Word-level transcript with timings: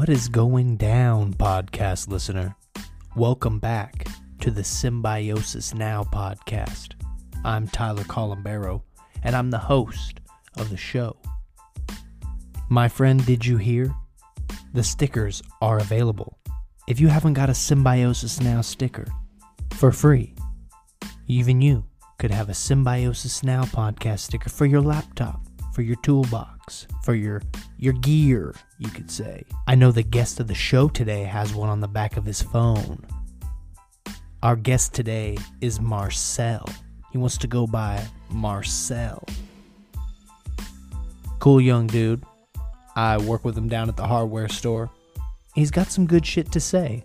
What 0.00 0.08
is 0.08 0.28
going 0.30 0.78
down, 0.78 1.34
podcast 1.34 2.08
listener? 2.08 2.56
Welcome 3.16 3.58
back 3.58 4.06
to 4.40 4.50
the 4.50 4.64
Symbiosis 4.64 5.74
Now 5.74 6.04
podcast. 6.04 6.94
I'm 7.44 7.68
Tyler 7.68 8.04
Colombero, 8.04 8.82
and 9.22 9.36
I'm 9.36 9.50
the 9.50 9.58
host 9.58 10.20
of 10.56 10.70
the 10.70 10.76
show. 10.78 11.18
My 12.70 12.88
friend, 12.88 13.26
did 13.26 13.44
you 13.44 13.58
hear? 13.58 13.94
The 14.72 14.82
stickers 14.82 15.42
are 15.60 15.76
available. 15.76 16.38
If 16.88 16.98
you 16.98 17.08
haven't 17.08 17.34
got 17.34 17.50
a 17.50 17.54
Symbiosis 17.54 18.40
Now 18.40 18.62
sticker 18.62 19.06
for 19.72 19.92
free, 19.92 20.34
even 21.26 21.60
you 21.60 21.84
could 22.18 22.30
have 22.30 22.48
a 22.48 22.54
Symbiosis 22.54 23.42
Now 23.42 23.64
podcast 23.64 24.20
sticker 24.20 24.48
for 24.48 24.64
your 24.64 24.80
laptop, 24.80 25.42
for 25.72 25.82
your 25.82 25.96
toolbox, 25.96 26.86
for 27.02 27.14
your 27.14 27.42
your 27.78 27.94
gear, 27.94 28.54
you 28.78 28.90
could 28.90 29.10
say. 29.10 29.44
I 29.66 29.74
know 29.74 29.92
the 29.92 30.02
guest 30.02 30.40
of 30.40 30.48
the 30.48 30.54
show 30.54 30.88
today 30.88 31.24
has 31.24 31.54
one 31.54 31.68
on 31.68 31.80
the 31.80 31.88
back 31.88 32.16
of 32.16 32.24
his 32.24 32.42
phone. 32.42 33.04
Our 34.42 34.56
guest 34.56 34.94
today 34.94 35.36
is 35.60 35.80
Marcel. 35.80 36.66
He 37.12 37.18
wants 37.18 37.38
to 37.38 37.46
go 37.46 37.66
by 37.66 38.06
Marcel. 38.30 39.24
Cool 41.38 41.60
young 41.60 41.86
dude. 41.86 42.24
I 42.96 43.18
work 43.18 43.44
with 43.44 43.56
him 43.56 43.68
down 43.68 43.88
at 43.88 43.96
the 43.96 44.06
hardware 44.06 44.48
store. 44.48 44.90
He's 45.54 45.70
got 45.70 45.90
some 45.90 46.06
good 46.06 46.24
shit 46.24 46.52
to 46.52 46.60
say. 46.60 47.04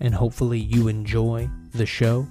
And 0.00 0.14
hopefully 0.14 0.58
you 0.58 0.88
enjoy 0.88 1.48
the 1.72 1.86
show 1.86 2.26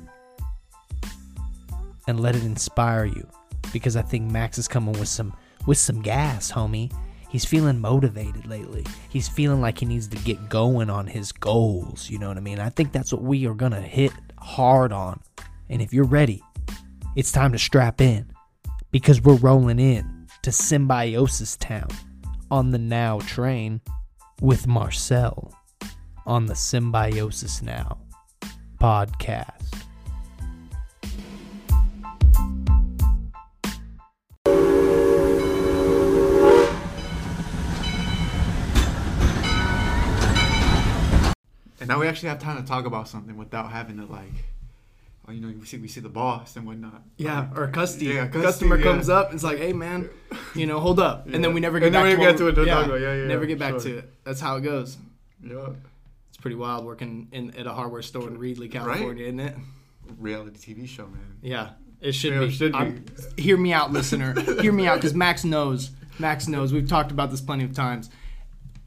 and 2.08 2.20
let 2.20 2.36
it 2.36 2.44
inspire 2.44 3.06
you 3.06 3.28
because 3.72 3.96
I 3.96 4.02
think 4.02 4.30
Max 4.30 4.58
is 4.58 4.68
coming 4.68 4.98
with 5.00 5.08
some 5.08 5.34
with 5.66 5.78
some 5.78 6.02
gas, 6.02 6.52
homie. 6.52 6.92
He's 7.30 7.46
feeling 7.46 7.80
motivated 7.80 8.46
lately. 8.46 8.86
He's 9.10 9.30
feeling 9.30 9.62
like 9.62 9.80
he 9.80 9.86
needs 9.86 10.08
to 10.10 10.18
get 10.18 10.50
going 10.50 10.90
on 10.90 11.08
his 11.08 11.32
goals, 11.32 12.10
you 12.10 12.20
know 12.20 12.28
what 12.28 12.38
I 12.38 12.42
mean? 12.42 12.60
I 12.60 12.70
think 12.70 12.92
that's 12.92 13.14
what 13.14 13.22
we 13.22 13.48
are 13.48 13.54
going 13.54 13.72
to 13.72 13.82
hit 13.82 14.12
hard 14.38 14.92
on. 14.92 15.22
And 15.70 15.82
if 15.82 15.94
you're 15.94 16.04
ready, 16.04 16.44
it's 17.16 17.32
time 17.32 17.54
to 17.54 17.60
strap 17.60 18.02
in 18.02 18.32
because 18.92 19.22
we're 19.22 19.36
rolling 19.36 19.80
in 19.80 20.28
to 20.42 20.52
Symbiosis 20.52 21.56
Town 21.56 21.88
on 22.50 22.72
the 22.72 22.78
Now 22.78 23.20
train 23.20 23.80
with 24.42 24.68
Marcel 24.68 25.54
on 26.26 26.48
the 26.48 26.56
Symbiosis 26.56 27.62
Now 27.62 27.98
podcast. 28.80 29.61
And 41.82 41.88
now 41.90 42.00
we 42.00 42.08
actually 42.08 42.30
have 42.30 42.40
time 42.40 42.62
to 42.62 42.68
talk 42.68 42.86
about 42.86 43.08
something 43.10 43.36
without 43.36 43.72
having 43.72 43.98
to 43.98 44.06
like, 44.06 44.32
oh, 45.28 45.32
you 45.32 45.42
know, 45.42 45.48
we 45.60 45.66
see 45.66 45.78
we 45.78 45.88
see 45.88 46.00
the 46.00 46.10
boss 46.10 46.56
and 46.56 46.66
whatnot. 46.68 47.02
Yeah, 47.18 47.48
or 47.56 47.68
custody. 47.70 48.06
Yeah, 48.06 48.26
custody, 48.28 48.44
Customer 48.44 48.78
yeah. 48.78 48.84
comes 48.84 49.10
up, 49.10 49.34
it's 49.34 49.44
like, 49.44 49.58
hey 49.58 49.74
man, 49.74 50.08
you 50.56 50.68
know, 50.68 50.80
hold 50.80 51.00
up, 51.00 51.26
and 51.28 51.44
then 51.44 51.56
we 51.56 51.60
never 51.60 51.80
get 51.80 51.88
And 51.88 51.94
back 51.94 52.04
then 52.04 52.12
to, 52.16 52.20
we 52.20 52.26
what 52.28 52.32
get 52.56 52.56
to 52.56 52.62
it, 52.62 52.68
yeah, 52.68 52.86
yeah, 52.96 53.16
yeah, 53.22 53.28
never 53.28 53.46
get 53.48 53.58
back 53.58 53.72
sure. 53.72 53.80
to 53.80 53.98
it. 53.98 54.14
That's 54.24 54.40
how 54.40 54.58
it 54.58 54.62
goes. 54.62 54.98
Yeah, 55.44 55.70
It's 56.30 56.38
pretty 56.38 56.56
wild 56.56 56.86
working 56.86 57.28
in 57.32 57.56
at 57.58 57.66
a 57.66 57.74
hardware 57.74 58.04
store 58.04 58.28
in 58.28 58.38
Reedley, 58.38 58.72
California, 58.72 59.26
isn't 59.26 59.40
it? 59.40 59.56
reality 60.20 60.74
TV 60.74 60.88
show, 60.88 61.08
man. 61.08 61.38
Yeah, 61.42 61.70
it 62.00 62.12
should 62.12 62.34
Yeah, 62.34 62.40
be. 62.42 62.46
it 62.46 62.52
should 62.52 62.74
be. 63.36 63.42
Hear 63.42 63.58
me 63.58 63.74
out, 63.74 63.92
listener. 63.92 64.40
hear 64.62 64.72
me 64.72 64.86
out, 64.88 64.98
because 64.98 65.16
Max 65.16 65.44
knows. 65.44 65.90
Max 66.20 66.48
knows. 66.48 66.74
We've 66.74 66.88
talked 66.88 67.12
about 67.12 67.32
this 67.32 67.42
plenty 67.42 67.64
of 67.64 67.74
times. 67.74 68.12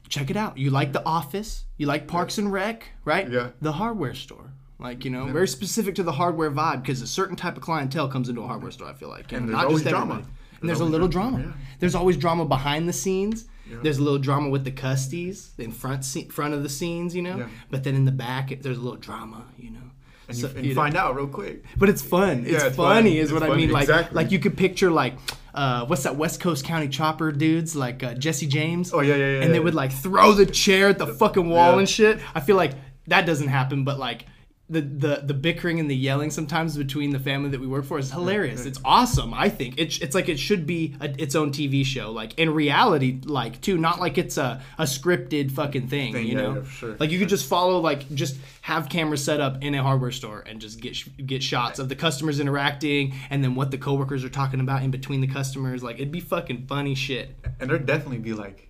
Check 0.09 0.29
it 0.29 0.37
out. 0.37 0.57
You 0.57 0.69
like 0.69 0.93
The 0.93 1.03
Office? 1.05 1.65
You 1.77 1.87
like 1.87 2.07
Parks 2.07 2.37
and 2.37 2.51
Rec? 2.51 2.87
Right? 3.05 3.29
Yeah. 3.29 3.49
The 3.61 3.71
hardware 3.73 4.13
store. 4.13 4.51
Like 4.77 5.05
you 5.05 5.11
know, 5.11 5.25
very 5.27 5.47
specific 5.47 5.95
to 5.95 6.03
the 6.03 6.11
hardware 6.11 6.51
vibe 6.51 6.81
because 6.81 7.01
a 7.01 7.07
certain 7.07 7.35
type 7.37 7.55
of 7.55 7.63
clientele 7.63 8.07
comes 8.09 8.27
into 8.29 8.41
a 8.41 8.47
hardware 8.47 8.71
store. 8.71 8.87
I 8.89 8.93
feel 8.93 9.09
like, 9.09 9.31
You 9.31 9.37
And 9.37 9.45
know, 9.47 9.51
there's 9.53 9.61
not 9.61 9.65
always 9.67 9.83
just 9.83 9.89
drama. 9.89 10.13
everybody. 10.15 10.31
There's 10.31 10.59
And 10.61 10.69
there's 10.69 10.79
a 10.81 10.85
little 10.85 11.07
drama, 11.07 11.37
drama. 11.37 11.53
yeah. 11.57 11.65
There's 11.79 11.95
always 11.95 12.17
drama 12.17 12.45
behind 12.45 12.87
the 12.89 12.93
scenes. 12.93 13.45
Yeah. 13.69 13.77
There's 13.81 13.97
a 13.97 14.03
little 14.03 14.19
drama 14.19 14.49
with 14.49 14.63
the 14.65 14.71
custies 14.71 15.57
in 15.59 15.71
front 15.71 16.03
se- 16.05 16.27
front 16.27 16.53
of 16.53 16.61
the 16.61 16.69
scenes, 16.69 17.15
you 17.15 17.21
know. 17.21 17.37
Yeah. 17.37 17.47
But 17.71 17.83
then 17.83 17.95
in 17.95 18.05
the 18.05 18.11
back, 18.11 18.51
it, 18.51 18.61
there's 18.63 18.77
a 18.77 18.81
little 18.81 18.99
drama, 18.99 19.45
you 19.57 19.71
know. 19.71 19.79
And 20.27 20.37
So, 20.37 20.47
you, 20.49 20.55
and 20.57 20.65
you 20.65 20.73
know, 20.75 20.81
find 20.81 20.95
out 20.97 21.15
real 21.15 21.27
quick. 21.27 21.63
but 21.77 21.87
it's 21.89 22.01
fun. 22.01 22.43
It's, 22.45 22.63
it's 22.63 22.75
funny, 22.75 23.11
fun. 23.11 23.17
is 23.17 23.31
what 23.33 23.43
It's 23.43 23.51
I 23.51 23.55
mean. 23.55 23.71
funny, 23.71 23.85
Like, 23.87 24.11
like 24.13 24.31
you 24.31 24.39
could 24.39 24.57
picture 24.57 24.91
like, 24.91 25.13
uh, 25.55 25.85
what's 25.85 26.03
that 26.03 26.15
West 26.15 26.39
Coast 26.39 26.63
County 26.65 26.87
chopper 26.89 27.31
dudes 27.31 27.75
like 27.75 28.03
uh, 28.03 28.13
Jesse 28.13 28.45
James? 28.47 28.93
Oh, 28.93 28.99
yeah, 29.01 29.15
yeah, 29.15 29.31
yeah, 29.37 29.41
And 29.41 29.51
they 29.51 29.57
yeah. 29.57 29.63
would 29.63 29.73
like 29.75 29.91
throw 29.91 30.33
the 30.33 30.45
chair 30.45 30.89
at 30.89 30.97
the 30.99 31.07
fucking 31.07 31.49
wall 31.49 31.73
Yeah. 31.73 31.79
and 31.79 31.89
shit. 31.89 32.19
I 32.35 32.39
feel 32.41 32.55
like 32.57 32.73
that 33.07 33.25
doesn't 33.25 33.47
happen, 33.47 33.83
but 33.83 33.97
like. 33.99 34.25
The, 34.67 34.81
the 34.81 35.21
the 35.23 35.33
bickering 35.35 35.79
and 35.79 35.91
the 35.91 35.95
yelling 35.95 36.31
sometimes 36.31 36.75
between 36.75 37.11
the 37.11 37.19
family 37.19 37.49
that 37.49 37.59
we 37.59 37.67
work 37.67 37.85
for 37.85 37.99
is 37.99 38.11
hilarious. 38.11 38.65
It's 38.65 38.79
awesome. 38.83 39.31
I 39.31 39.47
think 39.47 39.75
it's 39.77 39.99
it's 39.99 40.15
like 40.15 40.27
it 40.27 40.39
should 40.39 40.65
be 40.65 40.95
a, 40.99 41.21
its 41.21 41.35
own 41.35 41.51
TV 41.51 41.85
show. 41.85 42.11
Like 42.11 42.39
in 42.39 42.51
reality, 42.51 43.21
like 43.25 43.61
too, 43.61 43.77
not 43.77 43.99
like 43.99 44.17
it's 44.17 44.37
a, 44.37 44.63
a 44.79 44.83
scripted 44.85 45.51
fucking 45.51 45.87
thing. 45.87 46.13
Thing, 46.13 46.25
you 46.25 46.35
yeah, 46.35 46.41
know, 46.41 46.55
yeah, 46.55 46.69
sure, 46.69 46.95
like 46.99 47.11
you 47.11 47.19
could 47.19 47.29
just 47.29 47.47
follow 47.47 47.79
like 47.79 48.11
just 48.15 48.37
have 48.61 48.89
cameras 48.89 49.23
set 49.23 49.39
up 49.39 49.63
in 49.63 49.75
a 49.75 49.83
hardware 49.83 50.11
store 50.11 50.43
and 50.47 50.59
just 50.59 50.81
get 50.81 50.97
get 51.27 51.43
shots 51.43 51.77
of 51.77 51.87
the 51.87 51.95
customers 51.95 52.39
interacting 52.39 53.13
and 53.29 53.43
then 53.43 53.53
what 53.53 53.69
the 53.69 53.77
coworkers 53.77 54.23
are 54.23 54.29
talking 54.29 54.59
about 54.59 54.81
in 54.81 54.89
between 54.89 55.21
the 55.21 55.27
customers 55.27 55.83
like 55.83 55.97
it'd 55.97 56.11
be 56.11 56.19
fucking 56.19 56.65
funny 56.65 56.95
shit 56.95 57.35
And 57.59 57.69
there'd 57.69 57.85
definitely 57.85 58.17
be 58.17 58.33
like 58.33 58.64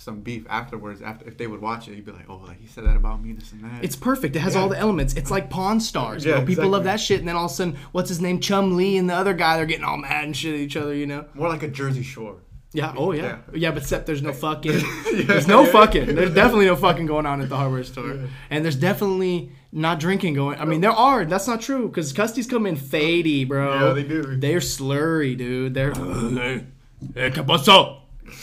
some 0.00 0.20
beef 0.20 0.44
afterwards. 0.48 1.02
After 1.02 1.28
if 1.28 1.36
they 1.36 1.46
would 1.46 1.60
watch 1.60 1.86
it, 1.88 1.94
you'd 1.94 2.04
be 2.06 2.12
like, 2.12 2.28
oh, 2.28 2.42
like 2.46 2.60
he 2.60 2.66
said 2.66 2.84
that 2.84 2.96
about 2.96 3.22
me, 3.22 3.32
this 3.32 3.52
and 3.52 3.62
that. 3.64 3.84
it's 3.84 3.96
perfect 3.96 4.34
it 4.36 4.40
has 4.40 4.56
all 4.56 4.68
the 4.68 4.78
elements 4.78 5.14
it's 5.14 5.30
like 5.30 5.50
pawn 5.50 5.78
stars 5.80 6.24
Yeah, 6.24 6.36
bro. 6.38 6.46
people 6.46 6.68
love 6.68 6.84
that 6.84 7.00
shit 7.00 7.18
and 7.20 7.28
then 7.28 7.36
all 7.36 7.44
of 7.46 7.50
a 7.50 7.54
sudden 7.54 7.76
what's 7.92 8.08
his 8.08 8.20
name 8.20 8.40
Chumlee 8.40 8.98
and 8.98 9.08
the 9.10 9.14
other 9.14 9.34
guy 9.34 9.56
they're 9.56 9.66
getting 9.66 9.84
all 9.84 9.96
mad 9.98 10.24
and 10.24 10.36
shit 10.36 10.54
at 10.54 10.60
each 10.60 10.76
other 10.76 10.94
you 10.94 11.06
know 11.06 11.26
more 11.34 11.48
like 11.48 11.62
a 11.62 11.68
Jersey 11.68 12.02
Shore. 12.02 12.36
yeah 12.72 12.94
oh 12.96 13.12
yeah 13.12 13.22
Yeah. 13.22 13.38
yeah, 13.54 13.70
but 13.72 13.82
except 13.82 14.06
there's 14.06 14.22
no 14.22 14.32
fucking 14.32 14.80
there's 15.26 15.46
no 15.46 15.66
fucking 15.66 16.14
there's 16.14 16.32
definitely 16.34 16.66
no 16.66 16.76
fucking 16.76 17.06
going 17.06 17.26
on 17.26 17.40
at 17.42 17.48
the 17.48 17.56
hardware 17.56 17.84
store 17.84 18.20
and 18.48 18.64
there's 18.64 18.76
definitely 18.76 19.52
not 19.72 20.00
drinking 20.00 20.34
going 20.34 20.58
i 20.58 20.64
mean 20.64 20.80
there 20.80 20.90
are 20.92 21.24
that's 21.26 21.46
not 21.46 21.60
true 21.60 21.88
because 21.88 22.12
custies 22.12 22.48
come 22.48 22.64
in 22.66 22.76
fadey 22.76 23.46
bro 23.46 23.88
Yeah, 23.88 23.92
they 23.92 24.02
do. 24.04 24.36
they're 24.36 24.60
slurry 24.60 25.36
dude 25.36 25.74
they're 25.74 25.90
"Eh, 27.16 27.30
¿Qué 27.30 27.42
pasó? 27.46 27.99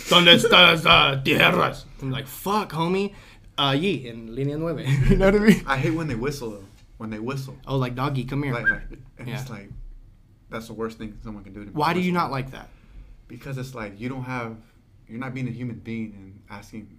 ¿Dónde 0.10 0.34
están 0.34 0.84
las 0.84 1.24
tierras? 1.24 1.86
I'm 2.02 2.12
like, 2.12 2.28
fuck, 2.28 2.72
homie. 2.72 3.14
Uh, 3.58 3.72
Allí, 3.74 4.08
en 4.08 4.36
línea 4.36 4.58
nueve. 4.58 4.86
you 5.10 5.16
know 5.18 5.26
what 5.32 5.36
I 5.36 5.40
mean? 5.40 5.64
I 5.68 5.78
hate 5.78 5.94
when 5.94 6.08
they 6.08 6.16
whistle 6.16 6.52
though. 6.52 6.64
When 6.98 7.10
they 7.10 7.20
whistle, 7.20 7.56
Oh, 7.68 7.78
like, 7.78 7.96
doggy, 7.96 8.24
come 8.26 8.44
here. 8.44 8.54
like, 8.54 8.70
like 8.70 8.84
and 9.20 9.30
it's 9.30 9.50
like 9.50 9.70
that's 10.50 10.68
the 10.68 10.74
worst 10.74 10.98
thing 10.98 11.18
someone 11.24 11.44
can 11.44 11.54
do 11.54 11.60
to 11.62 11.66
me. 11.68 11.72
Why 11.74 11.94
do 11.94 12.00
you 12.00 12.12
not 12.12 12.32
like 12.32 12.52
that? 12.52 12.70
because 13.28 13.58
it's 13.58 13.76
like 13.76 14.00
you 14.00 14.08
don't 14.08 14.24
have 14.24 14.56
you're 15.10 15.20
not 15.20 15.34
being 15.34 15.50
a 15.50 15.52
human 15.52 15.76
being 15.80 16.14
and 16.16 16.42
asking 16.50 16.98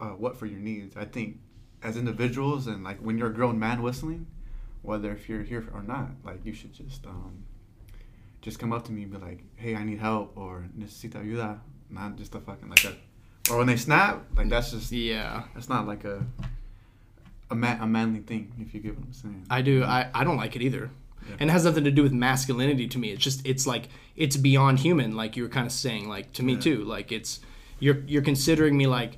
uh, 0.00 0.10
what 0.10 0.36
for 0.36 0.46
your 0.46 0.60
needs 0.60 0.96
i 0.96 1.04
think 1.04 1.36
as 1.82 1.96
individuals 1.96 2.68
and 2.68 2.84
like 2.84 2.98
when 3.00 3.18
you're 3.18 3.26
a 3.26 3.34
grown 3.34 3.58
man 3.58 3.82
whistling 3.82 4.24
whether 4.82 5.10
if 5.10 5.28
you're 5.28 5.42
here 5.42 5.66
or 5.74 5.82
not 5.82 6.10
like 6.24 6.38
you 6.46 6.52
should 6.52 6.72
just 6.72 7.04
um 7.08 7.42
just 8.40 8.60
come 8.60 8.72
up 8.72 8.84
to 8.84 8.92
me 8.92 9.02
and 9.02 9.10
be 9.10 9.18
like 9.18 9.42
hey 9.56 9.74
i 9.74 9.82
need 9.82 9.98
help 9.98 10.36
or 10.36 10.64
necesita 10.78 11.18
ayuda 11.20 11.58
not 11.90 12.16
just 12.16 12.34
a 12.34 12.40
fucking 12.40 12.68
like 12.68 12.84
a 12.84 12.92
or 13.50 13.58
when 13.58 13.66
they 13.66 13.76
snap 13.76 14.22
like 14.36 14.48
that's 14.48 14.70
just 14.72 14.90
Yeah. 14.92 15.44
that's 15.54 15.68
not 15.68 15.86
like 15.86 16.04
a 16.04 16.24
a, 17.50 17.54
man, 17.54 17.80
a 17.80 17.86
manly 17.86 18.20
thing 18.20 18.52
if 18.58 18.72
you 18.74 18.80
get 18.80 18.96
what 18.96 19.04
i'm 19.06 19.12
saying 19.12 19.46
I 19.50 19.60
do. 19.62 19.84
I, 19.84 20.08
I 20.14 20.24
don't 20.24 20.36
like 20.38 20.56
it 20.56 20.62
either. 20.62 20.90
And 21.38 21.48
it 21.48 21.52
has 21.52 21.64
nothing 21.64 21.84
to 21.84 21.90
do 21.90 22.02
with 22.02 22.12
masculinity 22.12 22.86
to 22.88 22.98
me. 22.98 23.10
It's 23.10 23.22
just 23.22 23.46
it's 23.46 23.66
like 23.66 23.88
it's 24.16 24.36
beyond 24.36 24.80
human, 24.80 25.16
like 25.16 25.36
you 25.38 25.42
were 25.42 25.48
kind 25.48 25.66
of 25.66 25.72
saying, 25.72 26.06
like 26.08 26.32
to 26.34 26.42
me 26.42 26.54
Yeah. 26.54 26.60
too. 26.60 26.84
Like 26.84 27.12
it's 27.12 27.40
you're 27.80 28.00
you're 28.06 28.22
considering 28.22 28.76
me 28.76 28.86
like 28.86 29.16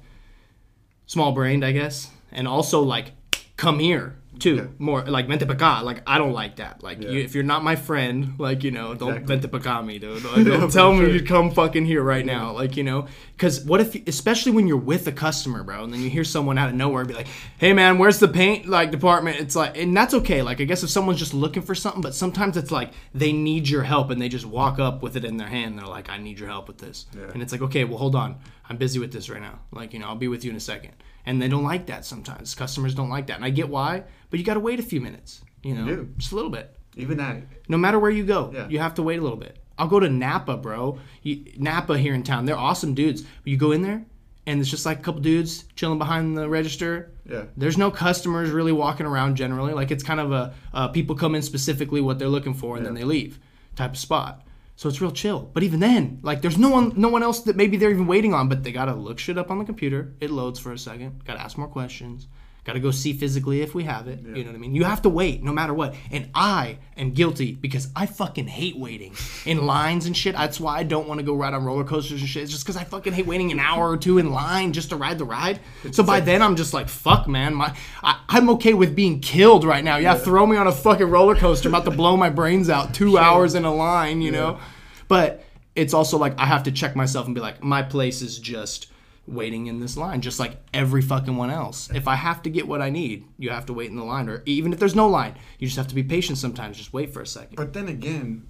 small 1.07 1.33
brained, 1.33 1.65
I 1.65 1.73
guess. 1.73 2.11
And 2.31 2.47
also 2.47 2.81
like 2.83 3.13
come 3.57 3.79
here 3.81 4.17
too. 4.39 4.57
Yeah. 4.57 4.67
More 4.79 5.03
like 5.05 5.27
vente 5.29 5.47
pa. 5.47 5.81
Like 5.81 6.03
I 6.07 6.19
don't 6.19 6.33
like 6.33 6.57
that. 6.57 6.83
Like 6.83 7.03
Yeah. 7.03 7.11
you, 7.11 7.21
if 7.21 7.35
you're 7.35 7.45
not 7.45 7.63
my 7.65 7.77
friend, 7.77 8.35
like 8.39 8.65
you 8.65 8.71
know, 8.71 8.95
don't 8.95 9.17
Exactly. 9.17 9.37
vente 9.49 9.63
pa 9.65 9.83
me, 9.83 9.99
dude. 9.99 10.23
Like, 10.37 10.45
don't 10.47 10.71
tell 10.73 10.93
me 10.93 11.07
sure. 11.07 11.19
to 11.19 11.25
come 11.25 11.51
fucking 11.51 11.85
here 11.87 12.03
right 12.03 12.25
now. 12.25 12.53
Like 12.53 12.77
you 12.77 12.85
know, 12.85 13.07
because 13.37 13.65
what 13.65 13.81
if, 13.81 13.95
especially 14.09 14.53
when 14.53 14.67
you're 14.67 14.77
with 14.77 15.07
a 15.07 15.13
customer, 15.13 15.63
bro, 15.63 15.85
and 15.85 15.93
then 15.93 16.01
you 16.03 16.11
hear 16.11 16.25
someone 16.25 16.59
out 16.59 16.69
of 16.69 16.75
nowhere 16.75 17.05
be 17.05 17.15
like, 17.15 17.29
"Hey 17.59 17.73
man, 17.73 17.99
where's 17.99 18.19
the 18.19 18.29
paint 18.29 18.67
like 18.67 18.91
department?" 18.91 19.39
It's 19.41 19.57
like, 19.57 19.77
and 19.77 19.97
that's 19.97 20.15
okay. 20.15 20.43
Like 20.43 20.61
I 20.61 20.65
guess 20.65 20.83
if 20.83 20.91
someone's 20.91 21.19
just 21.19 21.35
looking 21.35 21.63
for 21.63 21.75
something, 21.75 22.01
but 22.03 22.15
sometimes 22.15 22.57
it's 22.57 22.71
like 22.71 22.93
they 23.15 23.33
need 23.33 23.69
your 23.69 23.83
help 23.85 24.11
and 24.11 24.21
they 24.21 24.29
just 24.29 24.47
walk 24.47 24.79
up 24.79 25.03
with 25.03 25.17
it 25.17 25.25
in 25.25 25.37
their 25.37 25.49
hand. 25.49 25.67
And 25.73 25.79
they're 25.79 25.87
like, 25.87 26.09
"I 26.11 26.19
need 26.19 26.39
your 26.39 26.49
help 26.49 26.69
with 26.69 26.79
this," 26.79 27.07
and 27.33 27.43
it's 27.43 27.53
like, 27.53 27.63
okay, 27.63 27.85
well 27.85 27.99
hold 27.99 28.15
on, 28.15 28.37
I'm 28.69 28.77
busy 28.77 28.99
with 28.99 29.13
this 29.13 29.29
right 29.31 29.41
now. 29.43 29.61
Like 29.73 29.93
you 29.93 29.99
know, 29.99 30.07
I'll 30.07 30.17
be 30.17 30.29
with 30.29 30.45
you 30.45 30.51
in 30.51 30.57
a 30.57 30.61
second. 30.61 30.93
And 31.27 31.43
they 31.43 31.49
don't 31.49 31.65
like 31.65 31.87
that 31.87 32.05
sometimes. 32.05 32.55
Customers 32.55 32.95
don't 32.95 33.09
like 33.11 33.27
that, 33.27 33.37
and 33.37 33.45
I 33.45 33.51
get 33.51 33.69
why. 33.69 34.05
But 34.31 34.39
you 34.39 34.45
got 34.45 34.55
to 34.55 34.61
wait 34.61 34.79
a 34.79 34.83
few 34.83 35.01
minutes. 35.01 35.43
You 35.63 35.75
know, 35.75 35.85
do. 35.87 36.09
just 36.17 36.33
a 36.33 36.37
little 36.37 36.51
bit 36.51 36.77
even 36.97 37.19
that 37.19 37.43
no 37.69 37.77
matter 37.77 37.99
where 37.99 38.11
you 38.11 38.25
go 38.25 38.51
Yeah. 38.55 38.69
you 38.69 38.79
have 38.79 38.95
to 38.95 39.03
wait 39.03 39.19
a 39.19 39.23
little 39.23 39.37
bit 39.37 39.59
i'll 39.79 39.89
go 39.89 40.01
to 40.01 40.09
napa 40.09 40.57
bro 40.57 40.99
you, 41.23 41.45
napa 41.59 41.99
here 41.99 42.15
in 42.15 42.23
town 42.23 42.47
they're 42.47 42.57
awesome 42.57 42.95
dudes 42.95 43.25
you 43.45 43.57
go 43.57 43.73
in 43.73 43.83
there 43.83 44.05
and 44.47 44.61
it's 44.61 44.71
just 44.71 44.87
like 44.87 45.01
a 45.01 45.03
couple 45.03 45.21
dudes 45.21 45.65
chilling 45.75 45.99
behind 45.99 46.39
the 46.39 46.49
register. 46.49 47.11
Yeah. 47.29 47.47
There's 47.57 47.77
no 47.77 47.91
customers 47.91 48.51
really 48.51 48.71
walking 48.71 49.05
around 49.05 49.35
generally. 49.35 49.73
Like 49.73 49.91
it's 49.91 50.05
kind 50.05 50.21
of 50.21 50.31
a 50.31 50.55
uh, 50.73 50.87
people 50.89 51.17
come 51.17 51.35
in 51.35 51.43
specifically 51.43 52.01
what 52.01 52.21
they're 52.21 52.29
looking 52.29 52.55
for 52.55 52.77
and 52.77 52.87
then 52.87 52.95
they 52.95 53.03
leave 53.03 53.41
type 53.75 53.91
of 53.91 53.99
spot. 53.99 54.46
So 54.77 54.89
it's 54.89 55.01
real 55.01 55.11
chill. 55.11 55.51
But 55.53 55.63
even 55.63 55.81
then, 55.81 56.21
like 56.23 56.43
there's 56.43 56.59
no 56.59 56.69
one 56.69 56.93
no 56.97 57.09
one 57.09 57.23
else 57.23 57.41
that 57.41 57.57
maybe 57.57 57.77
they're 57.77 57.91
even 57.91 58.07
waiting 58.07 58.35
on, 58.35 58.49
but 58.49 58.63
they 58.63 58.73
gotta 58.73 58.95
look 58.95 59.19
shit 59.19 59.39
up 59.39 59.51
on 59.51 59.59
the 59.59 59.65
computer. 59.65 60.15
It 60.21 60.31
loads 60.31 60.59
for 60.59 60.73
a 60.73 60.79
second. 60.79 61.25
Gotta 61.25 61.41
ask 61.41 61.57
more 61.57 61.67
questions. 61.67 62.29
Gotta 62.67 62.81
go 62.81 62.91
see 62.91 63.13
physically 63.13 63.61
if 63.61 63.77
we 63.77 63.85
have 63.85 64.09
it. 64.09 64.19
You 64.25 64.43
know 64.43 64.51
what 64.51 64.57
I 64.57 64.59
mean? 64.59 64.75
You 64.75 64.83
have 64.83 65.01
to 65.03 65.09
wait 65.09 65.41
no 65.41 65.53
matter 65.53 65.73
what. 65.73 65.95
And 66.11 66.29
I 66.35 66.79
am 66.97 67.13
guilty 67.13 67.53
because 67.53 67.89
I 67.95 68.07
fucking 68.07 68.49
hate 68.49 68.77
waiting 68.77 69.15
in 69.45 69.67
lines 69.67 70.07
and 70.07 70.17
shit. 70.17 70.35
That's 70.35 70.59
why 70.59 70.79
I 70.79 70.83
don't 70.83 71.07
want 71.07 71.21
to 71.21 71.25
go 71.25 71.37
ride 71.37 71.55
on 71.55 71.65
roller 71.65 71.85
coasters 71.85 72.21
and 72.21 72.29
shit. 72.29 72.43
It's 72.43 72.51
just 72.51 72.65
because 72.65 72.77
I 72.77 72.83
fucking 72.83 73.13
hate 73.13 73.25
waiting 73.25 73.53
an 73.53 73.61
hour 73.61 73.89
or 73.89 73.97
two 73.97 74.19
in 74.19 74.33
line 74.33 74.73
just 74.73 74.91
to 74.91 74.97
ride 74.97 75.17
the 75.19 75.25
ride. 75.25 75.61
So 75.93 76.03
by 76.03 76.19
then 76.19 76.43
I'm 76.43 76.57
just 76.57 76.75
like, 76.75 76.89
fuck, 76.89 77.29
man. 77.29 77.55
My 77.55 77.73
I, 78.03 78.21
I'm 78.29 78.51
okay 78.51 78.75
with 78.75 78.97
being 78.97 79.21
killed 79.21 79.63
right 79.63 79.85
now. 79.85 79.99
Yeah, 79.99 80.17
throw 80.17 80.45
me 80.45 80.57
on 80.57 80.67
a 80.67 80.73
fucking 80.73 81.09
roller 81.09 81.37
coaster. 81.37 81.69
I'm 81.69 81.75
about 81.77 81.89
to 81.89 81.97
blow 81.97 82.17
my 82.17 82.31
brains 82.31 82.69
out. 82.69 82.93
Two 82.93 83.17
hours 83.17 83.55
in 83.55 83.65
a 83.65 83.73
line, 83.73 84.23
you 84.23 84.33
know. 84.33 84.59
But 85.07 85.45
it's 85.77 85.95
also 85.95 86.19
like 86.19 86.37
I 86.37 86.47
have 86.47 86.65
to 86.65 86.73
check 86.73 86.97
myself 86.97 87.27
and 87.27 87.35
be 87.35 87.41
like, 87.41 87.63
my 87.63 87.83
place 87.83 88.23
is 88.23 88.41
just 88.41 88.89
waiting 89.27 89.67
in 89.67 89.81
this 89.81 89.97
line, 89.97 90.21
just 90.21 90.39
like 90.39 90.57
every 90.73 91.03
fucking 91.03 91.37
one 91.37 91.51
else. 91.51 91.91
If 91.93 92.07
I 92.09 92.15
have 92.15 92.43
to 92.43 92.51
get 92.51 92.67
what 92.69 92.81
I 92.81 92.91
need, 92.91 93.25
you 93.39 93.51
have 93.51 93.67
to 93.67 93.73
wait 93.73 93.91
in 93.91 93.97
the 93.97 94.05
line, 94.05 94.29
or 94.29 94.43
even 94.47 94.73
if 94.73 94.79
there's 94.79 94.95
no 94.95 95.09
line, 95.09 95.35
you 95.59 95.67
just 95.67 95.77
have 95.77 95.89
to 95.89 95.95
be 95.95 96.03
patient. 96.03 96.39
Sometimes, 96.39 96.77
just 96.77 96.93
wait 96.93 97.13
for 97.13 97.21
a 97.23 97.27
second. 97.27 97.57
But 97.57 97.73
then 97.73 97.89
again, 97.89 98.47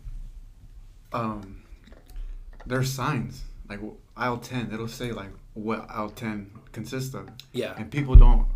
um, 1.12 1.62
there's 2.66 2.92
signs 2.92 3.42
like 3.68 3.80
aisle 4.16 4.38
ten. 4.38 4.70
It'll 4.72 4.88
say 4.88 5.12
like 5.12 5.30
what 5.54 5.86
aisle 5.90 6.10
ten 6.10 6.50
consists 6.72 7.14
of. 7.14 7.28
Yeah. 7.52 7.74
And 7.78 7.90
people 7.90 8.14
don't. 8.16 8.46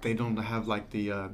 They 0.00 0.14
don't 0.14 0.36
have 0.36 0.66
like 0.68 0.90
the. 0.90 1.12
Uh, 1.12 1.28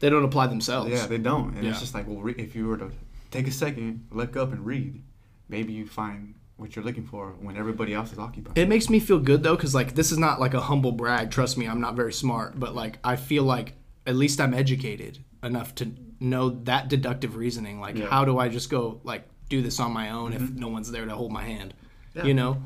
They 0.00 0.10
don't 0.10 0.24
apply 0.24 0.46
themselves. 0.48 0.90
yeah, 0.90 1.06
they 1.06 1.18
don't, 1.18 1.54
and 1.54 1.64
Yeah. 1.64 1.70
it's 1.70 1.80
just 1.80 1.94
like 1.94 2.06
well, 2.06 2.20
re- 2.22 2.34
if 2.36 2.54
you 2.56 2.66
were 2.66 2.78
to 2.78 2.90
take 3.30 3.46
a 3.46 3.52
second, 3.52 4.06
look 4.10 4.36
up 4.36 4.52
and 4.52 4.64
read, 4.66 5.02
maybe 5.48 5.72
you 5.72 5.86
find 5.86 6.34
what 6.60 6.76
you're 6.76 6.84
looking 6.84 7.06
for 7.06 7.34
when 7.40 7.56
everybody 7.56 7.94
else 7.94 8.12
is 8.12 8.18
occupied. 8.18 8.56
It 8.56 8.68
makes 8.68 8.88
me 8.90 9.00
feel 9.00 9.18
good 9.18 9.42
though, 9.42 9.56
because 9.56 9.74
like 9.74 9.94
this 9.94 10.12
is 10.12 10.18
not 10.18 10.40
like 10.40 10.54
a 10.54 10.60
humble 10.60 10.92
brag. 10.92 11.30
Trust 11.30 11.56
me, 11.56 11.66
I'm 11.66 11.80
not 11.80 11.94
very 11.96 12.12
smart, 12.12 12.60
but 12.60 12.74
like 12.74 12.98
I 13.02 13.16
feel 13.16 13.44
like 13.44 13.74
at 14.06 14.16
least 14.16 14.40
I'm 14.40 14.54
educated 14.54 15.18
enough 15.42 15.74
to 15.76 15.92
know 16.20 16.50
that 16.64 16.88
deductive 16.88 17.36
reasoning. 17.36 17.80
Like, 17.80 17.96
Yeah. 17.96 18.06
how 18.06 18.24
do 18.24 18.38
I 18.38 18.48
just 18.48 18.70
go 18.70 19.00
like 19.04 19.26
do 19.48 19.62
this 19.62 19.80
on 19.80 19.92
my 19.92 20.10
own 20.10 20.32
if 20.32 20.42
mm-hmm. 20.42 20.60
no 20.60 20.68
one's 20.68 20.90
there 20.90 21.06
to 21.06 21.14
hold 21.14 21.32
my 21.32 21.44
hand? 21.44 21.74
Yeah. 22.14 22.24
You 22.24 22.34
know. 22.34 22.62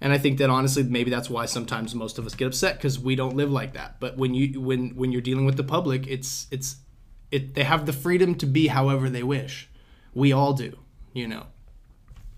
And 0.00 0.12
I 0.12 0.18
think 0.18 0.38
that 0.38 0.50
honestly, 0.50 0.82
maybe 0.82 1.12
that's 1.12 1.30
why 1.30 1.46
sometimes 1.46 1.94
most 1.94 2.18
of 2.18 2.26
us 2.26 2.34
get 2.34 2.48
upset 2.48 2.76
because 2.76 2.98
we 2.98 3.14
don't 3.14 3.36
live 3.36 3.52
like 3.52 3.74
that. 3.74 4.00
But 4.00 4.16
when 4.16 4.34
you 4.34 4.60
when 4.60 4.90
when 4.96 5.12
you're 5.12 5.22
dealing 5.22 5.46
with 5.46 5.56
the 5.56 5.64
public, 5.64 6.08
it's 6.08 6.48
it's 6.50 6.76
it 7.30 7.54
they 7.54 7.62
have 7.62 7.86
the 7.86 7.92
freedom 7.92 8.34
to 8.36 8.46
be 8.46 8.66
however 8.66 9.08
they 9.08 9.22
wish. 9.22 9.68
We 10.12 10.32
all 10.32 10.54
do, 10.54 10.76
you 11.12 11.28
know. 11.28 11.46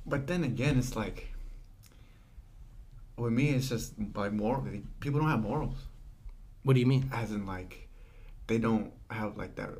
But 0.06 0.26
then 0.26 0.44
again, 0.44 0.78
it's 0.78 0.96
like 0.96 1.28
with 3.16 3.32
me, 3.32 3.50
it's 3.50 3.68
just 3.68 3.94
like 4.14 4.32
moral. 4.32 4.66
People 5.00 5.20
don't 5.20 5.30
have 5.30 5.42
morals. 5.42 5.76
What 6.62 6.74
do 6.74 6.80
you 6.80 6.86
mean? 6.86 7.10
as 7.12 7.30
in 7.30 7.46
like 7.46 7.88
they 8.46 8.58
don't 8.58 8.92
have 9.10 9.36
like 9.36 9.54
that 9.56 9.70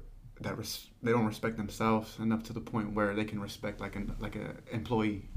that 0.40 0.58
res- 0.58 0.88
they 1.02 1.12
don't 1.12 1.26
respect 1.26 1.56
themselves 1.56 2.18
enough 2.18 2.42
to 2.44 2.52
the 2.52 2.60
point 2.60 2.92
where 2.92 3.14
they 3.14 3.24
can 3.24 3.40
respect 3.40 3.80
like 3.80 3.96
an 3.96 4.14
like 4.18 4.36
a 4.36 4.54
employee 4.72 5.28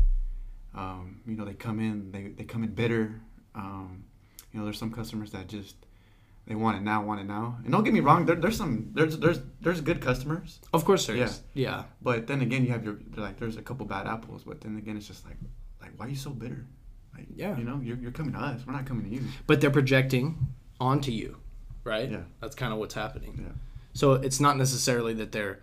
um, 0.75 1.21
you 1.25 1.35
know 1.35 1.45
they 1.45 1.53
come 1.53 1.79
in 1.79 2.11
they, 2.11 2.29
they 2.29 2.43
come 2.43 2.63
in 2.63 2.73
bitter 2.73 3.21
um, 3.55 4.03
you 4.51 4.59
know 4.59 4.65
there's 4.65 4.77
some 4.77 4.91
customers 4.91 5.31
that 5.31 5.47
just 5.47 5.75
they 6.47 6.55
want 6.55 6.77
it 6.77 6.81
now 6.81 7.03
want 7.03 7.19
it 7.21 7.25
now 7.25 7.57
and 7.63 7.71
don't 7.71 7.83
get 7.83 7.93
me 7.93 7.99
wrong 7.99 8.25
there, 8.25 8.35
there's 8.35 8.57
some 8.57 8.89
there's 8.93 9.17
there's 9.19 9.39
there's 9.61 9.81
good 9.81 9.99
customers 10.01 10.59
Of 10.73 10.85
course 10.85 11.05
there 11.07 11.15
Yeah. 11.15 11.25
is. 11.25 11.41
yeah. 11.53 11.83
but 12.01 12.27
then 12.27 12.41
again 12.41 12.65
you 12.65 12.71
have 12.71 12.83
your 12.85 12.97
like 13.15 13.37
there's 13.39 13.57
a 13.57 13.61
couple 13.61 13.85
bad 13.85 14.07
apples 14.07 14.43
but 14.45 14.61
then 14.61 14.77
again 14.77 14.97
it's 14.97 15.07
just 15.07 15.25
like 15.25 15.37
like 15.81 15.91
why 15.97 16.05
are 16.05 16.09
you 16.09 16.15
so 16.15 16.31
bitter 16.31 16.65
like 17.15 17.27
Yeah. 17.35 17.57
you 17.57 17.63
know 17.63 17.79
you're, 17.83 17.97
you're 17.97 18.11
coming 18.19 18.33
to 18.33 18.39
us 18.39 18.61
we're 18.65 18.73
not 18.73 18.85
coming 18.85 19.03
to 19.09 19.13
you 19.15 19.21
but 19.45 19.59
they're 19.61 19.71
projecting 19.81 20.37
onto 20.79 21.11
you, 21.11 21.37
right? 21.83 22.09
Yeah. 22.11 22.23
That's 22.39 22.55
kind 22.55 22.71
of 22.71 22.77
what's 22.79 22.93
happening. 22.93 23.33
yeah 23.41 23.53
So 23.93 24.13
it's 24.13 24.39
not 24.39 24.57
necessarily 24.57 25.13
that 25.15 25.31
they're 25.31 25.59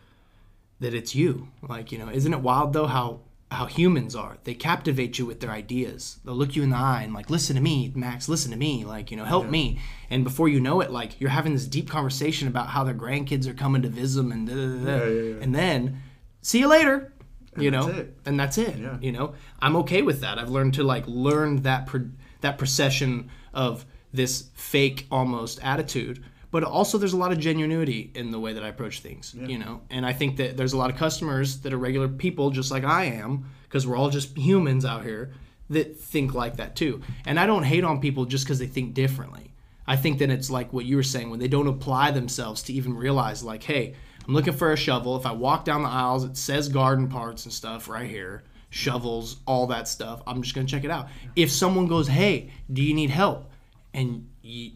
that 0.80 0.92
it's 0.92 1.14
you. 1.14 1.48
Like, 1.62 1.92
you 1.92 1.98
know, 1.98 2.08
isn't 2.10 2.34
it 2.34 2.40
wild 2.40 2.72
though 2.72 2.88
how 2.88 3.20
how 3.50 3.66
humans 3.66 4.16
are? 4.16 4.38
They 4.44 4.54
captivate 4.54 5.18
you 5.18 5.26
with 5.26 5.40
their 5.40 5.50
ideas. 5.50 6.18
They'll 6.24 6.34
look 6.34 6.56
you 6.56 6.62
in 6.62 6.70
the 6.70 6.76
eye 6.76 7.02
and 7.04 7.14
like, 7.14 7.30
listen 7.30 7.54
to 7.56 7.62
me, 7.62 7.92
Max, 7.94 8.28
listen 8.28 8.50
to 8.50 8.56
me, 8.56 8.84
like, 8.84 9.10
you 9.10 9.16
know, 9.16 9.24
help 9.24 9.44
Yeah. 9.44 9.50
me. 9.50 9.80
And 10.10 10.24
before 10.24 10.48
you 10.48 10.58
know 10.60 10.80
it, 10.80 10.90
like 10.90 11.20
you're 11.20 11.30
having 11.30 11.52
this 11.52 11.66
deep 11.66 11.88
conversation 11.88 12.48
about 12.48 12.68
how 12.68 12.82
their 12.84 12.94
grandkids 12.94 13.46
are 13.46 13.54
coming 13.54 13.82
to 13.82 13.88
visit 13.88 14.22
them 14.22 14.32
and 14.32 14.48
da, 14.48 14.54
da, 14.54 14.84
da. 14.98 15.04
Yeah, 15.04 15.10
yeah, 15.36 15.42
and 15.42 15.54
then 15.54 16.00
see 16.42 16.58
you 16.60 16.68
later. 16.68 17.12
you 17.56 17.70
that's 17.70 17.86
know, 17.86 17.92
it. 17.92 18.16
and 18.26 18.40
that's 18.40 18.58
it. 18.58 18.74
You 19.00 19.12
know, 19.12 19.34
I'm 19.62 19.76
okay 19.76 20.02
with 20.02 20.20
that. 20.22 20.38
I've 20.40 20.50
learned 20.50 20.74
to 20.74 20.82
like 20.82 21.04
learn 21.06 21.62
that 21.62 21.86
pro- 21.86 22.10
that 22.40 22.58
procession 22.58 23.30
of 23.52 23.86
this 24.12 24.48
fake 24.54 25.06
almost 25.10 25.60
attitude, 25.62 26.24
but 26.54 26.62
also 26.62 26.98
there's 26.98 27.14
a 27.14 27.16
lot 27.16 27.32
of 27.32 27.38
genuinity 27.38 28.14
in 28.14 28.30
the 28.30 28.38
way 28.38 28.52
that 28.52 28.62
I 28.62 28.68
approach 28.68 29.00
things. 29.00 29.34
You 29.34 29.58
know, 29.58 29.80
and 29.90 30.06
I 30.06 30.12
think 30.12 30.36
that 30.36 30.56
there's 30.56 30.72
a 30.72 30.76
lot 30.76 30.88
of 30.88 30.96
customers 30.96 31.58
that 31.62 31.72
are 31.72 31.76
regular 31.76 32.06
people, 32.06 32.50
just 32.50 32.70
like 32.70 32.84
I 32.84 33.06
am, 33.06 33.50
because 33.64 33.88
we're 33.88 33.96
all 33.96 34.08
just 34.08 34.38
humans 34.38 34.84
out 34.84 35.02
here 35.02 35.32
that 35.70 35.96
think 35.98 36.32
like 36.32 36.58
that 36.58 36.76
too. 36.76 37.02
And 37.26 37.40
I 37.40 37.46
don't 37.46 37.64
hate 37.64 37.82
on 37.82 38.00
people 38.00 38.24
just 38.24 38.44
because 38.44 38.60
they 38.60 38.68
think 38.68 38.94
differently. 38.94 39.52
I 39.84 39.96
think 39.96 40.20
that 40.20 40.30
it's 40.30 40.48
like 40.48 40.72
what 40.72 40.84
you 40.84 40.94
were 40.94 41.02
saying 41.02 41.28
when 41.28 41.40
they 41.40 41.48
don't 41.48 41.66
apply 41.66 42.12
themselves 42.12 42.62
to 42.62 42.72
even 42.72 42.94
realize, 42.94 43.42
like, 43.42 43.64
hey, 43.64 43.96
I'm 44.24 44.32
looking 44.32 44.52
for 44.52 44.72
a 44.72 44.76
shovel. 44.76 45.16
If 45.16 45.26
I 45.26 45.32
walk 45.32 45.64
down 45.64 45.82
the 45.82 45.88
aisles, 45.88 46.22
it 46.22 46.36
says 46.36 46.68
garden 46.68 47.08
parts 47.08 47.46
and 47.46 47.52
stuff 47.52 47.88
right 47.88 48.08
here, 48.08 48.44
shovels, 48.70 49.40
all 49.44 49.66
that 49.66 49.88
stuff. 49.88 50.22
I'm 50.24 50.40
just 50.40 50.54
gonna 50.54 50.68
check 50.68 50.84
it 50.84 50.90
out. 50.92 51.08
If 51.34 51.50
someone 51.50 51.88
goes, 51.88 52.06
hey, 52.06 52.52
do 52.72 52.80
you 52.80 52.94
need 52.94 53.10
help? 53.10 53.50
And 53.92 54.28
you, 54.40 54.72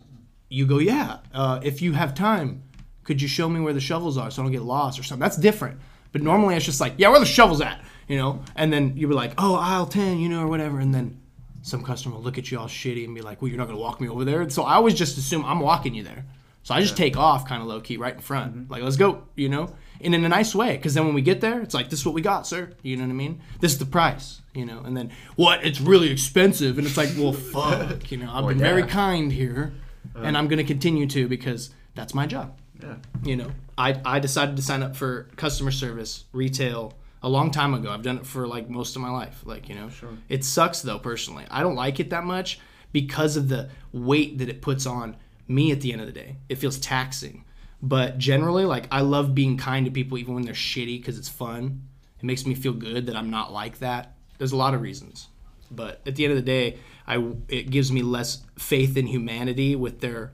you 0.48 0.66
go, 0.66 0.78
yeah. 0.78 1.18
Uh, 1.32 1.60
if 1.62 1.82
you 1.82 1.92
have 1.92 2.14
time, 2.14 2.62
could 3.04 3.20
you 3.22 3.28
show 3.28 3.48
me 3.48 3.60
where 3.60 3.72
the 3.72 3.80
shovels 3.80 4.16
are 4.18 4.30
so 4.30 4.42
I 4.42 4.44
don't 4.44 4.52
get 4.52 4.62
lost 4.62 4.98
or 4.98 5.02
something? 5.02 5.20
That's 5.22 5.36
different. 5.36 5.78
But 6.12 6.22
normally 6.22 6.56
it's 6.56 6.64
just 6.64 6.80
like, 6.80 6.94
yeah, 6.96 7.08
where 7.10 7.20
the 7.20 7.26
shovels 7.26 7.60
at? 7.60 7.80
You 8.06 8.16
know? 8.16 8.42
And 8.56 8.72
then 8.72 8.96
you 8.96 9.08
were 9.08 9.14
like, 9.14 9.34
oh, 9.38 9.56
aisle 9.56 9.86
10, 9.86 10.18
you 10.18 10.28
know, 10.28 10.42
or 10.42 10.46
whatever. 10.48 10.78
And 10.80 10.94
then 10.94 11.20
some 11.62 11.82
customer 11.84 12.14
will 12.16 12.22
look 12.22 12.38
at 12.38 12.50
you 12.50 12.58
all 12.58 12.66
shitty 12.66 13.04
and 13.04 13.14
be 13.14 13.20
like, 13.20 13.42
well, 13.42 13.48
you're 13.48 13.58
not 13.58 13.66
going 13.66 13.76
to 13.76 13.82
walk 13.82 14.00
me 14.00 14.08
over 14.08 14.24
there. 14.24 14.40
And 14.40 14.52
so 14.52 14.62
I 14.62 14.74
always 14.74 14.94
just 14.94 15.18
assume 15.18 15.44
I'm 15.44 15.60
walking 15.60 15.94
you 15.94 16.02
there. 16.02 16.24
So 16.62 16.74
I 16.74 16.80
just 16.82 16.96
take 16.96 17.16
off 17.16 17.48
kind 17.48 17.62
of 17.62 17.68
low 17.68 17.80
key 17.80 17.96
right 17.96 18.14
in 18.14 18.20
front. 18.20 18.70
Like, 18.70 18.82
let's 18.82 18.96
go, 18.96 19.22
you 19.36 19.48
know? 19.48 19.74
And 20.00 20.14
in 20.14 20.24
a 20.24 20.28
nice 20.28 20.54
way. 20.54 20.76
Because 20.76 20.94
then 20.94 21.04
when 21.06 21.14
we 21.14 21.22
get 21.22 21.40
there, 21.40 21.60
it's 21.60 21.74
like, 21.74 21.88
this 21.88 22.00
is 22.00 22.06
what 22.06 22.14
we 22.14 22.20
got, 22.20 22.46
sir. 22.46 22.72
You 22.82 22.96
know 22.96 23.04
what 23.04 23.10
I 23.10 23.14
mean? 23.14 23.40
This 23.60 23.72
is 23.72 23.78
the 23.78 23.86
price, 23.86 24.42
you 24.54 24.66
know? 24.66 24.80
And 24.84 24.96
then, 24.96 25.10
what? 25.36 25.64
It's 25.64 25.80
really 25.80 26.10
expensive. 26.10 26.76
And 26.78 26.86
it's 26.86 26.96
like, 26.96 27.10
well, 27.16 27.32
fuck. 27.32 28.10
You 28.10 28.18
know, 28.18 28.30
I've 28.30 28.44
Well, 28.44 28.48
been 28.48 28.58
very 28.58 28.82
kind 28.84 29.32
here. 29.32 29.72
Uh, 30.14 30.20
and 30.20 30.36
I'm 30.36 30.48
going 30.48 30.58
to 30.58 30.64
continue 30.64 31.06
to 31.08 31.28
because 31.28 31.70
that's 31.94 32.14
my 32.14 32.26
job. 32.26 32.58
Yeah. 32.82 32.96
You 33.24 33.36
know 33.36 33.50
I, 33.78 34.00
I 34.04 34.18
decided 34.18 34.56
to 34.56 34.62
sign 34.62 34.82
up 34.82 34.96
for 34.96 35.28
customer 35.36 35.70
service 35.70 36.24
retail 36.32 36.94
a 37.22 37.28
long 37.28 37.50
time 37.50 37.74
ago. 37.74 37.90
I've 37.90 38.02
done 38.02 38.18
it 38.18 38.26
for 38.26 38.46
like 38.46 38.68
most 38.68 38.96
of 38.96 39.02
my 39.02 39.10
life 39.10 39.42
like 39.44 39.68
you 39.68 39.76
know. 39.76 39.88
Sure. 39.88 40.10
it 40.28 40.44
sucks 40.44 40.82
though 40.82 40.98
personally. 40.98 41.44
I 41.50 41.62
don't 41.62 41.76
like 41.76 42.00
it 42.00 42.10
that 42.10 42.24
much 42.24 42.58
because 42.92 43.36
of 43.36 43.48
the 43.48 43.70
weight 43.92 44.38
that 44.38 44.48
it 44.48 44.60
puts 44.62 44.84
on 44.84 45.16
me 45.46 45.70
at 45.70 45.80
the 45.80 45.92
end 45.92 46.00
of 46.00 46.06
the 46.06 46.12
day. 46.12 46.36
It 46.48 46.56
feels 46.56 46.78
taxing. 46.78 47.44
But 47.80 48.18
generally 48.18 48.64
like 48.64 48.88
i 48.90 49.00
love 49.00 49.34
being 49.34 49.56
kind 49.56 49.86
to 49.86 49.92
people 49.92 50.18
even 50.18 50.34
when 50.34 50.42
they're 50.44 50.54
shitty 50.54 50.98
because 51.00 51.18
it's 51.18 51.28
fun. 51.28 51.82
It 52.18 52.24
makes 52.24 52.44
me 52.44 52.54
feel 52.54 52.72
good 52.72 53.06
that 53.06 53.16
i'm 53.16 53.30
not 53.30 53.52
like 53.52 53.78
that. 53.78 54.16
There's 54.38 54.52
a 54.52 54.56
lot 54.56 54.74
of 54.74 54.82
reasons. 54.82 55.28
But 55.70 56.00
at 56.06 56.16
the 56.16 56.24
end 56.24 56.32
of 56.32 56.36
the 56.36 56.42
day 56.42 56.78
i 57.08 57.16
it 57.48 57.70
gives 57.70 57.90
me 57.90 58.02
less 58.02 58.44
faith 58.58 58.96
in 58.96 59.06
humanity 59.06 59.74
with 59.74 60.00
their 60.00 60.30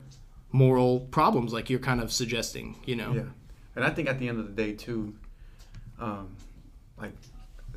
moral 0.51 0.99
problems 0.99 1.51
like 1.51 1.69
you're 1.69 1.79
kind 1.79 1.99
of 2.01 2.11
suggesting 2.11 2.75
you 2.85 2.95
know 2.95 3.11
Yeah, 3.13 3.23
and 3.75 3.83
I 3.83 3.89
think 3.89 4.07
at 4.07 4.19
the 4.19 4.27
end 4.29 4.39
of 4.39 4.45
the 4.47 4.53
day 4.63 4.71
too, 4.73 5.13
um, 5.99 6.35
like 6.97 7.11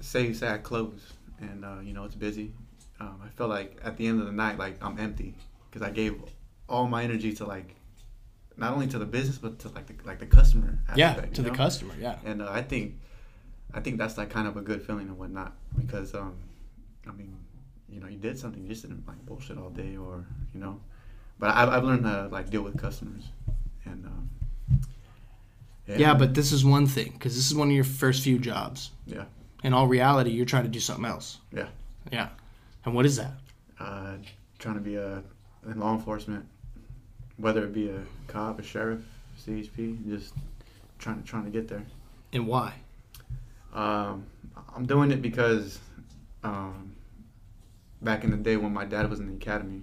say 0.01 0.33
say 0.33 0.49
I 0.49 0.59
close 0.59 1.13
and 1.41 1.65
uh, 1.65 1.81
you 1.83 1.93
know 1.93 2.05
it's 2.05 2.15
busy, 2.15 2.53
um, 3.01 3.21
I 3.25 3.29
feel 3.37 3.49
like 3.49 3.81
at 3.83 3.97
the 3.97 4.07
end 4.07 4.21
of 4.21 4.27
the 4.27 4.33
night 4.33 4.59
like 4.59 4.77
I'm 4.83 4.99
empty 4.99 5.35
because 5.69 5.83
I 5.87 5.91
gave 5.91 6.15
all 6.69 6.87
my 6.87 7.03
energy 7.03 7.33
to 7.35 7.45
like 7.47 7.75
not 8.57 8.73
only 8.75 8.87
to 8.89 8.99
the 8.99 9.07
business 9.07 9.39
but 9.39 9.59
to 9.61 9.69
like 9.71 9.87
the 9.87 9.95
like 10.05 10.21
the 10.21 10.27
customer. 10.27 10.79
Aspect, 10.89 10.99
yeah 10.99 11.15
to 11.35 11.43
the 11.43 11.51
know? 11.51 11.55
customer 11.55 11.95
yeah 12.01 12.17
And 12.25 12.43
uh, 12.43 12.51
I 12.51 12.63
think 12.63 12.95
I 13.75 13.81
think 13.81 13.99
that's 13.99 14.17
like 14.19 14.31
kind 14.31 14.47
of 14.49 14.57
a 14.57 14.63
good 14.63 14.83
feeling 14.87 15.09
and 15.09 15.19
whatnot 15.19 15.53
because 15.77 16.15
um, 16.15 16.37
I 17.09 17.13
mean 17.13 17.37
you 17.89 18.01
know 18.01 18.07
you 18.09 18.19
did 18.19 18.39
something 18.39 18.63
you 18.63 18.69
just 18.69 18.83
didn't 18.83 19.07
like 19.07 19.25
bullshit 19.27 19.59
all 19.59 19.71
day 19.71 19.97
or 19.97 20.25
you 20.55 20.61
know, 20.61 20.81
but 21.39 21.51
I've 21.55 21.69
I've 21.69 21.85
learned 21.85 22.05
how 22.07 22.23
to 22.23 22.29
like 22.29 22.51
deal 22.51 22.63
with 22.63 22.79
customers 22.81 23.25
and. 23.85 24.05
Um, 24.07 24.31
yeah 25.97 26.13
but 26.13 26.35
this 26.35 26.53
is 26.53 26.67
one 26.67 26.87
thing 26.87 27.13
because 27.13 27.35
this 27.35 27.47
is 27.47 27.55
one 27.55 27.69
of 27.69 27.75
your 27.75 27.83
first 27.83 28.23
few 28.23 28.39
jobs 28.39 28.91
Yeah, 29.07 29.25
in 29.65 29.73
all 29.73 29.87
reality 29.87 30.29
you're 30.29 30.45
trying 30.45 30.65
to 30.65 30.69
do 30.69 30.81
something 30.81 31.07
else 31.07 31.39
yeah. 31.51 31.69
yeah 32.13 32.29
and 32.85 32.95
what 32.95 33.07
is 33.07 33.17
that 33.17 33.33
Uh, 33.81 34.17
trying 34.59 34.75
to 34.75 34.83
be 34.83 34.97
a 34.97 35.23
in 35.65 35.81
law 35.81 35.95
enforcement, 35.95 36.45
whether 37.39 37.65
it 37.65 37.73
be 37.73 37.89
a 37.89 38.01
cop, 38.27 38.61
a 38.61 38.63
sheriff, 38.63 39.01
CHP, 39.43 40.07
just 40.11 40.35
trying 40.99 41.23
to 41.23 41.27
trying 41.27 41.45
to 41.45 41.51
get 41.51 41.69
there. 41.69 41.85
And 42.35 42.47
why? 42.47 42.75
Um, 43.73 44.27
I'm 44.77 44.85
doing 44.85 45.11
it 45.11 45.23
because 45.23 45.79
um, 46.45 46.88
back 48.03 48.25
in 48.25 48.31
the 48.31 48.37
day 48.37 48.57
when 48.57 48.73
my 48.73 48.85
dad 48.85 49.09
was 49.11 49.21
in 49.21 49.27
the 49.27 49.35
academy, 49.35 49.83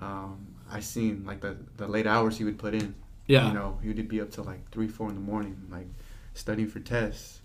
um, 0.00 0.46
I 0.70 0.80
seen 0.80 1.24
like 1.24 1.40
the, 1.40 1.56
the 1.76 1.86
late 1.86 2.06
hours 2.06 2.38
he 2.38 2.44
would 2.44 2.58
put 2.58 2.74
in. 2.74 2.94
Yeah. 3.26 3.48
You 3.48 3.54
know, 3.54 3.78
he 3.82 3.88
would 3.88 4.08
be 4.08 4.20
up 4.20 4.30
till 4.30 4.44
like 4.44 4.70
three, 4.70 4.86
four 4.88 5.08
in 5.08 5.14
the 5.14 5.20
morning, 5.20 5.60
like 5.70 5.86
studying 6.34 6.68
for 6.68 6.80
tests. 6.80 7.40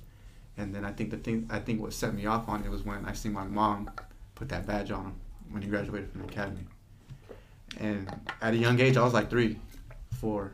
And 0.58 0.76
then 0.76 0.86
I 0.86 0.92
think 0.92 1.10
the 1.12 1.18
thing 1.18 1.48
I 1.50 1.60
think 1.60 1.82
what 1.82 1.94
set 1.94 2.14
me 2.14 2.26
off 2.26 2.48
on 2.48 2.64
it 2.64 2.70
was 2.70 2.84
when 2.84 3.06
I 3.06 3.14
seen 3.14 3.34
my 3.34 3.46
mom 3.46 3.90
put 4.36 4.50
that 4.50 4.68
badge 4.68 4.92
on 4.92 5.06
him 5.06 5.16
when 5.50 5.62
he 5.64 5.70
graduated 5.70 6.12
from 6.12 6.22
the 6.22 6.28
academy. 6.28 6.66
And 7.80 8.12
at 8.42 8.54
a 8.54 8.58
young 8.58 8.80
age, 8.80 8.98
I 8.98 9.04
was 9.04 9.14
like 9.14 9.30
three, 9.30 9.58
four. 10.20 10.52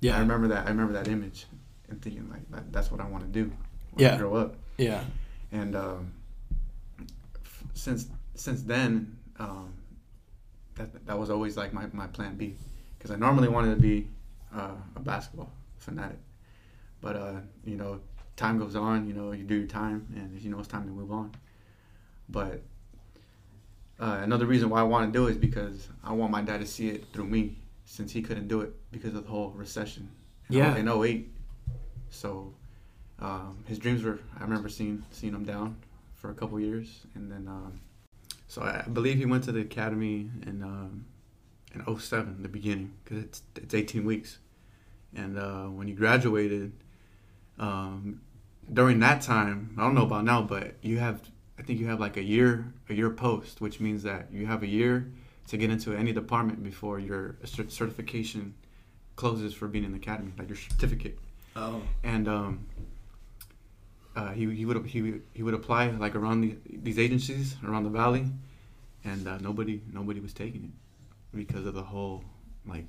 Yeah. 0.00 0.16
I 0.16 0.20
remember 0.20 0.48
that. 0.48 0.66
I 0.66 0.70
remember 0.70 0.92
that 0.94 1.08
image, 1.08 1.46
and 1.90 2.00
thinking 2.00 2.30
like 2.30 2.48
that, 2.52 2.72
that's 2.72 2.90
what 2.90 3.00
I 3.00 3.04
want 3.06 3.24
to 3.24 3.28
do 3.30 3.52
when 3.90 4.06
Yeah. 4.06 4.14
I 4.14 4.18
grow 4.18 4.34
up 4.36 4.54
Yeah. 4.78 5.02
and 5.52 5.74
um, 5.76 6.12
f- 7.44 7.64
since 7.74 8.06
since 8.40 8.62
then, 8.62 9.18
um, 9.38 9.74
that 10.76 11.06
that 11.06 11.18
was 11.18 11.28
always 11.28 11.56
like 11.58 11.74
my, 11.74 11.86
my 11.92 12.06
plan 12.06 12.36
B, 12.36 12.56
because 12.96 13.10
I 13.10 13.16
normally 13.16 13.48
wanted 13.48 13.74
to 13.74 13.80
be 13.80 14.08
uh, 14.54 14.76
a 14.96 15.00
basketball 15.00 15.52
fanatic, 15.76 16.18
but 17.02 17.16
uh, 17.16 17.40
you 17.64 17.76
know, 17.76 18.00
time 18.36 18.58
goes 18.58 18.76
on. 18.76 19.06
You 19.06 19.12
know, 19.12 19.32
you 19.32 19.44
do 19.44 19.56
your 19.56 19.66
time, 19.66 20.06
and 20.16 20.40
you 20.40 20.50
know 20.50 20.58
it's 20.58 20.68
time 20.68 20.84
to 20.84 20.90
move 20.90 21.12
on. 21.12 21.32
But 22.30 22.62
uh, 24.00 24.20
another 24.22 24.46
reason 24.46 24.70
why 24.70 24.80
I 24.80 24.84
want 24.84 25.12
to 25.12 25.18
do 25.18 25.26
it 25.26 25.32
is 25.32 25.36
because 25.36 25.88
I 26.02 26.12
want 26.12 26.32
my 26.32 26.40
dad 26.40 26.60
to 26.60 26.66
see 26.66 26.88
it 26.88 27.12
through 27.12 27.26
me, 27.26 27.58
since 27.84 28.10
he 28.10 28.22
couldn't 28.22 28.48
do 28.48 28.62
it 28.62 28.72
because 28.90 29.14
of 29.14 29.24
the 29.24 29.30
whole 29.30 29.50
recession. 29.50 30.08
in 30.48 30.56
Yeah. 30.56 30.76
In 30.76 30.88
08. 30.88 31.30
So 32.08 32.54
um, 33.18 33.62
his 33.66 33.78
dreams 33.78 34.02
were 34.02 34.18
I 34.38 34.42
remember 34.42 34.70
seeing 34.70 35.04
seeing 35.10 35.34
him 35.34 35.44
down 35.44 35.76
for 36.14 36.30
a 36.30 36.34
couple 36.34 36.58
years 36.58 37.06
and 37.14 37.30
then 37.30 37.46
um, 37.46 37.80
so 38.50 38.62
I, 38.62 38.82
believe 38.98 39.16
he 39.16 39.26
went 39.26 39.44
to 39.44 39.52
the 39.52 39.60
academy 39.60 40.28
in 40.48 40.56
um, 40.62 41.04
in 41.74 41.80
07 41.98 42.42
the 42.42 42.48
beginning 42.48 42.88
because 43.04 43.18
it's 43.24 43.42
it's 43.56 43.74
18 43.74 44.04
weeks 44.04 44.38
and 45.14 45.38
uh, 45.38 45.66
when 45.66 45.86
he 45.86 45.94
graduated 45.94 46.72
um, 47.58 48.20
during 48.72 48.98
that 49.00 49.22
time 49.22 49.74
I 49.78 49.82
don't 49.84 49.94
know 49.94 50.02
about 50.10 50.24
now 50.24 50.42
but 50.42 50.74
you 50.82 50.98
have 50.98 51.16
I 51.58 51.62
think 51.62 51.78
you 51.80 51.86
have 51.86 52.00
like 52.00 52.16
a 52.16 52.22
year 52.34 52.72
a 52.88 52.94
year 52.94 53.10
post 53.10 53.60
which 53.60 53.78
means 53.80 54.02
that 54.02 54.22
you 54.32 54.46
have 54.46 54.62
a 54.62 54.68
year 54.68 54.94
to 55.48 55.56
get 55.56 55.70
into 55.70 55.94
any 55.94 56.12
department 56.12 56.62
before 56.62 56.98
your 56.98 57.36
certification 57.44 58.54
closes 59.16 59.52
for 59.54 59.68
being 59.68 59.84
in 59.84 59.92
the 59.92 59.98
academy 59.98 60.32
like 60.38 60.48
your 60.48 60.56
certificate 60.58 61.18
Oh. 61.56 61.82
and 62.04 62.28
um, 62.28 62.66
uh, 64.16 64.32
he 64.32 64.52
he 64.54 64.64
would 64.66 64.84
he 64.86 65.02
would- 65.02 65.22
he 65.34 65.42
would 65.42 65.54
apply 65.54 65.90
like 65.90 66.14
around 66.14 66.40
the, 66.42 66.56
these 66.82 66.98
agencies 66.98 67.56
around 67.64 67.84
the 67.84 67.90
valley, 67.90 68.26
and 69.04 69.26
uh, 69.28 69.38
nobody 69.38 69.80
nobody 69.92 70.20
was 70.20 70.32
taking 70.32 70.64
it 70.64 71.36
because 71.36 71.64
of 71.66 71.74
the 71.74 71.82
whole 71.82 72.24
like 72.66 72.86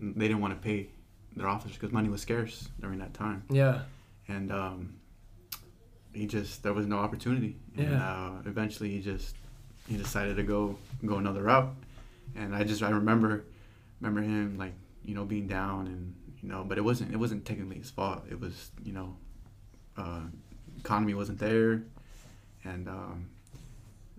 they 0.00 0.28
didn't 0.28 0.40
want 0.40 0.54
to 0.54 0.60
pay 0.60 0.88
their 1.36 1.48
officers 1.48 1.76
because 1.76 1.92
money 1.92 2.08
was 2.08 2.20
scarce 2.22 2.68
during 2.80 2.98
that 2.98 3.14
time, 3.14 3.42
Yeah. 3.50 3.82
and 4.28 4.52
um, 4.52 4.94
he 6.12 6.26
just 6.26 6.62
there 6.62 6.72
was 6.72 6.86
no 6.86 6.98
opportunity, 6.98 7.56
and 7.76 7.90
Yeah. 7.90 8.10
uh, 8.10 8.42
eventually 8.46 8.90
he 8.90 9.00
just 9.00 9.36
he 9.88 9.96
decided 9.96 10.36
to 10.36 10.42
go 10.42 10.76
go 11.04 11.16
another 11.16 11.42
route, 11.42 11.74
and 12.36 12.54
I 12.54 12.64
just 12.64 12.82
I 12.82 12.90
remember 12.90 13.44
remember 14.00 14.20
him 14.22 14.56
like 14.58 14.74
you 15.04 15.14
know 15.14 15.24
being 15.24 15.46
down 15.48 15.86
and 15.86 16.14
you 16.42 16.48
know 16.48 16.64
but 16.64 16.76
it 16.78 16.82
wasn't 16.84 17.12
it 17.12 17.16
wasn't 17.16 17.44
technically 17.44 17.76
his 17.76 17.90
fault 17.90 18.22
it 18.30 18.38
was 18.40 18.70
you 18.84 18.92
know 18.92 19.16
uh, 19.96 20.20
economy 20.84 21.14
wasn't 21.14 21.38
there 21.38 21.82
and 22.64 22.88
um, 22.88 23.26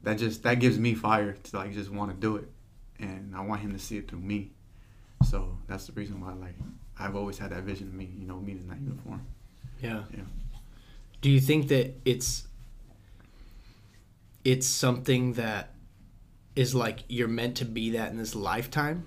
that 0.03 0.17
just 0.17 0.43
that 0.43 0.55
gives 0.59 0.77
me 0.79 0.93
fire 0.93 1.33
to 1.43 1.57
like 1.57 1.73
just 1.73 1.91
want 1.91 2.09
to 2.11 2.17
do 2.17 2.37
it 2.37 2.47
and 2.99 3.35
I 3.35 3.41
want 3.41 3.61
him 3.61 3.73
to 3.73 3.79
see 3.79 3.97
it 3.97 4.07
through 4.07 4.19
me 4.19 4.51
so 5.25 5.57
that's 5.67 5.87
the 5.87 5.93
reason 5.93 6.21
why 6.21 6.33
like 6.33 6.55
I've 6.99 7.15
always 7.15 7.37
had 7.37 7.49
that 7.51 7.63
vision 7.63 7.87
of 7.87 7.93
me 7.93 8.09
you 8.17 8.25
know 8.25 8.39
me 8.39 8.53
in 8.53 8.67
that 8.69 8.79
uniform 8.79 9.21
Yeah. 9.81 10.03
Yeah. 10.13 10.23
Do 11.21 11.29
you 11.29 11.39
think 11.39 11.67
that 11.69 11.93
it's 12.05 12.47
it's 14.43 14.67
something 14.67 15.33
that 15.33 15.69
is 16.55 16.75
like 16.75 16.99
you're 17.07 17.27
meant 17.29 17.55
to 17.57 17.65
be 17.65 17.91
that 17.91 18.11
in 18.11 18.17
this 18.17 18.35
lifetime? 18.35 19.05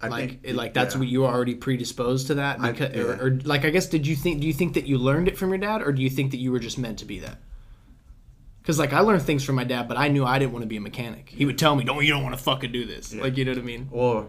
I 0.00 0.08
like 0.08 0.28
think 0.30 0.40
it- 0.44 0.54
like 0.54 0.74
that's 0.74 0.94
yeah. 0.94 1.00
what 1.00 1.08
you 1.08 1.20
were 1.22 1.26
already 1.28 1.54
predisposed 1.54 2.28
to 2.28 2.34
that 2.34 2.60
I- 2.60 2.70
yeah. 2.70 3.00
or, 3.02 3.26
or 3.26 3.30
like 3.44 3.64
I 3.64 3.70
guess 3.70 3.86
did 3.86 4.06
you 4.06 4.14
think 4.16 4.40
do 4.40 4.46
you 4.46 4.52
think 4.52 4.74
that 4.74 4.86
you 4.86 4.96
learned 4.98 5.28
it 5.28 5.36
from 5.36 5.48
your 5.50 5.58
dad 5.58 5.82
or 5.82 5.92
do 5.92 6.02
you 6.02 6.10
think 6.10 6.30
that 6.30 6.38
you 6.38 6.52
were 6.52 6.60
just 6.60 6.78
meant 6.78 6.98
to 7.00 7.04
be 7.04 7.18
that? 7.20 7.38
Because 8.60 8.78
like 8.78 8.92
I 8.92 9.00
learned 9.00 9.22
things 9.22 9.44
from 9.44 9.54
my 9.56 9.64
dad, 9.64 9.88
but 9.88 9.96
I 9.96 10.08
knew 10.08 10.24
I 10.24 10.38
didn't 10.38 10.52
want 10.52 10.62
to 10.62 10.66
be 10.68 10.76
a 10.76 10.80
mechanic. 10.80 11.28
He 11.30 11.46
would 11.46 11.58
tell 11.58 11.74
me, 11.74 11.84
"Don't 11.84 12.04
you 12.04 12.12
don't 12.12 12.22
want 12.22 12.36
to 12.36 12.42
fucking 12.42 12.70
do 12.70 12.84
this." 12.84 13.12
Yeah. 13.14 13.22
Like 13.22 13.36
you 13.36 13.44
know 13.46 13.52
what 13.52 13.58
I 13.58 13.62
mean? 13.62 13.88
Or 13.90 14.28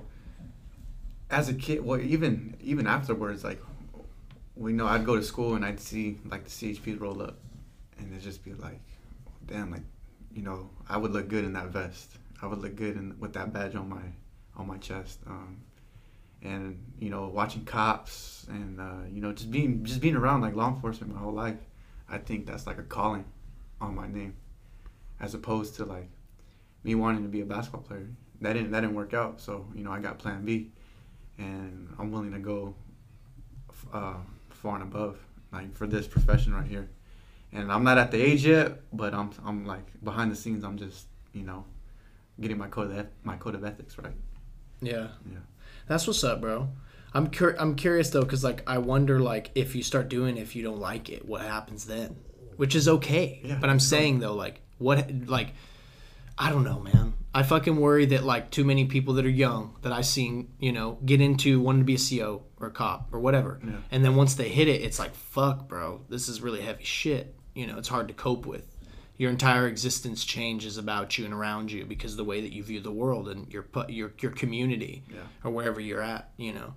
as 1.30 1.50
a 1.50 1.54
kid, 1.54 1.84
well, 1.84 2.00
even 2.00 2.56
even 2.62 2.88
afterwards, 2.88 3.44
like 3.44 3.62
we 4.56 4.72
know 4.74 4.88
I'd 4.88 5.06
go 5.06 5.16
to 5.18 5.24
school 5.24 5.56
and 5.56 5.66
I'd 5.66 5.80
see 5.80 6.20
like 6.26 6.46
the 6.46 6.50
CHPs 6.50 7.00
roll 7.00 7.22
up, 7.22 7.38
and 7.98 8.10
it'd 8.12 8.24
just 8.24 8.44
be 8.44 8.54
like, 8.54 8.80
damn, 9.46 9.72
like 9.72 9.84
you 10.34 10.42
know, 10.42 10.70
I 10.88 10.98
would 10.98 11.12
look 11.12 11.28
good 11.28 11.44
in 11.44 11.54
that 11.54 11.68
vest. 11.68 12.12
I 12.42 12.48
would 12.48 12.60
look 12.60 12.76
good 12.76 12.96
in 12.96 13.20
with 13.20 13.34
that 13.34 13.52
badge 13.52 13.76
on 13.76 13.90
my 13.90 14.02
on 14.60 14.68
my 14.68 14.78
chest. 14.78 15.20
Um, 15.26 15.62
and 16.42 16.84
you 17.00 17.10
know, 17.10 17.28
watching 17.28 17.66
cops 17.66 18.46
and 18.50 18.80
uh, 18.80 19.08
you 19.12 19.22
know, 19.22 19.34
just 19.34 19.50
being 19.52 19.84
just 19.84 20.02
being 20.02 20.16
around 20.16 20.42
like 20.42 20.56
law 20.56 20.70
enforcement 20.70 21.14
my 21.14 21.20
whole 21.20 21.34
life, 21.34 21.58
I 22.08 22.18
think 22.18 22.46
that's 22.46 22.68
like 22.68 22.78
a 22.78 22.84
calling 22.84 23.26
on 23.82 23.96
my 23.96 24.08
name, 24.08 24.36
as 25.20 25.34
opposed 25.34 25.76
to 25.76 25.86
like 25.86 26.10
me 26.84 26.96
wanting 26.96 27.24
to 27.24 27.30
be 27.30 27.42
a 27.42 27.46
basketball 27.46 27.82
player. 27.82 28.08
That 28.42 28.54
didn't 28.54 28.72
that 28.72 28.82
didn't 28.82 28.96
work 28.96 29.14
out. 29.14 29.42
So 29.42 29.66
you 29.76 29.84
know, 29.84 29.92
I 29.92 30.00
got 30.00 30.20
Plan 30.20 30.46
B, 30.46 30.72
and 31.38 31.94
I'm 31.98 32.12
willing 32.12 32.32
to 32.32 32.40
go 32.40 32.76
uh, 33.94 34.16
far 34.50 34.76
and 34.76 34.84
above, 34.84 35.18
like 35.52 35.76
for 35.76 35.88
this 35.88 36.08
profession 36.08 36.54
right 36.54 36.68
here. 36.68 36.90
And 37.52 37.72
I'm 37.72 37.84
not 37.84 37.98
at 37.98 38.12
the 38.12 38.22
age 38.22 38.46
yet, 38.46 38.80
but 38.94 39.14
I'm 39.14 39.32
I'm 39.46 39.66
like 39.66 39.88
behind 40.04 40.32
the 40.32 40.36
scenes. 40.36 40.64
I'm 40.64 40.78
just 40.78 41.08
you 41.34 41.44
know 41.44 41.66
getting 42.40 42.58
my 42.58 42.68
code 42.68 42.96
of 42.96 43.08
my 43.24 43.36
code 43.36 43.56
of 43.56 43.66
ethics 43.66 43.98
right. 43.98 44.14
Yeah. 44.82 45.08
Yeah. 45.30 45.40
That's 45.88 46.06
what's 46.08 46.24
up, 46.24 46.42
bro. 46.42 46.70
I'm 47.14 47.30
cur- 47.30 47.56
I'm 47.58 47.76
curious 47.76 48.10
though, 48.12 48.24
cause 48.24 48.44
like 48.44 48.62
I 48.68 48.78
wonder 48.78 49.20
like 49.20 49.50
if 49.56 49.76
you 49.76 49.82
start 49.84 50.10
doing 50.10 50.38
it, 50.38 50.42
if 50.42 50.56
you 50.56 50.64
don't 50.64 50.80
like 50.80 51.10
it, 51.10 51.26
what 51.28 51.42
happens 51.42 51.86
then? 51.86 52.16
Which 52.58 52.76
is 52.76 52.88
okay. 52.88 53.42
Yeah, 53.44 53.58
but 53.60 53.70
I'm 53.70 53.80
saying 53.80 54.20
though, 54.20 54.36
like 54.36 54.62
what 54.78 55.10
like 55.26 55.54
I 56.38 56.50
don't 56.52 56.64
know, 56.64 56.80
man. 56.80 57.14
I 57.34 57.44
fucking 57.44 57.76
worry 57.78 58.06
that 58.08 58.24
like 58.24 58.52
too 58.52 58.64
many 58.64 58.86
people 58.86 59.16
that 59.16 59.26
are 59.26 59.30
young 59.30 59.76
that 59.82 59.92
I 59.92 60.02
seen, 60.02 60.50
you 60.60 60.72
know, 60.72 60.98
get 61.06 61.20
into 61.22 61.60
wanting 61.60 61.82
to 61.82 61.86
be 61.86 61.96
a 61.96 61.98
CO 61.98 62.44
or 62.60 62.68
a 62.68 62.72
cop 62.72 63.10
or 63.12 63.20
whatever, 63.20 63.60
Yeah. 63.66 63.78
and 63.92 64.06
then 64.06 64.16
once 64.16 64.36
they 64.36 64.50
hit 64.50 64.68
it, 64.68 64.82
it's 64.82 65.00
like 65.00 65.14
fuck, 65.16 65.68
bro. 65.68 66.02
This 66.10 66.30
is 66.30 66.42
really 66.42 66.62
heavy 66.62 66.84
shit. 66.84 67.36
You 67.56 67.66
know, 67.68 67.78
it's 67.80 67.88
hard 67.90 68.08
to 68.10 68.14
cope 68.14 68.46
with. 68.46 68.69
Your 69.20 69.30
entire 69.30 69.68
existence 69.68 70.24
changes 70.24 70.78
about 70.78 71.18
you 71.18 71.26
and 71.26 71.34
around 71.34 71.72
you 71.74 71.86
because 71.86 72.12
of 72.14 72.18
the 72.18 72.24
way 72.24 72.40
that 72.42 72.54
you 72.54 72.64
view 72.64 72.80
the 72.80 72.92
world 72.92 73.28
and 73.30 73.52
your 73.54 73.66
your 73.90 74.12
your 74.22 74.32
community 74.32 75.04
Yeah. 75.14 75.18
or 75.44 75.52
wherever 75.52 75.80
you're 75.82 76.02
at. 76.02 76.32
You 76.38 76.54
know, 76.54 76.74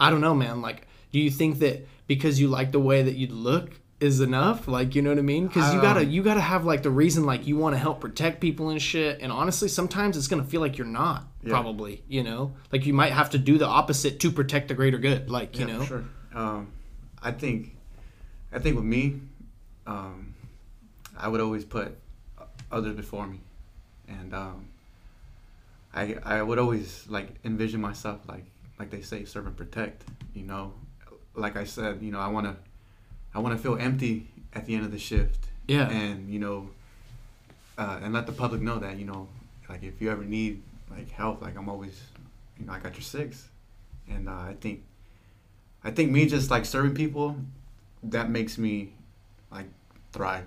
I 0.00 0.08
don't 0.08 0.20
know, 0.20 0.34
man. 0.34 0.62
Like, 0.62 0.86
do 1.12 1.18
you 1.18 1.30
think 1.30 1.58
that 1.58 1.86
because 2.06 2.40
you 2.40 2.46
like 2.46 2.70
the 2.70 2.78
way 2.78 3.02
that 3.02 3.16
you 3.16 3.26
look 3.26 3.72
is 3.98 4.20
enough? 4.20 4.68
Like, 4.68 4.94
you 4.94 5.02
know 5.02 5.10
what 5.10 5.18
I 5.18 5.22
mean? 5.22 5.48
Because 5.48 5.74
you 5.74 5.80
gotta 5.80 6.04
you 6.04 6.22
gotta 6.22 6.40
have 6.40 6.64
like 6.64 6.84
the 6.84 6.90
reason 6.90 7.26
like 7.26 7.44
you 7.48 7.56
want 7.56 7.74
to 7.74 7.78
help 7.78 8.00
protect 8.00 8.40
people 8.40 8.70
and 8.70 8.80
shit. 8.80 9.18
And 9.20 9.32
honestly, 9.32 9.66
sometimes 9.68 10.16
it's 10.16 10.28
gonna 10.28 10.44
feel 10.44 10.60
like 10.60 10.78
you're 10.78 10.86
not. 10.86 11.26
Yeah. 11.42 11.50
Probably, 11.50 12.04
you 12.06 12.22
know, 12.22 12.52
like 12.72 12.86
you 12.86 12.94
might 12.94 13.12
have 13.12 13.30
to 13.30 13.38
do 13.38 13.58
the 13.58 13.66
opposite 13.66 14.20
to 14.20 14.30
protect 14.30 14.68
the 14.68 14.74
greater 14.74 14.98
good. 14.98 15.28
Like, 15.28 15.58
you 15.58 15.66
yeah, 15.66 15.76
know, 15.78 15.84
sure. 15.84 16.04
Um, 16.32 16.70
I 17.20 17.32
think, 17.32 17.74
I 18.52 18.60
think 18.60 18.76
with 18.76 18.84
me, 18.84 19.20
um, 19.88 20.27
I 21.18 21.28
would 21.28 21.40
always 21.40 21.64
put 21.64 21.96
others 22.70 22.94
before 22.94 23.26
me, 23.26 23.40
and 24.08 24.34
um, 24.34 24.66
I 25.94 26.16
I 26.22 26.42
would 26.42 26.58
always 26.58 27.04
like 27.08 27.28
envision 27.44 27.80
myself 27.80 28.20
like 28.28 28.44
like 28.78 28.90
they 28.90 29.02
say 29.02 29.24
serve 29.24 29.46
and 29.46 29.56
protect. 29.56 30.04
You 30.34 30.44
know, 30.44 30.72
like 31.34 31.56
I 31.56 31.64
said, 31.64 32.02
you 32.02 32.12
know, 32.12 32.20
I 32.20 32.28
wanna 32.28 32.56
I 33.34 33.40
wanna 33.40 33.58
feel 33.58 33.76
empty 33.76 34.28
at 34.54 34.66
the 34.66 34.74
end 34.74 34.84
of 34.84 34.92
the 34.92 34.98
shift. 34.98 35.46
Yeah. 35.66 35.88
And 35.90 36.30
you 36.30 36.38
know, 36.38 36.70
uh, 37.76 38.00
and 38.02 38.14
let 38.14 38.26
the 38.26 38.32
public 38.32 38.60
know 38.60 38.78
that 38.78 38.96
you 38.98 39.04
know, 39.04 39.28
like 39.68 39.82
if 39.82 40.00
you 40.00 40.10
ever 40.10 40.24
need 40.24 40.62
like 40.90 41.10
help, 41.10 41.42
like 41.42 41.56
I'm 41.56 41.68
always, 41.68 42.00
you 42.58 42.66
know, 42.66 42.72
I 42.72 42.78
got 42.78 42.94
your 42.94 43.02
six, 43.02 43.48
and 44.08 44.28
uh, 44.28 44.32
I 44.32 44.56
think 44.60 44.82
I 45.84 45.90
think 45.90 46.10
me 46.10 46.26
just 46.26 46.50
like 46.50 46.64
serving 46.64 46.94
people, 46.94 47.36
that 48.02 48.30
makes 48.30 48.58
me 48.58 48.92
like 49.50 49.66
thrive. 50.12 50.46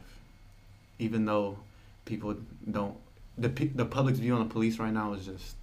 Even 1.02 1.26
though 1.26 1.58
people 2.06 2.36
don't, 2.70 2.96
the 3.38 3.50
the 3.50 3.86
public's 3.86 4.20
view 4.20 4.34
on 4.36 4.40
the 4.48 4.54
police 4.54 4.78
right 4.80 4.94
now 4.94 5.14
is 5.14 5.26
just 5.26 5.56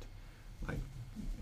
like 0.66 0.78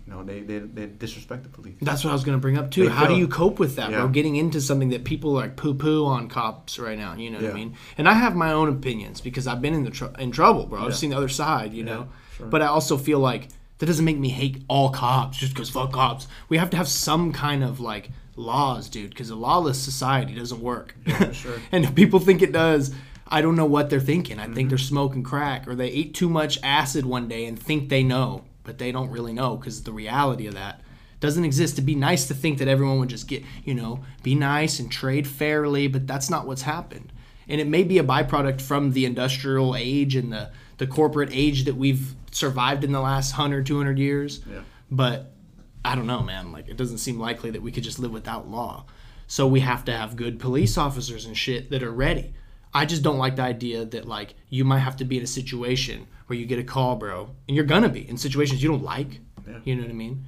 you 0.05 0.13
know, 0.13 0.23
they 0.23 0.39
they, 0.41 0.59
they 0.59 0.85
disrespect 0.85 1.43
the 1.43 1.49
police. 1.49 1.75
That's 1.81 2.03
what 2.03 2.11
I 2.11 2.13
was 2.13 2.23
gonna 2.23 2.37
bring 2.37 2.57
up 2.57 2.71
too. 2.71 2.83
They 2.85 2.89
How 2.89 3.07
do 3.07 3.15
you 3.15 3.27
cope 3.27 3.59
with 3.59 3.75
that, 3.77 3.89
bro? 3.89 4.05
Yeah. 4.05 4.11
Getting 4.11 4.35
into 4.35 4.61
something 4.61 4.89
that 4.89 5.03
people 5.03 5.31
like 5.31 5.55
poo 5.55 5.73
poo 5.73 6.05
on 6.05 6.29
cops 6.29 6.77
right 6.79 6.97
now. 6.97 7.13
You 7.15 7.31
know 7.31 7.39
what 7.39 7.49
I 7.51 7.53
mean? 7.53 7.75
And 7.97 8.07
I 8.07 8.13
have 8.13 8.35
my 8.35 8.51
own 8.53 8.69
opinions 8.69 9.19
because 9.19 9.47
I've 9.47 9.61
been 9.61 9.73
in 9.73 9.83
the 9.83 9.91
tr- 9.91 10.15
in 10.19 10.31
trouble, 10.31 10.65
bro. 10.67 10.81
I've 10.83 10.89
Yeah. 10.91 10.95
seen 10.95 11.09
the 11.09 11.17
other 11.17 11.29
side, 11.29 11.73
you 11.73 11.83
know. 11.83 12.07
sure. 12.37 12.47
But 12.47 12.61
I 12.61 12.67
also 12.67 12.97
feel 12.97 13.19
like 13.19 13.49
that 13.79 13.85
doesn't 13.87 14.05
make 14.05 14.17
me 14.17 14.29
hate 14.29 14.63
all 14.67 14.89
cops 14.91 15.37
just 15.39 15.53
because 15.53 15.69
fuck 15.69 15.91
cops. 15.91 16.27
We 16.49 16.57
have 16.57 16.69
to 16.69 16.77
have 16.77 16.87
some 16.87 17.33
kind 17.33 17.63
of 17.63 17.79
like 17.79 18.09
laws, 18.35 18.87
dude, 18.89 19.09
because 19.09 19.29
a 19.31 19.35
lawless 19.35 19.79
society 19.79 20.35
doesn't 20.35 20.61
work. 20.61 20.95
sure. 21.33 21.59
and 21.71 21.83
if 21.83 21.93
people 21.95 22.19
think 22.19 22.41
it 22.41 22.51
does, 22.51 22.93
I 23.29 23.41
don't 23.41 23.55
know 23.55 23.65
what 23.65 23.89
they're 23.89 23.99
thinking. 23.99 24.39
I 24.39 24.45
Mm-hmm. 24.45 24.53
think 24.53 24.69
they're 24.69 24.77
smoking 24.77 25.23
crack 25.23 25.67
or 25.67 25.75
they 25.75 25.87
ate 25.89 26.13
too 26.13 26.29
much 26.29 26.59
acid 26.63 27.05
one 27.05 27.27
day 27.27 27.45
and 27.45 27.57
think 27.59 27.89
they 27.89 28.03
know, 28.03 28.43
but 28.63 28.77
they 28.77 28.91
don't 28.91 29.09
really 29.09 29.33
know 29.33 29.57
because 29.57 29.83
the 29.83 29.91
reality 29.91 30.47
of 30.47 30.53
that 30.55 30.81
doesn't 31.19 31.43
exist. 31.45 31.75
To 31.77 31.81
be 31.81 31.95
nice 31.95 32.27
to 32.27 32.33
think 32.33 32.59
that 32.59 32.67
everyone 32.67 32.99
would 32.99 33.09
just 33.09 33.27
get, 33.27 33.43
you 33.65 33.73
know, 33.73 34.01
be 34.23 34.35
nice 34.35 34.79
and 34.79 34.91
trade 34.91 35.27
fairly, 35.27 35.87
but 35.87 36.05
that's 36.07 36.29
not 36.29 36.45
what's 36.47 36.61
happened. 36.63 37.11
And 37.47 37.59
it 37.61 37.67
may 37.67 37.83
be 37.83 37.97
a 37.97 38.03
byproduct 38.03 38.61
from 38.61 38.91
the 38.91 39.05
industrial 39.05 39.75
age 39.75 40.15
and 40.15 40.31
the, 40.31 40.51
the 40.77 40.87
corporate 40.87 41.29
age 41.31 41.65
that 41.65 41.75
we've 41.75 42.13
survived 42.31 42.83
in 42.83 42.91
the 42.91 42.99
last 43.01 43.33
100, 43.37 43.65
200 43.65 43.97
years. 43.97 44.41
Yeah. 44.49 44.61
But 44.91 45.31
I 45.83 45.95
don't 45.95 46.07
know, 46.07 46.21
man. 46.21 46.51
Like, 46.51 46.67
it 46.67 46.77
doesn't 46.77 46.97
seem 46.99 47.19
likely 47.19 47.49
that 47.51 47.61
we 47.61 47.71
could 47.71 47.83
just 47.83 47.99
live 47.99 48.11
without 48.11 48.47
law. 48.49 48.85
So 49.27 49.47
we 49.47 49.61
have 49.61 49.85
to 49.85 49.91
have 49.91 50.15
good 50.15 50.39
police 50.39 50.77
officers 50.77 51.25
and 51.25 51.35
shit 51.37 51.69
that 51.71 51.83
are 51.83 51.91
ready. 51.91 52.33
I 52.73 52.85
just 52.85 53.01
don't 53.01 53.17
like 53.17 53.35
the 53.35 53.43
idea 53.43 53.85
that, 53.85 54.07
like, 54.07 54.35
you 54.49 54.65
might 54.65 54.79
have 54.79 54.97
to 54.97 55.05
be 55.05 55.17
in 55.17 55.23
a 55.23 55.27
situation 55.27 56.07
where 56.27 56.37
you 56.37 56.45
get 56.45 56.59
a 56.59 56.63
call, 56.63 56.95
bro, 56.95 57.29
and 57.47 57.55
you're 57.55 57.65
gonna 57.65 57.89
be 57.89 58.07
in 58.07 58.17
situations 58.17 58.61
you 58.61 58.69
don't 58.69 58.83
like. 58.83 59.19
Yeah. 59.47 59.59
You 59.63 59.75
know 59.75 59.83
what 59.83 59.91
I 59.91 59.93
mean? 59.93 60.25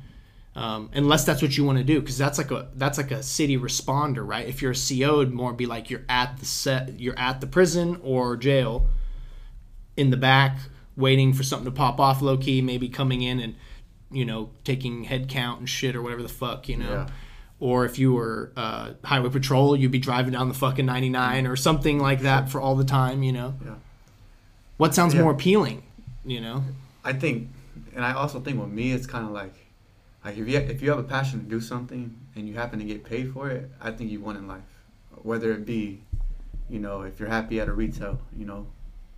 Um, 0.55 0.89
unless 0.93 1.25
that's 1.25 1.41
what 1.41 1.55
you 1.55 1.63
want 1.63 1.77
to 1.77 1.83
do, 1.83 1.99
because 1.99 2.17
that's 2.17 2.37
like 2.37 2.51
a 2.51 2.69
that's 2.75 2.97
like 2.97 3.11
a 3.11 3.21
city 3.21 3.57
responder, 3.57 4.27
right? 4.27 4.47
If 4.47 4.61
you're 4.61 4.71
a 4.71 4.75
CO, 4.75 5.21
it'd 5.21 5.33
more 5.33 5.53
be 5.53 5.65
like 5.65 5.89
you're 5.89 6.05
at 6.09 6.37
the 6.37 6.45
set, 6.45 6.99
you're 6.99 7.17
at 7.17 7.39
the 7.39 7.47
prison 7.47 7.99
or 8.03 8.35
jail, 8.35 8.87
in 9.95 10.09
the 10.09 10.17
back 10.17 10.57
waiting 10.95 11.33
for 11.33 11.43
something 11.43 11.65
to 11.65 11.71
pop 11.71 11.99
off 11.99 12.21
low 12.21 12.37
key, 12.37 12.61
maybe 12.61 12.89
coming 12.89 13.21
in 13.21 13.39
and 13.39 13.55
you 14.11 14.25
know 14.25 14.49
taking 14.63 15.03
head 15.03 15.29
count 15.29 15.59
and 15.59 15.69
shit 15.69 15.95
or 15.95 16.01
whatever 16.01 16.23
the 16.23 16.29
fuck 16.29 16.67
you 16.67 16.77
know. 16.77 16.91
Yeah. 16.91 17.07
Or 17.61 17.83
if 17.85 17.99
you 17.99 18.13
were 18.13 18.51
uh, 18.55 18.91
highway 19.03 19.29
patrol, 19.29 19.75
you'd 19.75 19.91
be 19.91 19.99
driving 19.99 20.31
down 20.33 20.47
the 20.47 20.53
fucking 20.53 20.85
99 20.85 21.45
or 21.45 21.55
something 21.57 21.99
like 21.99 22.21
that 22.21 22.49
for 22.49 22.61
all 22.61 22.75
the 22.75 22.85
time, 22.85 23.21
you 23.21 23.33
know. 23.33 23.55
Yeah. 23.63 23.75
What 24.77 24.95
sounds 24.95 25.13
Yeah. 25.13 25.23
more 25.23 25.31
appealing, 25.33 25.83
you 26.25 26.39
know? 26.39 26.63
I 27.03 27.11
think, 27.13 27.49
and 27.95 28.05
I 28.05 28.13
also 28.13 28.39
think 28.39 28.59
with 28.61 28.69
me, 28.69 28.93
it's 28.93 29.05
kind 29.05 29.25
of 29.25 29.31
like, 29.31 29.53
like 30.23 30.37
if 30.37 30.47
you 30.47 30.57
if 30.57 30.81
you 30.81 30.89
have 30.89 30.99
a 30.99 31.03
passion 31.03 31.39
to 31.41 31.45
do 31.45 31.59
something 31.59 32.15
and 32.35 32.47
you 32.47 32.53
happen 32.53 32.79
to 32.79 32.85
get 32.85 33.03
paid 33.03 33.33
for 33.33 33.49
it, 33.49 33.69
I 33.81 33.91
think 33.91 34.09
you 34.11 34.21
won 34.21 34.37
in 34.37 34.47
life. 34.47 34.63
Whether 35.21 35.51
it 35.51 35.65
be, 35.65 36.01
you 36.69 36.79
know, 36.79 37.01
if 37.01 37.19
you're 37.19 37.29
happy 37.29 37.59
at 37.59 37.67
a 37.67 37.73
retail, 37.73 38.19
you 38.37 38.45
know, 38.45 38.67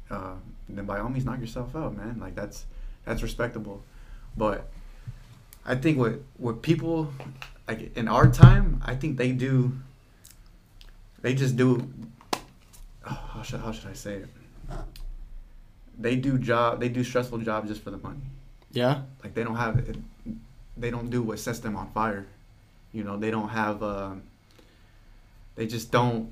uh, 0.09 0.33
then 0.69 0.85
by 0.85 0.99
all 0.99 1.09
means 1.09 1.25
knock 1.25 1.39
yourself 1.39 1.75
out, 1.75 1.95
man. 1.95 2.17
Like 2.19 2.33
that's 2.35 2.65
that's 3.05 3.21
respectable. 3.21 3.83
But 4.35 4.67
I 5.65 5.75
think 5.75 5.97
what 5.99 6.21
what 6.37 6.61
people 6.63 7.13
like 7.71 7.95
in 7.97 8.07
our 8.07 8.27
time, 8.29 8.81
I 8.85 8.95
think 8.95 9.17
they 9.17 9.31
do. 9.31 9.71
They 11.21 11.33
just 11.35 11.55
do. 11.55 11.87
oh, 13.09 13.21
how 13.33 13.41
should 13.43 13.61
how 13.61 13.71
should 13.71 13.89
I 13.89 13.93
say 13.93 14.15
it? 14.23 14.29
They 15.97 16.15
do 16.15 16.37
job. 16.37 16.79
They 16.79 16.89
do 16.89 17.03
stressful 17.03 17.39
jobs 17.39 17.69
just 17.69 17.81
for 17.83 17.91
the 17.91 17.97
money 17.97 18.25
Yeah. 18.71 19.01
like 19.23 19.33
they 19.35 19.43
don't 19.43 19.55
have 19.55 19.77
it, 19.79 19.95
they 20.77 20.89
don't 20.89 21.09
do 21.09 21.21
what 21.21 21.39
sets 21.39 21.59
them 21.59 21.75
on 21.75 21.87
fire 21.91 22.25
you 22.93 23.03
know 23.03 23.15
they 23.17 23.29
don't 23.31 23.49
have 23.49 23.83
um, 23.83 24.23
they 25.55 25.67
just 25.67 25.91
don't 25.91 26.31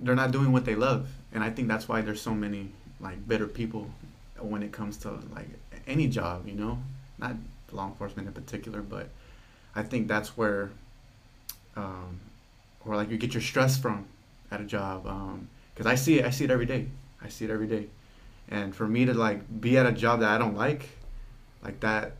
they're 0.00 0.14
not 0.16 0.30
doing 0.32 0.50
what 0.52 0.64
they 0.64 0.74
love 0.74 1.08
and 1.32 1.44
i 1.44 1.50
think 1.50 1.68
that's 1.68 1.86
why 1.88 2.00
there's 2.00 2.20
so 2.20 2.34
many 2.34 2.68
like 3.00 3.18
bitter 3.28 3.46
people 3.46 3.84
when 4.40 4.62
it 4.62 4.72
comes 4.72 4.96
to 5.04 5.10
like 5.36 5.48
any 5.86 6.06
job 6.08 6.46
you 6.48 6.54
know 6.54 6.78
not 7.18 7.34
law 7.72 7.86
enforcement 7.86 8.26
in 8.28 8.34
particular 8.34 8.80
but 8.82 9.08
i 9.76 9.82
think 9.82 10.08
that's 10.08 10.36
where 10.36 10.70
um, 11.76 12.20
where 12.82 12.96
like 12.96 13.10
you 13.10 13.18
get 13.18 13.34
your 13.34 13.42
stress 13.42 13.78
from 13.78 14.06
at 14.50 14.60
a 14.60 14.64
job 14.64 15.04
because 15.72 15.86
i 15.86 15.94
see 15.94 16.18
it 16.18 16.24
i 16.24 16.30
see 16.30 16.44
it 16.44 16.50
every 16.50 16.66
day 16.66 16.86
i 17.22 17.28
see 17.28 17.44
it 17.44 17.50
every 17.50 17.66
day 17.66 17.86
and 18.48 18.74
for 18.74 18.86
me 18.86 19.04
to 19.04 19.14
like 19.14 19.60
be 19.60 19.76
at 19.76 19.86
a 19.86 19.92
job 19.92 20.20
that 20.20 20.30
i 20.30 20.38
don't 20.38 20.56
like 20.56 20.88
like 21.62 21.78
that 21.80 22.12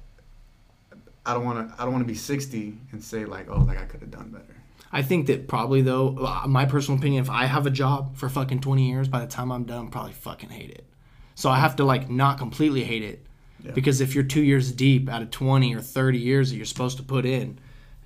i 1.25 1.33
don't 1.35 1.45
want 1.45 1.69
to 1.69 1.75
i 1.81 1.85
don't 1.85 1.93
want 1.93 2.05
to 2.05 2.13
be 2.13 2.19
60 2.19 2.77
and 2.93 3.03
say 3.03 3.25
like 3.25 3.49
oh 3.51 3.61
like 3.61 3.79
i 3.79 3.85
could 3.85 4.01
have 4.01 4.11
done 4.11 4.29
better 4.31 4.57
I 4.93 5.03
think 5.03 5.27
that 5.27 5.49
probably 5.49 5.83
though, 5.83 6.17
uh, 6.19 6.47
my 6.47 6.65
personal 6.65 6.99
opinion, 6.99 7.23
if 7.23 7.29
I 7.29 7.45
have 7.45 7.67
a 7.67 7.71
job 7.71 8.17
for 8.17 8.29
fucking 8.29 8.61
20 8.61 8.89
years, 8.89 9.09
by 9.09 9.21
the 9.21 9.27
time 9.27 9.51
I'm 9.51 9.65
done, 9.65 9.87
I'll 9.87 9.91
probably 9.91 10.13
fucking 10.13 10.51
hate 10.51 10.71
it. 10.71 10.85
So 11.35 11.51
I 11.51 11.59
have 11.59 11.77
to 11.77 11.85
like 11.85 12.09
not 12.09 12.39
completely 12.39 12.85
hate 12.85 13.03
it. 13.03 13.26
Yeah. 13.67 13.73
Because 13.73 14.01
if 14.01 14.15
you're 14.15 14.25
two 14.25 14.43
years 14.43 14.73
deep 14.73 15.09
out 15.09 15.23
of 15.23 15.31
20 15.31 15.75
or 15.75 15.81
30 15.81 16.19
years 16.19 16.51
that 16.51 16.57
you're 16.57 16.65
supposed 16.67 16.97
to 16.99 17.03
put 17.03 17.27
in, 17.27 17.59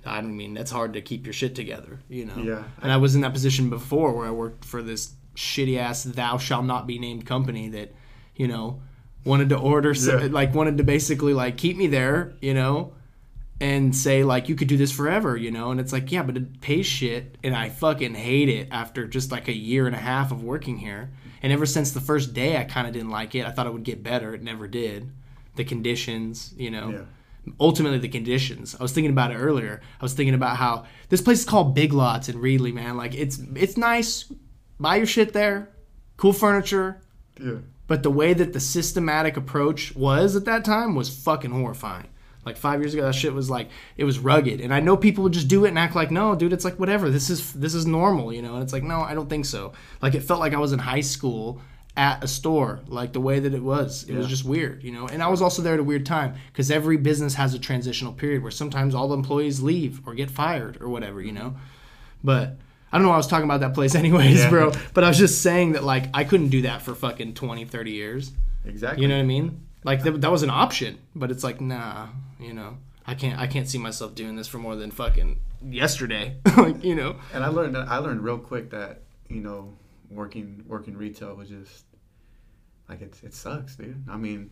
I 0.05 0.21
mean, 0.21 0.53
that's 0.53 0.71
hard 0.71 0.93
to 0.93 1.01
keep 1.01 1.25
your 1.25 1.33
shit 1.33 1.53
together, 1.55 1.99
you 2.09 2.25
know? 2.25 2.37
Yeah. 2.37 2.63
And 2.81 2.91
I 2.91 2.97
was 2.97 3.13
in 3.15 3.21
that 3.21 3.33
position 3.33 3.69
before 3.69 4.13
where 4.13 4.27
I 4.27 4.31
worked 4.31 4.65
for 4.65 4.81
this 4.81 5.13
shitty 5.35 5.77
ass 5.77 6.03
thou 6.03 6.37
shall 6.37 6.63
not 6.63 6.87
be 6.87 6.99
named 6.99 7.25
company 7.25 7.69
that, 7.69 7.93
you 8.35 8.47
know, 8.47 8.81
wanted 9.23 9.49
to 9.49 9.57
order, 9.57 9.91
Yeah. 9.93 10.27
like, 10.31 10.53
wanted 10.55 10.77
to 10.79 10.83
basically 10.83 11.33
like 11.33 11.57
keep 11.57 11.77
me 11.77 11.87
there, 11.87 12.33
you 12.41 12.53
know? 12.53 12.93
and 13.59 13.95
say 13.95 14.23
like 14.23 14.49
you 14.49 14.55
could 14.55 14.67
do 14.67 14.75
this 14.75 14.91
forever, 14.91 15.37
you 15.37 15.51
know, 15.51 15.69
and 15.69 15.79
it's 15.79 15.93
like 15.93 16.11
yeah, 16.11 16.23
but 16.23 16.35
it 16.35 16.61
pays 16.61 16.87
shit, 16.87 17.37
and 17.43 17.55
I 17.55 17.69
fucking 17.69 18.15
hate 18.15 18.49
it 18.49 18.67
after 18.71 19.05
just 19.05 19.31
like 19.31 19.47
a 19.49 19.55
year 19.55 19.85
and 19.85 19.95
a 19.95 19.99
half 19.99 20.31
of 20.31 20.43
working 20.43 20.77
here. 20.77 21.11
And 21.43 21.53
ever 21.53 21.67
since 21.67 21.91
the 21.91 22.01
first 22.01 22.33
day, 22.33 22.57
I 22.57 22.63
kind 22.63 22.87
of 22.87 22.93
didn't 22.93 23.11
like 23.11 23.35
it. 23.35 23.45
I 23.45 23.51
thought 23.51 23.67
it 23.67 23.73
would 23.73 23.83
get 23.83 24.01
better. 24.01 24.33
It 24.33 24.41
never 24.41 24.67
did. 24.67 25.11
The 25.55 25.63
conditions, 25.63 26.53
you 26.57 26.71
know, 26.71 26.89
Yeah. 26.91 27.53
ultimately 27.59 27.97
the 27.99 28.07
conditions. 28.09 28.75
I 28.79 28.83
was 28.83 28.91
thinking 28.91 29.11
about 29.11 29.31
it 29.31 29.35
earlier. 29.35 29.81
I 29.99 30.03
was 30.03 30.13
thinking 30.13 30.33
about 30.35 30.57
how 30.57 30.85
this 31.09 31.21
place 31.21 31.39
is 31.39 31.45
called 31.45 31.75
Big 31.75 31.91
Lots 31.93 32.29
in 32.29 32.35
Reedley, 32.37 32.73
man. 32.73 32.97
Like 32.97 33.13
it's 33.15 33.39
it's 33.55 33.77
nice. 33.77 34.31
Buy 34.79 34.97
your 34.97 35.05
shit 35.05 35.33
there. 35.33 35.69
Cool 36.17 36.33
furniture. 36.33 37.01
yeah 37.39 37.57
But 37.87 38.03
the 38.03 38.11
way 38.11 38.33
that 38.33 38.53
the 38.53 38.59
systematic 38.59 39.35
approach 39.37 39.95
was 39.95 40.35
at 40.35 40.45
that 40.45 40.63
time 40.63 40.95
was 40.95 41.09
fucking 41.09 41.51
horrifying. 41.51 42.07
Like 42.45 42.57
five 42.57 42.79
years 42.81 42.93
ago, 42.95 43.03
that 43.03 43.13
shit 43.13 43.33
was 43.33 43.49
like 43.51 43.69
it 43.97 44.03
was 44.03 44.17
rugged, 44.17 44.61
and 44.61 44.73
I 44.73 44.79
know 44.79 44.97
people 44.97 45.23
would 45.23 45.33
just 45.33 45.47
do 45.47 45.65
it 45.65 45.69
and 45.69 45.77
act 45.77 45.95
like, 45.95 46.09
no, 46.09 46.33
dude, 46.33 46.53
it's 46.53 46.65
like 46.65 46.79
whatever. 46.79 47.09
This 47.11 47.29
is 47.29 47.53
this 47.53 47.75
is 47.75 47.85
normal, 47.85 48.33
you 48.33 48.41
know. 48.41 48.55
And 48.55 48.63
it's 48.63 48.73
like, 48.73 48.81
no, 48.83 49.01
I 49.01 49.13
don't 49.13 49.29
think 49.29 49.45
so. 49.45 49.73
Like 50.01 50.15
it 50.15 50.23
felt 50.23 50.39
like 50.39 50.53
I 50.55 50.57
was 50.57 50.73
in 50.73 50.79
high 50.79 51.01
school 51.01 51.61
at 51.97 52.23
a 52.23 52.27
store, 52.27 52.79
like 52.87 53.11
the 53.13 53.19
way 53.19 53.39
that 53.39 53.53
it 53.53 53.61
was. 53.61 54.05
It 54.07 54.15
was 54.15 54.27
just 54.27 54.45
weird, 54.45 54.83
you 54.83 54.91
know. 54.91 55.07
And 55.07 55.21
I 55.21 55.27
was 55.27 55.41
also 55.41 55.61
there 55.61 55.73
at 55.73 55.79
a 55.79 55.83
weird 55.83 56.05
time 56.05 56.35
because 56.51 56.71
every 56.71 56.95
business 56.97 57.33
has 57.35 57.53
a 57.53 57.59
transitional 57.59 58.13
period 58.13 58.41
where 58.43 58.51
sometimes 58.51 58.95
all 58.95 59.09
the 59.09 59.15
employees 59.15 59.61
leave 59.61 60.01
or 60.07 60.13
get 60.13 60.31
fired 60.31 60.81
or 60.81 60.87
whatever, 60.89 61.21
you 61.21 61.33
know. 61.33 61.55
But 62.23 62.55
I 62.91 62.97
don't 62.97 63.03
know 63.03 63.09
why 63.09 63.15
I 63.15 63.17
was 63.17 63.27
talking 63.27 63.45
about 63.45 63.59
that 63.59 63.73
place 63.73 63.93
anyways, 64.03 64.39
Yeah. 64.39 64.49
bro. 64.49 64.71
But 64.93 65.03
I 65.03 65.09
was 65.09 65.17
just 65.17 65.41
saying 65.41 65.73
that 65.73 65.83
like 65.83 66.05
I 66.13 66.23
couldn't 66.23 66.49
do 66.49 66.61
that 66.63 66.81
for 66.81 66.95
fucking 66.95 67.33
20, 67.33 67.65
30 67.65 67.91
years. 67.91 68.31
exactly 68.65 69.01
You 69.01 69.07
know 69.09 69.15
what 69.15 69.21
I 69.23 69.25
mean? 69.25 69.65
Like 69.83 70.03
that, 70.03 70.21
that 70.21 70.31
was 70.31 70.43
an 70.43 70.49
option, 70.49 70.97
but 71.15 71.29
it's 71.31 71.43
like 71.43 71.59
nah, 71.59 72.07
you 72.39 72.53
know. 72.53 72.77
I 73.05 73.15
can't 73.15 73.37
I 73.39 73.47
can't 73.47 73.67
see 73.67 73.79
myself 73.79 74.15
doing 74.15 74.35
this 74.37 74.47
for 74.47 74.59
more 74.59 74.75
than 74.75 74.91
fucking 74.91 75.39
yesterday. 75.67 76.37
like, 76.57 76.83
you 76.83 76.95
know. 76.95 77.15
and 77.33 77.43
i 77.43 77.47
learned 77.47 77.75
i 77.77 77.97
learned 77.97 78.23
real 78.23 78.37
quick 78.37 78.69
that 78.69 79.01
you 79.27 79.41
know 79.41 79.73
working 80.11 80.63
working 80.67 80.95
retail 80.97 81.33
was 81.35 81.49
just 81.49 81.85
like 82.89 83.01
it, 83.01 83.15
it 83.23 83.33
sucks 83.33 83.75
dude 83.75 84.03
i 84.09 84.17
mean 84.17 84.51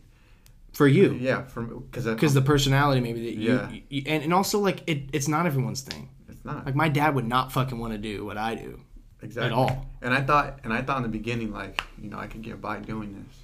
For 0.72 0.86
you. 0.88 1.12
yeah 1.12 1.42
because 1.42 2.04
Because 2.06 2.34
the 2.34 2.42
personality 2.42 3.00
maybe 3.00 3.24
that 3.26 3.34
you, 3.36 3.52
Yeah. 3.52 3.70
you 3.88 4.02
and, 4.06 4.22
and 4.24 4.32
also 4.34 4.58
like 4.58 4.82
it, 4.88 5.10
it's 5.12 5.28
not 5.28 5.46
everyone's 5.46 5.82
thing. 5.82 6.08
it's 6.28 6.44
not 6.44 6.64
Like 6.66 6.74
my 6.74 6.88
dad 6.88 7.14
would 7.14 7.26
not 7.26 7.52
fucking 7.52 7.78
want 7.78 7.92
to 7.92 7.98
do 7.98 8.24
what 8.24 8.38
I 8.38 8.54
do. 8.54 8.80
exactly 9.22 9.46
at 9.48 9.52
all. 9.52 9.86
and 10.02 10.14
i 10.14 10.20
thought 10.22 10.60
and 10.64 10.72
i 10.72 10.80
thought 10.82 10.96
in 10.96 11.02
the 11.02 11.08
beginning 11.20 11.52
like 11.52 11.82
you 12.02 12.08
know 12.10 12.18
i 12.18 12.26
could 12.26 12.42
get 12.42 12.60
by 12.60 12.78
doing 12.78 13.12
this 13.20 13.36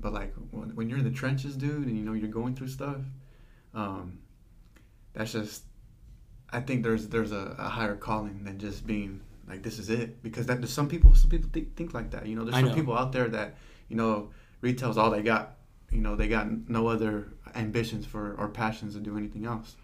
but 0.00 0.12
like 0.12 0.32
when, 0.52 0.68
when 0.76 0.88
you're 0.88 0.98
in 0.98 1.04
the 1.04 1.10
trenches 1.22 1.56
dude 1.56 1.86
and 1.88 1.96
you 1.98 2.04
know 2.04 2.12
you're 2.12 2.28
going 2.40 2.54
through 2.54 2.68
stuff 2.68 3.00
um 3.74 4.18
that's 5.14 5.32
just 5.32 5.64
i 6.52 6.60
think 6.60 6.82
there's 6.84 7.08
there's 7.08 7.32
a, 7.32 7.56
a 7.58 7.68
higher 7.68 7.96
calling 7.96 8.44
than 8.44 8.56
just 8.58 8.86
being 8.86 9.20
like 9.48 9.62
this 9.62 9.78
is 9.78 9.90
it. 9.90 10.22
Because 10.22 10.46
that 10.46 10.60
there's 10.60 10.72
some 10.72 10.88
people 10.88 11.14
some 11.14 11.30
people 11.30 11.50
think, 11.52 11.76
think 11.76 11.94
like 11.94 12.10
that 12.10 12.26
you 12.26 12.36
know? 12.36 12.44
There's 12.44 12.54
I 12.54 12.60
some 12.60 12.70
know. 12.70 12.74
people 12.74 12.96
out 12.96 13.12
there 13.12 13.28
that 13.28 13.56
you 13.88 13.96
know 13.96 14.30
retail's 14.60 14.98
all 14.98 15.10
they 15.10 15.22
got. 15.22 15.54
You 15.90 16.02
know 16.02 16.16
they 16.16 16.28
got 16.28 16.68
no 16.68 16.88
other 16.88 17.28
ambitions 17.54 18.06
for 18.06 18.34
or 18.34 18.48
passions 18.48 18.94
to 18.94 19.00
do 19.00 19.16
anything 19.16 19.46
else. 19.46 19.76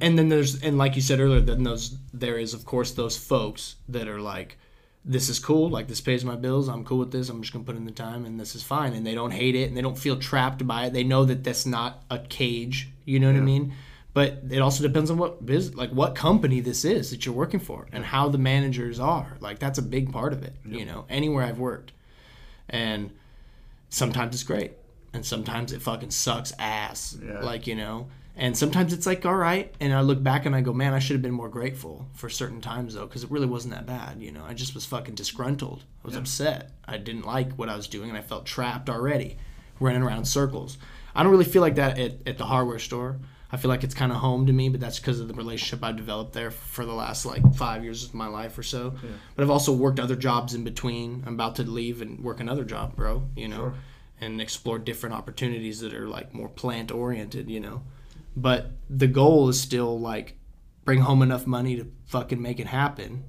And 0.00 0.18
then 0.18 0.28
there's 0.28 0.60
and 0.62 0.76
like 0.76 0.96
you 0.96 1.02
said 1.02 1.20
earlier 1.20 1.40
then 1.40 1.62
those 1.62 1.96
there 2.12 2.38
is 2.38 2.54
of 2.54 2.64
course 2.64 2.92
those 2.92 3.16
folks 3.16 3.76
that 3.88 4.08
are 4.08 4.20
like 4.20 4.58
this 5.04 5.28
is 5.28 5.38
cool 5.38 5.70
like 5.70 5.86
this 5.86 6.00
pays 6.00 6.24
my 6.24 6.34
bills 6.34 6.68
i'm 6.68 6.84
cool 6.84 6.98
with 6.98 7.12
this 7.12 7.28
i'm 7.28 7.40
just 7.40 7.52
gonna 7.52 7.64
put 7.64 7.76
in 7.76 7.84
the 7.84 7.92
time 7.92 8.24
and 8.24 8.40
this 8.40 8.56
is 8.56 8.62
fine. 8.64 8.92
And 8.94 9.06
they 9.06 9.14
don't 9.14 9.30
hate 9.30 9.54
it 9.54 9.68
and 9.68 9.76
they 9.76 9.82
don't 9.82 9.96
feel 9.96 10.18
trapped 10.18 10.66
by 10.66 10.86
it. 10.86 10.92
They 10.92 11.04
know 11.04 11.24
that 11.24 11.44
that's 11.44 11.66
not 11.66 12.02
a 12.10 12.18
cage 12.18 12.88
you 13.04 13.20
know 13.20 13.28
what 13.28 13.36
i 13.36 13.40
mean 13.40 13.72
But 14.16 14.44
it 14.48 14.60
also 14.60 14.82
depends 14.82 15.10
on 15.10 15.18
what 15.18 15.44
biz, 15.44 15.74
like 15.74 15.90
what 15.90 16.14
company 16.14 16.60
this 16.60 16.86
is 16.86 17.10
that 17.10 17.26
you're 17.26 17.34
working 17.34 17.60
for 17.60 17.86
and 17.92 18.02
how 18.02 18.30
the 18.30 18.38
managers 18.38 18.98
are. 18.98 19.36
Like 19.40 19.58
that's 19.58 19.78
a 19.78 19.82
big 19.82 20.10
part 20.10 20.32
of 20.32 20.42
it. 20.42 20.54
You 20.64 20.86
know, 20.86 21.04
anywhere 21.10 21.44
I've 21.44 21.58
worked, 21.58 21.92
and 22.70 23.10
sometimes 23.90 24.34
it's 24.34 24.42
great, 24.42 24.72
and 25.12 25.22
sometimes 25.22 25.70
it 25.70 25.82
fucking 25.82 26.12
sucks 26.12 26.54
ass. 26.58 27.18
Yeah. 27.22 27.40
Like 27.40 27.66
you 27.66 27.74
know, 27.74 28.06
and 28.36 28.56
sometimes 28.56 28.94
it's 28.94 29.04
like 29.04 29.26
all 29.26 29.36
right, 29.36 29.74
and 29.80 29.92
I 29.92 30.00
look 30.00 30.22
back 30.22 30.46
and 30.46 30.56
I 30.56 30.62
go, 30.62 30.72
man, 30.72 30.94
I 30.94 30.98
should 30.98 31.16
have 31.16 31.22
been 31.22 31.34
more 31.34 31.50
grateful 31.50 32.08
for 32.14 32.30
certain 32.30 32.62
times 32.62 32.94
though, 32.94 33.04
because 33.04 33.22
it 33.22 33.30
really 33.30 33.44
wasn't 33.44 33.74
that 33.74 33.84
bad. 33.84 34.22
You 34.22 34.32
know, 34.32 34.46
I 34.48 34.54
just 34.54 34.74
was 34.74 34.86
fucking 34.86 35.14
disgruntled. 35.14 35.84
I 36.02 36.06
was 36.06 36.16
upset. 36.16 36.70
I 36.86 36.96
didn't 36.96 37.26
like 37.26 37.52
what 37.56 37.68
I 37.68 37.76
was 37.76 37.86
doing, 37.86 38.08
and 38.08 38.16
I 38.16 38.22
felt 38.22 38.46
trapped 38.46 38.88
already, 38.88 39.36
running 39.78 40.02
around 40.02 40.20
in 40.20 40.24
circles. 40.24 40.78
I 41.14 41.22
don't 41.22 41.32
really 41.32 41.44
feel 41.44 41.60
like 41.60 41.74
that 41.74 41.98
at, 41.98 42.26
at 42.26 42.38
the 42.38 42.46
hardware 42.46 42.78
store. 42.78 43.18
I 43.52 43.56
feel 43.56 43.68
like 43.68 43.84
it's 43.84 43.94
kind 43.94 44.10
of 44.10 44.18
home 44.18 44.46
to 44.46 44.52
me, 44.52 44.68
but 44.68 44.80
that's 44.80 44.98
because 44.98 45.20
of 45.20 45.28
the 45.28 45.34
relationship 45.34 45.84
I've 45.84 45.96
developed 45.96 46.32
there 46.32 46.50
for 46.50 46.84
the 46.84 46.92
last 46.92 47.24
like 47.24 47.54
five 47.54 47.84
years 47.84 48.02
of 48.04 48.12
my 48.12 48.26
life 48.26 48.58
or 48.58 48.62
so. 48.64 48.94
But 49.36 49.42
I've 49.42 49.50
also 49.50 49.72
worked 49.72 50.00
other 50.00 50.16
jobs 50.16 50.52
in 50.54 50.64
between. 50.64 51.22
I'm 51.26 51.34
about 51.34 51.54
to 51.56 51.62
leave 51.62 52.02
and 52.02 52.20
work 52.24 52.40
another 52.40 52.64
job, 52.64 52.96
bro. 52.96 53.22
You 53.36 53.48
know, 53.48 53.56
Sure. 53.56 53.74
and 54.20 54.40
explore 54.40 54.78
different 54.78 55.14
opportunities 55.14 55.80
that 55.80 55.94
are 55.94 56.08
like 56.08 56.34
more 56.34 56.48
plant 56.48 56.90
oriented. 56.90 57.48
You 57.48 57.60
know, 57.60 57.82
but 58.36 58.72
the 58.90 59.06
goal 59.06 59.48
is 59.48 59.60
still 59.60 59.98
like 60.00 60.36
bring 60.84 61.00
home 61.00 61.22
enough 61.22 61.46
money 61.46 61.76
to 61.76 61.90
fucking 62.06 62.42
make 62.42 62.58
it 62.58 62.66
happen, 62.66 63.24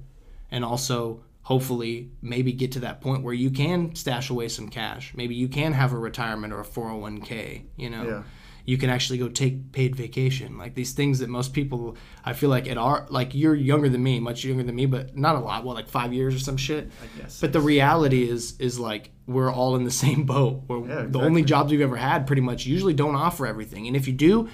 and 0.50 0.64
also 0.64 1.22
hopefully 1.42 2.10
maybe 2.20 2.52
get 2.52 2.72
to 2.72 2.80
that 2.80 3.00
point 3.00 3.22
where 3.22 3.32
you 3.34 3.50
can 3.50 3.94
stash 3.94 4.28
away 4.30 4.48
some 4.48 4.68
cash. 4.68 5.12
Maybe 5.16 5.34
you 5.34 5.48
can 5.48 5.72
have 5.72 5.92
a 5.92 5.98
retirement 5.98 6.52
or 6.52 6.60
a 6.60 6.64
401k. 6.64 7.62
You 7.76 7.90
know 7.90 8.04
Yeah. 8.04 8.22
You 8.68 8.76
can 8.76 8.90
actually 8.90 9.16
go 9.16 9.30
take 9.30 9.72
paid 9.72 9.96
vacation. 9.96 10.58
Like 10.58 10.74
these 10.74 10.92
things 10.92 11.20
that 11.20 11.30
most 11.30 11.54
people 11.54 11.96
i 12.22 12.34
feel 12.34 12.50
like 12.50 12.68
at 12.68 12.76
our 12.76 13.06
like 13.08 13.34
you're 13.34 13.54
younger 13.54 13.88
than 13.88 14.02
me 14.02 14.20
much 14.20 14.44
younger 14.44 14.62
than 14.62 14.74
me 14.74 14.84
but 14.84 15.16
not 15.16 15.36
a 15.36 15.38
lot 15.38 15.64
what 15.64 15.74
like 15.74 15.88
five 15.88 16.12
years 16.12 16.34
or 16.34 16.38
some 16.38 16.58
shit? 16.58 16.90
I 17.02 17.18
guess. 17.18 17.40
but 17.40 17.54
the 17.54 17.62
reality 17.62 18.28
is 18.28 18.60
is 18.60 18.78
like 18.78 19.10
we're 19.26 19.50
all 19.50 19.74
in 19.76 19.84
the 19.84 19.90
same 20.04 20.24
boat. 20.24 20.64
Where 20.66 20.86
Yeah, 20.86 21.06
the 21.08 21.18
only 21.18 21.42
jobs 21.44 21.70
we've 21.70 21.80
ever 21.80 21.96
had 21.96 22.26
pretty 22.26 22.42
much 22.42 22.66
usually 22.66 22.92
don't 22.92 23.14
offer 23.14 23.46
everything. 23.46 23.86
And 23.86 23.96
if 23.96 24.06
you 24.06 24.12
do 24.12 24.50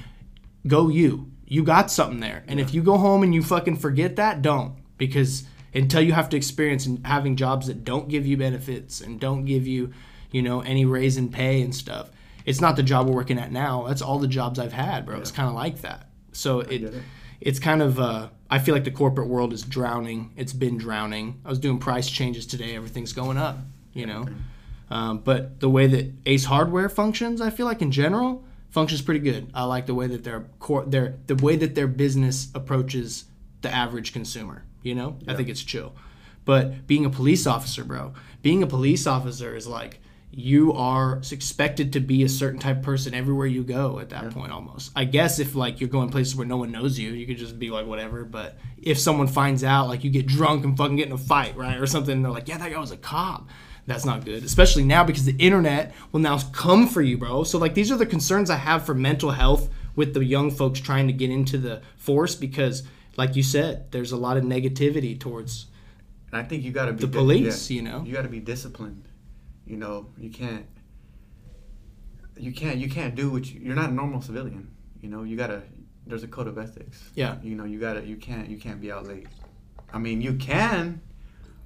go 0.65 0.89
you. 0.89 1.33
You 1.47 1.65
got 1.65 1.91
something 1.91 2.21
there. 2.21 2.45
And 2.47 2.61
if 2.61 2.73
you 2.73 2.83
go 2.83 2.97
home 2.97 3.23
and 3.25 3.35
you 3.35 3.43
fucking 3.43 3.77
forget 3.77 4.17
that 4.17 4.43
don't. 4.43 4.77
Because 4.97 5.45
until 5.75 6.01
you 6.01 6.13
have 6.13 6.29
to 6.31 6.37
experience 6.37 6.89
having 7.05 7.35
jobs 7.35 7.67
that 7.67 7.85
don't 7.85 8.09
give 8.09 8.25
you 8.27 8.37
benefits 8.37 9.01
and 9.01 9.19
don't 9.19 9.45
give 9.45 9.67
you 9.67 9.93
you 10.31 10.41
know 10.41 10.61
any 10.61 10.85
raise 10.85 11.17
in 11.17 11.29
pay 11.31 11.61
and 11.63 11.75
stuff 11.75 12.11
it's 12.45 12.61
not 12.61 12.77
the 12.77 12.83
job 12.83 13.09
we're 13.09 13.15
working 13.15 13.39
at 13.39 13.53
now. 13.53 13.85
That's 13.89 14.03
all 14.03 14.19
the 14.19 14.29
jobs 14.29 14.59
i've 14.59 14.73
had 14.73 15.07
bro. 15.07 15.19
It's 15.19 15.31
kind 15.31 15.49
of 15.49 15.55
like 15.55 15.81
that. 15.83 16.09
So 16.33 16.61
it, 16.61 16.83
it. 16.83 16.95
it's 17.41 17.59
kind 17.59 17.83
of 17.83 17.99
uh, 17.99 18.29
i 18.51 18.59
feel 18.59 18.75
like 18.75 18.85
the 18.85 18.91
corporate 18.91 19.29
world 19.29 19.53
is 19.53 19.63
drowning. 19.63 20.33
It's 20.37 20.53
been 20.53 20.79
drowning. 20.79 21.41
I 21.45 21.49
was 21.49 21.59
doing 21.59 21.79
price 21.79 22.09
changes 22.09 22.47
today. 22.47 22.77
Everything's 22.77 23.13
going 23.13 23.39
up 23.39 23.59
you 23.95 24.07
know? 24.07 24.27
Um, 24.91 25.19
but 25.19 25.61
the 25.61 25.69
way 25.69 25.87
that 25.87 26.13
ace 26.27 26.45
hardware 26.45 26.91
functions 26.91 27.41
i 27.41 27.49
feel 27.49 27.65
like 27.65 27.81
in 27.81 27.91
general 27.91 28.45
functions 28.71 29.01
pretty 29.01 29.21
good. 29.21 29.51
I 29.55 29.65
like 29.65 29.87
the 29.87 29.95
way 29.95 30.09
that 30.09 30.25
their 30.25 30.47
core 30.59 30.85
their 30.85 31.15
the 31.27 31.37
way 31.37 31.57
that 31.57 31.75
their 31.75 31.87
business 31.87 32.49
approaches 32.55 33.25
the 33.63 33.71
average 33.71 34.13
consumer 34.13 34.65
you 34.83 34.95
know? 34.95 35.17
I 35.27 35.35
think 35.35 35.49
it's 35.49 35.63
chill. 35.63 35.95
But 36.45 36.87
being 36.87 37.07
a 37.07 37.11
police 37.11 37.47
officer 37.47 37.85
bro 37.85 38.13
being 38.43 38.63
a 38.63 38.67
police 38.67 39.07
officer 39.07 39.57
is 39.57 39.67
like 39.67 40.01
you 40.37 40.73
are 40.73 41.21
expected 41.31 41.93
to 41.93 42.01
be 42.01 42.25
a 42.25 42.29
certain 42.29 42.59
type 42.59 42.79
of 42.79 42.83
person 42.83 43.15
everywhere 43.15 43.47
you 43.47 43.63
go 43.63 44.01
at 44.01 44.11
that 44.11 44.31
point 44.31 44.51
almost 44.51 44.91
i 44.97 45.05
guess 45.05 45.39
if 45.39 45.55
like 45.55 45.81
you're 45.81 45.89
going 45.89 46.09
places 46.09 46.35
where 46.35 46.47
no 46.47 46.57
one 46.57 46.73
knows 46.73 46.99
you 46.99 47.11
you 47.11 47.27
could 47.27 47.37
just 47.37 47.59
be 47.59 47.71
like 47.71 47.87
whatever 47.87 48.25
but 48.25 48.59
if 48.83 48.99
someone 48.99 49.29
finds 49.29 49.63
out 49.63 49.87
like 49.87 50.03
you 50.03 50.11
get 50.11 50.27
drunk 50.27 50.65
and 50.65 50.77
fucking 50.77 50.97
get 50.97 51.07
in 51.07 51.13
a 51.13 51.19
fight 51.19 51.57
right 51.57 51.79
or 51.79 51.87
something 51.87 52.23
they're 52.23 52.33
like 52.33 52.49
yeah 52.49 52.59
that 52.59 52.73
guy 52.73 52.79
was 52.79 52.91
a 52.91 52.97
cop 52.97 53.49
that's 53.87 54.05
not 54.05 54.25
good 54.25 54.43
especially 54.43 54.85
now 54.85 55.05
because 55.05 55.25
the 55.25 55.37
internet 55.39 55.95
will 56.11 56.21
now 56.21 56.39
come 56.53 56.89
for 56.89 57.01
you 57.01 57.17
bro 57.17 57.45
so 57.45 57.57
like 57.59 57.75
these 57.75 57.93
are 57.93 57.97
the 57.97 58.07
concerns 58.07 58.51
i 58.51 58.57
have 58.57 58.85
for 58.85 58.95
mental 58.95 59.31
health 59.31 59.69
with 59.95 60.15
the 60.15 60.25
young 60.25 60.51
folks 60.51 60.81
trying 60.81 61.07
to 61.07 61.13
get 61.13 61.31
into 61.31 61.59
the 61.59 61.81
force 61.97 62.35
because 62.35 62.83
like 63.17 63.37
you 63.37 63.43
said 63.43 63.91
there's 63.93 64.11
a 64.11 64.17
lot 64.17 64.37
of 64.37 64.43
negativity 64.43 65.19
towards 65.19 65.67
And 66.33 66.41
I 66.41 66.45
think 66.45 66.65
you 66.65 66.73
got 66.73 66.87
to 66.87 66.93
be 66.93 67.07
The 67.07 67.09
police, 67.09 67.71
you 67.71 67.83
know? 67.83 68.03
You 68.05 68.13
got 68.13 68.23
to 68.23 68.29
be 68.29 68.41
disciplined. 68.41 69.04
You 69.67 69.77
know, 69.77 70.07
you 70.19 70.31
can't. 70.31 70.67
You 72.37 72.53
can't. 72.53 72.79
You 72.79 72.89
can't 72.91 73.15
do 73.15 73.31
what 73.31 73.47
you, 73.53 73.61
you're 73.61 73.77
not 73.77 73.91
a 73.91 73.93
normal 73.95 74.21
civilian. 74.21 74.75
You 75.01 75.09
know, 75.09 75.23
you 75.23 75.37
gotta. 75.37 75.63
There's 76.07 76.23
a 76.23 76.29
code 76.29 76.49
of 76.49 76.59
ethics. 76.59 77.11
Yeah. 77.15 77.37
You 77.43 77.55
know, 77.55 77.65
you 77.65 77.79
gotta. 77.79 78.05
You 78.05 78.17
can't. 78.17 78.49
You 78.49 78.59
can't 78.59 78.81
be 78.81 78.91
out 78.93 79.07
late. 79.07 79.27
I 79.93 79.99
mean, 79.99 80.21
you 80.21 80.35
can, 80.35 81.01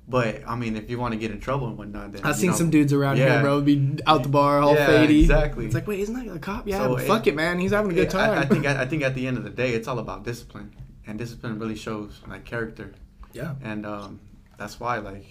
but 0.06 0.42
I 0.46 0.54
mean, 0.54 0.76
if 0.76 0.90
you 0.90 0.98
want 0.98 1.12
to 1.14 1.18
get 1.18 1.30
in 1.30 1.40
trouble 1.40 1.68
and 1.68 1.78
whatnot, 1.78 2.12
then 2.12 2.22
I've 2.24 2.36
seen 2.36 2.50
know, 2.50 2.56
some 2.56 2.68
dudes 2.68 2.92
around 2.92 3.16
yeah. 3.16 3.32
here, 3.32 3.40
bro, 3.40 3.62
be 3.62 3.98
out 4.06 4.22
the 4.22 4.28
bar 4.28 4.60
all 4.60 4.74
Yeah, 4.74 4.86
fadey. 4.86 5.20
exactly. 5.22 5.64
It's 5.64 5.74
like, 5.74 5.86
wait, 5.86 6.00
isn't 6.00 6.14
that 6.14 6.36
a 6.36 6.38
cop? 6.38 6.68
Yeah, 6.68 6.78
So 6.78 6.94
but 6.94 7.02
it- 7.02 7.06
fuck 7.06 7.26
it, 7.26 7.34
man. 7.34 7.58
He's 7.58 7.70
having 7.72 7.90
a 7.90 7.94
good 7.94 8.10
time. 8.10 8.32
I, 8.32 8.42
I 8.42 8.44
think. 8.44 8.66
I, 8.66 8.82
I 8.82 8.86
think 8.86 9.02
at 9.02 9.14
the 9.14 9.26
end 9.26 9.38
of 9.38 9.44
the 9.44 9.50
day, 9.50 9.72
it's 9.72 9.88
all 9.88 9.98
about 9.98 10.24
discipline, 10.24 10.74
and 11.06 11.18
discipline 11.18 11.58
really 11.58 11.76
shows 11.76 12.20
like 12.28 12.44
character. 12.44 12.92
yeah. 13.32 13.54
and 13.62 13.86
um, 13.86 14.20
that's 14.58 14.78
why 14.78 14.98
like 14.98 15.26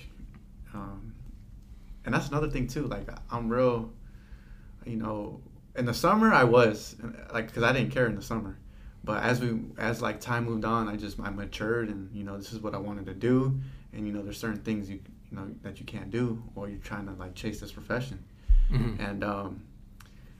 um, 0.73 1.13
and 2.07 2.13
that's 2.15 2.29
another 2.29 2.49
thing 2.49 2.65
too 2.67 2.87
like 2.87 3.07
i'm 3.31 3.47
real 3.49 3.91
you 4.85 4.95
know 4.95 5.39
in 5.75 5.85
the 5.85 5.93
summer 5.93 6.33
i 6.33 6.43
was 6.43 6.95
like 7.33 7.47
because 7.47 7.61
i 7.63 7.71
didn't 7.71 7.91
care 7.91 8.07
in 8.07 8.15
the 8.15 8.21
summer 8.21 8.57
but 9.03 9.21
as 9.21 9.39
we 9.41 9.59
as 9.77 10.01
like 10.01 10.19
time 10.19 10.45
moved 10.45 10.65
on 10.65 10.87
i 10.87 10.95
just 10.95 11.19
i 11.19 11.29
matured 11.29 11.89
and 11.89 12.09
you 12.15 12.23
know 12.23 12.35
this 12.37 12.51
is 12.53 12.59
what 12.59 12.73
i 12.73 12.77
wanted 12.77 13.05
to 13.05 13.13
do 13.13 13.59
and 13.93 14.07
you 14.07 14.13
know 14.13 14.23
there's 14.23 14.39
certain 14.39 14.61
things 14.61 14.89
you 14.89 14.99
you 15.29 15.37
know 15.37 15.45
that 15.61 15.79
you 15.79 15.85
can't 15.85 16.09
do 16.09 16.41
or 16.55 16.69
you're 16.69 16.79
trying 16.79 17.05
to 17.05 17.11
like 17.13 17.35
chase 17.35 17.59
this 17.59 17.71
profession 17.71 18.17
Mhm. 18.71 18.99
and 18.99 19.23
um, 19.23 19.61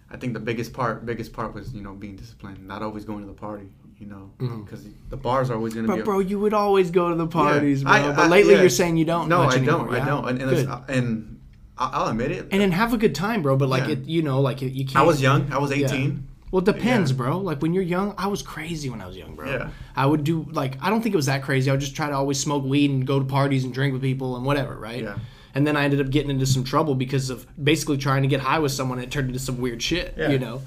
I 0.10 0.16
think 0.18 0.34
the 0.34 0.40
biggest 0.40 0.72
part, 0.74 1.06
biggest 1.06 1.32
part 1.34 1.54
was 1.54 1.74
you 1.74 1.82
know 1.82 1.94
being 1.94 2.16
disciplined, 2.18 2.66
not 2.66 2.82
always 2.82 3.04
going 3.06 3.22
to 3.22 3.28
the 3.28 3.34
party, 3.34 3.68
you 4.00 4.06
know, 4.08 4.32
because 4.38 4.86
the 5.10 5.16
bars 5.18 5.50
are 5.50 5.56
always 5.56 5.74
going 5.74 5.86
to 5.86 5.92
be. 5.94 6.00
But 6.00 6.06
bro, 6.06 6.20
you 6.20 6.38
would 6.40 6.54
always 6.54 6.92
go 6.92 7.10
to 7.10 7.16
the 7.16 7.28
parties, 7.28 7.84
bro. 7.84 7.92
I- 7.94 8.12
but 8.14 8.30
lately 8.30 8.54
yeah. 8.54 8.60
you're 8.62 8.70
saying 8.70 8.96
you 8.98 9.04
don't. 9.06 9.28
No, 9.30 9.44
much 9.44 9.56
I 9.56 9.60
don't. 9.66 9.90
I 9.94 9.98
yeah? 9.98 10.06
don't. 10.06 10.28
And 10.30 10.42
and, 10.42 10.50
Good. 10.50 10.60
it's- 10.60 10.84
and 10.90 11.37
I- 11.37 11.37
I'll 11.80 12.08
admit 12.10 12.32
it. 12.32 12.48
and 12.52 12.62
then 12.62 12.72
have 12.72 12.94
a 12.94 12.98
good 12.98 13.14
time, 13.16 13.42
bro. 13.42 13.56
But 13.56 13.70
like 13.70 13.84
Yeah. 13.86 13.94
it, 13.94 14.06
you 14.06 14.22
know, 14.22 14.42
like 14.42 14.62
it, 14.62 14.74
you 14.74 14.86
can't. 14.86 14.98
I 14.98 15.02
was 15.04 15.22
young. 15.22 15.52
I 15.52 15.58
was 15.60 15.72
18. 15.72 16.28
Well, 16.52 16.62
it 16.62 16.66
depends, 16.66 17.12
Yeah. 17.12 17.18
bro. 17.18 17.40
Like 17.40 17.62
when 17.62 17.74
you're 17.74 17.84
young, 17.84 18.14
I 18.18 18.28
was 18.28 18.42
crazy 18.42 18.90
when 18.90 19.02
I 19.02 19.08
was 19.08 19.18
young, 19.18 19.36
bro. 19.36 19.50
Yeah. 19.50 19.70
I 19.96 20.06
would 20.06 20.24
do 20.24 20.46
like 20.52 20.78
I 20.82 20.90
don't 20.90 21.02
think 21.02 21.14
it 21.14 21.18
was 21.18 21.26
that 21.28 21.44
crazy. 21.44 21.70
I 21.70 21.74
would 21.74 21.82
just 21.82 21.96
try 21.96 22.08
to 22.10 22.16
always 22.16 22.40
smoke 22.40 22.64
weed 22.64 22.90
and 22.90 23.06
go 23.06 23.20
to 23.20 23.26
parties 23.26 23.64
and 23.64 23.74
drink 23.74 23.94
with 23.94 24.02
people 24.02 24.36
and 24.38 24.46
whatever, 24.46 24.76
right? 24.76 25.04
Yeah. 25.04 25.18
And 25.56 25.66
then 25.66 25.76
I 25.76 25.84
ended 25.86 26.00
up 26.02 26.10
getting 26.10 26.30
into 26.30 26.46
some 26.46 26.64
trouble 26.64 26.94
because 26.96 27.30
of 27.30 27.46
basically 27.64 27.98
trying 27.98 28.22
to 28.22 28.28
get 28.28 28.40
high 28.42 28.60
with 28.60 28.72
someone. 28.72 28.98
And 29.00 29.08
it 29.08 29.12
turned 29.12 29.28
into 29.28 29.40
some 29.40 29.60
weird 29.60 29.82
shit, 29.82 30.14
Yeah. 30.18 30.30
you 30.30 30.40
know. 30.40 30.62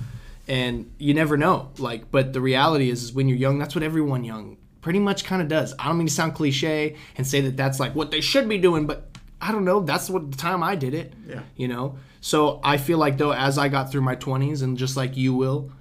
And 0.48 0.90
you 0.98 1.14
never 1.14 1.36
know. 1.36 1.68
Like, 1.78 2.10
but 2.10 2.32
the 2.32 2.40
reality 2.40 2.90
is, 2.90 3.04
is 3.04 3.12
when 3.12 3.28
you're 3.28 3.38
young, 3.38 3.58
that's 3.58 3.74
what 3.74 3.84
everyone 3.84 4.24
young 4.24 4.56
pretty 4.80 4.98
much 4.98 5.24
kind 5.24 5.40
of 5.42 5.46
does. 5.48 5.74
I 5.78 5.86
don't 5.88 5.98
mean 5.98 6.06
to 6.08 6.12
sound 6.12 6.34
cliche 6.34 6.96
and 7.16 7.26
say 7.26 7.40
that 7.42 7.56
that's 7.56 7.78
like 7.78 7.94
what 7.94 8.10
they 8.10 8.20
should 8.20 8.48
be 8.48 8.58
doing, 8.58 8.86
but 8.86 9.09
I 9.40 9.52
don't 9.52 9.64
know. 9.64 9.80
That's 9.80 10.10
what 10.10 10.30
the 10.30 10.36
time 10.36 10.62
I 10.62 10.74
did 10.76 10.94
it 10.94 11.12
Yeah. 11.26 11.40
you 11.56 11.68
know? 11.68 11.96
So 12.22 12.60
i 12.62 12.76
feel 12.76 12.98
like 12.98 13.16
though 13.16 13.32
as 13.32 13.56
i 13.56 13.68
got 13.68 13.90
through 13.90 14.02
my 14.02 14.14
20s 14.14 14.62
and 14.62 14.76
just 14.76 14.94
like 14.94 15.16
you 15.16 15.32
will 15.32 15.72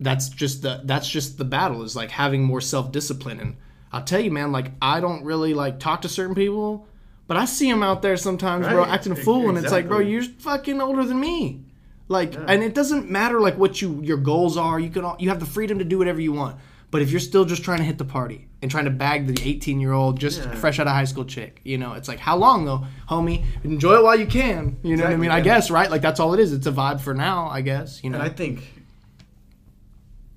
that's 0.00 0.28
just 0.28 0.60
the 0.62 0.82
that's 0.84 1.08
just 1.08 1.38
the 1.38 1.44
battle 1.46 1.82
is 1.82 1.96
like 1.96 2.10
having 2.10 2.42
more 2.44 2.60
self-discipline. 2.60 3.40
And 3.40 3.56
i'll 3.92 4.04
tell 4.04 4.20
you 4.20 4.30
man 4.30 4.52
like 4.52 4.72
i 4.82 5.00
don't 5.00 5.24
really 5.24 5.54
like 5.54 5.80
talk 5.80 6.02
to 6.02 6.08
certain 6.08 6.34
people 6.34 6.86
but 7.26 7.38
i 7.38 7.46
see 7.46 7.70
them 7.70 7.82
out 7.82 8.02
there 8.02 8.16
sometimes 8.18 8.66
bro 8.68 8.84
acting 8.84 9.12
a 9.12 9.16
fool 9.16 9.48
and 9.48 9.56
it's 9.56 9.72
like 9.72 9.88
bro 9.88 10.00
you're 10.00 10.22
fucking 10.24 10.80
older 10.80 11.04
than 11.04 11.18
me. 11.18 11.62
Like 12.10 12.34
Yeah. 12.34 12.44
and 12.48 12.62
it 12.62 12.74
doesn't 12.74 13.10
matter 13.10 13.40
like 13.40 13.56
what 13.58 13.80
you 13.82 14.00
your 14.02 14.16
goals 14.18 14.56
are. 14.56 14.78
You 14.80 14.90
can 14.90 15.04
all, 15.04 15.16
you 15.18 15.28
have 15.30 15.40
the 15.40 15.46
freedom 15.46 15.78
to 15.78 15.84
do 15.84 15.96
whatever 15.98 16.20
you 16.20 16.32
want. 16.32 16.56
But 16.90 17.02
if 17.02 17.10
you're 17.10 17.20
still 17.20 17.44
just 17.44 17.62
trying 17.64 17.78
to 17.78 17.84
hit 17.84 17.98
the 17.98 18.04
party 18.06 18.47
and 18.60 18.70
trying 18.70 18.86
to 18.86 18.90
bag 18.90 19.26
the 19.26 19.40
18 19.48 19.80
year 19.80 19.92
old 19.92 20.18
just 20.18 20.40
Yeah. 20.44 20.54
fresh 20.56 20.78
out 20.80 20.86
of 20.86 20.92
high 20.92 21.04
school 21.04 21.24
chick 21.24 21.60
you 21.64 21.78
know 21.78 21.92
it's 21.92 22.08
like 22.08 22.18
how 22.18 22.36
long 22.36 22.64
though 22.64 22.84
homie 23.08 23.44
enjoy 23.64 23.94
it 23.98 24.02
while 24.02 24.18
you 24.18 24.26
can 24.26 24.76
you 24.82 24.96
know 24.96 25.04
what 25.04 25.12
i 25.12 25.16
mean 25.16 25.30
i 25.30 25.40
guess 25.40 25.70
right 25.70 25.90
like 25.90 26.02
that's 26.02 26.18
all 26.20 26.34
it 26.34 26.40
is 26.40 26.52
it's 26.52 26.66
a 26.66 26.72
vibe 26.72 27.00
for 27.00 27.14
now 27.14 27.48
i 27.48 27.60
guess 27.60 28.02
you 28.02 28.10
know 28.10 28.18
And 28.18 28.26
I 28.26 28.30
think 28.30 28.62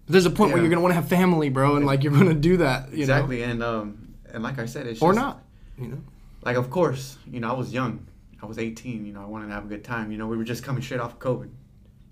there's 0.08 0.26
a 0.26 0.30
point 0.30 0.52
where 0.52 0.62
you're 0.62 0.70
gonna 0.70 0.82
want 0.82 0.92
to 0.92 0.96
have 0.96 1.08
family 1.08 1.50
bro 1.50 1.76
and 1.78 1.86
like 1.86 2.04
you're 2.04 2.14
gonna 2.14 2.34
do 2.34 2.58
that 2.58 2.92
you 2.92 3.06
know 3.06 3.16
exactly, 3.16 3.44
and 3.44 3.64
um, 3.64 4.14
and 4.34 4.44
like 4.44 4.60
I 4.60 4.66
said, 4.66 4.88
it's 4.88 5.02
or 5.02 5.14
just, 5.14 5.24
not 5.24 5.44
you 5.78 5.88
know 5.88 6.02
Like, 6.44 6.58
of 6.58 6.70
course, 6.70 7.18
you 7.30 7.40
know, 7.40 7.50
I 7.50 7.54
was 7.54 7.72
young. 7.72 8.06
I 8.42 8.46
was 8.48 8.58
18. 8.58 9.06
You 9.06 9.14
know, 9.14 9.22
I 9.22 9.26
wanted 9.26 9.48
to 9.48 9.54
have 9.54 9.66
a 9.66 9.68
good 9.68 9.84
time. 9.84 10.12
You 10.12 10.18
know, 10.18 10.28
we 10.28 10.38
were 10.38 10.44
just 10.44 10.64
coming 10.64 10.82
straight 10.82 11.00
off 11.00 11.14
of 11.14 11.20
COVID. 11.20 11.50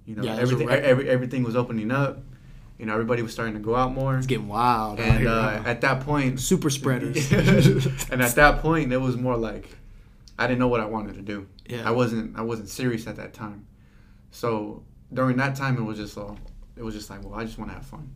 You 0.06 0.16
know, 0.16 0.24
Yeah, 0.24 0.36
it 0.36 0.42
was 0.42 0.52
a 0.52 0.54
everything 0.54 0.70
every, 0.70 1.10
everything 1.10 1.44
was 1.44 1.56
opening 1.56 1.92
up. 1.92 2.22
You 2.80 2.86
know, 2.86 2.94
everybody 2.94 3.22
was 3.22 3.34
starting 3.34 3.56
to 3.56 3.60
go 3.60 3.76
out 3.76 3.94
more. 3.94 4.18
it's 4.18 4.26
getting 4.26 4.48
wild 4.48 5.00
and 5.02 5.28
uh, 5.28 5.62
at 5.66 5.82
that 5.82 6.00
point, 6.02 6.40
super 6.40 6.70
spreaders 6.70 7.30
and 8.10 8.22
at 8.22 8.36
that 8.36 8.60
point, 8.62 8.92
it 8.94 8.98
was 8.98 9.18
more 9.18 9.36
like 9.36 9.68
I 10.38 10.48
didn't 10.48 10.60
know 10.60 10.70
what 10.70 10.80
I 10.80 10.86
wanted 10.86 11.16
to 11.16 11.22
do. 11.22 11.48
Yeah. 11.68 11.88
I 11.88 11.92
wasn't 11.92 12.38
I 12.38 12.42
wasn't 12.42 12.70
serious 12.70 13.06
at 13.06 13.18
that 13.18 13.34
time. 13.34 13.68
So 14.32 14.84
during 15.14 15.36
that 15.38 15.56
time, 15.56 15.78
it 15.78 15.82
was 15.82 15.98
just 15.98 16.18
all 16.18 16.38
it 16.78 16.84
was 16.84 16.96
just 16.96 17.10
like, 17.10 17.22
well, 17.24 17.38
I 17.38 17.44
just 17.44 17.58
want 17.60 17.70
to 17.70 17.76
have 17.76 17.86
fun, 17.86 18.10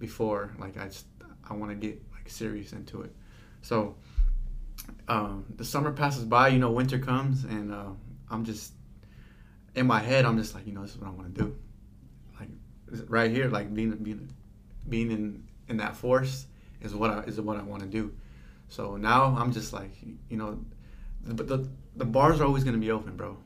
before 0.00 0.52
like 0.58 0.76
I 0.76 0.86
just 0.86 1.06
I 1.48 1.54
want 1.54 1.70
to 1.70 1.76
get 1.76 2.02
like 2.12 2.28
serious 2.28 2.72
into 2.72 3.02
it. 3.02 3.14
So 3.62 3.94
um, 5.08 5.44
the 5.56 5.64
summer 5.64 5.92
passes 5.92 6.24
by, 6.24 6.48
you 6.48 6.58
know, 6.58 6.70
winter 6.70 6.98
comes, 6.98 7.44
and 7.44 7.72
uh, 7.72 7.90
I'm 8.30 8.44
just 8.44 8.72
in 9.74 9.86
my 9.86 10.00
head. 10.00 10.24
I'm 10.24 10.36
just 10.38 10.54
like, 10.54 10.66
you 10.66 10.72
know, 10.72 10.82
this 10.82 10.92
is 10.92 10.98
what 10.98 11.08
I 11.08 11.10
want 11.10 11.34
to 11.34 11.42
do. 11.42 11.56
Right 13.08 13.30
here, 13.30 13.48
like 13.48 13.74
being 13.74 13.90
being 13.96 14.28
being 14.88 15.10
in 15.10 15.44
in 15.68 15.76
that 15.78 15.96
force 15.96 16.46
is 16.80 16.94
what 16.94 17.10
I 17.10 17.20
is 17.20 17.40
what 17.40 17.56
I 17.56 17.62
want 17.62 17.82
to 17.82 17.88
do. 17.88 18.14
So 18.68 18.96
now 18.96 19.36
I'm 19.38 19.52
just 19.52 19.72
like, 19.72 19.92
you 20.28 20.36
know, 20.36 20.58
but 21.26 21.48
the 21.48 21.68
the 21.96 22.04
bars 22.04 22.40
are 22.40 22.44
always 22.44 22.64
gonna 22.64 22.78
be 22.78 22.90
open, 22.90 23.16
bro. 23.16 23.36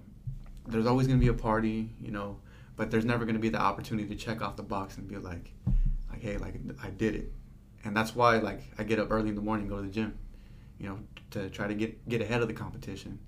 There's 0.67 0.87
always 0.87 1.07
gonna 1.07 1.21
be 1.21 1.29
a 1.29 1.35
party, 1.35 1.91
you 2.01 2.11
know, 2.11 2.41
but 2.77 2.91
there's 2.91 3.05
never 3.05 3.25
gonna 3.25 3.39
be 3.39 3.49
the 3.49 3.61
opportunity 3.61 4.09
to 4.09 4.17
check 4.17 4.43
off 4.43 4.57
the 4.57 4.63
box 4.63 4.97
and 4.97 5.09
be 5.09 5.17
like, 5.17 5.53
like, 6.11 6.21
hey, 6.21 6.37
like 6.37 6.55
I 6.83 6.91
did 6.91 7.15
it, 7.15 7.33
and 7.85 7.97
that's 7.97 8.15
why 8.15 8.39
like 8.39 8.63
I 8.79 8.85
get 8.85 8.99
up 8.99 9.11
early 9.11 9.29
in 9.29 9.35
the 9.35 9.43
morning, 9.43 9.69
go 9.69 9.77
to 9.77 9.83
the 9.83 9.89
gym, 9.89 10.19
you 10.79 10.89
know, 10.89 10.99
to 11.31 11.49
try 11.51 11.69
to 11.69 11.75
get 11.75 12.09
get 12.09 12.21
ahead 12.21 12.43
of 12.43 12.49
the 12.49 12.55
competition, 12.55 13.19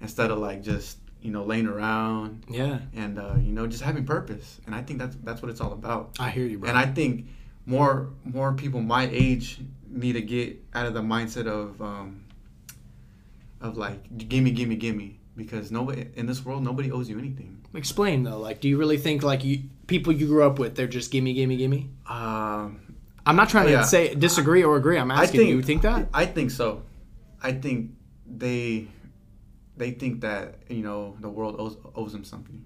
instead 0.00 0.30
of 0.30 0.38
like 0.38 0.62
just 0.62 0.98
you 1.22 1.30
know 1.30 1.44
laying 1.44 1.66
around 1.66 2.44
Yeah. 2.48 2.78
and 2.94 3.18
uh, 3.18 3.34
you 3.40 3.52
know 3.52 3.66
just 3.66 3.82
having 3.82 4.04
purpose. 4.04 4.60
And 4.66 4.74
I 4.74 4.82
think 4.82 4.98
that's 4.98 5.16
that's 5.24 5.42
what 5.42 5.50
it's 5.50 5.60
all 5.60 5.72
about. 5.72 6.16
I 6.18 6.30
hear 6.30 6.46
you, 6.46 6.58
bro. 6.58 6.68
And 6.68 6.78
I 6.78 6.86
think 6.86 7.26
more 7.66 8.10
more 8.24 8.52
people 8.52 8.80
my 8.80 9.08
age 9.10 9.60
need 9.90 10.12
to 10.14 10.20
get 10.22 10.62
out 10.74 10.86
of 10.86 10.94
the 10.94 11.00
mindset 11.02 11.46
of 11.46 11.80
um, 11.82 12.24
of 13.60 13.76
like 13.76 14.28
gimme, 14.28 14.50
gimme, 14.52 14.76
gimme, 14.76 15.18
because 15.36 15.70
nobody 15.72 16.06
in 16.14 16.26
this 16.26 16.44
world 16.44 16.62
nobody 16.62 16.90
owes 16.92 17.08
you 17.08 17.18
anything. 17.18 17.54
Explain 17.74 18.22
though. 18.22 18.38
Like, 18.38 18.60
do 18.60 18.68
you 18.68 18.78
really 18.78 18.96
think 18.98 19.22
like 19.22 19.44
you 19.44 19.64
people 19.86 20.12
you 20.12 20.26
grew 20.26 20.44
up 20.46 20.58
with, 20.58 20.74
they're 20.76 20.86
just 20.86 21.10
gimme, 21.10 21.32
gimme, 21.34 21.56
gimme? 21.56 21.90
Um, 22.08 22.94
I'm 23.26 23.36
not 23.36 23.48
trying 23.50 23.68
to 23.68 23.84
say 23.84 24.14
disagree 24.14 24.62
or 24.62 24.76
agree. 24.76 24.98
I'm 24.98 25.10
I 25.10 25.24
asking 25.24 25.40
think 25.40 25.50
you. 25.50 25.62
Think 25.62 25.82
that? 25.82 26.08
I 26.14 26.24
think 26.26 26.50
so. 26.50 26.82
I 27.42 27.52
think 27.52 27.92
they 28.26 28.88
they 29.78 29.90
think 29.92 30.20
that 30.22 30.56
you 30.68 30.82
know 30.82 31.16
the 31.20 31.28
world 31.28 31.56
owes, 31.58 31.76
owes 31.94 32.12
them 32.12 32.24
something, 32.24 32.64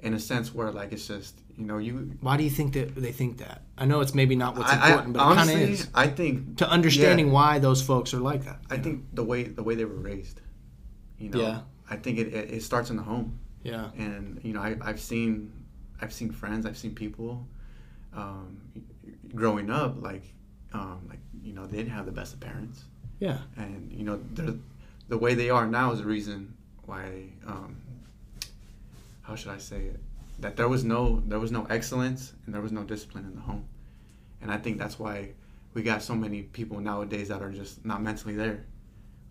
in 0.00 0.14
a 0.14 0.20
sense 0.20 0.54
where 0.54 0.70
like 0.70 0.92
it's 0.92 1.06
just 1.06 1.40
you 1.56 1.64
know 1.64 1.78
you. 1.78 2.16
Why 2.20 2.36
do 2.36 2.44
you 2.44 2.50
think 2.50 2.72
that 2.74 2.94
they 2.94 3.12
think 3.12 3.38
that? 3.38 3.62
I 3.76 3.84
know 3.86 4.00
it's 4.00 4.14
maybe 4.14 4.36
not 4.36 4.56
what's 4.56 4.72
I, 4.72 4.76
I- 4.76 4.88
important, 4.90 5.14
but 5.14 5.32
it 5.32 5.34
kind 5.36 5.50
of 5.50 5.56
is. 5.70 5.88
I 5.94 6.06
think 6.08 6.56
To 6.58 6.68
understanding 6.68 7.26
yeah. 7.28 7.32
why 7.32 7.58
those 7.58 7.82
folks 7.82 8.12
are 8.14 8.20
like 8.20 8.44
that. 8.44 8.60
I 8.70 8.76
think 8.78 9.04
the 9.12 9.24
way 9.24 9.44
the 9.44 9.62
way 9.62 9.74
they 9.74 9.84
were 9.84 10.02
raised, 10.12 10.40
you 11.18 11.30
know, 11.30 11.40
Yeah. 11.40 11.60
I 11.90 11.96
think 11.96 12.18
it, 12.18 12.28
it, 12.34 12.50
it 12.56 12.62
starts 12.62 12.90
in 12.90 12.96
the 12.96 13.02
home, 13.02 13.38
Yeah. 13.62 13.90
and 13.96 14.40
you 14.44 14.52
know, 14.52 14.60
I, 14.60 14.76
I've 14.82 15.00
seen, 15.00 15.52
I've 16.02 16.12
seen 16.12 16.30
friends, 16.32 16.66
I've 16.66 16.76
seen 16.76 16.94
people, 16.94 17.46
um, 18.12 18.60
growing 19.34 19.70
up, 19.70 20.02
like, 20.02 20.24
um, 20.74 21.00
like 21.08 21.20
you 21.42 21.52
know, 21.54 21.66
they 21.66 21.78
didn't 21.78 21.92
have 21.92 22.04
the 22.06 22.12
best 22.12 22.34
of 22.34 22.40
parents, 22.40 22.84
Yeah. 23.20 23.38
and 23.56 23.90
you 23.92 24.04
know, 24.04 24.20
they're, 24.32 24.54
the 25.08 25.18
way 25.18 25.34
they 25.34 25.50
are 25.50 25.66
now 25.66 25.92
is 25.92 26.00
the 26.00 26.06
reason 26.06 26.54
why, 26.84 27.24
um, 27.46 27.76
how 29.22 29.34
should 29.34 29.50
I 29.50 29.58
say 29.58 29.78
it, 29.82 30.00
that 30.40 30.56
there 30.56 30.68
was 30.68 30.84
no 30.84 31.22
there 31.26 31.40
was 31.40 31.50
no 31.50 31.66
excellence 31.68 32.32
and 32.46 32.54
there 32.54 32.62
was 32.62 32.72
no 32.72 32.84
discipline 32.84 33.24
in 33.24 33.34
the 33.34 33.40
home, 33.40 33.64
and 34.40 34.50
I 34.50 34.56
think 34.56 34.78
that's 34.78 34.98
why 34.98 35.30
we 35.74 35.82
got 35.82 36.02
so 36.02 36.14
many 36.14 36.42
people 36.42 36.80
nowadays 36.80 37.28
that 37.28 37.42
are 37.42 37.50
just 37.50 37.84
not 37.84 38.02
mentally 38.02 38.34
there. 38.34 38.64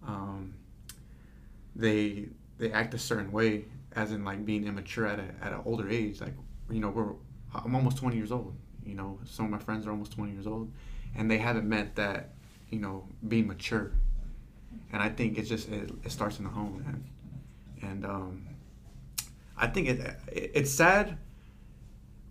Um, 0.05 0.53
they 1.75 2.29
they 2.57 2.71
act 2.71 2.93
a 2.93 2.97
certain 2.97 3.31
way, 3.31 3.65
as 3.95 4.11
in 4.11 4.25
like 4.25 4.45
being 4.45 4.67
immature 4.67 5.07
at 5.07 5.19
a 5.19 5.27
at 5.41 5.53
an 5.53 5.61
older 5.65 5.89
age. 5.89 6.19
Like 6.21 6.33
you 6.69 6.79
know, 6.79 6.89
we're 6.89 7.13
I'm 7.53 7.75
almost 7.75 7.97
20 7.97 8.15
years 8.17 8.31
old. 8.31 8.55
You 8.85 8.95
know, 8.95 9.19
some 9.25 9.45
of 9.45 9.51
my 9.51 9.59
friends 9.59 9.85
are 9.87 9.91
almost 9.91 10.13
20 10.13 10.31
years 10.31 10.47
old, 10.47 10.71
and 11.15 11.29
they 11.29 11.37
haven't 11.37 11.67
met 11.67 11.95
that 11.95 12.33
you 12.69 12.79
know 12.79 13.07
being 13.27 13.47
mature. 13.47 13.91
And 14.91 15.01
I 15.01 15.09
think 15.09 15.37
it's 15.37 15.49
just 15.49 15.69
it, 15.69 15.91
it 16.03 16.11
starts 16.11 16.37
in 16.39 16.45
the 16.45 16.49
home, 16.49 16.83
man. 16.85 17.03
And 17.81 18.05
um, 18.05 18.47
I 19.57 19.67
think 19.67 19.89
it, 19.89 19.99
it 20.31 20.51
it's 20.53 20.71
sad, 20.71 21.17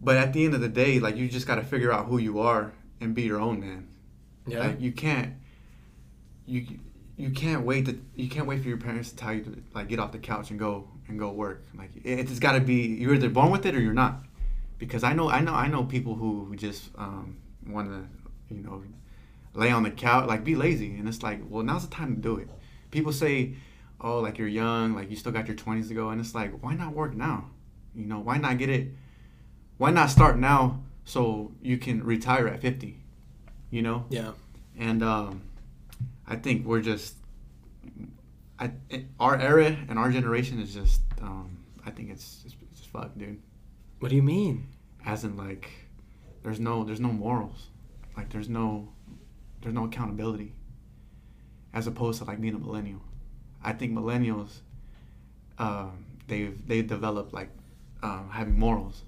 but 0.00 0.16
at 0.16 0.32
the 0.32 0.44
end 0.44 0.54
of 0.54 0.60
the 0.60 0.68
day, 0.68 0.98
like 1.00 1.16
you 1.16 1.28
just 1.28 1.46
got 1.46 1.56
to 1.56 1.62
figure 1.62 1.92
out 1.92 2.06
who 2.06 2.18
you 2.18 2.40
are 2.40 2.72
and 3.00 3.14
be 3.14 3.22
your 3.22 3.40
own 3.40 3.60
man. 3.60 3.88
Yeah. 4.46 4.60
Like 4.60 4.80
you 4.80 4.92
can't 4.92 5.34
you 6.46 6.66
you 7.16 7.30
can't 7.30 7.64
wait 7.64 7.86
to 7.86 7.98
you 8.14 8.28
can't 8.28 8.46
wait 8.46 8.62
for 8.62 8.68
your 8.68 8.78
parents 8.78 9.10
to 9.10 9.16
tell 9.16 9.34
you 9.34 9.42
to 9.42 9.62
like 9.74 9.88
get 9.88 9.98
off 9.98 10.12
the 10.12 10.18
couch 10.18 10.50
and 10.50 10.58
go 10.58 10.88
and 11.08 11.18
go 11.18 11.30
work. 11.30 11.66
Like 11.76 11.90
it, 11.96 12.20
it's 12.20 12.38
got 12.38 12.52
to 12.52 12.60
be 12.60 12.86
you're 12.86 13.14
either 13.14 13.28
born 13.28 13.50
with 13.50 13.66
it 13.66 13.74
or 13.74 13.80
you're 13.80 13.94
not. 13.94 14.22
Because 14.78 15.02
I 15.02 15.14
know 15.14 15.30
I 15.30 15.40
know 15.40 15.54
I 15.54 15.68
know 15.68 15.84
people 15.84 16.14
who 16.14 16.54
just 16.56 16.90
um, 16.96 17.38
want 17.66 17.88
to 17.88 18.54
you 18.54 18.62
know 18.62 18.82
lay 19.56 19.70
on 19.70 19.82
the 19.82 19.90
couch 19.90 20.26
like 20.26 20.44
be 20.44 20.54
lazy 20.54 20.96
and 20.96 21.08
it's 21.08 21.22
like 21.22 21.40
well 21.48 21.62
now's 21.62 21.86
the 21.88 21.94
time 21.94 22.14
to 22.16 22.20
do 22.20 22.36
it. 22.36 22.48
People 22.90 23.12
say 23.12 23.54
oh 24.00 24.20
like 24.20 24.38
you're 24.38 24.48
young 24.48 24.94
like 24.94 25.10
you 25.10 25.16
still 25.16 25.32
got 25.32 25.46
your 25.46 25.56
20s 25.56 25.88
to 25.88 25.94
go 25.94 26.10
and 26.10 26.20
it's 26.20 26.34
like 26.34 26.62
why 26.62 26.74
not 26.74 26.92
work 26.92 27.14
now? 27.14 27.50
You 27.94 28.06
know 28.06 28.20
why 28.20 28.38
not 28.38 28.58
get 28.58 28.68
it? 28.68 28.88
Why 29.78 29.90
not 29.90 30.10
start 30.10 30.38
now 30.38 30.82
so 31.04 31.52
you 31.62 31.78
can 31.78 32.04
retire 32.04 32.48
at 32.48 32.60
50? 32.60 32.98
You 33.70 33.82
know 33.82 34.06
yeah. 34.10 34.32
and 34.78 35.02
um, 35.02 35.42
I 36.28 36.36
think 36.36 36.66
we're 36.66 36.80
just, 36.80 37.14
I 38.58 38.72
our 39.20 39.36
era 39.36 39.76
and 39.88 39.98
our 39.98 40.10
generation 40.10 40.60
is 40.60 40.74
just, 40.74 41.00
um, 41.22 41.58
I 41.84 41.90
think 41.90 42.10
it's 42.10 42.42
it's, 42.44 42.56
it's 42.72 42.84
fucked, 42.84 43.18
dude. 43.18 43.40
What 44.00 44.08
do 44.08 44.16
you 44.16 44.22
mean? 44.22 44.68
As 45.04 45.24
in 45.24 45.36
like, 45.36 45.70
there's 46.42 46.58
no 46.58 46.82
there's 46.82 47.00
no 47.00 47.12
morals, 47.12 47.68
like 48.16 48.30
there's 48.30 48.48
no 48.48 48.88
there's 49.62 49.74
no 49.74 49.84
accountability. 49.84 50.52
As 51.72 51.86
opposed 51.86 52.18
to 52.20 52.24
like 52.24 52.40
being 52.40 52.54
a 52.54 52.58
millennial, 52.58 53.02
I 53.62 53.72
think 53.72 53.92
millennials, 53.92 54.60
um, 55.58 56.04
they've 56.26 56.56
they've 56.66 56.86
developed 56.86 57.34
like 57.34 57.50
um, 58.02 58.28
having 58.32 58.58
morals. 58.58 59.02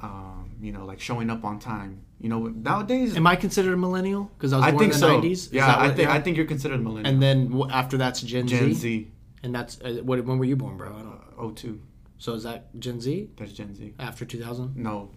Um, 0.00 0.50
you 0.62 0.70
know, 0.72 0.84
like 0.86 1.00
showing 1.00 1.28
up 1.28 1.44
on 1.44 1.58
time. 1.58 2.02
You 2.20 2.28
know, 2.28 2.46
nowadays 2.46 3.16
Am 3.16 3.26
I 3.26 3.36
considered 3.36 3.74
a 3.74 3.76
millennial? 3.76 4.30
Because 4.36 4.52
I 4.52 4.56
was 4.58 4.66
I 4.66 4.70
born 4.70 4.78
think 4.80 4.94
in 4.94 5.00
the 5.00 5.06
so. 5.06 5.20
90s. 5.20 5.30
Is 5.32 5.52
Yeah, 5.52 5.66
I 5.66 5.86
what- 5.88 5.96
think 5.96 6.08
yeah? 6.08 6.14
I 6.14 6.20
think 6.20 6.36
you're 6.36 6.46
considered 6.46 6.76
a 6.80 6.82
millennial. 6.82 7.06
And 7.12 7.22
then 7.22 7.62
after 7.70 7.96
that's 7.96 8.20
Gen, 8.22 8.46
Z 8.48 8.56
Gen 8.58 8.68
Z? 8.74 8.74
Z, 8.74 9.10
And 9.42 9.54
that's 9.54 9.80
uh, 9.80 10.00
what? 10.04 10.24
When 10.24 10.38
were 10.38 10.44
you 10.44 10.56
born, 10.56 10.76
bro? 10.76 10.88
I 10.88 11.02
don't. 11.02 11.50
uh, 11.50 11.54
02. 11.54 11.80
So 12.18 12.32
is 12.34 12.42
that 12.44 12.68
Gen 12.80 13.00
Z 13.00 13.30
That's 13.36 13.52
Gen 13.52 13.74
Z. 13.74 13.94
after 13.98 14.24
2000? 14.24 14.76
No, 14.76 15.10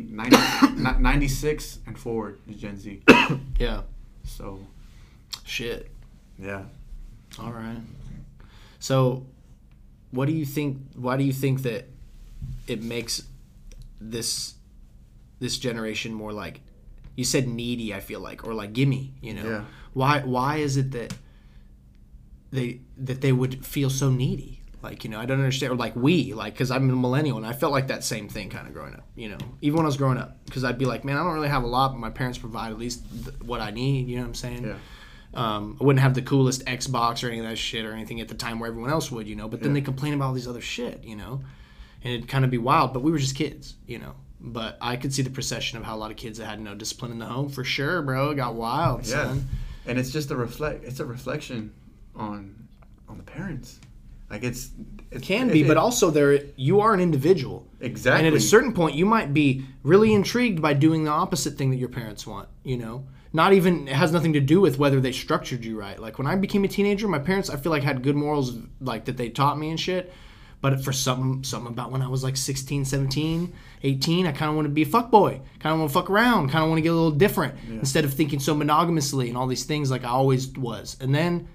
think 0.00 0.10
90, 0.10 0.36
96 1.00 1.78
and 1.86 1.98
forward 1.98 2.38
is 2.48 2.56
Gen 2.56 2.76
Z. 2.76 3.02
Yeah. 3.58 3.82
So 4.24 4.60
Shit. 5.44 5.90
yeah, 6.38 6.64
All 7.38 7.52
right. 7.52 7.78
So, 8.78 9.24
what 10.10 10.26
do 10.26 10.32
you 10.32 10.44
think? 10.44 10.78
Why 10.94 11.16
do 11.16 11.24
you 11.24 11.32
think 11.32 11.62
that 11.62 11.88
it 12.66 12.82
makes 12.82 13.22
this 14.00 14.54
this 15.38 15.58
generation 15.58 16.12
more 16.12 16.32
like 16.32 16.60
you 17.16 17.24
said 17.24 17.48
needy? 17.48 17.94
I 17.94 18.00
feel 18.00 18.20
like, 18.20 18.46
or 18.46 18.54
like 18.54 18.72
gimme. 18.72 19.12
You 19.22 19.34
know, 19.34 19.48
Yeah. 19.48 19.64
why 19.94 20.20
why 20.20 20.56
is 20.56 20.76
it 20.76 20.90
that 20.92 21.14
they 22.50 22.80
that 22.98 23.20
they 23.20 23.32
would 23.32 23.64
feel 23.64 23.90
so 23.90 24.10
needy? 24.10 24.60
Like 24.86 25.04
you 25.04 25.10
know, 25.10 25.18
I 25.18 25.26
don't 25.26 25.38
understand. 25.38 25.72
Or 25.72 25.76
like 25.76 25.94
we, 25.96 26.32
like 26.32 26.54
because 26.54 26.70
I'm 26.70 26.88
a 26.88 26.94
millennial 26.94 27.36
and 27.36 27.46
I 27.46 27.52
felt 27.52 27.72
like 27.72 27.88
that 27.88 28.04
same 28.04 28.28
thing 28.28 28.48
kind 28.50 28.66
of 28.68 28.72
growing 28.72 28.94
up. 28.94 29.04
You 29.16 29.30
know, 29.30 29.38
even 29.60 29.76
when 29.78 29.84
I 29.86 29.88
was 29.88 29.96
growing 29.96 30.16
up, 30.18 30.38
because 30.46 30.62
I'd 30.64 30.78
be 30.78 30.84
like, 30.84 31.04
man, 31.04 31.16
I 31.16 31.24
don't 31.24 31.34
really 31.34 31.48
have 31.48 31.64
a 31.64 31.66
lot, 31.66 31.88
but 31.92 31.98
my 31.98 32.10
parents 32.10 32.38
provide 32.38 32.70
at 32.70 32.78
least 32.78 33.02
th- 33.24 33.36
what 33.42 33.60
I 33.60 33.70
need. 33.72 34.08
You 34.08 34.16
know 34.16 34.22
what 34.22 34.28
I'm 34.28 34.34
saying? 34.34 34.64
yeah, 34.64 34.74
Um, 35.34 35.76
I 35.80 35.84
wouldn't 35.84 36.00
have 36.02 36.14
the 36.14 36.22
coolest 36.22 36.64
Xbox 36.66 37.24
or 37.24 37.28
any 37.28 37.40
of 37.40 37.46
that 37.46 37.56
shit 37.58 37.84
or 37.84 37.92
anything 37.92 38.20
at 38.20 38.28
the 38.28 38.34
time 38.34 38.60
where 38.60 38.68
everyone 38.70 38.90
else 38.90 39.10
would, 39.10 39.26
you 39.26 39.34
know. 39.36 39.48
But 39.48 39.60
then 39.60 39.70
Yeah. 39.70 39.80
they 39.80 39.84
complain 39.84 40.14
about 40.14 40.26
all 40.28 40.32
these 40.34 40.48
other 40.48 40.60
shit, 40.60 41.02
you 41.04 41.16
know, 41.16 41.40
and 42.04 42.12
it'd 42.14 42.28
kind 42.28 42.44
of 42.44 42.50
be 42.50 42.58
wild. 42.58 42.92
But 42.94 43.02
we 43.02 43.10
were 43.10 43.18
just 43.18 43.34
kids, 43.34 43.74
you 43.86 43.98
know. 43.98 44.14
But 44.40 44.78
I 44.80 44.96
could 44.96 45.12
see 45.12 45.22
the 45.22 45.30
procession 45.30 45.78
of 45.78 45.84
how 45.84 45.96
a 45.96 45.98
lot 45.98 46.10
of 46.12 46.16
kids 46.16 46.38
that 46.38 46.46
had 46.46 46.60
no 46.60 46.74
discipline 46.74 47.10
in 47.10 47.18
the 47.18 47.26
home 47.26 47.48
for 47.48 47.64
sure, 47.64 48.02
bro. 48.02 48.30
It 48.30 48.36
got 48.36 48.54
wild, 48.54 49.04
yeah. 49.06 49.24
son. 49.24 49.48
And 49.86 49.98
it's 49.98 50.10
just 50.10 50.30
a 50.30 50.36
reflect. 50.36 50.84
It's 50.84 51.00
a 51.00 51.06
reflection 51.06 51.72
on 52.14 52.54
on 53.08 53.16
the 53.18 53.22
parents. 53.24 53.78
Like 54.30 54.42
it's 54.42 54.70
it 55.10 55.22
Can 55.22 55.48
be, 55.48 55.62
but 55.62 55.76
also 55.76 56.10
there 56.10 56.40
you 56.56 56.80
are 56.80 56.92
an 56.92 57.00
individual. 57.00 57.66
exactly. 57.80 58.26
And 58.26 58.34
at 58.34 58.38
a 58.38 58.42
certain 58.42 58.72
point, 58.72 58.96
you 58.96 59.06
might 59.06 59.32
be 59.32 59.64
really 59.82 60.12
intrigued 60.12 60.60
by 60.60 60.72
doing 60.74 61.04
the 61.04 61.10
opposite 61.10 61.56
thing 61.56 61.70
that 61.70 61.76
your 61.76 61.88
parents 61.88 62.26
want. 62.26 62.48
You 62.64 62.76
know, 62.76 63.06
not 63.32 63.52
even 63.52 63.86
it 63.86 63.94
has 63.94 64.12
nothing 64.12 64.32
to 64.32 64.40
do 64.40 64.60
with 64.60 64.78
whether 64.78 65.00
they 65.00 65.12
structured 65.12 65.64
you 65.64 65.78
right. 65.78 65.98
Like 65.98 66.18
when 66.18 66.26
I 66.26 66.34
became 66.34 66.64
a 66.64 66.68
teenager, 66.68 67.06
my 67.06 67.20
parents 67.20 67.50
I 67.50 67.56
feel 67.56 67.70
like 67.70 67.84
had 67.84 68.02
good 68.02 68.16
morals, 68.16 68.58
like 68.80 69.04
that 69.04 69.16
they 69.16 69.28
taught 69.28 69.58
me 69.58 69.70
and 69.70 69.78
shit. 69.78 70.12
But 70.62 70.82
for 70.82 70.90
something, 70.90 71.44
something 71.44 71.72
about 71.72 71.92
when 71.92 72.02
I 72.02 72.08
was 72.08 72.24
like 72.24 72.36
16, 72.36 72.86
17, 72.86 73.52
18, 73.82 74.26
I 74.26 74.32
kind 74.32 74.48
of 74.48 74.56
want 74.56 74.64
to 74.64 74.70
be 74.70 74.82
a 74.82 74.86
fuck 74.86 75.10
boy. 75.10 75.40
Kind 75.60 75.74
of 75.74 75.78
want 75.80 75.90
to 75.90 75.94
fuck 75.94 76.10
around. 76.10 76.50
Kind 76.50 76.64
of 76.64 76.70
want 76.70 76.78
to 76.78 76.82
get 76.82 76.92
a 76.92 76.94
little 76.94 77.10
different 77.10 77.54
instead 77.68 78.04
of 78.04 78.14
thinking 78.14 78.40
so 78.40 78.54
monogamously 78.54 79.28
and 79.28 79.36
all 79.36 79.46
these 79.46 79.64
things 79.64 79.90
like 79.90 80.02
I 80.02 80.08
always 80.08 80.48
was. 80.48 80.96
And 80.98 81.14
then 81.14 81.46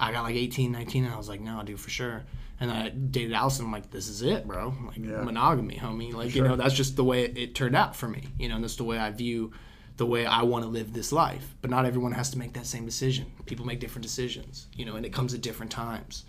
I 0.00 0.12
got 0.12 0.22
like 0.22 0.36
18, 0.36 0.70
19, 0.72 1.04
and 1.04 1.12
I 1.12 1.16
was 1.16 1.28
like, 1.28 1.40
no, 1.40 1.62
dude, 1.62 1.80
for 1.80 1.90
sure. 1.90 2.24
And 2.60 2.70
I 2.70 2.88
dated 2.88 3.32
Allison. 3.32 3.66
I'm 3.66 3.72
like, 3.72 3.90
this 3.90 4.08
is 4.08 4.22
it, 4.22 4.46
bro. 4.46 4.74
Like 4.86 4.98
Yeah. 4.98 5.22
monogamy, 5.22 5.76
homie. 5.76 6.12
Like 6.12 6.34
you 6.34 6.42
know, 6.42 6.56
that's 6.56 6.74
just 6.74 6.96
the 6.96 7.04
way 7.04 7.24
it, 7.24 7.38
it 7.38 7.54
turned 7.54 7.76
out 7.76 7.94
for 7.96 8.08
me. 8.08 8.24
You 8.38 8.48
know, 8.48 8.56
and 8.56 8.64
that's 8.64 8.76
the 8.76 8.84
way 8.84 8.98
I 8.98 9.10
view 9.10 9.52
the 9.96 10.06
way 10.06 10.24
I 10.26 10.42
want 10.42 10.64
to 10.64 10.68
live 10.70 10.92
this 10.92 11.10
life. 11.12 11.56
But 11.60 11.70
not 11.70 11.84
everyone 11.84 12.12
has 12.12 12.30
to 12.30 12.38
make 12.38 12.52
that 12.54 12.66
same 12.66 12.84
decision. 12.84 13.26
People 13.46 13.66
make 13.66 13.80
different 13.80 14.04
decisions, 14.04 14.68
you 14.74 14.84
know, 14.84 14.94
and 14.96 15.04
it 15.04 15.12
comes 15.12 15.34
at 15.34 15.40
different 15.40 15.72
times. 15.72 16.24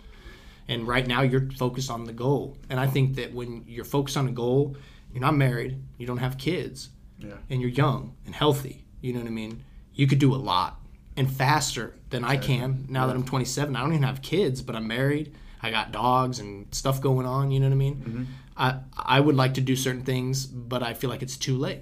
And 0.67 0.87
right 0.87 1.05
now 1.05 1.21
you're 1.21 1.49
focused 1.51 1.89
on 1.91 2.03
the 2.05 2.13
goal. 2.13 2.57
And 2.69 2.79
I 2.79 2.87
think 2.87 3.15
that 3.15 3.33
when 3.33 3.63
you're 3.67 3.85
focused 3.85 4.17
on 4.17 4.27
a 4.27 4.31
goal, 4.31 4.75
you're 5.11 5.21
not 5.21 5.35
married, 5.35 5.79
you 5.97 6.05
don't 6.07 6.17
have 6.17 6.37
kids, 6.37 6.89
Yeah. 7.19 7.33
and 7.49 7.59
you're 7.61 7.69
young 7.71 8.15
and 8.25 8.33
healthy, 8.35 8.85
you 9.01 9.13
know 9.13 9.19
what 9.19 9.27
I 9.27 9.31
mean? 9.31 9.63
You 9.93 10.05
could 10.07 10.19
do 10.19 10.33
a 10.33 10.37
lot 10.37 10.79
and 11.17 11.31
faster 11.31 11.95
than 12.09 12.23
I 12.23 12.37
can 12.37 12.85
now 12.89 13.07
that 13.07 13.15
I'm 13.15 13.23
27. 13.23 13.75
I 13.75 13.81
don't 13.81 13.91
even 13.91 14.03
have 14.03 14.21
kids, 14.21 14.61
but 14.61 14.75
I'm 14.75 14.87
married. 14.87 15.35
I 15.61 15.71
got 15.71 15.91
dogs 15.91 16.39
and 16.39 16.73
stuff 16.73 17.01
going 17.01 17.25
on, 17.25 17.51
you 17.51 17.59
know 17.59 17.67
what 17.67 17.73
I 17.73 17.77
mean? 17.77 17.95
Mm-hmm. 17.95 18.23
I 18.57 18.79
I 18.97 19.19
would 19.19 19.35
like 19.35 19.55
to 19.55 19.61
do 19.61 19.75
certain 19.75 20.03
things, 20.03 20.45
but 20.45 20.83
I 20.83 20.93
feel 20.93 21.09
like 21.09 21.21
it's 21.21 21.37
too 21.37 21.57
late. 21.57 21.81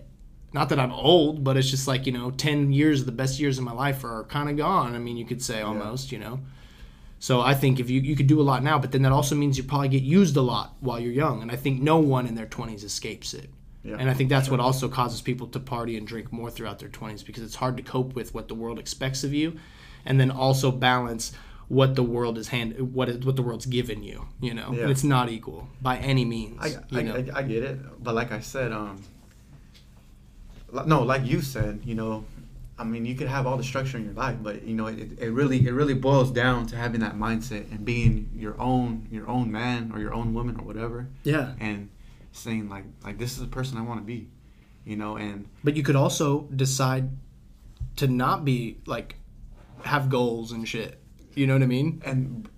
Not 0.53 0.69
that 0.69 0.79
I'm 0.79 0.91
old, 0.91 1.43
but 1.43 1.57
it's 1.57 1.69
just 1.69 1.87
like, 1.87 2.05
you 2.05 2.11
know, 2.11 2.31
10 2.31 2.71
years 2.71 3.01
of 3.01 3.05
the 3.05 3.11
best 3.11 3.39
years 3.39 3.57
of 3.57 3.65
my 3.65 3.73
life 3.73 4.03
are 4.03 4.23
kind 4.25 4.49
of 4.49 4.57
gone. 4.57 4.95
I 4.95 4.99
mean, 4.99 5.17
you 5.17 5.25
could 5.25 5.41
say 5.41 5.61
almost, 5.61 6.11
you 6.11 6.19
know. 6.19 6.39
So 7.19 7.41
I 7.41 7.53
think 7.53 7.79
if 7.79 7.89
you 7.89 8.01
you 8.01 8.15
could 8.15 8.27
do 8.27 8.39
a 8.39 8.43
lot 8.43 8.63
now, 8.63 8.77
but 8.79 8.91
then 8.91 9.01
that 9.01 9.11
also 9.11 9.35
means 9.35 9.57
you 9.57 9.63
probably 9.63 9.89
get 9.89 10.03
used 10.03 10.37
a 10.37 10.41
lot 10.41 10.75
while 10.79 10.99
you're 10.99 11.11
young, 11.11 11.41
and 11.41 11.51
I 11.51 11.55
think 11.55 11.81
no 11.81 11.97
one 11.97 12.27
in 12.27 12.35
their 12.35 12.45
20s 12.45 12.83
escapes 12.83 13.33
it. 13.33 13.49
Yeah. 13.83 13.95
And 13.99 14.09
I 14.09 14.13
think 14.13 14.29
that's 14.29 14.49
what 14.49 14.59
also 14.59 14.89
causes 14.89 15.21
people 15.21 15.47
to 15.47 15.59
party 15.59 15.97
and 15.97 16.05
drink 16.05 16.31
more 16.33 16.51
throughout 16.51 16.79
their 16.79 16.89
20s 16.89 17.25
because 17.25 17.41
it's 17.41 17.55
hard 17.55 17.77
to 17.77 17.83
cope 17.83 18.15
with 18.15 18.33
what 18.33 18.49
the 18.49 18.55
world 18.55 18.79
expects 18.79 19.23
of 19.23 19.33
you, 19.33 19.57
and 20.07 20.19
then 20.19 20.31
also 20.31 20.71
balance 20.71 21.33
what 21.67 21.95
the 21.95 22.03
world 22.03 22.37
is 22.37 22.47
hand 22.47 22.73
what 22.95 23.09
it, 23.09 23.25
what 23.25 23.35
the 23.35 23.41
world's 23.43 23.65
given 23.65 24.01
you. 24.01 24.25
You 24.41 24.53
know, 24.53 24.71
Yeah. 24.73 24.89
it's 24.89 25.03
not 25.03 25.29
equal 25.29 25.67
by 25.81 25.97
any 25.97 26.25
means. 26.25 26.57
I, 26.59 26.97
I? 26.97 27.01
I, 27.01 27.25
I 27.35 27.41
get 27.43 27.63
it, 27.63 28.03
but 28.03 28.15
like 28.15 28.31
I 28.31 28.39
said, 28.39 28.71
um, 28.71 29.03
no, 30.85 31.03
like 31.03 31.25
you 31.25 31.41
said, 31.41 31.81
you 31.85 31.95
know, 31.95 32.25
I 32.79 32.83
mean, 32.83 33.05
you 33.05 33.15
could 33.15 33.27
have 33.27 33.47
all 33.47 33.57
the 33.57 33.63
structure 33.63 33.97
in 33.97 34.05
your 34.05 34.13
life, 34.13 34.37
but 34.41 34.63
you 34.63 34.75
know, 34.75 34.87
it, 34.87 35.17
it 35.19 35.29
really 35.29 35.65
it 35.67 35.71
really 35.71 35.93
boils 35.95 36.31
down 36.31 36.67
to 36.67 36.75
having 36.75 37.01
that 37.01 37.15
mindset 37.15 37.71
and 37.71 37.83
being 37.83 38.29
your 38.35 38.59
own 38.59 39.07
your 39.11 39.27
own 39.27 39.51
man 39.51 39.91
or 39.93 39.99
your 39.99 40.13
own 40.13 40.33
woman 40.33 40.57
or 40.59 40.63
whatever, 40.63 41.07
yeah, 41.23 41.53
and 41.59 41.89
saying 42.31 42.69
like 42.69 42.83
like 43.03 43.17
this 43.17 43.31
is 43.33 43.39
the 43.39 43.47
person 43.47 43.77
I 43.77 43.81
want 43.81 43.99
to 44.01 44.05
be, 44.05 44.27
you 44.85 44.95
know, 44.95 45.17
and 45.17 45.47
but 45.63 45.75
you 45.75 45.83
could 45.83 45.95
also 45.95 46.41
decide 46.55 47.09
to 47.95 48.07
not 48.07 48.45
be 48.45 48.77
like 48.85 49.15
have 49.83 50.09
goals 50.09 50.51
and 50.51 50.67
shit. 50.67 50.99
You 51.35 51.47
know 51.47 51.53
what 51.53 51.63
I 51.63 51.67
mean? 51.67 52.01
and 52.05 52.49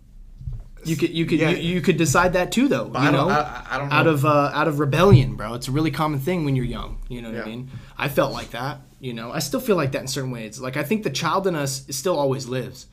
You 0.86 0.96
could 0.96 1.10
you 1.10 1.26
could 1.26 1.40
Yeah. 1.40 1.50
you, 1.50 1.76
you 1.76 1.82
could 1.82 1.98
decide 1.98 2.34
that 2.34 2.52
too 2.52 2.68
though. 2.70 2.86
But 2.86 3.02
you 3.02 3.10
I 3.10 3.12
don't- 3.12 3.28
know, 3.28 3.34
I- 3.36 3.66
I 3.70 3.78
don't 3.78 3.92
out 3.92 4.08
of 4.08 4.26
uh, 4.26 4.52
out 4.54 4.68
of 4.68 4.80
rebellion, 4.80 5.36
bro. 5.36 5.54
It's 5.54 5.68
a 5.68 5.72
really 5.72 5.92
common 5.92 6.20
thing 6.20 6.46
when 6.46 6.56
you're 6.56 6.66
young. 6.66 7.00
You 7.10 7.22
know 7.22 7.32
what 7.32 7.42
I 7.42 7.46
mean? 7.46 7.70
I 7.98 8.08
felt 8.08 8.32
like 8.34 8.52
that. 8.52 8.82
You 9.02 9.14
know, 9.14 9.32
I 9.32 9.40
still 9.40 9.60
feel 9.60 9.76
like 9.76 9.92
that 9.94 10.02
in 10.02 10.08
certain 10.08 10.32
ways. 10.32 10.60
Like 10.60 10.78
I 10.78 10.84
think 10.84 11.04
the 11.04 11.10
child 11.10 11.48
in 11.48 11.56
us 11.56 11.86
still 11.90 12.18
always 12.18 12.48
lives, 12.48 12.88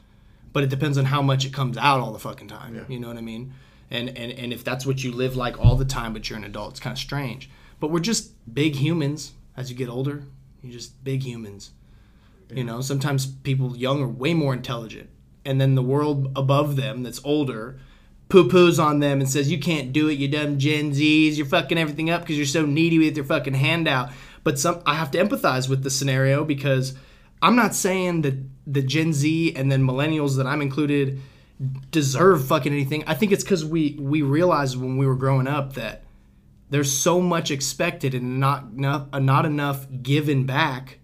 but 0.52 0.62
it 0.64 0.70
depends 0.70 0.98
on 0.98 1.04
how 1.06 1.22
much 1.22 1.44
it 1.44 1.52
comes 1.52 1.76
out 1.76 2.00
all 2.00 2.12
the 2.12 2.18
fucking 2.18 2.48
time. 2.48 2.74
Yeah. 2.74 2.82
You 2.88 2.98
know 3.00 3.08
what 3.08 3.16
I 3.16 3.20
mean? 3.22 3.52
And 3.90 4.08
and 4.10 4.32
and 4.32 4.52
if 4.52 4.64
that's 4.64 4.84
what 4.84 5.04
you 5.04 5.12
live 5.12 5.36
like 5.36 5.58
all 5.60 5.76
the 5.76 5.84
time, 5.84 6.12
but 6.12 6.28
you're 6.28 6.38
an 6.38 6.44
adult, 6.44 6.72
it's 6.72 6.80
kind 6.80 6.92
of 6.94 6.98
strange. 6.98 7.48
But 7.78 7.90
we're 7.92 8.00
just 8.00 8.32
big 8.52 8.74
humans. 8.74 9.32
As 9.56 9.70
you 9.70 9.76
get 9.76 9.88
older, 9.88 10.24
you're 10.62 10.72
just 10.72 11.02
big 11.04 11.22
humans. 11.22 11.70
You 12.50 12.64
know, 12.64 12.80
sometimes 12.80 13.26
people 13.26 13.76
young 13.76 14.02
are 14.02 14.08
way 14.08 14.32
more 14.34 14.52
intelligent, 14.54 15.10
and 15.44 15.60
then 15.60 15.74
the 15.74 15.82
world 15.82 16.30
above 16.36 16.76
them 16.76 17.02
that's 17.02 17.20
older 17.24 17.78
poo 18.28 18.48
poos 18.48 18.82
on 18.82 19.00
them 19.00 19.20
and 19.20 19.28
says, 19.28 19.50
You 19.50 19.58
can't 19.58 19.92
do 19.92 20.08
it, 20.08 20.18
you 20.18 20.28
dumb 20.28 20.58
Gen 20.58 20.92
Zs, 20.92 21.36
you're 21.36 21.46
fucking 21.46 21.78
everything 21.78 22.10
up 22.10 22.22
because 22.22 22.36
you're 22.36 22.46
so 22.46 22.66
needy 22.66 22.98
with 22.98 23.16
your 23.16 23.24
fucking 23.24 23.54
handout. 23.54 24.10
But 24.44 24.58
some 24.58 24.82
I 24.86 24.94
have 24.94 25.10
to 25.12 25.18
empathize 25.18 25.68
with 25.68 25.82
the 25.82 25.90
scenario 25.90 26.44
because 26.44 26.94
I'm 27.42 27.56
not 27.56 27.74
saying 27.74 28.22
that 28.22 28.34
the 28.66 28.82
Gen 28.82 29.12
Z 29.12 29.54
and 29.54 29.70
then 29.70 29.86
millennials 29.86 30.36
that 30.36 30.46
I'm 30.46 30.62
included 30.62 31.20
deserve 31.90 32.46
fucking 32.46 32.72
anything. 32.72 33.04
I 33.06 33.14
think 33.14 33.32
it's 33.32 33.44
because 33.44 33.64
we 33.64 33.96
we 34.00 34.22
realized 34.22 34.76
when 34.76 34.96
we 34.96 35.06
were 35.06 35.16
growing 35.16 35.46
up 35.46 35.74
that 35.74 36.02
there's 36.70 36.92
so 36.92 37.20
much 37.20 37.50
expected 37.50 38.14
and 38.14 38.40
not 38.40 38.64
enough, 38.76 39.08
not 39.12 39.46
enough 39.46 39.86
given 40.02 40.46
back 40.46 40.98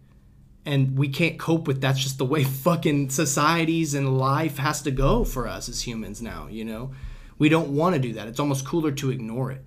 and 0.64 0.96
we 0.96 1.09
can't 1.09 1.38
cope 1.38 1.66
with 1.66 1.81
that's 1.81 1.98
just 1.98 2.18
the 2.18 2.25
way 2.25 2.44
fucking 2.64 3.11
societies 3.11 3.94
and 3.94 4.18
life 4.18 4.59
has 4.59 4.83
to 4.83 4.90
go 4.90 5.25
for 5.25 5.46
us 5.48 5.68
as 5.68 5.83
humans 5.87 6.22
now 6.22 6.48
you 6.51 6.64
know? 6.64 6.92
We 7.38 7.48
don't 7.48 7.75
want 7.75 7.94
to 7.96 8.01
do 8.01 8.12
that. 8.12 8.29
It's 8.29 8.38
almost 8.38 8.64
cooler 8.64 8.92
to 8.92 9.11
ignore 9.11 9.51
it. 9.51 9.64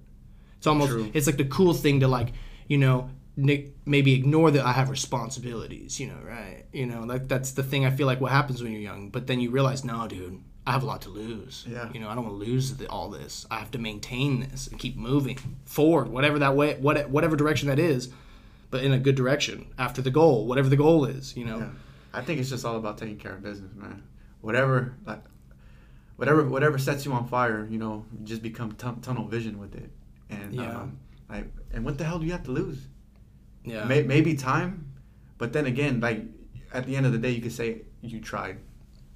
It's 0.57 0.67
almost 0.67 0.91
True. 0.91 1.11
it's 1.13 1.27
like 1.27 1.35
the 1.35 1.45
cool 1.45 1.73
thing 1.73 1.99
to 1.99 2.07
like 2.07 2.31
you 2.67 2.77
know 2.77 3.09
maybe 3.37 4.13
ignore 4.13 4.49
that 4.49 4.65
i 4.65 4.71
have 4.71 4.89
responsibilities 4.89 5.99
you 5.99 6.07
know 6.07 6.17
right? 6.23 6.65
You 6.71 6.85
know 6.85 7.01
like 7.01 7.27
that's 7.27 7.51
the 7.51 7.63
thing 7.63 7.85
i 7.85 7.91
feel 7.91 8.07
like 8.07 8.21
what 8.21 8.31
happens 8.31 8.63
when 8.63 8.71
you're 8.71 8.81
young 8.81 9.09
but 9.09 9.27
then 9.27 9.39
you 9.39 9.51
realize 9.51 9.83
no 9.83 10.07
dude 10.07 10.41
i 10.65 10.71
have 10.71 10.83
a 10.83 10.85
lot 10.85 11.01
to 11.03 11.09
lose. 11.09 11.65
Yeah. 11.67 11.91
you 11.93 11.99
know 11.99 12.09
i 12.09 12.15
don't 12.15 12.25
want 12.25 12.39
to 12.39 12.45
lose 12.49 12.75
the, 12.77 12.87
all 12.87 13.09
this. 13.09 13.45
I 13.51 13.59
have 13.59 13.71
to 13.71 13.77
maintain 13.77 14.39
this 14.39 14.67
and 14.67 14.79
keep 14.79 14.95
moving 14.95 15.37
forward 15.65 16.07
whatever 16.07 16.39
that 16.39 16.55
way 16.55 16.75
what, 16.75 17.09
whatever 17.09 17.35
direction 17.35 17.67
that 17.67 17.77
is 17.77 18.09
but 18.75 18.83
in 18.83 18.91
a 18.91 18.99
good 18.99 19.15
direction 19.15 19.67
after 19.77 20.01
the 20.01 20.11
goal, 20.11 20.45
whatever 20.47 20.67
the 20.67 20.75
goal 20.75 21.05
is, 21.05 21.37
you 21.37 21.45
know. 21.45 21.59
Yeah. 21.59 21.69
I 22.13 22.21
think 22.21 22.41
it's 22.41 22.49
just 22.49 22.65
all 22.65 22.75
about 22.75 22.97
taking 22.97 23.15
care 23.17 23.31
of 23.33 23.41
business, 23.41 23.73
man. 23.73 24.03
Whatever, 24.41 24.95
like, 25.05 25.23
whatever, 26.17 26.43
whatever 26.43 26.77
sets 26.77 27.05
you 27.05 27.13
on 27.13 27.25
fire, 27.25 27.65
you 27.69 27.77
know, 27.77 28.05
just 28.25 28.41
become 28.41 28.73
tun- 28.73 28.99
tunnel 28.99 29.27
vision 29.27 29.59
with 29.59 29.75
it. 29.75 29.89
And 30.29 30.53
Yeah. 30.53 30.75
um, 30.81 30.97
like, 31.29 31.45
and 31.73 31.85
what 31.85 31.97
the 31.97 32.03
hell 32.03 32.19
do 32.19 32.25
you 32.25 32.33
have 32.33 32.43
to 32.43 32.51
lose? 32.51 32.87
Yeah. 33.63 33.85
May- 33.85 34.03
maybe 34.03 34.35
time, 34.35 34.91
but 35.37 35.53
then 35.53 35.65
again, 35.65 36.01
like, 36.01 36.21
at 36.73 36.85
the 36.85 36.97
end 36.97 37.05
of 37.05 37.13
the 37.13 37.17
day, 37.17 37.31
you 37.31 37.41
could 37.41 37.53
say 37.53 37.83
you 38.01 38.19
tried. 38.19 38.57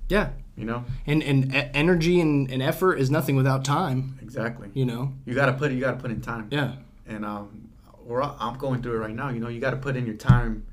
Yeah. 0.07 0.29
You 0.55 0.65
know, 0.65 0.83
And 1.05 1.21
and 1.23 1.53
e- 1.53 1.69
energy 1.73 2.19
and, 2.21 2.49
and 2.51 2.61
effort 2.61 2.95
is 2.95 3.09
nothing 3.11 3.35
without 3.35 3.63
time, 3.65 4.17
exactly. 4.21 4.69
you 4.73 4.85
know. 4.85 5.13
You 5.25 5.33
gotta 5.35 5.53
put 5.53 5.71
you 5.71 5.79
gotta 5.81 5.97
put 5.97 6.11
in 6.11 6.21
time. 6.21 6.47
Yeah. 6.51 6.75
And 7.07 7.23
um, 7.25 7.68
we're 8.09 8.23
I'm 8.23 8.57
going 8.57 8.81
through 8.81 8.95
it 8.95 8.99
right 8.99 9.15
now. 9.15 9.29
You 9.29 9.39
know, 9.39 9.47
you 9.47 9.61
gotta 9.61 9.77
put 9.77 9.95
in 9.95 10.05
your 10.05 10.15
time, 10.15 10.65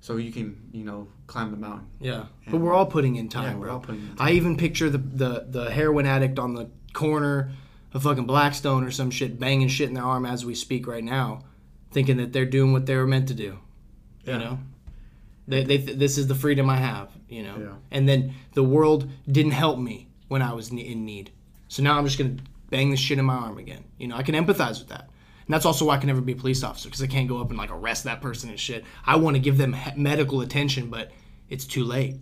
so 0.00 0.18
you 0.18 0.30
can 0.30 0.68
you 0.72 0.84
know 0.84 1.08
climb 1.26 1.50
the 1.50 1.56
mountain. 1.56 1.88
Yeah. 2.00 2.26
But 2.48 2.58
we're 2.58 2.74
all 2.74 2.86
putting 2.86 3.16
in 3.16 3.28
time, 3.28 3.54
Yeah, 3.54 3.56
we're 3.56 3.70
all 3.70 3.80
putting 3.80 4.02
in 4.02 4.14
I 4.18 4.32
even 4.32 4.56
picture 4.56 4.90
the, 4.90 4.98
the 4.98 5.46
the 5.48 5.70
heroin 5.70 6.06
addict 6.06 6.38
on 6.38 6.54
the 6.54 6.68
corner 6.92 7.52
of 7.94 8.02
fucking 8.02 8.26
Blackstone 8.26 8.84
or 8.84 8.90
some 8.90 9.10
shit 9.10 9.40
banging 9.40 9.68
shit 9.68 9.88
in 9.88 9.94
their 9.94 10.04
arm 10.04 10.26
as 10.26 10.44
we 10.44 10.54
speak 10.54 10.86
right 10.86 11.02
now, 11.02 11.44
thinking 11.90 12.18
that 12.18 12.32
they're 12.32 12.44
doing 12.44 12.72
what 12.72 12.84
they 12.84 12.94
were 12.94 13.06
meant 13.06 13.28
to 13.28 13.34
do. 13.34 13.58
Yeah. 14.24 14.34
You 14.34 14.38
know? 14.38 14.58
They, 15.48 15.64
they, 15.64 15.76
this 15.78 16.18
is 16.18 16.26
the 16.26 16.34
freedom 16.34 16.68
I 16.68 16.76
have, 16.76 17.08
you 17.28 17.44
know. 17.44 17.56
Yeah. 17.58 17.74
And 17.90 18.08
then 18.08 18.34
the 18.54 18.64
world 18.64 19.08
didn't 19.30 19.52
help 19.52 19.78
me 19.78 20.08
when 20.28 20.42
I 20.42 20.52
was 20.52 20.70
in 20.70 21.04
need. 21.04 21.30
So 21.68 21.82
now 21.82 21.96
I'm 21.96 22.04
just 22.04 22.18
gonna 22.18 22.36
bang 22.68 22.90
this 22.90 23.00
shit 23.00 23.18
in 23.18 23.24
my 23.24 23.34
arm 23.34 23.58
again. 23.58 23.84
You 23.96 24.08
know, 24.08 24.16
I 24.16 24.22
can 24.22 24.34
empathize 24.34 24.80
with 24.80 24.88
that. 24.88 25.08
And 25.46 25.54
that's 25.54 25.64
also 25.64 25.84
why 25.86 25.94
I 25.94 25.98
can 25.98 26.08
never 26.08 26.20
be 26.20 26.32
a 26.32 26.36
police 26.36 26.64
officer 26.64 26.88
because 26.88 27.02
I 27.02 27.06
can't 27.06 27.28
go 27.28 27.40
up 27.40 27.50
and 27.50 27.58
like 27.58 27.70
arrest 27.70 28.04
that 28.04 28.20
person 28.20 28.50
and 28.50 28.58
shit. 28.58 28.84
I 29.04 29.16
want 29.16 29.36
to 29.36 29.40
give 29.40 29.58
them 29.58 29.76
medical 29.96 30.40
attention, 30.40 30.90
but 30.90 31.12
it's 31.48 31.64
too 31.64 31.84
late, 31.84 32.16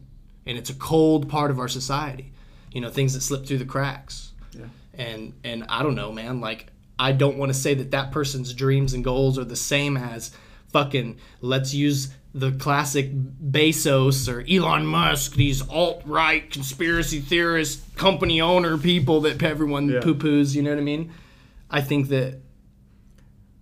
and 0.46 0.58
it's 0.58 0.68
a 0.68 0.74
cold 0.74 1.28
part 1.28 1.50
of 1.50 1.58
our 1.58 1.68
society. 1.68 2.32
You 2.72 2.80
know, 2.82 2.90
things 2.90 3.14
that 3.14 3.22
slip 3.22 3.46
through 3.46 3.58
the 3.58 3.64
cracks. 3.64 4.32
Yeah. 4.52 4.66
And 4.94 5.32
and 5.42 5.64
I 5.68 5.82
don't 5.82 5.94
know, 5.94 6.12
man. 6.12 6.40
Like 6.40 6.66
I 6.98 7.12
don't 7.12 7.38
want 7.38 7.50
to 7.50 7.58
say 7.58 7.72
that 7.74 7.92
that 7.92 8.12
person's 8.12 8.52
dreams 8.52 8.92
and 8.92 9.02
goals 9.02 9.38
are 9.38 9.44
the 9.44 9.56
same 9.56 9.96
as 9.96 10.30
fucking. 10.68 11.18
Let's 11.40 11.72
use 11.72 12.10
the 12.34 12.50
classic 12.52 13.10
Bezos 13.14 14.28
or 14.28 14.44
Elon 14.48 14.84
Musk, 14.86 15.34
these 15.36 15.66
alt 15.68 16.02
right 16.04 16.50
conspiracy 16.50 17.20
theorist 17.20 17.96
company 17.96 18.40
owner 18.40 18.76
people 18.76 19.20
that 19.22 19.40
everyone 19.42 19.88
Yeah. 19.88 20.00
poo 20.00 20.14
poos. 20.16 20.54
You 20.54 20.62
know 20.62 20.70
what 20.70 20.78
I 20.78 20.82
mean? 20.82 21.12
I 21.70 21.80
think 21.80 22.08
that 22.08 22.40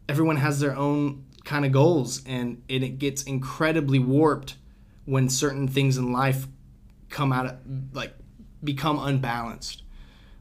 everyone 0.09 0.37
has 0.37 0.61
their 0.61 0.77
own 0.77 1.25
kind 1.45 1.65
of 1.65 1.73
goals 1.73 2.23
and 2.27 2.63
it, 2.69 2.83
it 2.83 2.99
gets 2.99 3.23
incredibly 3.25 3.99
warped 3.99 4.57
when 5.05 5.29
certain 5.29 5.67
things 5.67 5.97
in 5.97 6.13
life 6.13 6.47
come 7.09 7.33
out 7.33 7.47
of 7.47 7.57
like 7.93 8.15
become 8.63 8.99
unbalanced 8.99 9.83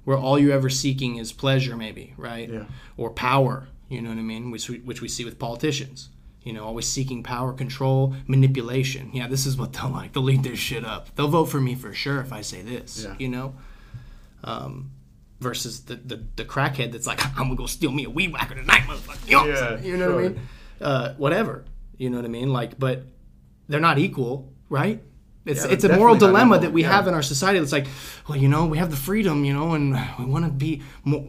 where 0.04 0.18
all 0.18 0.38
you're 0.38 0.54
ever 0.54 0.70
seeking 0.70 1.18
is 1.18 1.32
pleasure 1.32 1.76
maybe 1.76 2.14
right? 2.18 2.50
Yeah. 2.50 2.66
or 2.98 3.10
power 3.10 3.68
you 3.90 4.02
know 4.02 4.10
what 4.10 4.18
i 4.20 4.22
mean? 4.22 4.52
Which 4.52 4.70
we, 4.70 4.78
which 4.80 5.02
we 5.02 5.08
see 5.08 5.26
with 5.26 5.38
politicians 5.40 6.10
you 6.44 6.54
know 6.54 6.66
always 6.66 6.88
seeking 6.88 7.24
power 7.24 7.52
control 7.54 8.16
manipulation. 8.28 9.10
Yeah 9.14 9.28
this 9.28 9.46
is 9.46 9.58
what 9.58 9.74
they'll 9.74 9.90
like. 9.90 10.14
They'll 10.14 10.24
lead 10.24 10.44
their 10.44 10.56
shit 10.56 10.86
up. 10.86 11.14
They'll 11.16 11.28
vote 11.28 11.46
for 11.46 11.60
me 11.62 11.74
for 11.76 11.94
sure 11.94 12.20
if 12.22 12.32
i 12.32 12.42
say 12.42 12.62
this 12.62 13.04
Yeah. 13.06 13.16
you 13.18 13.30
know? 13.30 13.56
Um, 14.44 14.92
versus 15.42 15.82
the, 15.86 15.96
the 15.96 16.24
the 16.36 16.46
crackhead 16.46 16.92
that's 16.92 17.08
like 17.08 17.26
i'm 17.26 17.34
gonna 17.46 17.56
go 17.56 17.66
steal 17.66 17.92
me 17.92 18.06
a 18.06 18.10
weed 18.10 18.32
whacker 18.32 18.56
tonight 18.56 18.82
motherfucker. 18.82 19.28
You 19.28 19.36
know, 19.36 19.46
Yeah, 19.46 19.80
you 19.82 19.98
know 19.98 20.16
what 20.16 20.24
i 20.24 20.28
mean? 20.30 20.40
Uh, 20.80 21.14
whatever. 21.16 21.66
You 21.98 22.10
know 22.10 22.18
what 22.18 22.26
i 22.26 22.30
mean? 22.30 22.54
Like 22.54 22.80
but 22.80 23.04
they're 23.68 23.80
not 23.80 24.00
equal 24.00 24.54
right? 24.70 25.02
It's, 25.44 25.66
Yeah, 25.66 25.72
it's 25.72 25.84
a 25.84 25.98
moral 25.98 26.16
dilemma 26.16 26.60
that 26.60 26.72
we 26.72 26.84
yeah. 26.84 26.92
have 26.92 27.08
in 27.08 27.16
our 27.16 27.24
society 27.24 27.60
that's 27.60 27.72
like 27.72 27.88
well 28.28 28.38
you 28.38 28.48
know 28.48 28.66
we 28.68 28.78
have 28.78 28.92
the 28.92 28.98
freedom 28.98 29.44
you 29.44 29.54
know 29.54 29.74
and 29.74 29.94
we 30.20 30.26
want 30.26 30.46
to 30.46 30.52
be 30.52 30.84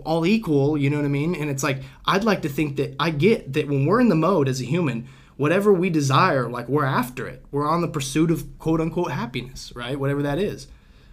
all 0.04 0.26
equal 0.26 0.76
you 0.76 0.90
know 0.90 0.98
what 0.98 1.06
i 1.06 1.08
mean? 1.08 1.34
And 1.34 1.50
it's 1.50 1.62
like 1.62 1.82
i'd 2.06 2.24
like 2.24 2.42
to 2.42 2.48
think 2.48 2.76
that 2.76 2.94
i 3.00 3.10
get 3.10 3.52
that 3.54 3.66
when 3.68 3.86
we're 3.86 4.00
in 4.00 4.10
the 4.10 4.14
mode 4.14 4.48
as 4.48 4.60
a 4.60 4.64
human 4.64 5.08
whatever 5.36 5.72
we 5.72 5.90
desire, 5.90 6.48
like 6.48 6.68
we're 6.68 6.84
after 6.84 7.26
it. 7.26 7.44
We're 7.50 7.68
on 7.68 7.80
the 7.80 7.88
pursuit 7.88 8.30
of 8.30 8.58
quote 8.58 8.80
unquote 8.80 9.10
happiness, 9.10 9.72
right? 9.74 9.98
Whatever 9.98 10.22
that 10.22 10.38
is, 10.38 10.68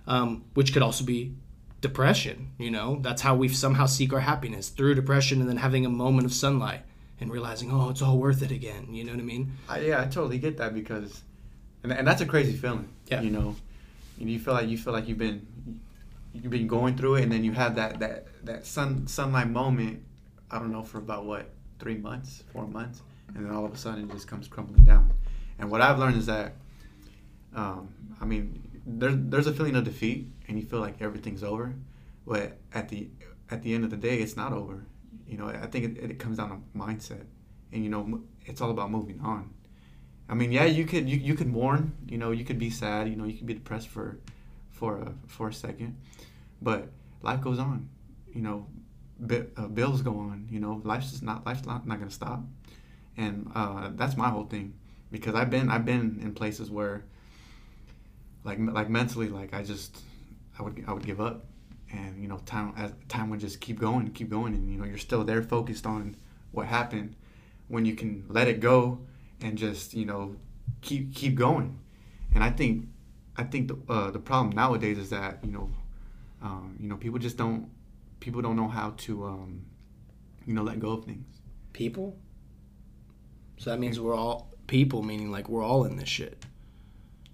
um, 0.08 0.44
which 0.54 0.74
could 0.74 0.82
also 0.84 1.04
be 1.04 1.34
depression. 1.82 2.52
You 2.58 2.72
know, 2.72 3.00
that's 3.02 3.22
how 3.22 3.36
we 3.36 3.48
somehow 3.50 3.86
seek 3.86 4.14
our 4.14 4.20
happiness 4.20 4.70
through 4.70 4.96
depression, 4.96 5.40
and 5.42 5.50
then 5.50 5.58
having 5.58 5.86
a 5.86 5.90
moment 5.90 6.26
of 6.26 6.34
sunlight 6.34 6.82
and 7.20 7.32
realizing, 7.32 7.72
oh, 7.72 7.90
it's 7.90 8.02
all 8.02 8.18
worth 8.18 8.42
it 8.42 8.52
again. 8.52 8.94
You 8.94 9.04
know 9.04 9.12
what 9.12 9.22
I 9.22 9.24
mean? 9.24 9.52
I, 9.68 9.80
yeah, 9.82 10.02
I 10.02 10.06
totally 10.06 10.38
get 10.38 10.58
that 10.58 10.74
because, 10.74 11.22
and, 11.84 11.92
and 11.92 12.08
that's 12.08 12.22
a 12.22 12.26
crazy 12.26 12.54
feeling. 12.54 12.90
Yeah. 13.08 13.22
You 13.22 13.30
know, 13.32 13.56
you 14.18 14.40
feel 14.40 14.54
like 14.54 14.68
you 14.68 14.78
feel 14.78 14.94
like 14.94 15.08
you've 15.08 15.18
been 15.18 15.46
you've 16.34 16.52
been 16.52 16.68
going 16.68 16.96
through 16.98 17.16
it, 17.16 17.24
and 17.24 17.32
then 17.32 17.44
you 17.44 17.52
have 17.54 17.76
that 17.76 18.00
that 18.00 18.28
that 18.44 18.66
sun 18.66 19.08
sunlight 19.08 19.50
moment. 19.50 20.04
I 20.52 20.60
don't 20.60 20.72
know 20.72 20.84
for 20.84 20.98
about 20.98 21.26
what 21.26 21.50
three 21.80 21.98
months, 21.98 22.44
four 22.52 22.68
months, 22.68 23.02
and 23.36 23.46
then 23.46 23.54
all 23.54 23.66
of 23.66 23.74
a 23.74 23.78
sudden 23.78 24.10
it 24.10 24.12
just 24.12 24.28
comes 24.28 24.48
crumbling 24.48 24.84
down. 24.84 25.12
And 25.60 25.70
what 25.70 25.82
I've 25.82 26.00
learned 26.00 26.18
is 26.18 26.26
that, 26.26 26.54
um, 27.54 27.90
I 28.20 28.26
mean, 28.26 28.62
there's 28.86 29.16
there's 29.18 29.48
a 29.48 29.54
feeling 29.54 29.76
of 29.76 29.84
defeat, 29.84 30.28
and 30.50 30.60
you 30.60 30.66
feel 30.66 30.80
like 30.80 31.02
everything's 31.02 31.44
over, 31.44 31.76
but 32.26 32.58
at 32.74 32.90
the 32.90 33.08
at 33.52 33.62
the 33.62 33.74
end 33.74 33.84
of 33.86 33.92
the 33.92 33.98
day, 33.98 34.18
it's 34.18 34.36
not 34.36 34.52
over. 34.52 34.84
You 35.28 35.38
know, 35.38 35.48
I 35.48 35.68
think 35.68 35.98
it, 35.98 36.12
it 36.12 36.20
comes 36.20 36.38
down 36.38 36.50
to 36.50 36.78
mindset, 36.78 37.26
and 37.72 37.84
you 37.84 37.90
know, 37.90 38.22
it's 38.46 38.60
all 38.60 38.72
about 38.72 38.92
moving 38.92 39.22
on. 39.22 39.54
I 40.28 40.34
mean, 40.34 40.52
yeah, 40.52 40.66
you 40.66 40.86
could 40.86 41.08
you, 41.08 41.18
you 41.18 41.36
could 41.36 41.48
mourn, 41.48 41.94
you 42.08 42.18
know, 42.18 42.32
you 42.32 42.44
could 42.44 42.60
be 42.60 42.72
sad, 42.72 43.08
you 43.08 43.16
know, 43.16 43.26
you 43.26 43.38
could 43.38 43.46
be 43.46 43.54
depressed 43.54 43.88
for 43.88 44.18
for 44.72 44.98
a 44.98 45.14
for 45.28 45.50
a 45.50 45.54
second, 45.54 45.96
but 46.62 46.90
life 47.22 47.42
goes 47.42 47.60
on. 47.60 47.88
You 48.34 48.42
know, 48.42 48.68
uh, 49.58 49.68
bills 49.68 50.02
go 50.02 50.18
on. 50.18 50.48
You 50.50 50.60
know, 50.60 50.82
life's 50.84 51.12
just 51.12 51.24
not 51.24 51.46
life's 51.46 51.66
not, 51.66 51.86
not 51.86 52.00
gonna 52.00 52.12
stop, 52.12 52.42
and 53.18 53.52
uh, 53.54 53.92
that's 53.94 54.18
my 54.18 54.30
whole 54.30 54.46
thing 54.46 54.74
because 55.12 55.36
I've 55.36 55.52
been 55.52 55.70
I've 55.70 55.86
been 55.86 56.20
in 56.24 56.34
places 56.34 56.72
where 56.72 57.04
like 58.44 58.58
like 58.60 58.90
mentally 58.90 59.30
like 59.30 59.54
I 59.54 59.64
just 59.64 60.02
I 60.60 60.64
would 60.64 60.84
I 60.88 60.94
would 60.94 61.06
give 61.06 61.22
up, 61.22 61.46
and 61.92 62.22
you 62.22 62.28
know 62.28 62.38
time 62.46 62.74
as 62.78 62.92
time 63.08 63.30
would 63.30 63.40
just 63.40 63.62
keep 63.62 63.80
going 63.80 64.10
keep 64.12 64.30
going, 64.30 64.54
and 64.54 64.70
you 64.70 64.78
know 64.78 64.86
you're 64.86 64.98
still 64.98 65.24
there 65.24 65.42
focused 65.42 65.86
on 65.86 66.16
what 66.52 66.68
happened 66.68 67.16
when 67.68 67.86
you 67.86 67.96
can 67.96 68.26
let 68.28 68.48
it 68.48 68.60
go 68.60 69.00
and 69.42 69.58
just 69.58 69.94
you 69.94 70.06
know 70.06 70.36
keep 70.82 71.14
keep 71.16 71.36
going, 71.36 71.80
and 72.34 72.44
I 72.44 72.50
think 72.50 72.88
I 73.38 73.44
think 73.44 73.70
the 73.70 73.78
uh, 73.92 74.12
the 74.12 74.20
problem 74.20 74.56
nowadays 74.56 74.98
is 74.98 75.10
that 75.12 75.40
you 75.44 75.52
know 75.52 75.70
um, 76.42 76.76
you 76.80 76.90
know 76.90 76.98
people 76.98 77.20
just 77.20 77.38
don't 77.38 77.70
people 78.20 78.42
don't 78.42 78.56
know 78.56 78.68
how 78.68 78.94
to 78.98 79.26
um, 79.26 79.66
you 80.46 80.54
know 80.54 80.64
let 80.64 80.80
go 80.80 80.92
of 80.92 81.06
things. 81.06 81.26
People. 81.74 82.18
So 83.58 83.70
that 83.72 83.80
means 83.80 84.00
we're 84.00 84.16
all 84.16 84.54
people, 84.68 85.04
meaning 85.04 85.32
like 85.32 85.50
we're 85.50 85.64
all 85.64 85.86
in 85.86 85.98
this 85.98 86.10
shit. 86.10 86.46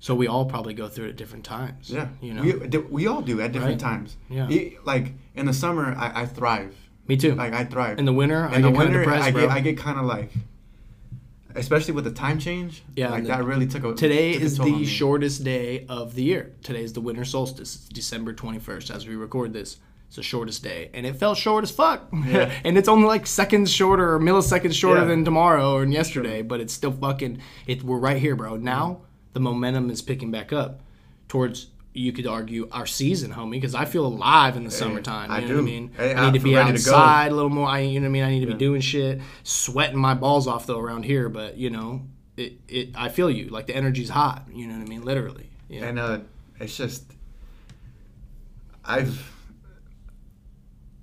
So 0.05 0.13
we 0.13 0.27
all 0.27 0.45
probably 0.45 0.75
go 0.75 0.87
through 0.87 1.07
it 1.07 1.09
at 1.09 1.15
different 1.15 1.43
times. 1.45 1.89
Yeah, 1.89 2.09
You 2.21 2.35
know. 2.35 2.43
we, 2.43 2.51
we 2.77 3.07
all 3.07 3.23
do 3.23 3.41
at 3.41 3.51
different 3.51 3.81
Right. 3.81 3.89
times. 3.91 4.17
Yeah. 4.29 4.47
It- 4.51 4.85
like 4.85 5.13
in 5.33 5.47
the 5.47 5.53
summer, 5.53 5.95
I, 5.97 6.21
I 6.21 6.25
thrive. 6.27 6.75
Me 7.07 7.17
too. 7.17 7.33
Like 7.33 7.53
I 7.53 7.63
thrive. 7.63 7.97
In 7.97 8.05
the 8.05 8.13
winter, 8.13 8.45
I 8.45 8.57
in 8.57 8.61
the 8.61 8.69
get 8.69 8.77
kind 8.77 8.93
winter, 8.93 9.01
of 9.01 9.19
I 9.19 9.31
get 9.31 9.49
I 9.49 9.59
get 9.61 9.77
kind 9.79 9.97
of 9.97 10.05
like, 10.05 10.29
especially 11.55 11.95
with 11.95 12.03
the 12.03 12.11
time 12.11 12.37
change. 12.37 12.83
Yeah, 12.95 13.09
like 13.09 13.23
the- 13.23 13.29
that 13.29 13.43
really 13.45 13.65
took 13.65 13.83
a 13.83 13.95
Today 13.95 14.33
took 14.33 14.41
a 14.43 14.45
is 14.45 14.59
on 14.59 14.71
the 14.73 14.85
shortest 14.85 15.43
day 15.43 15.87
of 15.89 16.13
the 16.13 16.21
year. 16.21 16.53
Today 16.61 16.83
is 16.83 16.93
the 16.93 17.01
winter 17.01 17.25
solstice. 17.25 17.73
It's 17.75 17.89
December 17.89 18.31
21st 18.31 18.93
as 18.95 19.07
we 19.07 19.15
record 19.15 19.53
this. 19.53 19.77
It's 20.05 20.17
the 20.17 20.21
shortest 20.23 20.61
day. 20.61 20.91
And 20.93 21.07
it 21.07 21.15
felt 21.15 21.35
short 21.39 21.63
as 21.63 21.71
fuck. 21.71 22.09
Yeah. 22.27 22.51
and 22.63 22.77
it's 22.77 22.87
only 22.87 23.07
like 23.07 23.25
seconds 23.25 23.71
shorter 23.71 24.13
or 24.13 24.19
milliseconds 24.19 24.73
shorter 24.75 25.01
Yeah. 25.01 25.07
than 25.07 25.25
tomorrow 25.25 25.73
or 25.73 25.83
yesterday, 25.83 26.43
but 26.43 26.59
it's 26.59 26.73
still 26.73 26.91
fucking 26.91 27.39
it 27.65 27.81
we're 27.83 27.97
right 27.97 28.17
here, 28.21 28.35
bro. 28.35 28.55
Now 28.57 29.01
the 29.36 29.41
momentum 29.41 29.89
is 29.89 30.01
picking 30.01 30.31
back 30.31 30.53
up 30.53 30.79
towards 31.27 31.67
you 31.93 32.13
could 32.13 32.25
argue 32.25 32.69
our 32.71 32.86
season, 32.86 33.33
homie, 33.33 33.51
because 33.51 33.75
I 33.75 33.83
feel 33.83 34.05
alive 34.05 34.55
in 34.55 34.63
the 34.63 34.71
summertime. 34.71 35.29
You 35.29 35.36
I 35.36 35.39
know 35.41 35.47
do. 35.47 35.53
what 35.55 35.61
I 35.61 35.63
mean? 35.63 35.91
Hey, 35.95 36.15
I 36.15 36.25
need 36.25 36.39
to 36.39 36.43
be 36.43 36.55
ready 36.55 36.77
to 36.77 36.86
go. 36.86 36.95
outside 36.95 37.31
a 37.31 37.36
little 37.36 37.49
more. 37.49 37.67
I, 37.67 37.79
you 37.79 37.99
know 37.99 38.05
what 38.05 38.09
I 38.09 38.11
mean? 38.11 38.23
I 38.23 38.29
need 38.29 38.39
to 38.41 38.47
be 38.47 38.53
doing 38.53 38.79
shit, 38.79 39.21
sweating 39.43 39.97
my 39.97 40.13
balls 40.13 40.47
off 40.47 40.65
though 40.65 40.79
around 40.79 41.03
here. 41.03 41.27
But 41.27 41.57
you 41.57 41.69
know, 41.69 42.03
it, 42.38 42.53
it 42.69 42.89
I 42.95 43.09
feel 43.09 43.29
you. 43.29 43.49
Like 43.49 43.67
the 43.67 43.75
energy's 43.75 44.09
hot. 44.09 44.45
You 44.53 44.67
know 44.67 44.77
what 44.77 44.86
I 44.86 44.89
mean? 44.89 45.03
Literally. 45.03 45.49
Yeah. 45.67 45.86
and 45.86 45.99
uh, 45.99 46.19
it's 46.61 46.77
just 46.77 47.03
I've 48.86 49.33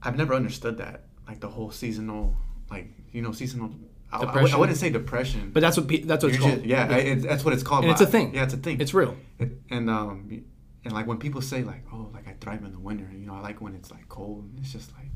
I've 0.02 0.16
never 0.16 0.32
understood 0.34 0.78
that 0.78 1.02
like 1.28 1.40
the 1.40 1.48
whole 1.48 1.70
seasonal 1.70 2.34
like 2.70 2.88
you 3.12 3.20
know 3.20 3.32
seasonal. 3.32 3.72
I, 4.12 4.16
I, 4.16 4.18
would- 4.20 4.28
I 4.28 4.32
Depression? 4.32 4.58
wouldn't 4.60 4.78
say 4.78 4.90
depression, 4.90 5.50
but 5.54 5.60
that's 5.60 5.76
what 5.78 5.88
pe- 5.88 6.02
that's 6.02 6.22
what 6.22 6.32
it's 6.32 6.38
You're 6.38 6.48
called. 6.50 6.62
just- 6.62 6.68
yeah, 6.68 6.86
I- 6.90 6.98
it's, 6.98 7.24
that's 7.24 7.44
what 7.44 7.54
it's 7.54 7.62
called. 7.62 7.84
And 7.84 7.92
it's 7.92 8.00
a 8.02 8.06
thing. 8.06 8.34
Yeah, 8.34 8.44
it's 8.44 8.54
a 8.54 8.58
thing. 8.58 8.80
It's 8.80 8.92
real. 8.94 9.16
It, 9.38 9.50
and 9.70 9.88
um 9.88 10.44
and 10.84 10.92
like 10.92 11.06
when 11.06 11.18
people 11.18 11.40
say 11.40 11.62
like 11.62 11.84
oh 11.92 12.10
like 12.12 12.28
I 12.28 12.34
thrive 12.40 12.62
in 12.64 12.72
the 12.72 12.78
winter 12.78 13.08
you 13.12 13.26
know 13.26 13.34
I 13.34 13.40
like 13.40 13.60
when 13.60 13.74
it's 13.74 13.90
like 13.90 14.08
cold 14.08 14.50
it's 14.60 14.72
just 14.72 14.92
like 14.98 15.06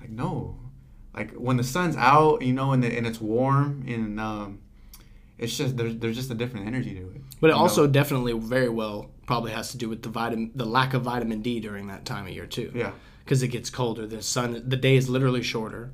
like 0.00 0.10
no 0.10 0.58
like 1.14 1.32
when 1.32 1.56
the 1.56 1.64
sun's 1.64 1.96
out 1.96 2.42
you 2.42 2.52
know 2.52 2.72
and, 2.72 2.82
the, 2.84 2.88
and 2.96 3.06
it's 3.06 3.20
warm 3.20 3.82
and 3.88 4.20
um 4.20 4.60
it's 5.38 5.56
just 5.56 5.76
there's 5.78 5.96
there's 5.96 6.14
just 6.16 6.30
a 6.30 6.34
different 6.34 6.66
energy 6.66 6.94
to 6.94 7.00
it 7.10 7.22
But 7.40 7.50
it 7.50 7.54
also 7.54 7.86
know? 7.86 7.92
definitely 7.92 8.34
very 8.34 8.68
well 8.68 9.10
probably 9.26 9.52
has 9.52 9.70
to 9.72 9.78
do 9.78 9.88
with 9.88 10.02
the 10.02 10.10
vitamin 10.10 10.50
the 10.54 10.66
lack 10.66 10.92
of 10.94 11.02
vitamin 11.02 11.40
D 11.40 11.58
during 11.60 11.86
that 11.88 12.04
time 12.04 12.26
of 12.26 12.32
year 12.32 12.46
too. 12.46 12.70
yeah 12.74 12.92
because 13.24 13.42
it 13.42 13.48
gets 13.48 13.70
colder. 13.70 14.06
The 14.06 14.22
sun, 14.22 14.62
the 14.68 14.76
day 14.76 14.94
is 14.94 15.08
literally 15.08 15.42
shorter. 15.42 15.90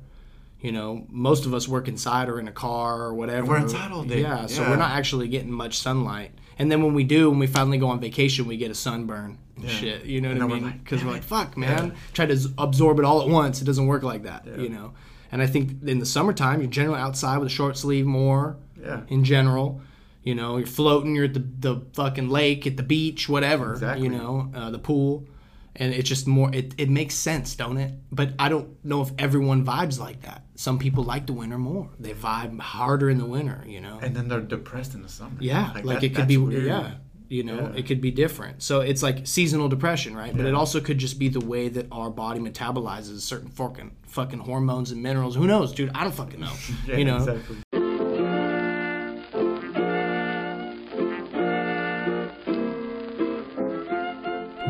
You 0.63 0.71
know, 0.71 1.05
most 1.09 1.45
of 1.45 1.53
us 1.53 1.67
work 1.67 1.87
inside 1.87 2.29
or 2.29 2.39
in 2.39 2.47
a 2.47 2.51
car 2.51 3.01
or 3.01 3.13
whatever. 3.13 3.45
we're 3.47 3.57
inside 3.57 3.91
all 3.91 4.03
day. 4.03 4.21
Yeah, 4.21 4.45
so 4.47 4.61
we're 4.63 4.77
not 4.77 4.91
actually 4.91 5.27
getting 5.27 5.51
much 5.51 5.77
sunlight. 5.77 6.31
And 6.57 6.71
then 6.71 6.81
when 6.81 6.93
we 6.93 7.03
do, 7.03 7.29
when 7.29 7.37
we 7.39 7.47
finally 7.47 7.77
go 7.77 7.87
on 7.89 7.99
vacation, 7.99 8.45
we 8.47 8.57
get 8.57 8.71
a 8.71 8.75
sunburn 8.75 9.37
and 9.57 9.65
Yeah. 9.65 9.69
shit. 9.71 10.05
You 10.05 10.21
know 10.21 10.29
And 10.29 10.39
what 10.39 10.45
I 10.45 10.47
then 10.47 10.49
we're 10.49 10.55
mean? 10.55 10.65
like, 10.71 10.83
Because 10.83 11.03
we're 11.03 11.11
like, 11.11 11.23
fuck, 11.23 11.57
man. 11.57 11.87
Yeah. 11.87 11.93
Try 12.13 12.25
to 12.27 12.37
absorb 12.57 12.97
it 12.99 13.05
all 13.05 13.21
at 13.21 13.27
once. 13.27 13.61
It 13.61 13.65
doesn't 13.65 13.87
work 13.87 14.03
like 14.03 14.23
that. 14.23 14.45
Yeah. 14.47 14.57
You 14.63 14.69
know. 14.69 14.93
And 15.33 15.41
I 15.41 15.47
think 15.47 15.83
in 15.85 15.99
the 15.99 16.05
summertime, 16.05 16.61
you're 16.61 16.69
generally 16.69 16.99
outside 16.99 17.39
with 17.39 17.47
a 17.47 17.51
short 17.51 17.75
sleeve 17.77 18.05
more. 18.05 18.55
Yeah. 18.81 19.01
In 19.09 19.23
general. 19.25 19.81
You 20.23 20.35
know, 20.35 20.55
you're 20.57 20.67
floating. 20.67 21.15
You're 21.15 21.25
at 21.25 21.33
the, 21.33 21.43
the 21.59 21.81
fucking 21.93 22.29
lake, 22.29 22.65
at 22.65 22.77
the 22.77 22.83
beach, 22.83 23.27
whatever. 23.27 23.73
Exactly. 23.73 24.05
You 24.05 24.11
know, 24.13 24.49
uh, 24.55 24.69
the 24.69 24.79
pool, 24.79 25.25
and 25.75 25.93
it's 25.93 26.07
just 26.07 26.27
more. 26.27 26.53
It, 26.53 26.73
it 26.77 26.89
makes 26.89 27.15
sense, 27.15 27.55
don't 27.55 27.77
it? 27.77 27.93
But 28.11 28.33
I 28.39 28.49
don't 28.49 28.83
know 28.85 29.01
if 29.01 29.11
everyone 29.17 29.65
vibes 29.65 29.99
like 29.99 30.21
that. 30.21 30.45
Some 30.55 30.77
people 30.77 31.03
like 31.03 31.25
the 31.25 31.33
winter 31.33 31.57
more. 31.57 31.89
They 31.99 32.13
vibe 32.13 32.59
harder 32.59 33.09
in 33.09 33.17
the 33.17 33.25
winter. 33.25 33.63
You 33.65 33.81
know. 33.81 33.99
and 34.01 34.15
then 34.15 34.27
they're 34.27 34.41
depressed 34.41 34.93
in 34.93 35.01
the 35.01 35.09
summer 35.09 35.37
yeah, 35.39 35.71
like, 35.73 35.85
that- 35.85 36.03
it 36.03 36.15
could 36.15 36.27
be. 36.27 36.37
weird. 36.37 36.63
Yeah. 36.65 36.95
You 37.29 37.43
know, 37.43 37.55
Yeah. 37.55 37.79
it 37.79 37.87
could 37.87 37.99
be 38.01 38.11
different. 38.11 38.61
So 38.61 38.81
it's 38.81 39.01
like 39.01 39.25
seasonal 39.25 39.67
depression, 39.67 40.15
right? 40.15 40.35
But 40.37 40.45
it 40.45 40.53
also 40.53 40.79
could 40.79 40.99
just 40.99 41.17
be 41.17 41.29
the 41.29 41.39
way 41.39 41.67
that 41.67 41.87
our 41.91 42.11
body 42.11 42.39
metabolizes 42.39 43.21
certain 43.21 43.49
fucking 43.49 43.89
fucking 44.03 44.37
hormones 44.39 44.91
and 44.91 45.01
minerals. 45.01 45.35
Who 45.35 45.47
knows, 45.47 45.71
dude? 45.73 45.89
I 45.95 46.03
don't 46.03 46.13
fucking 46.13 46.39
know. 46.39 46.51
yeah 46.87 46.97
you 46.97 47.05
know, 47.05 47.17
exactly 47.17 47.57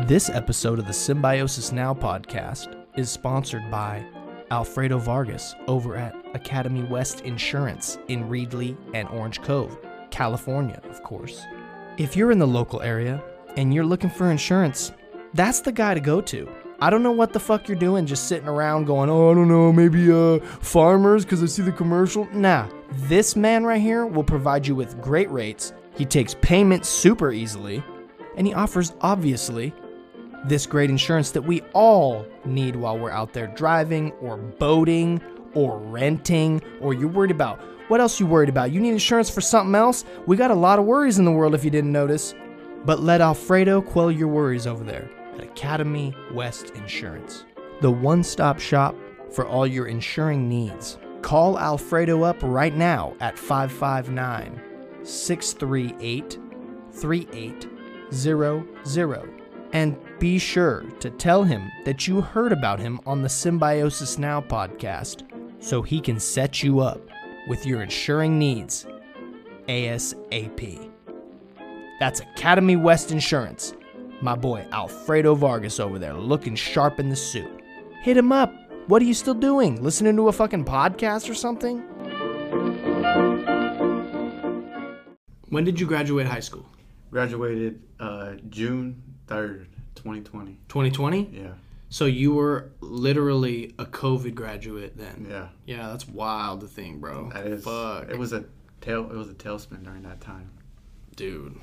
This 0.06 0.28
episode 0.28 0.78
of 0.78 0.86
the 0.86 0.92
Symbiosis 0.92 1.72
Now 1.72 1.94
podcast 1.94 2.76
is 2.94 3.08
sponsored 3.08 3.70
by 3.70 4.04
Alfredo 4.50 4.98
Vargas 4.98 5.54
over 5.66 5.96
at 5.96 6.14
Academy 6.34 6.82
West 6.82 7.22
Insurance 7.22 7.96
in 8.08 8.28
Reedley 8.28 8.76
and 8.92 9.08
Orange 9.08 9.40
Cove, 9.40 9.78
California, 10.10 10.78
of 10.90 11.02
course. 11.02 11.42
If 11.96 12.16
you're 12.16 12.32
in 12.32 12.38
the 12.38 12.46
local 12.46 12.82
area 12.82 13.24
and 13.56 13.72
you're 13.72 13.86
looking 13.86 14.10
for 14.10 14.30
insurance, 14.30 14.92
that's 15.32 15.60
the 15.62 15.72
guy 15.72 15.94
to 15.94 16.00
go 16.00 16.20
to. 16.20 16.50
I 16.80 16.90
don't 16.90 17.02
know 17.02 17.12
what 17.12 17.32
the 17.32 17.40
fuck 17.40 17.66
you're 17.66 17.78
doing 17.78 18.04
just 18.04 18.28
sitting 18.28 18.46
around 18.46 18.84
going, 18.84 19.08
"Oh, 19.08 19.30
I 19.30 19.34
don't 19.34 19.48
know, 19.48 19.72
maybe 19.72 20.12
uh 20.12 20.38
farmers 20.60 21.24
cuz 21.24 21.42
I 21.42 21.46
see 21.46 21.62
the 21.62 21.72
commercial." 21.72 22.28
Nah, 22.34 22.66
this 23.08 23.36
man 23.36 23.64
right 23.64 23.80
here 23.80 24.04
will 24.04 24.22
provide 24.22 24.66
you 24.66 24.74
with 24.74 25.00
great 25.00 25.30
rates. 25.30 25.72
He 25.96 26.04
takes 26.04 26.36
payments 26.42 26.90
super 26.90 27.32
easily, 27.32 27.82
and 28.36 28.46
he 28.46 28.52
offers 28.52 28.92
obviously 29.00 29.72
this 30.44 30.66
great 30.66 30.90
insurance 30.90 31.30
that 31.32 31.42
we 31.42 31.62
all 31.72 32.26
need 32.44 32.76
while 32.76 32.98
we're 32.98 33.10
out 33.10 33.32
there 33.32 33.46
driving 33.48 34.12
or 34.20 34.36
boating 34.36 35.20
or 35.54 35.78
renting 35.78 36.62
or 36.80 36.94
you're 36.94 37.08
worried 37.08 37.30
about. 37.30 37.60
What 37.88 38.00
else 38.00 38.18
you 38.18 38.26
worried 38.26 38.48
about? 38.48 38.72
You 38.72 38.80
need 38.80 38.92
insurance 38.92 39.30
for 39.30 39.40
something 39.40 39.74
else? 39.74 40.04
We 40.26 40.36
got 40.36 40.50
a 40.50 40.54
lot 40.54 40.78
of 40.78 40.84
worries 40.84 41.18
in 41.18 41.24
the 41.24 41.32
world 41.32 41.54
if 41.54 41.64
you 41.64 41.70
didn't 41.70 41.92
notice. 41.92 42.34
But 42.84 43.00
let 43.00 43.20
Alfredo 43.20 43.82
quell 43.82 44.10
your 44.10 44.28
worries 44.28 44.66
over 44.66 44.84
there 44.84 45.10
at 45.34 45.42
Academy 45.42 46.14
West 46.32 46.70
Insurance. 46.70 47.44
The 47.80 47.90
one-stop 47.90 48.60
shop 48.60 48.94
for 49.32 49.46
all 49.46 49.66
your 49.66 49.86
insuring 49.86 50.48
needs. 50.48 50.98
Call 51.22 51.58
Alfredo 51.58 52.22
up 52.22 52.36
right 52.42 52.76
now 52.76 53.16
at 53.20 53.38
559 53.38 54.60
638 55.02 56.38
3800 56.92 59.40
and 59.72 59.96
be 60.24 60.38
sure 60.38 60.84
to 61.00 61.10
tell 61.10 61.44
him 61.44 61.70
that 61.84 62.08
you 62.08 62.22
heard 62.22 62.50
about 62.50 62.80
him 62.80 62.98
on 63.04 63.20
the 63.20 63.28
Symbiosis 63.28 64.16
Now 64.16 64.40
podcast 64.40 65.22
so 65.62 65.82
he 65.82 66.00
can 66.00 66.18
set 66.18 66.62
you 66.62 66.80
up 66.80 66.98
with 67.46 67.66
your 67.66 67.82
insuring 67.82 68.38
needs 68.38 68.86
ASAP. 69.68 70.90
That's 72.00 72.20
Academy 72.20 72.74
West 72.74 73.10
Insurance. 73.12 73.74
My 74.22 74.34
boy 74.34 74.66
Alfredo 74.72 75.34
Vargas 75.34 75.78
over 75.78 75.98
there 75.98 76.14
looking 76.14 76.54
sharp 76.54 76.98
in 76.98 77.10
the 77.10 77.16
suit. 77.16 77.60
Hit 78.00 78.16
him 78.16 78.32
up. 78.32 78.50
What 78.86 79.02
are 79.02 79.04
you 79.04 79.12
still 79.12 79.34
doing? 79.34 79.82
Listening 79.82 80.16
to 80.16 80.28
a 80.28 80.32
fucking 80.32 80.64
podcast 80.64 81.28
or 81.28 81.34
something? 81.34 81.80
When 85.50 85.64
did 85.64 85.78
you 85.78 85.86
graduate 85.86 86.26
high 86.26 86.40
school? 86.40 86.64
Graduated 87.10 87.82
uh, 88.00 88.36
June 88.48 89.02
third, 89.26 89.68
twenty 89.94 90.20
twenty. 90.22 90.58
2020? 90.68 91.30
Yeah, 91.32 91.48
So 91.88 92.06
you 92.06 92.34
were 92.34 92.70
literally 92.80 93.74
a 93.78 93.84
COVID 93.86 94.34
graduate 94.34 94.96
then. 94.96 95.26
yeah. 95.28 95.48
Yeah, 95.66 95.88
that's 95.90 96.08
wild 96.08 96.60
to 96.62 96.66
think, 96.66 97.00
bro. 97.00 97.30
That 97.32 97.46
is. 97.46 97.64
Fuck. 97.64 98.08
It 98.10 98.18
was 98.18 98.32
a 98.32 98.44
tail. 98.80 99.10
It 99.10 99.16
was 99.16 99.28
a 99.30 99.34
tailspin 99.34 99.84
during 99.84 100.02
that 100.02 100.20
time. 100.20 100.50
dude. 101.16 101.56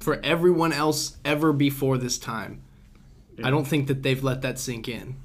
For 0.00 0.18
everyone 0.24 0.72
else 0.72 1.18
ever 1.26 1.52
before 1.52 1.98
this 1.98 2.18
time, 2.18 2.62
I 3.44 3.50
don't 3.50 3.66
think 3.66 3.86
that 3.88 4.02
they've 4.02 4.22
let 4.24 4.40
that 4.42 4.58
sink 4.58 4.88
in. 4.88 5.16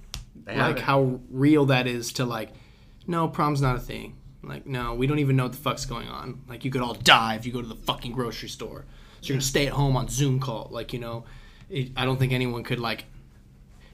They 0.44 0.52
like 0.58 0.80
haven't. 0.80 0.82
how 0.84 1.20
real 1.32 1.66
that 1.68 1.88
is 1.88 2.12
to 2.14 2.26
like, 2.26 2.50
no, 3.08 3.28
prom's 3.30 3.62
not 3.62 3.78
a 3.78 3.80
thing. 3.80 4.18
Like, 4.44 4.68
no, 4.68 4.94
we 4.94 5.08
don't 5.08 5.20
even 5.20 5.38
know 5.38 5.44
what 5.44 5.54
the 5.54 5.58
fuck's 5.60 5.86
going 5.86 6.08
on. 6.10 6.42
Like, 6.50 6.66
you 6.66 6.72
could 6.72 6.82
all 6.82 6.94
die 6.94 7.36
if 7.36 7.46
you 7.46 7.54
go 7.54 7.62
to 7.62 7.68
the 7.68 7.76
fucking 7.76 8.12
grocery 8.12 8.50
store. 8.50 8.86
So 9.22 9.30
you're 9.30 9.36
gonna 9.36 9.42
stay 9.44 9.66
at 9.66 9.74
home 9.74 9.96
on 9.98 10.08
Zoom 10.10 10.40
call. 10.42 10.68
Like, 10.72 10.92
you 10.94 11.00
know, 11.00 11.24
it, 11.70 11.92
I 11.96 12.06
don't 12.06 12.18
think 12.18 12.34
anyone 12.34 12.64
could 12.64 12.80
like, 12.80 13.06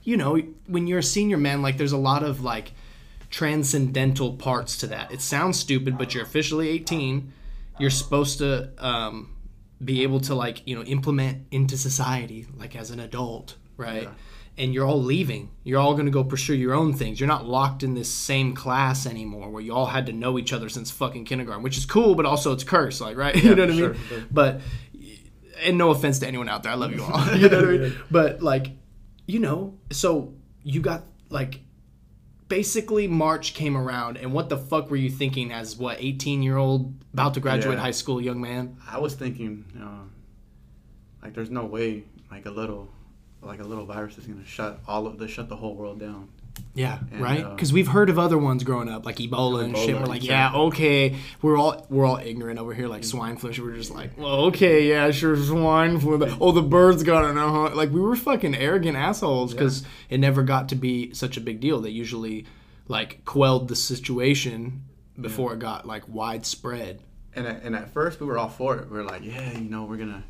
you 0.04 0.18
know, 0.18 0.42
when 0.68 0.88
you're 0.88 1.00
a 1.00 1.04
senior 1.04 1.38
man, 1.38 1.62
like, 1.62 1.78
there's 1.78 1.92
a 1.92 1.98
lot 1.98 2.24
of 2.24 2.44
like 2.44 2.72
transcendental 3.30 4.34
parts 4.34 4.78
to 4.80 4.88
that. 4.88 5.12
It 5.12 5.22
sounds 5.22 5.60
stupid, 5.60 5.98
but 5.98 6.14
you're 6.14 6.24
officially 6.24 6.70
18. 6.70 7.32
You're 7.80 7.90
supposed 7.90 8.40
to 8.40 8.72
um, 8.78 9.36
be 9.84 10.04
able 10.04 10.20
to 10.22 10.36
like, 10.36 10.68
you 10.68 10.76
know, 10.76 10.84
implement 10.84 11.48
into 11.52 11.78
society 11.78 12.48
like 12.58 12.76
as 12.76 12.92
an 12.92 13.00
adult, 13.00 13.56
right? 13.78 14.10
and 14.58 14.74
you're 14.74 14.86
all 14.86 15.02
leaving. 15.02 15.50
You're 15.64 15.80
all 15.80 15.94
going 15.94 16.06
to 16.06 16.12
go 16.12 16.24
pursue 16.24 16.56
your 16.56 16.74
own 16.74 16.94
things. 16.94 17.20
You're 17.20 17.28
not 17.28 17.46
locked 17.46 17.84
in 17.84 17.94
this 17.94 18.10
same 18.12 18.54
class 18.54 19.06
anymore 19.06 19.50
where 19.50 19.62
you 19.62 19.74
all 19.74 19.86
had 19.86 20.06
to 20.08 20.14
know 20.14 20.38
each 20.38 20.54
other 20.54 20.70
since 20.70 20.92
fucking 20.92 21.26
kindergarten, 21.26 21.64
which 21.64 21.78
is 21.78 21.86
cool, 21.86 22.16
but 22.16 22.26
also 22.26 22.52
it's 22.52 22.64
cursed, 22.64 23.02
like, 23.02 23.18
right? 23.18 23.36
you 23.44 23.56
know 23.56 23.66
what 23.66 23.72
I 23.72 23.76
mean? 23.76 23.96
But, 24.30 24.62
and 25.62 25.78
no 25.78 25.92
offense 25.92 26.20
to 26.20 26.28
anyone 26.28 26.50
out 26.50 26.64
there, 26.64 26.72
I 26.72 26.76
love 26.76 26.94
you 26.94 27.04
all. 27.04 27.26
you 27.36 27.50
know 27.50 27.58
what 27.62 27.68
I 27.70 27.78
mean? 27.78 27.94
But, 28.10 28.42
like, 28.42 28.68
you 29.28 29.40
know, 29.40 29.78
so 29.92 30.34
you 30.64 30.82
got, 30.82 31.04
like, 31.30 31.60
basically 32.48 33.08
March 33.08 33.54
came 33.54 33.78
around, 33.78 34.18
and 34.18 34.34
what 34.34 34.50
the 34.50 34.58
fuck 34.58 34.90
were 34.90 34.98
you 34.98 35.10
thinking 35.10 35.52
as, 35.52 35.78
what, 35.78 35.98
18 36.00 36.44
year 36.44 36.58
old, 36.58 36.94
about 37.14 37.34
to 37.36 37.40
graduate 37.40 37.78
Yeah. 37.78 37.84
high 37.84 37.92
school 37.92 38.22
young 38.22 38.42
man? 38.42 38.78
I 38.90 39.00
was 39.00 39.14
thinking, 39.16 39.66
uh, 39.82 40.06
like, 41.24 41.34
there's 41.34 41.50
no 41.52 41.66
way, 41.66 42.04
like 42.30 42.46
a 42.46 42.52
little, 42.52 42.90
like 43.42 43.60
a 43.60 43.64
little 43.64 43.86
virus 43.86 44.18
is 44.18 44.26
gonna 44.28 44.46
shut 44.46 44.80
all 44.88 45.08
of 45.08 45.18
the 45.18 45.28
shut 45.28 45.50
the 45.50 45.56
whole 45.56 45.76
world 45.76 46.00
down. 46.00 46.30
Yeah, 46.74 47.00
And, 47.12 47.22
right. 47.22 47.44
uh, 47.44 47.50
Because 47.50 47.74
we've 47.74 47.88
heard 47.90 48.10
of 48.10 48.18
other 48.18 48.38
ones 48.38 48.64
growing 48.64 48.88
up, 48.88 49.06
like 49.06 49.18
Ebola 49.18 49.64
and 49.66 49.76
Ebola, 49.76 49.86
shit. 49.86 50.00
We're 50.00 50.06
like, 50.06 50.24
yeah, 50.24 50.54
okay. 50.54 51.18
We're 51.42 51.58
all 51.58 51.86
we're 51.90 52.06
all 52.06 52.18
ignorant 52.18 52.60
over 52.60 52.74
here, 52.74 52.88
like 52.88 53.04
swine 53.04 53.36
flu. 53.36 53.52
We're 53.62 53.76
just 53.76 53.92
like, 53.92 54.18
well, 54.18 54.46
okay, 54.46 54.88
yeah, 54.88 55.12
sure, 55.12 55.36
swine 55.36 56.00
flu. 56.00 56.24
Oh, 56.40 56.52
the 56.54 56.62
birds 56.62 57.04
got 57.04 57.30
it 57.30 57.34
now. 57.34 57.68
Huh? 57.70 57.76
Like 57.76 57.90
we 57.92 58.00
were 58.00 58.16
fucking 58.16 58.56
arrogant 58.56 58.96
assholes 58.98 59.54
because 59.54 59.84
it 60.10 60.20
never 60.20 60.44
got 60.44 60.70
to 60.70 60.76
be 60.76 61.14
such 61.14 61.36
a 61.36 61.42
big 61.42 61.60
deal. 61.60 61.82
They 61.82 61.90
usually 61.90 62.46
like 62.88 63.26
quelled 63.26 63.68
the 63.68 63.76
situation 63.76 64.84
before 65.20 65.54
it 65.54 65.60
got 65.60 65.86
like 65.86 66.08
widespread. 66.08 67.02
And 67.36 67.48
at, 67.48 67.64
and 67.64 67.76
at 67.76 67.94
first 67.94 68.20
we 68.22 68.26
were 68.28 68.38
all 68.38 68.50
for 68.50 68.78
it. 68.78 68.90
We 68.90 68.98
are 69.00 69.04
like, 69.04 69.24
yeah, 69.26 69.58
you 69.58 69.70
know, 69.70 69.84
we're 69.84 69.98
gonna 69.98 70.24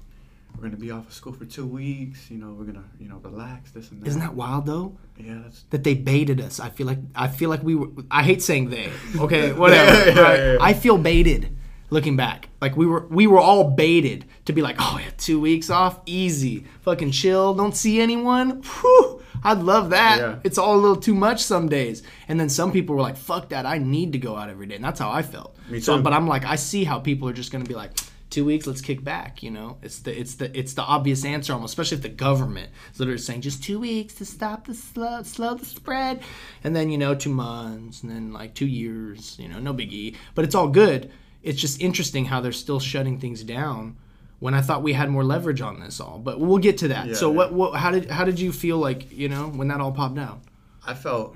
we're 0.55 0.63
gonna 0.63 0.77
be 0.77 0.91
off 0.91 1.07
of 1.07 1.13
school 1.13 1.33
for 1.33 1.45
two 1.45 1.65
weeks. 1.65 2.29
You 2.29 2.37
know, 2.37 2.53
we're 2.57 2.65
gonna 2.65 2.83
you 2.99 3.07
know 3.09 3.17
relax 3.23 3.71
this 3.71 3.91
and 3.91 4.01
that. 4.01 4.07
Isn't 4.07 4.21
that 4.21 4.33
wild 4.35 4.65
though? 4.65 4.97
Yeah, 5.17 5.39
that's 5.43 5.63
that 5.71 5.83
they 5.83 5.93
baited 5.95 6.39
us. 6.41 6.59
I 6.59 6.69
feel 6.69 6.87
like 6.87 6.99
I 7.15 7.27
feel 7.27 7.49
like 7.49 7.63
we 7.63 7.75
were. 7.75 7.87
I 8.09 8.23
hate 8.23 8.41
saying 8.41 8.69
they. 8.69 8.89
Okay, 9.19 9.53
whatever. 9.53 9.91
Yeah, 10.11 10.15
yeah, 10.15 10.21
right? 10.21 10.39
yeah. 10.39 10.57
I 10.61 10.73
feel 10.73 10.97
baited. 10.97 11.57
Looking 11.89 12.15
back, 12.15 12.47
like 12.61 12.77
we 12.77 12.85
were 12.85 13.05
we 13.07 13.27
were 13.27 13.39
all 13.39 13.65
baited 13.71 14.23
to 14.45 14.53
be 14.53 14.61
like, 14.61 14.77
oh 14.79 14.97
yeah, 15.03 15.09
two 15.17 15.41
weeks 15.41 15.69
off, 15.69 15.99
easy, 16.05 16.63
fucking 16.83 17.11
chill, 17.11 17.53
don't 17.53 17.75
see 17.75 17.99
anyone. 17.99 18.61
Whew, 18.63 19.21
I'd 19.43 19.57
love 19.59 19.89
that. 19.89 20.39
It's 20.45 20.57
all 20.57 20.75
a 20.77 20.79
little 20.79 20.95
too 20.95 21.13
much 21.13 21.43
some 21.43 21.67
days. 21.67 22.01
And 22.29 22.39
then 22.39 22.47
some 22.47 22.71
people 22.71 22.95
were 22.95 23.01
like, 23.01 23.17
fuck 23.17 23.49
that, 23.49 23.65
I 23.65 23.77
need 23.77 24.13
to 24.13 24.19
go 24.19 24.37
out 24.37 24.47
every 24.49 24.67
day, 24.67 24.75
and 24.75 24.83
that's 24.85 25.01
how 25.01 25.11
I 25.11 25.21
felt. 25.21 25.53
Me 25.69 25.81
So, 25.81 25.97
too. 25.97 26.01
but 26.03 26.13
I'm 26.13 26.27
like, 26.29 26.45
I 26.45 26.55
see 26.55 26.85
how 26.85 26.97
people 26.97 27.27
are 27.27 27.33
just 27.33 27.51
gonna 27.51 27.65
be 27.65 27.75
like. 27.75 27.91
Two 28.31 28.45
weeks, 28.45 28.65
let's 28.65 28.79
kick 28.79 29.03
back. 29.03 29.43
You 29.43 29.51
know, 29.51 29.77
it's 29.83 29.99
the 29.99 30.17
it's 30.17 30.35
the 30.35 30.57
it's 30.57 30.73
the 30.73 30.81
obvious 30.81 31.25
answer 31.25 31.51
almost, 31.51 31.71
especially 31.71 31.97
if 31.97 32.01
the 32.01 32.09
government 32.09 32.71
is 32.93 32.99
literally 32.99 33.19
saying 33.19 33.41
just 33.41 33.61
two 33.61 33.77
weeks 33.79 34.13
to 34.15 34.25
stop 34.25 34.65
the 34.65 34.73
slow 34.73 35.21
slow 35.23 35.53
the 35.53 35.65
spread, 35.65 36.21
and 36.63 36.73
then 36.73 36.89
you 36.89 36.97
know 36.97 37.13
two 37.13 37.29
months, 37.29 38.01
and 38.01 38.09
then 38.09 38.31
like 38.31 38.55
two 38.55 38.65
years. 38.65 39.37
You 39.37 39.49
know, 39.49 39.59
no 39.59 39.73
biggie, 39.73 40.15
but 40.33 40.45
it's 40.45 40.55
all 40.55 40.69
good. 40.69 41.11
It's 41.43 41.59
just 41.59 41.81
interesting 41.81 42.23
how 42.23 42.39
they're 42.39 42.53
still 42.53 42.79
shutting 42.79 43.19
things 43.19 43.43
down 43.43 43.97
when 44.39 44.53
I 44.53 44.61
thought 44.61 44.81
we 44.81 44.93
had 44.93 45.09
more 45.09 45.23
leverage 45.23 45.61
on 45.61 45.81
this 45.81 45.99
all. 45.99 46.17
But 46.17 46.39
we'll 46.39 46.57
get 46.57 46.77
to 46.79 46.87
that. 46.87 47.07
Yeah, 47.07 47.15
so 47.15 47.29
yeah. 47.29 47.37
what 47.37 47.53
what 47.53 47.75
how 47.75 47.91
did 47.91 48.09
how 48.09 48.23
did 48.23 48.39
you 48.39 48.53
feel 48.53 48.77
like 48.77 49.11
you 49.11 49.27
know 49.27 49.49
when 49.49 49.67
that 49.67 49.81
all 49.81 49.91
popped 49.91 50.17
out? 50.17 50.41
I 50.87 50.93
felt 50.93 51.35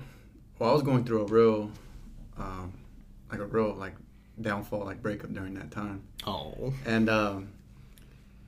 well. 0.59 0.69
I 0.69 0.73
was 0.73 0.81
going 0.81 1.03
through 1.03 1.23
a 1.23 1.25
real, 1.25 1.71
um, 2.37 2.71
like 3.29 3.41
a 3.41 3.45
real 3.45 3.73
like 3.73 3.95
downfall, 4.39 4.85
like 4.85 5.01
breakup 5.01 5.33
during 5.33 5.53
that 5.55 5.71
time, 5.71 6.03
Oh, 6.25 6.73
and 6.85 7.09
um, 7.09 7.49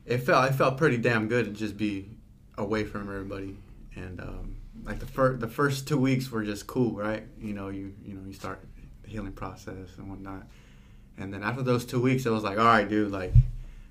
it 0.05 0.19
felt 0.19 0.49
it 0.49 0.53
felt 0.55 0.77
pretty 0.77 0.97
damn 0.97 1.27
good 1.27 1.45
to 1.45 1.51
just 1.51 1.77
be 1.77 2.09
away 2.57 2.83
from 2.83 3.01
everybody, 3.03 3.57
and 3.95 4.19
um, 4.19 4.55
like 4.83 4.99
the 4.99 5.05
first 5.05 5.39
the 5.39 5.47
first 5.47 5.87
two 5.87 5.97
weeks 5.97 6.29
were 6.31 6.43
just 6.43 6.67
cool, 6.67 6.91
right? 6.93 7.23
You 7.39 7.53
know, 7.53 7.69
you 7.69 7.93
you 8.05 8.13
know 8.13 8.21
you 8.27 8.33
start 8.33 8.61
the 9.03 9.09
healing 9.09 9.31
process 9.33 9.97
and 9.97 10.09
whatnot, 10.09 10.43
and 11.17 11.33
then 11.33 11.43
after 11.43 11.61
those 11.63 11.85
two 11.85 12.01
weeks, 12.01 12.25
I 12.25 12.29
was 12.31 12.43
like, 12.43 12.57
all 12.57 12.65
right, 12.65 12.87
dude, 12.87 13.11
like. 13.11 13.33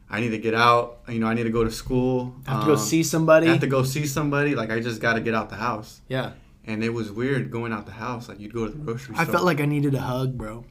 I 0.08 0.20
need 0.20 0.28
to 0.28 0.38
get 0.38 0.54
out. 0.54 1.00
You 1.08 1.18
know, 1.18 1.26
I 1.26 1.34
need 1.34 1.42
to 1.42 1.50
go 1.50 1.64
to 1.64 1.70
school. 1.72 2.32
I 2.46 2.52
have 2.52 2.60
to 2.60 2.66
go 2.66 2.72
um, 2.74 2.78
see 2.78 3.02
somebody. 3.02 3.48
I 3.48 3.50
have 3.50 3.60
to 3.62 3.66
go 3.66 3.82
see 3.82 4.06
somebody. 4.06 4.54
Like, 4.54 4.70
I 4.70 4.78
just 4.78 5.00
got 5.02 5.14
to 5.14 5.20
get 5.20 5.34
out 5.34 5.50
the 5.50 5.56
house. 5.56 6.00
yeah, 6.06 6.34
And 6.64 6.84
it 6.84 6.90
was 6.90 7.10
weird 7.10 7.50
going 7.50 7.72
out 7.72 7.86
the 7.86 7.90
house. 7.92 8.28
Like 8.28 8.38
you'd 8.38 8.54
go 8.54 8.66
to 8.66 8.70
the 8.70 8.78
grocery 8.78 9.16
store. 9.16 9.16
I 9.20 9.24
store. 9.24 9.32
felt 9.32 9.44
like 9.46 9.60
I 9.60 9.64
needed 9.64 9.96
a 9.96 10.00
hug, 10.00 10.38
bro. 10.38 10.64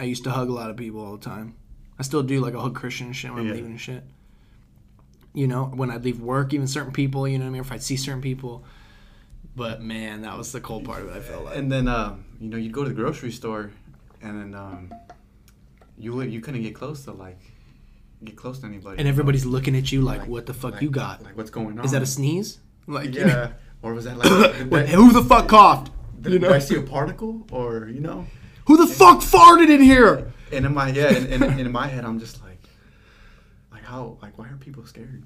I 0.00 0.04
used 0.04 0.24
to 0.24 0.30
hug 0.30 0.48
a 0.48 0.52
lot 0.52 0.70
of 0.70 0.76
people 0.76 1.04
all 1.04 1.16
the 1.16 1.24
time. 1.24 1.54
I 1.98 2.02
still 2.02 2.22
do, 2.22 2.40
like 2.40 2.54
a 2.54 2.60
hug 2.60 2.74
Christian 2.74 3.12
shit 3.12 3.32
when 3.32 3.40
I'm 3.46 3.50
leaving 3.52 3.70
and 3.72 3.80
shit. 3.80 4.02
You 5.32 5.46
know, 5.46 5.64
when 5.66 5.90
I'd 5.90 6.04
leave 6.04 6.20
work, 6.20 6.52
even 6.52 6.66
certain 6.66 6.92
people, 6.92 7.26
you 7.26 7.38
know 7.38 7.44
what 7.44 7.48
I 7.50 7.52
mean? 7.52 7.60
If 7.60 7.72
I'd 7.72 7.82
see 7.82 7.96
certain 7.96 8.20
people. 8.22 8.64
But 9.56 9.82
man, 9.82 10.22
that 10.22 10.36
was 10.36 10.52
the 10.52 10.60
cold 10.60 10.84
part 10.84 11.02
of 11.02 11.08
it, 11.08 11.16
I 11.16 11.20
felt 11.20 11.44
like. 11.44 11.56
And 11.56 11.70
then 11.70 11.86
um, 11.88 12.24
you 12.40 12.48
know 12.48 12.56
you'd 12.56 12.72
go 12.72 12.82
to 12.82 12.88
the 12.88 12.94
grocery 12.94 13.30
store, 13.30 13.70
and 14.20 14.40
then 14.40 14.54
um, 14.60 14.92
you 15.96 16.20
you 16.22 16.40
couldn't 16.40 16.62
get 16.62 16.74
close 16.74 17.04
to 17.04 17.12
like 17.12 17.38
get 18.24 18.36
close 18.36 18.58
to 18.60 18.66
anybody. 18.66 18.98
And 18.98 19.06
everybody's 19.08 19.44
looking 19.46 19.76
at 19.76 19.92
you 19.92 20.02
like, 20.02 20.20
Like- 20.20 20.28
what 20.28 20.46
the 20.46 20.54
fuck 20.54 20.72
like- 20.74 20.82
you 20.82 20.90
got? 20.90 21.22
Like 21.22 21.36
what's 21.36 21.50
going 21.50 21.78
on? 21.78 21.84
Is 21.84 21.92
that 21.92 22.02
a 22.02 22.06
sneeze? 22.06 22.58
Like, 22.86 23.14
yeah? 23.14 23.52
Or 23.82 23.94
was 23.94 24.04
that 24.06 24.16
like 24.18 24.30
I- 24.30 24.86
who 24.94 25.12
the 25.12 25.22
fuck 25.22 25.48
coughed? 25.48 25.90
did, 26.20 26.32
You 26.32 26.38
did? 26.38 26.50
I 26.52 26.58
see 26.58 26.76
a 26.76 26.82
particle 26.82 27.46
or 27.52 27.86
you 27.88 28.00
know? 28.00 28.26
Who 28.66 28.76
the 28.76 28.86
fuck 28.86 29.20
farted 29.20 29.68
in 29.70 29.80
here? 29.80 30.32
And 30.52 30.66
in 30.66 30.74
my 30.74 30.88
yeah, 30.90 31.12
and, 31.14 31.32
and, 31.32 31.42
and 31.44 31.60
in 31.60 31.72
my 31.72 31.86
head 31.86 32.04
I'm 32.04 32.18
just 32.18 32.42
like, 32.42 32.62
like 33.72 33.84
how 33.84 34.18
like 34.22 34.38
why 34.38 34.48
are 34.48 34.56
people 34.56 34.84
scared? 34.86 35.24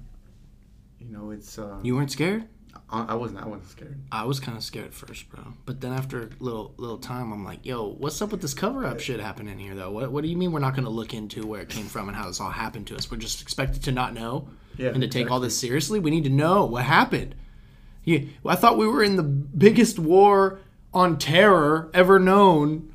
You 0.99 1.07
know, 1.09 1.31
it's 1.31 1.57
uh, 1.57 1.79
You 1.83 1.95
weren't 1.95 2.11
scared? 2.11 2.45
I, 2.91 3.05
I 3.09 3.13
wasn't 3.15 3.41
I 3.41 3.47
wasn't 3.47 3.69
scared. 3.69 3.99
I 4.11 4.25
was 4.25 4.39
kind 4.39 4.57
of 4.57 4.63
scared 4.63 4.85
at 4.87 4.93
first, 4.93 5.29
bro. 5.29 5.53
But 5.65 5.81
then 5.81 5.91
after 5.93 6.23
a 6.23 6.29
little 6.39 6.73
little 6.77 6.97
time, 6.97 7.31
I'm 7.31 7.43
like, 7.45 7.65
yo, 7.65 7.87
what's 7.93 8.21
up 8.21 8.31
with 8.31 8.41
this 8.41 8.53
cover 8.53 8.85
up 8.85 8.99
shit 8.99 9.19
happening 9.19 9.57
here, 9.59 9.75
though? 9.75 9.91
What, 9.91 10.11
what 10.11 10.23
do 10.23 10.29
you 10.29 10.37
mean 10.37 10.51
we're 10.51 10.59
not 10.59 10.73
going 10.73 10.85
to 10.85 10.89
look 10.89 11.13
into 11.13 11.45
where 11.45 11.61
it 11.61 11.69
came 11.69 11.85
from 11.85 12.09
and 12.09 12.17
how 12.17 12.27
this 12.27 12.39
all 12.39 12.49
happened 12.49 12.87
to 12.87 12.95
us? 12.95 13.09
We're 13.09 13.17
just 13.17 13.41
expected 13.41 13.83
to 13.83 13.91
not 13.91 14.13
know 14.13 14.47
Yeah, 14.77 14.89
and 14.89 15.01
to 15.01 15.07
take 15.07 15.31
all 15.31 15.39
this 15.39 15.57
seriously? 15.57 15.99
We 15.99 16.11
need 16.11 16.23
to 16.25 16.29
know 16.29 16.65
what 16.65 16.83
happened. 16.83 17.35
You, 18.03 18.29
I 18.45 18.55
thought 18.55 18.77
we 18.77 18.87
were 18.87 19.03
in 19.03 19.15
the 19.17 19.23
biggest 19.23 19.99
war 19.99 20.59
on 20.93 21.17
terror 21.17 21.89
ever 21.93 22.17
known, 22.19 22.69
Sure. 22.69 22.88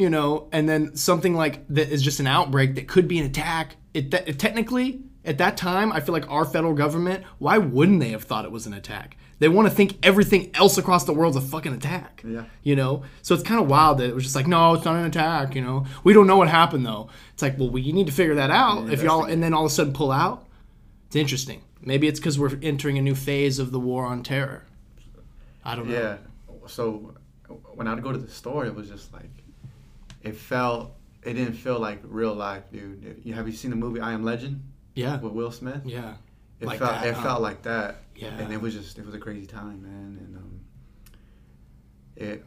You 0.00 0.08
know, 0.08 0.48
and 0.50 0.66
then 0.66 0.96
something 0.96 1.34
like 1.34 1.68
that 1.68 1.90
is 1.90 2.00
just 2.00 2.20
an 2.20 2.26
outbreak 2.26 2.74
that 2.76 2.88
could 2.88 3.06
be 3.06 3.18
an 3.18 3.26
attack. 3.26 3.76
It, 3.92 4.10
that, 4.12 4.38
technically, 4.38 5.02
at 5.26 5.36
that 5.38 5.58
time, 5.58 5.92
I 5.92 6.00
feel 6.00 6.14
like 6.14 6.28
our 6.30 6.46
federal 6.46 6.72
government, 6.72 7.22
why 7.36 7.58
wouldn't 7.58 8.00
they 8.00 8.08
have 8.08 8.24
thought 8.24 8.46
it 8.46 8.50
was 8.50 8.66
an 8.66 8.72
attack? 8.72 9.18
They 9.40 9.48
want 9.48 9.68
to 9.68 9.74
think 9.74 9.98
everything 10.02 10.52
else 10.54 10.78
across 10.78 11.04
the 11.04 11.12
world's 11.12 11.36
a 11.36 11.42
fucking 11.42 11.74
attack. 11.74 12.22
Yeah. 12.26 12.46
You 12.62 12.76
know? 12.76 13.02
So 13.20 13.34
it's 13.34 13.42
kind 13.42 13.60
of 13.60 13.68
wild 13.68 13.98
that 13.98 14.08
it 14.08 14.14
was 14.14 14.24
just 14.24 14.34
like, 14.34 14.46
no, 14.46 14.72
it's 14.72 14.86
not 14.86 14.96
an 14.96 15.04
attack, 15.04 15.54
you 15.54 15.60
know? 15.60 15.84
We 16.02 16.14
don't 16.14 16.26
know 16.26 16.38
what 16.38 16.48
happened, 16.48 16.86
though. 16.86 17.10
It's 17.34 17.42
like, 17.42 17.58
well, 17.58 17.68
we 17.68 17.92
need 17.92 18.06
to 18.06 18.12
figure 18.12 18.36
that 18.36 18.50
out. 18.50 18.90
if 18.90 19.02
y'all, 19.02 19.24
and 19.24 19.42
then 19.42 19.52
all 19.52 19.66
of 19.66 19.70
a 19.70 19.74
sudden 19.74 19.92
pull 19.92 20.12
out, 20.12 20.46
it's 21.08 21.16
interesting. 21.16 21.60
Maybe 21.82 22.08
it's 22.08 22.18
because 22.18 22.38
we're 22.38 22.56
entering 22.62 22.96
a 22.96 23.02
new 23.02 23.14
phase 23.14 23.58
of 23.58 23.70
the 23.70 23.80
war 23.80 24.06
on 24.06 24.22
terror. 24.22 24.64
I 25.62 25.76
don't 25.76 25.88
know. 25.90 25.94
Yeah. 25.94 26.16
So 26.68 27.14
when 27.74 27.86
I'd 27.86 28.02
go 28.02 28.12
to 28.12 28.18
the 28.18 28.30
store, 28.30 28.64
it 28.64 28.74
was 28.74 28.88
just 28.88 29.12
like 29.12 29.28
it 30.22 30.36
felt 30.36 30.92
it 31.22 31.34
didn't 31.34 31.54
feel 31.54 31.78
like 31.78 32.00
real 32.04 32.34
life, 32.34 32.64
dude. 32.72 33.20
You 33.24 33.34
have 33.34 33.46
you 33.46 33.52
seen 33.54 33.70
the 33.70 33.76
movie 33.76 34.00
I 34.00 34.12
Am 34.12 34.24
Legend 34.24 34.62
Yeah. 34.94 35.20
with 35.20 35.32
Will 35.32 35.50
Smith? 35.52 35.82
Yeah. 35.84 36.14
It 36.60 36.66
Like 36.66 36.78
felt 36.78 36.92
that, 36.92 37.06
it 37.06 37.16
felt 37.16 37.40
like 37.42 37.62
that. 37.62 37.96
Yeah. 38.16 38.28
And 38.38 38.52
it 38.52 38.60
was 38.60 38.74
just 38.74 38.98
it 38.98 39.04
was 39.06 39.14
a 39.14 39.18
crazy 39.18 39.46
time, 39.46 39.82
man. 39.82 40.18
And 40.20 40.36
um, 40.36 40.60
it 42.16 42.44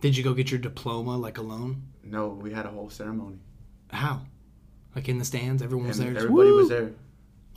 Did 0.00 0.16
you 0.16 0.24
go 0.24 0.34
get 0.34 0.50
your 0.50 0.60
diploma 0.60 1.16
like 1.16 1.38
alone? 1.38 1.82
no, 2.02 2.28
we 2.28 2.52
had 2.52 2.66
a 2.66 2.70
whole 2.70 2.90
ceremony. 2.90 3.38
How? 3.90 4.22
Like 4.96 5.08
in 5.08 5.18
the 5.18 5.24
stands, 5.24 5.62
everyone 5.62 5.88
was 5.88 5.98
and 5.98 6.16
there. 6.16 6.24
everybody 6.24 6.50
was 6.50 6.68
there. 6.68 6.92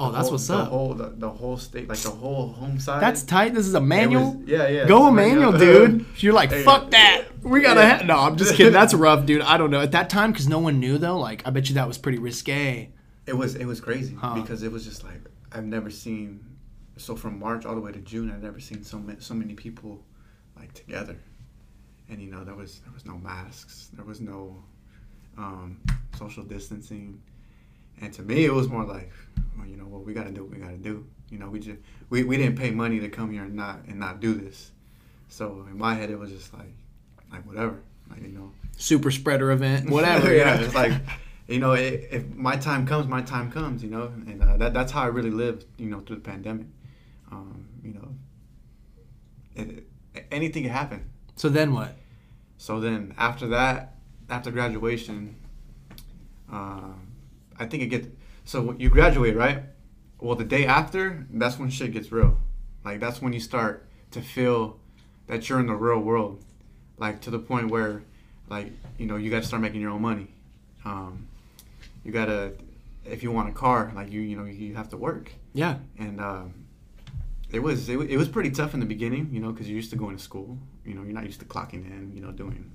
Oh, 0.10 0.12
that's 0.12 0.24
whole- 0.24 0.32
what's 0.34 0.48
the 0.48 0.56
up. 0.58 0.70
Whole, 0.70 0.94
the, 0.94 1.10
the 1.10 1.30
whole 1.30 1.58
state, 1.58 1.88
like 1.90 2.00
the 2.00 2.10
whole 2.10 2.50
home 2.50 2.80
side. 2.80 3.02
That's 3.02 3.24
tight. 3.24 3.54
This 3.54 3.66
is 3.68 3.74
a 3.74 3.82
manual. 3.82 4.34
was- 4.36 4.48
yeah, 4.48 4.68
yeah. 4.68 4.86
Go 4.88 5.08
Immanuel, 5.08 5.52
manual. 5.54 5.88
dude. 5.88 6.06
You're 6.18 6.34
like, 6.34 6.50
Hey, 6.52 6.64
fuck 6.64 6.92
that. 6.92 7.26
We 7.42 7.62
gotta. 7.62 7.82
yeah. 7.82 7.98
Ha-. 8.00 8.04
No, 8.06 8.20
I'm 8.20 8.36
just 8.38 8.56
kidding. 8.56 8.74
That's 8.74 8.94
rough, 9.06 9.26
dude. 9.26 9.42
I 9.42 9.58
don't 9.58 9.70
know. 9.72 9.82
At 9.82 9.92
that 9.92 10.10
time, 10.10 10.32
because 10.32 10.48
no 10.48 10.60
one 10.60 10.80
knew 10.80 10.98
though. 10.98 11.18
Like, 11.20 11.46
I 11.46 11.50
bet 11.50 11.68
you 11.70 11.76
that 11.76 11.88
was 11.88 11.98
pretty 11.98 12.18
risque. 12.20 12.90
It 13.26 13.34
was 13.38 13.56
it 13.56 13.66
was 13.66 13.80
crazy 13.82 14.16
Huh. 14.16 14.36
because 14.42 14.64
it 14.64 14.72
was 14.72 14.84
just 14.86 15.04
like 15.04 15.20
I've 15.52 15.66
never 15.66 15.90
seen. 15.90 16.44
So 16.98 17.16
from 17.16 17.40
March 17.40 17.66
all 17.66 17.74
the 17.76 17.82
way 17.82 17.92
to 17.92 18.00
June, 18.00 18.30
I've 18.32 18.44
never 18.44 18.60
seen 18.60 18.84
so 18.84 19.00
many 19.00 19.20
so 19.22 19.34
many 19.34 19.54
people 19.56 20.04
like 20.58 20.74
together, 20.74 21.16
and 22.10 22.22
you 22.22 22.30
know 22.32 22.44
there 22.44 22.54
was 22.56 22.80
there 22.82 22.94
was 22.94 23.06
no 23.06 23.18
masks, 23.18 23.90
there 23.94 24.06
was 24.06 24.22
no 24.22 24.62
um, 25.38 25.80
social 26.18 26.44
distancing, 26.44 27.20
and 28.04 28.14
to 28.14 28.22
me 28.22 28.46
it 28.46 28.54
was 28.54 28.68
more 28.68 28.84
like, 28.84 29.12
well, 29.58 29.68
you 29.68 29.78
know 29.78 29.86
what 29.86 30.06
we 30.06 30.14
got 30.14 30.26
to 30.26 30.32
do, 30.32 30.44
what 30.44 30.52
we 30.54 30.60
got 30.60 30.72
to 30.72 30.78
do. 30.78 31.06
You 31.30 31.40
know 31.40 31.50
we 31.50 31.60
just 31.60 31.80
we, 32.10 32.24
we 32.24 32.38
didn't 32.38 32.58
pay 32.58 32.70
money 32.70 33.00
to 33.00 33.10
come 33.10 33.32
here 33.32 33.44
and 33.44 33.56
not 33.56 33.86
and 33.88 34.00
not 34.00 34.20
do 34.20 34.34
this, 34.34 34.72
so 35.30 35.66
in 35.70 35.78
my 35.78 35.96
head 35.96 36.10
it 36.10 36.20
was 36.20 36.30
just 36.30 36.54
like 36.54 36.74
like 37.32 37.46
whatever, 37.48 37.82
like 38.10 38.22
you 38.22 38.28
know 38.30 38.52
Super 38.78 39.12
spreader 39.12 39.52
event, 39.52 39.90
whatever. 39.98 40.34
yeah, 40.34 40.60
it's 40.60 40.76
like, 40.76 40.94
you 41.48 41.60
know, 41.60 41.74
i 41.74 41.78
if 41.78 42.28
my 42.36 42.56
time 42.56 42.86
comes, 42.86 43.08
my 43.08 43.22
time 43.22 43.52
comes, 43.52 43.84
you 43.84 43.90
know, 43.90 44.12
and 44.28 44.42
uh, 44.42 44.58
that 44.58 44.74
that's 44.74 44.92
how 44.92 45.04
I 45.04 45.08
really 45.08 45.30
lived, 45.30 45.66
you 45.78 45.90
know, 45.90 46.00
through 46.02 46.18
the 46.18 46.22
pandemic. 46.22 46.68
Um, 47.32 47.68
you 47.84 47.94
know, 47.94 48.10
it, 49.56 49.88
anything 50.32 50.64
could 50.64 50.72
happen. 50.72 51.10
So 51.36 51.50
then 51.50 51.74
what? 51.74 51.96
So 52.58 52.80
then 52.80 53.14
after 53.18 53.48
that, 53.48 53.96
after 54.30 54.52
graduation, 54.52 55.36
um, 56.52 57.03
I 57.60 57.66
think 57.66 57.84
it 57.84 57.88
gets. 57.88 58.08
So 58.46 58.76
you 58.78 58.90
graduate, 58.90 59.36
right? 59.36 59.64
Well, 60.20 60.36
the 60.36 60.44
day 60.46 60.66
after, 60.66 61.26
that's 61.32 61.58
when 61.60 61.70
shit 61.70 61.92
gets 61.94 62.12
real. 62.12 62.38
Like 62.86 63.00
that's 63.00 63.22
when 63.22 63.34
you 63.34 63.40
start 63.40 63.86
to 64.12 64.22
feel 64.22 64.80
that 65.28 65.48
you're 65.50 65.60
in 65.60 65.68
the 65.68 65.76
real 65.76 66.00
world, 66.00 66.44
like 66.98 67.22
to 67.22 67.30
the 67.32 67.40
point 67.40 67.70
where, 67.70 68.04
like 68.50 68.72
you 68.98 69.06
know, 69.06 69.16
you 69.18 69.30
got 69.30 69.42
to 69.42 69.48
start 69.48 69.62
making 69.62 69.82
your 69.82 69.92
own 69.92 70.02
money. 70.02 70.28
Um, 70.86 71.28
you 72.04 72.12
gotta, 72.12 72.54
if 73.06 73.24
you 73.24 73.32
want 73.32 73.48
a 73.50 73.54
car, 73.54 73.92
like 73.96 74.12
you, 74.12 74.20
you 74.22 74.36
know, 74.36 74.44
you 74.44 74.76
have 74.76 74.90
to 74.90 74.98
work 74.98 75.32
Yeah. 75.54 75.78
and 75.98 76.20
um, 76.20 76.54
it 77.50 77.60
was 77.60 77.88
it, 77.88 77.98
it 78.00 78.18
was 78.18 78.28
pretty 78.28 78.52
tough 78.52 78.74
in 78.74 78.80
the 78.82 78.86
beginning, 78.86 79.30
you 79.32 79.40
know, 79.40 79.52
because 79.52 79.68
you're 79.70 79.78
used 79.78 79.92
to 79.92 79.96
going 79.96 80.18
to 80.18 80.22
school. 80.22 80.58
You 80.86 80.96
know, 80.96 81.04
you're 81.04 81.14
not 81.14 81.26
used 81.26 81.40
to 81.40 81.46
clocking 81.46 81.86
in, 81.86 82.12
you 82.14 82.20
know, 82.22 82.32
doing 82.32 82.70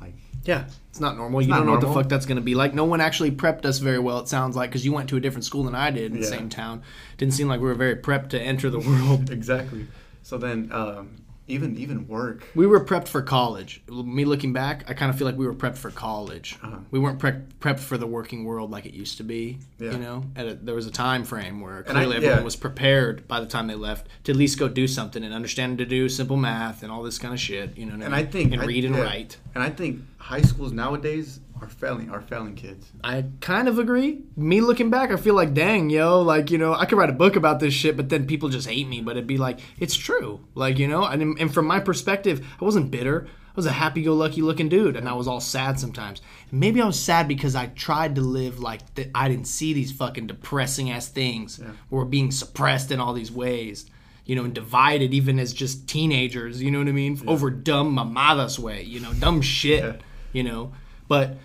like 0.00 0.14
Yeah, 0.44 0.64
it's 0.90 1.00
not 1.00 1.16
normal. 1.16 1.42
you 1.42 1.48
not 1.48 1.58
don't 1.58 1.66
know 1.66 1.72
what 1.72 1.80
the 1.80 1.92
fuck 1.92 2.08
that's 2.08 2.26
going 2.26 2.36
to 2.36 2.42
be 2.42 2.54
like. 2.54 2.74
No 2.74 2.84
one 2.84 3.00
actually 3.00 3.30
prepped 3.30 3.64
us 3.64 3.78
very 3.78 3.98
well. 3.98 4.18
It 4.20 4.28
sounds 4.28 4.56
like 4.56 4.70
because 4.70 4.84
you 4.84 4.92
went 4.92 5.08
to 5.10 5.16
a 5.16 5.20
different 5.20 5.44
school 5.44 5.62
than 5.64 5.74
I 5.74 5.90
did 5.90 6.12
in 6.12 6.20
the 6.20 6.26
same 6.26 6.48
town. 6.48 6.82
Didn't 7.18 7.34
seem 7.34 7.48
like 7.48 7.60
we 7.60 7.66
were 7.66 7.74
very 7.74 7.96
prepped 7.96 8.30
to 8.30 8.40
enter 8.40 8.70
the 8.70 8.78
world. 8.88 9.30
exactly. 9.30 9.86
So 10.22 10.38
then 10.38 10.70
um, 10.72 11.16
even 11.48 11.76
even 11.76 12.08
work. 12.08 12.46
we 12.54 12.66
were 12.66 12.84
prepped 12.84 13.08
for 13.08 13.22
college. 13.22 13.82
Me 13.88 14.24
looking 14.24 14.52
back, 14.52 14.84
I 14.88 14.94
kind 14.94 15.10
of 15.10 15.16
feel 15.16 15.26
like 15.26 15.36
we 15.36 15.46
were 15.46 15.54
prepped 15.54 15.76
for 15.78 15.90
college. 15.90 16.58
Uh-huh. 16.62 16.78
We 16.90 16.98
weren't 16.98 17.18
pre- 17.18 17.42
prepped 17.60 17.78
for 17.80 17.96
the 17.96 18.06
working 18.06 18.44
world 18.44 18.70
like 18.70 18.84
it 18.86 18.94
used 18.94 19.16
to 19.18 19.22
be. 19.22 19.58
Yeah. 19.78 19.92
You 19.92 19.98
know, 19.98 20.24
At 20.34 20.46
a, 20.46 20.54
there 20.54 20.74
was 20.74 20.86
a 20.86 20.90
time 20.90 21.24
frame 21.24 21.60
where 21.60 21.78
And 21.80 21.90
I- 21.90 21.92
clearly 22.02 22.16
everyone 22.16 22.38
yeah. 22.38 22.44
was 22.44 22.56
prepared 22.56 23.28
by 23.28 23.40
the 23.40 23.46
time 23.46 23.66
they 23.68 23.74
left 23.76 24.08
to 24.24 24.32
at 24.32 24.36
least 24.36 24.58
go 24.58 24.68
do 24.68 24.88
something 24.88 25.22
and 25.22 25.32
understand 25.32 25.78
to 25.78 25.86
do 25.86 26.08
simple 26.08 26.36
math 26.36 26.82
and 26.82 26.90
all 26.90 27.02
this 27.02 27.18
kind 27.18 27.32
of 27.32 27.38
shit. 27.40 27.76
You 27.78 27.86
know, 27.86 27.94
And 28.04 28.14
I 28.14 28.18
I 28.20 28.24
think 28.24 28.52
and 28.52 28.62
I- 28.62 28.66
read 28.66 28.84
and 28.84 28.96
yeah. 28.96 29.02
write. 29.02 29.36
And 29.54 29.62
I 29.62 29.70
think 29.70 30.00
high 30.18 30.42
schools 30.42 30.72
nowadays 30.72 31.38
are 31.60 31.68
failing 31.68 32.10
are 32.10 32.20
failing 32.20 32.54
kids. 32.54 32.86
I 33.02 33.24
kind 33.40 33.68
of 33.68 33.78
agree. 33.78 34.22
Me 34.36 34.60
looking 34.60 34.90
back, 34.90 35.10
I 35.10 35.16
feel 35.16 35.34
like, 35.34 35.54
dang, 35.54 35.88
yo, 35.90 36.20
like, 36.20 36.50
you 36.50 36.58
know, 36.58 36.74
I 36.74 36.84
could 36.86 36.98
write 36.98 37.10
a 37.10 37.14
book 37.14 37.36
about 37.36 37.60
this 37.60 37.72
shit, 37.74 37.96
but 37.96 38.08
then 38.08 38.26
people 38.26 38.48
just 38.48 38.68
hate 38.68 38.88
me. 38.88 39.00
But 39.00 39.12
it'd 39.12 39.26
be 39.26 39.38
like, 39.38 39.60
it's 39.78 39.96
true. 39.96 40.40
Like, 40.54 40.78
you 40.78 40.86
know, 40.88 41.04
and, 41.04 41.38
and 41.38 41.52
from 41.52 41.66
my 41.66 41.80
perspective, 41.80 42.46
I 42.60 42.64
wasn't 42.64 42.90
bitter. 42.90 43.26
I 43.28 43.52
was 43.56 43.64
a 43.66 43.72
happy 43.72 44.02
go 44.02 44.12
lucky 44.14 44.42
looking 44.42 44.68
dude, 44.68 44.96
and 44.96 45.08
I 45.08 45.14
was 45.14 45.26
all 45.26 45.40
sad 45.40 45.80
sometimes. 45.80 46.20
And 46.50 46.60
maybe 46.60 46.82
I 46.82 46.86
was 46.86 47.00
sad 47.00 47.26
because 47.26 47.56
I 47.56 47.68
tried 47.68 48.16
to 48.16 48.20
live 48.20 48.58
like 48.60 48.94
that. 48.96 49.10
I 49.14 49.28
didn't 49.28 49.46
see 49.46 49.72
these 49.72 49.92
fucking 49.92 50.26
depressing 50.26 50.90
ass 50.90 51.08
things 51.08 51.58
were 51.88 52.04
being 52.04 52.30
suppressed 52.30 52.90
in 52.90 53.00
all 53.00 53.14
these 53.14 53.32
ways. 53.32 53.86
You 54.26 54.34
know, 54.34 54.42
and 54.44 54.52
divided 54.52 55.14
even 55.14 55.38
as 55.38 55.54
just 55.54 55.88
teenagers, 55.88 56.60
you 56.60 56.72
know 56.72 56.80
what 56.80 56.88
I 56.88 56.92
mean? 56.92 57.22
Over 57.28 57.48
dumb 57.48 57.96
mamadas 57.96 58.58
way, 58.58 58.82
you 58.82 58.98
know, 58.98 59.12
dumb 59.14 59.40
shit, 59.40 59.84
Yeah. 59.84 59.92
you 60.32 60.42
know. 60.42 60.72
But 61.06 61.36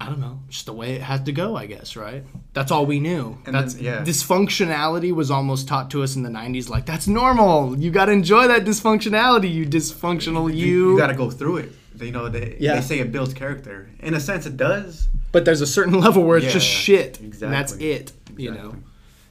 I 0.00 0.06
don't 0.06 0.20
know, 0.20 0.40
just 0.48 0.66
the 0.66 0.72
way 0.72 0.94
it 0.94 1.02
had 1.02 1.26
to 1.26 1.32
go, 1.32 1.56
I 1.56 1.66
guess, 1.66 1.96
right? 1.96 2.22
That's 2.52 2.70
all 2.70 2.86
we 2.86 3.00
knew. 3.00 3.36
And 3.46 3.54
that's 3.54 3.74
then- 3.74 3.84
yeah. 3.84 4.04
dysfunctionality 4.04 5.12
was 5.12 5.30
almost 5.30 5.66
taught 5.68 5.90
to 5.90 6.02
us 6.02 6.16
in 6.16 6.22
the 6.22 6.30
'90s. 6.30 6.68
Like 6.68 6.86
that's 6.86 7.06
normal. 7.08 7.76
You 7.78 7.90
got 7.90 8.06
to 8.06 8.12
enjoy 8.12 8.46
that 8.48 8.64
dysfunctionality. 8.64 9.52
You 9.52 9.66
dysfunctional 9.66 10.54
you. 10.54 10.92
You, 10.92 10.98
got 10.98 11.08
to 11.08 11.14
go 11.14 11.30
through 11.30 11.58
it. 11.58 11.72
You 12.00 12.12
know, 12.12 12.28
they, 12.28 12.56
Yeah. 12.60 12.76
they 12.76 12.80
say 12.80 13.00
it 13.00 13.10
builds 13.10 13.34
character. 13.34 13.90
In 14.00 14.14
a 14.14 14.20
sense, 14.20 14.46
it 14.46 14.56
does. 14.56 15.08
but 15.32 15.44
there's 15.44 15.60
a 15.60 15.66
certain 15.66 15.98
level 16.00 16.22
where 16.24 16.38
it's 16.38 16.52
just 16.52 16.66
Yeah, 16.68 16.98
shit, 16.98 17.20
and 17.20 17.32
that's 17.32 17.72
exactly. 17.72 17.92
it. 17.92 18.12
You 18.36 18.52
know. 18.52 18.76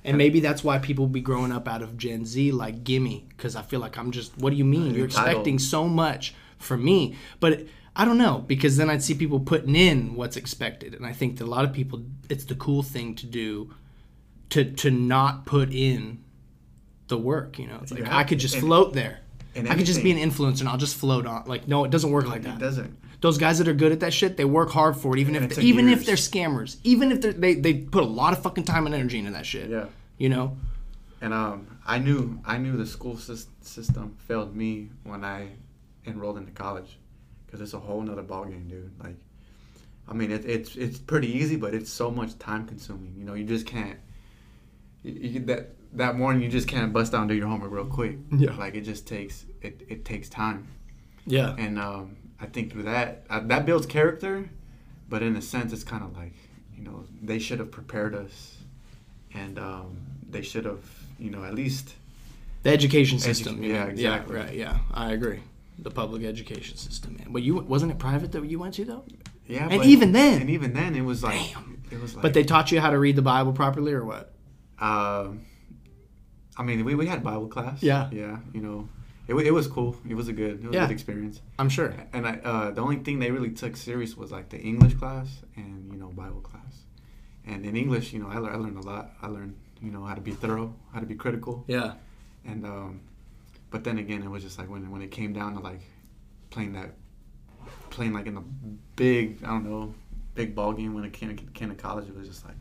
And 0.04 0.18
maybe 0.18 0.40
that's 0.40 0.64
why 0.64 0.80
people 0.80 1.06
be 1.08 1.20
growing 1.22 1.52
up 1.52 1.68
out 1.68 1.82
of 1.82 1.98
Gen 1.98 2.26
Z 2.26 2.52
like 2.54 2.84
gimme, 2.86 3.26
because 3.30 3.56
I 3.58 3.62
feel 3.62 3.80
like 3.80 3.98
I'm 3.98 4.12
just. 4.12 4.38
What 4.38 4.52
do 4.52 4.56
you 4.58 4.66
mean? 4.66 4.94
You're 4.96 5.06
entitled. 5.06 5.28
expecting 5.30 5.60
so 5.60 5.88
much 5.88 6.34
from 6.60 6.84
me, 6.84 7.16
but 7.40 7.66
I 8.00 8.06
don't 8.06 8.18
know 8.20 8.44
because 8.48 8.78
then 8.78 8.90
I'd 8.90 9.02
see 9.04 9.16
people 9.16 9.40
putting 9.40 9.76
in 9.76 10.14
what's 10.16 10.38
expected, 10.38 10.94
and 10.94 11.06
I 11.06 11.12
think 11.14 11.38
that 11.40 11.46
a 11.46 11.50
lot 11.50 11.66
of 11.66 11.74
people, 11.74 12.04
it's 12.30 12.46
the 12.46 12.56
cool 12.56 12.84
thing 12.84 13.16
to 13.16 13.26
do, 13.26 13.74
to 14.52 14.64
to 14.84 14.92
not 14.92 15.46
put 15.46 15.74
in 15.74 16.24
the 17.08 17.18
work. 17.18 17.58
You 17.60 17.68
know, 17.68 17.80
it's 17.82 17.92
like 17.92 18.08
I 18.08 18.24
could 18.24 18.40
just 18.40 18.56
And- 18.56 18.64
float 18.64 18.94
there. 18.94 19.20
I 19.58 19.74
could 19.76 19.88
just 19.88 20.04
be 20.04 20.12
an 20.12 20.20
influencer 20.20 20.60
and 20.60 20.70
I'll 20.70 20.78
just 20.78 20.96
float 20.96 21.26
on. 21.26 21.46
Like 21.48 21.68
no, 21.68 21.84
it 21.84 21.90
doesn't 21.90 22.12
work 22.12 22.28
like 22.28 22.44
that. 22.44 22.58
It 22.58 22.60
doesn't. 22.60 22.96
Those 23.22 23.40
guys 23.40 23.58
that 23.58 23.68
are 23.68 23.74
good 23.74 23.92
at 23.92 24.02
that 24.02 24.14
shit, 24.14 24.38
they 24.38 24.46
work 24.46 24.70
hard 24.70 24.96
for 24.96 25.18
it, 25.18 25.20
even 25.20 25.36
And 25.36 25.46
if 25.46 25.56
they, 25.56 25.64
even 25.64 25.90
if 25.90 26.06
years. 26.06 26.06
they're 26.06 26.16
scammers, 26.44 26.78
even 26.84 27.12
if 27.12 27.22
they're, 27.22 27.34
they 27.34 27.56
they 27.56 27.74
put 27.74 28.04
a 28.04 28.06
lot 28.22 28.34
of 28.34 28.44
fucking 28.44 28.66
time 28.66 28.86
and 28.86 28.94
energy 28.94 29.18
into 29.18 29.32
that 29.32 29.48
shit. 29.48 29.72
Yeah. 29.72 29.86
You 30.20 30.30
know. 30.30 30.56
And 31.20 31.34
um, 31.34 31.80
I 31.88 31.98
knew 31.98 32.40
I 32.46 32.60
knew 32.60 32.78
the 32.78 32.86
school 32.86 33.18
system 33.18 34.16
failed 34.28 34.56
me 34.56 34.90
when 35.04 35.24
I 35.26 35.48
enrolled 36.06 36.38
into 36.38 36.52
college, 36.52 37.00
because 37.48 37.62
it's 37.62 37.74
a 37.74 37.80
whole 37.80 38.02
nother 38.02 38.22
ballgame, 38.24 38.70
dude. 38.70 38.92
Like, 39.04 39.16
I 40.08 40.14
mean, 40.14 40.32
it, 40.32 40.46
it's 40.46 40.76
it's 40.76 41.00
pretty 41.00 41.28
easy, 41.36 41.56
but 41.56 41.74
it's 41.74 41.90
so 41.92 42.12
much 42.12 42.38
time 42.38 42.68
consuming. 42.68 43.16
You 43.18 43.26
know, 43.26 43.34
you 43.34 43.46
just 43.46 43.66
can't. 43.66 43.98
You, 45.04 45.14
you, 45.14 45.40
that 45.42 45.72
that 45.94 46.18
morning, 46.18 46.42
you 46.44 46.50
just 46.50 46.68
can't 46.68 46.92
bust 46.94 47.12
down 47.14 47.22
and 47.22 47.30
do 47.30 47.36
your 47.36 47.48
homework 47.48 47.72
real 47.72 47.86
quick. 47.86 48.18
Yeah. 48.32 48.56
Like 48.56 48.76
it 48.76 48.82
just 48.82 49.08
takes 49.08 49.46
it, 49.62 49.82
it 49.88 50.06
takes 50.06 50.30
time, 50.30 50.68
Yeah. 51.26 51.56
and 51.58 51.80
um, 51.80 52.18
I 52.40 52.46
think 52.46 52.72
through 52.74 52.84
that 52.84 53.26
uh, 53.30 53.40
that 53.48 53.66
builds 53.66 53.86
character, 53.86 54.50
but 55.10 55.24
in 55.24 55.36
a 55.36 55.42
sense, 55.42 55.72
it's 55.74 55.84
kind 55.84 56.04
of 56.04 56.16
like 56.16 56.34
you 56.78 56.84
know 56.84 57.06
they 57.22 57.40
should 57.40 57.60
have 57.60 57.72
prepared 57.72 58.14
us, 58.16 58.58
and 59.34 59.58
um, 59.58 59.98
they 60.30 60.42
should 60.42 60.66
have 60.66 60.84
you 61.20 61.30
know 61.32 61.44
at 61.44 61.54
least 61.56 61.96
The 62.64 62.70
education 62.72 63.20
system. 63.20 63.64
you 63.64 63.74
yeah, 63.74 63.86
exactly. 63.86 64.36
Yeah, 64.36 64.44
right. 64.44 64.54
Yeah, 64.56 64.78
I 64.94 65.12
agree. 65.14 65.40
The 65.80 65.92
public 65.92 66.24
education 66.24 66.76
system, 66.78 67.16
man. 67.18 67.28
But 67.32 67.44
you 67.44 67.56
wasn't 67.60 67.92
it 67.92 68.00
private 68.00 68.32
that 68.32 68.44
you 68.50 68.60
went 68.60 68.74
to 68.76 68.86
though? 68.86 69.06
Yeah, 69.46 69.68
And 69.70 69.84
even 69.86 70.12
then- 70.12 70.42
and 70.42 70.50
even 70.50 70.74
then, 70.74 70.96
it 70.96 71.02
was 71.06 71.24
like 71.24 71.40
Damn. 71.54 71.82
it 71.92 72.02
was 72.02 72.16
like. 72.16 72.22
But 72.24 72.34
they 72.34 72.44
taught 72.44 72.72
you 72.72 72.80
how 72.82 72.90
to 72.90 73.00
read 73.00 73.16
the 73.16 73.22
Bible 73.22 73.54
properly, 73.54 73.94
or 73.94 74.04
what? 74.06 74.34
um, 74.80 75.42
I 76.58 76.64
mean, 76.64 76.84
we, 76.86 76.96
we 76.96 77.06
had 77.08 77.24
Bible 77.24 77.48
class. 77.48 77.82
Yeah. 77.84 78.10
yeah, 78.12 78.40
you 78.54 78.62
know, 78.62 78.90
it, 79.28 79.36
it 79.36 79.52
was 79.52 79.68
cool. 79.68 79.96
It 80.10 80.16
was 80.16 80.28
a 80.28 80.34
good, 80.34 80.64
it 80.64 80.68
was 80.68 80.74
Yeah. 80.76 80.84
a 80.86 80.88
good 80.88 80.94
experience. 80.94 81.42
I'm 81.60 81.70
sure. 81.70 81.94
And 82.14 82.28
I, 82.28 82.34
uh, 82.44 82.72
the 82.72 82.82
only 82.82 82.98
thing 82.98 83.20
they 83.20 83.30
really 83.32 83.52
took 83.52 83.78
serious 83.78 84.18
was 84.18 84.32
like 84.32 84.50
the 84.50 84.60
English 84.60 84.96
class 84.96 85.28
and 85.56 85.92
you 85.92 85.98
know 86.00 86.08
Bible 86.10 86.42
class. 86.42 86.84
And 87.46 87.66
in 87.66 87.78
English, 87.78 88.12
you 88.14 88.20
know, 88.20 88.28
I, 88.28 88.36
I 88.36 88.56
learned 88.56 88.78
a 88.78 88.82
lot. 88.82 89.12
I 89.22 89.28
learned, 89.28 89.56
you 89.82 89.92
know, 89.92 90.04
how 90.04 90.16
to 90.16 90.22
be 90.22 90.32
thorough, 90.32 90.74
how 90.94 91.00
to 91.00 91.06
be 91.06 91.16
critical, 91.16 91.64
Yeah. 91.68 91.94
and 92.44 92.66
um, 92.66 93.02
but 93.70 93.84
then 93.84 93.98
again, 93.98 94.24
it 94.24 94.30
was 94.30 94.44
just 94.44 94.58
like 94.58 94.70
when 94.70 94.90
when 94.92 95.02
it 95.02 95.12
came 95.12 95.34
down 95.34 95.54
to 95.56 95.60
like 95.60 95.82
playing 96.50 96.74
that, 96.74 96.92
playing 97.90 98.14
like 98.14 98.28
in 98.28 98.36
the 98.36 98.44
big, 98.96 99.44
I 99.44 99.48
don't 99.48 99.70
know, 99.70 99.94
big 100.36 100.56
ball 100.56 100.74
game 100.74 100.94
when 100.94 101.04
it 101.04 101.14
came 101.14 101.36
came 101.54 101.70
to 101.70 101.76
college, 101.76 102.08
it 102.08 102.16
was 102.16 102.28
just 102.28 102.46
like, 102.46 102.56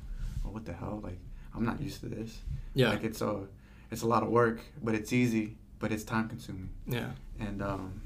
oh, 0.45 0.51
what 0.51 0.65
the 0.65 0.73
hell? 0.73 1.01
Like, 1.03 1.19
I'm 1.55 1.65
not 1.65 1.81
used 1.81 2.01
to 2.01 2.07
this. 2.07 2.41
Yeah. 2.75 2.91
Like 2.91 3.05
it's 3.05 3.23
a, 3.23 3.43
it's 3.91 4.03
a 4.03 4.07
lot 4.09 4.23
of 4.23 4.31
work, 4.31 4.61
but 4.83 4.95
it's 4.95 5.13
easy, 5.13 5.57
but 5.79 5.93
it's 5.93 6.05
time 6.05 6.29
consuming. 6.29 6.71
Yeah. 6.87 7.11
And 7.39 7.63
um, 7.63 8.03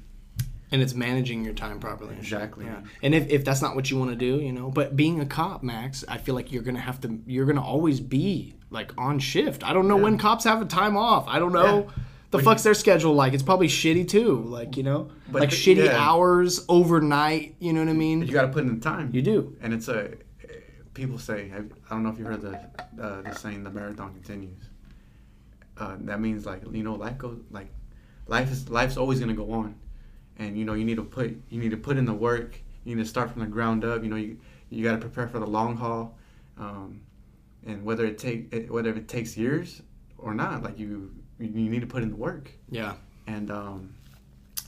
and 0.72 0.82
it's 0.82 0.94
managing 0.94 1.44
your 1.44 1.54
time 1.54 1.80
properly. 1.80 2.14
Exactly. 2.16 2.66
Yeah. 2.66 2.82
And 3.02 3.14
if, 3.14 3.28
if 3.28 3.44
that's 3.44 3.60
not 3.62 3.74
what 3.74 3.90
you 3.90 3.98
want 3.98 4.10
to 4.10 4.16
do, 4.16 4.36
you 4.40 4.52
know, 4.52 4.70
but 4.70 4.94
being 4.94 5.20
a 5.20 5.26
cop, 5.26 5.62
Max, 5.62 6.04
I 6.06 6.18
feel 6.18 6.34
like 6.34 6.52
you're 6.52 6.62
gonna 6.62 6.80
have 6.80 7.00
to. 7.00 7.20
You're 7.26 7.46
gonna 7.46 7.64
always 7.64 7.98
be 7.98 8.54
like 8.70 8.92
on 8.96 9.18
shift. 9.18 9.64
I 9.64 9.72
don't 9.72 9.88
know 9.88 9.96
when 9.96 10.18
cops 10.18 10.44
have 10.44 10.62
a 10.62 10.66
time 10.66 10.96
off. 10.96 11.26
I 11.26 11.38
don't 11.38 11.52
know. 11.52 11.86
Yeah. 11.88 12.02
The 12.30 12.38
fuck's 12.38 12.62
their 12.62 12.74
schedule 12.74 13.12
like? 13.14 13.32
It's 13.32 13.42
probably 13.42 13.66
shitty 13.68 14.06
too. 14.08 14.36
Like 14.44 14.76
you 14.76 14.82
know, 14.82 15.10
But 15.32 15.40
like 15.40 15.50
the- 15.50 15.56
shitty 15.56 15.84
yeah. 15.86 15.96
hours 15.98 16.64
overnight. 16.68 17.56
You 17.58 17.72
know 17.72 17.80
what 17.80 17.88
I 17.88 17.94
mean? 17.94 18.22
You 18.22 18.32
got 18.32 18.42
to 18.42 18.48
put 18.48 18.62
in 18.64 18.74
the 18.74 18.80
time. 18.80 19.10
You 19.12 19.22
do. 19.22 19.56
And 19.60 19.72
it's 19.74 19.88
a 19.88 20.12
people 20.94 21.18
say 21.18 21.50
I 21.54 21.58
I 21.58 21.90
don't 21.90 22.02
know 22.02 22.10
if 22.10 22.18
you 22.18 22.24
heard 22.24 22.42
the 22.42 22.56
uh, 23.02 23.22
the 23.22 23.32
saying 23.34 23.64
the 23.64 23.70
marathon 23.70 24.12
continues. 24.14 24.62
Uh, 25.76 25.96
that 26.00 26.20
means 26.20 26.46
like 26.46 26.62
you 26.70 26.82
know 26.82 26.94
life 26.94 27.18
goes 27.18 27.38
like 27.50 27.68
life 28.26 28.50
is 28.52 28.68
life's 28.68 28.96
always 28.96 29.18
gonna 29.18 29.34
go 29.34 29.50
on, 29.52 29.74
and 30.38 30.56
you 30.58 30.64
know 30.64 30.74
you 30.74 30.84
need 30.84 30.96
to 30.96 31.02
put 31.04 31.36
you 31.48 31.58
need 31.60 31.70
to 31.70 31.76
put 31.76 31.96
in 31.96 32.04
the 32.04 32.14
work. 32.14 32.60
You 32.84 32.94
need 32.96 33.02
to 33.02 33.08
start 33.08 33.30
from 33.30 33.40
the 33.40 33.46
ground 33.48 33.84
up. 33.84 34.02
You 34.04 34.10
know 34.10 34.16
you 34.16 34.38
you 34.68 34.84
got 34.84 34.92
to 34.92 34.98
prepare 34.98 35.26
for 35.26 35.40
the 35.40 35.46
long 35.46 35.76
haul, 35.76 36.16
um, 36.58 37.00
and 37.66 37.82
whether 37.84 38.04
it 38.06 38.18
take 38.18 38.52
it, 38.52 38.70
whether 38.70 38.90
it 38.90 39.08
takes 39.08 39.36
years 39.36 39.82
or 40.18 40.32
not, 40.34 40.62
like 40.62 40.78
you 40.78 41.10
you 41.40 41.70
need 41.70 41.80
to 41.80 41.86
put 41.86 42.02
in 42.02 42.10
the 42.10 42.16
work. 42.16 42.50
Yeah. 42.70 42.94
And 43.26 43.50
um, 43.50 43.94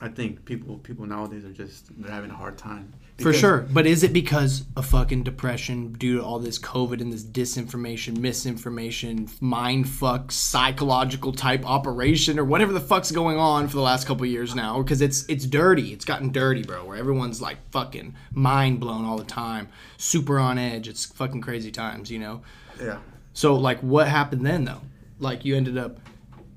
I 0.00 0.08
think 0.08 0.44
people 0.44 0.78
people 0.78 1.06
nowadays 1.06 1.44
are 1.44 1.52
just 1.52 1.86
they're 2.02 2.10
having 2.10 2.30
a 2.30 2.34
hard 2.34 2.58
time. 2.58 2.92
For 3.20 3.32
sure. 3.32 3.58
But 3.70 3.86
is 3.86 4.02
it 4.02 4.12
because 4.12 4.64
of 4.74 4.86
fucking 4.86 5.22
depression 5.22 5.92
due 5.92 6.18
to 6.18 6.24
all 6.24 6.40
this 6.40 6.58
COVID 6.58 7.00
and 7.00 7.12
this 7.12 7.22
disinformation, 7.22 8.18
misinformation, 8.18 9.28
mind 9.40 9.88
fuck, 9.88 10.32
psychological 10.32 11.32
type 11.32 11.64
operation 11.64 12.38
or 12.38 12.44
whatever 12.44 12.72
the 12.72 12.80
fuck's 12.80 13.12
going 13.12 13.36
on 13.36 13.68
for 13.68 13.76
the 13.76 13.82
last 13.82 14.08
couple 14.08 14.24
of 14.24 14.30
years 14.30 14.56
now? 14.56 14.82
Because 14.82 15.00
it's 15.00 15.24
it's 15.26 15.46
dirty. 15.46 15.92
It's 15.92 16.04
gotten 16.04 16.32
dirty, 16.32 16.62
bro. 16.62 16.84
Where 16.84 16.96
everyone's 16.96 17.40
like 17.40 17.58
fucking 17.70 18.16
mind 18.32 18.80
blown 18.80 19.04
all 19.04 19.18
the 19.18 19.24
time, 19.24 19.68
super 19.98 20.40
on 20.40 20.58
edge. 20.58 20.88
It's 20.88 21.04
fucking 21.04 21.42
crazy 21.42 21.70
times, 21.70 22.10
you 22.10 22.18
know. 22.18 22.42
Yeah. 22.80 22.98
So 23.34 23.54
like, 23.54 23.78
what 23.80 24.08
happened 24.08 24.44
then 24.44 24.64
though? 24.64 24.80
Like 25.20 25.44
you 25.44 25.56
ended 25.56 25.78
up 25.78 26.00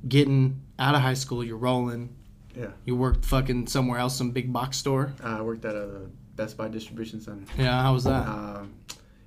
getting 0.08 0.62
out 0.80 0.96
of 0.96 1.02
high 1.02 1.14
school. 1.14 1.44
You're 1.44 1.58
rolling. 1.58 2.16
Yeah. 2.56 2.68
You 2.86 2.96
worked 2.96 3.26
fucking 3.26 3.68
somewhere 3.68 4.00
else, 4.00 4.16
some 4.16 4.32
big 4.32 4.52
box 4.54 4.78
store. 4.78 5.14
Uh, 5.24 5.38
I 5.38 5.42
worked 5.42 5.66
at 5.66 5.76
a 5.76 6.02
Best 6.36 6.58
Buy 6.58 6.68
distribution 6.68 7.20
center. 7.22 7.44
Yeah, 7.58 7.82
how 7.82 7.94
was 7.94 8.04
that? 8.06 8.28
Um, 8.28 8.74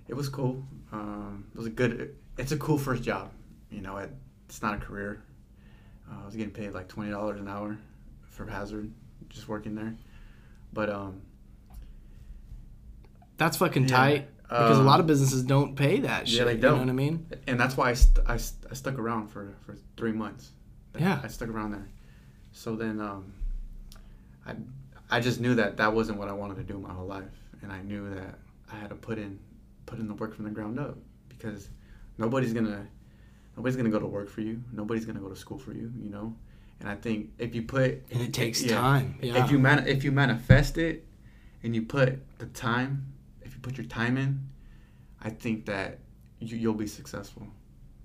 it 0.09 0.15
was 0.15 0.29
cool. 0.29 0.63
Um, 0.93 1.47
it 1.55 1.59
was 1.59 1.67
a 1.67 1.71
good. 1.71 2.17
It's 2.39 2.53
a 2.53 2.57
cool 2.57 2.79
first 2.79 3.03
job. 3.03 3.31
You 3.71 3.81
know, 3.83 3.97
it, 3.99 4.11
it's 4.49 4.63
not 4.63 4.75
a 4.75 4.79
career. 4.79 5.23
Uh, 6.11 6.23
I 6.23 6.27
was 6.27 6.35
getting 6.37 6.53
paid 6.53 6.73
like 6.73 6.89
twenty 6.89 7.11
dollars 7.11 7.39
an 7.41 7.49
hour 7.49 7.77
for 8.29 8.47
Hazard, 8.47 8.91
just 9.29 9.49
working 9.49 9.75
there. 9.75 9.95
But 10.73 10.89
um, 10.91 11.21
That's 13.37 13.57
fucking 13.57 13.83
Yeah. 13.89 13.97
tight 13.97 14.29
because 14.43 14.79
a 14.79 14.81
Um, 14.81 14.87
lot 14.87 15.01
of 15.01 15.07
businesses 15.07 15.43
don't 15.43 15.77
pay 15.77 16.01
that 16.01 16.27
shit. 16.29 16.39
yeah, 16.39 16.45
they 16.45 16.53
You 16.55 16.59
know 16.61 16.71
don't. 16.71 16.79
what 16.81 16.89
I 16.89 16.93
mean? 16.93 17.27
and 17.47 17.61
that's 17.61 17.77
why 17.77 17.91
I, 17.91 17.95
st- 17.95 18.27
I, 18.27 18.37
st- 18.39 18.71
I 18.71 18.75
stuck 18.75 18.99
around 18.99 19.29
for, 19.29 19.55
for 19.65 19.77
three 19.97 20.13
months. 20.13 20.51
Yeah. 20.99 21.21
I 21.23 21.29
stuck 21.29 21.49
around 21.49 21.73
there. 21.73 21.89
So 22.53 22.77
then 22.77 23.01
um, 23.01 23.33
I, 24.47 24.55
I 25.11 25.21
just 25.21 25.41
knew 25.41 25.55
that 25.57 25.77
that 25.77 25.93
wasn't 25.93 26.19
what 26.19 26.29
I 26.29 26.33
wanted 26.33 26.57
to 26.57 26.63
do 26.63 26.79
my 26.79 26.93
whole 26.93 27.07
life, 27.07 27.25
and 27.63 27.73
I 27.73 27.83
knew 27.83 28.15
that 28.15 28.39
I 28.73 28.77
had 28.77 28.91
to 28.91 28.97
put 28.97 29.19
in 29.19 29.39
put 29.87 29.99
in 29.99 30.09
the 30.09 30.15
work 30.15 30.35
from 30.35 30.45
the 30.45 30.51
ground 30.51 30.79
up 30.79 30.97
because 31.29 31.69
nobody's 32.19 32.53
gonna 32.53 32.87
nobody's 33.57 33.77
gonna 33.77 33.91
go 33.91 34.01
to 34.01 34.07
work 34.07 34.29
for 34.29 34.41
you. 34.41 34.63
Nobody's 34.73 35.05
gonna 35.05 35.21
go 35.21 35.29
to 35.29 35.37
school 35.37 35.59
for 35.59 35.73
you. 35.73 35.93
You 36.01 36.11
know. 36.11 36.35
And 36.81 36.89
I 36.89 36.95
think 36.95 37.31
if 37.39 37.55
you 37.55 37.63
put 37.63 38.05
And 38.13 38.23
it 38.23 38.33
takes 38.33 38.63
yeah, 38.63 38.77
time. 38.77 39.19
Yeah. 39.21 39.45
if 39.45 39.51
you 39.51 39.59
man 39.59 39.87
if 39.87 40.05
you 40.05 40.13
manifest 40.13 40.79
it 40.79 41.05
and 41.63 41.75
you 41.75 41.83
put 41.83 42.21
the 42.39 42.47
time 42.47 43.13
if 43.43 43.55
you 43.55 43.61
put 43.61 43.77
your 43.77 43.87
time 43.87 44.17
in 44.17 44.49
i 45.21 45.31
think 45.31 45.67
that 45.67 45.99
you, 46.39 46.57
you'll 46.57 46.75
be 46.75 46.87
successful 46.87 47.47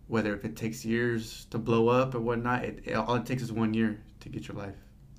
whether 0.08 0.34
if 0.36 0.44
it 0.46 0.56
takes 0.56 0.84
years 0.86 1.46
to 1.50 1.58
blow 1.58 1.88
up 1.88 2.14
or 2.16 2.20
whatnot 2.20 2.64
it, 2.64 2.80
it- 2.86 2.94
all 2.96 3.16
it 3.16 3.26
takes 3.26 3.42
is 3.42 3.52
one 3.52 3.74
year 3.74 4.00
to 4.20 4.30
get 4.30 4.48
your 4.48 4.58
life 4.58 4.76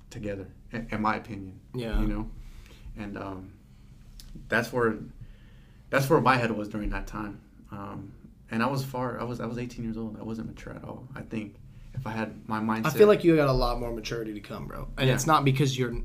together 0.09 0.47
in, 0.71 0.87
in 0.91 1.01
my 1.01 1.15
opinion 1.15 1.59
Yeah. 1.73 1.99
you 1.99 2.07
know 2.07 2.29
and 2.97 3.17
um, 3.17 3.51
that's 4.49 4.71
where 4.71 4.95
that's 5.89 6.09
where 6.09 6.21
my 6.21 6.37
head 6.37 6.51
was 6.51 6.69
during 6.69 6.89
that 6.89 7.07
time 7.07 7.39
um, 7.71 8.11
and 8.51 8.61
i 8.63 8.67
was 8.67 8.83
far 8.83 9.19
i 9.19 9.23
was 9.23 9.39
i 9.41 9.45
was 9.45 9.57
18 9.57 9.83
years 9.83 9.97
old 9.97 10.17
i 10.19 10.23
wasn't 10.23 10.47
mature 10.47 10.73
at 10.73 10.83
all 10.83 11.07
i 11.15 11.21
think 11.21 11.55
if 11.93 12.05
i 12.07 12.11
had 12.11 12.47
my 12.47 12.59
mindset 12.59 12.87
I 12.87 12.89
feel 12.91 13.07
like 13.07 13.23
you 13.23 13.35
got 13.35 13.49
a 13.49 13.53
lot 13.53 13.79
more 13.79 13.91
maturity 13.93 14.33
to 14.33 14.39
come, 14.41 14.67
bro. 14.67 14.87
And 14.97 15.07
Yeah. 15.07 15.13
it's 15.15 15.25
not 15.27 15.43
because 15.45 15.77
you're 15.77 15.95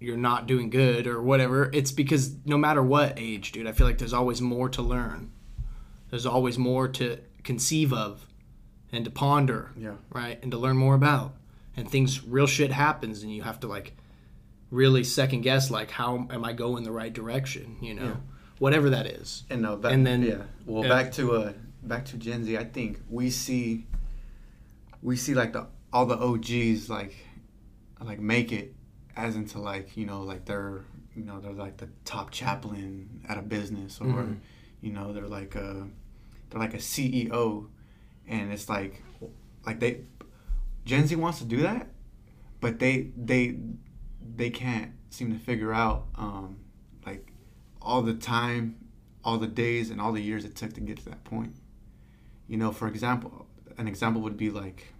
you're 0.00 0.16
not 0.18 0.46
doing 0.46 0.68
good 0.70 1.06
or 1.06 1.22
whatever. 1.22 1.70
It's 1.72 1.90
because 1.90 2.36
no 2.44 2.58
matter 2.58 2.82
what 2.82 3.14
age, 3.16 3.52
dude, 3.52 3.66
I 3.66 3.72
feel 3.72 3.86
like 3.86 3.96
there's 3.98 4.12
always 4.12 4.40
more 4.42 4.68
to 4.68 4.82
learn. 4.82 5.30
There's 6.10 6.26
always 6.26 6.58
more 6.58 6.88
to 6.88 7.18
conceive 7.44 7.92
of 7.92 8.26
and 8.92 9.04
to 9.04 9.10
ponder, 9.10 9.70
yeah 9.76 9.94
right? 10.10 10.38
And 10.42 10.50
to 10.52 10.58
learn 10.58 10.76
more 10.76 10.94
about. 10.94 11.34
And 11.76 11.90
things 11.90 12.24
real 12.24 12.46
shit 12.46 12.70
happens 12.72 13.22
and 13.22 13.32
you 13.34 13.42
have 13.42 13.60
to 13.60 13.66
like 13.66 13.94
really 14.70 15.04
second 15.04 15.42
guess 15.42 15.70
like 15.70 15.90
how 15.90 16.26
am 16.30 16.44
I 16.44 16.52
going 16.52 16.84
the 16.84 16.92
right 16.92 17.12
direction, 17.12 17.76
you 17.80 17.94
know? 17.94 18.04
Yeah. 18.04 18.16
Whatever 18.58 18.90
that 18.90 19.06
is. 19.06 19.42
And 19.50 19.66
uh, 19.66 19.76
back, 19.76 19.92
And 19.92 20.06
then- 20.06 20.22
yeah, 20.22 20.42
well, 20.66 20.82
yeah. 20.84 20.88
back 20.88 21.12
to 21.12 21.32
uh, 21.32 21.52
back 21.82 22.04
to 22.06 22.16
Gen 22.16 22.44
Z. 22.44 22.56
I 22.56 22.64
think 22.64 23.00
we 23.10 23.28
see, 23.30 23.86
we 25.02 25.16
see 25.16 25.34
like 25.34 25.52
the 25.52 25.66
all 25.92 26.06
the 26.06 26.16
OGs 26.16 26.88
like, 26.88 27.14
like 28.00 28.20
make 28.20 28.52
it, 28.52 28.74
as 29.16 29.36
into 29.36 29.58
like 29.60 29.96
you 29.96 30.06
know 30.06 30.22
like 30.22 30.44
they're 30.44 30.84
you 31.14 31.24
know 31.24 31.40
they're 31.40 31.52
like 31.52 31.76
the 31.76 31.88
top 32.04 32.30
chaplain 32.30 33.20
at 33.28 33.38
a 33.38 33.42
business 33.42 34.00
or, 34.00 34.06
Mhm. 34.06 34.38
you 34.80 34.92
know 34.92 35.12
they're 35.12 35.28
like 35.28 35.54
a, 35.56 35.86
they're 36.54 36.62
like 36.62 36.74
a 36.74 36.78
CEO, 36.78 37.66
and 38.28 38.52
it's 38.52 38.68
like, 38.68 39.02
like 39.66 39.80
they, 39.80 40.02
Gen 40.84 41.08
Z 41.08 41.16
wants 41.16 41.38
to 41.38 41.44
do 41.44 41.62
that, 41.62 41.88
but 42.60 42.78
they 42.78 43.10
they, 43.16 43.56
they 44.36 44.50
can't 44.50 44.92
seem 45.10 45.32
to 45.32 45.38
figure 45.38 45.72
out 45.72 46.06
um, 46.14 46.58
like 47.04 47.32
all 47.82 48.02
the 48.02 48.14
time, 48.14 48.76
all 49.24 49.36
the 49.36 49.48
days, 49.48 49.90
and 49.90 50.00
all 50.00 50.12
the 50.12 50.20
years 50.20 50.44
it 50.44 50.54
took 50.54 50.72
to 50.74 50.80
get 50.80 50.98
to 50.98 51.04
that 51.06 51.24
point. 51.24 51.56
You 52.46 52.56
know, 52.56 52.70
for 52.70 52.86
example, 52.86 53.46
an 53.76 53.88
example 53.88 54.22
would 54.22 54.36
be 54.36 54.50
like, 54.50 54.94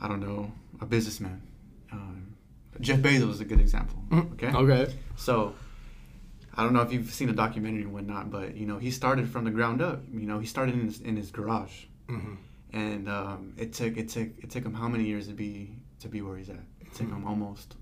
I 0.00 0.08
don't 0.08 0.20
know, 0.20 0.50
a 0.80 0.86
businessman. 0.86 1.42
Um, 1.92 2.34
Jeff 2.80 2.98
Bezos 2.98 3.30
is 3.30 3.40
a 3.40 3.44
good 3.44 3.60
example. 3.60 4.02
Okay. 4.12 4.48
Okay. 4.48 4.92
So, 5.14 5.54
I 6.54 6.62
don't 6.62 6.72
know 6.74 6.82
if 6.82 6.92
you've 6.92 7.10
seen 7.12 7.28
a 7.28 7.32
documentary 7.32 7.82
and 7.82 7.92
whatnot, 7.92 8.30
but 8.30 8.56
you 8.56 8.66
know, 8.66 8.78
he 8.78 8.90
started 8.90 9.28
from 9.28 9.44
the 9.44 9.50
ground 9.50 9.80
up. 9.80 10.02
You 10.12 10.26
know, 10.26 10.38
he 10.38 10.46
started 10.46 10.74
in 10.74 10.84
his, 10.86 11.00
in 11.00 11.16
his 11.16 11.30
garage, 11.30 11.84
Mhm. 12.08 12.36
and 12.72 13.08
um, 13.08 13.54
it 13.56 13.72
took 13.72 13.96
it 13.96 14.08
took 14.10 14.28
it 14.38 14.50
took 14.50 14.64
him 14.64 14.74
how 14.74 14.88
many 14.88 15.04
years 15.04 15.28
to 15.28 15.34
be 15.34 15.76
to 16.00 16.08
be 16.08 16.20
where 16.20 16.36
he's 16.36 16.50
at? 16.50 16.56
It 16.80 16.92
took 16.94 17.08
him 17.08 17.24
almost, 17.26 17.76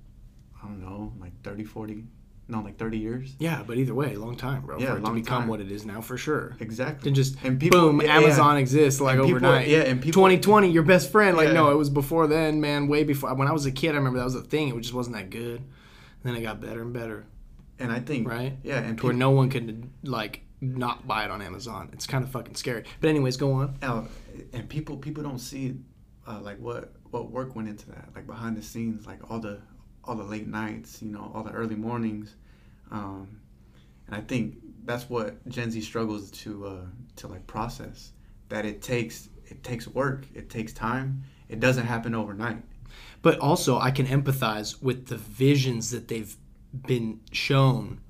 I 0.62 0.66
don't 0.66 0.80
know, 0.80 1.12
like 1.18 1.32
30, 1.42 1.64
40, 1.64 2.04
no, 2.48 2.60
like 2.60 2.76
30 2.78 2.98
years. 2.98 3.34
Yeah, 3.40 3.62
but 3.66 3.76
either 3.78 3.94
way, 3.94 4.14
long 4.14 4.36
time, 4.36 4.62
bro. 4.62 4.78
Yeah, 4.78 4.92
for 4.92 4.98
it 4.98 5.04
to 5.04 5.12
become 5.12 5.38
time. 5.42 5.48
what 5.48 5.60
it 5.60 5.72
is 5.72 5.84
now, 5.86 6.00
for 6.00 6.16
sure. 6.16 6.56
Exactly. 6.60 7.08
And 7.08 7.16
just 7.16 7.42
And 7.42 7.58
people- 7.58 7.80
boom, 7.80 8.02
yeah, 8.02 8.16
Amazon 8.18 8.54
yeah. 8.56 8.60
exists 8.60 9.00
like 9.00 9.16
people- 9.16 9.30
overnight. 9.30 9.68
yeah, 9.68 9.78
and 9.80 10.00
people- 10.02 10.20
2020, 10.22 10.70
your 10.70 10.82
best 10.84 11.10
friend. 11.10 11.36
Like 11.36 11.48
Yeah. 11.48 11.54
no, 11.54 11.70
it 11.70 11.76
was 11.76 11.88
before 11.90 12.26
then, 12.28 12.60
man. 12.60 12.86
Way 12.88 13.02
before. 13.04 13.34
When 13.34 13.48
I 13.48 13.52
was 13.52 13.66
a 13.66 13.72
kid, 13.72 13.94
I 13.94 13.98
remember 13.98 14.18
that 14.18 14.24
was 14.26 14.34
a 14.36 14.42
thing. 14.42 14.68
It 14.68 14.80
just 14.80 14.94
wasn't 14.94 15.16
that 15.16 15.30
good. 15.30 15.60
And 15.60 15.66
then 16.22 16.36
it 16.36 16.42
got 16.42 16.60
better 16.60 16.82
and 16.82 16.92
better, 16.92 17.24
and 17.80 17.90
I 17.90 18.00
think 18.00 18.28
right? 18.28 18.56
Yeah, 18.62 18.78
and 18.78 19.00
where 19.00 19.12
no 19.12 19.30
one 19.30 19.50
could 19.50 19.90
like 20.04 20.42
not 20.60 21.06
buy 21.06 21.24
it 21.24 21.30
on 21.30 21.42
Amazon. 21.42 21.88
It's 21.92 22.06
kind 22.06 22.22
of 22.22 22.30
fucking 22.30 22.54
scary. 22.54 22.84
But 23.00 23.08
anyways, 23.08 23.36
go 23.36 23.52
on. 23.52 23.76
uh, 23.82 24.04
and 24.52 24.68
people 24.68 24.96
people 24.96 25.22
don't 25.22 25.38
see 25.38 25.76
uh, 26.26 26.40
like 26.40 26.58
what 26.58 26.92
what 27.10 27.30
work 27.30 27.56
went 27.56 27.68
into 27.68 27.88
that, 27.90 28.08
like 28.14 28.26
behind 28.26 28.56
the 28.56 28.62
scenes, 28.62 29.06
like 29.06 29.18
all 29.30 29.40
the 29.40 29.60
all 30.04 30.14
the 30.14 30.24
late 30.24 30.46
nights, 30.46 31.02
you 31.02 31.10
know, 31.10 31.30
all 31.34 31.42
the 31.42 31.52
early 31.52 31.76
mornings, 31.76 32.36
um, 32.90 33.40
and 34.06 34.14
I 34.16 34.20
think 34.20 34.56
that's 34.84 35.08
what 35.10 35.46
Gen 35.48 35.70
Z 35.70 35.80
struggles 35.80 36.30
to 36.32 36.66
uh, 36.66 36.84
to 37.16 37.28
like 37.28 37.46
process. 37.46 38.12
That 38.48 38.66
it 38.66 38.82
takes 38.82 39.28
it 39.46 39.62
takes 39.62 39.88
work, 39.88 40.26
it 40.34 40.50
takes 40.50 40.72
time. 40.72 41.22
It 41.48 41.60
doesn't 41.60 41.86
happen 41.86 42.14
overnight. 42.14 42.62
But 43.22 43.38
also, 43.38 43.78
I 43.78 43.90
can 43.90 44.06
empathize 44.06 44.80
with 44.82 45.06
the 45.06 45.16
visions 45.16 45.90
that 45.90 46.08
they've 46.08 46.36
been 46.86 47.20
shown. 47.32 48.00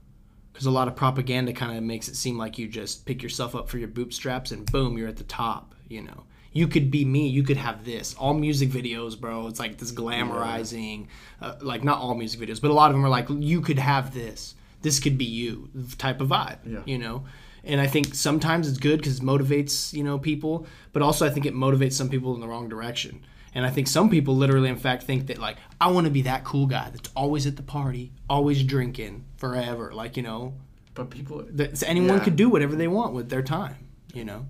Because 0.52 0.66
a 0.66 0.70
lot 0.70 0.88
of 0.88 0.96
propaganda 0.96 1.52
kind 1.52 1.76
of 1.76 1.82
makes 1.82 2.08
it 2.08 2.16
seem 2.16 2.36
like 2.36 2.58
you 2.58 2.68
just 2.68 3.06
pick 3.06 3.22
yourself 3.22 3.54
up 3.54 3.68
for 3.68 3.78
your 3.78 3.88
bootstraps 3.88 4.50
and 4.50 4.70
boom, 4.70 4.98
you're 4.98 5.08
at 5.08 5.16
the 5.16 5.24
top. 5.24 5.74
You 5.88 6.02
know, 6.02 6.24
you 6.52 6.68
could 6.68 6.90
be 6.90 7.04
me. 7.04 7.28
You 7.28 7.42
could 7.42 7.56
have 7.56 7.84
this. 7.84 8.14
All 8.14 8.34
music 8.34 8.68
videos, 8.68 9.18
bro. 9.18 9.46
It's 9.46 9.58
like 9.58 9.78
this 9.78 9.92
glamorizing. 9.92 11.06
Uh, 11.40 11.54
like 11.60 11.82
not 11.84 11.98
all 11.98 12.14
music 12.14 12.40
videos, 12.40 12.60
but 12.60 12.70
a 12.70 12.74
lot 12.74 12.90
of 12.90 12.96
them 12.96 13.04
are 13.04 13.08
like 13.08 13.28
you 13.30 13.60
could 13.60 13.78
have 13.78 14.12
this. 14.12 14.54
This 14.82 15.00
could 15.00 15.18
be 15.18 15.24
you 15.24 15.68
type 15.98 16.20
of 16.20 16.28
vibe. 16.28 16.58
Yeah. 16.66 16.82
You 16.84 16.98
know. 16.98 17.24
And 17.62 17.80
I 17.80 17.86
think 17.86 18.14
sometimes 18.14 18.68
it's 18.68 18.78
good 18.78 18.98
because 18.98 19.18
it 19.18 19.22
motivates 19.22 19.92
you 19.92 20.04
know 20.04 20.18
people, 20.18 20.66
but 20.92 21.02
also 21.02 21.26
I 21.26 21.30
think 21.30 21.46
it 21.46 21.54
motivates 21.54 21.92
some 21.92 22.08
people 22.08 22.34
in 22.34 22.40
the 22.40 22.48
wrong 22.48 22.68
direction. 22.68 23.24
And 23.54 23.66
I 23.66 23.70
think 23.70 23.88
some 23.88 24.08
people 24.10 24.36
literally, 24.36 24.68
in 24.68 24.76
fact, 24.76 25.02
think 25.04 25.26
that 25.26 25.38
like 25.38 25.56
I 25.80 25.90
want 25.90 26.04
to 26.06 26.10
be 26.10 26.22
that 26.22 26.44
cool 26.44 26.66
guy 26.66 26.90
that's 26.90 27.10
always 27.16 27.46
at 27.46 27.56
the 27.56 27.62
party, 27.62 28.12
always 28.28 28.62
drinking 28.62 29.24
forever. 29.36 29.92
Like 29.92 30.16
you 30.16 30.22
know, 30.22 30.54
But 30.94 31.10
people, 31.10 31.44
that 31.52 31.82
anyone 31.84 32.18
Yeah. 32.18 32.24
could 32.24 32.36
do 32.36 32.48
whatever 32.48 32.76
they 32.76 32.88
want 32.88 33.12
with 33.14 33.28
their 33.28 33.42
time. 33.42 33.76
You 34.14 34.24
know. 34.24 34.46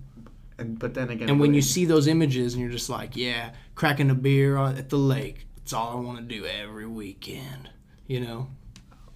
and 0.57 0.77
but 0.77 0.93
then 0.93 1.09
again, 1.09 1.29
And 1.29 1.39
when 1.39 1.53
you 1.53 1.61
see 1.61 1.85
those 1.85 2.07
images 2.07 2.53
and 2.53 2.61
you're 2.61 2.71
just 2.71 2.89
like, 2.89 3.15
yeah, 3.15 3.51
cracking 3.75 4.09
a 4.11 4.15
beer 4.15 4.57
at 4.57 4.89
the 4.89 4.97
lake, 4.97 5.47
it's 5.57 5.73
all 5.73 5.97
I 5.97 5.99
want 5.99 6.17
to 6.19 6.23
do 6.23 6.45
every 6.45 6.85
weekend. 6.87 7.69
You 8.07 8.19
know? 8.21 8.47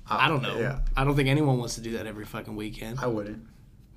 I 0.08 0.28
don't 0.28 0.42
know. 0.44 0.58
Yeah, 0.60 0.80
I 0.96 1.04
don't 1.04 1.16
think 1.16 1.30
anyone 1.30 1.58
wants 1.58 1.76
to 1.76 1.82
do 1.82 1.92
that 1.98 2.06
every 2.08 2.26
fucking 2.26 2.56
weekend, 2.56 3.00
I 3.00 3.08
wouldn't, 3.08 3.44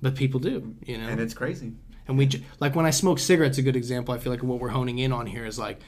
but 0.01 0.15
people 0.15 0.39
do. 0.39 0.75
You 0.85 0.97
know? 0.97 1.07
and 1.07 1.19
it's 1.21 1.33
crazy. 1.35 1.73
And 2.09 2.17
we 2.17 2.25
j- 2.25 2.43
like 2.59 2.75
when 2.75 2.85
I 2.85 2.89
smoke 2.89 3.19
cigarettes. 3.19 3.57
A 3.57 3.61
good 3.61 3.75
example. 3.77 4.13
I 4.13 4.17
feel 4.17 4.31
like 4.33 4.43
what 4.43 4.59
we're 4.59 4.69
honing 4.69 4.97
in 4.99 5.13
on 5.13 5.25
here 5.27 5.45
is 5.45 5.57
like, 5.57 5.79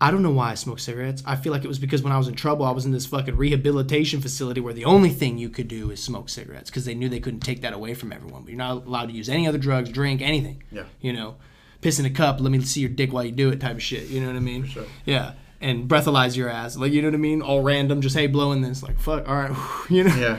I 0.00 0.12
don't 0.12 0.22
know 0.22 0.30
why 0.30 0.52
I 0.52 0.54
smoke 0.54 0.78
cigarettes. 0.78 1.24
I 1.26 1.34
feel 1.34 1.50
like 1.52 1.64
it 1.64 1.68
was 1.68 1.80
because 1.80 2.02
when 2.02 2.12
I 2.12 2.18
was 2.18 2.28
in 2.28 2.34
trouble, 2.36 2.64
I 2.64 2.70
was 2.70 2.86
in 2.86 2.92
this 2.92 3.06
fucking 3.06 3.36
rehabilitation 3.36 4.20
facility 4.20 4.60
where 4.60 4.72
the 4.74 4.84
only 4.84 5.08
thing 5.08 5.38
you 5.38 5.48
could 5.48 5.66
do 5.66 5.90
is 5.90 6.00
smoke 6.00 6.28
cigarettes 6.28 6.70
because 6.70 6.84
they 6.84 6.94
knew 6.94 7.08
they 7.08 7.18
couldn't 7.18 7.40
take 7.40 7.62
that 7.62 7.72
away 7.72 7.94
from 7.94 8.12
everyone. 8.12 8.42
But 8.42 8.50
you're 8.50 8.58
not 8.58 8.86
allowed 8.86 9.06
to 9.06 9.12
use 9.12 9.28
any 9.28 9.48
other 9.48 9.58
drugs, 9.58 9.90
drink 9.90 10.20
anything. 10.22 10.62
Yeah. 10.70 10.84
You 11.00 11.12
know, 11.14 11.36
piss 11.80 11.98
in 11.98 12.04
a 12.06 12.10
cup. 12.10 12.40
Let 12.40 12.52
me 12.52 12.60
see 12.60 12.80
your 12.80 12.90
dick 12.90 13.12
while 13.12 13.24
you 13.24 13.32
do 13.32 13.48
it, 13.50 13.60
type 13.60 13.74
of 13.74 13.82
shit. 13.82 14.06
You 14.08 14.20
know 14.20 14.28
what 14.28 14.36
I 14.36 14.40
mean? 14.40 14.66
sure. 14.66 14.84
Yeah. 15.04 15.32
And 15.60 15.88
breathalyze 15.88 16.36
your 16.36 16.48
ass, 16.48 16.76
like 16.76 16.92
you 16.92 17.02
know 17.02 17.08
what 17.08 17.14
I 17.14 17.18
mean? 17.18 17.42
All 17.42 17.62
random, 17.62 18.00
just 18.00 18.14
hey, 18.16 18.28
blowing 18.28 18.60
this, 18.62 18.80
like 18.84 18.96
fuck, 19.00 19.28
all 19.28 19.34
right, 19.34 19.50
you 19.90 20.04
know. 20.04 20.14
Yeah, 20.14 20.38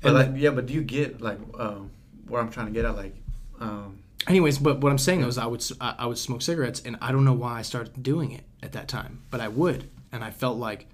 but 0.00 0.08
And 0.08 0.32
like, 0.34 0.40
yeah, 0.42 0.48
but 0.50 0.64
do 0.64 0.72
you 0.72 0.80
get 0.80 1.20
like 1.20 1.38
um, 1.58 1.90
where 2.28 2.40
I'm 2.40 2.48
trying 2.48 2.64
to 2.68 2.72
get 2.72 2.86
at? 2.86 2.96
Like, 2.96 3.14
um, 3.60 3.98
Anyways, 4.28 4.58
but 4.58 4.80
what 4.80 4.92
I'm 4.92 4.98
saying 4.98 5.20
though 5.20 5.28
is 5.28 5.38
I 5.38 5.46
would 5.46 5.64
I 5.80 6.06
would 6.06 6.18
smoke 6.18 6.42
cigarettes, 6.42 6.82
and 6.84 6.96
I 7.00 7.12
don't 7.12 7.24
know 7.24 7.32
why 7.32 7.58
I 7.58 7.62
started 7.62 8.02
doing 8.02 8.32
it 8.32 8.44
at 8.62 8.72
that 8.72 8.88
time, 8.88 9.22
but 9.30 9.40
I 9.40 9.48
would, 9.48 9.90
and 10.12 10.22
I 10.22 10.30
felt 10.30 10.58
like, 10.58 10.86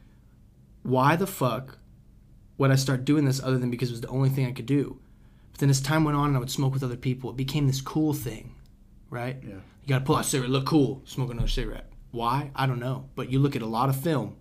why 0.83 1.17
the 1.17 1.27
fuck 1.27 1.79
would 2.57 2.71
I 2.71 2.77
start 2.77 3.05
doing 3.05 3.25
this 3.25 3.43
other 3.43 3.59
than 3.59 3.71
because 3.71 3.91
it 3.91 3.93
was 3.93 4.01
the 4.01 4.09
only 4.09 4.31
thing 4.31 4.47
I 4.47 4.53
could 4.53 4.67
do? 4.67 4.99
But 5.53 5.61
then 5.61 5.71
as 5.71 5.81
time 5.81 6.05
went 6.05 6.17
on, 6.17 6.29
and 6.29 6.37
I 6.37 6.41
would 6.41 6.51
smoke 6.51 6.73
with 6.73 6.83
other 6.83 6.97
people, 6.97 7.31
it 7.31 7.37
became 7.37 7.67
this 7.67 7.81
cool 7.81 8.15
thing, 8.15 8.55
right? 9.11 9.37
yeah, 9.43 9.55
You 9.55 9.89
gotta 9.89 10.05
pull 10.05 10.17
out 10.17 10.25
a 10.25 10.29
cigarette, 10.29 10.51
look 10.51 10.67
cool, 10.67 11.03
smoke 11.05 11.31
another 11.31 11.49
cigarette. 11.49 11.91
Why? 12.11 12.51
I 12.55 12.67
don't 12.67 12.81
know. 12.81 13.11
But 13.15 13.31
you 13.31 13.39
look 13.39 13.55
at 13.55 13.63
a 13.63 13.67
lot 13.67 13.91
of 13.91 13.97
film, 13.97 14.37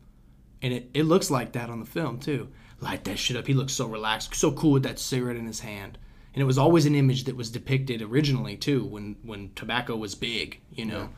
and 0.62 0.74
it, 0.74 0.90
it 0.94 1.04
looks 1.04 1.30
like 1.30 1.52
that 1.52 1.70
on 1.70 1.80
the 1.80 1.86
film 1.86 2.20
too. 2.20 2.48
Light 2.80 3.04
that 3.06 3.20
shit 3.20 3.36
up. 3.36 3.48
He 3.48 3.54
looks 3.54 3.74
so 3.74 3.88
relaxed, 3.88 4.36
so 4.36 4.52
cool 4.52 4.72
with 4.72 4.84
that 4.84 5.00
cigarette 5.00 5.36
in 5.36 5.46
his 5.46 5.60
hand. 5.60 5.98
And 6.38 6.44
it 6.44 6.46
was 6.46 6.60
always 6.60 6.86
an 6.86 6.94
image 6.94 7.24
that 7.24 7.36
was 7.36 7.50
depicted 7.50 8.00
originally 8.04 8.56
too, 8.58 8.86
when 8.86 9.16
when 9.24 9.50
tobacco 9.56 9.96
was 9.96 10.14
big, 10.14 10.60
you 10.72 10.86
know, 10.86 11.10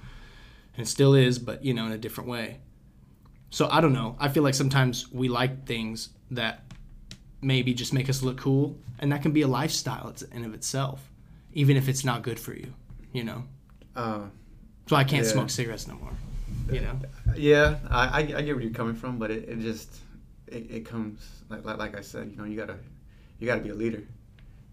and 0.77 0.87
still 0.87 1.13
is, 1.13 1.37
but 1.37 1.61
you 1.61 1.73
know, 1.73 1.85
in 1.87 1.91
a 1.91 1.97
different 1.97 2.29
way. 2.29 2.59
So 3.49 3.67
I 3.69 3.81
don't 3.81 3.91
know. 3.91 4.15
I 4.17 4.29
feel 4.29 4.43
like 4.43 4.53
sometimes 4.53 5.11
we 5.11 5.27
like 5.27 5.65
things 5.65 6.11
that 6.31 6.63
maybe 7.41 7.73
just 7.73 7.91
make 7.91 8.07
us 8.07 8.23
look 8.23 8.37
cool, 8.37 8.77
and 8.99 9.11
that 9.11 9.21
can 9.21 9.33
be 9.33 9.41
a 9.41 9.47
lifestyle 9.47 10.15
in 10.31 10.45
of 10.45 10.53
itself, 10.53 11.11
even 11.51 11.75
if 11.75 11.89
it's 11.89 12.05
not 12.05 12.21
good 12.21 12.39
for 12.39 12.53
you, 12.53 12.73
you 13.11 13.25
know. 13.25 13.43
uh, 13.97 14.21
So 14.87 14.95
I 14.95 15.03
can't 15.03 15.25
Yeah. 15.25 15.33
smoke 15.33 15.49
cigarettes 15.49 15.85
no 15.85 15.95
more. 15.95 16.13
You 16.71 16.79
know? 16.79 16.97
yeah. 17.35 17.75
I, 17.89 18.07
I, 18.07 18.19
I 18.19 18.41
get 18.43 18.55
where 18.55 18.61
you're 18.61 18.71
coming 18.71 18.95
from, 18.95 19.19
but 19.19 19.31
it, 19.31 19.49
it 19.49 19.59
just 19.59 19.89
it, 20.47 20.71
it 20.71 20.85
comes 20.85 21.43
like, 21.49 21.65
like 21.65 21.77
like 21.77 21.97
I 21.97 22.01
said, 22.03 22.31
you 22.31 22.37
know, 22.37 22.45
you 22.45 22.55
gotta 22.55 22.77
you 23.37 23.47
gotta 23.47 23.61
be 23.61 23.71
a 23.71 23.75
leader. 23.75 24.03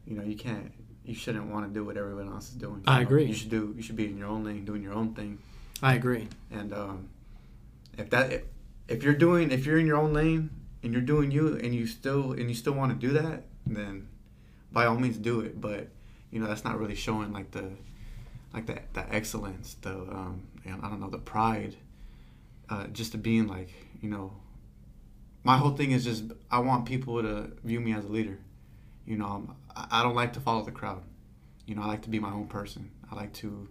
You 0.07 0.17
know, 0.17 0.25
you 0.25 0.37
can't 0.37 0.73
you 1.05 1.15
shouldn't 1.15 1.47
want 1.47 1.67
to 1.67 1.73
do 1.73 1.85
what 1.85 1.97
everyone 1.97 2.29
else 2.29 2.49
is 2.49 2.55
doing. 2.55 2.83
I 2.87 2.97
know, 2.97 3.03
agree. 3.03 3.25
You 3.27 3.35
should 3.35 3.51
do 3.51 3.73
you 3.77 3.83
should 3.83 3.97
be 3.97 4.07
in 4.07 4.17
your 4.17 4.29
own 4.29 4.45
lane, 4.45 4.65
doing 4.65 4.83
your 4.83 4.93
own 4.93 5.15
thing. 5.15 5.39
I 5.83 5.95
agree. 5.95 6.29
And 6.51 6.73
um, 6.73 7.09
if 7.97 8.11
that 8.11 8.33
if, 8.33 8.43
if 8.89 9.03
you're 9.03 9.15
doing 9.15 9.51
if 9.51 9.67
you're 9.67 9.79
in 9.79 9.87
your 9.87 9.99
own 9.99 10.13
lane 10.13 10.51
and 10.83 10.93
you're 10.93 11.03
doing 11.03 11.31
you 11.31 11.57
and 11.57 11.75
you 11.75 11.87
still 11.87 12.33
and 12.33 12.49
you 12.49 12.55
still 12.55 12.73
want 12.73 12.99
to 12.99 13.07
do 13.07 13.13
that, 13.15 13.45
then 13.67 14.09
by 14.73 14.87
all 14.87 14.97
means 14.97 15.17
do 15.17 15.41
it. 15.41 15.61
But 15.61 15.89
you 16.31 16.41
know 16.41 16.47
that's 16.47 16.65
not 16.65 16.79
really 16.79 16.95
showing 16.95 17.33
like 17.33 17.53
the 17.53 17.71
like 18.53 18.67
that 18.67 18.93
the 18.95 19.15
excellence, 19.15 19.77
the 19.83 19.93
um, 19.93 20.47
and 20.65 20.83
I 20.83 20.89
don't 20.89 21.01
know 21.01 21.11
the 21.11 21.19
pride, 21.19 21.77
uh, 22.69 22.89
just 22.89 23.13
to 23.13 23.19
being 23.19 23.47
like 23.47 23.71
you 24.01 24.11
know. 24.11 24.33
My 25.45 25.59
whole 25.59 25.71
thing 25.71 25.93
is 25.93 26.03
just 26.03 26.25
I 26.51 26.59
want 26.59 26.87
people 26.87 27.23
to 27.23 27.53
view 27.63 27.79
me 27.81 27.93
as 27.93 28.05
a 28.05 28.09
leader. 28.09 28.39
You 29.07 29.17
know, 29.17 29.27
I'm, 29.27 29.55
I 29.77 30.01
I 30.01 30.03
don't 30.03 30.15
like 30.15 30.33
to 30.35 30.41
follow 30.41 30.63
the 30.65 30.73
crowd. 30.73 31.03
You 31.67 31.75
know, 31.75 31.83
I 31.83 31.87
like 31.87 32.03
to 32.03 32.11
be 32.11 32.19
my 32.19 32.31
own 32.31 32.47
person. 32.49 32.91
I 33.11 33.15
like 33.15 33.33
to 33.35 33.69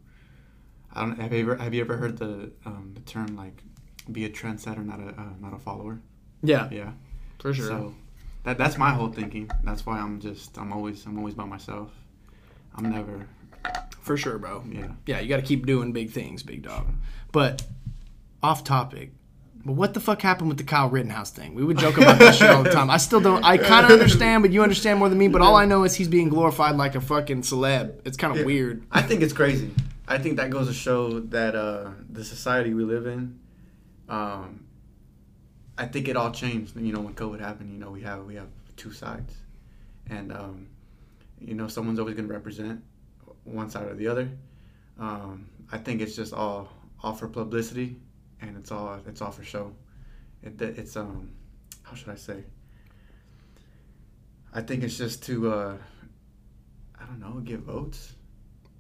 I 0.94 1.02
don't 1.02 1.20
have 1.20 1.34
you 1.34 1.40
ever 1.42 1.56
have 1.56 1.74
you 1.74 1.82
ever 1.82 1.98
heard 1.98 2.18
the 2.18 2.52
um, 2.66 2.92
the 2.94 3.02
term 3.02 3.36
like 3.36 3.62
be 4.12 4.26
a 4.26 4.30
trendsetter, 4.30 4.86
not 4.86 5.00
a 5.00 5.10
uh, 5.10 5.34
not 5.40 5.54
a 5.54 5.60
follower? 5.60 6.00
Yeah, 6.44 6.70
Yeah. 6.72 6.92
for 7.40 7.54
sure. 7.54 7.68
So 7.68 7.96
that 8.44 8.58
that's 8.58 8.78
my 8.78 8.92
whole 8.92 9.10
thinking. 9.10 9.50
That's 9.64 9.86
why 9.86 10.00
I'm 10.00 10.20
just 10.20 10.58
I'm 10.58 10.72
always 10.72 11.06
I'm 11.06 11.18
always 11.18 11.34
by 11.36 11.46
myself. 11.46 11.92
I'm 12.76 12.90
never 12.92 13.28
for 14.02 14.16
sure, 14.18 14.38
bro. 14.38 14.64
yeah. 14.72 14.92
Yeah, 15.08 15.20
you 15.20 15.28
got 15.30 15.38
to 15.38 15.42
keep 15.42 15.66
doing 15.66 15.92
big 15.92 16.12
things, 16.12 16.44
big 16.44 16.62
dog. 16.62 16.88
But 17.32 17.66
off 18.44 18.64
topic. 18.64 19.12
But 19.66 19.74
what 19.74 19.96
the 19.96 20.00
fuck 20.00 20.22
happened 20.22 20.48
with 20.50 20.58
the 20.60 20.64
Kyle 20.64 20.90
Rittenhouse 20.90 21.32
thing? 21.32 21.56
We 21.56 21.64
would 21.64 21.78
joke 21.80 21.98
about 21.98 22.20
that 22.20 22.36
shit 22.36 22.50
all 22.52 22.62
the 22.62 22.70
time. 22.70 22.92
I 22.92 22.98
still 22.98 23.20
don't. 23.20 23.44
I 23.44 23.58
kind 23.58 23.84
of 23.86 23.92
understand, 24.00 24.44
but 24.44 24.52
you 24.52 24.62
understand 24.62 25.00
more 25.00 25.10
than 25.10 25.18
me. 25.18 25.28
But 25.28 25.42
all 25.42 25.56
I 25.56 25.66
know 25.66 25.84
is 25.86 25.96
he's 25.96 26.08
being 26.08 26.30
glorified 26.30 26.76
like 26.76 26.94
a 26.94 27.02
fucking 27.02 27.42
celeb. 27.42 28.00
It's 28.06 28.16
kind 28.16 28.32
of 28.32 28.40
Yeah. 28.40 28.46
weird. 28.46 28.86
I 28.92 29.02
think 29.02 29.22
it's 29.24 29.34
crazy. 29.34 29.72
I 30.08 30.20
think 30.20 30.38
that 30.38 30.52
goes 30.52 30.68
to 30.68 30.74
show 30.74 31.20
that 31.20 31.56
uh, 31.56 31.90
the 32.12 32.24
society 32.24 32.76
we 32.76 32.84
live 32.84 33.08
in. 33.08 33.40
Um, 34.08 34.66
I 35.80 35.88
think 35.88 36.08
it 36.08 36.16
all 36.16 36.30
changed. 36.32 36.76
You 36.80 36.94
know, 36.94 37.02
when 37.02 37.16
COVID 37.16 37.40
happened, 37.40 37.72
you 37.74 37.80
know, 37.80 37.90
we 37.90 38.02
have 38.02 38.24
we 38.26 38.36
have 38.36 38.48
two 38.78 38.92
sides, 38.92 39.34
and 40.12 40.32
um, 40.32 40.68
you 41.40 41.56
know, 41.56 41.68
someone's 41.68 41.98
always 41.98 42.16
going 42.16 42.28
to 42.28 42.34
represent 42.34 42.84
one 43.46 43.70
side 43.72 43.88
or 43.88 43.96
the 43.96 44.08
other. 44.08 44.30
Um, 45.00 45.48
I 45.72 45.80
think 45.80 46.02
it's 46.02 46.16
just 46.16 46.34
all 46.34 46.70
all 47.02 47.14
for 47.14 47.28
publicity, 47.28 47.98
and 48.42 48.58
it's 48.58 48.72
all 48.72 49.00
it's 49.08 49.22
all 49.22 49.32
for 49.32 49.44
show. 49.44 49.74
It, 50.44 50.62
it's 50.62 50.96
um, 50.96 51.32
how 51.84 51.96
should 51.96 52.10
I 52.10 52.16
say? 52.16 52.44
I 54.54 54.62
think 54.62 54.84
it's 54.84 54.98
just 54.98 55.24
to 55.24 55.52
uh, 55.52 55.78
I 57.00 57.06
don't 57.06 57.20
know, 57.20 57.40
get 57.44 57.60
votes. 57.60 58.14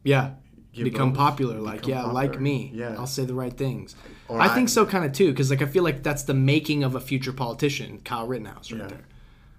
Yeah, 0.03 0.31
Get 0.73 0.83
become 0.83 1.09
votes, 1.09 1.17
popular. 1.17 1.59
Like, 1.59 1.81
become 1.81 1.89
yeah, 1.91 2.03
like 2.05 2.39
me. 2.39 2.71
Yeah. 2.73 2.95
I'll 2.97 3.07
say 3.07 3.25
the 3.25 3.33
right 3.33 3.55
things. 3.55 3.95
Or 4.27 4.39
I 4.39 4.47
think 4.49 4.69
so, 4.69 4.85
kind 4.85 5.03
of 5.05 5.11
too, 5.13 5.31
because 5.31 5.49
like 5.49 5.61
I 5.61 5.65
feel 5.65 5.83
like 5.83 6.03
that's 6.03 6.23
the 6.23 6.33
making 6.33 6.83
of 6.83 6.95
a 6.95 6.99
future 6.99 7.33
politician, 7.33 7.99
Kyle 8.03 8.27
Rittenhouse, 8.27 8.71
right 8.71 8.81
Yeah. 8.81 8.87
there. 8.87 9.05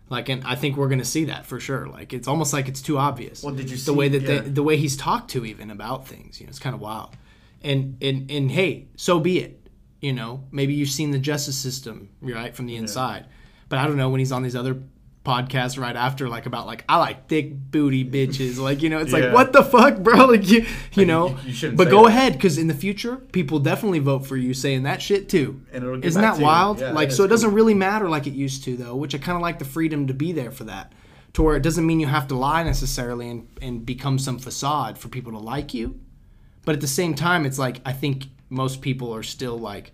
Like, 0.09 0.29
and 0.29 0.45
I 0.45 0.55
think 0.55 0.77
we're 0.77 0.89
gonna 0.89 1.05
see 1.05 1.25
that 1.25 1.47
for 1.47 1.59
sure. 1.59 1.89
Like, 1.89 2.13
it's 2.13 2.29
almost 2.29 2.53
like 2.53 2.69
it's 2.69 2.81
too 2.81 2.97
obvious. 2.97 3.43
Well, 3.43 3.55
did 3.55 3.69
you 3.71 3.77
the 3.77 3.83
see- 3.83 3.91
way 3.91 4.09
that 4.09 4.23
yeah. 4.23 4.41
they, 4.41 4.49
the 4.51 4.63
way 4.63 4.77
he's 4.77 4.97
talked 4.97 5.31
to 5.33 5.45
even 5.45 5.71
about 5.71 6.07
things? 6.07 6.41
You 6.41 6.47
know, 6.47 6.51
it's 6.51 6.61
kind 6.61 6.75
of 6.75 6.81
wild. 6.81 7.17
And 7.63 7.97
and 8.01 8.31
and 8.31 8.51
hey, 8.51 8.87
so 8.97 9.19
be 9.19 9.41
it. 9.41 9.66
You 10.07 10.13
know, 10.13 10.45
maybe 10.53 10.73
you've 10.75 10.91
seen 11.01 11.11
the 11.11 11.19
justice 11.19 11.57
system 11.59 12.09
right 12.21 12.55
from 12.55 12.67
the 12.67 12.77
inside, 12.77 13.27
but 13.69 13.79
I 13.81 13.87
don't 13.87 13.97
know 13.97 14.09
when 14.11 14.21
he's 14.21 14.33
on 14.33 14.43
these 14.43 14.55
other 14.57 14.77
podcasts 15.25 15.77
right 15.77 15.97
after, 15.97 16.29
like 16.29 16.47
about 16.47 16.67
like 16.67 16.85
I 16.89 16.99
like 16.99 17.27
thick 17.29 17.51
booty 17.73 18.05
bitches. 18.05 18.59
Like 18.59 18.83
you 18.83 18.89
know, 18.91 19.01
it's 19.01 19.13
Yeah. 19.13 19.19
like 19.19 19.35
what 19.35 19.53
the 19.53 19.65
fuck, 19.65 19.99
bro? 19.99 20.27
Like 20.35 20.49
you, 20.49 20.65
you 20.93 21.05
know. 21.07 21.31
you- 21.31 21.37
you 21.49 21.53
shouldn't 21.53 21.77
but 21.79 21.91
go 21.91 22.03
that. 22.05 22.11
ahead, 22.11 22.33
because 22.35 22.57
in 22.59 22.69
the 22.69 22.75
future, 22.75 23.17
people 23.17 23.59
definitely 23.59 23.99
vote 23.99 24.25
for 24.27 24.37
you 24.37 24.55
saying 24.55 24.85
that 24.85 25.03
shit 25.03 25.29
too. 25.29 25.61
And 25.73 25.83
it'll 25.83 25.97
get 25.97 26.05
Isn't 26.07 26.23
that 26.23 26.39
wild? 26.39 26.81
Yeah, 26.81 26.93
like, 26.93 27.11
so 27.11 27.25
it 27.25 27.29
doesn't 27.29 27.51
cool. 27.51 27.57
really 27.57 27.75
matter 27.75 28.09
like 28.09 28.29
it 28.29 28.35
used 28.35 28.63
to, 28.65 28.77
though, 28.77 28.95
which 28.95 29.15
I 29.17 29.19
kind 29.19 29.35
of 29.37 29.43
like 29.43 29.59
the 29.59 29.65
freedom 29.65 30.07
to 30.07 30.15
be 30.15 30.31
there 30.33 30.53
for 30.53 30.65
that. 30.65 30.93
To 31.33 31.43
where 31.43 31.57
it 31.57 31.63
doesn't 31.65 31.85
mean 31.85 31.99
you 31.99 32.07
have 32.07 32.29
to 32.29 32.37
lie 32.37 32.63
necessarily 32.63 33.29
and, 33.29 33.49
and 33.61 33.85
become 33.85 34.19
some 34.21 34.39
facade 34.39 34.97
for 34.97 35.09
people 35.09 35.33
to 35.33 35.39
like 35.39 35.75
you. 35.75 35.99
But 36.65 36.77
at 36.77 36.81
the 36.81 36.87
same 37.01 37.15
time, 37.15 37.45
it's 37.45 37.59
like, 37.59 37.81
I 37.85 37.93
think 37.93 38.27
most 38.49 38.81
people 38.81 39.13
are 39.15 39.25
still 39.25 39.59
like, 39.59 39.91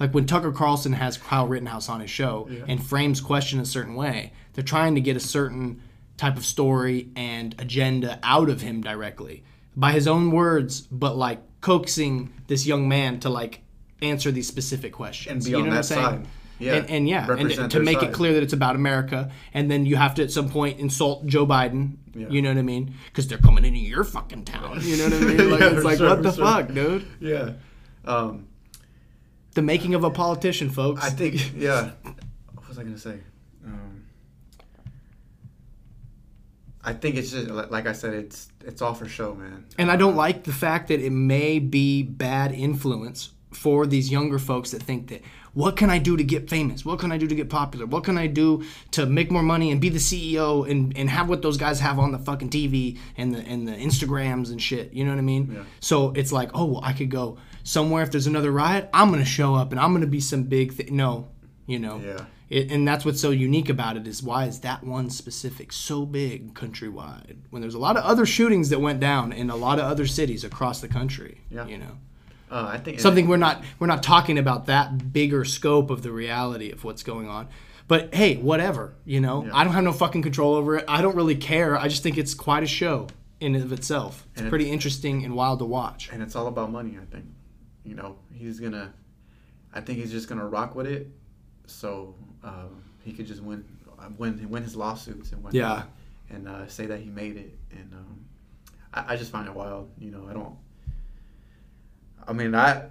like 0.00 0.12
when 0.14 0.26
Tucker 0.26 0.52
Carlson 0.52 0.92
has 0.94 1.16
Kyle 1.16 1.46
Rittenhouse 1.46 1.88
on 1.88 2.00
his 2.00 2.10
show 2.10 2.48
and 2.66 2.84
frames 2.84 3.20
question 3.20 3.60
a 3.60 3.64
certain 3.64 3.94
way, 3.94 4.32
they're 4.54 4.64
trying 4.64 4.94
to 4.96 5.00
get 5.00 5.16
a 5.16 5.20
certain 5.20 5.80
type 6.16 6.36
of 6.36 6.44
story 6.44 7.08
and 7.16 7.54
agenda 7.58 8.18
out 8.22 8.48
of 8.48 8.60
him 8.60 8.80
directly 8.82 9.42
by 9.76 9.92
his 9.92 10.06
own 10.06 10.30
words, 10.30 10.80
but 10.82 11.16
like 11.16 11.40
coaxing 11.60 12.32
this 12.48 12.66
young 12.66 12.88
man 12.88 13.20
to 13.20 13.28
like 13.30 13.62
answer 14.02 14.30
these 14.30 14.46
specific 14.48 14.92
questions. 14.92 15.30
And 15.32 15.44
be 15.44 15.50
you 15.50 15.56
on 15.58 15.62
know 15.70 15.76
what 15.76 15.86
that 15.86 15.96
I'm 15.96 16.02
saying? 16.12 16.24
side. 16.24 16.28
Yeah. 16.58 16.74
And, 16.74 16.90
and 16.90 17.08
yeah, 17.08 17.26
and 17.32 17.70
to 17.72 17.80
make 17.80 18.02
it 18.02 18.12
clear 18.12 18.34
that 18.34 18.42
it's 18.42 18.52
about 18.52 18.76
America, 18.76 19.32
and 19.52 19.68
then 19.68 19.84
you 19.84 19.96
have 19.96 20.14
to 20.16 20.22
at 20.22 20.30
some 20.30 20.48
point 20.48 20.78
insult 20.78 21.26
Joe 21.26 21.44
Biden. 21.44 21.96
Yeah. 22.14 22.28
You 22.28 22.40
know 22.42 22.50
what 22.50 22.58
I 22.58 22.62
mean? 22.62 22.94
Because 23.06 23.26
they're 23.26 23.38
coming 23.38 23.64
into 23.64 23.80
your 23.80 24.04
fucking 24.04 24.44
town. 24.44 24.78
You 24.82 24.96
know 24.98 25.04
what 25.04 25.12
I 25.14 25.18
mean? 25.20 25.50
Like, 25.50 25.60
Yeah, 25.60 25.70
it's 25.70 25.84
like 25.84 25.98
sure, 25.98 26.08
what 26.10 26.22
the 26.22 26.32
sure. 26.32 26.44
fuck, 26.44 26.72
dude? 26.72 27.06
Yeah. 27.20 27.52
Um, 28.04 28.46
The 29.54 29.62
making 29.62 29.94
of 29.94 30.04
a 30.04 30.10
politician, 30.10 30.70
folks. 30.70 31.04
I 31.04 31.10
think, 31.10 31.54
yeah. 31.56 31.90
What 32.54 32.68
was 32.68 32.78
I 32.78 32.82
going 32.82 32.94
to 32.94 33.00
say? 33.00 33.18
Um, 33.66 34.04
I 36.82 36.92
think 36.94 37.16
it's 37.16 37.30
just, 37.30 37.48
like 37.48 37.70
like 37.70 37.86
I 37.86 37.92
said, 37.92 38.14
it's 38.14 38.50
it's 38.64 38.82
all 38.82 38.94
for 38.94 39.06
show, 39.06 39.34
man. 39.34 39.66
And 39.78 39.90
I 39.90 39.96
don't 39.96 40.16
like 40.16 40.44
the 40.44 40.52
fact 40.52 40.88
that 40.88 41.00
it 41.00 41.10
may 41.10 41.58
be 41.58 42.02
bad 42.02 42.52
influence 42.52 43.30
for 43.50 43.86
these 43.86 44.10
younger 44.10 44.38
folks 44.38 44.70
that 44.70 44.82
think 44.82 45.08
that 45.08 45.22
what 45.54 45.76
can 45.76 45.90
I 45.90 45.98
do 45.98 46.16
to 46.16 46.24
get 46.24 46.48
famous? 46.48 46.84
What 46.84 46.98
can 46.98 47.12
I 47.12 47.18
do 47.18 47.26
to 47.26 47.34
get 47.34 47.50
popular? 47.50 47.84
What 47.84 48.04
can 48.04 48.16
I 48.16 48.26
do 48.26 48.64
to 48.92 49.04
make 49.04 49.30
more 49.30 49.42
money 49.42 49.70
and 49.70 49.80
be 49.80 49.90
the 49.90 49.98
CEO 49.98 50.68
and, 50.68 50.96
and 50.96 51.10
have 51.10 51.28
what 51.28 51.42
those 51.42 51.58
guys 51.58 51.78
have 51.80 51.98
on 51.98 52.10
the 52.12 52.18
fucking 52.18 52.48
TV 52.48 52.98
and 53.16 53.34
the 53.34 53.40
and 53.40 53.68
the 53.68 53.72
Instagrams 53.72 54.50
and 54.50 54.60
shit? 54.60 54.92
You 54.92 55.04
know 55.04 55.10
what 55.10 55.18
I 55.18 55.22
mean? 55.22 55.52
Yeah. 55.54 55.64
So 55.80 56.12
it's 56.12 56.32
like, 56.32 56.50
oh, 56.54 56.64
well, 56.64 56.80
I 56.82 56.92
could 56.94 57.10
go 57.10 57.36
somewhere 57.64 58.02
if 58.02 58.10
there's 58.10 58.26
another 58.26 58.50
riot. 58.52 58.88
I'm 58.92 59.10
gonna 59.10 59.24
show 59.24 59.54
up 59.54 59.70
and 59.72 59.80
I'm 59.80 59.92
gonna 59.92 60.06
be 60.06 60.20
some 60.20 60.44
big 60.44 60.72
thing. 60.72 60.96
No, 60.96 61.28
you 61.66 61.78
know. 61.78 62.00
Yeah. 62.04 62.24
It, 62.50 62.70
and 62.70 62.86
that's 62.86 63.04
what's 63.06 63.18
so 63.20 63.30
unique 63.30 63.70
about 63.70 63.96
it 63.96 64.06
is 64.06 64.22
why 64.22 64.44
is 64.44 64.60
that 64.60 64.84
one 64.84 65.08
specific 65.08 65.72
so 65.72 66.04
big 66.04 66.52
countrywide 66.52 67.36
when 67.48 67.62
there's 67.62 67.74
a 67.74 67.78
lot 67.78 67.96
of 67.96 68.04
other 68.04 68.26
shootings 68.26 68.68
that 68.68 68.78
went 68.78 69.00
down 69.00 69.32
in 69.32 69.48
a 69.48 69.56
lot 69.56 69.78
of 69.78 69.86
other 69.86 70.06
cities 70.06 70.44
across 70.44 70.80
the 70.82 70.88
country. 70.88 71.40
Yeah. 71.50 71.66
You 71.66 71.78
know 71.78 71.96
Uh, 72.50 72.68
I 72.72 72.76
think 72.76 73.00
something 73.00 73.26
we're 73.28 73.38
not 73.38 73.64
we're 73.78 73.86
not 73.86 74.02
talking 74.02 74.36
about 74.38 74.66
that 74.66 75.12
bigger 75.14 75.44
scope 75.46 75.88
of 75.90 76.02
the 76.02 76.10
reality 76.12 76.70
of 76.70 76.84
what's 76.84 77.02
going 77.02 77.26
on 77.28 77.48
but 77.88 78.14
hey 78.14 78.36
whatever 78.36 78.94
you 79.06 79.20
know 79.20 79.44
Yeah. 79.46 79.56
i 79.56 79.64
don't 79.64 79.72
have 79.72 79.82
no 79.84 79.92
fucking 79.92 80.22
control 80.22 80.54
over 80.54 80.76
it 80.76 80.84
i 80.86 81.00
don't 81.02 81.16
really 81.16 81.34
care 81.34 81.76
i 81.76 81.88
just 81.88 82.02
think 82.02 82.16
it's 82.18 82.32
quite 82.34 82.62
a 82.62 82.66
show 82.66 83.08
in 83.40 83.54
and 83.56 83.64
of 83.64 83.72
itself 83.72 84.26
it's 84.32 84.42
And 84.42 84.50
pretty 84.50 84.70
interesting 84.70 85.24
and 85.24 85.34
wild 85.34 85.58
to 85.60 85.64
watch 85.64 86.10
and 86.12 86.22
it's 86.22 86.36
all 86.36 86.46
about 86.46 86.70
money. 86.70 86.96
I 87.00 87.06
think, 87.12 87.24
you 87.84 87.94
know, 87.94 88.16
he's 88.32 88.60
gonna. 88.60 88.92
I 89.74 89.80
think 89.80 89.98
he's 89.98 90.10
just 90.10 90.28
gonna 90.28 90.46
rock 90.46 90.74
with 90.74 90.86
it, 90.86 91.08
so 91.66 92.14
uh, 92.44 92.66
he 93.04 93.12
could 93.12 93.26
just 93.26 93.42
win, 93.42 93.64
uh, 93.98 94.08
win, 94.18 94.48
win 94.50 94.62
his 94.62 94.76
lawsuits 94.76 95.32
and 95.32 95.42
win. 95.42 95.54
Yeah. 95.54 95.84
And 96.30 96.48
uh, 96.48 96.66
say 96.68 96.86
that 96.86 97.00
he 97.00 97.10
made 97.10 97.36
it, 97.36 97.58
and 97.70 97.92
um, 97.92 98.24
I, 98.92 99.14
I 99.14 99.16
just 99.16 99.30
find 99.32 99.46
it 99.46 99.54
wild. 99.54 99.90
You 99.98 100.10
know, 100.10 100.26
I 100.28 100.32
don't. 100.32 100.56
I 102.26 102.32
mean, 102.32 102.54
I. 102.54 102.90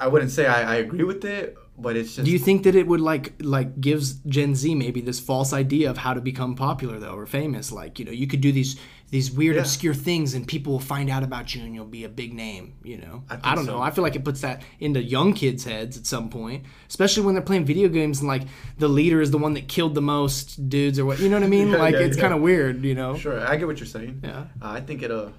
I 0.00 0.06
wouldn't 0.06 0.30
say 0.30 0.46
I, 0.46 0.74
I 0.74 0.76
agree 0.76 1.02
with 1.02 1.24
it, 1.24 1.58
but 1.76 1.96
it's 1.96 2.14
just. 2.14 2.24
do 2.24 2.30
you 2.30 2.38
think 2.38 2.64
that 2.64 2.74
it 2.74 2.86
would 2.86 3.00
like 3.00 3.34
like 3.40 3.80
gives 3.80 4.14
gen 4.26 4.54
z 4.54 4.74
maybe 4.74 5.00
this 5.00 5.20
false 5.20 5.52
idea 5.52 5.90
of 5.90 5.98
how 5.98 6.14
to 6.14 6.20
become 6.20 6.54
popular 6.54 6.98
though 6.98 7.14
or 7.14 7.26
famous 7.26 7.72
like 7.72 7.98
you 7.98 8.04
know 8.04 8.12
you 8.12 8.26
could 8.26 8.40
do 8.40 8.52
these 8.52 8.76
these 9.10 9.30
weird 9.32 9.56
Yeah. 9.56 9.62
obscure 9.62 9.94
things 9.94 10.34
and 10.34 10.46
people 10.46 10.72
will 10.74 10.80
find 10.80 11.08
out 11.08 11.22
about 11.22 11.54
you 11.54 11.62
and 11.64 11.74
you'll 11.74 11.86
be 11.86 12.04
a 12.04 12.08
big 12.10 12.34
name 12.34 12.74
you 12.84 12.98
know 12.98 13.22
I 13.30 13.38
i, 13.52 13.54
don't 13.54 13.64
so. 13.64 13.72
know 13.76 13.82
i 13.82 13.90
feel 13.90 14.02
like 14.04 14.16
it 14.16 14.24
puts 14.24 14.42
that 14.42 14.62
into 14.80 15.02
young 15.02 15.32
kids 15.32 15.64
heads 15.64 15.96
at 15.96 16.04
some 16.06 16.28
point 16.28 16.64
especially 16.88 17.24
when 17.24 17.34
they're 17.34 17.42
playing 17.50 17.64
video 17.64 17.88
games 17.88 18.18
and 18.20 18.28
like 18.28 18.42
the 18.78 18.88
leader 18.88 19.20
is 19.22 19.30
the 19.30 19.38
one 19.38 19.54
that 19.54 19.66
killed 19.68 19.94
the 19.94 20.02
most 20.02 20.68
dudes 20.68 20.98
or 20.98 21.06
what 21.06 21.18
you 21.20 21.28
know 21.30 21.36
what 21.36 21.44
i 21.46 21.48
mean 21.58 21.68
Yeah, 21.70 21.76
like 21.78 21.94
yeah, 21.94 22.00
it's 22.00 22.16
kind 22.18 22.34
of 22.34 22.40
weird 22.42 22.84
you 22.84 22.94
know 22.94 23.16
Sure, 23.16 23.40
I 23.46 23.56
get 23.56 23.66
what 23.66 23.78
you're 23.80 23.86
saying. 23.86 24.20
yeah 24.22 24.44
Uh, 24.60 24.68
I 24.78 24.80
think 24.80 25.02
it'll, 25.02 25.32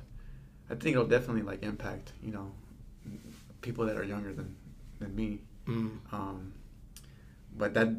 I 0.70 0.76
think 0.76 0.96
it'll 0.96 1.06
definitely 1.08 1.44
like 1.44 1.62
impact 1.64 2.14
you 2.24 2.32
know, 2.32 2.52
people 3.62 3.86
that 3.86 3.98
are 3.98 4.04
younger 4.04 4.34
than 4.34 4.56
than 5.00 5.16
me. 5.16 5.40
Mm. 5.68 5.92
Um, 6.12 6.54
but 7.58 7.74
that 7.76 7.90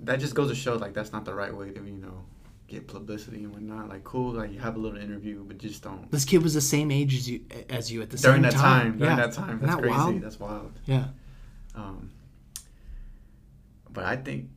that 0.00 0.18
just 0.20 0.34
goes 0.34 0.48
to 0.48 0.54
show 0.54 0.74
like 0.76 0.94
that's 0.94 1.12
not 1.12 1.24
the 1.24 1.34
right 1.34 1.54
way 1.54 1.70
to 1.70 1.80
you 1.84 1.96
know 2.06 2.24
get 2.70 2.86
publicity 2.86 3.38
and 3.38 3.52
whatnot. 3.52 3.88
Like 3.88 4.04
cool, 4.04 4.32
like 4.32 4.52
you 4.52 4.60
have 4.60 4.76
a 4.76 4.78
little 4.78 4.98
interview, 4.98 5.42
but 5.44 5.58
just 5.58 5.82
don't 5.82 6.10
this 6.10 6.24
kid 6.24 6.42
was 6.42 6.54
the 6.54 6.60
same 6.60 6.90
age 6.90 7.14
as 7.14 7.28
you 7.28 7.44
as 7.68 7.92
you 7.92 8.00
at 8.00 8.10
the 8.10 8.16
during 8.16 8.42
same 8.42 8.42
that 8.42 8.52
time. 8.52 8.98
During 8.98 9.16
yeah. 9.18 9.26
that 9.26 9.32
time, 9.34 9.58
that's 9.58 9.74
that 9.74 9.82
crazy. 9.82 9.96
wild? 9.96 10.20
That's 10.22 10.40
wild. 10.40 10.72
yeah 10.86 11.04
Um, 11.74 12.10
but 13.90 14.04
I 14.04 14.16
think. 14.16 14.48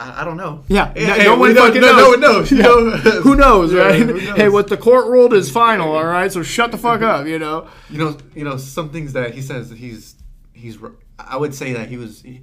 I, 0.00 0.22
I 0.22 0.24
don't 0.24 0.36
know. 0.36 0.62
Yeah, 0.68 0.92
Hey, 0.94 1.06
no, 1.06 1.12
hey, 1.12 1.24
no 1.24 1.36
one 1.36 1.54
fucking 1.56 1.80
no, 1.80 1.86
knows. 1.88 1.98
No 1.98 2.08
one 2.10 2.20
knows. 2.20 2.52
Yeah. 2.52 2.62
know? 2.62 2.90
Who 3.22 3.34
knows, 3.34 3.72
Yeah, 3.74 3.80
right? 3.80 4.00
who 4.00 4.12
knows? 4.12 4.36
Hey, 4.36 4.48
what 4.48 4.68
the 4.68 4.76
court 4.76 5.06
ruled 5.08 5.34
is 5.34 5.50
final, 5.50 5.92
all 5.92 6.04
right? 6.04 6.30
So 6.30 6.44
shut 6.44 6.70
the 6.70 6.78
fuck 6.78 7.02
up, 7.02 7.26
you 7.26 7.40
know? 7.40 7.68
you 7.90 7.98
know, 7.98 8.16
you 8.32 8.44
know, 8.44 8.56
some 8.58 8.90
things 8.90 9.12
that 9.14 9.34
he 9.34 9.42
says 9.42 9.70
he's 9.70 10.14
he's. 10.52 10.78
I 11.18 11.36
would 11.36 11.52
say 11.52 11.72
that 11.72 11.88
he 11.88 11.96
was 11.96 12.22
he, 12.22 12.42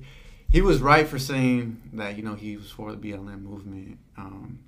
he 0.56 0.62
was 0.62 0.82
right 0.82 1.06
for 1.06 1.20
saying 1.20 1.82
that 1.92 2.16
you 2.16 2.24
know 2.24 2.34
he 2.34 2.56
was 2.56 2.72
for 2.72 2.94
the 2.94 2.98
BLM 2.98 3.42
movement. 3.42 4.00
Um, 4.18 4.60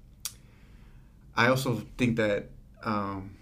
I 1.34 1.48
also 1.48 1.82
think 1.98 2.18
that 2.18 2.50
um, 2.84 3.38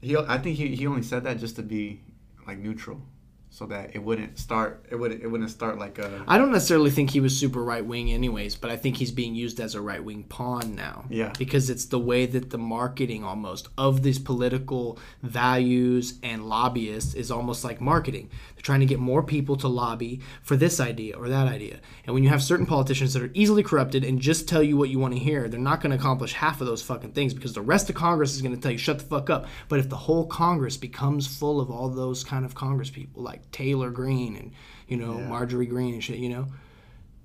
he 0.00 0.16
I 0.16 0.38
think 0.38 0.56
he, 0.56 0.74
he 0.74 0.86
only 0.86 1.02
said 1.02 1.24
that 1.24 1.38
just 1.38 1.56
to 1.56 1.62
be 1.62 2.00
like 2.46 2.56
neutral, 2.56 3.02
so 3.50 3.66
that 3.66 3.94
it 3.94 3.98
wouldn't 3.98 4.38
start 4.38 4.86
it 4.90 4.96
would 4.96 5.12
it 5.12 5.26
wouldn't 5.26 5.50
start 5.50 5.78
like 5.78 5.98
a 5.98 6.24
I 6.26 6.38
don't 6.38 6.50
necessarily 6.50 6.90
think 6.90 7.10
he 7.10 7.20
was 7.20 7.38
super 7.38 7.62
right 7.62 7.84
wing, 7.84 8.10
anyways, 8.10 8.56
but 8.56 8.70
I 8.70 8.78
think 8.78 8.96
he's 8.96 9.12
being 9.12 9.34
used 9.34 9.60
as 9.60 9.74
a 9.74 9.82
right 9.82 10.02
wing 10.02 10.22
pawn 10.22 10.74
now. 10.74 11.04
Yeah. 11.10 11.34
Because 11.38 11.68
it's 11.68 11.84
the 11.84 11.98
way 11.98 12.24
that 12.24 12.48
the 12.48 12.58
marketing 12.58 13.22
almost 13.22 13.68
of 13.76 14.02
these 14.02 14.18
political 14.18 14.98
values 15.22 16.18
and 16.22 16.48
lobbyists 16.48 17.12
is 17.12 17.30
almost 17.30 17.64
like 17.64 17.82
marketing. 17.82 18.30
Trying 18.64 18.80
to 18.80 18.86
get 18.86 18.98
more 18.98 19.22
people 19.22 19.56
to 19.58 19.68
lobby 19.68 20.20
for 20.42 20.56
this 20.56 20.80
idea 20.80 21.16
or 21.16 21.28
that 21.28 21.46
idea. 21.46 21.78
And 22.04 22.14
when 22.14 22.22
you 22.24 22.30
have 22.30 22.42
certain 22.42 22.66
politicians 22.66 23.12
that 23.12 23.22
are 23.22 23.30
easily 23.34 23.62
corrupted 23.62 24.02
and 24.04 24.18
just 24.18 24.48
tell 24.48 24.62
you 24.62 24.76
what 24.76 24.88
you 24.88 24.98
want 24.98 25.12
to 25.14 25.20
hear, 25.20 25.48
they're 25.48 25.60
not 25.60 25.80
going 25.82 25.90
to 25.90 25.96
accomplish 25.96 26.32
half 26.32 26.60
of 26.62 26.66
those 26.66 26.82
fucking 26.82 27.12
things 27.12 27.34
because 27.34 27.52
the 27.52 27.60
rest 27.60 27.88
of 27.90 27.94
Congress 27.94 28.34
is 28.34 28.42
going 28.42 28.54
to 28.56 28.60
tell 28.60 28.72
you, 28.72 28.78
shut 28.78 28.98
the 28.98 29.04
fuck 29.04 29.28
up. 29.30 29.46
But 29.68 29.78
if 29.78 29.88
the 29.90 29.96
whole 29.96 30.26
Congress 30.26 30.76
becomes 30.76 31.26
full 31.26 31.60
of 31.60 31.70
all 31.70 31.90
those 31.90 32.24
kind 32.24 32.44
of 32.44 32.54
Congress 32.54 32.90
people, 32.90 33.22
like 33.22 33.48
Taylor 33.52 33.90
Greene 33.90 34.34
and, 34.34 34.50
you 34.88 34.96
know, 34.96 35.18
Yeah. 35.18 35.28
Marjorie 35.28 35.66
Greene 35.66 35.94
and 35.94 36.02
shit, 36.02 36.16
you 36.16 36.30
know, 36.30 36.46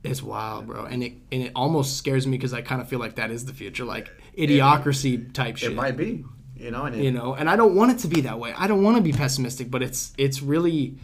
it's 0.03 0.21
wild, 0.21 0.67
bro, 0.67 0.85
and 0.85 1.03
it 1.03 1.13
and 1.31 1.43
it 1.43 1.51
almost 1.55 1.97
scares 1.97 2.25
me 2.27 2.37
because 2.37 2.53
I 2.53 2.61
kind 2.61 2.81
of 2.81 2.87
feel 2.87 2.99
like 2.99 3.15
that 3.15 3.31
is 3.31 3.45
the 3.45 3.53
future, 3.53 3.83
like 3.85 4.09
idiocracy 4.37 5.31
type 5.33 5.57
shit. 5.57 5.71
it 5.71 5.75
might 5.75 5.97
be 5.97 6.23
you 6.55 6.71
know 6.71 6.83
and 6.85 6.95
it, 6.95 7.03
you 7.03 7.11
know, 7.11 7.33
and 7.35 7.49
I 7.49 7.55
don't 7.55 7.75
want 7.75 7.91
it 7.91 7.99
to 7.99 8.07
be 8.07 8.21
that 8.21 8.39
way. 8.39 8.53
I 8.57 8.67
don't 8.67 8.83
want 8.83 8.97
to 8.97 9.03
be 9.03 9.11
pessimistic, 9.13 9.69
but 9.71 9.81
it's 9.83 10.13
it's 10.17 10.41
really 10.41 10.95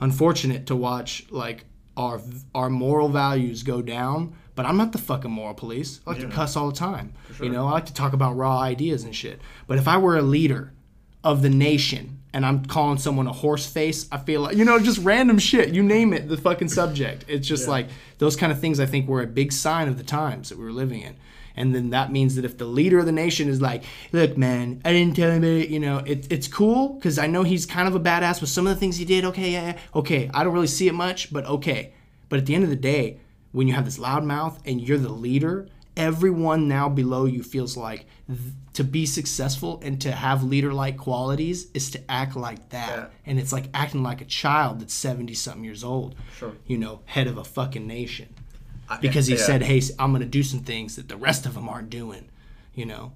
unfortunate 0.00 0.66
to 0.66 0.76
watch 0.76 1.26
like 1.30 1.64
our 1.96 2.20
our 2.54 2.70
moral 2.70 3.08
values 3.08 3.62
go 3.62 3.82
down. 3.82 4.34
But 4.54 4.66
I'm 4.66 4.76
not 4.76 4.92
the 4.92 4.98
fucking 4.98 5.30
moral 5.30 5.54
police. 5.54 6.00
I 6.06 6.10
like 6.10 6.20
to 6.20 6.28
cuss 6.28 6.54
all 6.56 6.70
the 6.70 6.76
time. 6.76 7.14
sure. 7.34 7.46
You 7.46 7.52
know, 7.52 7.66
I 7.66 7.72
like 7.72 7.86
to 7.86 7.94
talk 7.94 8.12
about 8.12 8.36
raw 8.36 8.58
ideas 8.60 9.04
and 9.04 9.14
shit. 9.14 9.40
But 9.66 9.78
if 9.78 9.88
I 9.88 9.96
were 9.96 10.18
a 10.18 10.22
leader 10.22 10.72
of 11.24 11.40
the 11.40 11.48
nation 11.48 12.18
and 12.34 12.44
I'm 12.44 12.64
calling 12.66 12.98
someone 12.98 13.26
a 13.26 13.32
horse 13.32 13.66
face, 13.66 14.06
I 14.12 14.18
feel 14.18 14.42
like 14.42 14.56
you 14.56 14.64
know, 14.64 14.78
just 14.78 14.98
random 14.98 15.38
shit. 15.38 15.70
You 15.70 15.82
name 15.82 16.12
it, 16.12 16.28
the 16.28 16.36
fucking 16.36 16.68
subject. 16.68 17.24
It's 17.28 17.46
just 17.46 17.68
like 17.68 17.88
those 18.18 18.36
kind 18.36 18.52
of 18.52 18.60
things 18.60 18.80
I 18.80 18.86
think 18.86 19.08
were 19.08 19.22
a 19.22 19.26
big 19.26 19.52
sign 19.52 19.88
of 19.88 19.96
the 19.96 20.04
times 20.04 20.50
that 20.50 20.58
we 20.58 20.64
were 20.64 20.72
living 20.72 21.00
in. 21.00 21.16
And 21.60 21.74
then 21.74 21.90
that 21.90 22.10
means 22.10 22.36
that 22.36 22.44
if 22.46 22.56
the 22.56 22.64
leader 22.64 22.98
of 22.98 23.04
the 23.06 23.12
nation 23.12 23.48
is 23.48 23.60
like, 23.60 23.84
look, 24.12 24.38
man, 24.38 24.80
I 24.82 24.92
didn't 24.94 25.14
tell 25.14 25.30
him 25.30 25.44
it, 25.44 25.68
you 25.68 25.78
know, 25.78 25.98
it, 25.98 26.26
it's 26.32 26.48
cool 26.48 26.94
because 26.94 27.18
I 27.18 27.26
know 27.26 27.42
he's 27.42 27.66
kind 27.66 27.86
of 27.86 27.94
a 27.94 28.00
badass 28.00 28.40
with 28.40 28.48
some 28.48 28.66
of 28.66 28.74
the 28.74 28.80
things 28.80 28.96
he 28.96 29.04
did. 29.04 29.24
Okay, 29.26 29.50
yeah, 29.50 29.66
yeah, 29.66 29.78
okay. 29.94 30.30
I 30.32 30.42
don't 30.42 30.54
really 30.54 30.66
see 30.66 30.88
it 30.88 30.94
much, 30.94 31.30
but 31.30 31.44
okay. 31.44 31.92
But 32.30 32.38
at 32.38 32.46
the 32.46 32.54
end 32.54 32.64
of 32.64 32.70
the 32.70 32.76
day, 32.76 33.20
when 33.52 33.68
you 33.68 33.74
have 33.74 33.84
this 33.84 33.98
loud 33.98 34.24
mouth 34.24 34.58
and 34.64 34.80
you're 34.80 34.96
the 34.96 35.10
leader, 35.12 35.68
everyone 35.96 36.66
now 36.66 36.88
below 36.88 37.26
you 37.26 37.42
feels 37.42 37.76
like 37.76 38.06
th- 38.26 38.38
to 38.72 38.84
be 38.84 39.04
successful 39.04 39.80
and 39.82 40.00
to 40.00 40.12
have 40.12 40.42
leader 40.42 40.72
like 40.72 40.96
qualities 40.96 41.66
is 41.74 41.90
to 41.90 42.00
act 42.10 42.36
like 42.36 42.70
that. 42.70 42.88
Yeah. 42.96 43.06
And 43.26 43.38
it's 43.38 43.52
like 43.52 43.66
acting 43.74 44.02
like 44.02 44.22
a 44.22 44.24
child 44.24 44.80
that's 44.80 44.94
70 44.94 45.34
something 45.34 45.64
years 45.64 45.84
old, 45.84 46.14
Sure. 46.38 46.52
you 46.66 46.78
know, 46.78 47.00
head 47.04 47.26
of 47.26 47.36
a 47.36 47.44
fucking 47.44 47.86
nation 47.86 48.28
because 49.00 49.26
he 49.26 49.34
yeah. 49.34 49.40
said, 49.40 49.62
"Hey, 49.62 49.82
I'm 49.98 50.10
going 50.12 50.22
to 50.22 50.28
do 50.28 50.42
some 50.42 50.60
things 50.60 50.96
that 50.96 51.08
the 51.08 51.16
rest 51.16 51.46
of 51.46 51.54
them 51.54 51.68
aren't 51.68 51.90
doing," 51.90 52.28
you 52.74 52.86
know. 52.86 53.12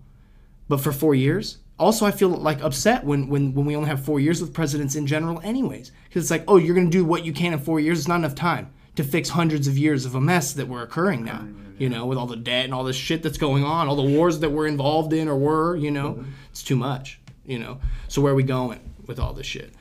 But 0.69 0.81
for 0.81 0.93
four 0.93 1.15
years, 1.15 1.59
also 1.79 2.07
I 2.07 2.11
feel 2.11 2.29
like 2.29 2.63
upset 2.63 3.05
when 3.05 3.29
when 3.29 3.55
when 3.55 3.67
we 3.67 3.77
only 3.77 3.89
have 3.89 4.05
four 4.05 4.21
years 4.21 4.41
with 4.41 4.55
presidents 4.55 4.95
in 4.95 5.07
general, 5.07 5.41
anyways, 5.43 5.93
because 6.09 6.23
it's 6.25 6.31
like, 6.31 6.45
oh, 6.49 6.57
you're 6.57 6.75
going 6.75 6.91
to 6.91 6.97
do 6.97 7.05
what 7.05 7.25
you 7.25 7.33
can 7.33 7.53
in 7.53 7.59
four 7.59 7.81
years. 7.81 7.99
It's 7.99 8.09
not 8.09 8.17
enough 8.17 8.35
time 8.35 8.73
to 8.97 9.05
fix 9.05 9.31
hundreds 9.31 9.67
of 9.67 9.77
years 9.77 10.05
of 10.05 10.15
a 10.15 10.21
mess 10.21 10.53
that 10.53 10.69
we're 10.69 10.83
occurring 10.83 11.25
now. 11.25 11.47
You 11.77 11.89
know, 11.89 12.07
with 12.07 12.19
all 12.19 12.29
the 12.29 12.37
debt 12.37 12.67
and 12.67 12.73
all 12.73 12.85
this 12.85 12.95
shit 12.95 13.25
that's 13.25 13.37
going 13.37 13.65
on, 13.65 13.89
all 13.89 13.97
the 13.97 14.03
wars 14.03 14.39
that 14.39 14.51
we're 14.51 14.69
involved 14.69 15.13
in 15.13 15.27
or 15.27 15.37
were, 15.37 15.75
you 15.75 15.91
know, 15.91 16.25
it's 16.51 16.63
too 16.63 16.77
much. 16.77 17.19
You 17.45 17.59
know, 17.59 17.81
so 18.07 18.23
where 18.23 18.33
are 18.33 18.37
we 18.37 18.45
going 18.45 18.79
with 19.07 19.19
all 19.19 19.33
this 19.33 19.47
shit? 19.47 19.75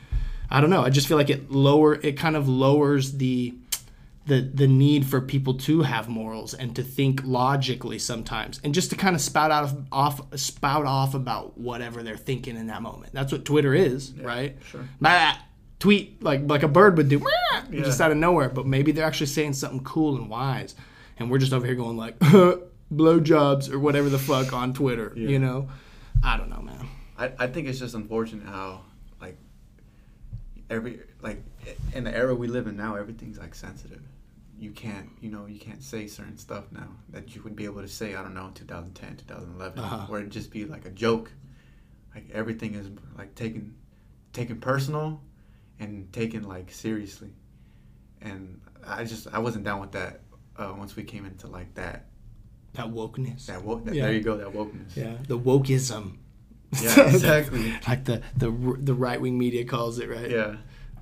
I 0.49 0.59
don't 0.59 0.71
know. 0.71 0.83
I 0.83 0.89
just 0.89 1.07
feel 1.07 1.17
like 1.17 1.29
it 1.29 1.51
lower 1.51 1.95
it 1.95 2.17
kind 2.17 2.35
of 2.35 2.49
lowers 2.49 3.13
the 3.13 3.53
the 4.25 4.41
the 4.41 4.67
need 4.67 5.05
for 5.05 5.19
people 5.19 5.55
to 5.55 5.81
have 5.81 6.07
morals 6.07 6.53
and 6.53 6.75
to 6.75 6.83
think 6.83 7.21
logically 7.25 7.99
sometimes 7.99 8.61
and 8.63 8.73
just 8.73 8.89
to 8.89 8.95
kind 8.95 9.15
of 9.15 9.21
spout 9.21 9.51
out 9.51 9.65
of, 9.65 9.85
off 9.91 10.39
spout 10.39 10.85
off 10.85 11.13
about 11.13 11.57
whatever 11.57 12.03
they're 12.03 12.15
thinking 12.15 12.55
in 12.55 12.67
that 12.67 12.81
moment. 12.81 13.11
That's 13.13 13.31
what 13.31 13.43
Twitter 13.43 13.73
is, 13.73 14.13
right? 14.13 14.57
sure. 14.67 14.87
Bah, 15.01 15.35
tweet 15.79 16.23
like 16.23 16.41
like 16.45 16.63
a 16.63 16.67
bird 16.67 16.95
would 16.97 17.09
do 17.09 17.19
"Meow," 17.19 17.83
just 17.83 17.99
out 17.99 18.11
of 18.11 18.17
nowhere, 18.17 18.49
but 18.49 18.65
maybe 18.65 18.91
they're 18.91 19.05
actually 19.05 19.27
saying 19.27 19.53
something 19.53 19.83
cool 19.83 20.15
and 20.15 20.29
wise 20.29 20.75
and 21.17 21.29
we're 21.29 21.37
just 21.37 21.53
over 21.53 21.65
here 21.65 21.75
going 21.75 21.97
like 21.97 22.17
blowjobs 22.93 23.71
or 23.71 23.79
whatever 23.79 24.09
the 24.09 24.19
fuck 24.19 24.53
on 24.53 24.73
Twitter, 24.73 25.13
you 25.15 25.39
know? 25.39 25.69
I 26.23 26.37
don't 26.37 26.49
know, 26.49 26.61
man. 26.61 26.87
I, 27.17 27.31
I 27.39 27.47
think 27.47 27.67
it's 27.67 27.79
just 27.79 27.95
unfortunate 27.95 28.45
how 28.47 28.81
like 29.21 29.37
every 30.69 31.01
like 31.21 31.41
in 31.93 32.03
the 32.03 32.15
era 32.15 32.33
we 32.33 32.47
live 32.47 32.67
in 32.67 32.75
now 32.75 32.95
everything's 32.95 33.37
like 33.37 33.53
sensitive 33.53 34.01
you 34.57 34.71
can't 34.71 35.09
you 35.21 35.29
know 35.29 35.45
you 35.45 35.59
can't 35.59 35.81
say 35.83 36.07
certain 36.07 36.37
stuff 36.37 36.65
now 36.71 36.87
that 37.09 37.35
you 37.35 37.41
would 37.43 37.55
be 37.55 37.65
able 37.65 37.81
to 37.81 37.87
say 37.87 38.15
i 38.15 38.21
don't 38.21 38.33
know 38.33 38.47
in 38.47 38.53
2010 38.53 39.17
2011 39.17 39.79
Uh-huh. 39.79 40.05
where 40.07 40.19
it'd 40.19 40.31
just 40.31 40.51
be 40.51 40.65
like 40.65 40.85
a 40.85 40.89
joke 40.91 41.31
like 42.15 42.29
everything 42.33 42.75
is 42.75 42.87
like 43.17 43.33
taken 43.35 43.75
taken 44.31 44.59
personal 44.59 45.21
and 45.79 46.11
taken 46.13 46.43
like 46.47 46.71
seriously. 46.71 47.33
And 48.21 48.61
I 48.85 49.03
just 49.03 49.27
I 49.33 49.39
wasn't 49.39 49.65
down 49.65 49.81
with 49.81 49.91
that 49.93 50.21
uh, 50.55 50.73
once 50.77 50.95
we 50.95 51.03
came 51.03 51.25
into 51.25 51.47
like 51.47 51.73
that 51.75 52.05
That 52.73 52.87
wokeness. 52.87 53.47
that, 53.47 53.63
woke, 53.63 53.83
that 53.85 53.95
Yeah. 53.95 54.03
there 54.05 54.13
you 54.13 54.21
go 54.21 54.37
that 54.37 54.53
wokeness. 54.53 54.95
Yeah, 54.95 55.17
the 55.27 55.37
wokeism. 55.37 56.17
Yeah, 56.81 57.01
exactly. 57.13 57.73
like 57.87 58.05
the 58.05 58.21
the 58.37 58.49
the 58.79 58.93
right 58.93 59.19
wing 59.19 59.37
media 59.37 59.65
calls 59.65 59.97
it, 59.99 60.07
right? 60.09 60.29
Yeah. 60.29 60.57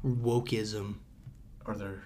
Wokeism. 0.05 0.95
Or 1.65 1.75
they're 1.75 2.01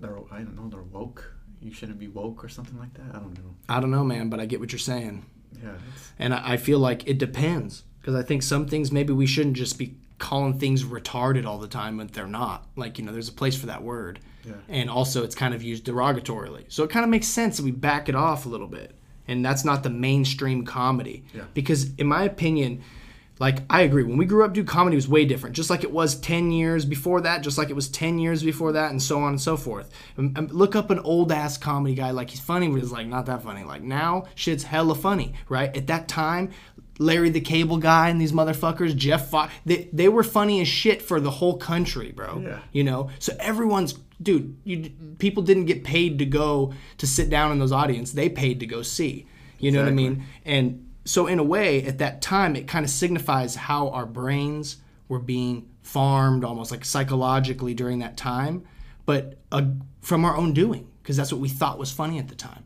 they're 0.00 0.18
I 0.30 0.38
don't 0.38 0.56
know 0.56 0.68
they're 0.68 0.82
woke. 0.82 1.34
You 1.60 1.72
shouldn't 1.72 1.98
be 1.98 2.08
woke 2.08 2.44
or 2.44 2.48
something 2.48 2.78
like 2.78 2.94
that. 2.94 3.14
I 3.14 3.18
don't 3.18 3.34
know. 3.34 3.54
I 3.68 3.80
don't 3.80 3.90
know, 3.90 4.04
man, 4.04 4.28
but 4.28 4.38
I 4.40 4.46
get 4.46 4.60
what 4.60 4.70
you're 4.72 4.78
saying. 4.78 5.26
Yeah. 5.62 5.72
And 6.18 6.32
I, 6.34 6.52
I 6.52 6.56
feel 6.56 6.78
like 6.78 7.08
it 7.08 7.18
depends 7.18 7.82
because 8.00 8.14
I 8.14 8.22
think 8.22 8.42
some 8.42 8.66
things 8.66 8.92
maybe 8.92 9.12
we 9.12 9.26
shouldn't 9.26 9.56
just 9.56 9.78
be 9.78 9.96
calling 10.18 10.58
things 10.58 10.84
retarded 10.84 11.46
all 11.46 11.58
the 11.58 11.68
time, 11.68 11.96
but 11.98 12.12
they're 12.12 12.26
not. 12.28 12.66
Like 12.76 12.98
you 12.98 13.04
know, 13.04 13.12
there's 13.12 13.28
a 13.28 13.32
place 13.32 13.56
for 13.56 13.66
that 13.66 13.82
word, 13.82 14.20
Yeah. 14.44 14.54
and 14.68 14.88
also 14.90 15.24
it's 15.24 15.34
kind 15.34 15.52
of 15.54 15.62
used 15.62 15.84
derogatorily. 15.84 16.64
So 16.68 16.84
it 16.84 16.90
kind 16.90 17.04
of 17.04 17.10
makes 17.10 17.26
sense 17.26 17.56
that 17.56 17.64
we 17.64 17.70
back 17.72 18.08
it 18.08 18.14
off 18.14 18.46
a 18.46 18.48
little 18.48 18.66
bit, 18.68 18.94
and 19.26 19.44
that's 19.44 19.64
not 19.64 19.82
the 19.82 19.90
mainstream 19.90 20.64
comedy. 20.64 21.24
Yeah. 21.34 21.42
Because 21.54 21.92
in 21.94 22.06
my 22.06 22.22
opinion. 22.24 22.82
Like 23.38 23.62
I 23.70 23.82
agree, 23.82 24.02
when 24.02 24.16
we 24.16 24.26
grew 24.26 24.44
up, 24.44 24.52
dude, 24.52 24.66
comedy 24.66 24.96
was 24.96 25.08
way 25.08 25.24
different. 25.24 25.54
Just 25.54 25.70
like 25.70 25.84
it 25.84 25.92
was 25.92 26.16
ten 26.16 26.50
years 26.50 26.84
before 26.84 27.20
that, 27.22 27.42
just 27.42 27.58
like 27.58 27.70
it 27.70 27.76
was 27.76 27.88
ten 27.88 28.18
years 28.18 28.42
before 28.42 28.72
that, 28.72 28.90
and 28.90 29.02
so 29.02 29.20
on 29.20 29.30
and 29.30 29.40
so 29.40 29.56
forth. 29.56 29.92
Um, 30.16 30.32
um, 30.36 30.48
Look 30.48 30.74
up 30.74 30.90
an 30.90 30.98
old 31.00 31.30
ass 31.30 31.56
comedy 31.56 31.94
guy, 31.94 32.10
like 32.10 32.30
he's 32.30 32.40
funny, 32.40 32.68
but 32.68 32.80
he's 32.80 32.92
like 32.92 33.06
not 33.06 33.26
that 33.26 33.42
funny. 33.42 33.64
Like 33.64 33.82
now, 33.82 34.24
shit's 34.34 34.64
hella 34.64 34.94
funny, 34.94 35.34
right? 35.48 35.74
At 35.76 35.86
that 35.86 36.08
time, 36.08 36.50
Larry 36.98 37.30
the 37.30 37.40
Cable 37.40 37.78
Guy 37.78 38.08
and 38.08 38.20
these 38.20 38.32
motherfuckers, 38.32 38.94
Jeff 38.96 39.30
Fox, 39.30 39.52
they, 39.64 39.88
they 39.92 40.08
were 40.08 40.24
funny 40.24 40.60
as 40.60 40.68
shit 40.68 41.00
for 41.00 41.20
the 41.20 41.30
whole 41.30 41.56
country, 41.56 42.10
bro. 42.12 42.40
Yeah. 42.40 42.58
You 42.72 42.84
know, 42.84 43.10
so 43.18 43.34
everyone's 43.38 43.94
dude. 44.20 44.56
You 44.64 44.90
people 45.18 45.42
didn't 45.42 45.66
get 45.66 45.84
paid 45.84 46.18
to 46.18 46.26
go 46.26 46.74
to 46.98 47.06
sit 47.06 47.30
down 47.30 47.52
in 47.52 47.58
those 47.58 47.72
audience; 47.72 48.12
they 48.12 48.28
paid 48.28 48.60
to 48.60 48.66
go 48.66 48.82
see. 48.82 49.26
You 49.60 49.72
know 49.72 49.80
what 49.80 49.88
I 49.88 49.92
mean? 49.92 50.24
And 50.44 50.87
so, 51.08 51.26
in 51.26 51.38
a 51.38 51.42
way, 51.42 51.82
at 51.84 51.98
that 51.98 52.20
time, 52.20 52.54
it 52.54 52.68
kind 52.68 52.84
of 52.84 52.90
signifies 52.90 53.54
how 53.54 53.88
our 53.88 54.04
brains 54.04 54.76
were 55.08 55.18
being 55.18 55.70
farmed, 55.80 56.44
almost 56.44 56.70
like 56.70 56.84
psychologically 56.84 57.72
during 57.72 58.00
that 58.00 58.18
time, 58.18 58.66
but 59.06 59.38
uh, 59.50 59.62
from 60.02 60.26
our 60.26 60.36
own 60.36 60.52
doing, 60.52 60.86
because 61.02 61.16
that's 61.16 61.32
what 61.32 61.40
we 61.40 61.48
thought 61.48 61.78
was 61.78 61.90
funny 61.90 62.18
at 62.18 62.28
the 62.28 62.34
time. 62.34 62.62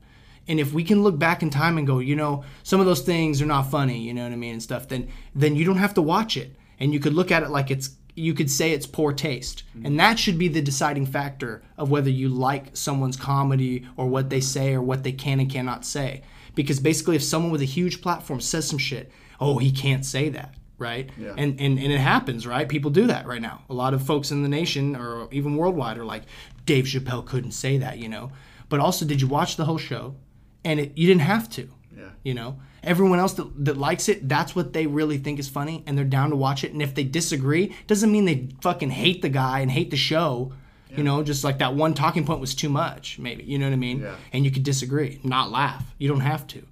And 0.49 0.59
if 0.59 0.73
we 0.73 0.83
can 0.83 1.05
look 1.05 1.21
back 1.21 1.45
in 1.45 1.51
time 1.51 1.79
and 1.79 1.87
go, 1.87 2.01
you 2.01 2.17
know, 2.17 2.43
some 2.65 2.81
of 2.81 2.87
those 2.87 3.03
things 3.03 3.41
are 3.41 3.47
not 3.47 3.71
funny, 3.71 4.01
you 4.01 4.13
know 4.13 4.25
what 4.25 4.33
I 4.33 4.37
mean, 4.37 4.55
and 4.55 4.63
stuff, 4.63 4.89
then 4.89 5.09
then 5.37 5.55
you 5.55 5.65
don't 5.65 5.77
have 5.77 5.95
to 5.95 6.03
watch 6.03 6.37
it, 6.37 6.57
and 6.81 6.93
you 6.93 6.99
could 6.99 7.15
look 7.15 7.31
at 7.31 7.45
it 7.45 7.51
like 7.51 7.71
it's 7.71 7.91
you 8.17 8.35
could 8.35 8.51
say 8.51 8.73
it's 8.73 8.87
poor 8.89 9.13
taste, 9.13 9.63
and 9.85 10.01
that 10.01 10.19
should 10.19 10.37
be 10.37 10.49
the 10.49 10.61
deciding 10.61 11.07
factor 11.07 11.63
of 11.79 11.93
whether 11.93 12.11
you 12.11 12.29
like 12.29 12.77
someone's 12.77 13.17
comedy 13.17 13.87
or 13.97 14.09
what 14.09 14.31
they 14.31 14.41
say 14.41 14.75
or 14.75 14.83
what 14.83 15.05
they 15.05 15.13
can 15.13 15.39
and 15.39 15.49
cannot 15.49 15.85
say. 15.85 16.23
Because 16.55 16.81
basically, 16.81 17.17
if 17.17 17.23
someone 17.23 17.51
with 17.51 17.63
a 17.63 17.67
huge 17.67 18.03
platform 18.03 18.41
says 18.41 18.69
some 18.69 18.79
shit, 18.79 19.11
oh, 19.41 19.59
he 19.59 19.71
can't 19.71 20.05
say 20.05 20.29
that, 20.31 20.55
right? 20.79 21.11
Yeah. 21.19 21.35
And, 21.37 21.61
and 21.61 21.79
and 21.79 21.93
it 21.93 22.01
happens, 22.01 22.47
right? 22.47 22.69
People 22.69 22.91
do 22.91 23.07
that 23.07 23.27
right 23.27 23.41
now. 23.41 23.63
A 23.71 23.75
lot 23.75 23.95
of 23.95 24.05
folks 24.05 24.31
in 24.31 24.43
the 24.43 24.49
nation 24.49 24.95
or 24.95 25.29
even 25.31 25.57
worldwide 25.57 25.99
are 25.99 26.05
like, 26.05 26.25
Dave 26.67 26.85
Chappelle 26.85 27.25
couldn't 27.25 27.53
say 27.53 27.79
that, 27.79 27.99
you 27.99 28.09
know. 28.09 28.33
But 28.69 28.81
also, 28.81 29.05
did 29.05 29.21
you 29.21 29.29
watch 29.29 29.57
the 29.57 29.65
whole 29.65 29.79
show? 29.79 30.17
And 30.65 30.79
it, 30.79 30.97
you 30.97 31.07
didn't 31.07 31.23
have 31.23 31.49
to. 31.51 31.69
Yeah. 31.97 32.11
You 32.23 32.35
know, 32.35 32.61
everyone 32.83 33.19
else 33.19 33.35
that, 33.35 33.65
that 33.65 33.77
likes 33.77 34.09
it, 34.09 34.29
that's 34.29 34.57
what 34.57 34.73
they 34.73 34.87
really 34.87 35.19
think 35.19 35.39
is 35.39 35.49
funny, 35.49 35.85
and 35.87 35.97
they're 35.97 36.05
down 36.05 36.31
to 36.31 36.37
watch 36.37 36.65
it. 36.65 36.73
And 36.73 36.81
if 36.81 36.95
they 36.95 37.05
disagree, 37.05 37.75
doesn't 37.87 38.11
mean 38.11 38.25
they 38.25 38.49
fucking 38.63 38.91
hate 38.91 39.23
the 39.23 39.29
guy 39.29 39.61
and 39.61 39.71
hate 39.71 39.91
the 39.91 39.97
show. 39.97 40.53
You 40.97 41.03
know, 41.03 41.23
just 41.23 41.43
like 41.43 41.59
that 41.59 41.75
one 41.75 41.95
talking 41.95 42.25
point 42.27 42.41
was 42.41 42.55
too 42.55 42.69
much, 42.69 43.19
maybe. 43.19 43.45
You 43.45 43.59
know 43.59 43.67
what 43.67 43.73
I 43.73 43.77
mean? 43.77 44.01
Yeah. 44.01 44.17
And 44.33 44.45
you 44.45 44.51
could 44.51 44.63
disagree, 44.63 45.21
not 45.25 45.51
laugh. 45.51 45.95
You 45.99 46.09
don't 46.09 46.21
have 46.21 46.47
to. 46.49 46.67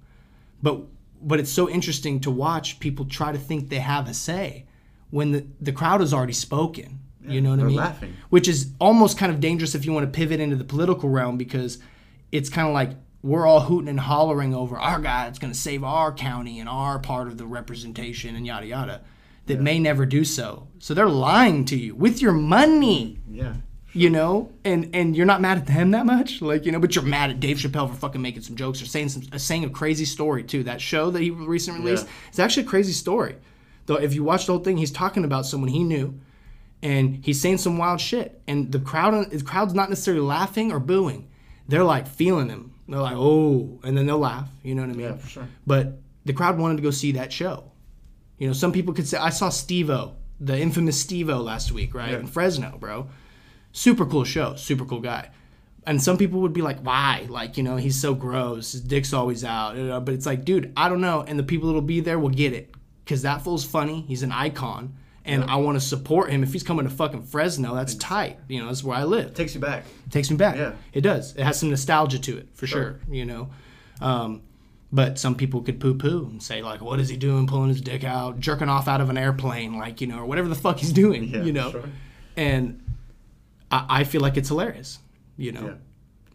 But 0.61 0.81
but 1.23 1.39
it's 1.39 1.51
so 1.51 1.69
interesting 1.69 2.19
to 2.21 2.31
watch 2.31 2.79
people 2.79 3.05
try 3.05 3.31
to 3.31 3.37
think 3.37 3.69
they 3.69 3.79
have 3.79 4.07
a 4.09 4.13
say 4.13 4.65
when 5.11 5.31
the, 5.31 5.45
the 5.59 5.71
crowd 5.71 5.99
has 6.01 6.13
already 6.13 6.33
spoken. 6.33 6.99
you 7.27 7.41
know 7.41 7.51
what 7.51 7.59
I 7.59 7.63
mean? 7.63 7.75
laughing. 7.75 8.13
Which 8.29 8.47
is 8.47 8.71
almost 8.79 9.17
kind 9.17 9.31
of 9.31 9.39
dangerous 9.39 9.75
if 9.75 9.85
you 9.85 9.93
want 9.93 10.05
to 10.11 10.17
pivot 10.17 10.39
into 10.39 10.55
the 10.55 10.63
political 10.63 11.09
realm 11.09 11.37
because 11.37 11.77
it's 12.31 12.49
kind 12.49 12.67
of 12.67 12.73
like 12.73 12.91
we're 13.23 13.45
all 13.45 13.61
hooting 13.61 13.87
and 13.89 13.99
hollering 13.99 14.55
over 14.55 14.77
our 14.79 14.99
guy 14.99 15.25
that's 15.25 15.37
going 15.37 15.53
to 15.53 15.59
save 15.59 15.83
our 15.83 16.11
county 16.11 16.59
and 16.59 16.67
our 16.67 16.97
part 16.97 17.27
of 17.27 17.37
the 17.37 17.45
representation 17.45 18.35
and 18.35 18.47
yada 18.47 18.65
yada 18.65 19.01
that 19.45 19.59
may 19.59 19.77
never 19.79 20.05
do 20.05 20.23
so. 20.23 20.67
So 20.79 20.93
they're 20.95 21.07
lying 21.09 21.65
to 21.65 21.75
you 21.77 21.93
with 21.95 22.21
your 22.21 22.31
money 22.33 23.19
Yeah. 23.29 23.53
You 23.93 24.09
know, 24.09 24.51
and 24.63 24.89
and 24.93 25.15
you're 25.15 25.25
not 25.25 25.41
mad 25.41 25.57
at 25.57 25.67
them 25.67 25.91
that 25.91 26.05
much, 26.05 26.41
like 26.41 26.65
you 26.65 26.71
know, 26.71 26.79
but 26.79 26.95
you're 26.95 27.03
mad 27.03 27.29
at 27.29 27.39
Dave 27.39 27.57
Chappelle 27.57 27.89
for 27.89 27.95
fucking 27.95 28.21
making 28.21 28.41
some 28.41 28.55
jokes 28.55 28.81
or 28.81 28.85
saying 28.85 29.09
some 29.09 29.23
uh, 29.31 29.37
saying 29.37 29.63
a 29.65 29.69
crazy 29.69 30.05
story 30.05 30.43
too. 30.43 30.63
That 30.63 30.79
show 30.81 31.11
that 31.11 31.21
he 31.21 31.29
recently 31.29 31.81
released, 31.81 32.05
Yeah. 32.05 32.11
it's 32.29 32.39
actually 32.39 32.63
a 32.63 32.69
crazy 32.69 32.93
story. 32.93 33.35
Though 33.87 33.95
if 33.95 34.13
you 34.13 34.23
watch 34.23 34.45
the 34.45 34.53
whole 34.53 34.63
thing, 34.63 34.77
he's 34.77 34.91
talking 34.91 35.25
about 35.25 35.45
someone 35.45 35.69
he 35.69 35.83
knew, 35.83 36.19
and 36.81 37.23
he's 37.25 37.41
saying 37.41 37.57
some 37.57 37.77
wild 37.77 37.99
shit, 37.99 38.41
and 38.47 38.71
the 38.71 38.79
crowd 38.79 39.29
the 39.31 39.43
crowd's 39.43 39.73
not 39.73 39.89
necessarily 39.89 40.21
laughing 40.23 40.71
or 40.71 40.79
booing, 40.79 41.27
they're 41.67 41.83
like 41.83 42.07
feeling 42.07 42.49
him. 42.49 42.73
They're 42.87 42.99
like, 42.99 43.15
oh, 43.17 43.79
and 43.83 43.97
then 43.97 44.05
they'll 44.05 44.19
laugh. 44.19 44.49
You 44.63 44.75
know 44.75 44.81
what 44.81 44.89
I 44.89 44.93
mean? 44.93 45.07
Yeah, 45.07 45.15
for 45.15 45.27
sure. 45.27 45.47
But 45.65 45.99
the 46.25 46.33
crowd 46.33 46.57
wanted 46.57 46.75
to 46.77 46.83
go 46.83 46.91
see 46.91 47.13
that 47.13 47.31
show. 47.31 47.71
You 48.37 48.47
know, 48.47 48.53
some 48.53 48.73
people 48.73 48.93
could 48.93 49.07
say, 49.07 49.17
I 49.17 49.29
saw 49.29 49.47
Steve-O, 49.49 50.13
the 50.41 50.59
infamous 50.59 50.99
Steve-O 50.99 51.37
last 51.41 51.71
week, 51.71 51.93
right? 51.93 52.11
Yeah. 52.11 52.19
In 52.19 52.27
Fresno, 52.27 52.75
bro. 52.77 53.07
Super 53.71 54.05
cool 54.05 54.23
show, 54.23 54.55
super 54.55 54.85
cool 54.85 54.99
guy. 54.99 55.29
And 55.85 56.01
some 56.01 56.17
people 56.17 56.41
would 56.41 56.53
be 56.53 56.61
like, 56.61 56.79
why? 56.81 57.25
Like, 57.29 57.57
you 57.57 57.63
know, 57.63 57.75
he's 57.75 57.99
so 57.99 58.13
gross. 58.13 58.73
His 58.73 58.81
dick's 58.81 59.13
always 59.13 59.43
out. 59.43 59.75
you 59.77 59.83
know, 59.85 59.99
But 59.99 60.13
it's 60.13 60.25
like, 60.27 60.45
dude, 60.45 60.71
I 60.77 60.87
don't 60.89 61.01
know. 61.01 61.23
And 61.27 61.39
the 61.39 61.43
people 61.43 61.67
that'll 61.69 61.81
be 61.81 62.01
there 62.01 62.19
will 62.19 62.29
get 62.29 62.53
it. 62.53 62.73
Because 63.03 63.23
that 63.23 63.41
fool's 63.41 63.65
funny. 63.65 64.01
He's 64.07 64.21
an 64.21 64.31
icon. 64.31 64.95
And 65.25 65.43
I 65.45 65.55
want 65.57 65.75
to 65.79 65.79
support 65.85 66.29
him. 66.31 66.43
If 66.43 66.51
he's 66.53 66.63
coming 66.63 66.85
to 66.85 66.91
fucking 66.91 67.23
Fresno, 67.23 67.73
that's 67.75 67.95
tight. 67.95 68.39
You 68.47 68.59
know, 68.59 68.67
that's 68.67 68.83
where 68.83 68.97
I 68.97 69.03
live 69.05 69.33
Takes 69.35 69.53
you 69.55 69.61
back. 69.61 69.85
takes 70.09 70.29
me 70.31 70.37
back. 70.37 70.55
Yeah. 70.55 70.73
It 70.93 71.01
does. 71.01 71.35
It 71.35 71.43
has 71.43 71.59
some 71.59 71.69
nostalgia 71.69 72.19
to 72.19 72.37
it 72.37 72.47
for 72.53 72.65
sure. 72.67 72.99
you 73.09 73.25
know, 73.25 73.49
um, 74.01 74.41
but 74.91 75.19
some 75.19 75.35
people 75.35 75.61
could 75.61 75.79
poo 75.79 75.93
poo 75.93 76.25
and 76.29 76.41
say 76.41 76.61
like, 76.63 76.81
"What 76.81 76.99
is 76.99 77.07
he 77.07 77.17
doing? 77.17 77.45
Pulling 77.47 77.69
his 77.69 77.81
dick 77.81 78.03
out, 78.03 78.39
jerking 78.39 78.67
off 78.67 78.87
out 78.87 78.99
of 78.99 79.09
an 79.11 79.17
airplane, 79.17 79.77
like 79.77 80.01
you 80.01 80.07
know, 80.07 80.17
or 80.19 80.25
whatever 80.25 80.47
the 80.49 80.55
fuck 80.55 80.79
he's 80.79 80.91
doing." 80.91 81.25
Yeah, 81.25 81.43
you 81.43 81.53
know, 81.53 81.69
sure. 81.71 81.83
and 82.35 82.81
I, 83.71 83.85
I 83.89 84.03
feel 84.03 84.21
like 84.21 84.37
it's 84.37 84.49
hilarious. 84.49 84.99
You 85.37 85.51
know. 85.53 85.65
Yeah. 85.65 85.73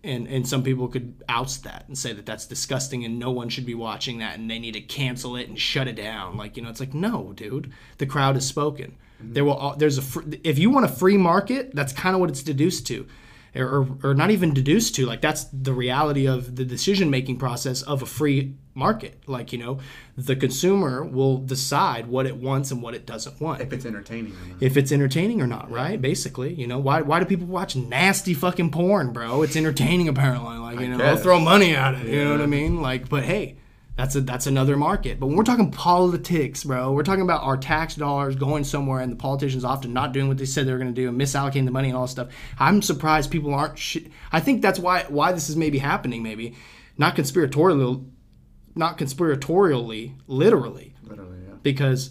And, 0.04 0.28
and 0.28 0.46
some 0.46 0.62
people 0.62 0.86
could 0.86 1.24
oust 1.28 1.64
that 1.64 1.84
and 1.88 1.98
say 1.98 2.12
that 2.12 2.24
that's 2.24 2.46
disgusting 2.46 3.04
and 3.04 3.18
no 3.18 3.32
one 3.32 3.48
should 3.48 3.66
be 3.66 3.74
watching 3.74 4.18
that 4.18 4.38
and 4.38 4.48
they 4.48 4.60
need 4.60 4.74
to 4.74 4.80
cancel 4.80 5.34
it 5.34 5.48
and 5.48 5.58
shut 5.58 5.88
it 5.88 5.96
down. 5.96 6.36
Like 6.36 6.56
you 6.56 6.62
know, 6.62 6.68
it's 6.70 6.78
like 6.78 6.94
no, 6.94 7.32
dude. 7.34 7.72
The 7.98 8.06
crowd 8.06 8.36
has 8.36 8.46
spoken. 8.46 8.96
Mm-hmm. 9.20 9.32
There 9.32 9.44
will 9.44 9.74
there's 9.76 9.98
a 9.98 10.02
fr- 10.02 10.22
if 10.44 10.58
you 10.58 10.70
want 10.70 10.84
a 10.84 10.88
free 10.88 11.16
market, 11.16 11.74
that's 11.74 11.92
kind 11.92 12.14
of 12.14 12.20
what 12.20 12.30
it's 12.30 12.42
deduced 12.42 12.86
to, 12.88 13.06
or, 13.56 13.66
or, 13.66 14.10
or 14.10 14.14
not 14.14 14.30
even 14.30 14.54
deduced 14.54 14.94
to. 14.96 15.06
Like 15.06 15.20
that's 15.20 15.44
the 15.44 15.72
reality 15.72 16.26
of 16.26 16.54
the 16.54 16.64
decision 16.64 17.10
making 17.10 17.38
process 17.38 17.82
of 17.82 18.02
a 18.02 18.06
free 18.06 18.54
market. 18.76 19.20
Like 19.26 19.52
you 19.52 19.58
know, 19.58 19.78
the 20.16 20.36
consumer 20.36 21.02
will 21.02 21.38
decide 21.38 22.06
what 22.06 22.26
it 22.26 22.36
wants 22.36 22.70
and 22.70 22.82
what 22.82 22.94
it 22.94 23.06
doesn't 23.06 23.40
want 23.40 23.60
If 23.62 23.72
it's 23.72 23.84
entertaining 23.86 24.32
or 24.32 24.48
not. 24.52 24.62
if 24.62 24.76
it's 24.76 24.92
entertaining 24.92 25.40
or 25.40 25.46
not, 25.46 25.70
right? 25.70 26.00
Basically, 26.00 26.54
you 26.54 26.66
know, 26.66 26.78
why 26.78 27.00
why 27.02 27.18
do 27.18 27.24
people 27.26 27.46
watch 27.46 27.74
nasty 27.74 28.34
fucking 28.34 28.70
porn, 28.70 29.12
bro? 29.12 29.42
It's 29.42 29.56
entertaining 29.56 30.08
apparently. 30.08 30.56
Like, 30.58 30.78
you 30.80 30.88
know, 30.88 30.98
they'll 30.98 31.16
throw 31.16 31.40
money 31.40 31.74
at 31.74 31.94
it. 31.94 32.06
You 32.06 32.24
know 32.24 32.32
what 32.32 32.40
I 32.42 32.46
mean? 32.46 32.82
Like, 32.82 33.08
but 33.08 33.24
hey, 33.24 33.56
that's 33.96 34.14
a 34.14 34.20
that's 34.20 34.46
another 34.46 34.76
market. 34.76 35.18
But 35.18 35.28
when 35.28 35.36
we're 35.36 35.44
talking 35.44 35.70
politics, 35.70 36.64
bro, 36.64 36.92
we're 36.92 37.02
talking 37.02 37.22
about 37.22 37.42
our 37.44 37.56
tax 37.56 37.94
dollars 37.94 38.36
going 38.36 38.64
somewhere 38.64 39.00
and 39.00 39.10
the 39.10 39.16
politicians 39.16 39.64
often 39.64 39.94
not 39.94 40.12
doing 40.12 40.28
what 40.28 40.36
they 40.36 40.44
said 40.44 40.66
they 40.66 40.72
were 40.72 40.78
going 40.78 40.94
to 40.94 41.00
do 41.00 41.08
and 41.08 41.18
misallocating 41.18 41.64
the 41.64 41.70
money 41.70 41.88
and 41.88 41.96
all 41.96 42.02
this 42.04 42.10
stuff. 42.10 42.28
I'm 42.58 42.82
surprised 42.82 43.30
people 43.30 43.54
aren't. 43.54 43.78
Sh- 43.78 44.04
I 44.30 44.40
think 44.40 44.60
that's 44.60 44.78
why 44.78 45.06
why 45.08 45.32
this 45.32 45.48
is 45.48 45.56
maybe 45.56 45.78
happening. 45.78 46.22
Maybe 46.22 46.54
not 46.98 47.14
conspiratorial, 47.14 48.04
not 48.76 48.98
conspiratorially, 48.98 50.14
literally. 50.26 50.94
Literally, 51.02 51.38
yeah. 51.48 51.54
because 51.62 52.10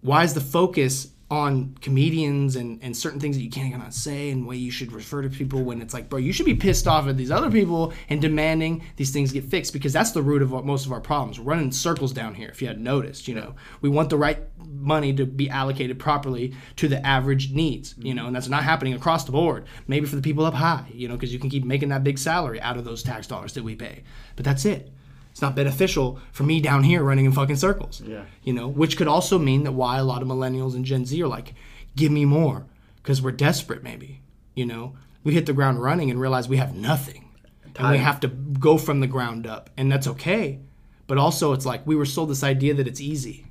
why 0.00 0.22
is 0.24 0.34
the 0.34 0.40
focus 0.40 1.08
on 1.30 1.74
comedians 1.80 2.54
and, 2.54 2.78
and 2.82 2.94
certain 2.94 3.18
things 3.18 3.34
that 3.36 3.42
you 3.42 3.50
can't 3.50 3.72
cannot 3.72 3.94
say 3.94 4.30
and 4.30 4.46
way 4.46 4.56
you 4.56 4.70
should 4.70 4.92
refer 4.92 5.22
to 5.22 5.30
people 5.30 5.62
when 5.64 5.80
it's 5.80 5.94
like 5.94 6.08
bro 6.10 6.18
you 6.18 6.32
should 6.32 6.44
be 6.44 6.54
pissed 6.54 6.86
off 6.86 7.08
at 7.08 7.16
these 7.16 7.30
other 7.30 7.50
people 7.50 7.94
and 8.10 8.20
demanding 8.20 8.84
these 8.96 9.10
things 9.10 9.32
get 9.32 9.42
fixed 9.42 9.72
because 9.72 9.92
that's 9.92 10.12
the 10.12 10.22
root 10.22 10.42
of 10.42 10.52
what, 10.52 10.66
most 10.66 10.84
of 10.84 10.92
our 10.92 11.00
problems 11.00 11.40
we're 11.40 11.50
running 11.50 11.72
circles 11.72 12.12
down 12.12 12.34
here 12.34 12.50
if 12.50 12.60
you 12.60 12.68
hadn't 12.68 12.84
noticed 12.84 13.26
you 13.26 13.34
know. 13.34 13.54
We 13.80 13.88
want 13.88 14.10
the 14.10 14.18
right 14.18 14.38
money 14.58 15.14
to 15.14 15.24
be 15.24 15.48
allocated 15.48 15.98
properly 15.98 16.54
to 16.76 16.88
the 16.88 17.04
average 17.04 17.50
needs 17.50 17.94
you 17.98 18.14
know 18.14 18.26
and 18.26 18.36
that's 18.36 18.48
not 18.48 18.62
happening 18.62 18.92
across 18.92 19.24
the 19.24 19.32
board. 19.32 19.64
Maybe 19.88 20.06
for 20.06 20.16
the 20.16 20.22
people 20.22 20.44
up 20.44 20.54
high 20.54 20.86
you 20.92 21.08
know 21.08 21.14
because 21.14 21.32
you 21.32 21.38
can 21.38 21.50
keep 21.50 21.64
making 21.64 21.88
that 21.88 22.04
big 22.04 22.18
salary 22.18 22.60
out 22.60 22.76
of 22.76 22.84
those 22.84 23.02
tax 23.02 23.26
dollars 23.26 23.54
that 23.54 23.64
we 23.64 23.74
pay. 23.74 24.04
But 24.36 24.44
that's 24.44 24.66
it 24.66 24.93
it's 25.34 25.42
not 25.42 25.56
beneficial 25.56 26.20
for 26.30 26.44
me 26.44 26.60
down 26.60 26.84
here 26.84 27.02
running 27.02 27.24
in 27.24 27.32
fucking 27.32 27.56
circles 27.56 28.00
Yeah. 28.06 28.22
you 28.44 28.52
know, 28.52 28.68
which 28.68 28.96
could 28.96 29.08
also 29.08 29.36
mean 29.36 29.64
that 29.64 29.72
why 29.72 29.98
a 29.98 30.04
lot 30.04 30.22
of 30.22 30.28
millennials 30.28 30.76
and 30.76 30.84
Gen 30.84 31.04
Z 31.06 31.20
are 31.20 31.26
like, 31.26 31.54
give 31.96 32.12
me 32.12 32.24
more, 32.24 32.66
because 33.02 33.20
we're 33.20 33.32
desperate. 33.32 33.82
Maybe 33.82 34.20
you 34.54 34.64
know 34.64 34.94
we 35.24 35.34
hit 35.34 35.46
the 35.46 35.52
ground 35.52 35.82
running 35.82 36.08
and 36.08 36.20
realize 36.20 36.48
we 36.48 36.58
have 36.58 36.76
nothing, 36.76 37.30
and 37.76 37.90
we 37.90 37.98
have 37.98 38.20
to 38.20 38.28
go 38.28 38.78
from 38.78 39.00
the 39.00 39.08
ground 39.08 39.44
up, 39.44 39.70
and 39.76 39.90
that's 39.90 40.06
okay. 40.06 40.60
But 41.08 41.18
also, 41.18 41.52
it's 41.52 41.66
like 41.66 41.84
we 41.84 41.96
were 41.96 42.06
sold 42.06 42.30
this 42.30 42.44
idea 42.44 42.72
that 42.74 42.86
it's 42.86 43.00
easy, 43.00 43.44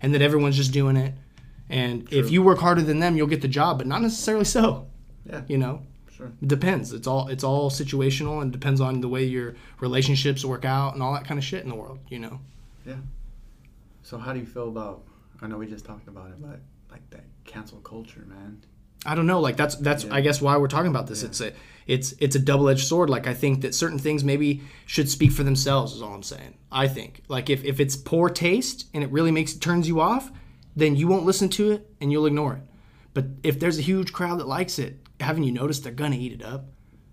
and 0.00 0.14
that 0.14 0.22
everyone's 0.22 0.56
just 0.56 0.72
doing 0.72 0.96
it, 0.96 1.14
and 1.68 2.06
if 2.12 2.30
you 2.30 2.42
work 2.44 2.60
harder 2.60 2.82
than 2.82 3.00
them, 3.00 3.16
you'll 3.16 3.26
get 3.26 3.42
the 3.42 3.48
job, 3.48 3.78
but 3.78 3.86
not 3.88 4.02
necessarily 4.02 4.44
so. 4.44 4.86
Yeah. 5.26 5.42
You 5.48 5.58
know, 5.58 5.82
Sure. 6.18 6.32
it 6.42 6.48
depends. 6.48 6.92
It's 6.92 7.06
all 7.06 7.28
it's 7.28 7.44
all 7.44 7.70
situational 7.70 8.42
and 8.42 8.50
depends 8.52 8.80
on 8.80 9.00
the 9.00 9.08
way 9.08 9.24
your 9.24 9.54
relationships 9.80 10.44
work 10.44 10.64
out 10.64 10.94
and 10.94 11.02
all 11.02 11.14
that 11.14 11.24
kind 11.24 11.38
of 11.38 11.44
shit 11.44 11.62
in 11.62 11.68
the 11.70 11.76
world. 11.76 12.00
You 12.10 12.18
know. 12.18 12.40
Yeah. 12.84 12.96
So 14.02 14.18
how 14.18 14.32
do 14.32 14.40
you 14.40 14.46
feel 14.46 14.68
about? 14.68 15.04
I 15.40 15.46
know 15.46 15.56
we 15.58 15.66
just 15.66 15.84
talked 15.84 16.08
about 16.08 16.30
it, 16.30 16.42
but 16.42 16.60
like 16.90 17.08
that 17.10 17.24
cancel 17.44 17.78
culture, 17.78 18.24
man. 18.26 18.64
I 19.06 19.14
don't 19.14 19.26
know. 19.26 19.40
Like 19.40 19.56
that's 19.56 19.76
that's 19.76 20.04
Yeah. 20.04 20.14
I 20.14 20.20
guess 20.20 20.40
why 20.42 20.56
we're 20.56 20.66
talking 20.66 20.90
about 20.90 21.06
this. 21.06 21.22
It's 21.22 21.40
a 21.40 21.52
it's 21.86 22.14
it's 22.18 22.34
a 22.34 22.40
double 22.40 22.68
edged 22.68 22.86
sword. 22.86 23.08
Like 23.10 23.28
I 23.28 23.34
think 23.34 23.60
that 23.62 23.74
certain 23.74 23.98
things 23.98 24.24
maybe 24.24 24.62
should 24.86 25.08
speak 25.08 25.30
for 25.30 25.44
themselves. 25.44 25.94
Is 25.94 26.02
all 26.02 26.14
I'm 26.14 26.22
saying. 26.24 26.54
I 26.72 26.88
think 26.88 27.22
like 27.28 27.48
if 27.48 27.64
if 27.64 27.78
it's 27.78 27.96
poor 27.96 28.28
taste 28.28 28.86
and 28.92 29.04
it 29.04 29.10
really 29.12 29.30
makes 29.30 29.54
it 29.54 29.60
turns 29.60 29.86
you 29.86 30.00
off, 30.00 30.32
then 30.74 30.96
you 30.96 31.06
won't 31.06 31.24
listen 31.24 31.48
to 31.50 31.70
it 31.70 31.88
and 32.00 32.10
you'll 32.10 32.26
ignore 32.26 32.54
it. 32.54 32.62
But 33.14 33.26
if 33.44 33.60
there's 33.60 33.78
a 33.78 33.82
huge 33.82 34.12
crowd 34.12 34.40
that 34.40 34.48
likes 34.48 34.78
it, 34.78 34.98
haven't 35.20 35.44
you 35.44 35.52
noticed 35.52 35.84
they're 35.84 35.92
gonna 35.92 36.16
eat 36.16 36.32
it 36.32 36.44
up? 36.44 36.66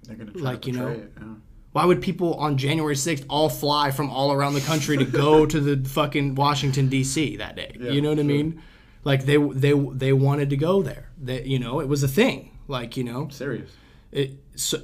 They're 0.03 0.15
gonna 0.15 0.31
try 0.31 0.41
Like, 0.41 0.67
you 0.67 0.73
know, 0.73 0.87
it. 0.87 1.13
Yeah. 1.17 1.27
Why 1.71 1.83
would 1.83 2.01
people 2.01 2.35
on 2.35 2.57
January 2.57 2.95
6th 2.95 3.25
all 3.29 3.49
fly 3.49 3.91
from 3.91 4.09
all 4.09 4.31
around 4.31 4.53
the 4.53 4.61
country 4.61 4.95
to 4.97 5.03
go 5.03 5.45
to 5.45 5.59
the 5.59 5.89
fucking 5.89 6.35
Washington 6.35 6.87
D.C. 6.87 7.35
that 7.37 7.57
day? 7.57 7.75
Yeah, 7.77 7.91
you 7.91 8.01
know 8.01 8.09
what 8.09 8.19
I 8.19 8.23
mean? 8.23 8.61
Like 9.03 9.25
they 9.25 9.37
they 9.37 9.73
they 9.73 10.13
wanted 10.13 10.49
to 10.51 10.57
go 10.57 10.81
there. 10.81 11.09
That 11.23 11.45
you 11.47 11.59
know, 11.59 11.81
it 11.81 11.87
was 11.87 12.01
a 12.01 12.07
thing. 12.07 12.57
Like, 12.67 12.97
you 12.97 13.03
know, 13.03 13.27
Serious. 13.29 13.69
it 14.11 14.37
so 14.55 14.83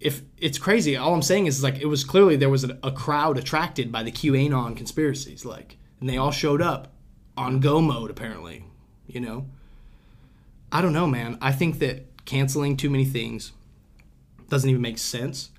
if 0.00 0.22
it's 0.38 0.58
crazy, 0.58 0.96
all 0.96 1.14
I'm 1.14 1.22
saying 1.22 1.46
is 1.46 1.62
like 1.62 1.78
it 1.80 1.86
was 1.86 2.04
clearly 2.04 2.36
there 2.36 2.48
was 2.48 2.64
a, 2.64 2.78
a 2.82 2.90
crowd 2.90 3.38
attracted 3.38 3.92
by 3.92 4.02
the 4.02 4.10
QAnon 4.10 4.76
conspiracies 4.76 5.44
like 5.44 5.76
and 6.00 6.08
they 6.08 6.16
all 6.16 6.32
showed 6.32 6.60
up 6.60 6.92
on 7.36 7.60
go 7.60 7.80
mode 7.80 8.10
apparently, 8.10 8.64
you 9.06 9.20
know. 9.20 9.46
I 10.72 10.80
don't 10.80 10.92
know, 10.94 11.06
man. 11.06 11.38
I 11.40 11.52
think 11.52 11.78
that 11.80 12.11
canceling 12.24 12.76
too 12.76 12.90
many 12.90 13.04
things 13.04 13.52
doesn't 14.48 14.68
even 14.70 14.82
make 14.82 14.98
sense 14.98 15.50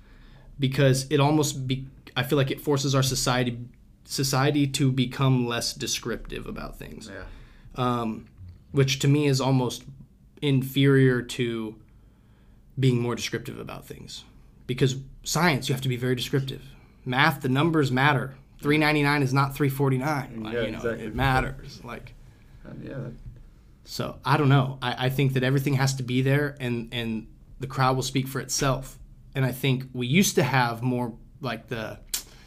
because 0.58 1.06
it 1.10 1.20
almost 1.20 1.66
be 1.66 1.86
I 2.16 2.22
feel 2.22 2.38
like 2.38 2.50
it 2.50 2.60
forces 2.60 2.94
our 2.94 3.02
society 3.02 3.58
society 4.04 4.66
to 4.68 4.92
become 4.92 5.46
less 5.46 5.72
descriptive 5.72 6.46
about 6.46 6.78
things 6.78 7.10
Yeah. 7.12 7.24
um, 7.82 8.26
which 8.72 8.98
to 9.00 9.08
me 9.08 9.26
is 9.26 9.40
almost 9.40 9.84
inferior 10.42 11.22
to 11.22 11.74
being 12.78 13.00
more 13.00 13.14
descriptive 13.14 13.58
about 13.58 13.86
things. 13.86 14.24
Because 14.66 14.96
science, 15.22 15.68
you 15.68 15.74
have 15.74 15.82
to 15.82 15.88
be 15.88 15.96
very 15.96 16.14
descriptive. 16.16 16.62
Math, 17.04 17.40
the 17.40 17.48
numbers 17.48 17.92
matter. 17.92 18.34
399 18.62 19.22
is 19.22 19.32
not 19.32 19.54
349. 19.54 20.42
Like, 20.42 20.52
Yeah, 20.54 20.62
you 20.62 20.70
know, 20.72 20.78
exactly. 20.78 21.04
it 21.06 21.14
matters. 21.14 21.80
Like, 21.84 22.14
Uh, 22.66 22.72
yeah. 22.82 22.96
So 23.84 24.18
I 24.24 24.36
don't 24.36 24.48
know. 24.48 24.78
I, 24.82 25.06
I 25.06 25.08
think 25.10 25.34
that 25.34 25.42
everything 25.42 25.74
has 25.74 25.94
to 25.96 26.02
be 26.02 26.22
there, 26.22 26.56
and 26.60 26.88
and 26.92 27.26
the 27.60 27.66
crowd 27.66 27.96
will 27.96 28.02
speak 28.02 28.26
for 28.28 28.40
itself. 28.40 28.98
And 29.34 29.44
I 29.44 29.52
think 29.52 29.84
we 29.92 30.06
used 30.06 30.36
to 30.36 30.42
have 30.42 30.82
more 30.82 31.14
like 31.40 31.68
the 31.68 31.98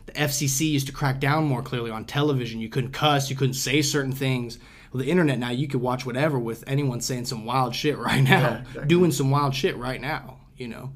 the 0.06 0.14
FCC 0.14 0.72
used 0.72 0.88
to 0.88 0.94
crack 0.94 1.20
down 1.20 1.44
more 1.46 1.62
clearly 1.62 1.92
on 1.92 2.06
television. 2.06 2.60
You 2.60 2.70
couldn't 2.70 2.92
cuss, 2.92 3.30
you 3.30 3.36
couldn't 3.36 3.56
say 3.56 3.82
certain 3.82 4.14
things. 4.14 4.58
Well, 4.92 5.04
the 5.04 5.12
internet 5.12 5.38
now 5.38 5.50
you 5.50 5.68
could 5.68 5.82
watch 5.82 6.06
whatever 6.06 6.40
with 6.40 6.64
anyone 6.66 7.02
saying 7.02 7.26
some 7.26 7.44
wild 7.46 7.76
shit 7.76 7.98
right 8.10 8.22
now, 8.24 8.40
Yeah, 8.40 8.60
exactly. 8.62 8.86
doing 8.88 9.12
some 9.12 9.30
wild 9.32 9.54
shit 9.54 9.76
right 9.78 10.00
now. 10.00 10.40
You 10.56 10.70
know, 10.70 10.92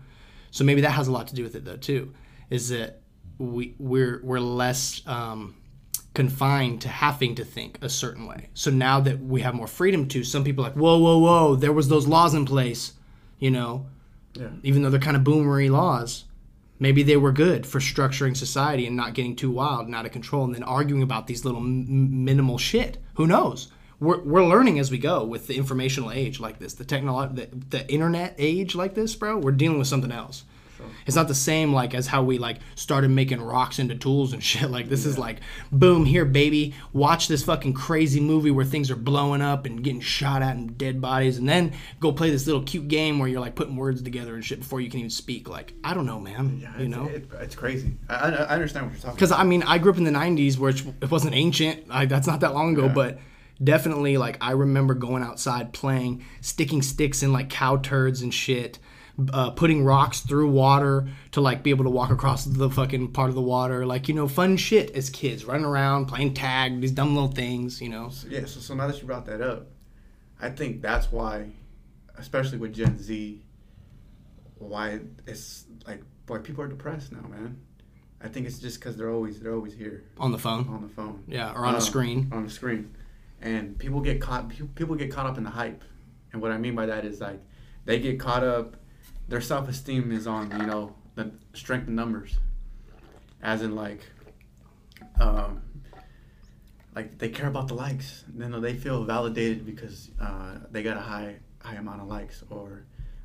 so 0.49 0.63
maybe 0.63 0.81
that 0.81 0.91
has 0.91 1.07
a 1.07 1.11
lot 1.11 1.27
to 1.27 1.35
do 1.35 1.43
with 1.43 1.55
it 1.55 1.65
though 1.65 1.77
too. 1.77 2.13
Is 2.49 2.69
that 2.69 3.01
we 3.38 3.76
we're 3.80 4.22
we're 4.23 4.39
less 4.39 5.01
um, 5.05 5.55
confined 6.13 6.81
to 6.81 6.89
having 6.89 7.35
to 7.35 7.45
think 7.45 7.77
a 7.81 7.89
certain 7.89 8.25
way. 8.27 8.49
So 8.53 8.69
now 8.69 8.99
that 9.01 9.19
we 9.21 9.41
have 9.41 9.53
more 9.55 9.67
freedom 9.67 10.07
to, 10.09 10.23
some 10.23 10.43
people 10.43 10.65
are 10.65 10.69
like, 10.69 10.77
whoa, 10.77 10.97
whoa, 10.97 11.17
whoa, 11.17 11.55
there 11.55 11.71
was 11.71 11.88
those 11.88 12.07
laws 12.07 12.33
in 12.33 12.45
place, 12.45 12.93
you 13.39 13.49
know, 13.51 13.85
Yeah. 14.33 14.49
even 14.63 14.81
though 14.81 14.89
they're 14.89 14.99
kind 14.99 15.15
of 15.17 15.23
boomery 15.23 15.69
laws. 15.69 16.25
Maybe 16.79 17.03
they 17.03 17.15
were 17.17 17.31
good 17.31 17.65
for 17.65 17.79
structuring 17.79 18.35
society 18.35 18.88
and 18.88 18.95
not 18.97 19.13
getting 19.13 19.35
too 19.35 19.51
wild 19.51 19.85
and 19.85 19.95
out 19.95 20.05
of 20.05 20.11
control, 20.11 20.43
and 20.45 20.53
then 20.55 20.63
arguing 20.63 21.03
about 21.03 21.27
these 21.27 21.45
little 21.45 21.61
m- 21.61 22.25
minimal 22.25 22.57
shit. 22.57 22.97
Who 23.15 23.27
knows? 23.27 23.71
We're, 23.99 24.19
we're 24.23 24.45
learning 24.47 24.79
as 24.79 24.89
we 24.89 24.97
go 24.97 25.23
with 25.23 25.45
the 25.45 25.55
informational 25.57 26.11
age 26.11 26.39
like 26.39 26.57
this, 26.57 26.73
the 26.73 26.83
technolo- 26.83 27.35
the, 27.35 27.47
the 27.69 27.88
internet 27.89 28.33
age 28.39 28.73
like 28.73 28.95
this, 28.95 29.15
bro. 29.15 29.38
We're 29.38 29.51
dealing 29.51 29.77
with 29.77 29.88
something 29.88 30.11
else. 30.11 30.43
It's 31.06 31.16
not 31.16 31.28
the 31.28 31.36
same 31.36 31.74
like 31.74 31.94
as 31.94 32.08
how 32.08 32.24
we 32.24 32.38
like 32.38 32.60
started 32.76 33.10
making 33.12 33.41
rocks 33.41 33.80
into 33.80 33.95
tools 33.95 34.34
and 34.34 34.44
shit. 34.52 34.70
Like 34.70 34.90
this 34.90 35.06
is 35.06 35.18
like, 35.18 35.40
boom, 35.72 36.06
here, 36.06 36.26
baby. 36.26 36.74
Watch 36.94 37.28
this 37.28 37.44
fucking 37.44 37.74
crazy 37.74 38.20
movie 38.20 38.52
where 38.52 38.66
things 38.66 38.91
are 38.91 38.95
blowing 38.95 39.41
up 39.41 39.66
and 39.66 39.84
getting 39.84 40.02
shot 40.02 40.41
at 40.41 40.56
and 40.56 40.78
dead 40.78 41.02
bodies, 41.02 41.38
and 41.38 41.48
then 41.48 41.74
go 41.99 42.12
play 42.12 42.30
this 42.30 42.45
little 42.45 42.64
cute 42.64 42.88
game 42.88 43.20
where 43.20 43.28
you're 43.28 43.41
like 43.41 43.56
putting 43.56 43.76
words 43.76 44.02
together 44.02 44.36
and 44.36 44.44
shit 44.45 44.60
before 44.60 44.82
you 44.82 44.90
can 44.90 44.99
even 44.99 45.10
speak. 45.10 45.49
Like 45.49 45.74
I 45.84 45.94
don't 45.94 46.06
know, 46.06 46.20
man. 46.20 46.60
Yeah, 46.62 46.80
you 46.80 46.88
know. 46.88 47.06
it, 47.06 47.28
it's 47.40 47.56
crazy. 47.56 47.95
I, 48.10 48.16
I, 48.16 48.48
understand 48.53 48.86
what 48.88 48.94
you're 48.94 49.02
talking. 49.02 49.16
Because 49.16 49.32
I 49.32 49.44
mean, 49.44 49.64
I 49.64 49.78
grew 49.78 49.91
up 49.91 49.98
in 49.98 50.03
the 50.03 50.12
'90s, 50.12 50.58
where 50.58 50.72
it 50.72 51.12
wasn't 51.12 51.36
ancient. 51.36 51.86
I, 51.90 52.06
that's 52.06 52.28
not 52.28 52.41
that 52.41 52.53
long 52.53 52.74
ago, 52.74 52.86
Yeah. 52.86 52.94
but 52.94 53.20
definitely, 53.64 54.18
like, 54.18 54.38
I 54.41 54.52
remember 54.52 54.94
going 54.94 55.24
outside 55.24 55.74
playing, 55.74 56.26
sticking 56.41 56.82
sticks 56.82 57.24
in 57.24 57.32
like 57.34 57.49
cow 57.49 57.78
turds 57.78 58.22
and 58.22 58.34
shit, 58.34 58.80
uh, 59.33 59.51
putting 59.51 59.83
rocks 59.83 60.21
through 60.21 60.49
water 60.49 61.07
to 61.31 61.41
like 61.41 61.63
be 61.63 61.69
able 61.69 61.83
to 61.83 61.89
walk 61.89 62.09
across 62.11 62.45
the 62.45 62.69
fucking 62.69 63.11
part 63.11 63.29
of 63.29 63.35
the 63.35 63.41
water, 63.41 63.85
like 63.85 64.07
you 64.07 64.13
know, 64.15 64.27
fun 64.27 64.57
shit 64.57 64.91
as 64.95 65.09
kids, 65.09 65.45
running 65.45 65.65
around 65.65 66.05
playing 66.07 66.33
tag, 66.33 66.79
these 66.81 66.91
dumb 66.91 67.13
little 67.13 67.31
things, 67.31 67.81
you 67.81 67.89
know. 67.89 68.11
Yeah, 68.27 68.41
so, 68.45 68.59
so 68.59 68.73
now 68.73 68.88
that 68.88 68.99
you 69.01 69.05
brought 69.07 69.25
that 69.25 69.41
up, 69.41 69.67
I 70.41 70.49
think 70.49 70.81
that's 70.81 71.11
why, 71.11 71.51
especially 72.17 72.57
with 72.57 72.73
Gen 72.73 72.97
Z, 72.99 73.41
why 74.57 74.99
it's 75.27 75.65
like 75.88 76.01
why 76.27 76.38
people 76.39 76.63
are 76.63 76.67
depressed 76.67 77.11
now, 77.11 77.27
man. 77.27 77.57
I 78.23 78.27
think 78.27 78.45
it's 78.45 78.59
just 78.59 78.79
because 78.79 78.95
they're 78.97 79.09
always 79.11 79.39
they're 79.39 79.53
always 79.55 79.73
here 79.73 80.03
On 80.19 80.31
the 80.31 80.38
phone, 80.38 80.67
on 80.69 80.81
the 80.83 80.89
phone, 80.89 81.23
yeah, 81.27 81.51
or 81.53 81.65
on 81.65 81.75
Uh, 81.75 81.79
a 81.79 81.81
screen. 81.81 82.29
on 82.31 82.43
the 82.43 82.49
screen, 82.51 82.93
and 83.41 83.77
people 83.79 83.99
get 84.01 84.21
caught. 84.21 84.49
People 84.75 84.95
get 84.95 85.11
caught 85.11 85.25
up 85.25 85.38
in 85.38 85.43
the 85.43 85.49
hype, 85.49 85.83
and 86.31 86.41
what 86.41 86.51
I 86.51 86.57
mean 86.57 86.75
by 86.75 86.85
that 86.85 87.03
is 87.05 87.19
like 87.19 87.41
they 87.85 87.99
get 87.99 88.19
caught 88.19 88.43
up. 88.43 88.75
Their 89.32 89.40
self 89.40 89.70
esteem 89.70 90.12
is 90.12 90.28
on 90.28 90.52
you 90.52 90.66
know 90.68 90.94
the 91.16 91.32
strength 91.53 91.88
in 91.88 91.95
numbers, 91.95 92.38
as 93.41 93.62
in 93.62 93.76
like, 93.78 94.02
um, 95.22 95.62
like 96.94 97.18
they 97.18 97.30
care 97.30 97.48
about 97.48 97.70
the 97.70 97.74
likes. 97.74 98.26
Then 98.28 98.60
they 98.60 98.74
feel 98.74 99.06
validated 99.06 99.66
because 99.66 100.10
uh, 100.20 100.56
they 100.70 100.84
got 100.84 100.98
a 100.98 100.99
high 100.99 101.38
high 101.60 101.76
amount 101.76 102.02
of 102.02 102.10
likes, 102.10 102.44
or 102.49 102.84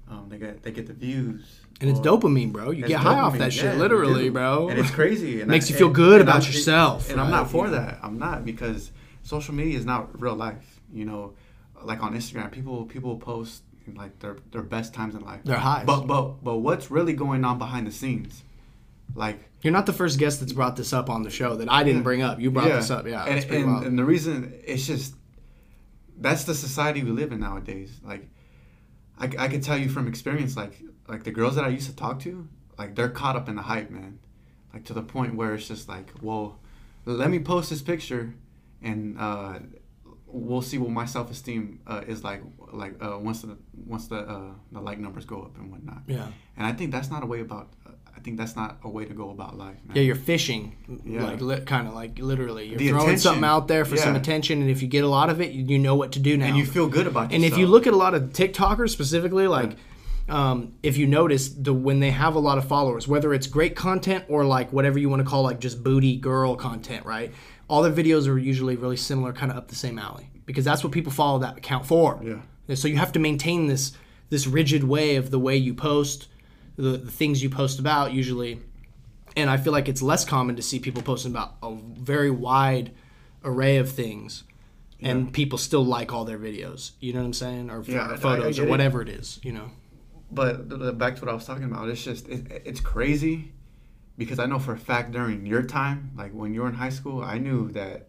um, 0.09 0.29
they 0.29 0.39
get 0.39 0.63
they 0.63 0.71
get 0.71 0.87
the 0.87 0.93
views. 0.93 1.61
And 1.81 1.91
it's 1.91 1.99
dopamine, 1.99 2.53
bro. 2.53 2.71
You 2.71 2.87
get 2.87 3.01
high 3.01 3.19
off 3.19 3.37
that 3.39 3.53
shit, 3.53 3.65
yeah, 3.65 3.75
literally, 3.75 4.29
bro. 4.31 4.69
And 4.69 4.79
it's 4.79 4.93
crazy. 4.93 5.41
And 5.41 5.51
Makes 5.51 5.67
I- 5.67 5.71
you 5.71 5.77
feel 5.77 5.87
and- 5.89 5.97
good 5.97 6.21
and 6.21 6.29
about 6.29 6.43
I'm- 6.45 6.53
yourself, 6.53 7.11
And 7.11 7.21
I'm 7.21 7.33
not 7.33 7.51
for 7.51 7.69
that. 7.71 7.99
I'm 8.01 8.21
not 8.21 8.45
because 8.45 8.93
social 9.25 9.55
media 9.55 9.77
is 9.77 9.85
not 9.85 10.23
real 10.23 10.37
life. 10.37 10.81
You 10.93 11.05
know, 11.05 11.35
like 11.83 12.01
on 12.01 12.15
Instagram, 12.15 12.53
people 12.53 12.85
people 12.85 13.17
post 13.17 13.65
like 13.95 14.19
their 14.19 14.37
their 14.53 14.63
best 14.63 14.95
times 14.95 15.15
in 15.15 15.21
life. 15.23 15.43
Their 15.45 15.59
highs. 15.59 15.87
But 15.87 16.07
but 16.07 16.43
but 16.45 16.57
what's 16.59 16.91
really 16.91 17.13
going 17.13 17.45
on 17.45 17.59
behind 17.59 17.87
the 17.87 17.93
scenes? 17.93 18.43
Like 19.15 19.39
You're 19.63 19.73
not 19.73 19.87
the 19.87 19.93
first 19.93 20.19
guest 20.19 20.41
that's 20.41 20.53
brought 20.53 20.77
this 20.77 20.93
up 20.93 21.09
on 21.09 21.23
the 21.23 21.31
show 21.31 21.57
that 21.57 21.71
I 21.71 21.85
didn't 21.85 21.99
Yeah. 21.99 22.03
bring 22.05 22.23
up. 22.23 22.41
You 22.41 22.51
brought 22.51 22.69
this 22.69 22.91
up, 22.91 23.07
yeah. 23.07 23.25
And, 23.25 23.45
and, 23.51 23.85
and 23.87 23.99
the 23.99 24.05
reason 24.05 24.53
it's 24.65 24.87
just 24.87 25.15
that's 26.19 26.45
the 26.45 26.55
society 26.55 27.03
we 27.03 27.11
live 27.11 27.33
in 27.33 27.41
nowadays. 27.41 28.01
Like 28.05 28.29
I, 29.19 29.25
I 29.39 29.49
can 29.49 29.61
tell 29.61 29.77
you 29.79 29.89
from 29.89 30.09
experience, 30.09 30.57
like 30.57 30.83
like 31.09 31.25
the 31.25 31.31
girls 31.31 31.55
that 31.55 31.65
I 31.65 31.69
used 31.69 31.89
to 31.89 31.97
talk 31.97 32.19
to, 32.21 32.49
like 32.79 32.95
they're 32.95 33.09
caught 33.09 33.37
up 33.37 33.49
in 33.49 33.55
the 33.57 33.63
hype, 33.63 33.91
man. 33.91 34.19
Like 34.75 34.85
to 34.87 34.93
the 34.93 35.03
point 35.03 35.37
where 35.37 35.55
it's 35.55 35.69
just 35.69 35.89
like, 35.89 36.11
well, 36.21 36.59
let 37.07 37.31
me 37.31 37.39
post 37.39 37.71
this 37.71 37.81
picture, 37.81 38.35
and 38.83 39.17
uh, 39.19 39.61
we'll 40.27 40.61
see 40.61 40.77
what 40.77 40.91
my 40.91 41.07
self 41.07 41.31
esteem 41.31 41.81
uh, 41.87 42.03
is 42.07 42.25
like. 42.25 42.43
Like 42.73 42.95
uh, 43.03 43.19
once 43.21 43.43
the 43.43 43.57
once 43.87 44.07
the 44.09 44.17
uh, 44.19 44.51
the 44.73 44.81
like 44.81 44.99
numbers 44.99 45.25
go 45.25 45.43
up 45.43 45.57
and 45.59 45.71
whatnot. 45.71 46.03
yeah. 46.07 46.29
And 46.57 46.67
I 46.67 46.73
think 46.73 46.91
that's 46.93 47.11
not 47.11 47.23
a 47.23 47.27
way 47.27 47.41
about. 47.41 47.69
Uh, 47.87 47.91
I 48.17 48.21
think 48.21 48.39
that's 48.39 48.57
not 48.57 48.79
a 48.83 48.89
way 48.89 49.05
to 49.05 49.13
go 49.15 49.31
about 49.31 49.57
life, 49.59 49.77
man. 49.87 49.95
Yeah, 49.97 50.03
you're 50.03 50.15
fishing, 50.17 50.75
Yeah. 51.05 51.25
like 51.25 51.41
li- 51.43 51.61
kind 51.61 51.87
of 51.87 51.95
like 51.95 52.19
literally. 52.19 52.67
You're 52.69 52.79
The 52.79 52.89
throwing 52.89 53.03
attention. 53.03 53.21
something 53.21 53.45
out 53.45 53.69
there 53.69 53.85
for 53.85 53.97
some 53.99 54.17
attention, 54.17 54.63
and 54.63 54.71
if 54.71 54.81
you 54.83 54.89
get 54.89 55.05
a 55.05 55.09
lot 55.09 55.29
of 55.31 55.41
it, 55.43 55.53
you, 55.53 55.65
you 55.65 55.79
know 55.79 55.95
what 55.95 56.13
to 56.13 56.19
do 56.19 56.37
now. 56.37 56.47
and 56.47 56.57
you 56.57 56.65
feel 56.67 56.89
good 56.89 57.07
about 57.07 57.25
And 57.33 57.43
yourself. 57.43 57.53
if 57.53 57.59
you 57.59 57.67
look 57.67 57.87
at 57.87 57.93
a 57.93 57.97
lot 57.97 58.15
of 58.15 58.23
TikTokers 58.33 58.89
specifically, 58.91 59.47
like 59.47 59.77
um, 60.29 60.73
if 60.83 60.97
you 60.97 61.07
notice 61.07 61.51
the 61.51 61.73
when 61.73 62.01
they 62.01 62.11
have 62.11 62.35
a 62.35 62.39
lot 62.41 62.59
of 62.59 62.65
followers, 62.67 63.07
whether 63.07 63.33
it's 63.35 63.47
great 63.47 63.77
content 63.77 64.25
or 64.29 64.45
like 64.45 64.73
whatever 64.73 64.99
you 64.99 65.09
want 65.09 65.21
to 65.21 65.29
call 65.29 65.43
like 65.43 65.61
just 65.61 65.85
booty 65.85 66.17
girl 66.17 66.57
content, 66.57 67.05
right? 67.07 67.33
All 67.69 67.83
their 67.83 67.93
videos 67.93 68.27
are 68.29 68.39
usually 68.39 68.77
really 68.77 68.97
similar, 68.97 69.33
kind 69.33 69.53
of 69.53 69.59
up 69.59 69.69
the 69.69 69.77
same 69.77 69.99
alley 69.99 70.31
because 70.47 70.65
that's 70.65 70.83
what 70.83 70.93
people 70.93 71.13
follow 71.13 71.39
that 71.41 71.59
account 71.59 71.87
for. 71.87 72.21
Yeah. 72.25 72.41
So 72.75 72.89
you 72.89 72.97
have 72.97 73.13
to 73.13 73.19
maintain 73.19 73.67
this 73.67 73.93
this 74.29 74.47
rigid 74.47 74.83
way 74.85 75.17
of 75.17 75.31
the 75.31 75.39
way 75.39 75.57
you 75.57 75.73
post, 75.73 76.27
the, 76.77 76.97
the 76.97 77.11
things 77.11 77.43
you 77.43 77.49
post 77.49 77.79
about 77.79 78.13
usually. 78.13 78.61
And 79.37 79.49
I 79.51 79.57
feel 79.57 79.73
like 79.73 79.89
it's 79.89 80.03
less 80.03 80.25
common 80.25 80.57
to 80.57 80.63
see 80.63 80.79
people 80.81 81.03
posting 81.03 81.31
about 81.31 81.55
a 81.63 81.75
very 81.77 82.31
wide 82.31 82.91
array 83.45 83.77
of 83.77 83.91
things. 83.93 84.43
And 85.01 85.31
people 85.33 85.59
still 85.59 85.85
like 85.85 86.13
all 86.13 86.25
their 86.25 86.39
videos. 86.39 86.93
You 87.01 87.13
know 87.13 87.21
what 87.21 87.27
I'm 87.27 87.33
saying? 87.35 87.71
Or, 87.71 87.83
Yeah, 87.85 88.09
I- 88.09 88.15
I 88.15 88.17
photos 88.17 88.57
get 88.57 88.63
or 88.63 88.67
it. 88.67 88.71
whatever 88.71 89.03
it 89.03 89.11
is, 89.11 89.39
you 89.43 89.53
know? 89.53 89.71
But 90.33 90.97
back 90.99 91.17
to 91.17 91.21
what 91.25 91.31
I 91.31 91.35
was 91.35 91.45
talking 91.45 91.65
about, 91.65 91.89
it's 91.89 92.03
just 92.03 92.29
it, 92.29 92.63
it's 92.65 92.81
crazy 92.81 93.53
because 94.19 94.39
I 94.41 94.47
know 94.47 94.59
for 94.59 94.73
a 94.73 94.79
fact 94.79 95.13
during 95.13 95.47
your 95.47 95.63
time, 95.63 96.11
like 96.17 96.33
when 96.33 96.53
you 96.55 96.63
were 96.63 96.69
in 96.69 96.75
high 96.75 96.89
school, 96.89 97.23
I 97.23 97.39
knew 97.39 97.71
that 97.73 98.09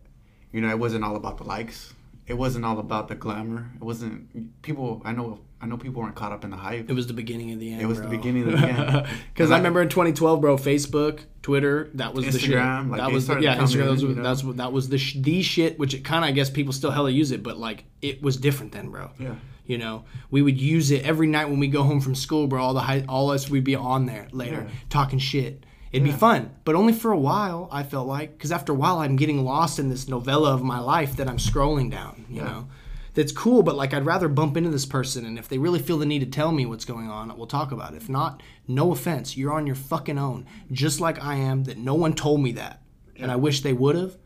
you 0.51 0.61
know 0.61 0.69
it 0.69 0.79
wasn't 0.79 1.03
all 1.03 1.15
about 1.15 1.37
the 1.37 1.43
likes. 1.43 1.93
It 2.27 2.37
wasn't 2.37 2.65
all 2.65 2.79
about 2.79 3.07
the 3.07 3.15
glamour. 3.15 3.71
It 3.75 3.83
wasn't 3.83 4.61
people. 4.61 5.01
I 5.05 5.13
know. 5.13 5.39
I 5.59 5.65
know 5.65 5.77
people 5.77 6.03
weren't 6.03 6.13
caught 6.15 6.31
up 6.31 6.43
in 6.43 6.51
the 6.51 6.57
hype. 6.57 6.87
It 6.87 6.93
was 6.93 7.07
the 7.07 7.13
beginning 7.13 7.51
of 7.51 7.59
the 7.59 7.71
end. 7.73 7.81
It 7.81 7.87
was 7.87 7.99
the 7.99 8.07
beginning 8.07 8.43
of 8.53 8.61
the 8.61 8.67
end. 8.67 9.07
Because 9.33 9.49
And 9.49 9.55
I 9.55 9.57
remember 9.57 9.81
in 9.81 9.89
2012, 9.89 10.39
bro, 10.39 10.55
Facebook, 10.55 11.21
Twitter, 11.41 11.89
that 11.95 12.13
was 12.13 12.25
the 12.25 12.37
shit. 12.37 12.51
Instagram, 12.51 12.91
like, 12.91 12.99
that 12.99 13.11
was 13.11 13.25
the, 13.25 13.39
yeah, 13.39 13.57
Instagram. 13.57 13.81
in, 13.85 13.89
was, 13.89 14.01
you 14.03 14.09
know? 14.09 14.21
That's 14.23 14.41
that 14.57 14.71
was 14.71 14.89
the 14.89 14.99
sh- 14.99 15.15
the 15.19 15.41
shit. 15.41 15.79
Which 15.79 15.93
it 15.95 16.03
kind 16.03 16.23
of 16.23 16.29
I 16.29 16.31
guess 16.33 16.49
people 16.51 16.73
still 16.73 16.91
hella 16.91 17.09
use 17.09 17.31
it, 17.31 17.41
but 17.41 17.57
like 17.57 17.85
it 18.03 18.21
was 18.21 18.37
different 18.37 18.73
then, 18.73 18.89
bro. 18.89 19.09
Yeah. 19.17 19.35
You 19.65 19.77
know, 19.77 20.05
we 20.29 20.41
would 20.41 20.61
use 20.61 20.91
it 20.91 21.03
every 21.05 21.27
night 21.27 21.49
when 21.49 21.59
we 21.59 21.67
go 21.67 21.83
home 21.83 21.99
from 22.01 22.13
school, 22.15 22.47
bro. 22.47 22.61
All 22.63 22.73
the 22.73 22.79
high, 22.81 23.03
all 23.09 23.31
us, 23.31 23.49
we'd 23.49 23.63
be 23.63 23.75
on 23.75 24.05
there 24.05 24.27
later 24.31 24.65
Yeah. 24.67 24.73
talking 24.89 25.19
shit. 25.19 25.65
It'd 25.91 26.03
be 26.03 26.11
fun, 26.11 26.51
but 26.65 26.75
only 26.75 26.93
for 26.93 27.11
a 27.11 27.17
while. 27.17 27.69
I 27.71 27.83
felt 27.83 28.07
like 28.07 28.33
because 28.37 28.51
after 28.51 28.73
a 28.73 28.75
while, 28.75 28.99
I'm 28.99 29.15
getting 29.15 29.43
lost 29.45 29.79
in 29.79 29.89
this 29.89 30.07
novella 30.07 30.53
of 30.53 30.61
my 30.63 30.79
life 30.79 31.15
that 31.15 31.27
I'm 31.29 31.37
scrolling 31.37 31.89
down. 31.89 32.25
You 32.29 32.37
Yeah. 32.37 32.43
know, 32.43 32.67
that's 33.13 33.31
cool, 33.31 33.63
but 33.63 33.75
like 33.75 33.93
I'd 33.93 34.05
rather 34.05 34.27
bump 34.27 34.57
into 34.57 34.69
this 34.69 34.85
person, 34.85 35.25
and 35.25 35.39
if 35.39 35.47
they 35.47 35.57
really 35.57 35.79
feel 35.79 35.97
the 35.97 36.05
need 36.05 36.19
to 36.19 36.25
tell 36.25 36.51
me 36.51 36.65
what's 36.65 36.85
going 36.85 37.09
on, 37.09 37.35
we'll 37.37 37.47
talk 37.47 37.71
about 37.71 37.93
it. 37.93 37.97
If 37.97 38.09
not, 38.09 38.43
no 38.67 38.91
offense, 38.91 39.37
you're 39.37 39.53
on 39.53 39.65
your 39.65 39.75
fucking 39.77 40.17
own, 40.19 40.45
just 40.71 40.99
like 40.99 41.23
I 41.23 41.35
am. 41.35 41.63
That 41.63 41.77
no 41.77 41.95
one 41.95 42.13
told 42.13 42.41
me 42.41 42.51
that, 42.53 42.81
and 43.15 43.31
I 43.31 43.35
wish 43.37 43.61
they 43.61 43.73
would 43.73 43.95
have. 43.95 44.17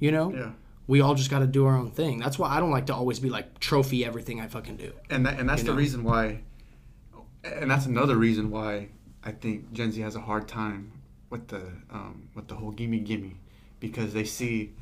You 0.00 0.10
know, 0.12 0.32
Yeah. 0.34 0.50
we 0.86 1.00
all 1.00 1.14
just 1.14 1.30
got 1.30 1.38
to 1.40 1.46
do 1.46 1.64
our 1.64 1.76
own 1.76 1.90
thing. 1.90 2.18
That's 2.18 2.38
why 2.38 2.48
I 2.54 2.60
don't 2.60 2.70
like 2.70 2.86
to 2.86 2.94
always 2.94 3.18
be 3.20 3.30
like 3.30 3.58
trophy 3.60 4.04
everything 4.04 4.40
I 4.40 4.46
fucking 4.48 4.76
do. 4.76 4.92
and 5.10 5.24
that, 5.26 5.38
and 5.38 5.48
that's 5.48 5.62
the 5.62 5.70
know? 5.70 5.76
reason 5.76 6.02
why 6.04 6.40
and 7.44 7.70
that's 7.70 7.86
another 7.86 8.16
reason 8.16 8.50
why 8.50 8.88
I 9.24 9.32
think 9.32 9.72
Gen 9.72 9.92
Z 9.92 10.00
has 10.00 10.16
a 10.16 10.20
hard 10.20 10.48
time 10.48 10.92
with 11.30 11.48
the 11.48 11.62
um, 11.90 12.28
with 12.34 12.48
the 12.48 12.54
whole 12.54 12.70
gimme 12.70 13.00
gimme 13.00 13.36
because 13.80 14.12
they 14.12 14.24
see 14.24 14.72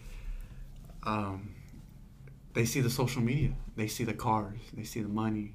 um, 1.04 1.54
they 2.54 2.64
see 2.64 2.80
the 2.80 2.90
social 2.90 3.22
media 3.22 3.50
they 3.76 3.86
see 3.86 4.04
the 4.04 4.14
cars 4.14 4.58
they 4.74 4.84
see 4.84 5.00
the 5.02 5.08
money 5.08 5.52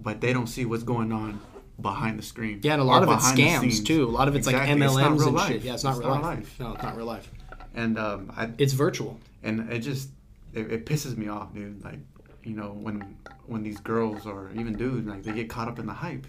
but 0.00 0.20
they 0.20 0.32
don't 0.32 0.46
see 0.48 0.64
what's 0.64 0.82
going 0.82 1.12
on 1.12 1.40
behind 1.80 2.18
the 2.18 2.22
screen 2.22 2.60
Yeah, 2.62 2.74
and 2.74 2.82
a 2.82 2.84
lot 2.84 3.02
of 3.02 3.08
it's 3.10 3.24
scams 3.32 3.84
too. 3.84 4.04
A 4.04 4.10
lot 4.10 4.28
of 4.28 4.36
it's 4.36 4.46
Exactly. 4.46 4.74
like 4.80 4.86
It's 4.86 4.96
not 4.96 5.10
MLMs 5.12 5.18
real 5.18 5.26
and 5.28 5.36
life. 5.36 5.48
shit. 5.52 5.62
Yeah, 5.62 5.74
it's 5.74 5.84
not 5.84 5.98
real 5.98 6.08
life. 6.20 6.60
No, 6.60 6.72
it's 6.74 6.82
not 6.82 6.96
real 6.96 7.06
life. 7.06 7.30
and 7.74 7.98
um, 7.98 8.32
I, 8.36 8.50
It's 8.58 8.72
virtual. 8.74 9.18
and 9.42 9.70
it 9.72 9.80
just 9.80 10.10
it, 10.52 10.70
it 10.70 10.86
pisses 10.86 11.16
me 11.16 11.28
off 11.28 11.52
dude 11.54 11.82
like 11.84 11.98
you 12.44 12.54
know 12.54 12.68
when 12.80 13.16
when 13.46 13.62
these 13.62 13.80
girls 13.80 14.24
or 14.26 14.50
even 14.54 14.74
dudes 14.76 15.06
like 15.06 15.22
they 15.24 15.32
get 15.32 15.48
caught 15.50 15.66
up 15.68 15.78
in 15.78 15.86
the 15.86 15.92
hype 15.94 16.26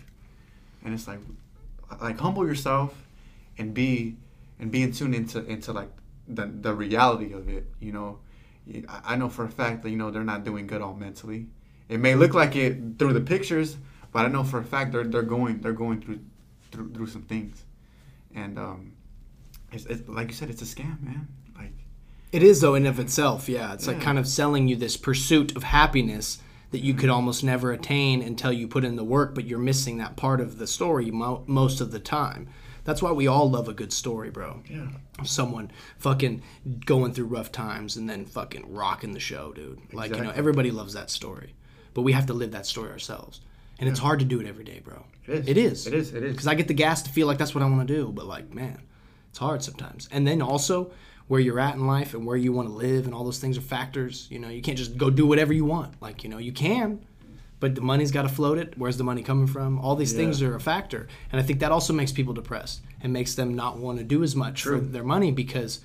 and 0.84 0.94
it's 0.94 1.08
like 1.08 1.20
like 2.02 2.20
humble 2.20 2.46
yourself 2.46 3.08
and 3.58 3.74
be 3.74 4.16
and 4.60 4.72
be 4.72 4.82
in 4.84 4.92
tune 4.92 5.14
into 5.14 5.44
into 5.46 5.72
like 5.74 5.90
the 6.28 6.46
the 6.48 6.74
reality 6.74 7.34
of 7.34 7.48
it 7.50 7.66
you 7.80 7.92
know? 7.92 8.20
I- 8.90 9.14
I 9.14 9.16
know 9.16 9.30
for 9.30 9.46
a 9.46 9.50
fact 9.50 9.84
that 9.84 9.90
you 9.92 9.98
know 9.98 10.10
they're 10.12 10.24
not 10.24 10.44
doing 10.44 10.66
good 10.68 10.82
all 10.82 10.96
mentally. 10.96 11.48
It 11.88 12.00
may 12.00 12.16
look 12.16 12.34
like 12.34 12.56
it 12.56 12.98
through 12.98 13.14
the 13.14 13.22
pictures 13.22 13.78
but 14.12 14.26
I 14.26 14.30
know 14.30 14.44
for 14.44 14.60
a 14.60 14.64
fact 14.64 14.92
they're 14.92 15.04
they're 15.04 15.22
going 15.22 15.60
they're 15.62 15.74
going 15.74 16.02
through 16.02 16.20
through, 16.72 16.92
through 16.94 17.08
some 17.08 17.22
things. 17.24 17.64
And 18.34 18.58
um 18.58 18.94
it's, 19.72 19.86
it's 19.86 20.08
like 20.08 20.28
you 20.30 20.34
said 20.34 20.50
it's 20.50 20.62
a 20.62 20.66
scam 20.66 21.02
man. 21.04 21.28
Like 21.58 21.74
It 22.32 22.42
is 22.44 22.62
though 22.62 22.76
in 22.76 22.86
of 22.88 23.00
itself. 23.00 23.48
Yeah, 23.48 23.74
it's 23.74 23.88
like 23.88 24.02
kind 24.02 24.18
of 24.18 24.28
selling 24.28 24.68
you 24.68 24.76
this 24.76 24.98
pursuit 24.98 25.56
of 25.56 25.64
happiness 25.64 26.40
that 26.76 26.84
you 26.84 26.94
could 26.94 27.10
almost 27.10 27.42
never 27.42 27.72
attain 27.72 28.22
until 28.22 28.52
you 28.52 28.68
put 28.68 28.84
in 28.84 28.98
the 28.98 29.04
work, 29.04 29.34
but 29.34 29.46
you're 29.46 29.58
missing 29.58 29.98
that 30.00 30.18
part 30.18 30.42
of 30.42 30.58
the 30.58 30.68
story 30.68 31.10
mo- 31.10 31.42
most 31.48 31.80
of 31.80 31.92
the 31.94 32.00
time. 32.00 32.50
That's 32.84 33.02
why 33.02 33.14
we 33.14 33.28
all 33.28 33.50
love 33.50 33.70
a 33.70 33.74
good 33.74 33.94
story, 33.94 34.30
bro. 34.30 34.62
yeah 34.70 34.88
Someone 35.24 35.72
fucking 36.00 36.42
going 36.86 37.14
through 37.14 37.28
rough 37.28 37.50
times 37.54 37.96
and 37.96 38.10
then 38.10 38.26
fucking 38.26 38.74
rocking 38.74 39.14
the 39.14 39.22
show, 39.22 39.54
dude. 39.54 39.80
Like, 39.94 40.14
you 40.14 40.22
know, 40.22 40.34
everybody 40.36 40.70
loves 40.70 40.94
that 40.96 41.10
story. 41.10 41.54
But 41.94 42.02
we 42.02 42.12
have 42.12 42.26
to 42.26 42.34
live 42.34 42.52
that 42.52 42.66
story 42.66 42.92
ourselves. 42.92 43.40
And 43.80 43.88
it's 43.88 44.00
hard 44.00 44.20
to 44.20 44.26
do 44.26 44.42
it 44.42 44.48
every 44.48 44.66
day, 44.66 44.82
bro. 44.84 45.06
It 45.26 45.32
is. 45.34 45.48
It 45.48 45.58
is. 45.58 45.88
It 45.88 45.94
is. 45.94 46.14
It 46.14 46.24
is. 46.24 46.32
Because 46.34 46.48
I 46.48 46.56
get 46.56 46.68
the 46.68 46.74
gas 46.74 47.04
to 47.04 47.10
feel 47.10 47.26
like 47.28 47.38
that's 47.38 47.56
what 47.56 47.64
I 47.64 47.70
want 47.70 47.88
to 47.88 47.94
do. 47.96 48.12
But, 48.12 48.26
like, 48.26 48.54
man, 48.54 48.82
it's 49.30 49.40
hard 49.40 49.64
sometimes. 49.64 50.10
And 50.12 50.28
then 50.28 50.42
also, 50.42 50.92
where 51.28 51.40
you're 51.40 51.60
at 51.60 51.76
in 51.76 51.88
life 51.88 52.14
and 52.14 52.26
where 52.26 52.38
you 52.38 52.52
want 52.52 52.68
to 52.68 52.74
live 52.74 53.06
and 53.06 53.14
all 53.14 53.24
those 53.24 53.40
things 53.40 53.58
are 53.58 53.62
factors. 53.62 54.28
You 54.30 54.40
know, 54.40 54.50
you 54.50 54.62
can't 54.62 54.78
just 54.78 54.98
go 54.98 55.10
do 55.10 55.26
whatever 55.26 55.54
you 55.54 55.66
want. 55.66 56.00
Like, 56.02 56.24
you 56.24 56.30
know, 56.30 56.38
you 56.38 56.52
can, 56.52 57.04
but 57.60 57.76
the 57.76 57.82
money's 57.82 58.12
got 58.12 58.24
to 58.24 58.30
float 58.30 58.58
it. 58.58 58.78
Where's 58.78 58.98
the 58.98 59.04
money 59.04 59.24
coming 59.24 59.48
from? 59.48 59.80
All 59.80 59.96
these 59.96 60.14
things 60.14 60.42
are 60.42 60.56
a 60.56 60.60
factor. 60.60 61.08
And 61.32 61.42
I 61.42 61.44
think 61.44 61.60
that 61.62 61.72
also 61.72 61.94
makes 61.94 62.12
people 62.12 62.34
depressed 62.34 62.82
and 63.02 63.12
makes 63.12 63.36
them 63.36 63.56
not 63.56 63.78
want 63.78 63.98
to 63.98 64.04
do 64.04 64.24
as 64.24 64.36
much 64.36 64.64
for 64.64 64.80
their 64.80 65.04
money 65.04 65.32
because 65.32 65.80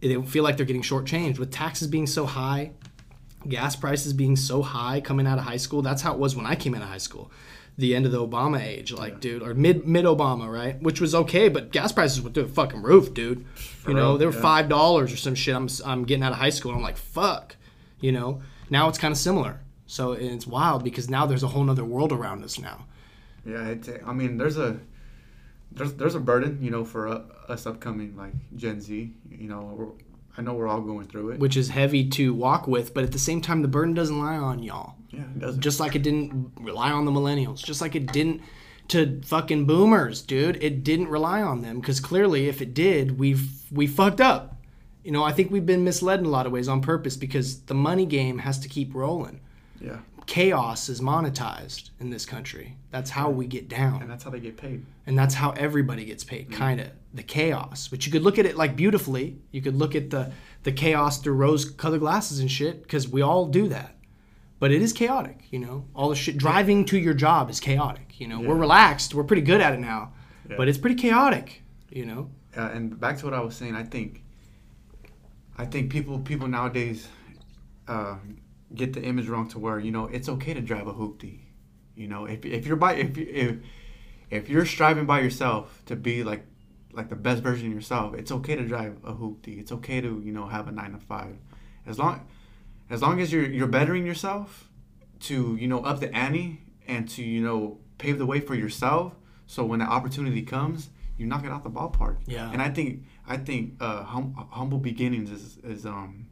they 0.00 0.20
feel 0.22 0.44
like 0.44 0.56
they're 0.56 0.66
getting 0.66 0.82
shortchanged. 0.82 1.38
With 1.38 1.50
taxes 1.50 1.88
being 1.88 2.06
so 2.06 2.26
high, 2.26 2.72
gas 3.48 3.74
prices 3.74 4.12
being 4.12 4.36
so 4.36 4.62
high 4.62 5.00
coming 5.00 5.26
out 5.26 5.38
of 5.38 5.44
high 5.44 5.56
school. 5.56 5.82
That's 5.82 6.02
how 6.02 6.12
it 6.12 6.18
was 6.18 6.36
when 6.36 6.46
I 6.46 6.54
came 6.54 6.74
out 6.74 6.82
of 6.82 6.88
high 6.88 6.98
school. 6.98 7.30
The 7.78 7.94
end 7.94 8.06
of 8.06 8.12
the 8.12 8.26
Obama 8.26 8.62
age, 8.62 8.90
like, 8.90 9.20
dude, 9.20 9.42
or 9.42 9.52
mid 9.52 9.86
mid 9.86 10.06
Obama, 10.06 10.50
right? 10.50 10.80
Which 10.80 10.98
was 10.98 11.14
okay, 11.14 11.50
but 11.50 11.72
gas 11.72 11.92
prices 11.92 12.22
went 12.22 12.34
through 12.34 12.44
the 12.44 12.52
fucking 12.52 12.80
roof, 12.80 13.12
dude. 13.12 13.44
you 13.86 13.92
know, 13.92 14.10
real, 14.10 14.18
they 14.18 14.26
were 14.26 14.32
yeah. 14.32 14.40
five 14.40 14.68
dollars 14.70 15.12
or 15.12 15.16
some 15.18 15.34
shit. 15.34 15.54
I'm 15.54 15.68
I'm 15.84 16.04
getting 16.04 16.22
out 16.22 16.32
of 16.32 16.38
high 16.38 16.50
school, 16.50 16.70
and 16.70 16.78
I'm 16.78 16.84
like, 16.84 16.96
fuck, 16.96 17.56
you 18.00 18.12
know. 18.12 18.40
Now 18.70 18.88
it's 18.88 18.98
kind 18.98 19.12
of 19.12 19.18
similar. 19.18 19.60
So 19.86 20.12
it's 20.12 20.46
wild 20.46 20.84
because 20.84 21.08
now 21.08 21.26
there's 21.26 21.42
a 21.42 21.48
whole 21.48 21.64
nother 21.64 21.84
world 21.84 22.12
around 22.12 22.42
us 22.44 22.58
now. 22.58 22.86
Yeah, 23.44 23.68
it's, 23.68 23.88
I 24.04 24.12
mean, 24.12 24.38
there's 24.38 24.56
a 24.56 24.80
there's 25.70 25.92
there's 25.94 26.14
a 26.14 26.20
burden, 26.20 26.58
you 26.60 26.70
know, 26.70 26.84
for 26.84 27.08
uh, 27.08 27.22
us 27.48 27.66
upcoming 27.66 28.16
like 28.16 28.32
Gen 28.56 28.80
Z. 28.80 29.12
You 29.30 29.48
know, 29.48 29.96
I 30.38 30.42
know 30.42 30.54
we're 30.54 30.68
all 30.68 30.80
going 30.80 31.06
through 31.06 31.30
it. 31.30 31.40
which 31.40 31.56
is 31.56 31.68
heavy 31.70 32.08
to 32.10 32.34
walk 32.34 32.66
with, 32.66 32.92
but 32.94 33.04
at 33.04 33.12
the 33.12 33.18
same 33.18 33.40
time, 33.40 33.62
the 33.62 33.68
burden 33.68 33.94
doesn't 33.94 34.18
lie 34.18 34.36
on 34.36 34.62
y'all. 34.62 34.94
yeah, 35.10 35.20
it 35.20 35.38
doesn't. 35.38 35.60
Just 35.60 35.80
like 35.80 35.94
it 35.94 36.02
didn't 36.02 36.52
rely 36.60 36.90
on 36.90 37.04
the 37.04 37.10
millennials, 37.12 37.64
just 37.64 37.80
like 37.80 37.94
it 37.94 38.12
didn't 38.12 38.42
to 38.88 39.20
fucking 39.24 39.66
boomers, 39.66 40.22
dude. 40.22 40.62
It 40.62 40.84
didn't 40.84 41.08
rely 41.08 41.42
on 41.42 41.62
them 41.62 41.80
because 41.80 42.00
clearly, 42.00 42.48
if 42.48 42.60
it 42.62 42.74
did, 42.74 43.18
we've 43.18 43.48
we 43.72 43.86
fucked 43.86 44.20
up. 44.20 44.56
You 45.02 45.12
know, 45.12 45.22
I 45.22 45.32
think 45.32 45.50
we've 45.50 45.66
been 45.66 45.84
misled 45.84 46.20
in 46.20 46.26
a 46.26 46.30
lot 46.30 46.46
of 46.46 46.52
ways 46.52 46.68
on 46.68 46.80
purpose 46.80 47.16
because 47.16 47.62
the 47.62 47.74
money 47.74 48.06
game 48.06 48.38
has 48.38 48.58
to 48.60 48.68
keep 48.68 48.94
rolling. 48.94 49.40
yeah, 49.80 49.98
Chaos 50.26 50.88
is 50.88 51.00
monetized 51.00 51.90
in 52.00 52.10
this 52.10 52.26
country. 52.26 52.76
That's 52.90 53.10
how 53.10 53.30
we 53.30 53.46
get 53.46 53.68
down. 53.68 54.02
and 54.02 54.10
that's 54.10 54.24
how 54.24 54.30
they 54.30 54.40
get 54.40 54.56
paid. 54.56 54.84
and 55.06 55.16
that's 55.18 55.34
how 55.34 55.52
everybody 55.52 56.04
gets 56.04 56.24
paid 56.24 56.50
kind 56.50 56.80
of 56.80 56.88
the 57.14 57.22
chaos. 57.22 57.88
But 57.88 58.04
you 58.06 58.12
could 58.12 58.22
look 58.22 58.38
at 58.38 58.44
it 58.46 58.56
like 58.56 58.74
beautifully. 58.76 59.38
You 59.52 59.62
could 59.62 59.76
look 59.76 59.94
at 59.94 60.10
the 60.10 60.32
the 60.64 60.72
chaos 60.72 61.18
through 61.18 61.34
rose 61.34 61.64
colored 61.64 62.00
glasses 62.00 62.40
and 62.40 62.50
shit 62.50 62.82
because 62.82 63.08
we 63.08 63.22
all 63.22 63.46
do 63.46 63.68
that. 63.68 63.94
But 64.58 64.72
it 64.72 64.82
is 64.82 64.92
chaotic 64.92 65.44
you 65.50 65.58
know? 65.60 65.84
All 65.94 66.08
the 66.08 66.16
shit 66.16 66.36
driving 66.38 66.84
to 66.86 66.98
your 66.98 67.14
job 67.14 67.48
is 67.50 67.60
chaotic 67.60 68.18
you 68.20 68.26
know? 68.26 68.40
We're 68.40 68.56
relaxed. 68.56 69.14
We're 69.14 69.24
pretty 69.24 69.42
good 69.42 69.60
at 69.60 69.74
it 69.74 69.80
now. 69.80 70.12
Yeah. 70.50 70.56
but 70.56 70.68
it's 70.68 70.78
pretty 70.78 70.96
chaotic 70.96 71.62
you 71.90 72.04
know? 72.06 72.30
Uh, 72.56 72.70
and 72.74 72.98
back 72.98 73.18
to 73.18 73.24
what 73.26 73.34
I 73.34 73.40
was 73.40 73.54
saying, 73.54 73.74
I 73.76 73.84
think 73.84 74.22
I 75.56 75.64
think 75.66 75.90
people 75.90 76.18
people 76.18 76.48
nowadays 76.48 77.06
uh, 77.88 78.16
get 78.76 78.92
the 78.92 79.02
image 79.02 79.28
wrong 79.28 79.48
to 79.48 79.58
where 79.58 79.78
you 79.78 79.90
know 79.90 80.04
it's 80.06 80.28
okay 80.28 80.54
to 80.54 80.60
drive 80.60 80.86
a 80.86 80.92
hoopty. 80.94 81.40
You 81.94 82.08
know, 82.08 82.26
if, 82.26 82.44
if 82.44 82.66
you're 82.66 82.76
by 82.76 82.94
if 82.94 83.16
you- 83.16 83.28
if 83.30 83.56
if 84.30 84.48
you're 84.48 84.66
striving 84.66 85.06
by 85.06 85.20
yourself 85.20 85.82
to 85.86 85.96
be 85.96 86.24
like 86.24 86.44
like 86.92 87.08
the 87.10 87.16
best 87.16 87.42
version 87.42 87.66
of 87.68 87.72
yourself, 87.74 88.14
it's 88.14 88.32
okay 88.32 88.56
to 88.56 88.64
drive 88.66 88.96
a 89.04 89.12
hoopty. 89.14 89.58
It's 89.60 89.72
okay 89.72 90.00
to 90.00 90.20
you 90.24 90.32
know 90.32 90.46
have 90.46 90.68
a 90.68 90.72
nine 90.72 90.92
to 90.92 90.98
five, 90.98 91.36
as 91.86 91.98
long 91.98 92.26
as 92.90 93.02
long 93.02 93.20
as 93.20 93.32
you're 93.32 93.48
you're 93.58 93.66
bettering 93.78 94.04
yourself 94.06 94.68
to 95.20 95.56
you 95.56 95.68
know 95.68 95.80
up 95.80 96.00
the 96.00 96.14
ante 96.14 96.60
and 96.86 97.08
to 97.10 97.22
you 97.22 97.40
know 97.42 97.78
pave 97.98 98.18
the 98.18 98.26
way 98.26 98.40
for 98.40 98.54
yourself. 98.54 99.14
So 99.46 99.64
when 99.64 99.78
the 99.78 99.86
opportunity 99.86 100.42
comes, 100.42 100.90
you 101.16 101.24
knock 101.26 101.44
it 101.44 101.50
out 101.52 101.62
the 101.64 101.70
ballpark. 101.70 102.16
Yeah. 102.26 102.50
And 102.52 102.60
I 102.60 102.70
think 102.70 103.04
I 103.26 103.36
think 103.36 103.74
uh, 103.80 104.02
hum, 104.04 104.34
humble 104.50 104.78
beginnings 104.78 105.30
is 105.30 105.58
is 105.58 105.86
um 105.86 106.26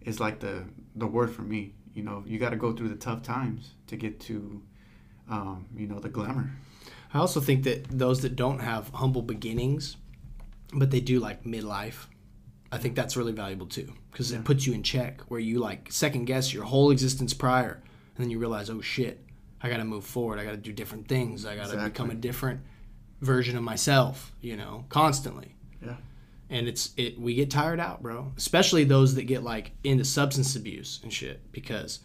is 0.00 0.18
like 0.20 0.40
the 0.40 0.64
the 0.94 1.06
word 1.06 1.30
for 1.34 1.42
me. 1.42 1.74
You 1.94 2.02
know, 2.02 2.24
you 2.26 2.38
got 2.38 2.50
to 2.50 2.56
go 2.56 2.72
through 2.72 2.88
the 2.88 2.96
tough 2.96 3.22
times 3.22 3.72
to 3.88 3.96
get 3.96 4.18
to 4.20 4.62
um, 5.30 5.66
you 5.76 5.86
know 5.86 5.98
the 6.00 6.08
glamour. 6.08 6.50
i 7.14 7.18
also 7.18 7.40
think 7.40 7.62
that 7.64 7.84
those 7.90 8.22
that 8.22 8.34
don't 8.34 8.58
have 8.58 8.88
humble 8.90 9.22
beginnings 9.22 9.96
but 10.74 10.90
they 10.90 11.00
do 11.00 11.20
like 11.20 11.44
midlife 11.44 12.06
i 12.72 12.76
think 12.78 12.96
that's 12.96 13.16
really 13.16 13.32
valuable 13.32 13.66
too 13.66 13.92
because 14.10 14.32
Yeah. 14.32 14.38
it 14.38 14.44
puts 14.44 14.66
you 14.66 14.72
in 14.72 14.82
check 14.82 15.20
where 15.28 15.38
you 15.40 15.58
like 15.60 15.92
second 15.92 16.24
guess 16.24 16.52
your 16.52 16.64
whole 16.64 16.90
existence 16.90 17.34
prior 17.34 17.82
and 18.16 18.22
then 18.24 18.30
you 18.30 18.38
realize, 18.38 18.68
oh 18.68 18.80
shit, 18.82 19.24
I 19.62 19.70
got 19.70 19.78
to 19.78 19.84
move 19.84 20.04
forward. 20.04 20.38
I 20.38 20.44
got 20.44 20.50
to 20.50 20.56
do 20.58 20.70
different 20.72 21.08
things. 21.08 21.46
I 21.46 21.54
got 21.56 21.68
to 21.68 21.74
Exactly. 21.74 21.88
become 21.90 22.10
a 22.10 22.14
different 22.14 22.60
version 23.22 23.56
of 23.56 23.62
myself. 23.62 24.32
You 24.42 24.56
know, 24.58 24.84
constantly. 24.90 25.54
Yeah. 25.80 25.96
And 26.52 26.68
it's 26.68 26.90
it. 26.96 27.18
We 27.18 27.34
get 27.34 27.50
tired 27.50 27.80
out, 27.80 28.02
bro. 28.02 28.32
Especially 28.36 28.84
those 28.84 29.14
that 29.16 29.24
get 29.24 29.42
like 29.42 29.72
into 29.82 30.04
substance 30.04 30.54
abuse 30.54 31.00
and 31.02 31.12
shit, 31.12 31.50
because 31.50 32.00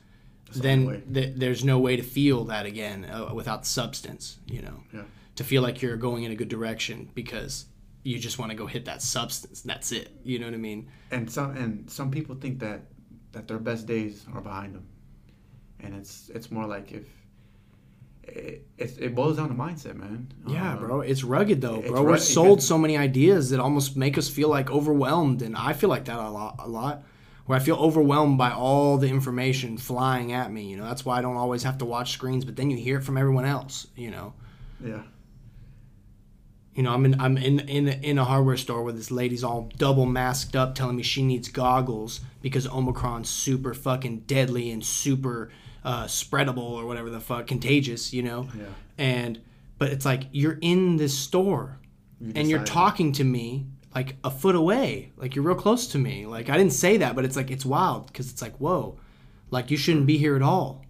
the 0.53 0.59
way. 0.59 0.63
then 0.63 1.13
th- 1.13 1.33
there's 1.35 1.63
no 1.65 1.79
way 1.79 1.97
to 1.97 2.03
feel 2.03 2.45
that 2.45 2.65
again 2.65 3.05
uh, 3.05 3.33
without 3.33 3.63
the 3.63 3.69
substance. 3.69 4.37
You 4.47 4.61
know, 4.61 4.83
Yeah. 4.93 5.03
to 5.35 5.43
feel 5.43 5.61
like 5.61 5.81
you're 5.81 5.97
going 5.97 6.23
in 6.23 6.31
a 6.31 6.35
good 6.35 6.47
direction 6.49 7.09
because 7.13 7.65
you 8.03 8.17
just 8.19 8.39
want 8.39 8.51
to 8.51 8.57
go 8.57 8.65
hit 8.67 8.85
that 8.85 9.01
substance. 9.01 9.61
That's 9.63 9.91
it. 9.91 10.09
You 10.23 10.39
know 10.39 10.45
what 10.45 10.53
I 10.53 10.57
mean? 10.57 10.89
And 11.11 11.29
some 11.29 11.57
and 11.57 11.89
some 11.91 12.09
people 12.09 12.35
think 12.35 12.59
that 12.59 12.81
that 13.33 13.47
their 13.49 13.59
best 13.59 13.85
days 13.85 14.25
are 14.33 14.39
behind 14.41 14.73
them, 14.75 14.87
and 15.81 15.93
it's 15.93 16.29
it's 16.33 16.49
more 16.51 16.65
like 16.65 16.93
if 16.93 17.05
it 18.27 18.67
it, 18.77 18.97
it 18.99 19.15
boils 19.15 19.37
down 19.37 19.49
to 19.49 19.55
mindset, 19.55 19.95
man. 19.95 20.31
Yeah, 20.47 20.73
Um, 20.73 20.79
bro. 20.79 21.01
It's 21.01 21.23
rugged 21.23 21.61
though, 21.61 21.81
bro. 21.81 22.01
We're 22.03 22.09
rugged 22.11 22.23
sold 22.23 22.61
so 22.61 22.77
many 22.77 22.97
ideas 22.97 23.49
that 23.49 23.59
almost 23.59 23.97
make 23.97 24.17
us 24.17 24.29
feel 24.29 24.49
like 24.49 24.69
overwhelmed, 24.69 25.41
and 25.41 25.55
I 25.55 25.73
feel 25.73 25.89
like 25.89 26.05
that 26.05 26.19
a 26.19 26.29
lot. 26.29 26.55
A 26.59 26.67
lot. 26.67 27.03
Where 27.45 27.57
I 27.57 27.61
feel 27.61 27.77
overwhelmed 27.77 28.37
by 28.37 28.51
all 28.51 28.97
the 28.97 29.07
information 29.07 29.77
flying 29.77 30.33
at 30.33 30.51
me. 30.51 30.63
You 30.69 30.75
know, 30.75 30.83
that's 30.83 31.05
why 31.05 31.17
I 31.17 31.21
don't 31.21 31.37
always 31.37 31.63
have 31.63 31.77
to 31.77 31.85
watch 31.85 32.11
screens. 32.11 32.43
But 32.43 32.57
then 32.57 32.69
you 32.69 32.77
hear 32.77 32.97
it 32.97 33.03
from 33.03 33.17
everyone 33.17 33.45
else. 33.45 33.87
You 33.95 34.11
know. 34.11 34.33
Yeah. 34.83 35.03
You 36.75 36.83
know, 36.83 36.91
I'm 36.93 37.05
in 37.05 37.19
I'm 37.19 37.37
in 37.37 37.59
in 37.61 37.87
in 37.87 38.17
a 38.19 38.23
hardware 38.25 38.57
store 38.57 38.83
where 38.83 38.93
this 38.93 39.09
lady's 39.09 39.43
all 39.43 39.71
double 39.77 40.05
masked 40.05 40.55
up, 40.55 40.75
telling 40.75 40.95
me 40.95 41.01
she 41.03 41.23
needs 41.23 41.47
goggles 41.49 42.19
because 42.41 42.67
Omicron's 42.67 43.29
super 43.29 43.73
fucking 43.73 44.19
deadly 44.27 44.69
and 44.69 44.85
super 44.85 45.49
uh, 45.83 46.05
spreadable 46.05 46.71
or 46.71 46.85
whatever 46.85 47.09
the 47.09 47.19
fuck, 47.19 47.47
contagious. 47.47 48.13
You 48.13 48.23
know, 48.23 48.47
Yeah. 48.57 48.63
and 48.97 49.41
but 49.77 49.89
it's 49.91 50.05
like 50.05 50.23
you're 50.31 50.57
in 50.61 50.97
this 50.97 51.17
store 51.17 51.77
You 52.19 52.33
and 52.35 52.49
you're 52.49 52.63
talking 52.63 53.11
to 53.13 53.23
me 53.23 53.67
like 53.95 54.15
a 54.23 54.29
foot 54.31 54.55
away, 54.55 55.11
like 55.17 55.35
you're 55.35 55.45
real 55.45 55.55
close 55.55 55.87
to 55.89 55.97
me. 55.97 56.25
Like 56.25 56.49
I 56.49 56.57
didn't 56.57 56.73
say 56.73 56.97
that, 56.97 57.15
but 57.15 57.25
it's 57.25 57.35
like 57.35 57.49
it's 57.51 57.65
wild 57.65 58.07
because 58.07 58.31
it's 58.31 58.41
like 58.41 58.55
whoa, 58.57 58.97
like 59.51 59.71
you 59.71 59.77
shouldn't 59.77 60.05
be 60.07 60.17
here 60.17 60.35
at 60.35 60.41
all. 60.41 60.83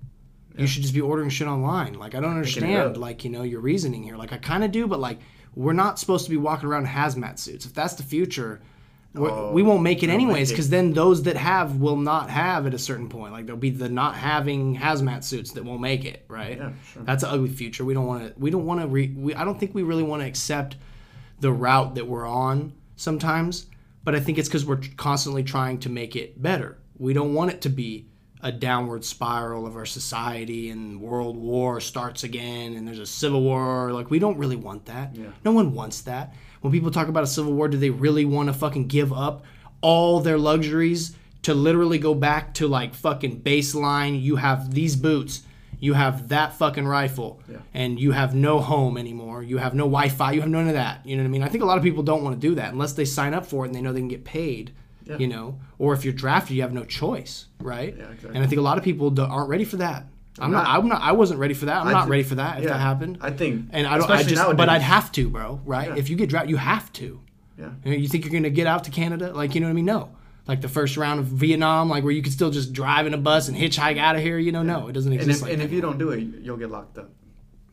You 0.57 0.65
should 0.65 0.81
just 0.81 0.93
be 0.95 1.01
ordering 1.01 1.29
shit 1.29 1.47
online. 1.47 1.93
Like 1.93 2.15
I 2.15 2.19
don't 2.19 2.31
understand, 2.31 2.97
like 2.97 3.23
you 3.23 3.29
know, 3.29 3.43
your 3.43 3.59
reasoning 3.61 4.01
here. 4.03 4.17
Like 4.17 4.33
I 4.33 4.37
kind 4.37 4.63
of 4.63 4.71
do, 4.71 4.87
but 4.87 4.99
like 4.99 5.19
we're 5.53 5.73
not 5.73 5.99
supposed 5.99 6.25
to 6.25 6.31
be 6.31 6.37
walking 6.37 6.67
around 6.67 6.85
in 6.85 6.89
hazmat 6.89 7.37
suits. 7.39 7.65
If 7.65 7.73
that's 7.73 7.93
the 7.93 8.03
future, 8.03 8.61
Oh, 9.15 9.51
we 9.51 9.63
won't 9.63 9.81
make 9.81 10.03
it 10.03 10.09
anyways. 10.09 10.49
Because 10.49 10.69
then 10.69 10.93
those 10.93 11.23
that 11.23 11.37
have 11.37 11.77
will 11.77 11.95
not 11.95 12.29
have 12.29 12.67
at 12.67 12.73
a 12.73 12.79
certain 12.79 13.09
point. 13.09 13.33
Like 13.33 13.45
there'll 13.45 13.59
be 13.59 13.69
the 13.69 13.89
not 13.89 14.15
having 14.15 14.77
hazmat 14.77 15.23
suits 15.23 15.51
that 15.53 15.63
won't 15.65 15.81
make 15.81 16.05
it. 16.05 16.25
Right. 16.27 16.57
Yeah, 16.57 16.71
sure. 16.91 17.03
That's 17.03 17.23
an 17.23 17.29
ugly 17.29 17.49
future. 17.49 17.83
We 17.83 17.93
don't 17.93 18.05
want 18.05 18.27
to. 18.27 18.39
We 18.39 18.51
don't 18.51 18.65
want 18.65 18.81
to. 18.81 18.87
Re, 18.87 19.13
we, 19.15 19.33
I 19.33 19.43
don't 19.43 19.59
think 19.59 19.73
we 19.73 19.83
really 19.83 20.03
want 20.03 20.21
to 20.21 20.27
accept 20.27 20.75
the 21.39 21.51
route 21.51 21.95
that 21.95 22.07
we're 22.07 22.27
on 22.27 22.73
sometimes. 22.95 23.67
But 24.03 24.15
I 24.15 24.19
think 24.19 24.37
it's 24.37 24.47
because 24.47 24.65
we're 24.65 24.81
constantly 24.95 25.43
trying 25.43 25.79
to 25.79 25.89
make 25.89 26.15
it 26.15 26.41
better. 26.41 26.77
We 26.97 27.13
don't 27.13 27.33
want 27.33 27.51
it 27.51 27.61
to 27.61 27.69
be 27.69 28.07
a 28.41 28.51
downward 28.51 29.03
spiral 29.03 29.65
of 29.65 29.75
our 29.75 29.85
society 29.85 30.69
and 30.69 31.01
world 31.01 31.35
war 31.35 31.81
starts 31.81 32.23
again 32.23 32.73
and 32.75 32.87
there's 32.87 32.99
a 32.99 33.05
civil 33.05 33.41
war. 33.41 33.91
Like 33.91 34.09
we 34.09 34.19
don't 34.19 34.37
really 34.37 34.55
want 34.55 34.85
that. 34.85 35.15
Yeah. 35.15 35.27
No 35.43 35.51
one 35.51 35.73
wants 35.73 36.01
that. 36.01 36.35
When 36.61 36.71
people 36.73 36.91
talk 36.91 37.07
about 37.07 37.23
a 37.23 37.27
civil 37.27 37.53
war, 37.53 37.67
do 37.67 37.77
they 37.77 37.89
really 37.89 38.25
want 38.25 38.47
to 38.49 38.53
fucking 38.53 38.87
give 38.87 39.11
up 39.13 39.43
all 39.81 40.19
their 40.19 40.37
luxuries 40.37 41.15
to 41.43 41.53
literally 41.53 41.97
go 41.99 42.13
back 42.13 42.53
to 42.55 42.67
like 42.67 42.93
fucking 42.93 43.41
baseline? 43.41 44.21
You 44.21 44.37
have 44.37 44.73
these 44.73 44.95
boots, 44.95 45.43
you 45.79 45.93
have 45.93 46.29
that 46.29 46.53
fucking 46.53 46.87
rifle, 46.87 47.39
Yeah. 47.49 47.57
and 47.73 47.99
you 47.99 48.11
have 48.11 48.33
no 48.33 48.59
home 48.59 48.97
anymore. 48.97 49.43
You 49.43 49.57
have 49.57 49.75
no 49.75 49.83
Wi-Fi. 49.83 50.31
You 50.31 50.41
have 50.41 50.49
none 50.49 50.67
of 50.67 50.73
that. 50.73 51.05
You 51.05 51.15
know 51.15 51.23
what 51.23 51.27
I 51.27 51.31
mean? 51.31 51.43
I 51.43 51.49
think 51.49 51.63
a 51.63 51.67
lot 51.67 51.77
of 51.77 51.83
people 51.83 52.01
don't 52.03 52.23
want 52.23 52.35
to 52.39 52.47
do 52.47 52.55
that 52.55 52.71
unless 52.73 52.93
they 52.93 53.05
sign 53.05 53.33
up 53.35 53.45
for 53.45 53.63
it 53.63 53.67
and 53.67 53.75
they 53.75 53.81
know 53.81 53.93
they 53.93 53.99
can 53.99 54.07
get 54.07 54.25
paid. 54.25 54.71
Yeah. 55.05 55.17
You 55.19 55.27
know, 55.27 55.59
or 55.79 55.93
if 55.93 56.03
you're 56.03 56.13
drafted, 56.13 56.57
you 56.57 56.63
have 56.63 56.73
no 56.73 56.83
choice, 56.83 57.45
right? 57.61 57.95
Yeah, 57.97 58.05
exactly. 58.09 58.31
And 58.35 58.43
I 58.43 58.47
think 58.47 58.59
a 58.59 58.63
lot 58.63 58.77
of 58.77 58.83
people 58.83 59.13
aren't 59.21 59.47
ready 59.47 59.63
for 59.63 59.77
that. 59.77 60.05
I'm 60.39 60.51
not. 60.51 60.63
not. 60.63 60.79
I'm 60.79 60.87
not. 60.87 61.01
I 61.01 61.11
wasn't 61.13 61.39
ready 61.39 61.53
for 61.53 61.65
that. 61.65 61.81
I'm 61.81 61.87
I 61.87 61.91
not 61.93 62.05
thi- 62.05 62.11
ready 62.11 62.23
for 62.23 62.35
that. 62.35 62.57
If 62.57 62.63
yeah, 62.63 62.69
that 62.71 62.79
happened, 62.79 63.17
I 63.21 63.31
think, 63.31 63.69
and 63.71 63.87
I 63.87 63.97
don't. 63.97 64.09
I 64.09 64.23
just. 64.23 64.57
But. 64.57 64.69
I'd 64.69 64.81
have 64.81 65.11
to, 65.13 65.29
bro. 65.29 65.61
Right? 65.65 65.89
Yeah. 65.89 65.95
If 65.95 66.09
you 66.09 66.15
get 66.15 66.29
drafted, 66.29 66.49
you 66.49 66.57
have 66.57 66.91
to. 66.93 67.21
Yeah. 67.57 67.71
You, 67.83 67.91
know, 67.91 67.97
you 67.97 68.07
think 68.07 68.23
you're 68.25 68.33
gonna 68.33 68.49
get 68.49 68.67
out 68.67 68.83
to 68.83 68.91
Canada? 68.91 69.33
Like 69.33 69.55
you 69.55 69.61
know 69.61 69.67
what 69.67 69.71
I 69.71 69.73
mean? 69.73 69.85
No. 69.85 70.11
Like 70.47 70.61
the 70.61 70.69
first 70.69 70.95
round 70.95 71.19
of 71.19 71.25
Vietnam, 71.25 71.89
like 71.89 72.03
where 72.03 72.13
you 72.13 72.21
could 72.21 72.31
still 72.31 72.51
just 72.51 72.71
drive 72.71 73.05
in 73.05 73.13
a 73.13 73.17
bus 73.17 73.47
and 73.49 73.57
hitchhike 73.57 73.97
out 73.97 74.15
of 74.15 74.21
here. 74.21 74.37
You 74.37 74.51
know, 74.51 74.63
no, 74.63 74.87
it 74.87 74.93
doesn't 74.93 75.11
And 75.11 75.19
exist 75.19 75.39
if, 75.39 75.43
like 75.43 75.53
and 75.53 75.61
if 75.61 75.71
you 75.71 75.81
don't 75.81 75.97
do 75.97 76.11
it, 76.11 76.19
you'll 76.41 76.57
get 76.57 76.69
locked 76.71 76.97
up. 76.97 77.09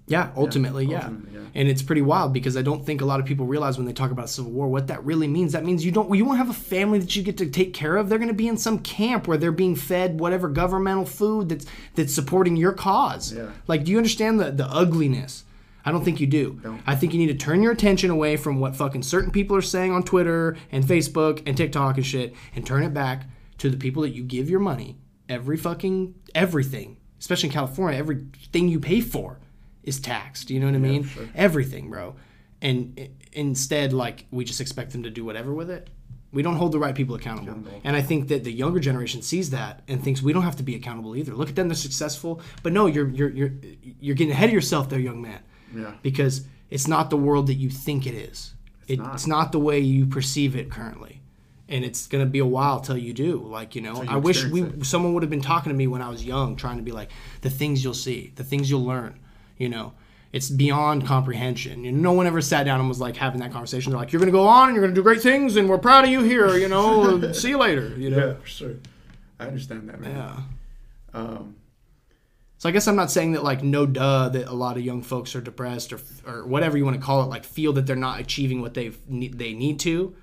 Yeah, 0.06 0.31
ultimately, 0.36 0.85
yeah. 0.85 0.98
ultimately, 0.98 1.32
yeah. 1.32 1.47
And 1.55 1.68
it's 1.68 1.82
pretty 1.82 2.02
wild 2.02 2.32
because 2.35 2.56
I 2.56 2.62
don't 2.62 2.85
think 2.85 3.01
a 3.01 3.06
lot 3.06 3.20
of 3.20 3.26
people 3.26 3.47
realize 3.47 3.78
when 3.78 3.86
they 3.86 3.93
talk 3.93 4.10
about 4.10 4.28
civil 4.28 4.51
war 4.51 4.68
what 4.68 4.89
that 4.89 5.02
really 5.05 5.28
means. 5.28 5.52
That 5.52 5.64
means 5.64 5.85
you 5.85 5.93
don't 5.93 6.12
you 6.14 6.24
won't 6.24 6.39
have 6.39 6.51
a 6.51 6.55
family 6.55 6.98
that 6.98 7.16
you 7.16 7.22
get 7.22 7.39
to 7.39 7.47
take 7.47 7.72
care 7.72 7.97
of. 7.97 8.09
They're 8.09 8.18
going 8.18 8.28
to 8.28 8.35
be 8.35 8.48
in 8.48 8.59
some 8.59 8.81
camp 8.81 9.26
where 9.26 9.39
they're 9.39 9.52
being 9.52 9.76
fed 9.76 10.20
whatever 10.20 10.48
governmental 10.48 11.06
food 11.06 11.48
that's 11.48 11.66
that's 11.94 12.14
supporting 12.14 12.56
your 12.56 12.72
cause. 12.72 13.32
Yeah. 13.32 13.51
Like 13.66 13.85
do 13.85 13.93
you 13.93 13.97
understand 13.97 14.40
the 14.40 14.51
the 14.51 14.66
ugliness? 14.66 15.44
I 15.86 15.93
don't 15.93 16.05
think 16.05 16.20
you 16.20 16.26
do. 16.26 16.60
Don't. 16.62 16.82
I 16.86 16.97
think 16.97 17.12
you 17.12 17.18
need 17.18 17.39
to 17.39 17.44
turn 17.44 17.62
your 17.62 17.72
attention 17.72 18.10
away 18.10 18.36
from 18.36 18.59
what 18.59 18.76
fucking 18.76 19.02
certain 19.02 19.31
people 19.31 19.56
are 19.56 19.62
saying 19.62 19.93
on 19.93 20.02
Twitter 20.02 20.56
and 20.72 20.85
Facebook 20.85 21.43
and 21.47 21.56
TikTok 21.56 21.97
and 21.97 22.06
shit 22.06 22.35
and 22.55 22.66
turn 22.66 22.82
it 22.82 22.94
back 22.94 23.26
to 23.59 23.70
the 23.70 23.76
people 23.76 24.02
that 24.02 24.14
you 24.14 24.22
give 24.22 24.51
your 24.51 24.60
money. 24.60 24.97
Every 25.28 25.56
fucking 25.56 26.14
everything, 26.35 26.98
especially 27.18 27.48
in 27.48 27.55
California, 27.55 27.98
everything 27.98 28.68
you 28.68 28.81
pay 28.81 29.01
for 29.01 29.39
is 29.85 30.01
taxed. 30.01 30.51
You 30.51 30.61
know 30.61 30.66
what 30.66 30.74
I 30.74 30.78
mean? 30.78 31.05
sure. 31.05 31.28
Everything, 31.35 31.90
bro. 31.90 32.15
And 32.62 33.09
instead, 33.32 33.93
like, 33.93 34.27
we 34.31 34.44
just 34.44 34.61
expect 34.61 34.93
them 34.93 35.02
to 35.02 35.11
do 35.11 35.24
whatever 35.24 35.52
with 35.52 35.70
it. 35.70 35.90
We 36.32 36.43
don't 36.43 36.56
hold 36.56 36.73
the 36.73 36.78
right 36.81 36.94
people 36.94 37.15
accountable. 37.15 37.51
Accountable. 37.51 37.81
And 37.85 37.94
I 37.94 38.02
think 38.02 38.28
that 38.28 38.43
the 38.43 38.51
younger 38.52 38.81
generation 38.81 39.23
sees 39.23 39.51
that 39.51 39.82
and 39.86 40.02
thinks 40.02 40.20
we 40.20 40.32
don't 40.32 40.43
have 40.43 40.56
to 40.56 40.62
be 40.65 40.74
accountable 40.74 41.15
either. 41.15 41.32
Look 41.35 41.48
at 41.48 41.55
them; 41.55 41.69
they're 41.69 41.77
successful. 41.77 42.40
But 42.65 42.73
no, 42.73 42.86
you're 42.86 43.09
you're 43.09 43.31
you're 43.31 43.52
you're 44.01 44.16
getting 44.16 44.32
ahead 44.32 44.48
of 44.48 44.52
yourself, 44.55 44.89
there, 44.89 44.98
young 44.98 45.23
man 45.23 45.40
Yeah. 45.77 45.93
because 46.02 46.44
it's 46.70 46.89
not 46.89 47.11
the 47.11 47.16
world 47.16 47.47
that 47.47 47.55
you 47.55 47.70
think 47.70 48.05
it 48.06 48.15
is. 48.15 48.55
It, 48.89 48.98
not. 48.98 49.15
It's 49.15 49.28
not 49.28 49.52
the 49.52 49.61
way 49.61 49.78
you 49.78 50.06
perceive 50.06 50.56
it 50.56 50.70
currently, 50.73 51.20
and 51.69 51.85
it's 51.85 52.09
gonna 52.09 52.27
be 52.27 52.40
a 52.40 52.47
while 52.47 52.81
till 52.81 52.97
you 52.98 53.12
do. 53.12 53.39
Like 53.39 53.77
you 53.77 53.82
know, 53.82 54.02
you 54.02 54.09
I 54.11 54.16
wish 54.16 54.44
we 54.44 54.62
experience 54.62 54.89
someone 54.89 55.15
would 55.15 55.23
have 55.23 55.31
been 55.31 55.40
talking 55.40 55.70
to 55.70 55.77
me 55.77 55.86
when 55.86 56.02
I 56.02 56.09
was 56.09 56.24
young, 56.24 56.56
trying 56.56 56.78
to 56.78 56.82
be 56.82 56.90
like 56.90 57.11
the 57.43 57.51
things 57.51 57.85
you'll 57.85 57.94
see, 57.94 58.32
the 58.35 58.44
things 58.44 58.69
you'll 58.69 58.85
learn. 58.85 59.20
You 59.59 59.68
know, 59.68 59.93
it's 60.32 60.51
beyond 60.51 61.06
comprehension. 61.06 61.85
You 61.85 61.93
know, 61.93 62.10
no 62.10 62.12
one 62.12 62.26
ever 62.26 62.40
sat 62.40 62.64
down 62.64 62.81
and 62.81 62.89
was 62.89 63.01
like 63.01 63.16
having 63.16 63.40
that 63.40 63.52
conversation. 63.52 63.93
They're 63.93 64.01
like, 64.01 64.12
"You're 64.12 64.20
gonna 64.20 64.32
go 64.32 64.47
on 64.47 64.68
and 64.68 64.74
you're 64.76 64.85
gonna 64.85 64.94
do 64.94 65.02
great 65.02 65.22
things, 65.22 65.56
and 65.56 65.68
we're 65.68 65.78
proud 65.78 66.05
of 66.05 66.10
you 66.10 66.22
here." 66.22 66.56
You 66.56 66.68
know, 66.68 67.32
see 67.32 67.51
you 67.51 67.59
later. 67.59 67.94
You 67.97 68.10
know, 68.10 68.35
for 68.40 68.47
sure. 68.47 68.74
I 69.39 69.47
understand 69.47 69.89
that, 69.89 70.01
man. 70.01 70.16
yeah. 70.16 70.40
Um, 71.12 71.56
So 72.59 72.68
I 72.68 72.72
guess 72.72 72.89
I'm 72.89 72.97
not 72.97 73.10
saying 73.10 73.32
that 73.32 73.44
like 73.44 73.62
no 73.62 73.85
duh 73.85 74.28
that 74.31 74.48
a 74.48 74.55
lot 74.55 74.76
of 74.76 74.85
young 74.85 75.02
folks 75.02 75.35
are 75.36 75.40
depressed 75.40 75.93
or 75.93 76.01
or 76.26 76.47
whatever 76.47 76.78
you 76.78 76.85
want 76.85 76.97
to 76.98 77.02
call 77.02 77.22
it, 77.22 77.26
like 77.26 77.44
feel 77.44 77.72
that 77.74 77.86
they're 77.86 77.94
not 77.97 78.20
achieving 78.20 78.60
what 78.62 78.74
they 78.74 78.89
they 79.09 79.52
need 79.52 79.78
to. 79.81 80.14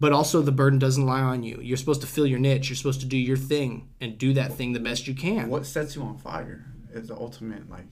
But 0.00 0.12
also 0.12 0.40
the 0.40 0.52
burden 0.52 0.78
doesn't 0.78 1.04
lie 1.04 1.20
on 1.20 1.42
you. 1.42 1.60
You're 1.62 1.76
supposed 1.76 2.00
to 2.00 2.06
fill 2.06 2.26
your 2.26 2.38
niche. 2.38 2.70
You're 2.70 2.76
supposed 2.76 3.00
to 3.00 3.06
do 3.06 3.18
your 3.18 3.36
thing 3.36 3.88
and 4.00 4.16
do 4.18 4.32
that 4.32 4.54
thing 4.54 4.72
the 4.72 4.80
best 4.80 5.06
you 5.06 5.14
can. 5.14 5.48
what 5.50 5.66
sets 5.66 5.94
you 5.94 6.02
on 6.02 6.16
fire 6.16 6.64
is 6.94 7.08
the 7.08 7.14
ultimate, 7.14 7.68
like, 7.70 7.84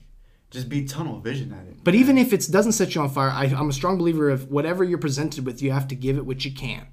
just 0.51 0.69
be 0.69 0.85
tunnel 0.85 1.19
vision 1.19 1.53
at 1.53 1.67
it. 1.67 1.83
But 1.83 1.95
even 1.95 2.17
if 2.17 2.33
it 2.33 2.47
doesn't 2.49 2.71
set 2.73 2.95
you 2.95 3.01
on 3.01 3.09
fire, 3.09 3.29
I, 3.29 3.45
I'm 3.45 3.69
a 3.69 3.73
strong 3.73 3.97
believer 3.97 4.29
of 4.29 4.49
whatever 4.51 4.83
you're 4.83 4.97
presented 4.97 5.45
with, 5.45 5.61
you 5.61 5.71
have 5.71 5.87
to 5.89 5.95
give 5.95 6.17
it 6.17 6.25
what 6.25 6.43
you 6.45 6.51
can. 6.51 6.87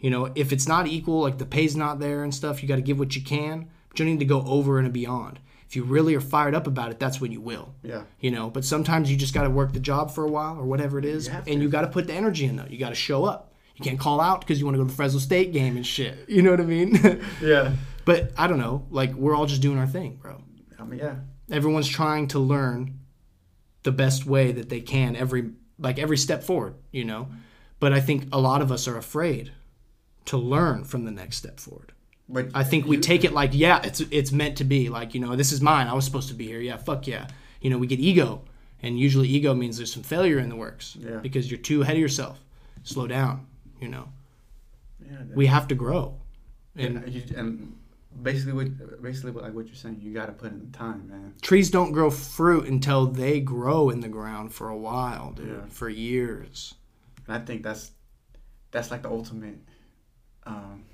You 0.00 0.10
know, 0.10 0.30
if 0.34 0.52
it's 0.52 0.68
not 0.68 0.86
equal, 0.86 1.20
like 1.20 1.38
the 1.38 1.46
pay's 1.46 1.76
not 1.76 1.98
there 2.00 2.22
and 2.22 2.34
stuff, 2.34 2.62
you 2.62 2.68
got 2.68 2.76
to 2.76 2.82
give 2.82 2.98
what 2.98 3.16
you 3.16 3.22
can. 3.22 3.68
But 3.88 3.98
you 3.98 4.04
don't 4.04 4.14
need 4.14 4.20
to 4.20 4.24
go 4.26 4.42
over 4.46 4.78
and 4.78 4.92
beyond. 4.92 5.40
If 5.68 5.74
you 5.74 5.82
really 5.84 6.14
are 6.14 6.20
fired 6.20 6.54
up 6.54 6.66
about 6.66 6.90
it, 6.90 6.98
that's 7.00 7.20
when 7.20 7.32
you 7.32 7.40
will. 7.40 7.74
Yeah. 7.82 8.02
You 8.20 8.30
know, 8.30 8.50
but 8.50 8.64
sometimes 8.64 9.10
you 9.10 9.16
just 9.16 9.34
got 9.34 9.42
to 9.42 9.50
work 9.50 9.72
the 9.72 9.80
job 9.80 10.12
for 10.12 10.24
a 10.24 10.30
while 10.30 10.56
or 10.58 10.64
whatever 10.64 10.98
it 10.98 11.04
is, 11.04 11.26
You 11.26 11.34
and 11.48 11.62
you 11.62 11.68
got 11.68 11.80
to 11.80 11.88
put 11.88 12.06
the 12.06 12.12
energy 12.14 12.44
in 12.44 12.56
though. 12.56 12.66
You 12.68 12.78
got 12.78 12.90
to 12.90 12.94
show 12.94 13.24
up. 13.24 13.52
You 13.74 13.84
can't 13.84 13.98
call 13.98 14.20
out 14.20 14.40
because 14.40 14.58
you 14.58 14.64
want 14.64 14.76
to 14.76 14.78
go 14.78 14.84
to 14.84 14.90
the 14.90 14.96
Fresno 14.96 15.18
State 15.18 15.52
game 15.52 15.76
and 15.76 15.86
shit. 15.86 16.16
You 16.28 16.40
know 16.42 16.50
what 16.50 16.60
I 16.60 16.64
mean? 16.64 17.20
Yeah. 17.42 17.72
but 18.06 18.32
I 18.38 18.46
don't 18.46 18.58
know. 18.58 18.86
Like 18.90 19.12
we're 19.14 19.34
all 19.34 19.44
just 19.46 19.60
doing 19.60 19.76
our 19.78 19.86
thing, 19.86 20.18
bro 20.22 20.40
I 20.78 20.84
mean, 20.84 21.00
yeah. 21.00 21.16
Everyone's 21.50 21.88
trying 21.88 22.28
to 22.28 22.38
learn 22.38 22.98
the 23.82 23.92
best 23.92 24.26
way 24.26 24.52
that 24.52 24.68
they 24.68 24.80
can 24.80 25.14
every 25.16 25.50
like 25.78 25.98
every 25.98 26.16
step 26.16 26.42
forward 26.42 26.74
you 26.92 27.04
know? 27.04 27.28
But 27.78 27.92
i 27.92 28.00
think 28.00 28.28
a 28.32 28.40
lot 28.40 28.62
of 28.62 28.72
us 28.72 28.88
are 28.88 28.96
afraid 28.96 29.52
to 30.26 30.36
learn 30.36 30.84
from 30.84 31.04
the 31.04 31.10
next 31.12 31.36
step 31.36 31.60
forward. 31.60 31.92
But 32.28 32.48
i 32.54 32.64
think 32.64 32.86
we 32.86 32.96
take 32.98 33.22
it 33.24 33.32
like 33.32 33.50
yeah 33.52 33.80
it's 33.84 34.00
it's 34.00 34.32
meant 34.32 34.56
to 34.58 34.64
be 34.64 34.88
like 34.88 35.14
you 35.14 35.20
know 35.20 35.36
this 35.36 35.52
is 35.52 35.60
mine 35.60 35.86
i 35.86 35.92
was 35.94 36.04
supposed 36.04 36.28
to 36.28 36.34
be 36.34 36.46
here 36.46 36.60
yeah 36.60 36.76
fuck 36.76 37.06
yeah. 37.06 37.28
You 37.60 37.70
know 37.70 37.78
we 37.78 37.86
get 37.86 38.00
ego 38.00 38.42
and 38.82 38.98
usually 38.98 39.28
ego 39.28 39.54
means 39.54 39.76
there's 39.76 39.92
some 39.92 40.02
failure 40.02 40.38
in 40.38 40.48
the 40.48 40.56
works 40.56 40.96
Yeah. 40.98 41.18
because 41.18 41.50
you're 41.50 41.58
too 41.60 41.82
ahead 41.82 41.96
of 41.96 42.00
yourself. 42.00 42.38
Slow 42.82 43.06
down 43.06 43.46
you 43.80 43.88
know? 43.88 44.08
Yeah, 45.04 45.18
we 45.34 45.46
have 45.46 45.68
to 45.68 45.74
grow. 45.74 46.14
And 46.76 46.96
and, 46.98 47.12
you, 47.12 47.22
and 47.36 47.78
basically 48.22 48.52
what 48.52 49.02
basically 49.02 49.30
what, 49.30 49.44
like 49.44 49.54
what 49.54 49.66
you're 49.66 49.74
saying. 49.74 49.98
You 50.00 50.12
got 50.12 50.26
to 50.26 50.32
put 50.32 50.52
in 50.52 50.70
the 50.70 50.76
time, 50.76 51.08
man. 51.08 51.34
Trees 51.42 51.70
don't 51.70 51.92
grow 51.92 52.10
fruit 52.10 52.66
until 52.66 53.06
they 53.06 53.40
grow 53.40 53.90
in 53.90 54.00
the 54.00 54.08
ground 54.08 54.52
for 54.52 54.68
a 54.68 54.76
while, 54.76 55.32
dude. 55.32 55.48
Yeah. 55.48 55.68
For 55.68 55.88
years. 55.88 56.74
And 57.26 57.36
I 57.36 57.44
think 57.44 57.62
that's 57.62 57.92
that's 58.70 58.90
like 58.90 59.02
the 59.02 59.10
ultimate. 59.10 59.58
Um, 60.44 60.84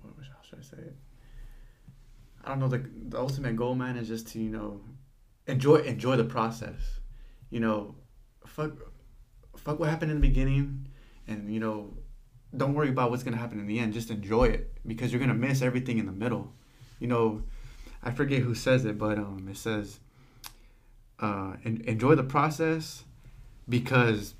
what 0.00 0.16
was 0.16 0.26
how 0.26 0.42
should 0.48 0.58
I 0.58 0.62
say 0.62 0.82
it? 0.82 0.96
I 2.44 2.48
don't 2.48 2.60
know. 2.60 2.68
The 2.68 2.84
the 3.08 3.18
ultimate 3.18 3.56
goal, 3.56 3.74
man, 3.74 3.96
is 3.96 4.08
just 4.08 4.28
to 4.28 4.38
you 4.38 4.50
know 4.50 4.80
enjoy 5.46 5.76
enjoy 5.76 6.16
the 6.16 6.24
process. 6.24 6.80
You 7.50 7.60
know, 7.60 7.94
fuck 8.46 8.72
fuck 9.56 9.78
what 9.78 9.88
happened 9.88 10.10
in 10.10 10.20
the 10.20 10.26
beginning, 10.26 10.88
and 11.26 11.52
you 11.52 11.60
know, 11.60 11.94
don't 12.56 12.74
worry 12.74 12.88
about 12.88 13.10
what's 13.10 13.22
gonna 13.22 13.36
happen 13.36 13.60
in 13.60 13.66
the 13.66 13.78
end. 13.78 13.92
Just 13.92 14.10
enjoy 14.10 14.44
it 14.44 14.73
because 14.86 15.12
you're 15.12 15.20
gonna 15.20 15.34
miss 15.34 15.62
everything 15.62 15.98
in 15.98 16.06
the 16.06 16.12
middle. 16.12 16.52
You 17.00 17.08
know, 17.08 17.42
I 18.02 18.10
forget 18.10 18.42
who 18.42 18.54
says 18.54 18.84
it, 18.84 18.98
but 18.98 19.18
um, 19.18 19.48
it 19.50 19.56
says, 19.56 19.98
uh, 21.20 21.54
en- 21.64 21.82
enjoy 21.86 22.14
the 22.14 22.22
process 22.24 23.04
because 23.68 24.34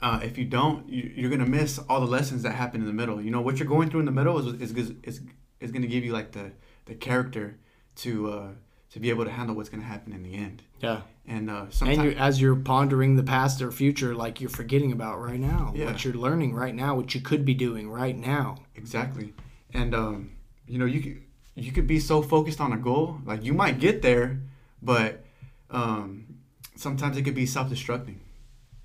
uh, 0.00 0.20
if 0.22 0.38
you 0.38 0.44
don't, 0.44 0.88
you, 0.88 1.12
you're 1.14 1.30
gonna 1.30 1.46
miss 1.46 1.78
all 1.88 2.00
the 2.00 2.06
lessons 2.06 2.42
that 2.42 2.52
happen 2.52 2.80
in 2.80 2.86
the 2.86 2.92
middle. 2.92 3.20
You 3.20 3.30
know 3.30 3.40
what 3.40 3.58
you're 3.58 3.68
going 3.68 3.90
through 3.90 4.00
in 4.00 4.06
the 4.06 4.12
middle 4.12 4.38
is 4.38 4.60
is 4.60 4.72
is, 5.04 5.20
is, 5.60 5.70
gonna 5.72 5.86
give 5.86 6.04
you 6.04 6.12
like 6.12 6.32
the 6.32 6.52
the 6.86 6.94
character 6.94 7.58
to 7.96 8.30
uh, 8.32 8.48
to 8.90 9.00
be 9.00 9.10
able 9.10 9.24
to 9.24 9.30
handle 9.30 9.54
what's 9.56 9.68
gonna 9.68 9.82
happen 9.82 10.12
in 10.12 10.22
the 10.22 10.34
end. 10.34 10.62
Yeah. 10.80 11.02
And 11.26 11.48
uh, 11.50 11.66
And 11.82 12.02
you're, 12.02 12.18
as 12.18 12.40
you're 12.40 12.56
pondering 12.56 13.14
the 13.14 13.22
past 13.22 13.62
or 13.62 13.70
future, 13.70 14.14
like 14.16 14.40
you're 14.40 14.50
forgetting 14.50 14.90
about 14.90 15.20
right 15.20 15.38
now, 15.38 15.72
Yeah. 15.76 15.86
what 15.86 16.04
you're 16.04 16.14
learning 16.14 16.54
right 16.54 16.74
now, 16.74 16.96
what 16.96 17.14
you 17.14 17.20
could 17.20 17.44
be 17.44 17.54
doing 17.54 17.88
right 17.88 18.16
now. 18.16 18.56
exactly, 18.74 19.32
and 19.74 19.94
um, 19.94 20.30
you 20.66 20.78
know 20.78 20.86
you 20.86 21.00
could 21.00 21.22
you 21.54 21.72
could 21.72 21.86
be 21.86 22.00
so 22.00 22.22
focused 22.22 22.60
on 22.60 22.72
a 22.72 22.76
goal, 22.76 23.18
like 23.24 23.44
you 23.44 23.52
might 23.52 23.80
get 23.80 24.02
there, 24.02 24.40
but 24.82 25.24
um, 25.70 26.26
sometimes 26.76 27.16
it 27.16 27.22
could 27.22 27.34
be 27.34 27.46
self-destructing 27.46 28.16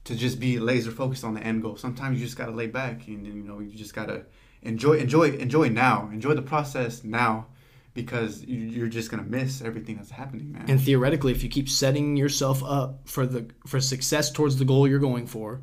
to 0.03 0.15
just 0.15 0.39
be 0.39 0.59
laser 0.59 0.91
focused 0.91 1.23
on 1.23 1.33
the 1.33 1.41
end 1.41 1.61
goal. 1.61 1.75
Sometimes 1.77 2.19
you 2.19 2.25
just 2.25 2.37
gotta 2.37 2.51
lay 2.51 2.67
back 2.67 3.07
and 3.07 3.25
you 3.25 3.33
know 3.43 3.59
you 3.59 3.75
just 3.75 3.93
gotta 3.93 4.25
enjoy 4.61 4.97
enjoy 4.97 5.31
enjoy 5.31 5.69
now, 5.69 6.09
enjoy 6.11 6.33
the 6.33 6.41
process 6.41 7.03
now, 7.03 7.47
because 7.93 8.43
you're 8.43 8.87
just 8.87 9.09
gonna 9.09 9.23
miss 9.23 9.61
everything 9.61 9.95
that's 9.95 10.11
happening, 10.11 10.51
man. 10.51 10.65
And 10.67 10.81
theoretically, 10.81 11.31
if 11.31 11.43
you 11.43 11.49
keep 11.49 11.69
setting 11.69 12.17
yourself 12.17 12.63
up 12.63 13.01
for 13.05 13.25
the 13.25 13.47
for 13.65 13.79
success 13.79 14.31
towards 14.31 14.57
the 14.57 14.65
goal 14.65 14.87
you're 14.87 14.99
going 14.99 15.27
for, 15.27 15.61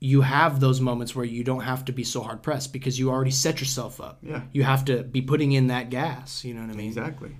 you 0.00 0.20
have 0.20 0.60
those 0.60 0.80
moments 0.80 1.14
where 1.16 1.24
you 1.24 1.42
don't 1.42 1.62
have 1.62 1.84
to 1.86 1.92
be 1.92 2.04
so 2.04 2.22
hard 2.22 2.42
pressed 2.42 2.72
because 2.72 2.98
you 2.98 3.10
already 3.10 3.32
set 3.32 3.60
yourself 3.60 4.00
up. 4.00 4.18
Yeah. 4.22 4.42
You 4.52 4.62
have 4.62 4.84
to 4.86 5.02
be 5.02 5.20
putting 5.22 5.52
in 5.52 5.66
that 5.68 5.90
gas. 5.90 6.44
You 6.44 6.54
know 6.54 6.60
what 6.60 6.70
I 6.70 6.74
mean? 6.74 6.86
Exactly. 6.88 7.36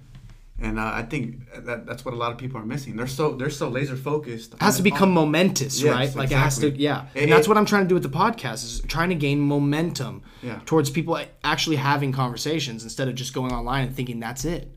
And 0.60 0.76
uh, 0.76 0.82
I 0.92 1.02
think 1.02 1.46
that 1.66 1.86
that's 1.86 2.04
what 2.04 2.14
a 2.14 2.16
lot 2.16 2.32
of 2.32 2.38
people 2.38 2.60
are 2.60 2.64
missing. 2.66 2.96
They're 2.96 3.06
so 3.06 3.36
they're 3.36 3.48
so 3.48 3.68
laser 3.68 3.94
focused. 3.94 4.54
It 4.54 4.60
has 4.60 4.76
to 4.78 4.82
become 4.82 5.12
momentous, 5.12 5.80
Yes, 5.80 5.94
right? 5.94 6.14
Like 6.16 6.32
it 6.32 6.36
has 6.36 6.58
to, 6.58 6.66
exactly. 6.66 6.82
yeah. 6.84 7.06
It- 7.14 7.22
And 7.22 7.32
that's 7.32 7.46
it- 7.46 7.48
what 7.48 7.56
I'm 7.56 7.64
trying 7.64 7.84
to 7.84 7.88
do 7.88 7.94
with 7.94 8.02
the 8.02 8.08
podcast 8.08 8.64
is 8.64 8.80
trying 8.88 9.10
to 9.10 9.14
gain 9.14 9.38
momentum 9.38 10.22
Yeah. 10.42 10.58
towards 10.66 10.90
people 10.90 11.16
actually 11.44 11.76
having 11.76 12.10
conversations 12.10 12.82
instead 12.82 13.06
of 13.06 13.14
just 13.14 13.34
going 13.34 13.52
online 13.52 13.86
and 13.86 13.94
thinking 13.94 14.18
that's 14.18 14.44
it. 14.44 14.74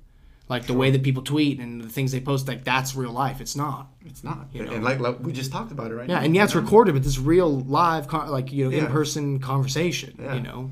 Like 0.49 0.65
the 0.67 0.73
way 0.73 0.91
that 0.91 1.01
people 1.01 1.23
tweet 1.23 1.59
and 1.59 1.81
the 1.81 1.87
things 1.87 2.11
they 2.11 2.19
post, 2.19 2.47
like 2.47 2.65
that's 2.65 2.93
real 2.93 3.11
life. 3.13 3.39
It's 3.39 3.55
not. 3.55 3.87
It's 4.05 4.21
not. 4.23 4.47
You 4.51 4.65
know? 4.65 4.71
And 4.73 4.83
like, 4.83 4.99
like 4.99 5.19
we 5.21 5.31
just 5.31 5.51
talked 5.51 5.71
about 5.71 5.91
it 5.91 5.95
right 5.95 6.09
Yeah, 6.09 6.19
now. 6.19 6.25
and 6.25 6.35
yeah, 6.35 6.43
it's 6.43 6.55
recorded, 6.55 6.93
but 6.93 7.03
this 7.03 7.17
real 7.17 7.61
live, 7.61 8.07
con- 8.09 8.29
like 8.29 8.51
you 8.51 8.65
know, 8.65 8.71
Yeah. 8.71 8.85
in 8.85 8.91
person 8.91 9.39
conversation. 9.39 10.15
Yeah. 10.21 10.33
You 10.35 10.41
know, 10.41 10.71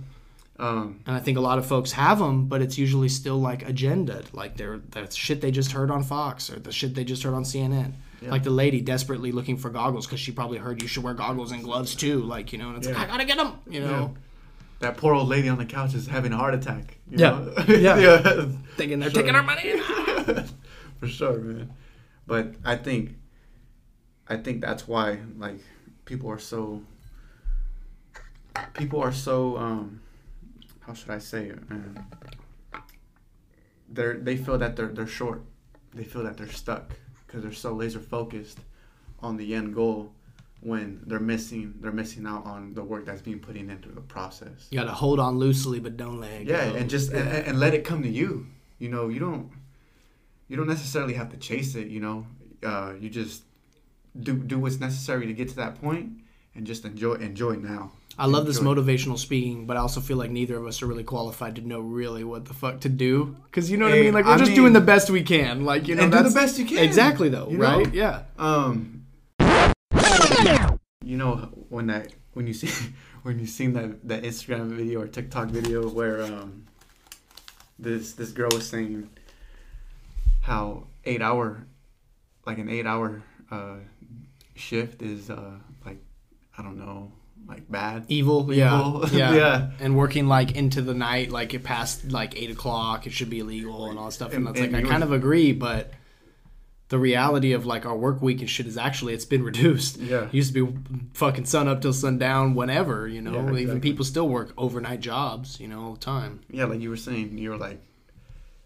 Um, 0.59 0.99
and 1.07 1.15
I 1.15 1.19
think 1.21 1.37
a 1.37 1.41
lot 1.41 1.57
of 1.59 1.65
folks 1.65 1.93
have 1.93 2.19
them, 2.19 2.47
but 2.47 2.61
it's 2.61 2.77
usually 2.77 3.07
still 3.07 3.39
like 3.39 3.65
agendaed, 3.65 4.33
like 4.33 4.57
they're 4.57 4.81
that's 4.91 5.15
shit 5.15 5.39
they 5.39 5.51
just 5.51 5.71
heard 5.71 5.89
on 5.89 6.03
Fox 6.03 6.49
or 6.49 6.59
the 6.59 6.73
shit 6.73 6.93
they 6.95 7.05
just 7.05 7.23
heard 7.23 7.33
on 7.33 7.43
CNN. 7.45 7.93
Yeah. 8.21 8.31
Like 8.31 8.43
the 8.43 8.49
lady 8.49 8.81
desperately 8.81 9.31
looking 9.31 9.55
for 9.55 9.69
goggles 9.69 10.05
because 10.05 10.19
she 10.19 10.33
probably 10.33 10.57
heard 10.57 10.81
you 10.81 10.89
should 10.89 11.03
wear 11.03 11.13
goggles 11.13 11.53
and 11.53 11.63
gloves 11.63 11.95
too. 11.95 12.21
Like 12.21 12.51
you 12.51 12.57
know, 12.59 12.67
and 12.69 12.77
it's 12.79 12.87
like 12.87 12.97
I 12.97 13.07
gotta 13.07 13.23
get 13.23 13.37
them. 13.37 13.53
You 13.69 13.79
know, 13.79 14.15
that 14.79 14.97
poor 14.97 15.13
old 15.13 15.27
lady 15.27 15.49
on 15.49 15.57
the 15.57 15.65
couch 15.65 15.93
is 15.93 16.07
having 16.07 16.31
a 16.33 16.37
heart 16.37 16.53
attack. 16.53 16.97
you 17.09 17.17
Yeah. 17.19 17.31
know? 17.31 17.53
Yeah. 17.67 18.45
thinking 18.75 18.99
they're 18.99 19.09
Sure. 19.09 19.21
taking 19.21 19.35
our 19.35 19.43
money. 19.43 19.79
For 20.99 21.07
sure, 21.07 21.39
man. 21.39 21.73
But 22.27 22.55
I 22.65 22.75
think, 22.75 23.15
I 24.27 24.37
think 24.37 24.61
that's 24.61 24.87
why 24.87 25.19
like 25.37 25.59
people 26.05 26.29
are 26.29 26.39
so. 26.39 26.81
People 28.73 28.99
are 29.01 29.13
so 29.13 29.57
um, 29.57 30.01
how 30.81 30.93
should 30.93 31.11
I 31.11 31.19
say 31.19 31.45
it, 31.47 31.69
man? 31.69 32.05
They're 33.87 34.17
they 34.17 34.37
feel 34.37 34.57
that 34.57 34.75
they're 34.75 34.87
they're 34.89 35.07
short. 35.07 35.41
They 35.93 36.03
feel 36.03 36.23
that 36.23 36.37
they're 36.37 36.51
stuck 36.51 36.93
because 37.25 37.41
they're 37.43 37.53
so 37.53 37.73
laser 37.73 37.99
focused 37.99 38.59
on 39.21 39.37
the 39.37 39.55
end 39.55 39.73
goal 39.73 40.13
when 40.61 41.01
they're 41.07 41.19
missing 41.19 41.73
they're 41.79 41.91
missing 41.91 42.25
out 42.25 42.45
on 42.45 42.73
the 42.73 42.83
work 42.83 43.05
that's 43.05 43.21
being 43.21 43.39
put 43.39 43.55
in 43.55 43.69
into 43.69 43.89
the 43.89 44.01
process. 44.01 44.67
You 44.71 44.79
gotta 44.79 44.91
hold 44.91 45.19
on 45.19 45.37
loosely, 45.39 45.79
but 45.79 45.95
don't 45.97 46.19
let 46.19 46.31
it 46.41 46.47
Yeah, 46.47 46.69
go. 46.69 46.75
and 46.75 46.89
just 46.89 47.11
and, 47.11 47.27
Yeah. 47.29 47.35
and 47.47 47.59
let 47.59 47.73
it 47.73 47.83
come 47.85 48.03
to 48.03 48.09
you. 48.09 48.47
You 48.79 48.89
know, 48.89 49.07
you 49.09 49.19
don't 49.19 49.49
you 50.47 50.57
don't 50.57 50.67
necessarily 50.67 51.13
have 51.13 51.29
to 51.31 51.37
chase 51.37 51.75
it. 51.75 51.87
You 51.87 51.99
know, 52.01 52.27
uh, 52.63 52.93
you 52.99 53.09
just 53.09 53.43
do 54.19 54.33
do 54.33 54.59
what's 54.59 54.79
necessary 54.79 55.27
to 55.27 55.33
get 55.33 55.47
to 55.49 55.55
that 55.57 55.79
point, 55.81 56.09
and 56.55 56.65
just 56.67 56.83
enjoy 56.85 57.13
enjoy 57.15 57.53
now. 57.55 57.91
I 58.17 58.25
love 58.25 58.45
this 58.45 58.59
motivational 58.59 59.17
speaking, 59.17 59.65
but 59.65 59.77
I 59.77 59.79
also 59.79 60.01
feel 60.01 60.17
like 60.17 60.29
neither 60.29 60.57
of 60.57 60.65
us 60.65 60.81
are 60.81 60.87
really 60.87 61.05
qualified 61.05 61.55
to 61.55 61.61
know 61.61 61.79
really 61.79 62.25
what 62.25 62.43
the 62.43 62.53
fuck 62.53 62.81
to 62.81 62.89
do. 62.89 63.37
Because 63.45 63.71
you 63.71 63.77
know 63.77 63.85
what 63.85 63.93
I 63.97 64.01
mean? 64.01 64.13
Like 64.13 64.25
we're 64.25 64.31
I 64.33 64.37
just 64.37 64.49
mean- 64.49 64.57
doing 64.57 64.73
the 64.73 64.81
best 64.81 65.09
we 65.09 65.23
can. 65.23 65.63
Like 65.63 65.87
you 65.87 65.95
know, 65.95 66.03
And 66.03 66.11
do 66.11 66.23
the 66.23 66.31
best 66.31 66.59
you 66.59 66.65
can. 66.65 66.79
Exactly 66.79 67.29
though, 67.29 67.47
You 67.49 67.59
know? 67.59 67.77
right? 67.77 67.93
Yeah. 67.93 68.23
Um, 68.37 68.98
you 71.09 71.17
know 71.17 71.49
when 71.69 71.87
that 71.87 72.13
when 72.33 72.45
you 72.45 72.53
see 72.61 72.69
when 73.23 73.39
you 73.39 73.47
seen 73.47 73.73
that 73.73 74.07
that 74.07 74.23
Instagram 74.23 74.67
video 74.69 75.01
or 75.01 75.07
TikTok 75.07 75.47
video 75.49 75.89
where 75.89 76.21
um 76.23 76.65
this 77.79 78.13
this 78.13 78.31
girl 78.31 78.49
was 78.53 78.69
saying 78.69 79.09
how 80.41 80.85
eight 81.05 81.21
hour 81.21 81.65
like 82.45 82.57
an 82.57 82.69
eight 82.69 82.85
hour 82.85 83.21
uh 83.51 83.75
shift 84.55 85.01
is 85.01 85.29
uh 85.29 85.51
like 85.85 85.97
I 86.57 86.61
don't 86.61 86.77
know 86.77 87.11
like 87.47 87.69
bad 87.71 88.05
Evil, 88.09 88.53
yeah, 88.53 88.79
Evil. 88.79 89.09
yeah, 89.09 89.33
Yeah. 89.41 89.71
and 89.79 89.97
working 89.97 90.27
like 90.27 90.51
into 90.55 90.81
the 90.83 90.93
night, 90.93 91.31
like 91.31 91.53
it 91.55 91.63
past 91.63 92.11
like 92.11 92.39
eight 92.39 92.51
o'clock, 92.51 93.07
it 93.07 93.11
should 93.13 93.29
be 93.31 93.39
illegal 93.39 93.89
and 93.89 93.97
all 93.97 94.05
that 94.05 94.11
stuff. 94.11 94.33
And, 94.33 94.45
And- 94.45 94.55
that's 94.55 94.71
like 94.71 94.85
I 94.85 94.87
kind 94.87 95.03
of 95.03 95.11
agree, 95.11 95.53
but 95.53 95.91
the 96.89 96.99
reality 96.99 97.53
of 97.53 97.65
like 97.65 97.85
our 97.85 97.95
work 97.95 98.21
week 98.21 98.41
and 98.41 98.49
shit 98.49 98.65
is 98.65 98.77
actually 98.77 99.13
it's 99.13 99.25
been 99.25 99.43
reduced. 99.43 99.97
Yeah. 99.97 100.23
it 100.25 100.33
used 100.33 100.53
to 100.53 100.65
be 100.65 100.77
fucking 101.13 101.45
sun 101.45 101.67
up 101.67 101.81
till 101.81 101.93
sundown, 101.93 102.55
whenever 102.55 103.07
you 103.07 103.21
know. 103.21 103.33
Yeah, 103.51 103.57
Even 103.59 103.79
people 103.81 104.03
still 104.05 104.27
work 104.27 104.53
overnight 104.57 104.99
jobs, 104.99 105.59
you 105.59 105.67
know, 105.67 105.81
all 105.83 105.93
the 105.93 105.99
time. 105.99 106.41
yeah 106.49 106.65
like 106.65 106.81
you 106.81 106.89
were 106.89 106.97
saying 106.97 107.37
you 107.37 107.51
were 107.51 107.57
like 107.57 107.79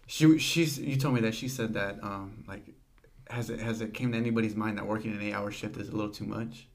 she 0.06 0.38
she's 0.38 0.78
you 0.78 0.96
told 0.96 1.14
me 1.14 1.20
that 1.22 1.34
she 1.34 1.48
said 1.48 1.74
that 1.74 1.98
um 2.02 2.44
like 2.46 2.64
has 3.30 3.48
it 3.50 3.58
has 3.60 3.80
it 3.80 3.94
came 3.94 4.12
to 4.12 4.18
anybody's 4.18 4.54
mind 4.54 4.76
that 4.78 4.86
working 4.86 5.12
an 5.12 5.20
eight 5.22 5.32
hour 5.32 5.50
shift 5.50 5.76
is 5.78 5.88
a 5.88 5.92
little 5.96 6.10
too 6.12 6.26
much 6.26 6.66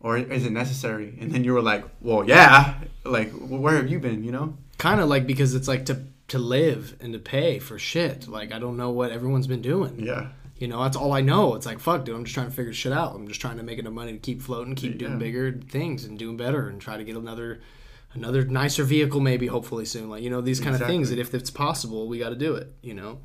or 0.00 0.18
is 0.18 0.44
it 0.44 0.50
necessary 0.50 1.16
and 1.20 1.30
then 1.30 1.44
you 1.44 1.52
were 1.52 1.62
like 1.62 1.84
well 2.00 2.28
yeah 2.28 2.74
like 3.04 3.30
where 3.32 3.76
have 3.76 3.88
you 3.88 4.00
been 4.00 4.24
you 4.24 4.32
know 4.32 4.56
kind 4.78 5.00
of 5.00 5.08
like 5.08 5.26
because 5.28 5.54
it's 5.54 5.68
like 5.68 5.86
to 5.86 6.02
to 6.26 6.38
live 6.38 6.96
and 7.00 7.12
to 7.12 7.18
pay 7.18 7.58
for 7.58 7.76
shit. 7.78 8.28
Like 8.28 8.52
I 8.52 8.58
don't 8.60 8.76
know 8.76 8.90
what 8.90 9.10
everyone's 9.10 9.46
been 9.48 9.62
doing. 9.62 9.94
yeah 9.98 10.28
You 10.60 10.68
know, 10.68 10.80
that's 10.82 10.96
all 10.96 11.12
I 11.12 11.22
know. 11.22 11.54
It's 11.56 11.66
like 11.66 11.80
fuck, 11.80 12.04
dude. 12.04 12.14
I'm 12.14 12.24
just 12.24 12.34
trying 12.34 12.48
to 12.50 12.52
figure 12.54 12.72
shit 12.72 12.92
out. 12.92 13.14
I'm 13.16 13.26
just 13.26 13.40
trying 13.40 13.56
to 13.56 13.62
make 13.64 13.78
enough 13.80 13.92
money 13.94 14.12
to 14.12 14.18
keep 14.18 14.40
floating, 14.42 14.74
keep 14.76 14.98
doing 14.98 15.12
Yeah. 15.14 15.18
bigger 15.18 15.52
things 15.52 16.04
and 16.04 16.18
doing 16.18 16.36
better, 16.36 16.68
and 16.68 16.80
try 16.80 16.96
to 16.98 17.02
get 17.04 17.16
another 17.16 17.60
another 18.12 18.44
nicer 18.44 18.84
vehicle 18.84 19.20
maybe 19.20 19.46
hopefully 19.46 19.84
soon. 19.86 20.08
Like 20.10 20.22
you 20.22 20.30
know 20.30 20.40
these 20.42 20.60
kind 20.60 20.76
of 20.76 20.82
things 20.86 21.10
that 21.10 21.18
if 21.18 21.34
it's 21.34 21.50
possible, 21.50 22.06
we 22.08 22.18
got 22.18 22.28
to 22.30 22.36
do 22.36 22.54
it. 22.54 22.72
You 22.82 22.94
know. 22.94 23.18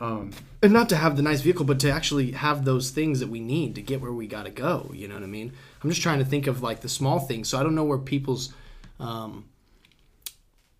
um 0.00 0.32
And 0.62 0.72
not 0.72 0.88
to 0.88 0.96
have 0.96 1.16
the 1.16 1.22
nice 1.22 1.40
vehicle, 1.42 1.64
but 1.64 1.78
to 1.80 1.90
actually 1.90 2.32
have 2.32 2.64
those 2.64 2.90
things 2.90 3.20
that 3.20 3.28
we 3.28 3.38
need 3.40 3.74
to 3.76 3.82
get 3.82 4.00
where 4.00 4.12
we 4.12 4.26
got 4.26 4.44
to 4.46 4.50
go. 4.50 4.90
You 4.92 5.06
know 5.06 5.14
what 5.14 5.22
I 5.22 5.26
mean? 5.38 5.52
I'm 5.82 5.90
just 5.90 6.02
trying 6.02 6.18
to 6.18 6.24
think 6.24 6.46
of 6.48 6.62
like 6.62 6.80
the 6.80 6.88
small 6.88 7.20
things. 7.20 7.48
So 7.48 7.60
I 7.60 7.62
don't 7.62 7.74
know 7.76 7.84
where 7.84 7.98
people's 7.98 8.52
um, 8.98 9.44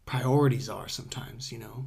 priorities 0.06 0.68
are 0.68 0.88
sometimes. 0.88 1.52
You 1.52 1.58
know, 1.60 1.84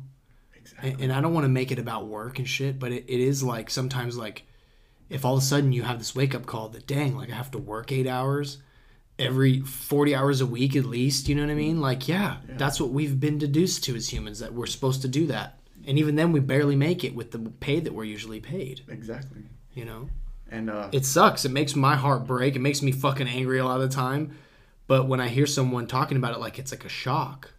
exactly 0.78 0.92
and, 0.92 1.02
and 1.02 1.14
I 1.14 1.22
don't 1.22 1.34
want 1.34 1.46
to 1.46 1.50
make 1.50 1.72
it 1.72 1.80
about 1.80 2.08
work 2.08 2.40
and 2.40 2.48
shit, 2.48 2.80
but 2.80 2.92
it, 2.92 3.06
it 3.08 3.20
is 3.20 3.44
like 3.44 3.70
sometimes 3.70 4.18
like 4.18 4.44
if 5.10 5.26
all 5.26 5.38
of 5.38 5.44
a 5.44 5.46
sudden 5.46 5.72
you 5.72 5.84
have 5.84 6.00
this 6.00 6.16
wake 6.16 6.34
up 6.36 6.46
call 6.46 6.70
that 6.70 6.88
dang, 6.88 7.16
like 7.16 7.32
I 7.32 7.36
have 7.36 7.52
to 7.52 7.58
work 7.60 7.92
eight 7.92 8.08
hours 8.08 8.60
every 9.18 9.62
40 9.62 10.14
hours 10.14 10.42
a 10.42 10.46
week 10.46 10.76
at 10.76 10.86
least, 10.86 11.30
you 11.30 11.36
know 11.36 11.44
what 11.44 11.52
I 11.52 11.56
mean? 11.56 11.80
Like, 11.80 12.08
yeah, 12.08 12.38
that's 12.48 12.82
what 12.82 12.90
we've 12.90 13.18
been 13.18 13.38
deduced 13.38 13.84
to 13.86 13.96
as 13.96 14.12
humans 14.12 14.40
that 14.40 14.54
we're 14.54 14.66
supposed 14.66 15.02
to 15.04 15.08
do 15.08 15.28
that. 15.28 15.60
And 15.88 15.98
even 15.98 16.16
then 16.16 16.32
we 16.32 16.40
barely 16.42 16.76
make 16.76 17.04
it 17.04 17.16
with 17.16 17.32
the 17.32 17.40
pay 17.40 17.80
that 17.80 17.94
we're 17.94 18.04
usually 18.04 18.42
paid, 18.42 18.82
exactly 18.90 19.44
you 19.76 19.86
know? 19.86 20.10
and 20.50 20.70
uh 20.70 20.90
It 20.92 21.06
sucks. 21.06 21.46
It 21.46 21.52
makes 21.52 21.76
my 21.76 21.96
heart 21.96 22.26
break. 22.26 22.56
It 22.56 22.60
makes 22.60 22.82
me 22.82 22.92
fucking 22.92 23.28
angry 23.28 23.60
a 23.60 23.66
lot 23.66 23.82
of 23.82 23.90
the 23.90 23.96
time. 23.96 24.36
But 24.88 25.08
when 25.08 25.20
I 25.20 25.28
hear 25.28 25.46
someone 25.46 25.88
talking 25.88 26.18
about 26.18 26.34
it 26.34 26.40
like 26.40 26.58
it's 26.58 26.72
like 26.72 26.86
a 26.86 26.90
shock. 26.90 27.52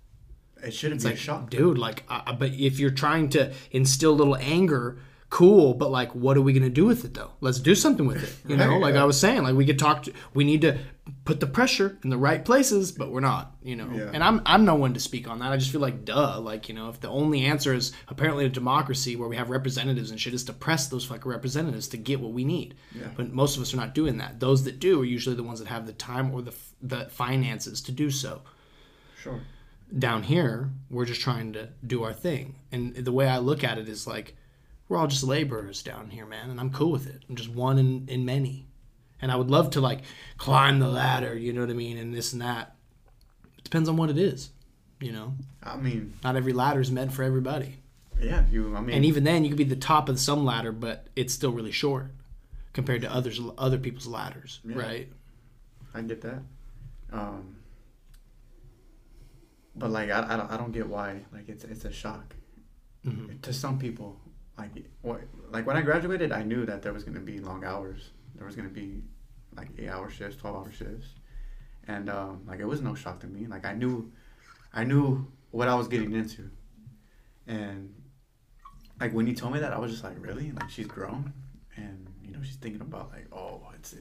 It 0.66 0.74
shouldn't 0.74 0.96
It's 0.96 1.04
be 1.04 1.10
like, 1.10 1.18
a 1.18 1.22
shock. 1.22 1.50
dude, 1.50 1.78
like, 1.78 2.02
uh, 2.08 2.32
but 2.32 2.52
if 2.54 2.78
you're 2.78 2.90
trying 2.90 3.28
to 3.30 3.52
instill 3.70 4.12
a 4.12 4.16
little 4.16 4.36
anger, 4.36 4.98
cool. 5.30 5.74
But 5.74 5.90
like, 5.90 6.14
what 6.14 6.36
are 6.36 6.42
we 6.42 6.52
gonna 6.52 6.68
do 6.70 6.84
with 6.84 7.04
it 7.04 7.14
though? 7.14 7.32
Let's 7.40 7.58
do 7.60 7.74
something 7.74 8.06
with 8.06 8.22
it. 8.22 8.50
You 8.50 8.56
know, 8.56 8.78
like 8.78 8.94
yeah. 8.94 9.02
I 9.02 9.04
was 9.04 9.18
saying, 9.18 9.42
like 9.42 9.54
we 9.54 9.66
could 9.66 9.78
talk. 9.78 10.04
To, 10.04 10.12
we 10.34 10.44
need 10.44 10.60
to 10.62 10.78
put 11.24 11.38
the 11.38 11.46
pressure 11.46 11.98
in 12.02 12.10
the 12.10 12.16
right 12.18 12.44
places, 12.44 12.90
but 12.90 13.10
we're 13.12 13.20
not. 13.20 13.54
You 13.62 13.76
know, 13.76 13.88
Yeah. 13.92 14.10
and 14.12 14.22
I'm 14.24 14.40
I'm 14.46 14.64
no 14.64 14.74
one 14.76 14.94
to 14.94 15.00
speak 15.00 15.28
on 15.28 15.38
that. 15.40 15.52
I 15.52 15.56
just 15.56 15.70
feel 15.70 15.80
like, 15.80 16.04
duh, 16.04 16.38
like 16.40 16.68
you 16.68 16.74
know, 16.74 16.88
if 16.88 17.00
the 17.00 17.08
only 17.08 17.44
answer 17.44 17.72
is 17.74 17.92
apparently 18.08 18.44
a 18.44 18.48
democracy 18.48 19.14
where 19.16 19.28
we 19.28 19.36
have 19.36 19.50
representatives 19.50 20.10
and 20.10 20.20
shit 20.20 20.34
is 20.34 20.44
to 20.44 20.52
press 20.52 20.86
those 20.88 21.04
fucking 21.04 21.30
representatives 21.30 21.88
to 21.88 21.96
get 21.96 22.20
what 22.20 22.32
we 22.32 22.44
need. 22.44 22.74
Yeah. 22.94 23.08
But 23.16 23.32
most 23.32 23.56
of 23.56 23.62
us 23.62 23.72
are 23.74 23.76
not 23.78 23.94
doing 23.94 24.18
that. 24.18 24.40
Those 24.40 24.64
that 24.64 24.78
do 24.78 25.00
are 25.02 25.04
usually 25.04 25.36
the 25.36 25.42
ones 25.44 25.58
that 25.60 25.68
have 25.68 25.86
the 25.86 25.92
time 25.92 26.32
or 26.32 26.42
the 26.42 26.54
the 26.82 27.06
finances 27.06 27.80
to 27.82 27.92
do 27.92 28.10
so 28.10 28.42
Sure. 29.22 29.40
Down 29.98 30.22
here 30.22 30.70
we're 30.90 31.04
just 31.04 31.20
trying 31.20 31.52
to 31.52 31.68
do 31.86 32.02
our 32.02 32.12
thing 32.12 32.56
and 32.72 32.94
the 32.96 33.12
way 33.12 33.28
i 33.28 33.38
look 33.38 33.62
at 33.62 33.78
it 33.78 33.88
is 33.88 34.06
like 34.06 34.34
we're 34.88 34.96
all 34.96 35.06
just 35.06 35.22
laborers 35.22 35.82
down 35.82 36.10
here 36.10 36.26
man 36.26 36.50
and 36.50 36.58
i'm 36.58 36.70
cool 36.70 36.90
with 36.90 37.06
it 37.06 37.22
i'm 37.28 37.36
just 37.36 37.48
one 37.50 37.78
in, 37.78 38.04
in 38.08 38.24
many 38.24 38.66
and 39.22 39.30
i 39.30 39.36
would 39.36 39.50
love 39.50 39.70
to 39.70 39.80
like 39.80 40.00
climb 40.38 40.80
the 40.80 40.88
ladder 40.88 41.36
you 41.36 41.52
know 41.52 41.60
what 41.60 41.70
i 41.70 41.74
mean 41.74 41.96
and 41.98 42.12
this 42.12 42.32
and 42.32 42.42
that 42.42 42.74
it 43.56 43.64
depends 43.64 43.88
on 43.88 43.96
what 43.96 44.10
it 44.10 44.18
is 44.18 44.50
you 45.00 45.12
know 45.12 45.34
I 45.62 45.76
mean, 45.76 46.14
not 46.24 46.36
every 46.36 46.52
ladder 46.52 46.80
is 46.80 46.90
meant 46.90 47.12
for 47.12 47.22
everybody 47.22 47.76
yeah. 48.18 48.44
You. 48.50 48.74
I 48.74 48.80
mean, 48.80 48.96
and 48.96 49.04
even 49.04 49.24
then 49.24 49.44
you 49.44 49.50
could 49.50 49.58
be 49.58 49.64
the 49.64 49.76
top 49.76 50.08
of 50.08 50.18
some 50.18 50.44
ladder 50.44 50.72
but 50.72 51.06
it's 51.16 51.34
still 51.34 51.52
really 51.52 51.70
short 51.72 52.12
compared 52.72 53.02
to 53.02 53.12
others 53.12 53.38
other 53.58 53.78
people's 53.78 54.06
ladders 54.06 54.60
Yeah. 54.64 54.78
right 54.78 55.08
I 55.94 56.02
get 56.02 56.20
that. 56.22 56.42
Um, 57.12 57.55
but 59.76 59.90
like 59.90 60.10
I, 60.10 60.34
I, 60.34 60.36
don't, 60.36 60.50
I 60.52 60.56
don't 60.56 60.72
get 60.72 60.86
why 60.88 61.20
like 61.32 61.48
it's 61.48 61.64
it's 61.64 61.84
a 61.84 61.92
shock 61.92 62.34
Mhm. 63.06 63.40
to 63.42 63.52
some 63.52 63.78
people. 63.78 64.20
Like 64.58 64.72
what 65.02 65.20
like 65.50 65.66
when 65.66 65.76
I 65.76 65.82
graduated, 65.82 66.32
I 66.32 66.42
knew 66.42 66.64
that 66.66 66.82
there 66.82 66.92
was 66.92 67.04
gonna 67.04 67.20
be 67.20 67.38
long 67.38 67.64
hours. 67.64 68.10
There 68.34 68.46
was 68.46 68.56
gonna 68.56 68.68
be 68.70 69.02
like 69.54 69.68
eight 69.78 69.88
hour 69.88 70.08
shifts, 70.10 70.36
twelve 70.36 70.56
hour 70.56 70.72
shifts, 70.72 71.08
and 71.86 72.08
um, 72.10 72.42
like 72.46 72.60
it 72.60 72.64
was 72.66 72.80
no 72.80 72.94
shock 72.94 73.20
to 73.20 73.26
me. 73.26 73.46
Like 73.46 73.64
I 73.66 73.74
knew, 73.74 74.10
I 74.72 74.84
knew 74.84 75.26
what 75.50 75.68
I 75.68 75.74
was 75.74 75.88
getting 75.88 76.12
into, 76.12 76.50
and 77.46 77.94
like 79.00 79.12
when 79.12 79.26
you 79.26 79.34
told 79.34 79.52
me 79.52 79.60
that, 79.60 79.72
I 79.72 79.78
was 79.78 79.90
just 79.92 80.04
like, 80.04 80.16
really? 80.18 80.52
Like 80.52 80.70
she's 80.70 80.86
grown, 80.86 81.32
and 81.76 82.08
you 82.22 82.32
know 82.32 82.42
she's 82.42 82.56
thinking 82.56 82.80
about 82.80 83.10
like, 83.12 83.26
oh, 83.32 83.62
it's 83.74 83.94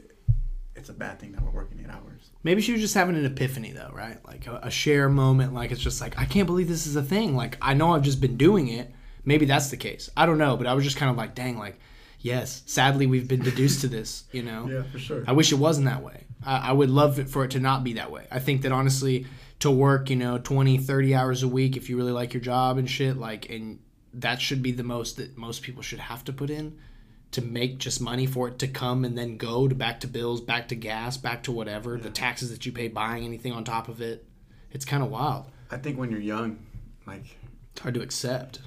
it's 0.76 0.90
a 0.90 0.94
bad 0.94 1.20
thing 1.20 1.32
that 1.32 1.42
we're 1.42 1.52
working 1.52 1.80
eight 1.80 1.90
hours. 1.90 2.32
Maybe 2.44 2.62
she 2.62 2.72
was 2.74 2.82
just 2.82 2.94
having 2.94 3.16
an 3.16 3.26
epiphany 3.26 3.72
though, 3.72 3.92
right? 3.94 4.24
Like 4.28 4.48
a, 4.48 4.60
a 4.64 4.72
share 4.72 5.10
moment. 5.10 5.54
Like 5.54 5.72
it's 5.72 5.82
just 5.82 6.02
like 6.02 6.18
I 6.20 6.26
can't 6.26 6.46
believe 6.46 6.68
this 6.68 6.86
is 6.86 6.96
a 6.96 7.04
thing. 7.04 7.36
Like 7.36 7.58
I 7.62 7.74
know 7.74 7.94
I've 7.94 8.04
just 8.04 8.22
been 8.22 8.38
doing 8.38 8.68
it. 8.68 8.94
Maybe 9.24 9.46
that's 9.46 9.70
the 9.70 9.78
case. 9.78 10.10
I 10.16 10.26
don't 10.26 10.38
know, 10.38 10.58
but 10.58 10.68
I 10.68 10.74
was 10.74 10.84
just 10.84 10.98
kind 10.98 11.10
of 11.10 11.18
like, 11.18 11.34
dang, 11.34 11.58
like 11.58 11.80
yes. 12.20 12.62
Sadly, 12.66 13.08
we've 13.08 13.28
been 13.28 13.42
deduced 13.42 13.82
to 13.82 13.88
this. 13.88 14.26
You 14.32 14.44
know. 14.44 14.68
Yeah, 14.72 14.84
for 14.84 15.00
sure. 15.00 15.24
I 15.28 15.32
wish 15.32 15.52
it 15.52 15.56
wasn't 15.56 15.88
that 15.88 16.04
way. 16.04 16.26
I, 16.46 16.70
I 16.70 16.72
would 16.74 16.90
love 16.90 17.20
it 17.20 17.30
for 17.30 17.46
it 17.46 17.52
to 17.52 17.60
not 17.60 17.84
be 17.84 17.94
that 17.94 18.12
way. 18.12 18.28
I 18.32 18.40
think 18.40 18.62
that 18.64 18.72
honestly, 18.72 19.26
to 19.60 19.72
work, 19.72 20.10
you 20.10 20.16
know, 20.16 20.38
20, 20.38 20.78
30 20.78 21.16
hours 21.16 21.44
a 21.44 21.48
week, 21.48 21.78
if 21.78 21.90
you 21.90 21.98
really 21.98 22.12
like 22.12 22.34
your 22.34 22.42
job 22.42 22.78
and 22.78 22.90
shit, 22.90 23.18
like, 23.18 23.50
and 23.50 23.80
that 24.14 24.42
should 24.42 24.62
be 24.62 24.72
the 24.72 24.84
most 24.84 25.18
that 25.18 25.38
most 25.38 25.62
people 25.62 25.82
should 25.82 26.00
have 26.00 26.24
to 26.26 26.34
put 26.34 26.50
in 26.50 26.78
to 27.32 27.42
make 27.42 27.78
just 27.80 28.00
money 28.00 28.26
for 28.26 28.48
it 28.48 28.60
to 28.60 28.68
come 28.68 29.04
and 29.04 29.18
then 29.18 29.38
go 29.38 29.68
to 29.68 29.76
back 29.76 30.00
to 30.02 30.08
bills, 30.08 30.42
back 30.42 30.68
to 30.70 30.76
gas, 30.76 31.18
back 31.18 31.44
to 31.44 31.52
whatever, 31.52 31.98
the 31.98 32.10
taxes 32.10 32.50
that 32.52 32.66
you 32.66 32.72
pay 32.72 32.88
buying 32.88 33.26
anything 33.26 33.52
on 33.52 33.64
top 33.64 33.90
of 33.90 34.02
it. 34.02 34.26
It's 34.72 34.86
kind 34.86 35.04
of 35.04 35.10
wild. 35.10 35.46
I 35.72 35.78
think 35.78 35.98
when 35.98 36.12
you're 36.12 36.20
young, 36.20 36.60
like 37.06 37.38
It's 37.72 37.82
hard 37.82 37.94
to 37.96 38.02
accept. 38.02 38.60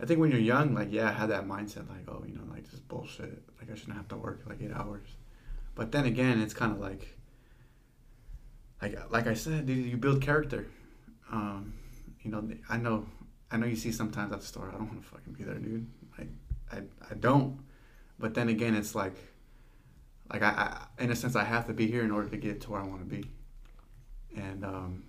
I 0.00 0.04
think 0.06 0.20
when 0.20 0.30
you're 0.30 0.40
young, 0.40 0.74
like 0.74 0.88
yeah, 0.92 1.08
I 1.08 1.12
had 1.12 1.30
that 1.30 1.46
mindset, 1.46 1.88
like 1.88 2.08
oh, 2.08 2.22
you 2.26 2.34
know, 2.34 2.42
like 2.50 2.70
this 2.70 2.80
bullshit. 2.80 3.42
Like 3.58 3.70
I 3.70 3.74
shouldn't 3.74 3.96
have 3.96 4.08
to 4.08 4.16
work 4.16 4.42
like 4.46 4.60
eight 4.62 4.72
hours. 4.72 5.08
But 5.74 5.92
then 5.92 6.04
again, 6.06 6.40
it's 6.40 6.54
kind 6.54 6.72
of 6.72 6.78
like, 6.78 7.16
like 8.80 8.98
like 9.10 9.26
I 9.26 9.34
said, 9.34 9.66
dude, 9.66 9.86
you 9.86 9.96
build 9.96 10.22
character. 10.22 10.66
Um, 11.30 11.74
you 12.22 12.30
know, 12.30 12.48
I 12.68 12.76
know, 12.76 13.06
I 13.50 13.56
know 13.56 13.66
you 13.66 13.76
see 13.76 13.92
sometimes 13.92 14.32
at 14.32 14.40
the 14.40 14.46
store. 14.46 14.68
I 14.68 14.78
don't 14.78 14.88
want 14.88 15.02
to 15.02 15.08
fucking 15.08 15.32
be 15.32 15.44
there, 15.44 15.54
dude. 15.54 15.86
Like 16.18 16.28
I, 16.72 16.78
I 17.10 17.14
don't. 17.14 17.58
But 18.18 18.34
then 18.34 18.48
again, 18.48 18.74
it's 18.74 18.94
like, 18.94 19.14
like 20.32 20.42
I, 20.42 20.86
I, 20.98 21.02
in 21.02 21.10
a 21.10 21.16
sense, 21.16 21.36
I 21.36 21.44
have 21.44 21.66
to 21.66 21.72
be 21.72 21.86
here 21.86 22.02
in 22.02 22.10
order 22.10 22.28
to 22.28 22.36
get 22.36 22.60
to 22.62 22.70
where 22.70 22.80
I 22.80 22.86
want 22.86 23.00
to 23.00 23.16
be. 23.16 23.30
And 24.36 24.64
um, 24.64 25.04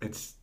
it's 0.00 0.34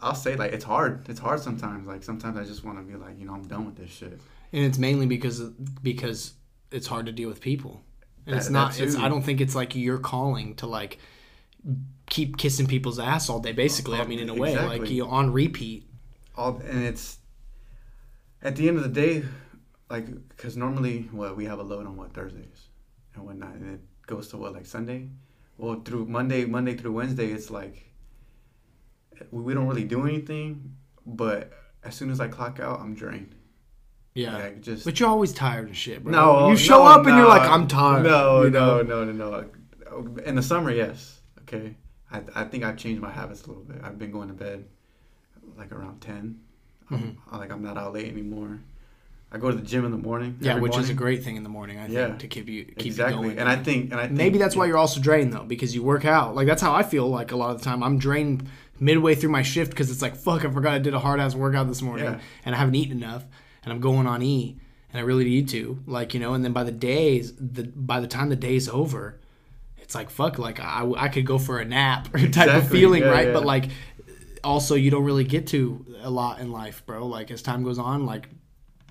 I'll 0.00 0.14
say 0.14 0.36
like 0.36 0.52
it's 0.52 0.64
hard. 0.64 1.08
It's 1.08 1.20
hard 1.20 1.40
sometimes. 1.40 1.86
Like 1.86 2.02
sometimes 2.02 2.36
I 2.38 2.44
just 2.44 2.64
want 2.64 2.78
to 2.78 2.84
be 2.84 2.96
like, 2.96 3.18
you 3.18 3.26
know, 3.26 3.34
I'm 3.34 3.46
done 3.46 3.66
with 3.66 3.76
this 3.76 3.90
shit. 3.90 4.20
and 4.52 4.64
it's 4.64 4.78
mainly 4.78 5.06
because 5.06 5.40
because 5.82 6.34
it's 6.70 6.86
hard 6.86 7.06
to 7.06 7.12
deal 7.12 7.28
with 7.28 7.40
people 7.40 7.82
and 8.26 8.36
it's 8.36 8.48
not 8.48 8.78
it's 8.80 8.96
i 8.96 9.08
don't 9.08 9.22
think 9.22 9.40
it's 9.40 9.54
like 9.54 9.74
your 9.74 9.98
calling 9.98 10.54
to 10.54 10.66
like 10.66 10.98
keep 12.08 12.36
kissing 12.38 12.66
people's 12.66 12.98
ass 12.98 13.28
all 13.28 13.40
day 13.40 13.52
basically 13.52 13.98
i 13.98 14.06
mean 14.06 14.18
in 14.18 14.28
a 14.30 14.34
way 14.34 14.56
like 14.56 14.88
you 14.88 15.06
on 15.06 15.30
repeat 15.32 15.86
All 16.36 16.56
and 16.66 16.82
it's 16.84 17.18
at 18.42 18.56
the 18.56 18.68
end 18.68 18.76
of 18.78 18.82
the 18.82 18.88
day, 18.88 19.22
like 19.92 20.06
because 20.30 20.56
normally 20.56 20.96
what 21.12 21.36
we 21.36 21.44
have 21.50 21.58
a 21.64 21.66
load 21.72 21.86
on 21.86 21.96
what 21.96 22.12
Thursdays 22.14 22.60
and 23.14 23.24
whatnot, 23.26 23.54
and 23.54 23.74
it 23.74 23.80
goes 24.06 24.28
to 24.30 24.36
what 24.38 24.52
like 24.58 24.66
Sunday. 24.66 25.00
Well, 25.58 25.80
through 25.86 26.06
Monday, 26.06 26.44
Monday 26.46 26.74
through 26.76 26.92
Wednesday, 27.00 27.28
it's 27.36 27.50
like 27.50 27.76
we, 29.30 29.54
don't 29.54 29.68
really 29.68 29.84
do 29.84 30.00
anything. 30.06 30.74
But 31.06 31.52
as 31.84 31.94
soon 31.94 32.10
as 32.10 32.18
I 32.20 32.28
clock 32.28 32.58
out, 32.60 32.80
I'm 32.80 32.94
drained. 32.94 33.34
yeah 34.14 34.36
Like 34.38 34.60
just 34.68 34.84
but 34.84 34.98
you're 34.98 35.08
always 35.08 35.32
tired 35.32 35.66
and 35.68 35.76
shit 35.76 36.02
bro 36.02 36.12
No, 36.12 36.50
you 36.50 36.56
show 36.56 36.78
no, 36.84 36.90
up 36.94 37.06
and 37.06 37.16
you're 37.18 37.28
like 37.36 37.48
i'm 37.56 37.66
tired 37.66 38.02
No, 38.04 38.42
you 38.44 38.50
no, 38.50 38.82
know? 38.82 39.04
no, 39.04 39.12
no, 39.12 39.24
no. 39.24 40.22
In 40.28 40.34
the 40.36 40.42
summer, 40.42 40.70
yes. 40.70 41.20
Okay. 41.42 41.66
I, 42.10 42.18
I 42.40 42.44
think 42.44 42.64
I've 42.64 42.76
changed 42.84 43.00
my 43.08 43.10
habits 43.20 43.42
a 43.44 43.48
little 43.48 43.62
bit. 43.70 43.78
I've 43.84 43.98
been 43.98 44.10
going 44.10 44.28
to 44.28 44.34
bed 44.34 44.64
like 45.60 45.70
around 45.72 46.00
10. 46.00 46.40
Mm-hmm. 46.90 47.36
Like 47.42 47.50
I'm 47.52 47.62
not 47.62 47.76
out 47.76 47.92
late 47.94 48.10
anymore. 48.16 48.60
I 49.34 49.38
go 49.38 49.50
to 49.50 49.56
the 49.56 49.62
gym 49.62 49.84
in 49.86 49.90
the 49.90 49.96
morning. 50.08 50.36
yeah 50.40 50.58
which 50.58 50.76
is 50.76 50.90
a 50.90 50.94
great 50.94 51.24
thing 51.24 51.36
in 51.36 51.42
the 51.42 51.48
morning 51.48 51.78
i 51.78 51.82
think 51.84 51.94
Yeah. 51.94 52.16
to 52.16 52.26
keep 52.28 52.48
you 52.48 52.64
keep 52.64 52.86
exactly. 52.86 53.16
you 53.16 53.22
going 53.34 53.38
and 53.38 53.48
I 53.48 53.56
think 53.56 53.90
and 53.90 53.98
I 54.00 54.04
think 54.06 54.18
maybe 54.18 54.38
that's 54.38 54.54
why 54.54 54.66
you're 54.66 54.76
also 54.76 55.00
drained 55.00 55.32
though 55.32 55.44
because 55.44 55.74
you 55.74 55.82
work 55.82 56.04
out 56.04 56.34
like 56.34 56.46
that's 56.46 56.60
how 56.62 56.74
i 56.74 56.82
feel 56.82 57.08
like 57.08 57.32
a 57.32 57.36
lot 57.36 57.50
of 57.52 57.58
the 57.58 57.64
time 57.64 57.82
i'm 57.82 57.98
drained 57.98 58.46
midway 58.78 59.14
through 59.14 59.30
my 59.30 59.42
shift 59.42 59.70
because 59.70 59.90
it's 59.90 60.02
like 60.02 60.16
fuck 60.16 60.44
i 60.44 60.50
forgot 60.50 60.74
i 60.74 60.78
did 60.78 60.92
a 60.94 60.98
hard 60.98 61.18
ass 61.20 61.34
workout 61.34 61.66
this 61.68 61.80
morning 61.82 62.04
Yeah. 62.04 62.20
and 62.44 62.54
i 62.54 62.58
haven't 62.58 62.74
eaten 62.74 62.98
enough 63.02 63.24
and 63.64 63.72
i'm 63.72 63.80
going 63.80 64.06
on 64.06 64.22
e 64.22 64.58
and 64.92 65.00
i 65.00 65.02
really 65.02 65.24
need 65.24 65.48
to 65.48 65.78
like 65.86 66.12
you 66.14 66.20
know 66.20 66.34
and 66.34 66.44
then 66.44 66.52
by 66.52 66.64
the 66.64 66.72
days 66.72 67.32
the 67.38 67.62
by 67.64 68.00
the 68.00 68.06
time 68.08 68.28
the 68.28 68.36
day's 68.36 68.68
over 68.68 69.18
it's 69.78 69.94
like 69.94 70.10
fuck 70.10 70.38
like 70.38 70.60
i, 70.60 70.84
I 70.96 71.08
could 71.08 71.24
go 71.26 71.38
for 71.38 71.58
a 71.58 71.64
nap 71.64 72.08
type 72.32 72.50
of 72.50 72.68
feeling 72.68 73.02
Yeah, 73.02 73.10
right 73.10 73.26
yeah. 73.28 73.32
but 73.32 73.44
like 73.46 73.70
also 74.44 74.74
you 74.74 74.90
don't 74.90 75.04
really 75.04 75.24
get 75.24 75.46
to 75.48 75.86
a 76.02 76.10
lot 76.10 76.40
in 76.40 76.50
life 76.52 76.84
bro 76.86 77.06
like 77.06 77.30
as 77.30 77.40
time 77.42 77.62
goes 77.62 77.78
on 77.78 78.04
like 78.06 78.28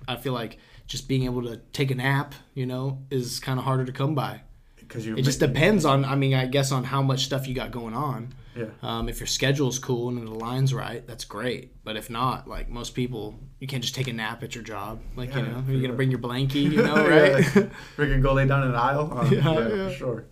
i 0.08 0.16
feel 0.16 0.32
like 0.32 0.58
just 0.86 1.08
being 1.08 1.24
able 1.24 1.42
to 1.42 1.56
take 1.72 1.90
a 1.90 1.94
nap 1.94 2.34
you 2.54 2.66
know 2.66 2.98
is 3.10 3.40
kind 3.40 3.58
of 3.58 3.64
harder 3.64 3.84
to 3.84 3.92
come 3.92 4.14
by 4.14 4.40
because 4.76 5.06
you 5.06 5.16
it 5.16 5.22
just 5.22 5.40
depends 5.40 5.86
on, 5.86 6.04
I 6.04 6.16
mean, 6.16 6.34
I 6.34 6.44
guess 6.44 6.70
on 6.70 6.84
how 6.84 7.00
much 7.00 7.24
stuff 7.24 7.48
you 7.48 7.54
got 7.54 7.70
going 7.70 7.94
on. 7.94 8.34
yeah. 8.54 8.66
Um, 8.82 9.08
if 9.08 9.20
your 9.20 9.26
schedule's 9.26 9.78
cool 9.78 10.10
and 10.10 10.18
it 10.18 10.26
aligns 10.26 10.74
right, 10.74 11.06
that's 11.06 11.24
great. 11.24 11.82
But 11.82 11.96
if 11.96 12.10
not, 12.10 12.46
like 12.46 12.68
most 12.68 12.94
people, 12.94 13.38
you 13.58 13.66
can't 13.66 13.82
just 13.82 13.94
take 13.94 14.08
a 14.08 14.12
nap 14.12 14.42
at 14.42 14.54
your 14.54 14.62
job. 14.64 15.00
Like, 15.16 15.34
you 15.34 15.40
know, 15.40 15.64
you're 15.66 15.80
going 15.80 15.90
to 15.92 15.96
bring 15.96 16.10
your 16.10 16.18
blankie, 16.20 16.70
you 16.70 16.82
know, 16.82 16.94
right? 17.08 17.30
Yeah. 17.30 17.34
right? 17.36 17.70
Freaking 17.96 18.22
go 18.22 18.34
lay 18.34 18.46
down 18.46 18.64
in 18.64 18.68
an 18.70 18.74
aisle. 18.74 19.10
Uh, 19.16 19.24
Yeah, 19.30 19.38
yeah, 19.52 19.74
yeah. 19.74 19.88
for 19.88 19.94
sure. 19.94 20.24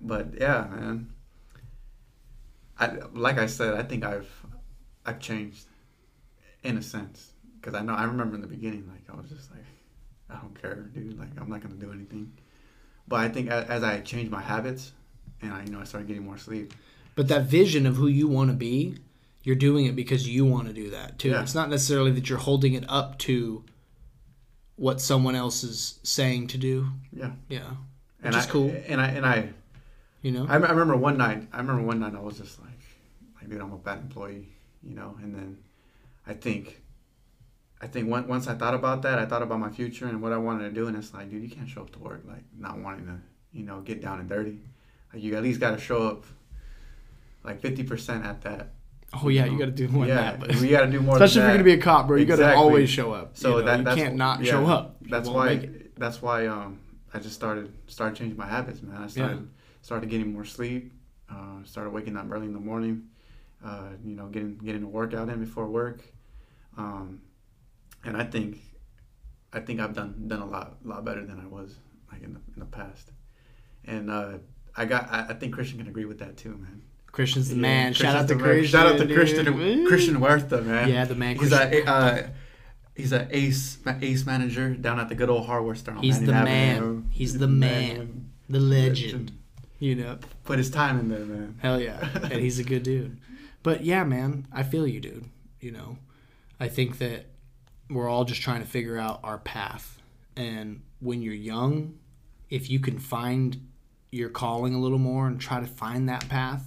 But 0.00 0.34
yeah, 0.40 0.68
man. 0.70 1.12
I 2.78 2.92
like 3.14 3.38
I 3.38 3.46
said, 3.46 3.74
I 3.74 3.82
think 3.82 4.04
I've 4.04 4.30
I've 5.04 5.18
changed 5.18 5.64
in 6.62 6.76
a 6.76 6.82
sense 6.82 7.32
because 7.66 7.80
I 7.80 7.84
know 7.84 7.94
I 7.94 8.04
remember 8.04 8.36
in 8.36 8.40
the 8.42 8.46
beginning, 8.46 8.88
like 8.88 9.02
I 9.12 9.20
was 9.20 9.28
just 9.28 9.50
like, 9.50 9.64
I 10.30 10.36
don't 10.40 10.60
care, 10.62 10.76
dude. 10.94 11.18
Like 11.18 11.30
I'm 11.40 11.48
not 11.50 11.60
gonna 11.62 11.74
do 11.74 11.90
anything. 11.90 12.32
But 13.08 13.16
I 13.16 13.28
think 13.28 13.50
as, 13.50 13.68
as 13.68 13.82
I 13.82 13.98
changed 14.00 14.30
my 14.30 14.40
habits 14.40 14.92
and 15.42 15.52
I 15.52 15.64
you 15.64 15.70
know 15.72 15.80
I 15.80 15.84
started 15.84 16.06
getting 16.06 16.24
more 16.24 16.38
sleep. 16.38 16.72
but 17.16 17.26
that 17.28 17.46
vision 17.46 17.84
of 17.86 17.96
who 17.96 18.06
you 18.06 18.28
want 18.28 18.50
to 18.50 18.56
be, 18.56 18.98
you're 19.42 19.56
doing 19.56 19.86
it 19.86 19.96
because 19.96 20.28
you 20.28 20.44
want 20.44 20.68
to 20.68 20.72
do 20.72 20.90
that 20.90 21.18
too. 21.18 21.30
Yeah. 21.30 21.42
It's 21.42 21.56
not 21.56 21.68
necessarily 21.68 22.12
that 22.12 22.28
you're 22.28 22.38
holding 22.38 22.74
it 22.74 22.84
up 22.88 23.18
to 23.20 23.64
what 24.76 25.00
someone 25.00 25.34
else 25.34 25.64
is 25.64 25.98
saying 26.04 26.46
to 26.48 26.58
do. 26.58 26.86
Yeah, 27.12 27.32
Yeah. 27.48 27.62
and 28.22 28.32
Which 28.34 28.44
is 28.44 28.46
cool. 28.46 28.72
And 28.86 29.00
I 29.00 29.08
and 29.08 29.26
I 29.26 29.48
You 30.22 30.30
know? 30.30 30.46
I, 30.48 30.54
I 30.54 30.70
remember 30.70 30.96
one 30.96 31.16
night. 31.18 31.48
I 31.52 31.58
remember 31.58 31.82
one 31.82 31.98
night 31.98 32.14
I 32.14 32.20
was 32.20 32.38
just 32.38 32.60
like, 32.60 32.80
like, 33.40 33.50
dude, 33.50 33.60
I'm 33.60 33.72
a 33.72 33.76
bad 33.78 33.98
employee, 33.98 34.46
you 34.84 34.94
know. 34.94 35.16
And 35.22 35.34
then 35.34 35.58
I 36.26 36.34
think, 36.34 36.80
I 37.80 37.86
think 37.86 38.08
once 38.08 38.26
once 38.26 38.48
I 38.48 38.54
thought 38.54 38.74
about 38.74 39.02
that, 39.02 39.18
I 39.18 39.26
thought 39.26 39.42
about 39.42 39.60
my 39.60 39.70
future 39.70 40.06
and 40.06 40.22
what 40.22 40.32
I 40.32 40.38
wanted 40.38 40.64
to 40.64 40.70
do, 40.70 40.86
and 40.88 40.96
it's 40.96 41.12
like, 41.12 41.30
dude, 41.30 41.42
you 41.42 41.50
can't 41.50 41.68
show 41.68 41.82
up 41.82 41.92
to 41.92 41.98
work 41.98 42.22
like 42.26 42.44
not 42.58 42.78
wanting 42.78 43.06
to, 43.06 43.18
you 43.52 43.64
know, 43.64 43.80
get 43.80 44.00
down 44.00 44.20
and 44.20 44.28
dirty. 44.28 44.60
Like 45.12 45.22
you 45.22 45.36
at 45.36 45.42
least 45.42 45.60
got 45.60 45.72
to 45.72 45.78
show 45.78 46.06
up 46.08 46.24
like 47.44 47.60
fifty 47.60 47.82
percent 47.82 48.24
at 48.24 48.42
that 48.42 48.70
Oh 49.12 49.28
yeah, 49.28 49.46
you 49.46 49.58
got 49.58 49.66
to 49.66 49.70
do 49.70 49.88
more 49.88 50.06
yeah, 50.06 50.32
than 50.32 50.40
that. 50.40 50.48
But 50.48 50.56
we 50.56 50.68
got 50.68 50.82
to 50.82 50.90
do 50.90 51.00
more. 51.00 51.14
especially 51.14 51.42
if 51.42 51.46
you're 51.46 51.54
gonna 51.54 51.64
be 51.64 51.72
a 51.74 51.80
cop, 51.80 52.06
bro, 52.06 52.16
you 52.16 52.24
got 52.24 52.36
to 52.36 52.54
always 52.54 52.90
show 52.90 53.12
up. 53.12 53.36
So 53.36 53.50
you 53.50 53.56
know, 53.56 53.66
that 53.66 53.78
you 53.78 53.84
that's 53.84 53.96
can't 53.96 54.16
not 54.16 54.42
yeah, 54.42 54.50
show 54.50 54.66
up. 54.66 54.96
You 55.00 55.10
That's 55.10 55.28
why. 55.28 55.68
That's 55.96 56.20
why. 56.20 56.46
Um, 56.46 56.80
I 57.14 57.18
just 57.18 57.34
started 57.34 57.72
started 57.86 58.16
changing 58.16 58.36
my 58.36 58.46
habits, 58.46 58.82
man. 58.82 59.02
I 59.02 59.06
started 59.06 59.48
started 59.80 60.10
getting 60.10 60.32
more 60.32 60.44
sleep. 60.44 60.92
Uh, 61.30 61.64
started 61.64 61.90
waking 61.90 62.16
up 62.16 62.30
early 62.30 62.46
in 62.46 62.52
the 62.52 62.60
morning. 62.60 63.08
Uh, 63.64 63.90
you 64.04 64.16
know, 64.16 64.26
getting 64.26 64.58
getting 64.58 64.82
a 64.82 64.88
workout 64.88 65.28
in 65.28 65.40
before 65.40 65.66
work. 65.66 66.02
Um, 66.76 67.22
and 68.06 68.16
I 68.16 68.24
think, 68.24 68.58
I 69.52 69.60
think 69.60 69.80
I've 69.80 69.94
done 69.94 70.28
done 70.28 70.40
a 70.40 70.46
lot 70.46 70.78
lot 70.84 71.04
better 71.04 71.24
than 71.24 71.38
I 71.40 71.46
was 71.46 71.74
like 72.10 72.22
in 72.22 72.32
the 72.34 72.40
in 72.54 72.60
the 72.60 72.66
past. 72.66 73.10
And 73.84 74.10
uh, 74.10 74.38
I 74.76 74.84
got. 74.84 75.08
I, 75.10 75.26
I 75.30 75.34
think 75.34 75.54
Christian 75.54 75.78
can 75.78 75.88
agree 75.88 76.04
with 76.06 76.18
that 76.20 76.36
too, 76.36 76.56
man. 76.56 76.82
Christian's 77.12 77.48
the 77.48 77.56
Yeah, 77.56 77.60
man. 77.62 77.92
Shout 77.94 78.16
out 78.16 78.28
to 78.28 78.34
Christian's 78.34 78.42
man. 78.42 78.48
Christian. 78.58 78.80
Shout 78.80 78.86
out 78.86 78.98
to 78.98 79.06
dude. 79.06 79.16
Christian 79.16 79.56
Woo. 79.58 79.88
Christian 79.88 80.14
Huerta, 80.16 80.62
man. 80.62 80.88
Yeah, 80.88 81.04
the 81.04 81.14
man. 81.14 81.36
He's 81.36 81.48
Christian. 81.50 81.88
a 81.88 81.90
uh, 81.90 82.28
he's 82.94 83.12
a 83.12 83.28
ace 83.36 83.78
ace 84.02 84.26
manager 84.26 84.74
down 84.74 85.00
at 85.00 85.08
the 85.08 85.14
good 85.14 85.30
old 85.30 85.46
hardware 85.46 85.74
store. 85.74 85.94
on 85.94 86.02
He's 86.02 86.20
the 86.20 86.32
man. 86.32 86.76
Avenue. 86.76 87.02
He's 87.10 87.38
the 87.38 87.48
man. 87.48 88.30
the 88.48 88.60
legend. 88.60 89.32
You 89.78 89.94
know. 89.94 90.18
Put 90.44 90.58
his 90.58 90.70
time 90.70 90.98
in 90.98 91.08
there, 91.08 91.24
man. 91.24 91.58
Hell 91.60 91.80
yeah. 91.80 92.08
and 92.22 92.34
he's 92.34 92.58
a 92.58 92.64
good 92.64 92.82
dude. 92.82 93.18
But 93.62 93.84
yeah, 93.84 94.04
man, 94.04 94.46
I 94.52 94.62
feel 94.62 94.86
you, 94.86 95.00
dude. 95.00 95.24
You 95.60 95.72
know, 95.72 95.98
I 96.60 96.68
think 96.68 96.98
that 96.98 97.26
we're 97.90 98.08
all 98.08 98.24
just 98.24 98.42
trying 98.42 98.60
to 98.60 98.66
figure 98.68 98.98
out 98.98 99.20
our 99.22 99.38
path. 99.38 100.00
And 100.36 100.82
when 101.00 101.22
you're 101.22 101.34
young, 101.34 101.98
if 102.50 102.70
you 102.70 102.80
can 102.80 102.98
find 102.98 103.68
your 104.10 104.28
calling 104.28 104.74
a 104.74 104.78
little 104.80 104.98
more 104.98 105.26
and 105.26 105.40
try 105.40 105.60
to 105.60 105.66
find 105.66 106.08
that 106.08 106.28
path, 106.28 106.64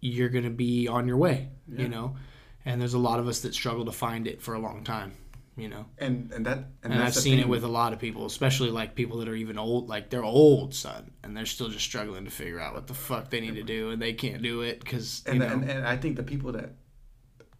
you're 0.00 0.28
going 0.28 0.44
to 0.44 0.50
be 0.50 0.88
on 0.88 1.08
your 1.08 1.16
way, 1.16 1.48
Yeah. 1.68 1.82
you 1.82 1.88
know? 1.88 2.16
And 2.64 2.80
there's 2.80 2.94
a 2.94 2.98
lot 2.98 3.18
of 3.18 3.28
us 3.28 3.40
that 3.40 3.54
struggle 3.54 3.84
to 3.86 3.92
find 3.92 4.26
it 4.26 4.42
for 4.42 4.54
a 4.54 4.58
long 4.58 4.84
time, 4.84 5.12
you 5.56 5.68
know? 5.68 5.86
And 5.98 6.30
and 6.32 6.44
that 6.46 6.58
and, 6.82 6.92
And, 6.92 7.02
I've 7.02 7.14
seen 7.14 7.38
it 7.38 7.48
with 7.48 7.64
a 7.64 7.68
lot 7.68 7.92
of 7.92 7.98
people, 7.98 8.26
especially 8.26 8.70
like 8.70 8.94
people 8.94 9.18
that 9.18 9.28
are 9.28 9.34
even 9.34 9.58
old, 9.58 9.88
like 9.88 10.10
they're 10.10 10.24
old, 10.24 10.74
son, 10.74 11.10
and 11.22 11.36
they're 11.36 11.46
still 11.46 11.68
just 11.68 11.84
struggling 11.84 12.24
to 12.24 12.30
figure 12.30 12.60
out 12.60 12.74
what 12.74 12.86
the 12.86 12.94
fuck 12.94 13.30
they 13.30 13.40
need 13.40 13.54
to 13.54 13.62
do, 13.62 13.90
and 13.90 14.02
they 14.02 14.12
can't 14.12 14.42
do 14.42 14.60
it 14.60 14.80
because 14.80 15.22
you 15.26 15.32
and, 15.32 15.42
and 15.42 15.64
and 15.70 15.86
I 15.86 15.96
think 15.96 16.16
the 16.16 16.22
people 16.22 16.52
that 16.52 16.74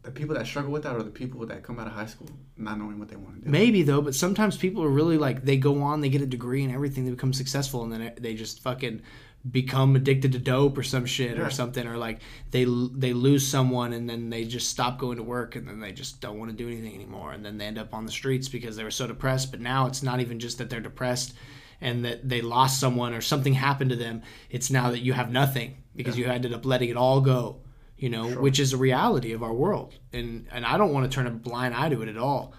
the 0.08 0.14
people 0.20 0.34
that 0.36 0.46
struggle 0.46 0.72
with 0.72 0.84
that 0.84 0.96
are 0.96 1.02
the 1.02 1.10
people 1.10 1.44
that 1.44 1.62
come 1.62 1.78
out 1.78 1.86
of 1.86 1.92
high 1.92 2.06
school 2.06 2.30
not 2.56 2.78
knowing 2.78 2.98
what 2.98 3.08
they 3.10 3.16
want 3.16 3.36
to 3.36 3.44
do. 3.44 3.50
Maybe 3.50 3.82
though, 3.82 4.00
but 4.00 4.14
sometimes 4.14 4.56
people 4.56 4.82
are 4.82 4.88
really 4.88 5.18
like 5.18 5.44
they 5.44 5.58
go 5.58 5.82
on, 5.82 6.00
they 6.00 6.08
get 6.08 6.22
a 6.22 6.26
degree 6.26 6.64
and 6.64 6.72
everything, 6.72 7.04
they 7.04 7.10
become 7.10 7.34
successful, 7.34 7.82
and 7.84 7.92
then 7.92 8.12
they 8.18 8.32
just 8.34 8.60
fucking 8.62 9.02
become 9.48 9.94
addicted 9.96 10.32
to 10.32 10.38
dope 10.38 10.76
or 10.78 10.82
some 10.82 11.04
shit 11.06 11.36
Yeah. 11.36 11.42
or 11.46 11.50
something, 11.50 11.86
or 11.86 11.98
like 11.98 12.20
they 12.52 12.64
they 12.64 13.12
lose 13.12 13.46
someone 13.46 13.92
and 13.92 14.08
then 14.08 14.30
they 14.30 14.44
just 14.46 14.70
stop 14.70 14.98
going 14.98 15.18
to 15.18 15.22
work 15.22 15.56
and 15.56 15.68
then 15.68 15.78
they 15.78 15.92
just 15.92 16.20
don't 16.22 16.38
want 16.38 16.50
to 16.50 16.56
do 16.56 16.66
anything 16.66 16.94
anymore, 16.94 17.32
and 17.32 17.44
then 17.44 17.58
they 17.58 17.66
end 17.66 17.78
up 17.78 17.92
on 17.92 18.06
the 18.06 18.12
streets 18.12 18.48
because 18.48 18.76
they 18.76 18.84
were 18.84 18.90
so 18.90 19.06
depressed. 19.06 19.50
But 19.50 19.60
now 19.60 19.86
it's 19.86 20.02
not 20.02 20.20
even 20.20 20.38
just 20.40 20.56
that 20.58 20.70
they're 20.70 20.80
depressed 20.80 21.34
and 21.82 22.04
that 22.06 22.26
they 22.28 22.40
lost 22.40 22.80
someone 22.80 23.12
or 23.12 23.20
something 23.20 23.52
happened 23.54 23.90
to 23.90 23.96
them. 23.96 24.22
It's 24.50 24.70
now 24.70 24.90
that 24.90 25.00
you 25.00 25.12
have 25.12 25.30
nothing 25.30 25.76
because 25.94 26.16
you 26.18 26.24
ended 26.26 26.54
up 26.54 26.64
letting 26.64 26.88
it 26.88 26.96
all 26.96 27.20
go. 27.20 27.60
You 27.98 28.08
know, 28.10 28.30
Sure. 28.30 28.40
which 28.40 28.60
is 28.60 28.72
a 28.72 28.76
reality 28.76 29.32
of 29.32 29.42
our 29.42 29.52
world, 29.52 29.94
and 30.12 30.46
and 30.52 30.64
I 30.64 30.78
don't 30.78 30.92
want 30.92 31.10
to 31.10 31.14
turn 31.14 31.26
a 31.26 31.30
blind 31.30 31.74
eye 31.74 31.88
to 31.88 32.00
it 32.02 32.08
at 32.08 32.16
all. 32.16 32.54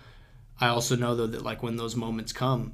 I 0.60 0.68
also 0.68 0.96
know 0.98 1.16
though 1.16 1.28
that 1.28 1.44
like 1.44 1.64
when 1.64 1.78
those 1.78 1.96
moments 1.96 2.34
come, 2.34 2.74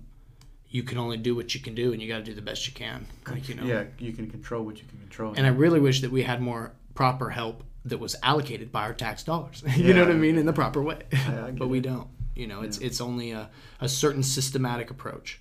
you 0.70 0.82
can 0.82 0.98
only 0.98 1.18
do 1.18 1.36
what 1.36 1.54
you 1.54 1.62
can 1.62 1.76
do, 1.76 1.94
and 1.94 2.02
you 2.02 2.08
got 2.08 2.18
to 2.18 2.24
do 2.24 2.34
the 2.34 2.42
best 2.42 2.66
you 2.68 2.74
can. 2.74 3.06
Like 3.30 3.48
you 3.48 3.56
know. 3.56 3.64
Yeah, 3.66 3.84
you 4.00 4.14
can 4.14 4.30
control 4.32 4.64
what 4.66 4.78
you 4.80 4.86
can 4.90 4.98
control. 5.00 5.34
And 5.38 5.46
I 5.46 5.50
really 5.50 5.80
wish 5.80 6.02
that 6.02 6.12
we 6.12 6.24
had 6.24 6.42
more 6.42 6.74
proper 6.96 7.30
help 7.30 7.64
that 7.86 8.00
was 8.00 8.16
allocated 8.24 8.72
by 8.72 8.82
our 8.82 8.94
tax 8.94 9.24
dollars. 9.24 9.64
you 9.78 9.94
know 9.94 10.02
what 10.02 10.12
I 10.12 10.16
mean 10.16 10.38
in 10.40 10.48
the 10.48 10.54
proper 10.54 10.82
way. 10.82 11.02
Get 11.12 11.58
but 11.60 11.68
we 11.68 11.78
it. 11.78 11.82
don't. 11.84 12.08
You 12.36 12.48
know, 12.48 12.62
it's 12.62 12.80
it's 12.80 13.00
only 13.00 13.30
a, 13.32 13.50
a 13.80 13.88
certain 13.88 14.24
systematic 14.24 14.90
approach, 14.90 15.40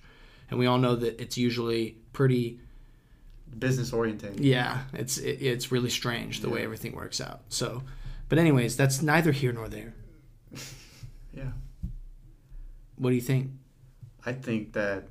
and 0.51 0.59
we 0.59 0.67
all 0.67 0.77
know 0.77 0.95
that 0.95 1.19
it's 1.19 1.37
usually 1.39 1.97
pretty. 2.13 2.59
Business 3.57 3.93
oriented. 3.93 4.39
Yeah, 4.39 4.81
it's 4.93 5.17
it, 5.17 5.41
it's 5.41 5.71
really 5.71 5.89
strange 5.89 6.41
the 6.41 6.49
way 6.49 6.63
everything 6.63 6.95
works 6.95 7.21
out. 7.21 7.41
So, 7.49 7.83
but 8.29 8.37
anyways, 8.37 8.75
that's 8.77 9.01
neither 9.01 9.31
here 9.31 9.51
nor 9.51 9.67
there. 9.67 9.93
Yeah. 11.33 11.51
What 12.95 13.09
do 13.09 13.15
you 13.15 13.21
think? 13.21 13.51
I 14.25 14.31
think 14.31 14.71
that 14.71 15.09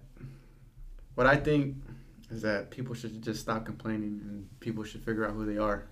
what 1.15 1.27
I 1.27 1.37
think 1.37 1.77
is 2.31 2.43
that 2.43 2.71
people 2.71 2.95
should 2.95 3.23
just 3.23 3.41
stop 3.41 3.66
complaining 3.66 4.21
and 4.25 4.61
people 4.61 4.85
should 4.85 5.05
figure 5.05 5.27
out 5.27 5.35
who 5.35 5.45
they 5.45 5.59
are. 5.59 5.85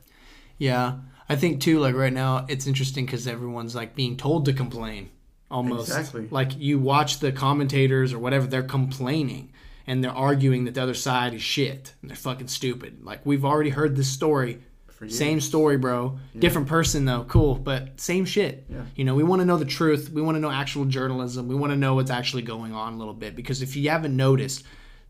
Yeah, 0.59 0.95
I 1.29 1.37
think 1.37 1.61
too. 1.61 1.81
Like 1.81 1.95
right 1.95 2.13
now, 2.13 2.47
it's 2.49 2.67
interesting 2.67 3.05
because 3.05 3.27
everyone's 3.27 3.75
like 3.75 3.95
being 3.95 4.17
told 4.17 4.47
to 4.47 4.53
complain, 4.53 5.11
almost. 5.51 5.89
Exactly. 5.89 6.29
Like 6.31 6.59
you 6.59 6.79
watch 6.79 7.19
the 7.19 7.31
commentators 7.31 8.13
or 8.13 8.19
whatever, 8.19 8.47
they're 8.47 8.63
complaining 8.63 9.53
and 9.87 10.03
they're 10.03 10.11
arguing 10.11 10.65
that 10.65 10.75
the 10.75 10.83
other 10.83 10.95
side 10.95 11.35
is 11.35 11.43
shit 11.43 11.95
and 12.01 12.11
they're 12.11 12.17
fucking 12.17 12.49
stupid. 12.49 13.05
Like 13.05 13.25
we've 13.25 13.45
already 13.45 13.71
heard 13.71 13.97
this 13.97 14.09
story. 14.09 14.63
Same 15.09 15.41
story, 15.41 15.79
bro. 15.79 16.19
Different 16.39 16.69
person 16.69 17.05
though. 17.05 17.25
Cool, 17.25 17.57
but 17.57 18.01
same 18.01 18.25
shit. 18.25 18.67
Yeah. 18.69 18.83
You 18.95 19.05
know, 19.05 19.17
we 19.17 19.25
want 19.25 19.41
to 19.41 19.47
know 19.47 19.57
the 19.57 19.65
truth. 19.65 20.11
We 20.11 20.23
want 20.23 20.37
to 20.37 20.41
know 20.41 20.51
actual 20.51 20.85
journalism. 20.85 21.49
We 21.49 21.57
want 21.57 21.73
to 21.73 21.77
know 21.77 21.97
what's 21.97 22.11
actually 22.11 22.43
going 22.43 22.73
on 22.73 22.95
a 22.95 22.97
little 22.97 23.15
bit 23.15 23.35
because 23.35 23.63
if 23.63 23.75
you 23.75 23.91
haven't 23.91 24.17
noticed, 24.17 24.65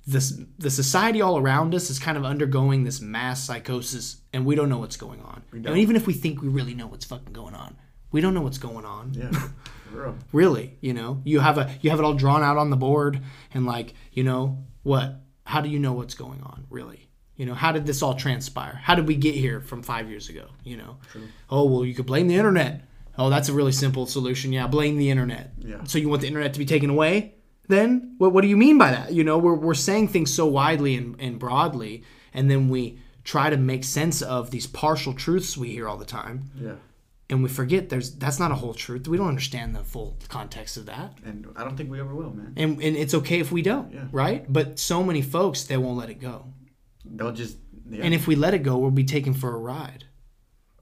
this 0.06 0.40
the 0.58 0.70
society 0.70 1.20
all 1.20 1.38
around 1.38 1.74
us 1.74 1.90
is 1.90 1.98
kind 1.98 2.16
of 2.16 2.24
undergoing 2.24 2.84
this 2.84 3.00
mass 3.00 3.44
psychosis, 3.44 4.22
and 4.32 4.44
we 4.44 4.54
don't 4.54 4.68
know 4.68 4.78
what's 4.78 4.96
going 4.96 5.20
on. 5.20 5.42
And 5.52 5.78
even 5.78 5.94
if 5.94 6.06
we 6.06 6.12
think 6.12 6.42
we 6.42 6.48
really 6.48 6.74
know 6.74 6.86
what's 6.86 7.04
fucking 7.04 7.32
going 7.32 7.54
on, 7.54 7.76
we 8.10 8.20
don't 8.20 8.34
know 8.34 8.40
what's 8.40 8.58
going 8.58 8.84
on. 8.84 9.12
Yeah. 9.14 9.30
Real. 9.92 10.16
Really, 10.32 10.76
you 10.80 10.92
know, 10.92 11.20
you 11.24 11.40
have 11.40 11.58
a 11.58 11.70
you 11.80 11.90
have 11.90 11.98
it 11.98 12.04
all 12.04 12.14
drawn 12.14 12.42
out 12.42 12.56
on 12.56 12.70
the 12.70 12.76
board, 12.76 13.20
and 13.54 13.66
like, 13.66 13.94
you 14.12 14.24
know, 14.24 14.64
what? 14.82 15.20
How 15.44 15.60
do 15.60 15.68
you 15.68 15.78
know 15.78 15.92
what's 15.92 16.14
going 16.14 16.40
on? 16.42 16.66
Really, 16.70 17.08
you 17.36 17.46
know, 17.46 17.54
how 17.54 17.72
did 17.72 17.86
this 17.86 18.02
all 18.02 18.14
transpire? 18.14 18.80
How 18.82 18.94
did 18.94 19.06
we 19.06 19.16
get 19.16 19.34
here 19.34 19.60
from 19.60 19.82
five 19.82 20.08
years 20.08 20.28
ago? 20.28 20.46
You 20.64 20.76
know, 20.76 20.96
oh 21.50 21.64
well, 21.64 21.84
you 21.84 21.94
could 21.94 22.06
blame 22.06 22.28
the 22.28 22.36
internet. 22.36 22.82
Oh, 23.18 23.28
that's 23.28 23.48
a 23.48 23.52
really 23.52 23.72
simple 23.72 24.06
solution. 24.06 24.52
Yeah, 24.52 24.66
blame 24.66 24.96
the 24.96 25.10
internet. 25.10 25.52
Yeah. 25.58 25.84
So 25.84 25.98
you 25.98 26.08
want 26.08 26.22
the 26.22 26.28
internet 26.28 26.54
to 26.54 26.58
be 26.58 26.64
taken 26.64 26.90
away? 26.90 27.34
Then 27.68 28.14
what? 28.18 28.32
What 28.32 28.40
do 28.42 28.48
you 28.48 28.56
mean 28.56 28.78
by 28.78 28.90
that? 28.90 29.12
You 29.12 29.24
know, 29.24 29.38
we're 29.38 29.54
we're 29.54 29.74
saying 29.74 30.08
things 30.08 30.32
so 30.32 30.46
widely 30.46 30.94
and, 30.96 31.16
and 31.20 31.38
broadly, 31.38 32.04
and 32.32 32.50
then 32.50 32.68
we 32.68 32.98
try 33.24 33.50
to 33.50 33.56
make 33.56 33.84
sense 33.84 34.20
of 34.22 34.50
these 34.50 34.66
partial 34.66 35.12
truths 35.14 35.56
we 35.56 35.70
hear 35.70 35.88
all 35.88 35.96
the 35.96 36.04
time 36.04 36.50
Yeah. 36.60 36.72
And 37.32 37.42
we 37.42 37.48
forget 37.48 37.88
there's 37.88 38.14
that's 38.14 38.38
not 38.38 38.50
a 38.52 38.54
whole 38.54 38.74
truth. 38.74 39.08
We 39.08 39.16
don't 39.16 39.28
understand 39.36 39.74
the 39.74 39.82
full 39.82 40.16
context 40.28 40.76
of 40.76 40.86
that. 40.86 41.18
And 41.24 41.46
I 41.56 41.64
don't 41.64 41.76
think 41.76 41.90
we 41.90 41.98
ever 41.98 42.14
will, 42.14 42.30
man. 42.32 42.52
And 42.56 42.70
and 42.80 42.94
it's 42.96 43.14
okay 43.14 43.40
if 43.40 43.50
we 43.50 43.62
don't, 43.62 43.92
Yeah. 43.92 44.06
right? 44.12 44.40
But 44.52 44.78
so 44.78 45.02
many 45.02 45.22
folks 45.22 45.64
they 45.64 45.76
won't 45.76 45.98
let 45.98 46.10
it 46.10 46.20
go. 46.20 46.36
They'll 47.04 47.32
just 47.32 47.56
yeah. 47.90 48.04
And 48.04 48.14
if 48.14 48.26
we 48.28 48.36
let 48.36 48.54
it 48.54 48.62
go, 48.62 48.78
we'll 48.78 48.90
be 49.04 49.04
taken 49.04 49.34
for 49.34 49.52
a 49.54 49.58
ride. 49.58 50.04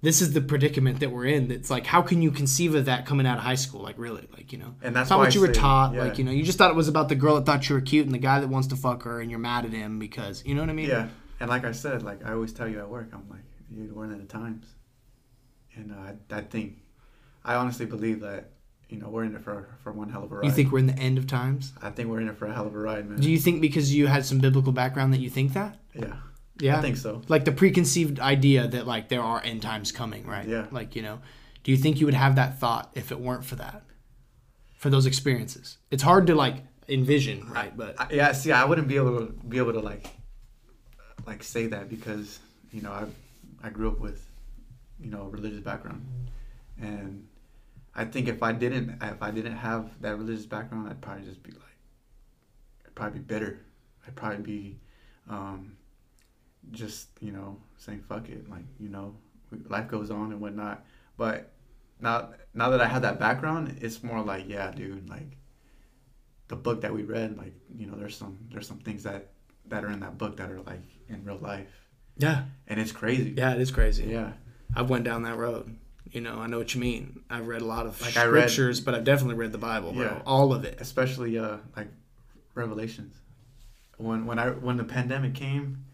This 0.03 0.23
is 0.23 0.33
the 0.33 0.41
predicament 0.41 1.01
that 1.01 1.11
we're 1.13 1.27
in. 1.27 1.49
That's 1.49 1.71
like 1.71 1.87
how 1.87 2.03
can 2.03 2.23
you 2.23 2.31
conceive 2.31 2.75
of 2.75 2.87
that 2.87 3.07
coming 3.07 3.27
out 3.27 3.39
of 3.39 3.45
high 3.45 3.55
school? 3.65 3.83
Like 3.83 3.99
really, 3.99 4.27
like 4.33 4.53
you 4.53 4.59
know, 4.59 4.75
And 4.83 4.95
that's 4.97 5.11
not 5.11 5.19
why 5.19 5.25
what 5.27 5.33
I 5.33 5.35
you 5.35 5.41
were 5.43 5.55
say- 5.55 5.61
taught. 5.61 5.95
yeah. 5.95 6.05
Like 6.05 6.19
you 6.19 6.25
know, 6.25 6.31
you 6.33 6.43
just 6.43 6.59
thought 6.59 6.71
it 6.71 6.77
was 6.77 6.89
about 6.89 7.09
the 7.09 7.15
girl 7.17 7.35
that 7.37 7.47
thought 7.47 7.69
you 7.69 7.75
were 7.77 7.81
cute 7.83 8.07
and 8.07 8.15
the 8.15 8.19
guy 8.31 8.41
that 8.41 8.49
wants 8.49 8.69
to 8.69 8.77
fuck 8.77 9.03
her, 9.05 9.21
and 9.21 9.31
you're 9.31 9.39
mad 9.41 9.65
at 9.67 9.73
him 9.73 9.99
because 9.99 10.43
you 10.47 10.55
know 10.55 10.63
what 10.63 10.71
I 10.71 10.75
mean? 10.75 10.89
Yeah, 10.89 11.09
and 11.39 11.49
like 11.51 11.65
I 11.65 11.73
said, 11.73 12.03
like 12.03 12.25
I 12.27 12.33
always 12.33 12.53
tell 12.53 12.67
you 12.69 12.79
at 12.79 12.89
work, 12.89 13.09
I'm 13.13 13.29
like, 13.29 13.45
you're 13.71 13.93
one 13.95 14.11
at 14.13 14.19
the 14.21 14.27
times, 14.27 14.65
and 15.81 15.93
uh, 15.93 16.37
I, 16.37 16.41
think, 16.43 16.79
I 17.45 17.55
honestly 17.55 17.87
believe 17.87 18.21
that, 18.21 18.51
you 18.89 18.99
know, 18.99 19.09
we're 19.09 19.25
in 19.25 19.35
it 19.35 19.43
for 19.43 19.69
for 19.83 19.93
one 19.93 20.11
hell 20.11 20.25
of 20.25 20.33
a 20.33 20.37
ride. 20.37 20.45
You 20.45 20.51
think 20.51 20.73
we're 20.73 20.81
in 20.81 20.87
the 20.87 20.99
end 20.99 21.17
of 21.17 21.27
times? 21.27 21.73
I 21.81 21.91
think 21.91 22.09
we're 22.09 22.21
in 22.21 22.29
it 22.29 22.37
for 22.37 22.47
a 22.47 22.53
hell 22.53 22.67
of 22.67 22.75
a 22.75 22.79
ride, 22.79 23.09
man. 23.09 23.21
Do 23.21 23.31
you 23.31 23.39
think 23.39 23.61
because 23.61 23.95
you 23.95 24.07
had 24.09 24.25
some 24.25 24.39
biblical 24.39 24.73
background 24.73 25.13
that 25.15 25.21
you 25.21 25.31
think 25.31 25.53
that? 25.53 25.79
yeah, 25.95 26.17
Yeah, 26.59 26.79
I 26.79 26.81
think 26.83 26.97
so. 26.97 27.23
like 27.29 27.45
the 27.45 27.53
preconceived 27.53 28.19
idea 28.21 28.67
that 28.69 28.87
like 28.87 29.09
there 29.09 29.23
are 29.23 29.41
end 29.45 29.63
times 29.63 29.93
coming, 29.93 30.27
right? 30.27 30.47
Yeah. 30.47 30.67
Like 30.73 30.97
you 30.97 31.03
know, 31.03 31.21
do 31.63 31.71
you 31.71 31.77
think 31.77 32.01
you 32.01 32.07
would 32.07 32.15
have 32.15 32.35
that 32.37 32.59
thought 32.59 32.91
if 32.95 33.13
it 33.13 33.21
weren't 33.21 33.45
for 33.45 33.57
that, 33.57 33.83
for 34.77 34.91
those 34.91 35.07
experiences? 35.07 35.79
It's 35.93 36.03
hard 36.03 36.27
to 36.27 36.35
like 36.35 36.57
envision, 36.89 37.49
right? 37.49 37.77
But 37.77 37.95
I, 38.01 38.09
yeah, 38.11 38.33
see, 38.33 38.51
I 38.51 38.65
wouldn't 38.65 38.89
be 38.89 38.97
able 38.97 39.19
to 39.27 39.33
be 39.49 39.59
able 39.59 39.73
to 39.75 39.81
like, 39.81 40.09
like 41.27 41.43
say 41.45 41.67
that 41.69 41.89
because 41.89 42.41
you 42.73 42.83
know 42.83 42.91
I, 42.91 43.05
I 43.63 43.71
grew 43.71 43.89
up 43.89 44.01
with, 44.01 44.27
you 45.01 45.11
know, 45.11 45.25
religious 45.25 45.61
background, 45.61 46.07
and 46.81 47.27
I 47.95 48.05
think 48.05 48.29
if 48.29 48.43
I 48.43 48.53
didn't 48.53 49.03
if 49.03 49.23
I 49.23 49.31
didn't 49.31 49.57
have 49.57 50.01
that 50.01 50.17
religious 50.17 50.47
background, 50.47 50.89
I'd 50.89 51.01
probably 51.01 51.25
just 51.25 51.43
be 51.43 51.53
like, 51.53 51.79
I'd 52.87 52.95
probably 52.95 53.21
be 53.21 53.25
bitter. 53.25 53.61
I'd 54.07 54.17
probably 54.17 54.43
be, 54.43 54.79
um, 55.29 55.77
just 56.71 57.09
you 57.21 57.33
know 57.33 57.59
saying 57.79 58.03
fuck 58.03 58.29
it, 58.29 58.49
like 58.49 58.65
you 58.79 58.89
know, 58.89 59.17
life 59.69 59.89
goes 59.89 60.11
on 60.11 60.33
and 60.33 60.41
whatnot. 60.41 60.85
But 61.17 61.53
now 62.01 62.31
now 62.55 62.71
that 62.71 62.81
I 62.81 62.87
have 62.87 63.03
that 63.03 63.19
background, 63.19 63.79
it's 63.81 64.03
more 64.03 64.23
like 64.23 64.49
yeah, 64.49 64.71
dude, 64.71 65.09
like 65.09 65.37
the 66.49 66.57
book 66.57 66.83
that 66.83 66.93
we 66.93 67.03
read, 67.03 67.37
like 67.37 67.55
you 67.77 67.87
know, 67.87 67.97
there's 67.97 68.17
some 68.17 68.39
there's 68.53 68.69
some 68.69 68.79
things 68.79 69.03
that 69.03 69.31
that 69.67 69.85
are 69.85 69.91
in 69.91 70.01
that 70.01 70.17
book 70.17 70.37
that 70.37 70.51
are 70.51 70.61
like 70.63 70.83
in 71.09 71.25
real 71.25 71.39
life, 71.39 71.89
yeah, 72.17 72.45
and 72.69 72.79
it's 72.79 72.93
crazy. 72.93 73.35
yeah, 73.37 73.55
it 73.55 73.61
is 73.61 73.71
crazy. 73.71 74.05
Yeah. 74.05 74.33
I 74.75 74.83
went 74.83 75.05
down 75.05 75.23
that 75.23 75.37
road. 75.37 75.77
You 76.11 76.21
know, 76.21 76.39
I 76.39 76.47
know 76.49 76.59
what 76.59 76.75
you 76.75 76.81
mean. 76.81 77.23
I've 77.31 77.47
read 77.47 77.63
a 77.63 77.67
lot 77.67 77.87
of 77.87 78.01
Like, 78.01 78.17
I 78.17 78.25
read- 78.25 78.51
scriptures, 78.51 78.81
but 78.81 78.95
I've 78.95 79.05
definitely 79.05 79.37
read 79.37 79.53
the 79.53 79.59
Bible, 79.59 79.93
bro. 79.93 80.03
Yeah. 80.03 80.23
All 80.27 80.53
of 80.53 80.65
it. 80.65 80.81
especially 80.81 81.39
uh 81.39 81.59
like 81.77 81.89
revelations 82.55 83.15
when 83.97 84.27
when 84.27 84.39
i 84.39 84.49
when 84.51 84.77
the 84.77 84.85
pandemic 84.85 85.35
came 85.35 85.85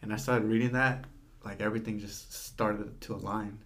and 0.00 0.12
i 0.12 0.16
started 0.16 0.46
reading 0.48 0.72
that 0.72 1.04
like 1.44 1.60
everything 1.60 1.98
just 1.98 2.32
started 2.32 2.98
to 3.02 3.14
align 3.14 3.58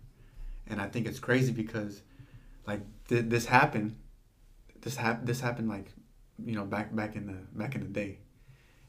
and 0.67 0.81
i 0.81 0.87
think 0.89 1.07
it's 1.07 1.21
crazy 1.21 1.53
because 1.53 2.03
like 2.67 2.81
th- 3.09 3.27
this 3.29 3.47
happened 3.47 3.95
this 4.83 4.97
hap- 4.97 5.25
this 5.25 5.41
happened 5.41 5.69
like 5.69 5.93
you 6.45 6.55
know 6.55 6.65
back 6.65 6.95
back 6.95 7.15
in 7.15 7.27
the 7.27 7.37
back 7.59 7.75
in 7.77 7.83
the 7.83 7.89
day 7.89 8.19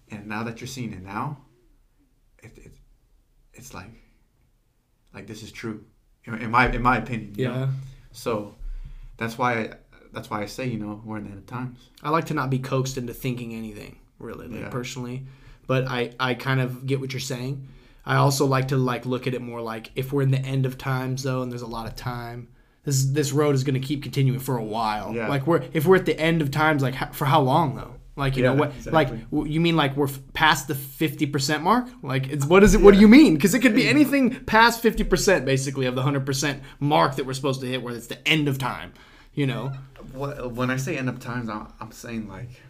and 0.09 0.25
now 0.27 0.43
that 0.43 0.59
you're 0.59 0.67
seeing 0.67 0.91
it 0.91 1.03
now 1.03 1.37
it, 2.41 2.51
it 2.57 2.71
it's 3.53 3.73
like 3.73 3.91
like 5.13 5.27
this 5.27 5.43
is 5.43 5.51
true 5.51 5.83
in 6.25 6.49
my 6.51 6.69
in 6.69 6.81
my 6.81 6.97
opinion 6.97 7.33
you 7.35 7.47
know? 7.47 7.53
Yeah. 7.53 7.67
so 8.11 8.55
that's 9.17 9.37
why 9.37 9.53
I, 9.59 9.73
that's 10.13 10.29
why 10.29 10.41
i 10.41 10.45
say 10.45 10.67
you 10.67 10.77
know 10.77 11.01
we're 11.05 11.17
in 11.17 11.23
the 11.25 11.29
end 11.31 11.39
of 11.39 11.45
times 11.47 11.89
I 12.03 12.09
like 12.09 12.25
to 12.25 12.33
not 12.33 12.49
be 12.49 12.57
coaxed 12.59 12.97
into 12.97 13.13
thinking 13.13 13.53
anything, 13.53 13.97
really, 14.17 14.47
like 14.47 14.61
Yeah. 14.61 14.69
personally. 14.69 15.25
But 15.67 15.87
I, 15.87 16.11
I 16.19 16.33
kind 16.33 16.59
of 16.59 16.87
get 16.87 16.99
what 16.99 17.13
you're 17.13 17.19
saying. 17.19 17.67
I 18.05 18.15
also 18.15 18.45
like 18.47 18.69
to 18.69 18.77
like 18.77 19.05
look 19.05 19.27
at 19.27 19.35
it 19.35 19.41
more 19.41 19.61
like 19.61 19.91
if 19.95 20.11
we're 20.11 20.23
in 20.23 20.31
the 20.31 20.39
end 20.39 20.65
of 20.65 20.79
times 20.79 21.21
though, 21.21 21.43
and 21.43 21.51
there's 21.51 21.61
a 21.61 21.67
lot 21.67 21.85
of 21.85 21.95
time. 21.95 22.47
This 22.83 23.05
this 23.05 23.31
road 23.31 23.53
is 23.53 23.63
going 23.63 23.79
to 23.79 23.87
keep 23.87 24.01
continuing 24.01 24.39
for 24.39 24.57
a 24.57 24.63
while. 24.63 25.13
Yeah. 25.13 25.27
Like 25.27 25.45
we're 25.45 25.61
if 25.73 25.85
we're 25.85 25.97
at 25.97 26.07
the 26.07 26.19
end 26.19 26.41
of 26.41 26.49
times, 26.49 26.81
like 26.81 27.13
for 27.13 27.25
how 27.25 27.41
long 27.41 27.75
though? 27.75 27.93
Like 28.21 28.37
you 28.37 28.43
know 28.43 28.53
what? 28.53 28.69
exactly. 28.75 29.25
Like 29.31 29.49
you 29.49 29.59
mean 29.59 29.75
like 29.75 29.97
we're 29.97 30.07
f- 30.07 30.19
past 30.33 30.67
the 30.67 30.75
fifty 30.75 31.25
percent 31.25 31.63
mark? 31.63 31.87
Like 32.03 32.29
it's 32.29 32.45
what 32.45 32.61
is 32.61 32.75
it? 32.75 32.81
What 32.81 32.93
do 32.93 32.99
you 32.99 33.07
mean? 33.07 33.33
Because 33.33 33.55
it 33.55 33.61
could 33.61 33.73
be 33.73 33.89
anything 33.89 34.45
past 34.45 34.79
fifty 34.79 35.03
percent, 35.03 35.43
basically, 35.43 35.87
of 35.87 35.95
the 35.95 36.03
hundred 36.03 36.23
percent 36.23 36.61
mark 36.79 37.15
that 37.15 37.25
we're 37.25 37.33
supposed 37.33 37.61
to 37.61 37.67
hit, 37.67 37.81
where 37.81 37.95
it's 37.95 38.05
the 38.05 38.27
end 38.27 38.47
of 38.47 38.59
time. 38.59 38.93
You 39.33 39.47
know? 39.47 39.69
When 40.13 40.69
I 40.69 40.77
say 40.77 40.97
end 40.97 41.09
of 41.09 41.19
times, 41.19 41.49
I'm, 41.49 41.73
I'm 41.79 41.91
saying 41.91 42.27
like 42.27 42.61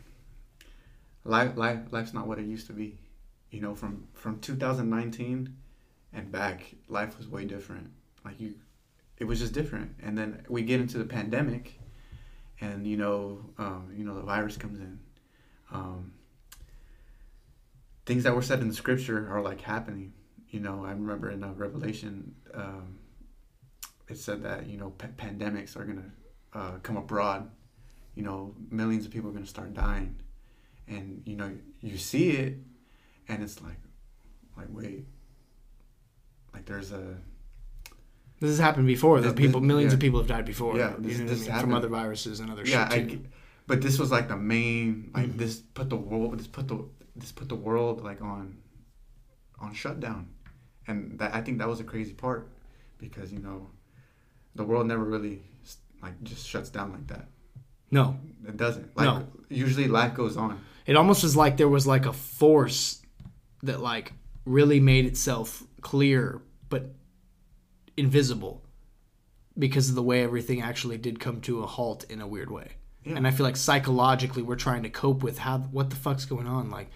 life, 1.25 1.57
life, 1.57 1.79
life's 1.91 2.13
not 2.13 2.27
what 2.27 2.39
it 2.39 2.45
used 2.45 2.67
to 2.67 2.73
be. 2.73 2.97
You 3.49 3.59
know, 3.59 3.75
from 3.75 4.07
from 4.13 4.39
2019 4.39 5.53
and 6.13 6.31
back, 6.31 6.75
life 6.87 7.17
was 7.17 7.27
way 7.27 7.43
different. 7.43 7.91
Like 8.23 8.39
you, 8.39 8.53
it 9.17 9.25
was 9.25 9.39
just 9.39 9.51
different. 9.51 9.95
And 10.01 10.17
then 10.17 10.45
we 10.47 10.61
get 10.61 10.79
into 10.79 10.97
the 10.97 11.03
pandemic, 11.03 11.77
and 12.61 12.87
you 12.87 12.95
know, 12.95 13.43
um, 13.57 13.91
you 13.93 14.05
know, 14.05 14.15
the 14.15 14.21
virus 14.21 14.55
comes 14.55 14.79
in. 14.79 14.97
Um, 15.71 16.13
things 18.05 18.23
that 18.23 18.35
were 18.35 18.41
said 18.41 18.59
in 18.59 18.67
the 18.67 18.73
scripture 18.73 19.27
are 19.31 19.41
like 19.41 19.61
happening. 19.61 20.13
You 20.49 20.59
know, 20.59 20.83
I 20.85 20.91
remember 20.91 21.31
in 21.31 21.43
uh, 21.43 21.53
Revelation, 21.53 22.35
um, 22.53 22.99
it 24.09 24.17
said 24.17 24.43
that 24.43 24.67
you 24.67 24.77
know 24.77 24.91
pa- 24.91 25.07
pandemics 25.17 25.77
are 25.77 25.85
gonna 25.85 26.11
uh, 26.53 26.73
come 26.83 26.97
abroad, 26.97 27.49
you 28.15 28.23
know, 28.23 28.55
millions 28.69 29.05
of 29.05 29.11
people 29.11 29.29
are 29.29 29.33
going 29.33 29.43
to 29.43 29.49
start 29.49 29.73
dying. 29.73 30.15
And, 30.87 31.21
you 31.25 31.35
know, 31.35 31.51
you 31.79 31.97
see 31.97 32.31
it 32.31 32.57
and 33.27 33.41
it's 33.43 33.61
like, 33.61 33.77
like, 34.57 34.67
wait, 34.69 35.05
like 36.53 36.65
there's 36.65 36.91
a, 36.91 37.15
This 38.39 38.49
has 38.49 38.59
happened 38.59 38.87
before. 38.87 39.21
That 39.21 39.35
people, 39.35 39.61
millions 39.61 39.93
yeah. 39.93 39.95
of 39.95 40.01
people 40.01 40.19
have 40.19 40.27
died 40.27 40.45
before. 40.45 40.77
Yeah, 40.77 40.93
you 41.01 41.17
know 41.19 41.27
this 41.27 41.47
I 41.47 41.53
mean? 41.53 41.61
from 41.61 41.73
other 41.73 41.87
viruses 41.87 42.41
and 42.41 42.51
other 42.51 42.65
yeah, 42.65 42.89
shit. 42.89 43.09
too. 43.09 43.25
But 43.71 43.81
this 43.81 43.97
was 44.01 44.09
like 44.15 44.27
the 44.27 44.35
main, 44.55 45.11
like 45.17 45.29
Mhm. 45.29 45.37
this 45.41 45.53
put 45.77 45.87
the 45.89 46.01
world, 46.09 46.37
this 46.39 46.47
put 46.57 46.67
the, 46.71 46.77
this 47.21 47.31
put 47.39 47.47
the 47.53 47.55
world 47.67 47.95
like 48.09 48.21
on, 48.33 48.43
on 49.63 49.73
shutdown. 49.73 50.21
And 50.87 50.97
that, 51.19 51.33
I 51.37 51.39
think 51.43 51.55
that 51.59 51.69
was 51.73 51.79
a 51.85 51.87
crazy 51.93 52.13
part 52.25 52.41
because, 53.03 53.31
you 53.35 53.39
know, 53.47 53.59
the 54.55 54.65
world 54.69 54.85
never 54.87 55.05
really 55.15 55.37
like 56.05 56.15
just 56.23 56.43
shuts 56.51 56.69
down 56.77 56.91
like 56.97 57.07
that. 57.13 57.25
No, 57.91 58.05
It 58.51 58.57
doesn't. 58.57 58.87
Like 58.97 59.05
No. 59.05 59.27
usually 59.65 59.87
life 59.87 60.13
goes 60.21 60.35
on. 60.43 60.59
it 60.85 60.95
almost 61.01 61.21
was 61.23 61.35
like 61.43 61.53
there 61.57 61.69
was 61.77 61.85
like 61.95 62.05
a 62.13 62.13
force 62.13 62.83
that 63.63 63.79
like 63.91 64.07
really 64.57 64.79
made 64.91 65.05
itself 65.11 65.63
clear 65.81 66.41
but 66.73 66.83
invisible 67.95 68.55
because 69.65 69.89
of 69.89 69.95
the 69.95 70.03
way 70.11 70.23
everything 70.23 70.59
actually 70.61 70.97
did 71.07 71.19
come 71.25 71.39
to 71.41 71.53
a 71.63 71.67
halt 71.77 72.03
in 72.13 72.19
a 72.21 72.27
weird 72.27 72.49
way. 72.59 72.69
Yeah. 73.03 73.15
And 73.15 73.27
I 73.27 73.31
feel 73.31 73.45
like 73.45 73.57
psychologically 73.57 74.43
we're 74.43 74.55
trying 74.55 74.83
to 74.83 74.89
cope 74.89 75.23
with 75.23 75.39
how 75.39 75.59
what 75.59 75.89
the 75.89 75.95
fuck's 75.95 76.25
going 76.25 76.47
on. 76.47 76.69
Like 76.69 76.89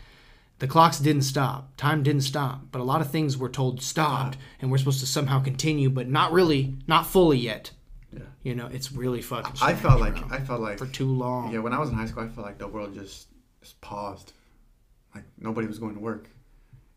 the 0.59 0.67
clocks 0.67 0.99
didn't 0.99 1.23
stop, 1.23 1.75
time 1.77 2.03
didn't 2.03 2.21
stop, 2.21 2.61
but 2.71 2.79
a 2.79 2.83
lot 2.83 3.01
of 3.01 3.09
things 3.09 3.37
were 3.37 3.49
told 3.49 3.81
stopped, 3.81 4.37
and 4.61 4.71
we're 4.71 4.77
supposed 4.77 4.99
to 5.01 5.05
somehow 5.07 5.41
continue, 5.41 5.89
but 5.89 6.07
not 6.07 6.31
really, 6.31 6.75
not 6.87 7.05
fully 7.07 7.37
yet. 7.37 7.71
Yeah. 8.13 8.21
You 8.43 8.55
know, 8.55 8.67
it's 8.67 8.91
really 8.91 9.21
fucking. 9.21 9.51
I 9.53 9.73
strange, 9.73 9.79
felt 9.79 9.99
like. 9.99 10.31
I 10.31 10.39
felt 10.39 10.61
like 10.61 10.77
for 10.77 10.85
too 10.85 11.07
long. 11.07 11.51
Yeah, 11.51 11.59
when 11.59 11.73
I 11.73 11.79
was 11.79 11.89
in 11.89 11.95
high 11.95 12.05
school, 12.05 12.23
I 12.23 12.29
felt 12.29 12.45
like 12.45 12.57
the 12.57 12.67
world 12.67 12.93
just, 12.93 13.27
just 13.61 13.81
paused. 13.81 14.31
Like 15.13 15.25
nobody 15.37 15.67
was 15.67 15.79
going 15.79 15.95
to 15.95 15.99
work. 15.99 16.29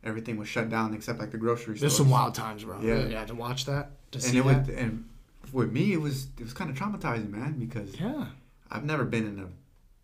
Everything 0.05 0.37
was 0.37 0.49
shut 0.49 0.69
down 0.69 0.95
except 0.95 1.19
like 1.19 1.33
the 1.33 1.39
grocery 1.39 1.77
store. 1.77 1.81
There's 1.81 1.95
stores. 1.95 2.07
some 2.07 2.11
wild 2.11 2.35
times, 2.35 2.63
bro. 2.63 2.81
Yeah. 2.81 3.07
Yeah. 3.07 3.25
To 3.25 3.35
watch 3.35 3.65
that, 3.65 3.91
to 4.13 4.19
And 4.19 4.23
see 4.23 4.39
it 4.39 4.45
that. 4.45 4.69
and 4.71 5.09
with 5.53 5.73
me, 5.73 5.93
it 5.93 6.01
was 6.01 6.29
it 6.39 6.45
was 6.45 6.53
kind 6.53 6.71
of 6.71 6.77
traumatizing, 6.77 7.31
man, 7.31 7.59
because 7.59 7.99
yeah, 7.99 8.27
I've 8.71 8.85
never 8.85 9.05
been 9.05 9.27
in 9.27 9.39
a 9.41 9.49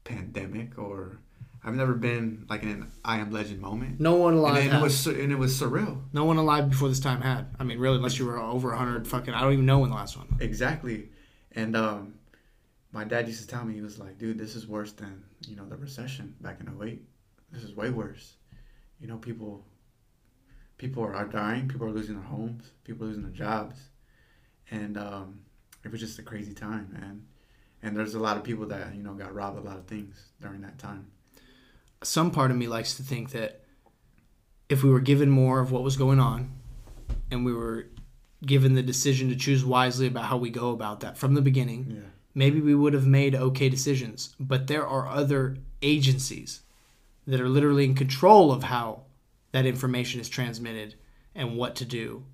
pandemic 0.09 0.79
or 0.79 1.19
I've 1.65 1.75
never 1.75 1.95
been 1.95 2.47
like 2.49 2.63
in 2.63 2.69
an 2.69 2.93
I 3.05 3.19
am 3.19 3.31
legend 3.31 3.61
moment. 3.61 4.01
no 4.01 4.15
one 4.17 4.35
alive. 4.35 4.65
and 4.67 4.75
it 4.75 4.83
was 4.83 5.07
and 5.07 5.33
it 5.33 5.39
was 5.39 5.59
surreal. 5.59 6.03
no 6.13 6.25
one 6.25 6.37
alive 6.37 6.69
before 6.71 6.89
this 6.89 7.01
time 7.01 7.23
had. 7.23 7.47
I 7.59 7.65
mean, 7.65 7.79
really, 7.79 7.97
unless 7.97 8.19
you 8.19 8.27
were 8.27 8.39
over 8.39 8.75
hundred. 8.75 9.07
Fucking, 9.09 9.33
I 9.33 9.41
don't 9.41 9.53
even 9.55 9.67
know 9.67 9.79
when 9.79 9.91
the 9.91 9.97
last 9.97 10.17
one. 10.17 10.37
Exactly. 10.41 11.09
And 11.53 11.77
um, 11.77 12.15
my 12.93 13.05
dad 13.05 13.27
used 13.27 13.41
to 13.43 13.47
tell 13.47 13.65
me, 13.65 13.75
he 13.75 13.81
was 13.81 13.99
like, 13.99 14.19
dude, 14.19 14.39
this 14.39 14.57
is 14.57 14.67
worse 14.67 14.93
than, 14.93 15.25
you 15.47 15.57
know, 15.57 15.65
the 15.67 15.77
recession 15.77 16.35
back 16.41 16.59
in 16.61 16.69
08. 16.83 17.01
This 17.53 17.63
is 17.63 17.75
way 17.75 17.91
worse. 17.91 18.35
You 19.01 19.07
know, 19.09 19.17
people 19.19 19.65
people 20.77 21.03
are, 21.05 21.15
are 21.15 21.27
dying, 21.27 21.69
people 21.69 21.87
are 21.87 21.93
losing 21.93 22.17
their 22.17 22.25
homes, 22.25 22.71
people 22.85 23.05
are 23.05 23.09
losing 23.09 23.23
their 23.23 23.33
jobs. 23.33 23.77
And 24.71 24.99
um, 24.99 25.41
it 25.85 25.91
was 25.91 26.01
just 26.01 26.19
a 26.19 26.23
crazy 26.23 26.53
time, 26.55 26.91
man. 26.93 27.25
And 27.85 27.95
there's 27.97 28.15
a 28.15 28.19
lot 28.19 28.37
of 28.39 28.43
people 28.43 28.67
that, 28.69 28.95
you 28.95 29.03
know, 29.03 29.13
got 29.13 29.35
robbed 29.35 29.59
a 29.59 29.61
lot 29.61 29.77
of 29.77 29.85
things 29.87 30.17
during 30.41 30.63
that 30.63 30.79
time. 30.79 31.07
Some 32.03 32.31
part 32.31 32.51
of 32.51 32.57
me 32.57 32.67
likes 32.67 32.95
to 32.97 33.03
think 33.03 33.31
that 33.33 33.61
if 34.71 34.83
we 34.83 34.91
were 34.91 35.01
given 35.01 35.29
more 35.29 35.61
of 35.61 35.71
what 35.71 35.83
was 35.83 35.97
going 35.97 36.19
on, 36.19 36.51
and 37.31 37.45
we 37.45 37.53
were 37.53 37.87
given 38.45 38.75
the 38.75 38.83
decision 38.83 39.29
to 39.29 39.37
choose 39.37 39.65
wisely 39.65 40.07
about 40.07 40.25
how 40.25 40.37
we 40.39 40.49
go 40.51 40.71
about 40.71 41.01
that 41.01 41.19
from 41.19 41.35
the 41.35 41.43
beginning, 41.43 41.87
Yeah. 41.91 42.09
maybe 42.35 42.61
we 42.61 42.75
would 42.75 42.95
have 42.95 43.07
made 43.07 43.35
okay 43.35 43.69
decisions. 43.69 44.35
But 44.41 44.67
there 44.67 44.87
are 44.87 45.07
other 45.07 45.59
agencies 45.83 46.63
that 47.27 47.41
are 47.41 47.49
literally 47.49 47.85
in 47.85 47.95
control 47.95 48.51
of 48.51 48.65
how 48.65 49.03
that 49.53 49.67
information 49.67 50.21
is 50.21 50.29
transmitted 50.29 50.95
and 51.35 51.57
what 51.57 51.75
to 51.77 51.85
do 51.85 52.25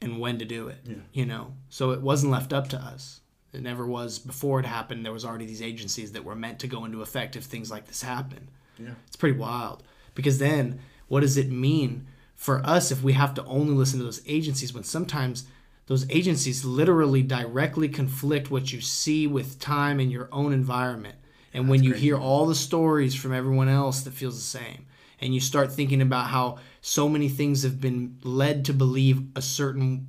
and 0.00 0.20
when 0.20 0.38
to 0.38 0.44
do 0.44 0.68
it. 0.68 0.78
Yeah. 0.84 0.94
You 1.12 1.26
know, 1.26 1.54
so 1.68 1.90
it 1.90 2.00
wasn't 2.02 2.32
left 2.32 2.52
up 2.52 2.68
to 2.68 2.78
us. 2.80 3.20
It 3.56 3.62
never 3.62 3.86
was 3.86 4.18
before 4.18 4.60
it 4.60 4.66
happened. 4.66 5.04
There 5.04 5.12
was 5.12 5.24
already 5.24 5.46
these 5.46 5.62
agencies 5.62 6.12
that 6.12 6.24
were 6.24 6.34
meant 6.34 6.58
to 6.60 6.66
go 6.66 6.84
into 6.84 7.02
effect 7.02 7.36
if 7.36 7.44
things 7.44 7.70
like 7.70 7.86
this 7.86 8.02
happen. 8.02 8.48
Yeah. 8.78 8.94
It's 9.06 9.16
pretty 9.16 9.38
wild 9.38 9.82
because 10.14 10.38
then 10.38 10.80
what 11.08 11.20
does 11.20 11.36
it 11.36 11.50
mean 11.50 12.06
for 12.34 12.64
us 12.64 12.92
if 12.92 13.02
we 13.02 13.14
have 13.14 13.34
to 13.34 13.44
only 13.44 13.74
listen 13.74 13.98
to 13.98 14.04
those 14.04 14.22
agencies 14.26 14.74
when 14.74 14.84
sometimes 14.84 15.46
those 15.86 16.08
agencies 16.10 16.64
literally 16.64 17.22
directly 17.22 17.88
conflict 17.88 18.50
what 18.50 18.72
you 18.72 18.80
see 18.80 19.26
with 19.26 19.58
time 19.58 20.00
in 20.00 20.10
your 20.10 20.28
own 20.32 20.52
environment 20.52 21.16
and 21.54 21.68
when 21.68 21.82
you 21.82 21.92
crazy. 21.92 22.06
hear 22.06 22.18
all 22.18 22.46
the 22.46 22.54
stories 22.54 23.14
from 23.14 23.32
everyone 23.32 23.68
else 23.68 24.02
that 24.02 24.12
feels 24.12 24.36
the 24.36 24.58
same 24.58 24.84
and 25.20 25.32
you 25.34 25.40
start 25.40 25.72
thinking 25.72 26.02
about 26.02 26.26
how 26.26 26.58
so 26.80 27.08
many 27.08 27.28
things 27.28 27.62
have 27.62 27.80
been 27.80 28.18
led 28.22 28.64
to 28.64 28.72
believe 28.72 29.22
a 29.34 29.40
certain 29.42 30.08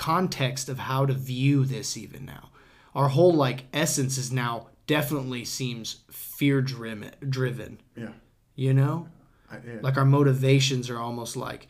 context 0.00 0.70
of 0.70 0.78
how 0.78 1.04
to 1.04 1.12
view 1.12 1.66
this 1.66 1.94
even 1.94 2.24
now. 2.24 2.48
Our 2.94 3.08
whole 3.08 3.34
like 3.34 3.64
essence 3.74 4.16
is 4.16 4.32
now 4.32 4.68
definitely 4.86 5.44
seems 5.44 6.00
fear 6.10 6.62
driven 6.62 7.10
driven. 7.28 7.80
Yeah. 7.94 8.12
you 8.54 8.72
know? 8.72 9.08
I, 9.50 9.56
yeah. 9.56 9.80
like 9.82 9.98
our 9.98 10.06
motivations 10.06 10.88
are 10.88 10.98
almost 10.98 11.36
like 11.36 11.68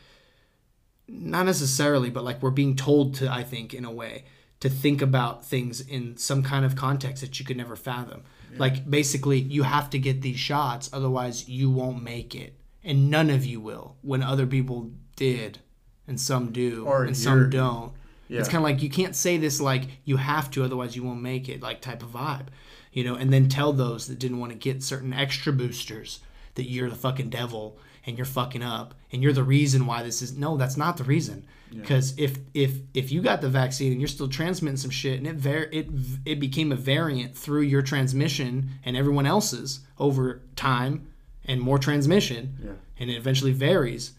not 1.08 1.44
necessarily 1.44 2.08
but 2.08 2.22
like 2.22 2.40
we're 2.42 2.50
being 2.50 2.76
told 2.76 3.14
to 3.14 3.32
i 3.32 3.42
think 3.42 3.72
in 3.72 3.86
a 3.86 3.90
way 3.90 4.24
to 4.60 4.68
think 4.68 5.00
about 5.00 5.44
things 5.44 5.80
in 5.80 6.18
some 6.18 6.42
kind 6.42 6.64
of 6.64 6.76
context 6.76 7.22
that 7.22 7.40
you 7.40 7.46
could 7.46 7.56
never 7.56 7.74
fathom. 7.74 8.22
Like 8.58 8.88
basically 8.88 9.38
you 9.38 9.62
have 9.62 9.88
to 9.90 9.98
get 9.98 10.20
these 10.20 10.38
shots 10.38 10.90
otherwise 10.92 11.48
you 11.48 11.70
won't 11.70 12.02
make 12.02 12.34
it. 12.34 12.54
And 12.84 13.10
none 13.10 13.30
of 13.30 13.44
you 13.44 13.60
will 13.60 13.96
when 14.02 14.22
other 14.22 14.46
people 14.46 14.90
did 15.16 15.60
and 16.06 16.20
some 16.20 16.52
do 16.52 16.84
Or 16.86 17.04
and 17.04 17.16
some 17.16 17.48
don't 17.48 17.94
yeah. 18.30 18.40
it's 18.40 18.48
kind 18.48 18.58
of 18.58 18.62
like 18.70 18.82
you 18.82 18.90
can't 18.90 19.14
say 19.16 19.36
this 19.36 19.60
like 19.60 19.84
you 20.04 20.16
have 20.16 20.50
to, 20.52 20.64
otherwise 20.64 20.96
you 20.96 21.02
won't 21.02 21.20
make 21.22 21.48
it, 21.48 21.60
like 21.62 21.80
type 21.80 22.02
of 22.02 22.10
vibe, 22.10 22.46
you 22.92 23.04
know. 23.04 23.14
And 23.14 23.32
then 23.32 23.48
tell 23.48 23.72
those 23.72 24.06
that 24.08 24.18
didn't 24.18 24.38
want 24.38 24.52
to 24.52 24.58
get 24.58 24.82
certain 24.82 25.12
extra 25.12 25.52
boosters 25.52 26.20
that 26.54 26.64
you're 26.70 26.90
the 26.90 26.96
fucking 26.96 27.30
devil 27.30 27.78
and 28.06 28.16
you're 28.16 28.24
fucking 28.24 28.62
up 28.62 28.94
and 29.12 29.22
you're 29.22 29.32
the 29.32 29.42
reason 29.44 29.86
why 29.86 30.02
this 30.02 30.22
is 30.22 30.36
no 30.36 30.56
that's 30.56 30.76
not 30.76 30.96
the 30.96 31.04
reason 31.04 31.46
because 31.72 32.14
if 32.18 32.38
if 32.54 32.72
if 32.94 33.12
you 33.12 33.20
got 33.22 33.40
the 33.40 33.48
vaccine 33.48 33.92
and 33.92 34.00
you're 34.00 34.08
still 34.08 34.26
transmitting 34.26 34.76
some 34.78 34.90
shit 34.90 35.18
and 35.18 35.26
it 35.26 35.36
var- 35.36 35.68
it 35.70 35.86
it 36.24 36.40
became 36.40 36.72
a 36.72 36.76
variant 36.76 37.36
through 37.36 37.60
your 37.60 37.82
transmission 37.82 38.70
and 38.84 38.96
everyone 38.96 39.26
else's 39.26 39.80
over 39.98 40.40
time 40.56 41.06
and 41.44 41.60
more 41.60 41.78
transmission 41.78 42.56
Yeah. 42.64 42.70
and 42.98 43.10
it 43.10 43.14
eventually 43.16 43.52
varies 43.52 44.12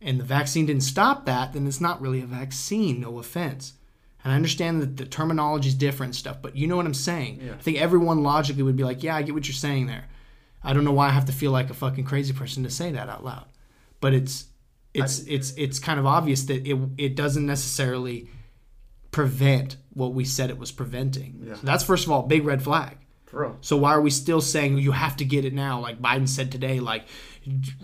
and 0.00 0.18
the 0.18 0.24
vaccine 0.24 0.66
didn't 0.66 0.82
stop 0.82 1.26
that 1.26 1.52
then 1.52 1.66
it's 1.66 1.80
not 1.80 2.00
really 2.00 2.20
a 2.20 2.26
vaccine 2.26 3.00
no 3.00 3.18
offense 3.18 3.74
and 4.22 4.32
I 4.32 4.36
understand 4.36 4.82
that 4.82 4.96
the 4.96 5.06
terminology 5.06 5.68
is 5.68 5.74
different 5.74 6.14
stuff, 6.14 6.42
but 6.42 6.54
you 6.54 6.66
know 6.66 6.76
what 6.76 6.86
I'm 6.86 6.94
saying. 6.94 7.40
Yeah. 7.42 7.52
I 7.52 7.56
think 7.56 7.80
everyone 7.80 8.22
logically 8.22 8.62
would 8.62 8.76
be 8.76 8.84
like, 8.84 9.02
"Yeah, 9.02 9.16
I 9.16 9.22
get 9.22 9.34
what 9.34 9.48
you're 9.48 9.54
saying 9.54 9.86
there." 9.86 10.04
I 10.62 10.72
don't 10.72 10.84
know 10.84 10.92
why 10.92 11.06
I 11.06 11.10
have 11.10 11.24
to 11.26 11.32
feel 11.32 11.52
like 11.52 11.70
a 11.70 11.74
fucking 11.74 12.04
crazy 12.04 12.34
person 12.34 12.62
to 12.64 12.70
say 12.70 12.92
that 12.92 13.08
out 13.08 13.24
loud, 13.24 13.46
but 14.00 14.12
it's 14.12 14.46
it's 14.92 15.20
it's 15.20 15.52
it's 15.56 15.78
kind 15.78 15.98
of 15.98 16.06
obvious 16.06 16.44
that 16.44 16.66
it 16.66 16.78
it 16.98 17.14
doesn't 17.14 17.46
necessarily 17.46 18.28
prevent 19.10 19.76
what 19.94 20.12
we 20.12 20.24
said 20.24 20.50
it 20.50 20.58
was 20.58 20.70
preventing. 20.70 21.42
Yeah. 21.46 21.54
So 21.54 21.60
that's 21.62 21.84
first 21.84 22.04
of 22.04 22.12
all 22.12 22.22
big 22.22 22.44
red 22.44 22.62
flag. 22.62 22.98
So 23.60 23.76
why 23.76 23.92
are 23.92 24.00
we 24.00 24.10
still 24.10 24.40
saying 24.40 24.78
you 24.78 24.92
have 24.92 25.16
to 25.18 25.24
get 25.24 25.44
it 25.44 25.54
now? 25.54 25.80
Like 25.80 26.02
Biden 26.02 26.28
said 26.28 26.52
today, 26.52 26.80
like 26.80 27.06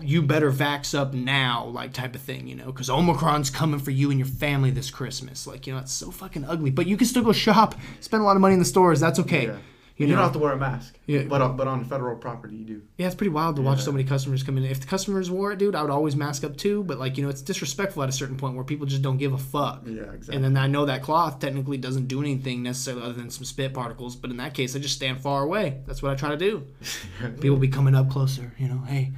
you 0.01 0.21
better 0.21 0.51
vax 0.51 0.97
up 0.97 1.13
now, 1.13 1.65
like 1.65 1.93
type 1.93 2.15
of 2.15 2.21
thing, 2.21 2.47
you 2.47 2.55
know, 2.55 2.67
because 2.67 2.89
Omicron's 2.89 3.49
coming 3.49 3.79
for 3.79 3.91
you 3.91 4.11
and 4.11 4.19
your 4.19 4.27
family 4.27 4.71
this 4.71 4.91
Christmas. 4.91 5.47
Like 5.47 5.65
you 5.67 5.73
know, 5.73 5.79
it's 5.79 5.91
so 5.93 6.11
fucking 6.11 6.45
ugly. 6.45 6.69
But 6.69 6.87
you 6.87 6.95
can 6.97 7.07
still 7.07 7.23
go 7.23 7.31
shop, 7.33 7.75
spend 7.99 8.21
a 8.21 8.25
lot 8.25 8.35
of 8.35 8.41
money 8.41 8.53
in 8.53 8.59
the 8.59 8.65
stores. 8.65 8.99
That's 8.99 9.19
okay. 9.19 9.47
Yeah. 9.47 9.57
You 9.99 10.05
You, 10.05 10.11
know, 10.11 10.17
don't 10.17 10.25
have 10.25 10.33
to 10.33 10.39
wear 10.39 10.53
a 10.53 10.57
mask. 10.57 10.95
Yeah. 11.07 11.23
But 11.23 11.41
on, 11.41 11.57
but 11.57 11.67
on 11.67 11.83
federal 11.83 12.15
property, 12.17 12.55
you 12.55 12.65
do. 12.65 12.81
yeah, 12.99 13.07
it's 13.07 13.15
pretty 13.15 13.31
wild 13.31 13.55
to 13.55 13.63
watch 13.63 13.79
Yeah. 13.79 13.85
so 13.85 13.91
many 13.91 14.03
customers 14.03 14.43
come 14.43 14.55
in. 14.59 14.63
If 14.63 14.79
the 14.79 14.85
customers 14.85 15.31
wore 15.31 15.53
it, 15.53 15.57
dude, 15.57 15.73
I 15.73 15.81
would 15.81 15.89
always 15.89 16.15
mask 16.15 16.43
up 16.43 16.55
too. 16.55 16.83
But 16.83 16.99
like 16.99 17.17
you 17.17 17.23
know, 17.23 17.31
it's 17.31 17.41
disrespectful 17.41 18.03
at 18.03 18.09
a 18.09 18.11
certain 18.11 18.37
point 18.37 18.53
where 18.53 18.63
people 18.63 18.85
just 18.85 19.01
don't 19.01 19.17
give 19.17 19.33
a 19.33 19.39
fuck. 19.39 19.81
Yeah, 19.87 20.03
exactly. 20.03 20.35
And 20.35 20.43
then 20.45 20.55
I 20.55 20.67
know 20.67 20.85
that 20.85 21.01
cloth 21.01 21.39
technically 21.39 21.77
doesn't 21.77 22.07
do 22.07 22.21
anything 22.21 22.61
necessarily 22.61 23.01
other 23.01 23.13
than 23.13 23.31
some 23.31 23.43
spit 23.43 23.73
particles. 23.73 24.15
But 24.15 24.29
in 24.29 24.37
that 24.37 24.53
case, 24.53 24.75
I 24.75 24.79
just 24.79 24.93
stand 24.93 25.19
far 25.19 25.41
away. 25.41 25.81
That's 25.87 26.03
what 26.03 26.11
I 26.11 26.15
try 26.15 26.29
to 26.29 26.37
do. 26.37 26.67
People 27.41 27.57
be 27.57 27.67
coming 27.67 27.95
up 27.95 28.11
closer, 28.11 28.53
you 28.59 28.67
know. 28.67 28.83
Hey, 28.85 29.13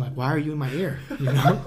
like, 0.00 0.14
why 0.14 0.26
are 0.32 0.38
you 0.38 0.52
in 0.52 0.58
my 0.58 0.70
ear? 0.72 0.98
You 1.20 1.26
know, 1.32 1.64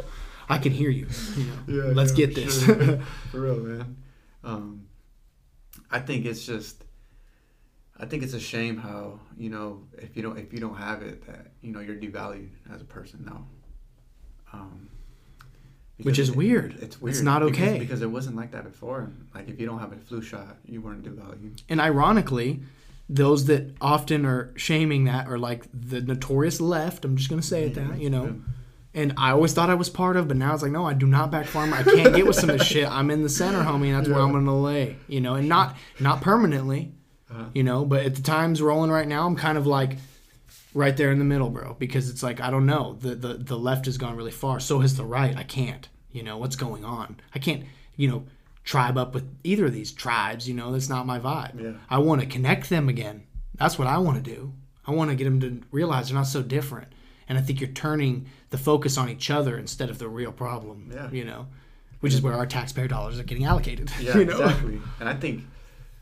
I 0.50 0.58
can 0.58 0.72
hear 0.74 0.90
you. 0.90 1.08
You 1.38 1.44
know, 1.46 1.86
Yeah, 1.88 1.94
let's 1.94 2.12
yeah, 2.18 2.26
get 2.26 2.36
this. 2.36 2.64
sure. 2.66 2.98
for 3.32 3.40
real, 3.42 3.58
man. 3.60 3.96
Um, 4.44 4.88
I 5.90 6.00
think 6.00 6.26
it's 6.26 6.46
just, 6.46 6.84
I 7.98 8.06
think 8.06 8.24
it's 8.24 8.34
a 8.34 8.40
shame 8.40 8.78
how 8.78 9.20
you 9.38 9.50
know 9.50 9.84
if 9.98 10.16
you 10.18 10.22
don't 10.24 10.38
if 10.38 10.52
you 10.52 10.60
don't 10.60 10.76
have 10.76 11.02
it 11.02 11.26
that 11.28 11.52
you 11.62 11.72
know 11.72 11.80
you're 11.80 11.96
devalued 11.96 12.50
as 12.74 12.82
a 12.82 12.86
person 12.86 13.24
now. 13.26 13.48
Um, 14.52 14.90
Which 15.98 16.06
because 16.18 16.20
is 16.30 16.32
weird. 16.36 16.74
It's 16.74 16.96
It's 16.96 17.02
weird. 17.02 17.24
not 17.24 17.40
because- 17.46 17.58
okay. 17.70 17.80
because 17.80 18.02
it 18.02 18.12
wasn't 18.12 18.36
like 18.36 18.52
that 18.52 18.64
before. 18.66 19.12
Like 19.34 19.48
if 19.48 19.60
you 19.60 19.66
don't 19.66 19.80
have 19.80 19.94
a 19.94 19.98
flu 19.98 20.22
shot, 20.22 20.58
you 20.66 20.82
weren't 20.82 21.04
devalued. 21.04 21.62
and 21.70 21.80
ironically, 21.80 22.62
those 23.10 23.46
that 23.46 23.76
often 23.82 24.26
are 24.26 24.54
shaming 24.56 25.06
that 25.06 25.28
are 25.28 25.38
like 25.38 25.66
the 25.74 26.02
notorious 26.02 26.62
left. 26.62 27.06
I'm 27.06 27.18
just 27.18 27.30
gonna 27.30 27.42
say 27.42 27.66
it 27.66 27.76
that 27.76 28.00
you 28.00 28.10
know. 28.10 28.42
And 28.96 29.14
I 29.18 29.32
always 29.32 29.54
thought 29.54 29.72
I 29.72 29.74
was 29.74 29.90
part 29.90 30.18
of, 30.18 30.28
but 30.28 30.38
now 30.38 30.54
it's 30.54 30.62
like, 30.62 30.72
no, 30.72 30.86
I 30.86 30.94
do 30.94 31.08
not 31.08 31.32
back 31.32 31.48
farm. 31.48 31.74
I 31.74 31.82
can't 31.82 32.16
get 32.16 32.28
with 32.28 32.36
some 32.36 32.52
of 32.52 32.60
this 32.60 32.68
shit. 32.68 32.88
I'm 32.88 33.10
in 33.10 33.24
the 33.24 33.30
center, 33.30 33.64
homie, 33.64 33.88
and 33.88 33.96
that's 33.96 34.08
where 34.08 34.20
I'm 34.20 34.32
gonna 34.32 34.60
lay. 34.60 34.98
You 35.08 35.20
know, 35.20 35.36
and 35.36 35.50
not 35.50 35.76
not 36.00 36.22
permanently. 36.22 36.94
Uh-huh. 37.30 37.46
You 37.54 37.64
know, 37.64 37.86
but 37.86 38.06
at 38.06 38.16
the 38.16 38.22
times 38.22 38.62
rolling 38.62 38.92
right 38.92 39.08
now, 39.08 39.26
I'm 39.26 39.36
kind 39.36 39.58
of 39.58 39.66
like 39.66 39.98
right 40.76 40.96
there 40.96 41.12
in 41.12 41.18
the 41.18 41.26
middle, 41.26 41.50
bro. 41.50 41.76
Because 41.80 42.10
it's 42.10 42.22
like 42.22 42.40
I 42.40 42.52
don't 42.52 42.66
know. 42.66 42.98
The 43.02 43.16
the 43.16 43.34
the 43.36 43.58
left 43.58 43.86
has 43.86 43.98
gone 43.98 44.16
really 44.16 44.32
far. 44.32 44.60
So 44.60 44.80
has 44.80 44.96
the 44.96 45.06
right. 45.06 45.36
I 45.36 45.44
can't. 45.44 45.90
You 46.12 46.22
know 46.22 46.38
what's 46.38 46.56
going 46.56 46.86
on. 46.86 47.20
I 47.34 47.40
can't. 47.40 47.64
You 47.96 48.10
know, 48.10 48.26
tribe 48.64 48.98
up 48.98 49.14
with 49.14 49.30
either 49.44 49.66
of 49.66 49.74
these 49.74 49.92
tribes. 49.92 50.48
You 50.48 50.54
know, 50.54 50.72
that's 50.72 50.90
not 50.90 51.06
my 51.06 51.20
vibe. 51.20 51.62
Yeah. 51.62 51.74
I 51.90 52.00
want 52.00 52.22
to 52.22 52.28
connect 52.28 52.70
them 52.70 52.90
again. 52.90 53.24
That's 53.56 53.78
what 53.78 53.88
I 53.88 53.98
want 53.98 54.24
to 54.24 54.36
do. 54.36 54.54
I 54.86 54.92
want 54.92 55.10
to 55.12 55.16
get 55.16 55.26
them 55.26 55.40
to 55.42 55.62
realize 55.72 56.08
they're 56.10 56.18
not 56.18 56.28
so 56.28 56.42
different. 56.42 56.92
And 57.30 57.38
I 57.38 57.42
think 57.42 57.62
you're 57.62 57.70
turning 57.70 58.28
the 58.50 58.58
focus 58.58 58.98
on 58.98 59.10
each 59.10 59.30
other 59.30 59.58
instead 59.58 59.90
of 59.90 59.98
the 59.98 60.10
real 60.10 60.32
problem. 60.32 60.92
Yeah. 60.94 61.10
You 61.12 61.26
know, 61.26 61.48
which 62.02 62.14
is 62.14 62.22
where 62.22 62.34
our 62.34 62.46
taxpayer 62.46 62.88
dollars 62.88 63.20
are 63.20 63.24
getting 63.24 63.46
allocated. 63.46 63.92
Yeah, 64.00 64.18
you 64.18 64.26
know? 64.26 64.42
exactly. 64.42 64.82
And 65.00 65.08
I 65.08 65.14
think, 65.14 65.44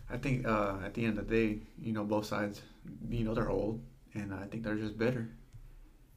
I 0.09 0.17
think 0.17 0.47
uh, 0.47 0.77
at 0.83 0.93
the 0.93 1.05
end 1.05 1.19
of 1.19 1.27
the 1.27 1.35
day, 1.35 1.59
you 1.81 1.93
know, 1.93 2.03
both 2.03 2.25
sides, 2.25 2.61
you 3.09 3.23
know, 3.23 3.35
they're 3.35 3.49
old, 3.49 3.79
and 4.15 4.33
I 4.33 4.45
think 4.45 4.63
they're 4.63 4.75
just 4.75 4.97
bitter. 4.97 5.29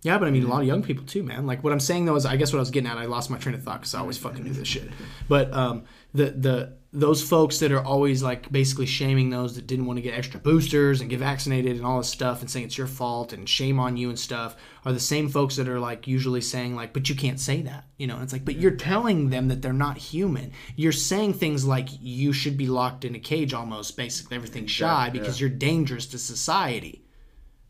Yeah, 0.05 0.19
but 0.19 0.29
I 0.29 0.31
mean, 0.31 0.45
a 0.45 0.49
lot 0.49 0.61
of 0.61 0.67
young 0.67 0.83
people 0.83 1.07
too, 1.07 1.23
man. 1.23 1.47
Like 1.47 1.65
what 1.65 1.73
I'm 1.73 1.81
saying 1.81 2.05
though 2.05 2.15
is, 2.15 2.27
I 2.27 2.37
guess 2.37 2.53
what 2.53 2.59
I 2.59 2.61
was 2.61 2.71
getting 2.71 2.91
at, 2.91 2.99
I 2.99 3.07
lost 3.07 3.31
my 3.31 3.39
train 3.39 3.55
of 3.55 3.63
thought 3.63 3.81
because 3.81 3.95
I 3.95 4.01
always 4.01 4.19
fucking 4.19 4.45
do 4.45 4.51
this 4.51 4.69
shit. 4.69 4.91
But 5.29 5.51
um, 5.55 5.85
the 6.13 6.27
the 6.31 6.77
those 6.93 7.27
folks 7.27 7.59
that 7.59 7.73
are 7.73 7.83
always 7.83 8.23
like 8.23 8.53
basically 8.53 8.85
shaming 8.85 9.31
those 9.31 9.57
that 9.57 9.67
didn't 9.67 9.87
want 9.87 9.97
to 9.97 10.03
get 10.03 10.15
extra 10.15 10.39
boosters 10.39 11.01
and 11.01 11.09
get 11.09 11.19
vaccinated 11.19 11.77
and 11.77 11.87
all 11.87 11.99
this 11.99 12.09
stuff 12.09 12.41
and 12.43 12.51
saying 12.51 12.67
it's 12.67 12.79
your 12.79 12.87
fault 12.87 13.33
and 13.33 13.49
shame 13.49 13.81
on 13.81 13.97
you 13.97 14.11
and 14.11 14.19
stuff 14.19 14.57
are 14.85 14.93
the 14.93 15.01
same 15.01 15.29
folks 15.29 15.57
that 15.57 15.69
are 15.69 15.81
like 15.81 16.07
usually 16.07 16.41
saying 16.41 16.77
like, 16.77 16.93
but 16.93 17.09
you 17.09 17.17
can't 17.17 17.41
say 17.41 17.63
that, 17.63 17.85
you 17.97 18.07
know? 18.07 18.15
And 18.15 18.23
it's 18.23 18.33
like, 18.33 18.45
but 18.45 18.57
you're 18.57 18.77
telling 18.77 19.31
them 19.31 19.49
that 19.49 19.61
they're 19.61 19.73
not 19.73 19.97
human. 19.97 20.53
You're 20.77 20.93
saying 20.93 21.33
things 21.33 21.65
like 21.65 21.89
you 22.01 22.33
should 22.33 22.57
be 22.57 22.69
locked 22.69 23.05
in 23.05 23.17
a 23.17 23.19
cage 23.19 23.53
almost, 23.53 23.97
basically 23.97 24.37
everything 24.37 24.67
shy 24.67 25.07
Yeah, 25.07 25.11
because 25.11 25.41
yeah. 25.41 25.49
you're 25.49 25.57
dangerous 25.57 26.07
to 26.09 26.19
society. 26.19 27.05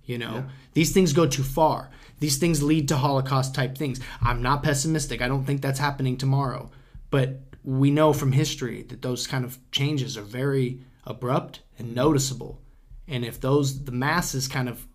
You 0.05 0.19
know, 0.19 0.45
these 0.75 0.93
things 0.93 1.15
go 1.15 1.27
too 1.27 1.43
far. 1.43 1.91
These 2.25 2.39
things 2.39 2.63
lead 2.63 2.89
to 2.89 2.97
Holocaust 2.97 3.55
type 3.55 3.77
things. 3.77 4.01
I'm 4.23 4.41
not 4.41 4.63
pessimistic. 4.63 5.21
I 5.21 5.29
don't 5.29 5.45
think 5.45 5.61
that's 5.61 5.79
happening 5.79 6.17
tomorrow. 6.17 6.71
But 7.11 7.41
we 7.63 7.91
know 7.91 8.15
from 8.15 8.33
history 8.33 8.81
that 8.85 9.03
those 9.03 9.27
kind 9.27 9.45
of 9.45 9.59
changes 9.73 10.17
are 10.17 10.23
very 10.23 10.81
abrupt 11.05 11.61
and 11.79 11.95
noticeable. 11.95 12.63
And 13.07 13.27
if 13.27 13.39
those, 13.43 13.85
the 13.85 13.93
masses 13.93 14.49
kind 14.49 14.71
of 14.71 14.87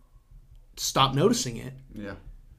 stop 0.75 1.13
noticing 1.13 1.57
it, 1.57 1.73
Yeah. 1.93 2.15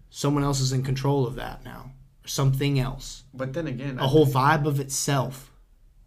someone 0.08 0.44
else 0.44 0.60
is 0.60 0.72
in 0.72 0.84
control 0.84 1.26
of 1.26 1.34
that 1.34 1.64
now. 1.64 1.90
Or 2.24 2.28
something 2.28 2.78
else. 2.78 3.24
But 3.34 3.54
then 3.54 3.66
again, 3.66 3.98
A 3.98 4.06
whole 4.06 4.24
vibe 4.24 4.66
of 4.66 4.78
itself 4.78 5.50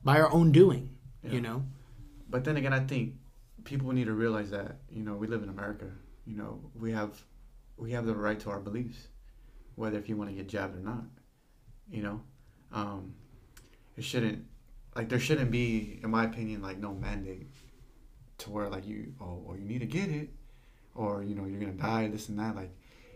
by 0.06 0.22
our 0.22 0.31
own 0.31 0.53
doing, 0.53 0.90
you 1.22 1.41
know? 1.41 1.65
But 2.30 2.45
then 2.45 2.56
again, 2.56 2.72
I 2.72 2.80
think 2.80 3.15
people 3.65 3.91
need 3.91 4.06
to 4.06 4.14
realize 4.14 4.52
that 4.52 4.77
you 4.90 5.03
know 5.03 5.15
we 5.15 5.27
live 5.27 5.44
in 5.44 5.49
America. 5.49 5.88
You 6.26 6.38
know 6.38 6.61
we 6.80 6.94
have 6.94 7.22
we 7.78 7.91
have 7.91 8.06
the 8.06 8.16
right 8.16 8.40
to 8.41 8.50
our 8.50 8.60
beliefs, 8.60 9.08
whether 9.76 9.98
if 9.98 10.08
you 10.10 10.18
want 10.18 10.30
to 10.30 10.36
get 10.36 10.48
jabbed 10.48 10.76
or 10.78 10.82
not. 10.82 11.04
You 11.90 12.04
know, 12.04 12.22
um, 12.72 13.14
it 13.98 14.04
shouldn't 14.04 14.45
like 14.95 15.10
there 15.10 15.20
shouldn't 15.20 15.52
be, 15.52 16.00
in 16.04 16.10
my 16.10 16.26
opinion, 16.26 16.62
like 16.62 16.78
no 16.80 16.94
mandate 16.94 17.48
to 18.40 18.50
where 18.50 18.70
like 18.70 18.88
you 18.88 19.14
oh 19.22 19.44
or 19.45 19.58
you 19.58 19.66
need 19.66 19.80
to 19.80 19.86
get 19.86 20.10
it, 20.10 20.30
or 20.95 21.24
you 21.24 21.36
know 21.36 21.45
you're 21.45 21.60
gonna 21.60 21.74
die 21.74 22.08
this 22.08 22.30
and 22.30 22.40
that. 22.40 22.56
Like 22.56 22.72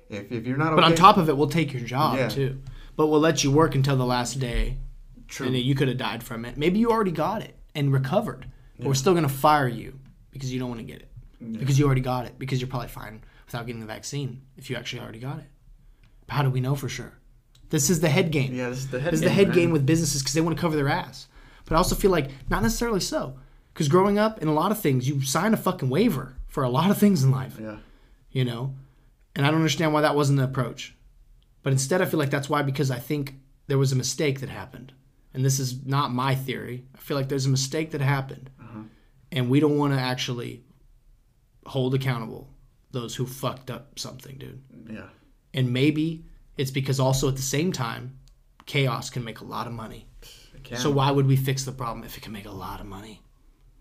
if 0.10 0.32
if 0.32 0.46
you're 0.46 0.58
not 0.58 0.76
But 0.76 0.84
on 0.84 0.96
top 0.96 1.18
of 1.18 1.30
it, 1.30 1.38
we'll 1.38 1.50
take 1.50 1.74
your 1.74 1.84
job 1.84 2.18
Yeah. 2.18 2.30
too. 2.30 2.62
But 2.96 3.08
we'll 3.08 3.20
let 3.20 3.44
you 3.44 3.52
work 3.52 3.76
until 3.76 3.96
the 3.96 4.06
last 4.06 4.40
day 4.40 4.78
true 5.28 5.48
and 5.48 5.56
you 5.56 5.76
could 5.76 5.88
have 5.88 5.98
died 5.98 6.24
from 6.24 6.46
it. 6.46 6.58
Maybe 6.58 6.80
you 6.80 6.90
already 6.90 7.12
got 7.12 7.42
it 7.42 7.56
and 7.76 7.92
recovered, 7.94 8.48
but 8.78 8.88
we're 8.88 8.94
still 8.96 9.14
going 9.14 9.28
to 9.28 9.30
fire 9.34 9.68
you 9.68 10.00
because 10.32 10.52
you 10.52 10.60
don't 10.60 10.70
want 10.70 10.80
to 10.80 10.86
get 10.86 11.02
it 11.02 11.10
because 11.60 11.78
you 11.78 11.86
already 11.86 12.02
got 12.02 12.26
it 12.26 12.40
because 12.40 12.60
you're 12.60 12.70
probably 12.70 12.88
fine 12.88 13.22
without 13.48 13.66
getting 13.66 13.80
the 13.82 13.88
vaccine 13.88 14.44
if 14.58 14.70
you 14.70 14.76
actually 14.76 15.02
already 15.02 15.20
got 15.20 15.40
it. 15.40 15.46
But 16.28 16.36
how 16.36 16.44
do 16.44 16.50
we 16.52 16.62
know 16.62 16.76
for 16.76 16.90
sure? 16.90 17.14
This 17.70 17.90
is 17.90 18.00
the 18.00 18.10
head 18.10 18.32
game. 18.32 18.54
yeah 18.54 18.70
this 18.70 18.80
is 18.80 18.90
the 18.90 19.00
head 19.00 19.14
This 19.14 19.20
is 19.22 19.24
the 19.24 19.30
head 19.30 19.48
man. 19.48 19.56
game 19.56 19.72
with 19.72 19.86
businesses 19.86 20.22
because 20.22 20.34
they 20.36 20.42
want 20.42 20.56
to 20.56 20.62
cover 20.62 20.76
their 20.76 20.88
ass. 20.88 21.28
But 21.66 21.74
I 21.76 21.78
also 21.78 21.96
feel 21.96 22.12
like 22.12 22.30
not 22.50 22.62
necessarily 22.64 23.00
so. 23.02 23.40
Because 23.74 23.90
growing 23.90 24.18
up 24.18 24.42
in 24.42 24.48
a 24.48 24.54
lot 24.54 24.72
of 24.72 24.80
things, 24.80 25.08
you 25.08 25.22
sign 25.22 25.54
a 25.54 25.58
fucking 25.58 25.90
waiver 25.90 26.38
for 26.48 26.64
a 26.64 26.70
lot 26.70 26.90
of 26.90 26.98
things 26.98 27.24
in 27.24 27.30
life 27.30 27.58
yeah 27.60 27.78
you 28.32 28.44
know 28.44 28.74
and 29.36 29.46
i 29.46 29.50
don't 29.52 29.60
understand 29.60 29.94
why 29.94 30.02
that 30.02 30.16
wasn't 30.16 30.36
the 30.36 30.44
approach 30.44 30.96
but 31.62 31.72
instead 31.72 32.02
i 32.02 32.06
feel 32.06 32.18
like 32.20 32.32
that's 32.32 32.50
why 32.50 32.64
because 32.64 32.90
i 32.90 32.98
think 32.98 33.36
there 33.68 33.78
was 33.78 33.92
a 33.92 33.96
mistake 33.96 34.40
that 34.40 34.50
happened 34.50 34.92
and 35.36 35.46
this 35.46 35.60
is 35.60 35.86
not 35.86 36.12
my 36.12 36.34
theory 36.34 36.84
i 36.96 36.98
feel 36.98 37.16
like 37.16 37.30
there's 37.30 37.46
a 37.46 37.50
mistake 37.50 37.92
that 37.92 38.02
happened 38.02 38.50
uh-huh. 38.60 38.80
and 39.32 39.50
we 39.52 39.60
don't 39.60 39.78
want 39.78 39.94
to 39.94 40.00
actually 40.00 40.64
hold 41.68 41.94
accountable 41.94 42.50
those 42.92 43.16
who 43.16 43.26
fucked 43.26 43.70
up 43.70 43.98
something 44.00 44.38
dude 44.38 44.62
yeah 44.90 45.10
and 45.54 45.72
maybe 45.72 46.26
it's 46.58 46.72
because 46.72 47.00
also 47.00 47.28
at 47.28 47.36
the 47.36 47.42
same 47.42 47.72
time 47.72 48.18
chaos 48.66 49.10
can 49.10 49.24
make 49.24 49.40
a 49.40 49.46
lot 49.46 49.68
of 49.68 49.74
money 49.74 50.08
so 50.76 50.90
why 50.90 51.10
would 51.10 51.28
we 51.28 51.36
fix 51.38 51.64
the 51.64 51.72
problem 51.72 52.04
if 52.06 52.18
it 52.18 52.22
can 52.22 52.34
make 52.34 52.46
a 52.46 52.52
lot 52.52 52.80
of 52.82 52.86
money 52.86 53.22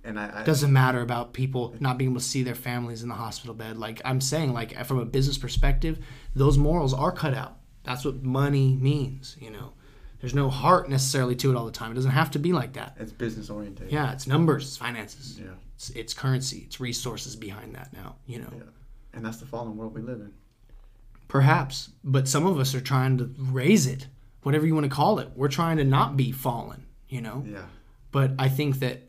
and 0.05 0.21
I, 0.21 0.41
I 0.41 0.45
doesn't 0.45 0.73
matter 0.73 1.01
about 1.01 1.33
people 1.33 1.75
not 1.81 1.99
being 1.99 2.11
able 2.11 2.21
to 2.21 2.27
see 2.27 2.45
their 2.45 2.55
families 2.55 3.03
in 3.03 3.09
the 3.09 3.17
hospital 3.17 3.55
bed. 3.55 3.77
Like 3.77 4.01
I'm 4.05 4.21
saying, 4.21 4.53
like 4.53 4.87
from 4.87 5.01
a 5.01 5.05
business 5.05 5.37
perspective, 5.37 5.99
those 6.33 6.57
morals 6.57 6.95
are 6.95 7.11
cut 7.11 7.35
out. 7.35 7.57
That's 7.83 8.05
what 8.05 8.23
money 8.23 8.79
means. 8.81 9.37
You 9.41 9.51
know, 9.51 9.73
there's 10.21 10.33
no 10.33 10.49
heart 10.49 10.89
necessarily 10.89 11.35
to 11.37 11.51
it 11.51 11.57
all 11.57 11.67
the 11.67 11.73
time. 11.73 11.91
It 11.91 11.97
doesn't 11.97 12.13
have 12.13 12.31
to 12.33 12.39
be 12.39 12.53
like 12.53 12.75
that. 12.75 12.97
it's 13.01 13.11
business 13.11 13.51
oriented 13.51 13.91
Yeah, 13.91 14.13
it's 14.13 14.29
numbers, 14.29 14.69
it's 14.69 14.77
finances, 14.77 15.41
yeah 15.41 15.55
it's, 15.77 15.91
it's 15.91 16.15
currency, 16.15 16.63
it's 16.67 16.81
resources 16.81 17.37
behind 17.37 17.75
that 17.75 17.93
now. 17.93 18.17
You 18.27 18.41
know, 18.41 18.53
Yeah. 18.57 18.63
And 19.17 19.25
that's 19.25 19.39
the 19.39 19.47
fallen 19.47 19.77
world 19.77 19.95
we 19.95 20.03
live 20.03 20.21
in. 20.21 20.33
Perhaps, 21.27 21.91
but 22.05 22.29
some 22.29 22.47
of 22.47 22.61
us 22.61 22.75
are 22.75 22.81
trying 22.81 23.19
to 23.19 23.35
raise 23.39 23.87
it, 23.87 24.07
whatever 24.43 24.67
you 24.67 24.75
want 24.75 24.85
to 24.85 24.95
call 24.95 25.19
it. 25.19 25.31
We're 25.35 25.49
trying 25.49 25.79
to 25.79 25.85
not 25.85 26.17
be 26.17 26.31
fallen, 26.31 26.87
you 27.09 27.23
know? 27.23 27.43
Yeah. 27.45 27.65
But 28.13 28.33
I 28.39 28.49
think 28.49 28.79
that 28.81 29.03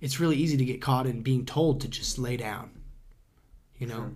it's 0.00 0.18
really 0.18 0.36
easy 0.36 0.56
to 0.56 0.64
get 0.64 0.80
caught 0.80 1.06
in 1.06 1.22
being 1.22 1.46
told 1.46 1.82
to 1.82 1.88
just 1.88 2.18
lay 2.18 2.36
down, 2.36 2.70
you 3.78 3.86
know, 3.86 4.10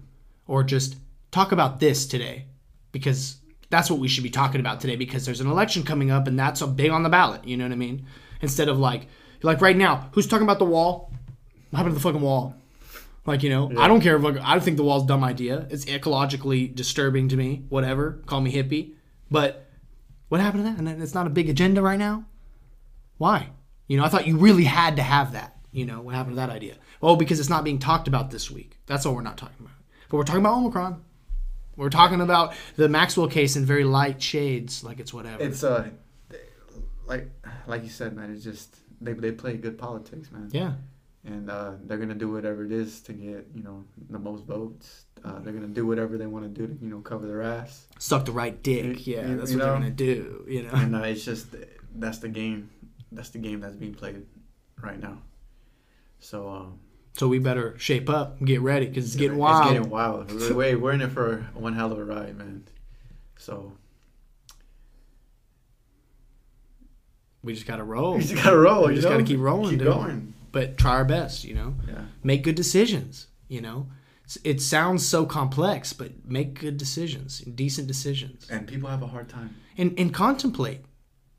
or 0.49 0.65
just 0.65 0.97
talk 1.31 1.53
about 1.53 1.79
this 1.79 2.07
today 2.07 2.47
because 2.91 3.37
that's 3.71 3.91
what 3.91 4.01
we 4.01 4.09
should 4.09 4.25
be 4.25 4.31
talking 4.31 4.61
about 4.61 4.81
today 4.81 4.97
because 4.97 5.27
there's 5.27 5.41
an 5.41 5.51
election 5.51 5.83
coming 5.83 6.11
up 6.11 6.27
and 6.27 6.39
that's 6.39 6.63
a 6.63 6.67
big 6.67 6.91
on 6.91 7.03
the 7.03 7.09
ballot. 7.09 7.47
You 7.47 7.57
know 7.57 7.65
what 7.65 7.73
I 7.73 7.77
mean? 7.77 8.07
Instead 8.41 8.69
of 8.69 8.79
like, 8.79 9.07
like 9.43 9.61
right 9.61 9.77
now, 9.77 10.09
who's 10.13 10.27
talking 10.27 10.47
about 10.47 10.59
the 10.59 10.65
wall? 10.65 11.13
What 11.71 11.77
happened 11.77 11.95
to 11.95 11.99
the 11.99 12.03
fucking 12.03 12.23
wall? 12.23 12.55
Like, 13.27 13.43
you 13.43 13.51
know, 13.51 13.73
I 13.77 13.89
don't 13.89 14.01
care 14.01 14.17
if 14.17 14.23
like, 14.23 14.39
I 14.41 14.59
think 14.61 14.77
the 14.77 14.85
wall's 14.85 15.05
a 15.05 15.07
dumb 15.07 15.25
idea. 15.25 15.67
It's 15.71 15.85
ecologically 15.87 16.73
disturbing 16.73 17.29
to 17.29 17.37
me, 17.37 17.65
whatever. 17.69 18.23
Call 18.27 18.41
me 18.41 18.53
hippie. 18.53 18.93
But 19.31 19.69
what 20.29 20.41
happened 20.41 20.65
to 20.65 20.71
that? 20.71 20.79
And 20.79 21.03
it's 21.03 21.15
not 21.15 21.27
a 21.27 21.31
big 21.31 21.49
agenda 21.49 21.83
right 21.83 21.99
now? 21.99 22.25
Why? 23.19 23.51
You 23.89 23.97
know, 23.97 24.05
I 24.05 24.09
thought 24.09 24.27
you 24.27 24.37
really 24.37 24.65
had 24.65 24.97
to 24.97 25.03
have 25.03 25.33
that. 25.33 25.57
You 25.73 25.87
know, 25.87 26.01
what 26.01 26.15
happened 26.15 26.37
to 26.37 26.41
that 26.41 26.51
idea? 26.51 26.77
Oh, 27.03 27.17
because 27.17 27.41
it's 27.41 27.51
not 27.51 27.65
being 27.65 27.79
talked 27.79 28.09
about 28.09 28.31
this 28.31 28.51
week. 28.51 28.79
That's 28.87 29.05
all 29.05 29.15
we're 29.15 29.23
not 29.23 29.37
talking 29.37 29.57
about. 29.61 29.75
But 30.09 30.17
we're 30.17 30.25
talking 30.25 30.41
about 30.41 30.55
Omicron. 30.59 31.05
We're 31.77 31.91
talking 31.91 32.21
about 32.21 32.55
the 32.77 32.89
Maxwell 32.89 33.29
case 33.29 33.57
in 33.57 33.67
very 33.67 33.85
light 33.85 34.23
shades, 34.23 34.83
like 34.83 34.99
it's 34.99 35.13
whatever. 35.13 35.43
It's 35.43 35.63
uh, 35.63 35.91
like 37.07 37.31
like 37.67 37.83
you 37.83 37.91
said, 37.91 38.17
man. 38.17 38.33
It's 38.33 38.43
just 38.43 38.77
they 39.01 39.13
they 39.13 39.33
play 39.33 39.57
good 39.59 39.77
politics, 39.77 40.31
man. 40.33 40.49
yeah. 40.53 40.73
And 41.27 41.51
uh, 41.51 41.73
they're 41.85 41.99
gonna 41.99 42.15
do 42.15 42.31
whatever 42.31 42.65
it 42.65 42.71
is 42.73 43.01
to 43.03 43.13
get 43.13 43.49
you 43.55 43.63
know 43.65 43.85
the 44.11 44.19
most 44.19 44.45
votes. 44.45 45.07
Uh, 45.25 45.41
they're 45.41 45.53
gonna 45.53 45.67
do 45.67 45.85
whatever 45.85 46.17
they 46.17 46.27
want 46.27 46.45
to 46.45 46.49
do 46.49 46.73
to 46.73 46.85
you 46.85 46.89
know 46.89 47.01
cover 47.01 47.27
their 47.27 47.43
ass. 47.43 47.87
Suck 47.99 48.25
the 48.25 48.33
right 48.33 48.63
dick. 48.63 49.07
Yeah, 49.07 49.23
that's 49.35 49.51
what 49.51 49.59
they're 49.59 49.73
gonna 49.73 49.91
do. 49.91 50.45
You 50.49 50.63
know. 50.65 50.71
And 50.73 50.95
uh, 50.95 51.01
it's 51.01 51.25
just 51.25 51.49
that's 51.97 52.19
the 52.19 52.29
game. 52.29 52.71
That's 53.11 53.31
the 53.31 53.39
game 53.39 53.61
that's 53.61 53.77
being 53.77 53.95
played 53.95 54.25
right 54.81 55.01
now. 55.01 55.19
So 56.21 56.49
um, 56.49 56.79
So 57.15 57.27
we 57.29 57.39
better 57.41 57.77
shape 57.79 58.09
up 58.09 58.39
and 58.39 58.47
get 58.47 58.61
ready 58.61 58.87
because 58.87 59.07
it's 59.07 59.17
getting 59.17 59.37
wild. 59.39 59.67
It's 59.67 59.73
getting 59.79 59.91
wild. 59.91 60.31
We're, 60.33 60.79
we're- 60.79 60.95
in 60.95 61.01
it 61.03 61.11
for 61.11 61.39
one 61.55 61.75
hell 61.75 61.91
of 61.93 61.99
a 61.99 62.05
ride, 62.05 62.37
man. 62.39 62.65
So 63.39 63.73
we 67.43 67.55
just 67.55 67.67
gotta 67.67 67.85
roll, 67.85 68.15
We 68.15 68.23
just 68.23 68.35
gotta 68.43 68.57
roll. 68.59 68.87
We 68.87 68.95
just 68.95 69.09
gotta 69.09 69.23
keep 69.23 69.39
rolling, 69.41 69.71
Keep 69.71 69.79
dude. 69.81 69.89
going. 69.89 70.35
But 70.53 70.77
try 70.79 70.93
our 70.93 71.05
best. 71.05 71.45
You 71.45 71.55
know. 71.55 71.75
Yeah. 71.89 72.03
make 72.23 72.43
good 72.45 72.55
decisions 72.57 73.27
you 73.49 73.61
know 73.61 73.87
it 74.43 74.61
sounds 74.61 75.07
so 75.07 75.25
complex 75.25 75.93
but 75.93 76.11
make 76.27 76.59
good 76.61 76.77
decisions 76.77 77.39
decent 77.39 77.87
decisions 77.87 78.49
And 78.51 78.67
people 78.67 78.89
have 78.91 79.03
a 79.03 79.07
hard 79.07 79.29
time. 79.29 79.55
and 79.79 79.95
and 79.99 80.13
contemplate 80.13 80.81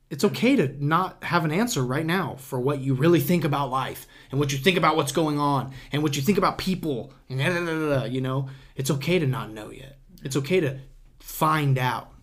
it's 0.10 0.24
okay 0.24 0.56
to 0.56 0.74
not 0.84 1.22
have 1.26 1.44
an 1.44 1.52
answer 1.52 1.84
right 1.84 2.06
now 2.06 2.36
for 2.40 2.62
what 2.62 2.80
you 2.80 2.94
really 2.94 3.20
think 3.20 3.44
about 3.44 3.70
life 3.70 4.08
and 4.32 4.40
what 4.40 4.54
you 4.54 4.58
think 4.58 4.78
about 4.78 4.96
what's 4.96 5.12
going 5.12 5.38
on 5.38 5.74
and 5.92 6.02
what 6.02 6.16
you 6.16 6.22
think 6.22 6.38
about 6.38 6.58
people 6.58 7.12
and 7.30 7.40
da, 7.40 7.50
da, 7.50 7.60
da, 7.66 7.66
da, 7.66 8.00
da, 8.00 8.06
you 8.06 8.22
know 8.22 8.48
it's 8.78 8.90
okay 8.90 9.20
to 9.20 9.28
not 9.28 9.52
know 9.52 9.70
yet 9.70 10.00
it's 10.24 10.38
okay 10.38 10.62
to 10.62 10.80
find 11.20 11.78
out 11.78 12.14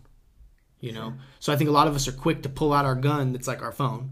you 0.81 0.93
know 0.93 1.12
so 1.40 1.52
i 1.52 1.56
think 1.56 1.69
a 1.69 1.73
lot 1.73 1.86
of 1.89 1.94
us 1.94 2.09
are 2.09 2.12
quick 2.12 2.43
to 2.43 2.48
pull 2.48 2.73
out 2.73 2.86
our 2.86 2.94
gun 2.94 3.32
that's 3.32 3.47
like 3.47 3.61
our 3.62 3.73
phone 3.73 4.11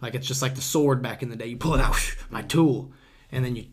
like 0.00 0.14
it's 0.14 0.26
just 0.26 0.42
like 0.42 0.54
the 0.54 0.60
sword 0.60 1.02
back 1.02 1.22
in 1.22 1.28
the 1.30 1.36
day 1.36 1.46
you 1.46 1.56
pull 1.56 1.74
it 1.74 1.80
out 1.80 1.96
my 2.30 2.42
tool 2.42 2.92
and 3.32 3.44
then 3.44 3.56
you 3.56 3.66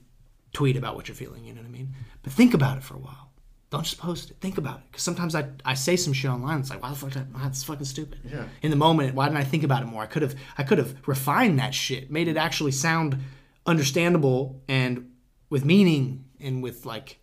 tweet 0.53 0.77
about 0.77 0.95
what 0.95 1.07
you're 1.07 1.15
feeling 1.15 1.43
you 1.43 1.53
know 1.53 1.61
what 1.61 1.67
i 1.67 1.71
mean? 1.71 1.93
But 2.23 2.33
think 2.33 2.53
about 2.53 2.77
it 2.77 2.83
for 2.83 2.95
a 2.95 2.99
while. 2.99 3.31
Don't 3.69 3.83
just 3.83 3.97
post 3.97 4.31
it 4.31 4.37
think 4.39 4.57
about 4.57 4.79
it. 4.79 4.83
Because 4.89 5.03
sometimes 5.03 5.35
I, 5.35 5.49
I 5.65 5.73
say 5.73 5.95
some 5.95 6.13
shit 6.13 6.31
online 6.31 6.59
it's 6.59 6.69
like 6.69 6.81
why 6.81 6.89
the 6.89 6.95
fuck 6.95 7.17
I, 7.17 7.25
that's 7.43 7.63
fucking 7.63 7.85
stupid. 7.85 8.19
Yeah. 8.23 8.45
in 8.61 8.69
the 8.71 8.77
moment 8.77 9.15
why 9.15 9.25
didn't 9.25 9.37
i 9.37 9.43
think 9.43 9.63
about 9.63 9.83
it 9.83 9.87
more? 9.87 10.03
I 10.03 10.07
could 10.07 10.21
have 10.21 10.35
i 10.57 10.63
could 10.63 10.77
have 10.77 10.95
refined 11.07 11.59
that 11.59 11.73
shit 11.73 12.09
made 12.11 12.27
it 12.27 12.37
actually 12.37 12.71
sound 12.71 13.17
understandable 13.65 14.61
and 14.67 15.11
with 15.49 15.65
meaning 15.65 16.25
and 16.39 16.63
with 16.63 16.85
like 16.85 17.19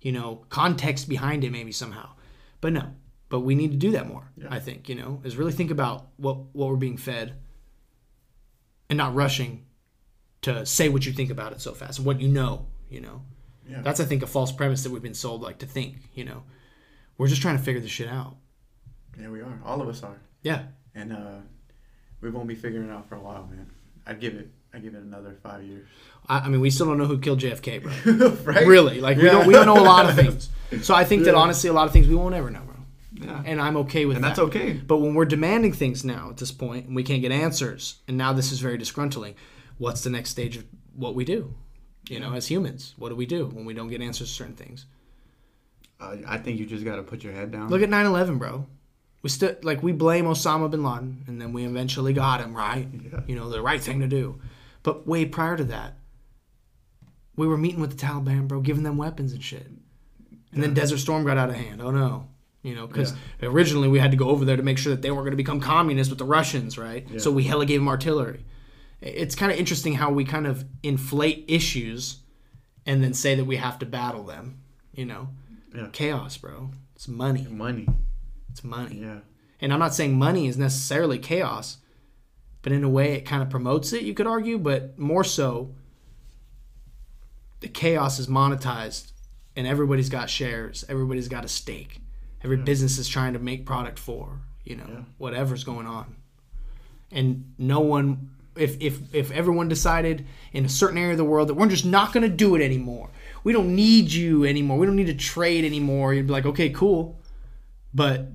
you 0.00 0.12
know 0.12 0.44
context 0.48 1.08
behind 1.08 1.44
it 1.44 1.50
maybe 1.50 1.72
somehow. 1.72 2.10
But 2.60 2.72
no 2.72 2.92
but 3.28 3.40
we 3.40 3.54
need 3.54 3.72
to 3.72 3.76
do 3.76 3.90
that 3.92 4.06
more 4.06 4.30
i 4.48 4.58
think 4.58 4.88
you 4.88 4.94
know 4.94 5.20
is 5.24 5.36
really 5.36 5.52
think 5.52 5.70
about 5.70 6.08
what 6.16 6.36
what 6.54 6.68
we're 6.68 6.76
being 6.76 6.96
fed 6.96 7.34
and 8.88 8.96
not 8.96 9.14
rushing 9.14 9.64
to 10.42 10.64
say 10.66 10.88
what 10.88 11.04
you 11.06 11.12
think 11.12 11.30
about 11.30 11.52
it 11.52 11.60
so 11.60 11.72
fast 11.72 11.98
and 11.98 12.06
what 12.06 12.20
you 12.20 12.28
know 12.28 12.66
you 12.88 13.00
know 13.00 13.22
Yeah. 13.68 13.80
that's 13.82 14.00
i 14.00 14.04
think 14.04 14.22
a 14.22 14.26
false 14.26 14.52
premise 14.52 14.82
that 14.84 14.92
we've 14.92 15.02
been 15.02 15.14
sold 15.14 15.42
like 15.42 15.58
to 15.58 15.66
think 15.66 15.96
you 16.14 16.24
know 16.24 16.42
we're 17.18 17.26
just 17.28 17.42
trying 17.42 17.56
to 17.56 17.62
figure 17.62 17.80
this 17.80 17.90
shit 17.90 18.08
out 18.08 18.36
Yeah, 19.18 19.30
we 19.30 19.40
are. 19.40 19.58
All 19.64 19.80
of 19.80 19.88
us 19.88 20.02
are. 20.02 20.18
yeah 20.42 20.62
And 20.94 21.12
uh, 21.12 21.38
we 22.20 22.30
won't 22.30 22.46
be 22.48 22.54
figuring 22.54 22.88
it 22.88 22.92
out 22.92 23.08
for 23.08 23.16
a 23.16 23.20
while, 23.20 23.46
man. 23.50 23.70
I'd 24.06 24.20
give 24.20 24.34
it. 24.34 24.50
I 24.74 24.78
give 24.78 24.94
it 24.94 25.02
another 25.02 25.34
five 25.42 25.62
years. 25.64 25.86
I, 26.28 26.40
I 26.40 26.48
mean 26.48 26.60
we 26.60 26.68
still 26.70 26.86
don't 26.86 26.98
know 26.98 27.06
who 27.06 27.18
killed 27.18 27.40
jfk 27.40 27.82
bro 27.82 28.28
right? 28.52 28.66
really 28.66 29.00
like 29.00 29.16
we 29.16 29.24
don't 29.24 29.46
we 29.46 29.54
don't 29.54 29.66
know 29.66 29.80
a 29.80 29.88
lot 29.94 30.04
of 30.08 30.14
things 30.14 30.50
so 30.86 30.94
i 30.94 31.04
think 31.04 31.24
that 31.24 31.34
honestly 31.34 31.70
a 31.70 31.72
lot 31.72 31.86
of 31.86 31.92
things 31.92 32.06
we 32.06 32.14
won't 32.14 32.34
ever 32.34 32.50
know 32.50 32.62
Yeah. 33.18 33.42
and 33.46 33.60
i'm 33.60 33.76
okay 33.78 34.04
with 34.04 34.16
And 34.16 34.24
that. 34.24 34.38
And 34.38 34.50
that's 34.52 34.56
okay. 34.56 34.72
but 34.74 34.98
when 34.98 35.14
we're 35.14 35.24
demanding 35.24 35.72
things 35.72 36.04
now 36.04 36.28
at 36.30 36.36
this 36.36 36.52
point 36.52 36.86
and 36.86 36.94
we 36.94 37.02
can't 37.02 37.22
get 37.22 37.32
answers 37.32 37.96
and 38.06 38.16
now 38.18 38.32
this 38.32 38.52
is 38.52 38.60
very 38.60 38.76
disgruntling 38.78 39.34
what's 39.78 40.02
the 40.02 40.10
next 40.10 40.30
stage 40.30 40.56
of 40.56 40.64
what 40.94 41.14
we 41.14 41.24
do? 41.24 41.54
You 42.08 42.20
know 42.20 42.32
as 42.34 42.46
humans 42.46 42.94
what 42.96 43.08
do 43.10 43.16
we 43.16 43.26
do 43.26 43.46
when 43.46 43.64
we 43.64 43.74
don't 43.74 43.88
get 43.88 44.00
answers 44.02 44.28
to 44.28 44.34
certain 44.34 44.54
things? 44.54 44.86
Uh, 46.00 46.16
I 46.26 46.36
think 46.38 46.58
you 46.60 46.66
just 46.66 46.84
got 46.84 46.96
to 46.96 47.02
put 47.02 47.24
your 47.24 47.32
head 47.32 47.50
down. 47.50 47.68
look 47.70 47.82
at 47.82 47.88
9-11 47.88 48.38
bro. 48.38 48.66
We 49.22 49.30
still 49.30 49.56
like 49.62 49.82
we 49.82 49.92
blame 49.92 50.26
osama 50.26 50.70
bin 50.70 50.84
laden 50.84 51.24
and 51.26 51.40
then 51.40 51.52
we 51.52 51.64
eventually 51.64 52.12
got 52.12 52.40
him 52.40 52.54
right? 52.54 52.86
Yeah. 52.92 53.20
you 53.26 53.34
know 53.34 53.48
the 53.48 53.62
right 53.62 53.80
thing 53.80 54.00
to 54.00 54.06
do. 54.06 54.40
But 54.82 55.06
way 55.06 55.24
prior 55.24 55.56
to 55.56 55.64
that 55.64 55.96
we 57.34 57.46
were 57.46 57.56
meeting 57.56 57.80
with 57.80 57.98
the 57.98 58.06
taliban 58.06 58.46
bro 58.46 58.60
giving 58.60 58.82
them 58.82 58.98
weapons 58.98 59.32
and 59.32 59.42
shit. 59.42 59.66
And 60.52 60.62
then 60.62 60.74
desert 60.74 60.98
storm 60.98 61.24
got 61.24 61.36
out 61.38 61.48
of 61.50 61.56
hand. 61.56 61.80
Oh 61.82 61.90
no 61.90 62.28
you 62.66 62.74
know 62.74 62.86
because 62.86 63.14
originally 63.42 63.86
we 63.86 63.98
had 64.00 64.10
to 64.10 64.16
go 64.16 64.28
over 64.28 64.44
there 64.44 64.56
to 64.56 64.62
make 64.62 64.76
sure 64.76 64.90
that 64.94 65.00
they 65.00 65.10
weren't 65.10 65.24
going 65.24 65.30
to 65.30 65.36
become 65.36 65.60
communists 65.60 66.10
with 66.10 66.18
the 66.18 66.24
russians 66.24 66.76
right? 66.76 67.06
So 67.20 67.30
we 67.30 67.44
hella 67.44 67.64
gave 67.64 67.80
them 67.80 67.88
artillery. 67.88 68.44
It's 69.00 69.34
kind 69.34 69.52
of 69.52 69.58
interesting 69.58 69.94
how 69.94 70.10
we 70.10 70.24
kind 70.24 70.46
of 70.46 70.64
inflate 70.82 71.44
issues 71.46 72.18
and 72.84 73.04
then 73.04 73.14
say 73.14 73.34
that 73.36 73.44
we 73.44 73.56
have 73.56 73.78
to 73.78 73.86
battle 73.86 74.24
them 74.24 74.60
you 74.92 75.04
know? 75.06 75.28
Yeah. 75.74 75.88
chaos 75.92 76.36
bro. 76.38 76.70
It's 76.96 77.06
money. 77.06 77.46
Money. 77.48 77.86
it's 78.50 78.64
money. 78.64 79.00
Yeah. 79.02 79.18
and 79.60 79.72
i'm 79.72 79.78
not 79.78 79.94
saying 79.94 80.18
money 80.18 80.46
is 80.48 80.56
necessarily 80.56 81.18
chaos 81.18 81.78
but 82.62 82.72
in 82.72 82.82
a 82.82 82.88
way 82.88 83.12
it 83.14 83.20
kind 83.24 83.42
of 83.42 83.50
promotes 83.50 83.92
it 83.92 84.02
you 84.02 84.14
could 84.14 84.26
argue 84.26 84.58
but 84.58 84.98
more 84.98 85.22
so 85.22 85.74
the 87.60 87.68
chaos 87.68 88.18
is 88.18 88.26
monetized 88.26 89.12
and 89.54 89.66
everybody's 89.66 90.08
got 90.08 90.28
shares 90.28 90.84
everybody's 90.88 91.28
got 91.28 91.44
a 91.44 91.48
stake 91.48 92.00
every 92.44 92.56
business 92.58 92.98
is 92.98 93.08
trying 93.08 93.32
to 93.32 93.38
make 93.38 93.66
product 93.66 93.98
for 93.98 94.40
you 94.64 94.76
know 94.76 94.86
Yeah. 94.88 95.00
whatever's 95.18 95.64
going 95.64 95.86
on. 95.86 96.16
And 97.10 97.52
no 97.58 97.80
one 97.80 98.30
if 98.56 98.76
if 98.80 99.14
if 99.14 99.30
everyone 99.30 99.68
decided 99.68 100.26
in 100.52 100.64
a 100.64 100.68
certain 100.68 100.98
area 100.98 101.12
of 101.12 101.18
the 101.18 101.24
world 101.24 101.48
that 101.48 101.54
we're 101.54 101.68
just 101.68 101.84
not 101.84 102.12
going 102.12 102.22
to 102.22 102.34
do 102.34 102.54
it 102.54 102.62
anymore 102.62 103.10
we 103.44 103.52
don't 103.52 103.74
need 103.74 104.10
you 104.10 104.44
anymore 104.44 104.78
we 104.78 104.86
don't 104.86 104.96
need 104.96 105.06
to 105.06 105.14
trade 105.14 105.62
anymore 105.64 106.14
you'd 106.14 106.26
be 106.26 106.32
like 106.32 106.46
okay 106.46 106.70
cool 106.70 107.20
but 107.94 108.28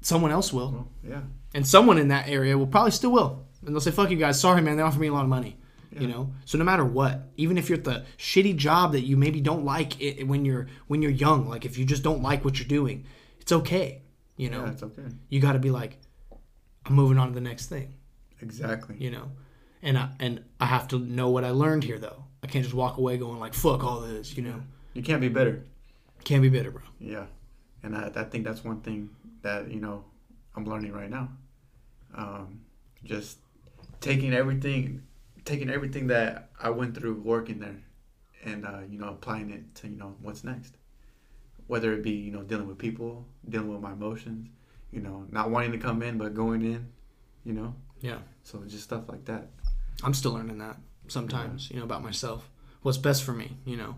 someone 0.00 0.30
else 0.32 0.52
will. 0.52 0.72
Well, 0.72 0.88
yeah. 1.08 1.20
and 1.54 1.66
someone 1.66 1.98
in 1.98 2.08
that 2.08 2.28
area 2.28 2.58
will 2.58 2.66
probably 2.66 2.90
still 2.90 3.12
will. 3.12 3.46
And 3.64 3.74
they'll 3.74 3.80
say 3.80 3.90
fuck 3.90 4.10
you 4.10 4.16
guys 4.16 4.40
sorry 4.40 4.62
man 4.62 4.76
they 4.76 4.82
offer 4.82 4.98
me 4.98 5.08
a 5.08 5.12
lot 5.12 5.22
of 5.24 5.28
money 5.28 5.56
you 5.98 6.08
know? 6.08 6.32
So 6.46 6.56
no 6.56 6.64
matter 6.64 6.86
what 6.86 7.28
even 7.36 7.58
if 7.58 7.68
you're 7.68 7.76
at 7.78 7.84
the 7.84 8.04
shitty 8.16 8.56
job 8.56 8.92
that 8.92 9.02
you 9.02 9.18
maybe 9.18 9.42
don't 9.42 9.64
like 9.66 10.00
it 10.00 10.26
when 10.26 10.46
you're 10.46 10.66
when 10.86 11.02
you're 11.02 11.10
young 11.10 11.46
like 11.48 11.66
if 11.66 11.76
you 11.76 11.84
just 11.84 12.02
don't 12.02 12.22
like 12.22 12.42
what 12.44 12.58
you're 12.58 12.66
doing 12.66 13.04
it's 13.42 13.52
okay 13.52 14.00
you 14.36 14.48
know 14.48 14.64
Yeah, 14.64 14.70
it's 14.72 14.82
okay. 14.82 15.02
you 15.28 15.40
got 15.40 15.52
to 15.52 15.58
be 15.58 15.70
like 15.70 15.98
i'm 16.86 16.94
moving 16.94 17.18
on 17.18 17.28
to 17.28 17.34
the 17.34 17.40
next 17.40 17.66
thing 17.66 17.92
Exactly. 18.40 18.96
you 18.98 19.10
know 19.10 19.26
and 19.82 19.98
i 19.98 20.08
and 20.18 20.42
i 20.60 20.66
have 20.66 20.88
to 20.88 20.98
know 20.98 21.28
what 21.28 21.44
i 21.44 21.50
learned 21.50 21.84
here 21.84 21.98
though 21.98 22.24
i 22.42 22.46
can't 22.46 22.64
just 22.64 22.74
walk 22.74 22.96
away 22.98 23.16
going 23.18 23.38
like 23.38 23.54
fuck 23.54 23.84
all 23.84 24.00
this 24.00 24.36
you 24.36 24.42
know 24.42 24.60
You 24.94 25.02
can't 25.02 25.20
be 25.20 25.28
bitter. 25.28 25.64
can't 26.24 26.42
be 26.42 26.48
bitter 26.48 26.70
bro 26.70 26.82
Yeah. 26.98 27.26
And 27.84 27.96
I, 27.96 28.10
I 28.14 28.24
think 28.30 28.44
that's 28.44 28.62
one 28.62 28.80
thing 28.80 29.10
that, 29.42 29.68
you 29.68 29.80
know, 29.80 30.04
I'm 30.54 30.64
learning 30.72 30.92
right 30.92 31.10
now. 31.10 31.26
Um, 32.14 32.60
just 33.02 33.38
taking 34.00 34.32
everything, 34.32 35.02
taking 35.44 35.68
everything 35.68 36.06
that 36.08 36.50
I 36.62 36.70
went 36.70 36.94
through 36.96 37.14
working 37.34 37.58
there 37.58 37.80
and, 38.44 38.64
uh, 38.64 38.82
you 38.88 38.98
know, 39.00 39.08
applying 39.08 39.50
it 39.50 39.74
to, 39.78 39.88
you 39.88 39.96
know, 39.96 40.14
what's 40.22 40.44
next. 40.44 40.76
Whether 41.66 41.92
it 41.92 42.02
be, 42.02 42.12
you 42.12 42.32
know, 42.32 42.42
dealing 42.42 42.66
with 42.66 42.78
people, 42.78 43.26
dealing 43.48 43.68
with 43.72 43.80
my 43.80 43.92
emotions, 43.92 44.48
you 44.90 45.00
know, 45.00 45.26
not 45.30 45.50
wanting 45.50 45.72
to 45.72 45.78
come 45.78 46.02
in, 46.02 46.18
but 46.18 46.34
going 46.34 46.62
in, 46.62 46.88
you 47.44 47.52
know. 47.52 47.74
yeah 48.00 48.18
So 48.42 48.62
just 48.66 48.84
stuff 48.84 49.04
like 49.08 49.24
that. 49.26 49.48
I'm 50.02 50.14
still 50.14 50.32
learning 50.32 50.58
that 50.58 50.76
sometimes, 51.08 51.70
you 51.70 51.78
know, 51.78 51.84
about 51.84 52.02
myself. 52.02 52.48
What's 52.82 52.98
best 52.98 53.22
for 53.22 53.32
me, 53.32 53.56
you 53.64 53.76
know. 53.76 53.96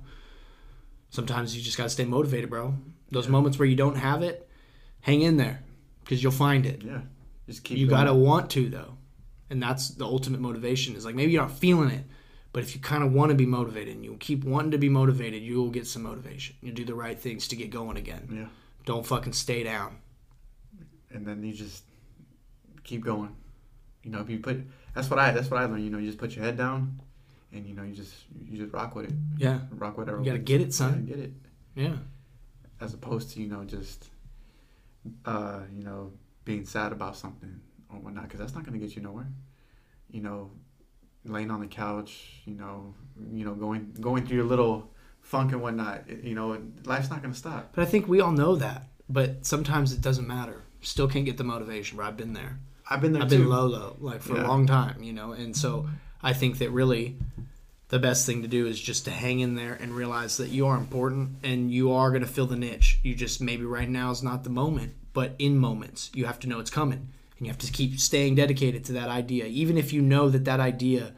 Sometimes 1.10 1.56
you 1.56 1.62
just 1.62 1.76
got 1.76 1.84
to 1.84 1.90
stay 1.90 2.04
motivated, 2.04 2.50
bro. 2.50 2.74
Those 3.10 3.28
moments 3.28 3.58
where 3.58 3.68
you 3.68 3.76
don't 3.76 3.96
have 3.96 4.22
it, 4.22 4.48
hang 5.00 5.22
in 5.22 5.36
there 5.36 5.62
because 6.02 6.22
you'll 6.22 6.32
find 6.32 6.66
it. 6.66 6.82
Yeah. 6.82 7.00
Just 7.46 7.64
keep 7.64 7.78
You 7.78 7.86
gotta 7.86 8.14
want 8.14 8.50
to 8.50 8.68
though, 8.68 8.96
and 9.50 9.62
that's 9.62 9.90
the 9.90 10.04
ultimate 10.04 10.40
motivation. 10.40 10.96
Is 10.96 11.04
like 11.04 11.14
maybe 11.14 11.32
you're 11.32 11.42
not 11.42 11.52
feeling 11.52 11.90
it, 11.90 12.04
but 12.54 12.62
if 12.62 12.74
you 12.74 12.80
kind 12.80 13.04
of 13.04 13.12
want 13.12 13.28
to 13.30 13.34
be 13.34 13.44
motivated 13.44 13.94
and 13.96 14.04
you 14.04 14.16
keep 14.18 14.44
wanting 14.44 14.70
to 14.70 14.78
be 14.78 14.88
motivated, 14.88 15.42
you 15.42 15.56
will 15.56 15.68
get 15.70 15.86
some 15.86 16.02
motivation. 16.04 16.56
You 16.62 16.72
do 16.72 16.84
the 16.86 16.94
right 16.94 17.18
things 17.18 17.46
to 17.48 17.56
get 17.56 17.68
going 17.70 17.98
again. 17.98 18.28
Yeah. 18.32 18.46
Don't 18.86 19.04
fucking 19.04 19.34
stay 19.34 19.62
down. 19.64 19.98
and 21.10 21.26
then 21.26 21.42
you 21.44 21.52
just 21.52 21.84
keep 22.84 23.04
going. 23.04 23.34
You 24.02 24.10
know, 24.12 24.20
if 24.20 24.30
you 24.30 24.38
put 24.38 24.62
that's 24.94 25.10
what 25.10 25.18
I 25.18 25.32
that's 25.32 25.50
what 25.50 25.60
I 25.60 25.66
learned. 25.66 25.84
You 25.84 25.90
know, 25.90 25.98
you 25.98 26.06
just 26.06 26.18
put 26.18 26.34
your 26.36 26.44
head 26.44 26.56
down, 26.56 27.00
and 27.52 27.66
you 27.66 27.74
know, 27.74 27.82
you 27.82 27.92
just 27.94 28.14
you 28.48 28.56
just 28.56 28.72
rock 28.72 28.94
with 28.94 29.06
it, 29.06 29.14
Yeah, 29.36 29.58
rock 29.72 29.98
whatever. 29.98 30.18
You 30.18 30.24
gotta 30.24 30.38
get 30.38 30.60
it, 30.60 30.72
son. 30.72 31.06
Get 31.06 31.18
it. 31.18 31.32
yeah. 31.74 31.96
As 32.80 32.94
opposed 32.94 33.30
to 33.32 33.40
you 33.40 33.48
know 33.48 33.64
just, 33.64 34.10
uh, 35.24 35.60
you 35.76 35.82
know, 35.84 36.12
being 36.44 36.64
sad 36.66 36.92
about 36.92 37.16
something 37.16 37.60
or 37.90 37.98
whatnot, 37.98 38.24
because 38.24 38.40
that's 38.40 38.54
not 38.54 38.64
gonna 38.64 38.78
get 38.78 38.94
you 38.96 39.02
nowhere. 39.02 39.28
You 40.10 40.20
know, 40.20 40.50
laying 41.24 41.50
on 41.50 41.60
the 41.60 41.66
couch, 41.66 42.40
you 42.44 42.54
know, 42.54 42.94
you 43.32 43.44
know, 43.44 43.54
going 43.54 43.92
going 44.00 44.26
through 44.26 44.36
your 44.38 44.46
little 44.46 44.90
funk 45.20 45.52
and 45.52 45.62
whatnot. 45.62 46.04
You 46.22 46.34
know, 46.34 46.60
life's 46.84 47.10
not 47.10 47.22
gonna 47.22 47.34
stop. 47.34 47.72
But 47.74 47.82
I 47.82 47.84
think 47.86 48.08
we 48.08 48.20
all 48.20 48.32
know 48.32 48.56
that. 48.56 48.88
But 49.08 49.44
sometimes 49.46 49.92
it 49.92 50.00
doesn't 50.00 50.26
matter. 50.26 50.62
Still 50.80 51.08
can't 51.08 51.24
get 51.24 51.36
the 51.36 51.44
motivation. 51.44 51.96
But 51.98 52.04
I've 52.06 52.16
been 52.16 52.32
there. 52.32 52.58
I've 52.88 53.00
been 53.00 53.12
there 53.12 53.22
I've 53.22 53.30
too. 53.30 53.38
been 53.38 53.48
low, 53.48 53.66
low, 53.66 53.96
like 54.00 54.20
for 54.22 54.34
Yeah. 54.36 54.46
a 54.46 54.48
long 54.48 54.66
time, 54.66 55.02
you 55.02 55.12
know. 55.12 55.32
And 55.32 55.56
so 55.56 55.88
I 56.22 56.32
think 56.34 56.58
that 56.58 56.70
really 56.70 57.16
the 57.88 57.98
best 57.98 58.26
thing 58.26 58.42
to 58.42 58.48
do 58.48 58.66
is 58.66 58.80
just 58.80 59.04
to 59.04 59.10
hang 59.10 59.40
in 59.40 59.54
there 59.54 59.74
and 59.74 59.92
realize 59.92 60.36
that 60.38 60.48
you 60.48 60.66
are 60.66 60.76
important 60.76 61.36
and 61.42 61.70
you 61.70 61.92
are 61.92 62.10
going 62.10 62.22
to 62.22 62.28
fill 62.28 62.46
the 62.46 62.56
niche. 62.56 62.98
You 63.02 63.14
just 63.14 63.40
maybe 63.40 63.64
right 63.64 63.88
now 63.88 64.10
is 64.10 64.22
not 64.22 64.42
the 64.44 64.50
moment, 64.50 64.94
but 65.12 65.34
in 65.38 65.56
moments 65.58 66.10
you 66.14 66.24
have 66.26 66.38
to 66.40 66.48
know 66.48 66.58
it's 66.60 66.70
coming 66.70 67.08
and 67.38 67.46
you 67.46 67.50
have 67.52 67.58
to 67.58 67.72
keep 67.72 67.98
staying 67.98 68.36
dedicated 68.36 68.84
to 68.86 68.92
that 68.92 69.08
idea, 69.08 69.44
even 69.46 69.76
if 69.76 69.92
you 69.92 70.00
know 70.02 70.28
that 70.28 70.44
that 70.44 70.60
idea 70.60 71.12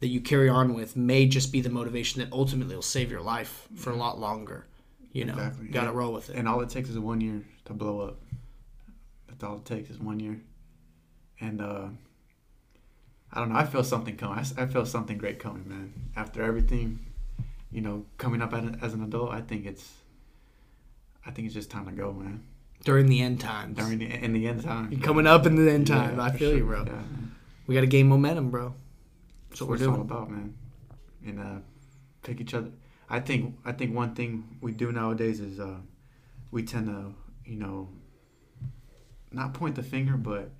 that 0.00 0.08
you 0.08 0.20
carry 0.20 0.48
on 0.48 0.74
with 0.74 0.96
may 0.96 1.26
just 1.26 1.52
be 1.52 1.60
the 1.60 1.70
motivation 1.70 2.20
that 2.20 2.32
ultimately 2.32 2.74
will 2.74 2.82
save 2.82 3.10
your 3.10 3.22
life 3.22 3.68
for 3.74 3.90
a 3.90 3.96
lot 3.96 4.18
longer. 4.18 4.66
You 5.12 5.24
know, 5.24 5.32
Exactly. 5.34 5.68
got 5.68 5.82
to 5.82 5.88
And- 5.88 5.96
roll 5.96 6.12
with 6.12 6.28
it. 6.30 6.36
And 6.36 6.48
all 6.48 6.60
it 6.60 6.68
takes 6.68 6.88
is 6.90 6.98
one 6.98 7.20
year 7.20 7.42
to 7.66 7.72
blow 7.72 8.00
up. 8.00 8.18
That's 9.28 9.42
all 9.44 9.56
it 9.56 9.64
takes 9.64 9.88
is 9.90 9.98
one 9.98 10.20
year. 10.20 10.40
And 11.40 11.60
uh, 11.60 11.88
I 13.32 13.40
don't 13.40 13.48
know. 13.50 13.56
I 13.56 13.64
feel 13.64 13.84
something 13.84 14.16
coming. 14.16 14.44
I 14.58 14.66
feel 14.66 14.84
something 14.86 15.16
great 15.18 15.38
coming, 15.38 15.68
man. 15.68 15.92
After 16.16 16.42
everything, 16.42 16.98
you 17.70 17.80
know, 17.80 18.04
coming 18.18 18.42
up 18.42 18.52
as, 18.52 18.64
as 18.82 18.92
an 18.94 19.02
adult, 19.02 19.30
I 19.30 19.40
think 19.40 19.66
it's, 19.66 19.92
I 21.24 21.30
think 21.30 21.46
it's 21.46 21.54
just 21.54 21.70
time 21.70 21.86
to 21.86 21.92
go, 21.92 22.12
man. 22.12 22.42
During 22.84 23.06
the 23.06 23.20
end 23.20 23.40
times. 23.40 23.76
During 23.78 23.98
the 23.98 24.06
in 24.06 24.32
the 24.32 24.46
end 24.46 24.62
time, 24.62 24.92
You're 24.92 25.00
coming 25.00 25.26
up 25.26 25.46
in 25.46 25.56
the 25.56 25.70
end 25.70 25.86
time. 25.86 26.16
Yeah, 26.16 26.22
I 26.24 26.30
feel 26.32 26.54
you, 26.56 26.64
bro. 26.64 26.84
Yeah. 26.84 26.92
We 27.66 27.74
got 27.74 27.80
to 27.80 27.86
gain 27.86 28.08
momentum, 28.08 28.50
bro. 28.50 28.74
That's 29.48 29.60
what 29.62 29.70
we're 29.70 29.76
it's 29.76 29.84
all 29.84 29.94
doing. 29.94 30.00
about, 30.02 30.30
man. 30.30 30.54
And 31.26 31.40
uh, 31.40 31.58
pick 32.22 32.40
each 32.40 32.52
other. 32.52 32.70
I 33.08 33.20
think 33.20 33.56
I 33.64 33.72
think 33.72 33.94
one 33.94 34.14
thing 34.14 34.58
we 34.60 34.72
do 34.72 34.92
nowadays 34.92 35.40
is 35.40 35.58
uh, 35.58 35.76
we 36.50 36.62
tend 36.62 36.86
to, 36.86 37.14
you 37.46 37.56
know, 37.56 37.88
not 39.32 39.54
point 39.54 39.76
the 39.76 39.82
finger, 39.82 40.16
but 40.16 40.50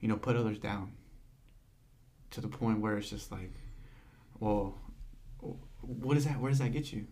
you 0.00 0.08
know, 0.08 0.16
put 0.16 0.36
others 0.36 0.58
down 0.58 0.92
to 2.30 2.40
the 2.40 2.48
point 2.48 2.80
where 2.80 2.96
it's 2.98 3.10
just 3.10 3.32
like, 3.32 3.52
well, 4.38 4.76
what 5.80 6.16
is 6.16 6.26
that? 6.26 6.38
Where 6.40 6.50
does 6.50 6.58
that 6.60 6.72
get 6.72 6.92
you? 6.92 7.06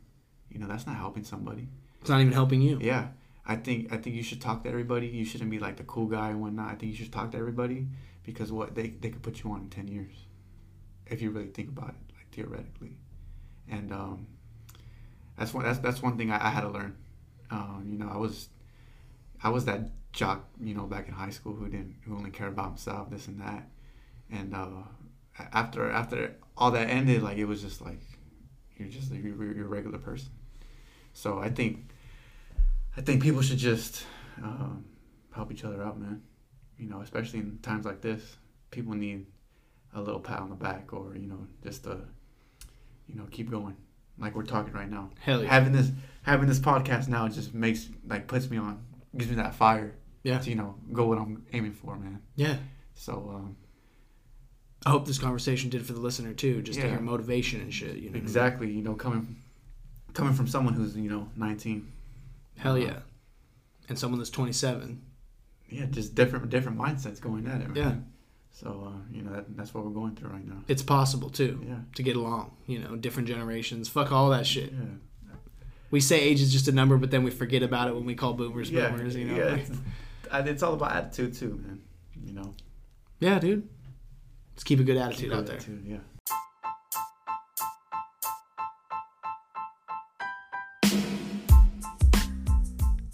You 0.51 0.59
know, 0.61 0.67
that's 0.67 0.87
not 0.87 0.97
helping 0.97 1.25
somebody. 1.25 1.69
It's 2.01 2.11
not 2.11 2.21
even 2.21 2.33
helping 2.33 2.61
you. 2.61 2.79
Yeah, 2.83 3.09
I 3.47 3.57
think 3.57 3.93
I 3.93 3.97
think 3.97 4.15
you 4.17 4.23
should 4.23 4.41
talk 4.41 4.63
to 4.65 4.69
everybody. 4.69 5.07
You 5.09 5.25
shouldn't 5.25 5.51
be 5.51 5.59
like 5.59 5.77
the 5.77 5.85
cool 5.85 6.07
guy 6.07 6.31
and 6.31 6.41
whatnot. 6.41 6.71
I 6.71 6.75
think 6.77 6.93
you 6.93 6.97
should 6.97 7.13
talk 7.13 7.33
to 7.33 7.39
everybody 7.39 7.89
because 8.25 8.53
what 8.53 8.75
they 8.75 8.89
they 8.89 9.11
could 9.11 9.23
put 9.23 9.43
you 9.43 9.51
on 9.51 9.63
in 9.63 9.71
ten 9.71 9.89
years, 9.89 10.15
if 11.07 11.21
you 11.21 11.31
really 11.31 11.49
think 11.49 11.69
about 11.69 11.91
it, 11.91 12.15
like 12.15 12.31
theoretically, 12.31 12.97
and 13.69 13.93
um, 13.93 14.27
that's 15.37 15.53
one 15.53 15.65
that's 15.65 15.79
that's 15.81 16.03
one 16.03 16.17
thing 16.17 16.31
I, 16.31 16.47
I 16.47 16.51
had 16.51 16.63
to 16.63 16.69
learn. 16.69 16.97
Um, 17.51 17.87
you 17.91 17.99
know, 17.99 18.09
I 18.13 18.17
was 18.17 18.49
I 19.43 19.49
was 19.49 19.65
that 19.65 19.91
jock, 20.13 20.49
you 20.61 20.75
know, 20.75 20.85
back 20.85 21.09
in 21.09 21.15
high 21.15 21.31
school 21.31 21.55
who 21.55 21.69
didn't 21.69 21.97
who 22.05 22.17
only 22.17 22.31
cared 22.31 22.53
about 22.53 22.69
himself, 22.69 23.11
this 23.11 23.27
and 23.27 23.41
that, 23.41 23.69
and 24.31 24.55
uh, 24.55 24.69
after 25.53 25.91
after 25.91 26.37
all 26.57 26.71
that 26.71 26.89
ended, 26.89 27.23
like 27.23 27.39
it 27.39 27.47
was 27.47 27.61
just 27.61 27.81
like 27.83 28.01
you're 28.77 28.89
just 28.89 29.13
you're, 29.13 29.53
you're 29.53 29.67
a 29.67 29.69
regular 29.69 29.99
person. 29.99 30.31
So 31.13 31.39
I 31.39 31.51
think 31.51 31.92
I 32.97 33.01
think 33.01 33.23
people 33.23 33.43
should 33.43 33.59
just 33.59 34.05
um, 34.43 34.85
help 35.35 35.51
each 35.53 35.65
other 35.65 35.83
out, 35.83 35.99
man. 35.99 36.23
You 36.79 36.89
know, 36.89 37.01
especially 37.01 37.41
in 37.41 37.59
times 37.63 37.85
like 37.85 38.01
this, 38.01 38.37
people 38.71 38.95
need 38.95 39.27
a 39.95 40.01
little 40.01 40.21
pat 40.21 40.41
on 40.41 40.51
the 40.51 40.57
back, 40.57 40.93
or 40.93 41.15
you 41.17 41.27
know, 41.27 41.47
just 41.63 41.85
to, 41.85 41.99
you 43.07 43.15
know, 43.15 43.27
keep 43.31 43.51
going. 43.51 43.77
Like 44.19 44.35
we're 44.35 44.43
talking 44.45 44.73
right 44.75 44.91
now. 44.91 45.11
Hell 45.21 45.43
yeah. 45.43 45.49
Having 45.51 45.73
this 45.73 45.91
having 46.23 46.49
this 46.49 46.59
podcast 46.59 47.09
now 47.09 47.29
just 47.29 47.55
makes 47.55 47.89
like 48.07 48.27
puts 48.27 48.51
me 48.51 48.57
on, 48.59 48.85
gives 49.17 49.31
me 49.31 49.37
that 49.37 49.55
fire. 49.55 49.95
Yeah. 50.23 50.39
To, 50.39 50.51
you 50.51 50.57
know, 50.57 50.77
go 50.93 51.07
what 51.07 51.19
I'm 51.19 51.45
aiming 51.53 51.73
for, 51.73 51.97
man. 51.97 52.21
Yeah. 52.37 52.57
So 52.95 53.13
um, 53.35 53.57
I 54.85 54.91
hope 54.91 55.07
this 55.07 55.19
conversation 55.19 55.71
did 55.71 55.85
for 55.87 55.93
the 55.95 56.01
listener 56.01 56.33
too, 56.35 56.63
just 56.63 56.79
to 56.79 56.85
Yeah. 56.87 56.93
hear 56.93 57.01
motivation 57.01 57.61
and 57.61 57.73
shit. 57.73 57.97
You 57.97 58.03
know. 58.03 58.07
what 58.07 58.11
I 58.11 58.13
mean? 58.15 58.23
exactly, 58.23 58.71
you 58.71 58.83
know, 58.83 58.95
coming 58.95 59.37
coming 60.15 60.35
from 60.35 60.47
someone 60.47 60.75
who's 60.75 60.97
you 60.97 61.09
know 61.11 61.29
19. 61.37 61.92
Hell 62.59 62.79
yeah. 62.79 62.99
And 63.89 63.99
someone 63.99 64.19
that's 64.19 64.31
27. 64.31 65.01
Yeah, 65.69 65.87
just 65.87 66.15
different 66.15 66.51
different 66.51 66.79
mindsets 66.79 67.21
going 67.21 67.47
at 67.47 67.61
it. 67.63 67.69
Man. 67.69 67.77
Yeah. 67.77 67.95
So 68.51 68.93
uh, 68.95 68.99
you 69.11 69.23
know 69.23 69.33
that, 69.33 69.57
that's 69.57 69.73
what 69.73 69.85
we're 69.85 69.91
going 69.93 70.15
through 70.15 70.31
right 70.31 70.47
now. 70.47 70.63
It's 70.69 70.83
possible 70.83 71.31
too 71.31 71.65
Yeah. 71.67 71.77
to 71.95 72.03
get 72.03 72.17
along. 72.17 72.53
You 72.67 72.79
know, 72.81 72.97
different 72.97 73.27
generations. 73.29 73.89
Fuck 73.89 74.13
all 74.13 74.29
that 74.31 74.47
shit. 74.47 74.73
Yeah. 74.73 75.35
We 75.91 76.01
say 76.01 76.21
age 76.21 76.41
is 76.41 76.53
just 76.53 76.69
a 76.69 76.73
number, 76.73 76.97
but 76.99 77.11
then 77.11 77.23
we 77.23 77.31
forget 77.31 77.63
about 77.63 77.89
it 77.89 77.95
when 77.95 78.05
we 78.05 78.15
call 78.15 78.35
boomers 78.35 78.71
Yeah. 78.71 78.91
boomers. 78.91 79.15
You 79.17 79.27
know. 79.27 79.37
yeah. 79.37 79.55
It's, 79.57 79.71
it's 80.51 80.63
all 80.63 80.75
about 80.75 80.93
attitude 80.93 81.35
too, 81.35 81.61
man. 81.67 81.81
You 82.25 82.35
know. 82.35 82.55
yeah, 83.21 83.39
dude. 83.39 83.69
Let's 84.55 84.65
keep 84.65 84.79
a 84.81 84.85
good 84.85 84.97
attitude 84.99 85.31
Keep 85.31 85.39
out 85.39 85.47
there. 85.47 85.57
attitude, 85.57 85.85
yeah. 85.87 85.97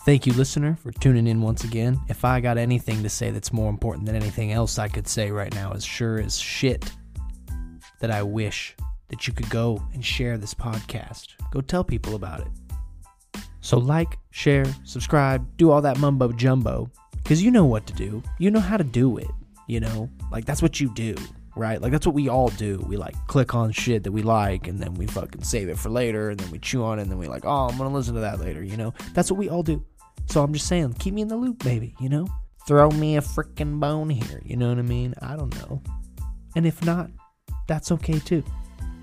Thank 0.08 0.26
you, 0.26 0.32
listener, 0.32 0.74
for 0.74 0.90
tuning 0.90 1.26
in 1.26 1.42
once 1.42 1.64
again. 1.64 2.00
If 2.08 2.24
I 2.24 2.40
got 2.40 2.56
anything 2.56 3.02
to 3.02 3.10
say 3.10 3.30
that's 3.30 3.52
more 3.52 3.68
important 3.68 4.06
than 4.06 4.16
anything 4.16 4.52
else 4.52 4.78
I 4.78 4.88
could 4.88 5.06
say 5.06 5.30
right 5.30 5.54
now, 5.54 5.72
as 5.72 5.84
sure 5.84 6.18
as 6.18 6.38
shit 6.38 6.90
that 8.00 8.10
I 8.10 8.22
wish 8.22 8.74
that 9.08 9.26
you 9.26 9.34
could 9.34 9.50
go 9.50 9.82
and 9.92 10.02
share 10.02 10.38
this 10.38 10.54
podcast. 10.54 11.34
Go 11.50 11.60
tell 11.60 11.84
people 11.84 12.14
about 12.14 12.40
it. 12.40 12.46
So, 13.60 13.76
like, 13.76 14.18
share, 14.30 14.64
subscribe, 14.82 15.46
do 15.58 15.70
all 15.70 15.82
that 15.82 15.98
mumbo 15.98 16.32
jumbo, 16.32 16.90
because 17.22 17.42
you 17.42 17.50
know 17.50 17.66
what 17.66 17.86
to 17.88 17.92
do. 17.92 18.22
You 18.38 18.50
know 18.50 18.60
how 18.60 18.78
to 18.78 18.84
do 18.84 19.18
it. 19.18 19.28
You 19.66 19.80
know, 19.80 20.08
like 20.32 20.46
that's 20.46 20.62
what 20.62 20.80
you 20.80 20.88
do, 20.94 21.16
right? 21.54 21.82
Like 21.82 21.92
that's 21.92 22.06
what 22.06 22.14
we 22.14 22.30
all 22.30 22.48
do. 22.48 22.82
We 22.88 22.96
like 22.96 23.14
click 23.26 23.54
on 23.54 23.72
shit 23.72 24.04
that 24.04 24.12
we 24.12 24.22
like, 24.22 24.68
and 24.68 24.80
then 24.80 24.94
we 24.94 25.06
fucking 25.06 25.42
save 25.42 25.68
it 25.68 25.78
for 25.78 25.90
later, 25.90 26.30
and 26.30 26.40
then 26.40 26.50
we 26.50 26.58
chew 26.60 26.82
on 26.82 26.98
it, 26.98 27.02
and 27.02 27.10
then 27.10 27.18
we 27.18 27.28
like, 27.28 27.44
oh, 27.44 27.68
I'm 27.68 27.76
gonna 27.76 27.92
listen 27.92 28.14
to 28.14 28.20
that 28.20 28.40
later. 28.40 28.64
You 28.64 28.78
know, 28.78 28.94
that's 29.12 29.30
what 29.30 29.36
we 29.36 29.50
all 29.50 29.62
do. 29.62 29.84
So 30.26 30.42
I'm 30.42 30.52
just 30.52 30.66
saying, 30.66 30.94
keep 30.94 31.14
me 31.14 31.22
in 31.22 31.28
the 31.28 31.36
loop, 31.36 31.62
baby. 31.64 31.94
You 32.00 32.08
know, 32.08 32.26
throw 32.66 32.90
me 32.90 33.16
a 33.16 33.22
freaking 33.22 33.80
bone 33.80 34.10
here. 34.10 34.42
You 34.44 34.56
know 34.56 34.68
what 34.68 34.78
I 34.78 34.82
mean? 34.82 35.14
I 35.22 35.36
don't 35.36 35.54
know. 35.62 35.82
And 36.56 36.66
if 36.66 36.84
not, 36.84 37.10
that's 37.66 37.92
okay 37.92 38.18
too, 38.18 38.42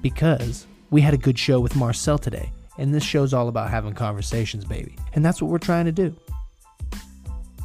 because 0.01 0.67
we 0.89 1.01
had 1.01 1.13
a 1.13 1.17
good 1.17 1.37
show 1.37 1.59
with 1.59 1.75
Marcel 1.75 2.17
today, 2.17 2.51
and 2.77 2.93
this 2.93 3.03
show's 3.03 3.33
all 3.33 3.47
about 3.47 3.69
having 3.69 3.93
conversations, 3.93 4.65
baby, 4.65 4.95
and 5.13 5.23
that's 5.23 5.41
what 5.41 5.51
we're 5.51 5.57
trying 5.59 5.85
to 5.85 5.91
do. 5.91 6.15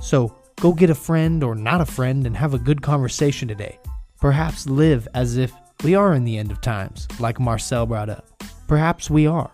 So 0.01 0.35
go 0.57 0.73
get 0.73 0.91
a 0.91 0.95
friend 0.95 1.43
or 1.43 1.55
not 1.55 1.81
a 1.81 1.87
friend 1.87 2.27
and 2.27 2.37
have 2.37 2.55
a 2.55 2.59
good 2.59 2.83
conversation 2.83 3.49
today. 3.49 3.79
Perhaps 4.21 4.67
live 4.67 5.09
as 5.15 5.39
if 5.39 5.53
we 5.83 5.95
are 5.95 6.15
in 6.15 6.25
the 6.25 6.37
end 6.37 6.51
of 6.51 6.61
times, 6.61 7.09
like 7.19 7.41
Marcel 7.41 7.87
brought 7.87 8.11
up. 8.11 8.29
Perhaps 8.69 9.09
we 9.09 9.27
are. 9.27 9.51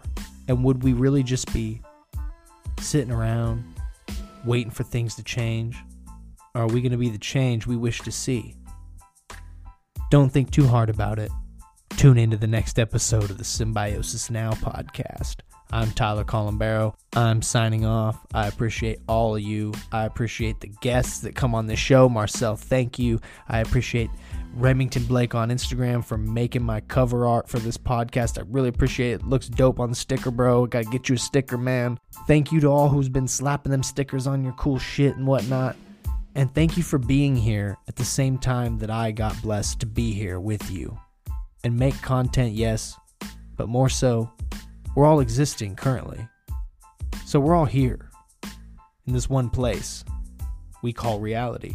And 0.48 0.64
would 0.64 0.82
we 0.82 0.92
really 0.92 1.22
just 1.22 1.52
be 1.52 1.80
sitting 2.80 3.12
around 3.12 3.64
waiting 4.46 4.70
for 4.70 4.84
things 4.84 5.14
to 5.16 5.22
change? 5.22 5.76
Or 6.54 6.62
are 6.62 6.68
we 6.68 6.80
going 6.80 6.92
to 6.92 6.98
be 6.98 7.10
the 7.10 7.18
change 7.18 7.66
we 7.66 7.76
wish 7.76 8.00
to 8.02 8.12
see? 8.12 8.54
Don't 10.10 10.30
think 10.30 10.50
too 10.50 10.66
hard 10.66 10.88
about 10.88 11.18
it. 11.18 11.30
Tune 11.96 12.16
into 12.16 12.36
the 12.36 12.46
next 12.46 12.78
episode 12.78 13.30
of 13.30 13.38
the 13.38 13.44
Symbiosis 13.44 14.30
Now 14.30 14.52
podcast. 14.52 15.36
I'm 15.72 15.90
Tyler 15.90 16.24
Colombero. 16.24 16.94
I'm 17.14 17.42
signing 17.42 17.84
off. 17.84 18.24
I 18.32 18.46
appreciate 18.46 19.00
all 19.08 19.34
of 19.34 19.42
you. 19.42 19.72
I 19.90 20.04
appreciate 20.04 20.60
the 20.60 20.68
guests 20.80 21.20
that 21.20 21.34
come 21.34 21.54
on 21.54 21.66
this 21.66 21.80
show. 21.80 22.08
Marcel, 22.08 22.54
thank 22.54 22.98
you. 22.98 23.20
I 23.48 23.60
appreciate 23.60 24.10
Remington 24.56 25.04
Blake 25.04 25.34
on 25.34 25.50
Instagram 25.50 26.02
for 26.02 26.16
making 26.16 26.62
my 26.62 26.80
cover 26.80 27.26
art 27.26 27.46
for 27.46 27.58
this 27.58 27.76
podcast. 27.76 28.38
I 28.38 28.44
really 28.48 28.70
appreciate 28.70 29.12
it. 29.12 29.20
it 29.20 29.26
looks 29.26 29.48
dope 29.48 29.78
on 29.78 29.90
the 29.90 29.96
sticker, 29.96 30.30
bro. 30.30 30.64
Gotta 30.64 30.86
get 30.86 31.10
you 31.10 31.16
a 31.16 31.18
sticker, 31.18 31.58
man. 31.58 31.98
Thank 32.26 32.50
you 32.50 32.60
to 32.60 32.68
all 32.68 32.88
who's 32.88 33.10
been 33.10 33.28
slapping 33.28 33.70
them 33.70 33.82
stickers 33.82 34.26
on 34.26 34.42
your 34.42 34.54
cool 34.54 34.78
shit 34.78 35.14
and 35.14 35.26
whatnot. 35.26 35.76
And 36.34 36.52
thank 36.54 36.78
you 36.78 36.82
for 36.82 36.98
being 36.98 37.36
here 37.36 37.76
at 37.86 37.96
the 37.96 38.04
same 38.04 38.38
time 38.38 38.78
that 38.78 38.90
I 38.90 39.10
got 39.10 39.40
blessed 39.42 39.80
to 39.80 39.86
be 39.86 40.12
here 40.12 40.40
with 40.40 40.70
you 40.70 40.98
and 41.62 41.76
make 41.76 42.00
content, 42.00 42.54
yes, 42.54 42.98
but 43.56 43.68
more 43.68 43.90
so, 43.90 44.30
we're 44.94 45.06
all 45.06 45.20
existing 45.20 45.76
currently. 45.76 46.26
So 47.26 47.40
we're 47.40 47.54
all 47.54 47.66
here 47.66 48.10
in 49.06 49.12
this 49.12 49.28
one 49.28 49.50
place 49.50 50.02
we 50.82 50.94
call 50.94 51.20
reality. 51.20 51.74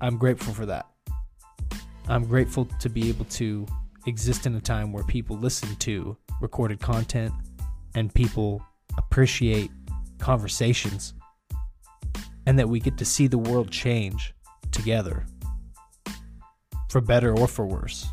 I'm 0.00 0.18
grateful 0.18 0.52
for 0.52 0.66
that. 0.66 0.91
I'm 2.08 2.24
grateful 2.24 2.66
to 2.80 2.88
be 2.88 3.08
able 3.08 3.24
to 3.26 3.66
exist 4.06 4.46
in 4.46 4.54
a 4.56 4.60
time 4.60 4.92
where 4.92 5.04
people 5.04 5.36
listen 5.36 5.74
to 5.76 6.16
recorded 6.40 6.80
content 6.80 7.32
and 7.94 8.12
people 8.12 8.64
appreciate 8.98 9.70
conversations 10.18 11.14
and 12.46 12.58
that 12.58 12.68
we 12.68 12.80
get 12.80 12.98
to 12.98 13.04
see 13.04 13.26
the 13.26 13.38
world 13.38 13.70
change 13.70 14.34
together 14.70 15.24
for 16.88 17.00
better 17.00 17.36
or 17.36 17.46
for 17.46 17.66
worse. 17.66 18.08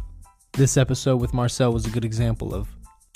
This 0.53 0.77
episode 0.77 1.17
with 1.17 1.33
Marcel 1.33 1.73
was 1.73 1.85
a 1.85 1.89
good 1.89 2.05
example 2.05 2.53
of 2.53 2.67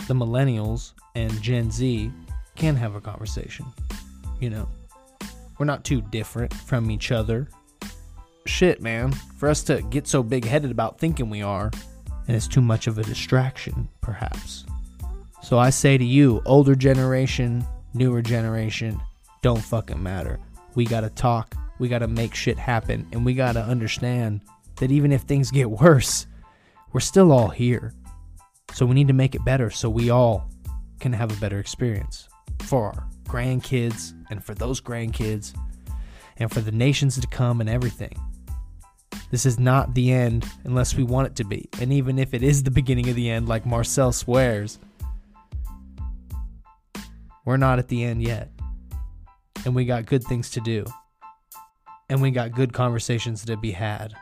the 0.08 0.14
millennials 0.14 0.94
and 1.16 1.32
Gen 1.42 1.72
Z 1.72 2.12
can 2.56 2.76
have 2.76 2.96
a 2.96 3.02
conversation. 3.02 3.66
You 4.40 4.50
know, 4.50 4.70
we're 5.58 5.66
not 5.66 5.84
too 5.84 6.02
different 6.02 6.54
from 6.54 6.90
each 6.92 7.12
other. 7.12 7.48
Shit, 8.46 8.82
man, 8.82 9.12
for 9.12 9.48
us 9.50 9.64
to 9.64 9.82
get 9.84 10.08
so 10.08 10.22
big 10.22 10.46
headed 10.46 10.70
about 10.70 11.00
thinking 11.00 11.30
we 11.30 11.42
are, 11.42 11.72
and 12.28 12.36
it's 12.36 12.48
too 12.48 12.62
much 12.62 12.88
of 12.88 12.98
a 12.98 13.04
distraction, 13.04 13.88
perhaps. 14.02 14.66
So 15.42 15.58
I 15.58 15.70
say 15.70 15.98
to 15.98 16.04
you, 16.04 16.42
older 16.46 16.76
generation, 16.76 17.66
newer 17.94 18.22
generation, 18.22 19.02
don't 19.42 19.64
fucking 19.64 20.02
matter. 20.02 20.40
We 20.76 20.86
gotta 20.86 21.10
talk, 21.10 21.56
we 21.80 21.88
gotta 21.88 22.08
make 22.08 22.36
shit 22.36 22.58
happen, 22.58 23.08
and 23.12 23.26
we 23.26 23.34
gotta 23.34 23.62
understand 23.62 24.42
that 24.78 24.92
even 24.92 25.12
if 25.12 25.22
things 25.22 25.52
get 25.52 25.70
worse, 25.70 26.28
we're 26.92 27.00
still 27.00 27.32
all 27.32 27.50
here. 27.50 27.94
So 28.74 28.86
we 28.86 28.96
need 28.96 29.08
to 29.08 29.14
make 29.14 29.36
it 29.36 29.46
better 29.46 29.70
so 29.70 29.90
we 29.90 30.10
all 30.10 30.50
can 31.00 31.14
have 31.14 31.32
a 31.32 31.40
better 31.40 31.60
experience 31.60 32.28
for 32.64 32.88
our 32.88 33.08
grandkids 33.26 34.14
and 34.30 34.44
for 34.44 34.54
those 34.54 34.82
grandkids 34.82 35.54
and 36.38 36.52
for 36.52 36.62
the 36.62 36.72
nations 36.72 37.20
to 37.20 37.28
come 37.28 37.62
and 37.62 37.70
everything. 37.70 38.18
This 39.32 39.46
is 39.46 39.60
not 39.60 39.96
the 39.96 40.12
end 40.12 40.46
unless 40.64 40.96
we 40.96 41.04
want 41.04 41.28
it 41.28 41.36
to 41.38 41.44
be. 41.44 41.68
And 41.82 41.92
even 41.92 42.20
if 42.20 42.34
it 42.34 42.44
is 42.44 42.64
the 42.64 42.72
beginning 42.72 43.10
of 43.10 43.16
the 43.16 43.30
end, 43.30 43.48
like 43.48 43.66
Marcel 43.66 44.12
swears, 44.12 44.78
we're 47.46 47.58
not 47.58 47.80
at 47.80 47.88
the 47.88 48.04
end 48.04 48.22
yet. 48.22 48.52
And 49.66 49.74
we 49.74 49.86
got 49.86 50.06
good 50.06 50.24
things 50.24 50.52
to 50.52 50.62
do. 50.62 50.86
And 52.10 52.22
we 52.22 52.32
got 52.32 52.52
good 52.52 52.74
conversations 52.74 53.44
to 53.46 53.58
be 53.58 53.72
had. 53.72 54.14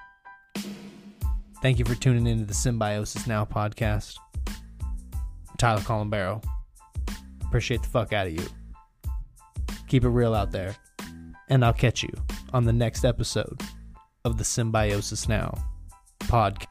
Thank 1.61 1.77
you 1.77 1.85
for 1.85 1.95
tuning 1.95 2.26
into 2.26 2.45
the 2.45 2.53
Symbiosis 2.53 3.27
Now 3.27 3.45
podcast. 3.45 4.15
I'm 4.47 5.57
Tyler 5.57 5.81
Colombero. 5.81 6.41
Appreciate 7.41 7.81
the 7.81 7.89
fuck 7.89 8.13
out 8.13 8.27
of 8.27 8.34
you. 8.34 8.45
Keep 9.88 10.05
it 10.05 10.09
real 10.09 10.34
out 10.34 10.51
there. 10.51 10.76
And 11.49 11.65
I'll 11.65 11.73
catch 11.73 12.01
you 12.01 12.13
on 12.53 12.63
the 12.63 12.72
next 12.72 13.03
episode 13.03 13.61
of 14.23 14.38
the 14.38 14.43
Symbiosis 14.43 15.27
Now 15.27 15.57
podcast. 16.19 16.68